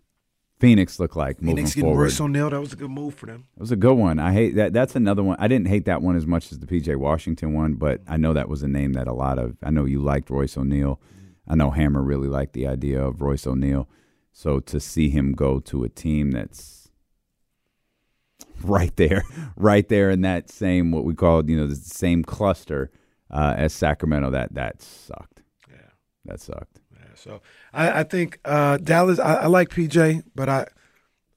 Phoenix 0.60 1.00
look 1.00 1.16
like 1.16 1.42
moving 1.42 1.58
Phoenix 1.58 1.76
getting 1.76 1.90
forward? 1.90 2.04
Royce 2.04 2.22
O'Neale, 2.22 2.50
that 2.52 2.62
was 2.62 2.74
a 2.74 2.78
good 2.78 2.90
move 2.90 3.14
for 3.16 3.26
them. 3.26 3.46
It 3.58 3.60
was 3.60 3.72
a 3.72 3.76
good 3.76 3.96
one. 3.96 4.20
I 4.20 4.32
hate 4.32 4.56
that. 4.56 4.74
That's 4.74 4.96
another 4.96 5.24
one. 5.24 5.36
I 5.40 5.48
didn't 5.48 5.68
hate 5.68 5.86
that 5.86 6.02
one 6.02 6.16
as 6.16 6.26
much 6.26 6.52
as 6.52 6.60
the 6.60 6.68
PJ 6.68 6.96
Washington 6.96 7.54
one, 7.54 7.74
but 7.74 8.02
I 8.08 8.18
know 8.18 8.34
that 8.34 8.48
was 8.48 8.64
a 8.64 8.68
name 8.68 8.94
that 8.94 9.08
a 9.08 9.14
lot 9.14 9.38
of. 9.38 9.58
I 9.62 9.70
know 9.70 9.86
you 9.86 10.02
liked 10.02 10.30
Royce 10.30 10.58
O'Neale. 10.58 11.00
I 11.48 11.56
know 11.56 11.72
Hammer 11.72 12.02
really 12.02 12.30
liked 12.30 12.54
the 12.54 12.68
idea 12.68 13.04
of 13.04 13.22
Royce 13.22 13.46
O'Neale. 13.46 13.90
So 14.32 14.60
to 14.60 14.80
see 14.80 15.10
him 15.10 15.34
go 15.34 15.60
to 15.60 15.84
a 15.84 15.90
team 15.90 16.32
that's 16.32 16.90
right 18.64 18.96
there, 18.96 19.24
right 19.56 19.88
there 19.88 20.10
in 20.10 20.22
that 20.22 20.50
same 20.50 20.92
what 20.92 21.04
we 21.04 21.14
call 21.14 21.50
you 21.50 21.58
know 21.58 21.68
the 21.68 21.76
same 21.76 22.24
cluster 22.24 22.92
uh, 23.30 23.54
as 23.58 23.74
Sacramento, 23.74 24.32
that 24.32 24.54
that 24.54 24.82
sucked. 24.82 25.44
Yeah, 25.70 25.92
that 26.26 26.40
sucked. 26.40 26.82
So 27.22 27.42
I, 27.72 28.00
I 28.00 28.04
think 28.04 28.40
uh, 28.46 28.78
Dallas. 28.78 29.20
I, 29.20 29.36
I 29.36 29.46
like 29.48 29.70
PJ, 29.70 30.24
but 30.36 30.50
I 30.50 30.66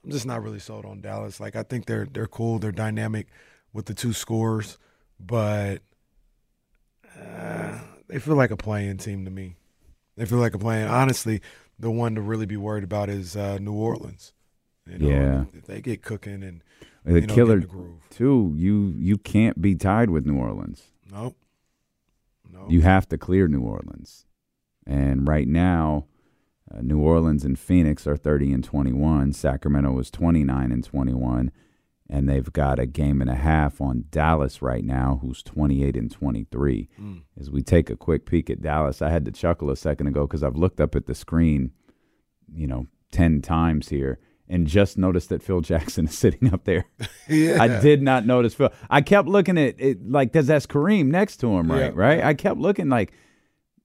I'm 0.02 0.10
just 0.10 0.26
not 0.26 0.42
really 0.42 0.58
sold 0.58 0.84
on 0.84 1.00
Dallas. 1.00 1.40
Like 1.40 1.56
I 1.56 1.62
think 1.62 1.86
they're 1.86 2.06
they're 2.10 2.26
cool. 2.26 2.58
They're 2.58 2.72
dynamic 2.72 3.28
with 3.72 3.86
the 3.86 3.94
two 3.94 4.12
scores, 4.12 4.78
but 5.20 5.82
uh, 7.20 7.78
they 8.08 8.18
feel 8.18 8.36
like 8.36 8.50
a 8.50 8.56
play-in 8.56 8.98
team 8.98 9.24
to 9.24 9.30
me. 9.30 9.56
They 10.16 10.26
feel 10.26 10.38
like 10.38 10.54
a 10.54 10.58
play-in. 10.58 10.88
Honestly, 10.88 11.42
the 11.78 11.90
one 11.90 12.14
to 12.14 12.20
really 12.20 12.46
be 12.46 12.56
worried 12.56 12.84
about 12.84 13.08
is 13.08 13.36
uh, 13.36 13.58
New 13.58 13.72
Orleans. 13.74 14.32
You 14.86 14.98
know, 14.98 15.08
Yeah. 15.08 15.44
if 15.54 15.66
they 15.66 15.80
get 15.80 16.02
cooking 16.02 16.42
and 16.42 16.62
The 17.04 17.20
you 17.22 17.26
know, 17.26 17.34
killer 17.34 17.60
the 17.60 17.66
groove. 17.66 18.08
too. 18.10 18.52
You 18.56 18.92
you 18.96 19.16
can't 19.18 19.60
be 19.60 19.74
tied 19.74 20.10
with 20.10 20.26
New 20.26 20.36
Orleans. 20.36 20.84
Nope. 21.10 21.36
No. 22.52 22.66
You 22.68 22.82
have 22.82 23.08
to 23.08 23.18
clear 23.18 23.48
New 23.48 23.62
Orleans. 23.62 24.26
And 24.86 25.26
right 25.26 25.48
now, 25.48 26.06
uh, 26.70 26.80
New 26.82 26.98
Orleans 27.00 27.44
and 27.44 27.58
Phoenix 27.58 28.06
are 28.06 28.16
30 28.16 28.52
and 28.52 28.62
21. 28.64 29.32
Sacramento 29.32 29.98
is 29.98 30.10
29 30.10 30.70
and 30.70 30.84
21. 30.84 31.50
And 32.08 32.28
they've 32.28 32.52
got 32.52 32.78
a 32.78 32.86
game 32.86 33.22
and 33.22 33.30
a 33.30 33.34
half 33.34 33.80
on 33.80 34.04
Dallas 34.10 34.60
right 34.60 34.84
now, 34.84 35.20
who's 35.22 35.42
28 35.42 35.96
and 35.96 36.10
23. 36.10 36.88
Mm. 37.00 37.22
As 37.40 37.50
we 37.50 37.62
take 37.62 37.88
a 37.88 37.96
quick 37.96 38.26
peek 38.26 38.50
at 38.50 38.60
Dallas, 38.60 39.00
I 39.00 39.08
had 39.08 39.24
to 39.24 39.32
chuckle 39.32 39.70
a 39.70 39.76
second 39.76 40.08
ago 40.08 40.26
because 40.26 40.42
I've 40.42 40.56
looked 40.56 40.82
up 40.82 40.94
at 40.94 41.06
the 41.06 41.14
screen, 41.14 41.72
you 42.54 42.66
know, 42.66 42.86
10 43.12 43.40
times 43.40 43.88
here 43.88 44.18
and 44.48 44.66
just 44.66 44.98
noticed 44.98 45.30
that 45.30 45.42
Phil 45.42 45.60
Jackson 45.62 46.06
is 46.06 46.16
sitting 46.16 46.52
up 46.52 46.64
there. 46.64 46.86
Yeah. 47.26 47.62
I 47.62 47.80
did 47.80 48.02
not 48.02 48.26
notice 48.26 48.52
Phil. 48.52 48.70
I 48.90 49.00
kept 49.00 49.26
looking 49.26 49.56
at 49.56 49.80
it 49.80 50.06
like 50.06 50.30
because 50.30 50.46
that's 50.46 50.66
Kareem 50.66 51.06
next 51.06 51.38
to 51.38 51.46
him, 51.56 51.72
right? 51.72 51.84
Yeah. 51.84 51.92
Right. 51.94 52.22
I 52.22 52.34
kept 52.34 52.60
looking 52.60 52.90
like, 52.90 53.14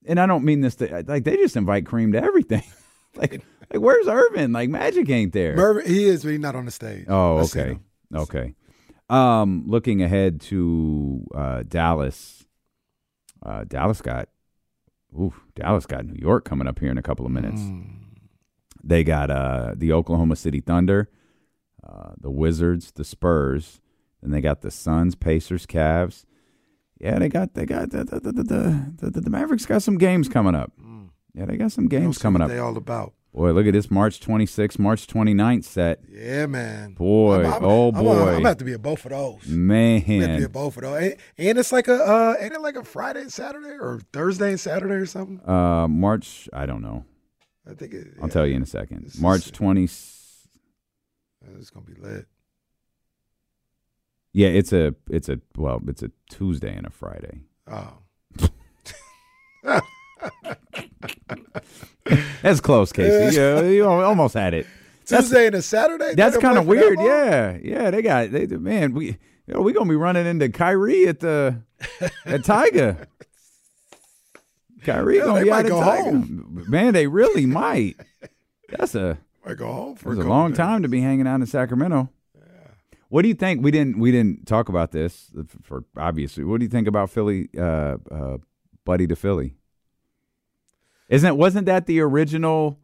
and 0.05 0.19
I 0.19 0.25
don't 0.25 0.43
mean 0.43 0.59
this 0.59 0.75
to 0.75 1.05
like 1.07 1.23
they 1.23 1.37
just 1.37 1.55
invite 1.55 1.85
Kareem 1.85 2.11
to 2.11 2.21
everything. 2.21 2.63
like, 3.15 3.41
like 3.71 3.81
where's 3.81 4.07
Earvin? 4.07 4.51
Like 4.51 4.69
Magic 4.69 5.09
ain't 5.09 5.31
there. 5.31 5.55
Mervin, 5.55 5.85
he 5.85 6.03
is, 6.03 6.23
but 6.23 6.31
he's 6.31 6.39
not 6.41 6.57
on 6.57 6.65
the 6.65 6.71
stage. 6.71 7.05
Oh, 7.07 7.37
okay. 7.45 7.79
Okay. 8.13 8.55
Um, 9.09 9.63
looking 9.65 10.01
ahead 10.01 10.39
to 10.41 11.25
uh, 11.33 11.63
Dallas. 11.67 12.45
Uh, 13.43 13.63
Dallas 13.63 14.01
got, 14.01 14.29
ooh, 15.13 15.33
Dallas 15.55 15.85
got 15.85 16.05
New 16.05 16.19
York 16.19 16.45
coming 16.45 16.67
up 16.67 16.79
here 16.79 16.91
in 16.91 16.97
a 16.97 17.01
couple 17.01 17.25
of 17.25 17.31
minutes. 17.31 17.61
They 18.83 19.03
got 19.03 19.29
uh, 19.31 19.73
the 19.75 19.93
Oklahoma 19.93 20.35
City 20.35 20.61
Thunder, 20.61 21.09
uh, 21.83 22.11
the 22.19 22.29
Wizards, 22.29 22.91
the 22.91 23.03
Spurs, 23.03 23.81
and 24.21 24.33
they 24.33 24.41
got 24.41 24.61
the 24.61 24.71
Suns, 24.71 25.15
Pacers, 25.15 25.65
Cavs. 25.65 26.25
Yeah, 26.99 27.17
they 27.17 27.29
got 27.29 27.53
they 27.53 27.65
got 27.65 27.91
the 27.91 28.03
the 28.03 28.19
the 28.19 28.43
the, 28.43 29.09
the, 29.09 29.21
the 29.21 29.29
Mavericks 29.29 29.65
got 29.65 29.81
some 29.81 29.97
games 29.97 30.27
coming 30.27 30.55
up. 30.55 30.73
Yeah, 31.33 31.45
they 31.45 31.57
got 31.57 31.71
some 31.71 31.87
games 31.87 32.17
coming 32.17 32.41
what 32.41 32.49
up. 32.49 32.51
They 32.51 32.59
all 32.59 32.75
about. 32.75 33.13
Boy, 33.33 33.51
look 33.51 33.67
at 33.67 33.73
this 33.73 33.91
March 33.91 34.19
26th, 34.19 34.79
March 34.79 35.05
29th 35.05 35.63
set. 35.63 36.01
Yeah, 36.11 36.47
man. 36.47 36.93
Boy, 36.93 37.43
I'm- 37.43 37.53
I'm- 37.53 37.63
oh 37.63 37.91
I'm- 37.91 38.03
boy. 38.03 38.11
I'm, 38.11 38.33
gonna 38.37 38.47
have 38.49 38.57
to 38.57 38.65
be 38.65 38.73
at 38.73 38.81
both 38.81 39.05
of 39.05 39.11
those. 39.11 39.47
Man. 39.47 40.03
I'm 40.07 40.17
about 40.21 40.27
to 40.33 40.37
be 40.39 40.43
at 40.45 40.51
both 40.51 40.77
of 40.77 40.83
those. 40.83 41.01
And, 41.03 41.15
and 41.37 41.57
it's 41.59 41.71
like 41.71 41.87
a, 41.87 41.93
uh, 41.93 42.35
ain't 42.39 42.53
it 42.53 42.61
like 42.61 42.75
a 42.75 42.83
Friday 42.83 43.21
and 43.21 43.31
Saturday 43.31 43.69
or 43.79 43.99
Thursday 44.11 44.49
and 44.49 44.59
Saturday 44.59 44.95
or 44.95 45.05
something? 45.05 45.39
Uh, 45.47 45.87
March, 45.87 46.49
I 46.51 46.65
don't 46.65 46.81
know. 46.81 47.05
I 47.69 47.75
think 47.75 47.93
it, 47.93 48.07
I'll 48.21 48.29
tell 48.29 48.47
you 48.47 48.55
in 48.55 48.63
a 48.63 48.65
second. 48.65 49.11
March 49.19 49.51
20. 49.51 49.83
It's 49.83 50.49
gonna 51.71 51.85
be 51.85 51.93
lit. 52.01 52.25
Yeah, 54.33 54.49
it's 54.49 54.73
a 54.73 54.95
it's 55.09 55.29
a 55.29 55.39
well, 55.55 55.81
it's 55.87 56.01
a 56.03 56.11
Tuesday 56.29 56.75
and 56.75 56.85
a 56.87 56.89
Friday. 56.89 57.41
Oh. 57.67 57.99
That's 62.41 62.61
close, 62.61 62.91
KC. 62.91 63.33
Yeah, 63.33 63.61
you 63.61 63.85
al- 63.85 64.03
almost 64.03 64.33
had 64.33 64.53
it. 64.53 64.65
Tuesday 65.05 65.47
and 65.47 65.55
a 65.55 65.61
Saturday. 65.61 66.13
That's 66.15 66.37
kind 66.37 66.57
of 66.57 66.65
play 66.65 66.79
for 66.79 66.95
that 66.95 66.97
weird. 66.97 67.63
Yeah, 67.63 67.81
yeah. 67.83 67.91
They 67.91 68.01
got 68.01 68.31
they 68.31 68.45
man. 68.45 68.93
We 68.93 69.17
you 69.47 69.53
know, 69.55 69.61
we 69.61 69.73
gonna 69.73 69.89
be 69.89 69.95
running 69.95 70.25
into 70.27 70.49
Kyrie 70.49 71.07
at 71.07 71.19
the 71.19 71.61
at 72.25 72.43
Tiger. 72.43 73.07
Kyrie 74.83 75.17
Yeah, 75.17 75.25
gonna 75.25 75.43
be 75.43 75.49
might 75.49 75.67
go 75.67 75.81
Tiger. 75.81 76.03
home. 76.03 76.65
Man, 76.69 76.93
they 76.93 77.07
really 77.07 77.45
might. 77.45 77.97
That's 78.69 78.95
a 78.95 79.17
Might 79.45 79.57
go 79.57 79.71
home 79.71 79.95
for 79.95 80.13
a 80.13 80.15
long 80.15 80.53
time 80.53 80.83
to 80.83 80.87
be 80.87 81.01
hanging 81.01 81.27
out 81.27 81.41
in 81.41 81.45
Sacramento. 81.47 82.09
What 83.09 83.23
do 83.23 83.27
you 83.27 83.33
think? 83.33 83.63
We 83.63 83.71
didn't 83.71 83.97
we 83.99 84.11
didn't 84.11 84.45
talk 84.45 84.69
about 84.69 84.91
this 84.91 85.31
for 85.63 85.83
obviously. 85.97 86.43
What 86.43 86.59
do 86.59 86.65
you 86.65 86.69
think 86.69 86.87
about 86.87 87.09
Philly, 87.09 87.49
uh, 87.57 87.97
uh, 88.11 88.37
Buddy 88.85 89.07
to 89.07 89.15
Philly? 89.15 89.55
Isn't? 91.09 91.35
Wasn't 91.37 91.65
that 91.65 91.85
the 91.87 91.99
original 92.01 92.79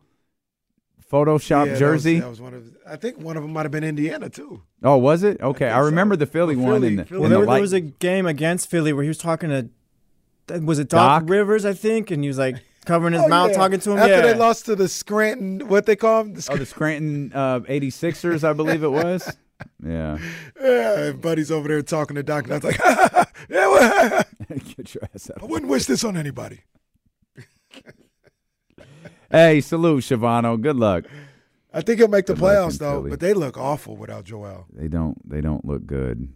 Photoshop 1.11 1.49
Yeah, 1.49 1.65
that 1.65 1.69
was- 1.71 1.79
jersey? 1.79 2.19
That 2.19 2.29
was, 2.29 2.41
one 2.41 2.53
of. 2.53 2.75
I 2.87 2.95
think 2.95 3.19
one 3.19 3.37
of 3.37 3.43
them 3.43 3.53
might 3.53 3.63
have 3.63 3.71
been 3.71 3.83
Indiana 3.83 4.29
too. 4.29 4.63
oh, 4.83 4.97
was 4.97 5.23
it? 5.23 5.39
Okay, 5.41 5.69
I, 5.69 5.79
remember 5.79 6.15
the 6.15 6.25
Philly 6.25 6.55
one. 6.55 6.73
Philly- 6.81 6.87
in 6.89 6.95
the, 6.97 7.05
Philly- 7.05 7.23
in 7.25 7.29
there, 7.29 7.39
the 7.39 7.45
there 7.45 7.53
light- 7.53 7.61
was 7.61 7.73
a 7.73 7.79
game 7.81 8.25
against 8.25 8.69
Philly 8.69 8.91
where 8.93 9.03
he 9.03 9.07
was 9.09 9.17
talking 9.19 9.49
to, 9.49 9.69
was 10.61 10.79
it 10.79 10.89
Doc, 10.89 11.21
Doc? 11.23 11.29
Rivers, 11.29 11.65
I 11.65 11.73
think, 11.73 12.09
and 12.11 12.23
he 12.23 12.27
was 12.27 12.37
like 12.39 12.55
covering 12.85 13.13
his 13.13 13.23
Oh, 13.23 13.27
mouth, 13.27 13.51
yeah. 13.51 13.57
talking 13.57 13.79
to 13.79 13.91
him. 13.91 13.97
After 13.99 14.11
yeah, 14.11 14.21
they 14.21 14.33
lost 14.35 14.65
to 14.65 14.75
the 14.75 14.87
Scranton, 14.87 15.67
what 15.67 15.85
they 15.85 15.95
call 15.95 16.23
them? 16.23 16.33
The 16.33 16.47
oh, 16.51 16.57
the 16.57 16.65
Scranton 16.65 17.31
uh, 17.33 17.59
86ers, 17.61 18.43
I 18.43 18.53
believe 18.53 18.83
it 18.83 18.89
was. 18.91 19.31
Yeah. 19.81 20.17
Yeah, 20.61 21.13
Buddy's 21.13 21.49
over 21.49 21.69
there 21.69 21.81
talking 21.81 22.15
to 22.17 22.23
Doc, 22.23 22.43
and 22.43 22.53
I 22.53 22.55
was 22.57 22.63
like, 22.65 22.77
yeah, 23.49 23.67
well, 23.69 24.23
Get 24.75 24.93
your 24.93 25.03
ass 25.15 25.31
out. 25.31 25.41
I 25.41 25.45
wouldn't 25.45 25.71
wish 25.71 25.85
this 25.85 26.03
on 26.03 26.17
anybody. 26.17 26.59
Hey, 29.35 29.59
salute, 29.59 30.01
Shavano. 30.05 30.59
Good 30.61 30.77
luck. 30.77 31.03
I 31.73 31.81
think 31.81 31.99
he'll 31.99 32.07
make 32.07 32.25
the 32.25 32.35
Good 32.35 32.41
playoffs 32.41 32.77
though, 32.79 32.99
Philly. 32.99 33.09
but 33.09 33.19
they 33.19 33.33
look 33.33 33.57
awful 33.57 33.97
without 33.97 34.23
Joel. 34.23 34.65
They 34.71 34.87
don't. 34.87 35.17
They 35.29 35.41
don't 35.41 35.65
look 35.65 35.85
good. 35.85 36.29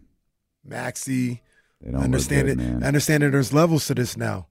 Maxey, 0.62 1.40
They 1.80 1.92
don't 1.92 2.02
understand 2.02 2.48
look 2.48 2.58
good, 2.58 2.62
it. 2.66 2.70
man. 2.72 2.84
I 2.84 2.88
understand 2.88 3.22
that 3.22 3.30
there's 3.30 3.54
levels 3.54 3.86
to 3.86 3.94
this 3.94 4.18
now. 4.18 4.48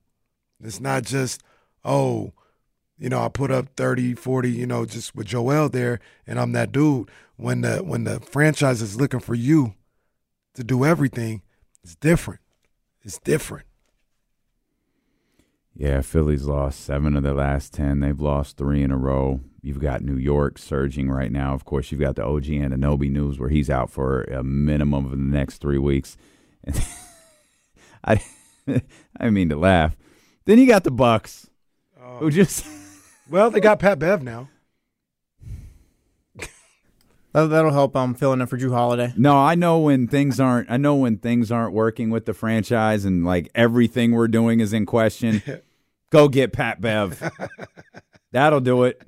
It's 0.60 0.80
not 0.80 1.04
just, 1.04 1.44
oh, 1.84 2.32
you 2.98 3.08
know, 3.08 3.22
I 3.24 3.28
put 3.28 3.52
up 3.52 3.68
30, 3.76 4.14
40, 4.14 4.50
you 4.50 4.66
know, 4.66 4.84
just 4.84 5.14
with 5.14 5.28
Joel 5.28 5.68
there, 5.68 6.00
and 6.26 6.40
I'm 6.40 6.50
that 6.52 6.72
dude. 6.72 7.08
When 7.36 7.60
the 7.60 7.78
when 7.84 8.02
the 8.02 8.18
franchise 8.18 8.82
is 8.82 8.96
looking 9.00 9.20
for 9.20 9.34
you 9.36 9.74
to 10.54 10.64
do 10.64 10.84
everything, 10.84 11.42
it's 11.84 11.94
different. 11.94 12.40
It's 13.04 13.20
different. 13.20 13.66
Yeah, 15.74 16.00
Philly's 16.02 16.44
lost 16.44 16.80
seven 16.80 17.16
of 17.16 17.22
their 17.22 17.34
last 17.34 17.72
10. 17.72 18.00
They've 18.00 18.20
lost 18.20 18.56
three 18.56 18.82
in 18.82 18.90
a 18.90 18.96
row. 18.96 19.40
You've 19.62 19.80
got 19.80 20.02
New 20.02 20.16
York 20.16 20.58
surging 20.58 21.10
right 21.10 21.30
now. 21.30 21.54
Of 21.54 21.64
course, 21.64 21.90
you've 21.90 22.00
got 22.00 22.16
the 22.16 22.24
OG 22.24 22.48
and 22.48 22.74
Anunoby 22.74 23.10
news 23.10 23.38
where 23.38 23.48
he's 23.48 23.70
out 23.70 23.90
for 23.90 24.22
a 24.24 24.42
minimum 24.42 25.04
of 25.04 25.12
the 25.12 25.16
next 25.16 25.58
three 25.58 25.78
weeks. 25.78 26.16
I, 28.04 28.22
I 29.18 29.30
mean 29.30 29.48
to 29.50 29.56
laugh. 29.56 29.96
Then 30.44 30.58
you 30.58 30.66
got 30.66 30.84
the 30.84 30.90
Bucks, 30.90 31.48
oh. 32.02 32.18
who 32.18 32.30
just 32.30 32.66
Well, 33.30 33.50
they 33.50 33.60
got 33.60 33.78
Pat 33.78 33.98
Bev 33.98 34.22
now. 34.22 34.48
That, 37.32 37.46
that'll 37.46 37.72
help. 37.72 37.94
I'm 37.96 38.10
um, 38.10 38.14
filling 38.14 38.40
in 38.40 38.46
for 38.48 38.58
Jrue 38.58 38.72
Holiday. 38.72 39.12
No, 39.16 39.36
I 39.38 39.54
know 39.54 39.78
when 39.78 40.08
things 40.08 40.40
aren't. 40.40 40.70
I 40.70 40.76
know 40.76 40.96
when 40.96 41.16
things 41.18 41.52
aren't 41.52 41.72
working 41.72 42.10
with 42.10 42.26
the 42.26 42.34
franchise, 42.34 43.04
and 43.04 43.24
like 43.24 43.48
everything 43.54 44.12
we're 44.12 44.28
doing 44.28 44.60
is 44.60 44.72
in 44.72 44.84
question. 44.86 45.42
Go 46.10 46.28
get 46.28 46.52
Pat 46.52 46.80
Bev. 46.80 47.30
That'll 48.32 48.60
do 48.60 48.82
it. 48.82 49.00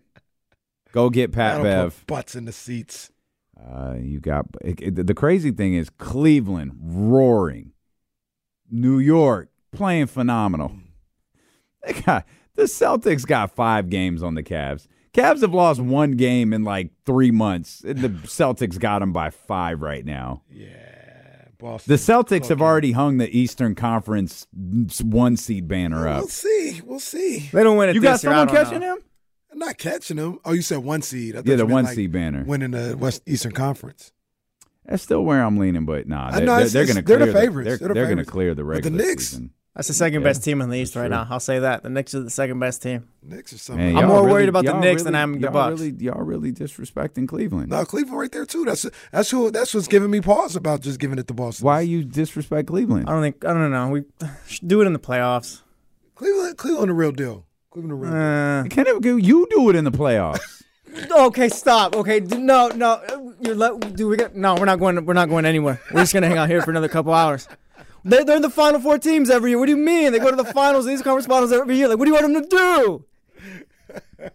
Go 0.92 1.10
get 1.10 1.32
Pat 1.32 1.62
That'll 1.62 1.64
Bev. 1.86 1.98
put 1.98 2.06
butts 2.06 2.36
in 2.36 2.44
the 2.44 2.52
seats. 2.52 3.10
Uh, 3.60 3.94
you 3.98 4.20
got 4.20 4.46
it, 4.60 4.80
it- 4.80 5.06
the 5.06 5.14
crazy 5.14 5.50
thing 5.50 5.74
is 5.74 5.90
Cleveland 5.90 6.72
roaring, 6.80 7.72
New 8.70 8.98
York 8.98 9.50
playing 9.72 10.06
phenomenal. 10.06 10.72
They 11.84 11.94
got 11.94 12.24
the 12.54 12.64
Celtics 12.64 13.26
got 13.26 13.50
five 13.50 13.90
games 13.90 14.22
on 14.22 14.34
the 14.34 14.42
Cavs. 14.44 14.86
Cavs 15.14 15.42
have 15.42 15.52
lost 15.52 15.80
one 15.80 16.12
game 16.12 16.52
in 16.52 16.64
like 16.64 16.90
three 17.04 17.30
months. 17.30 17.80
The 17.80 17.94
Celtics 17.94 18.78
got 18.78 19.00
them 19.00 19.12
by 19.12 19.30
five 19.30 19.82
right 19.82 20.04
now. 20.04 20.42
Yeah, 20.50 20.68
Boston. 21.58 21.90
The 21.92 21.96
Celtics 21.98 22.48
have 22.48 22.62
already 22.62 22.92
hung 22.92 23.18
the 23.18 23.28
Eastern 23.36 23.74
Conference 23.74 24.46
one 25.02 25.36
seed 25.36 25.68
banner 25.68 26.08
up. 26.08 26.20
We'll 26.20 26.28
see. 26.28 26.80
We'll 26.84 27.00
see. 27.00 27.50
They 27.52 27.62
don't 27.62 27.76
win 27.76 27.90
it 27.90 27.94
You 27.94 28.00
got 28.00 28.12
this 28.12 28.24
year, 28.24 28.32
I 28.32 28.36
someone 28.36 28.54
don't 28.54 28.64
catching 28.64 28.80
know. 28.80 28.94
him? 28.96 29.02
I'm 29.52 29.58
not 29.58 29.76
catching 29.76 30.16
them. 30.16 30.38
Oh, 30.46 30.52
you 30.52 30.62
said 30.62 30.78
one 30.78 31.02
seed. 31.02 31.34
I 31.34 31.38
thought 31.38 31.46
Yeah, 31.46 31.52
you 31.52 31.56
the 31.58 31.64
meant, 31.64 31.72
one 31.74 31.84
like, 31.84 31.94
seed 31.94 32.10
banner. 32.12 32.44
winning 32.44 32.70
the 32.70 32.96
West 32.98 33.22
Eastern 33.26 33.52
Conference. 33.52 34.12
That's 34.86 35.02
still 35.02 35.22
where 35.24 35.44
I'm 35.44 35.58
leaning, 35.58 35.84
but 35.84 36.08
nah, 36.08 36.28
I 36.28 36.30
they're, 36.38 36.40
know, 36.46 36.52
they're, 36.56 36.60
it's- 36.64 36.72
they're 36.72 36.86
going 36.86 36.96
to 36.96 37.02
they're 37.02 37.16
clear 37.18 37.26
the 37.26 37.32
favorites. 37.38 37.68
They're, 37.68 37.76
They're 37.76 37.88
the 37.88 37.94
they're 37.94 38.04
going 38.06 38.16
to 38.16 38.22
favorites. 38.24 38.30
clear 38.30 38.54
the 38.54 38.62
But 38.62 38.82
the 38.82 38.88
regular 38.90 38.96
Knicks- 39.04 39.28
season. 39.28 39.50
That's 39.74 39.88
the 39.88 39.94
second 39.94 40.20
Yeah, 40.20 40.28
best 40.28 40.44
team 40.44 40.60
in 40.60 40.68
the 40.68 40.76
East 40.76 40.92
that's 40.92 41.00
right 41.00 41.08
true. 41.08 41.16
now. 41.24 41.26
I'll 41.30 41.40
say 41.40 41.58
that. 41.60 41.82
The 41.82 41.88
Knicks 41.88 42.14
are 42.14 42.20
the 42.20 42.28
second 42.28 42.58
best 42.58 42.82
team. 42.82 43.08
Knicks 43.22 43.70
are 43.70 43.74
Man, 43.74 43.96
I'm 43.96 44.06
more 44.06 44.18
really- 44.20 44.30
worried 44.32 44.48
about 44.50 44.66
the 44.66 44.72
y'all 44.72 44.80
Knicks 44.80 45.02
than 45.02 45.14
I 45.14 45.20
am 45.22 45.32
the 45.32 45.38
y'all 45.40 45.50
Bucks. 45.52 45.80
Really, 45.80 45.94
y'all 46.04 46.20
really 46.22 46.52
disrespecting 46.52 47.26
Cleveland. 47.26 47.70
No, 47.70 47.82
Cleveland 47.86 48.18
right 48.18 48.30
there 48.30 48.44
too. 48.44 48.66
That's 48.66 48.84
that's 49.12 49.30
who 49.30 49.50
that's 49.50 49.72
what's 49.72 49.88
giving 49.88 50.10
me 50.10 50.20
pause 50.20 50.56
about 50.56 50.82
just 50.82 51.00
giving 51.00 51.18
it 51.18 51.26
to 51.28 51.34
Boston. 51.34 51.64
Why 51.64 51.80
you 51.80 52.04
disrespect 52.04 52.68
Cleveland? 52.68 53.08
I 53.08 53.12
don't 53.12 53.22
think. 53.22 53.44
I 53.46 53.54
don't 53.54 53.70
know. 53.70 53.88
We 53.88 54.04
should 54.46 54.68
do 54.68 54.82
it 54.82 54.86
in 54.86 54.92
the 54.92 54.98
playoffs. 54.98 55.62
Cleveland, 56.16 56.58
Cleveland, 56.58 56.90
the 56.90 56.94
real 56.94 57.12
deal. 57.12 57.46
Cleveland, 57.70 57.92
the 57.92 58.06
real 58.06 58.12
Uh, 58.14 58.64
Can 58.64 58.86
it, 58.86 59.02
you 59.24 59.46
do 59.50 59.70
it 59.70 59.76
in 59.76 59.84
the 59.84 59.90
playoffs? 59.90 60.62
okay, 61.10 61.48
stop. 61.48 61.96
Okay, 61.96 62.20
no, 62.20 62.68
no. 62.68 63.00
You 63.40 63.54
let. 63.54 63.96
Do 63.96 64.06
we 64.08 64.18
get? 64.18 64.36
No, 64.36 64.54
we're 64.54 64.66
not 64.66 64.78
going. 64.78 65.02
We're 65.06 65.14
not 65.14 65.30
going 65.30 65.46
anywhere. 65.46 65.80
We're 65.92 66.00
just 66.02 66.12
gonna 66.12 66.28
hang 66.28 66.36
out 66.36 66.50
here 66.50 66.60
for 66.60 66.70
another 66.70 66.88
couple 66.88 67.14
hours. 67.14 67.48
They, 68.04 68.24
they're 68.24 68.36
in 68.36 68.42
the 68.42 68.50
final 68.50 68.80
four 68.80 68.98
teams 68.98 69.30
every 69.30 69.50
year. 69.50 69.58
What 69.58 69.66
do 69.66 69.72
you 69.72 69.76
mean? 69.78 70.12
They 70.12 70.18
go 70.18 70.30
to 70.30 70.36
the 70.36 70.44
finals, 70.52 70.86
these 70.86 71.02
conference 71.02 71.26
finals 71.26 71.52
every 71.52 71.76
year. 71.76 71.88
Like, 71.88 71.98
what 71.98 72.04
do 72.06 72.10
you 72.10 72.14
want 72.20 72.32
them 72.32 72.42
to 72.42 72.48
do? 72.48 74.28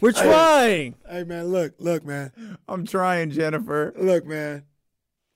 We're 0.00 0.12
trying. 0.12 0.94
Hey 1.10 1.24
man, 1.24 1.46
look, 1.46 1.74
look, 1.78 2.04
man. 2.04 2.30
I'm 2.68 2.86
trying, 2.86 3.30
Jennifer. 3.32 3.92
Look, 3.98 4.24
man. 4.26 4.64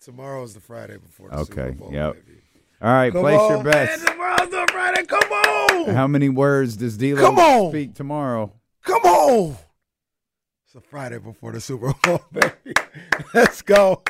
Tomorrow's 0.00 0.54
the 0.54 0.60
Friday 0.60 0.98
before 0.98 1.30
the 1.30 1.44
Super 1.44 1.60
Okay. 1.60 1.70
Bowl. 1.76 1.90
Yep. 1.92 2.16
All 2.80 2.92
right, 2.92 3.12
Come 3.12 3.22
place 3.22 3.40
on, 3.40 3.50
your 3.50 3.62
bets. 3.64 4.04
Man, 4.04 4.12
tomorrow's 4.12 4.50
the 4.50 4.68
Friday. 4.72 5.04
Come 5.06 5.32
on. 5.32 5.94
How 5.94 6.06
many 6.06 6.28
words 6.28 6.76
does 6.76 6.96
D'Lo 6.96 7.20
Come 7.20 7.38
on. 7.38 7.70
speak 7.70 7.94
tomorrow? 7.94 8.52
Come 8.84 9.02
on. 9.02 9.56
It's 10.74 10.82
a 10.86 10.88
Friday 10.88 11.18
before 11.18 11.52
the 11.52 11.60
Super 11.60 11.92
Bowl, 12.02 12.22
baby. 12.32 12.72
Let's 13.34 13.60
go. 13.60 14.02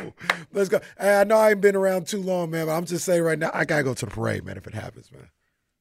Let's 0.52 0.68
go. 0.68 0.78
Hey, 0.97 1.18
I 1.18 1.24
know 1.24 1.36
I 1.36 1.50
ain't 1.50 1.60
been 1.60 1.74
around 1.74 2.07
too 2.07 2.23
long, 2.23 2.52
man, 2.52 2.66
but 2.66 2.73
I'm 2.76 2.84
just 2.84 3.05
saying 3.05 3.20
right 3.20 3.36
now, 3.36 3.50
I 3.52 3.65
gotta 3.65 3.82
go 3.82 3.94
to 3.94 4.07
the 4.07 4.12
parade, 4.12 4.44
man, 4.44 4.57
if 4.57 4.68
it 4.68 4.74
happens, 4.74 5.10
man. 5.10 5.26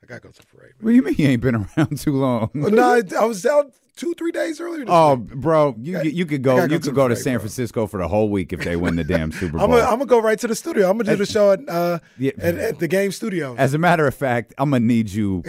I 0.02 0.08
gotta 0.08 0.22
go 0.22 0.30
to 0.30 0.42
the 0.42 0.48
parade. 0.48 0.72
What 0.80 0.90
do 0.90 0.96
you 0.96 1.04
mean 1.04 1.14
you 1.20 1.28
ain't 1.28 1.42
been 1.44 1.54
around 1.78 2.00
too 2.00 2.14
long? 2.14 2.50
Well, 2.56 2.72
no, 2.72 2.96
I, 2.96 3.04
I 3.20 3.26
was 3.26 3.46
out 3.46 3.74
two, 3.96 4.16
three 4.16 4.32
days 4.32 4.60
earlier. 4.60 4.80
This 4.86 4.88
Oh, 4.90 5.18
week. 5.18 5.36
bro, 5.36 5.76
you 5.80 6.02
you 6.02 6.26
could 6.26 6.42
go 6.42 6.56
go 6.56 6.64
you 6.64 6.70
could 6.80 6.84
the 6.84 6.92
go 6.94 7.08
to 7.08 7.14
parade, 7.14 7.24
San 7.26 7.34
bro. 7.34 7.40
Francisco 7.42 7.86
for 7.86 8.00
the 8.00 8.08
whole 8.08 8.32
week 8.32 8.52
if 8.52 8.62
they 8.64 8.76
win 8.76 8.96
the 8.96 9.04
damn 9.04 9.32
Super 9.32 9.60
Bowl. 9.60 9.62
I'm 9.62 9.70
gonna 9.70 9.84
I'm 9.84 9.90
gonna 10.00 10.06
go 10.08 10.20
right 10.20 10.40
to 10.40 10.48
the 10.48 10.56
studio. 10.56 10.90
I'm 10.90 10.98
gonna 10.98 11.12
do 11.12 11.16
the 11.18 11.28
show 11.32 11.52
at 11.52 11.60
uh 11.70 12.00
Yeah. 12.18 12.32
at, 12.40 12.56
at 12.56 12.80
the 12.80 12.88
game 12.88 13.12
studio. 13.12 13.54
As 13.56 13.76
a 13.76 13.78
matter 13.78 14.08
of 14.08 14.16
fact, 14.16 14.56
I'm 14.58 14.72
gonna 14.72 14.84
need 14.84 15.12
you. 15.12 15.44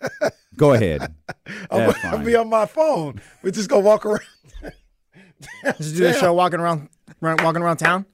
Go 0.56 0.72
ahead. 0.72 1.14
That's 1.70 2.02
gonna 2.02 2.24
be 2.24 2.36
on 2.36 2.48
my 2.48 2.66
phone. 2.66 3.20
We 3.42 3.50
just 3.50 3.68
go 3.68 3.78
walk 3.78 4.04
around. 4.06 4.20
Just 5.76 5.96
do 5.96 6.04
the 6.04 6.12
show 6.12 6.32
walking 6.32 6.60
around, 6.60 6.88
walking 7.20 7.62
around 7.62 7.78
town. 7.78 8.06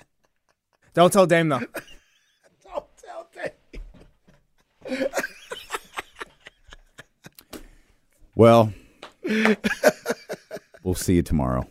Don't 0.94 1.12
tell 1.12 1.26
Dame 1.26 1.50
though. 1.50 1.58
Don't 2.64 2.86
tell 2.96 3.28
Dame. 3.34 5.08
well, 8.34 8.72
we'll 10.82 10.94
see 10.94 11.16
you 11.16 11.22
tomorrow. 11.22 11.68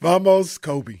Vamos, 0.00 0.58
Kobe. 0.58 1.00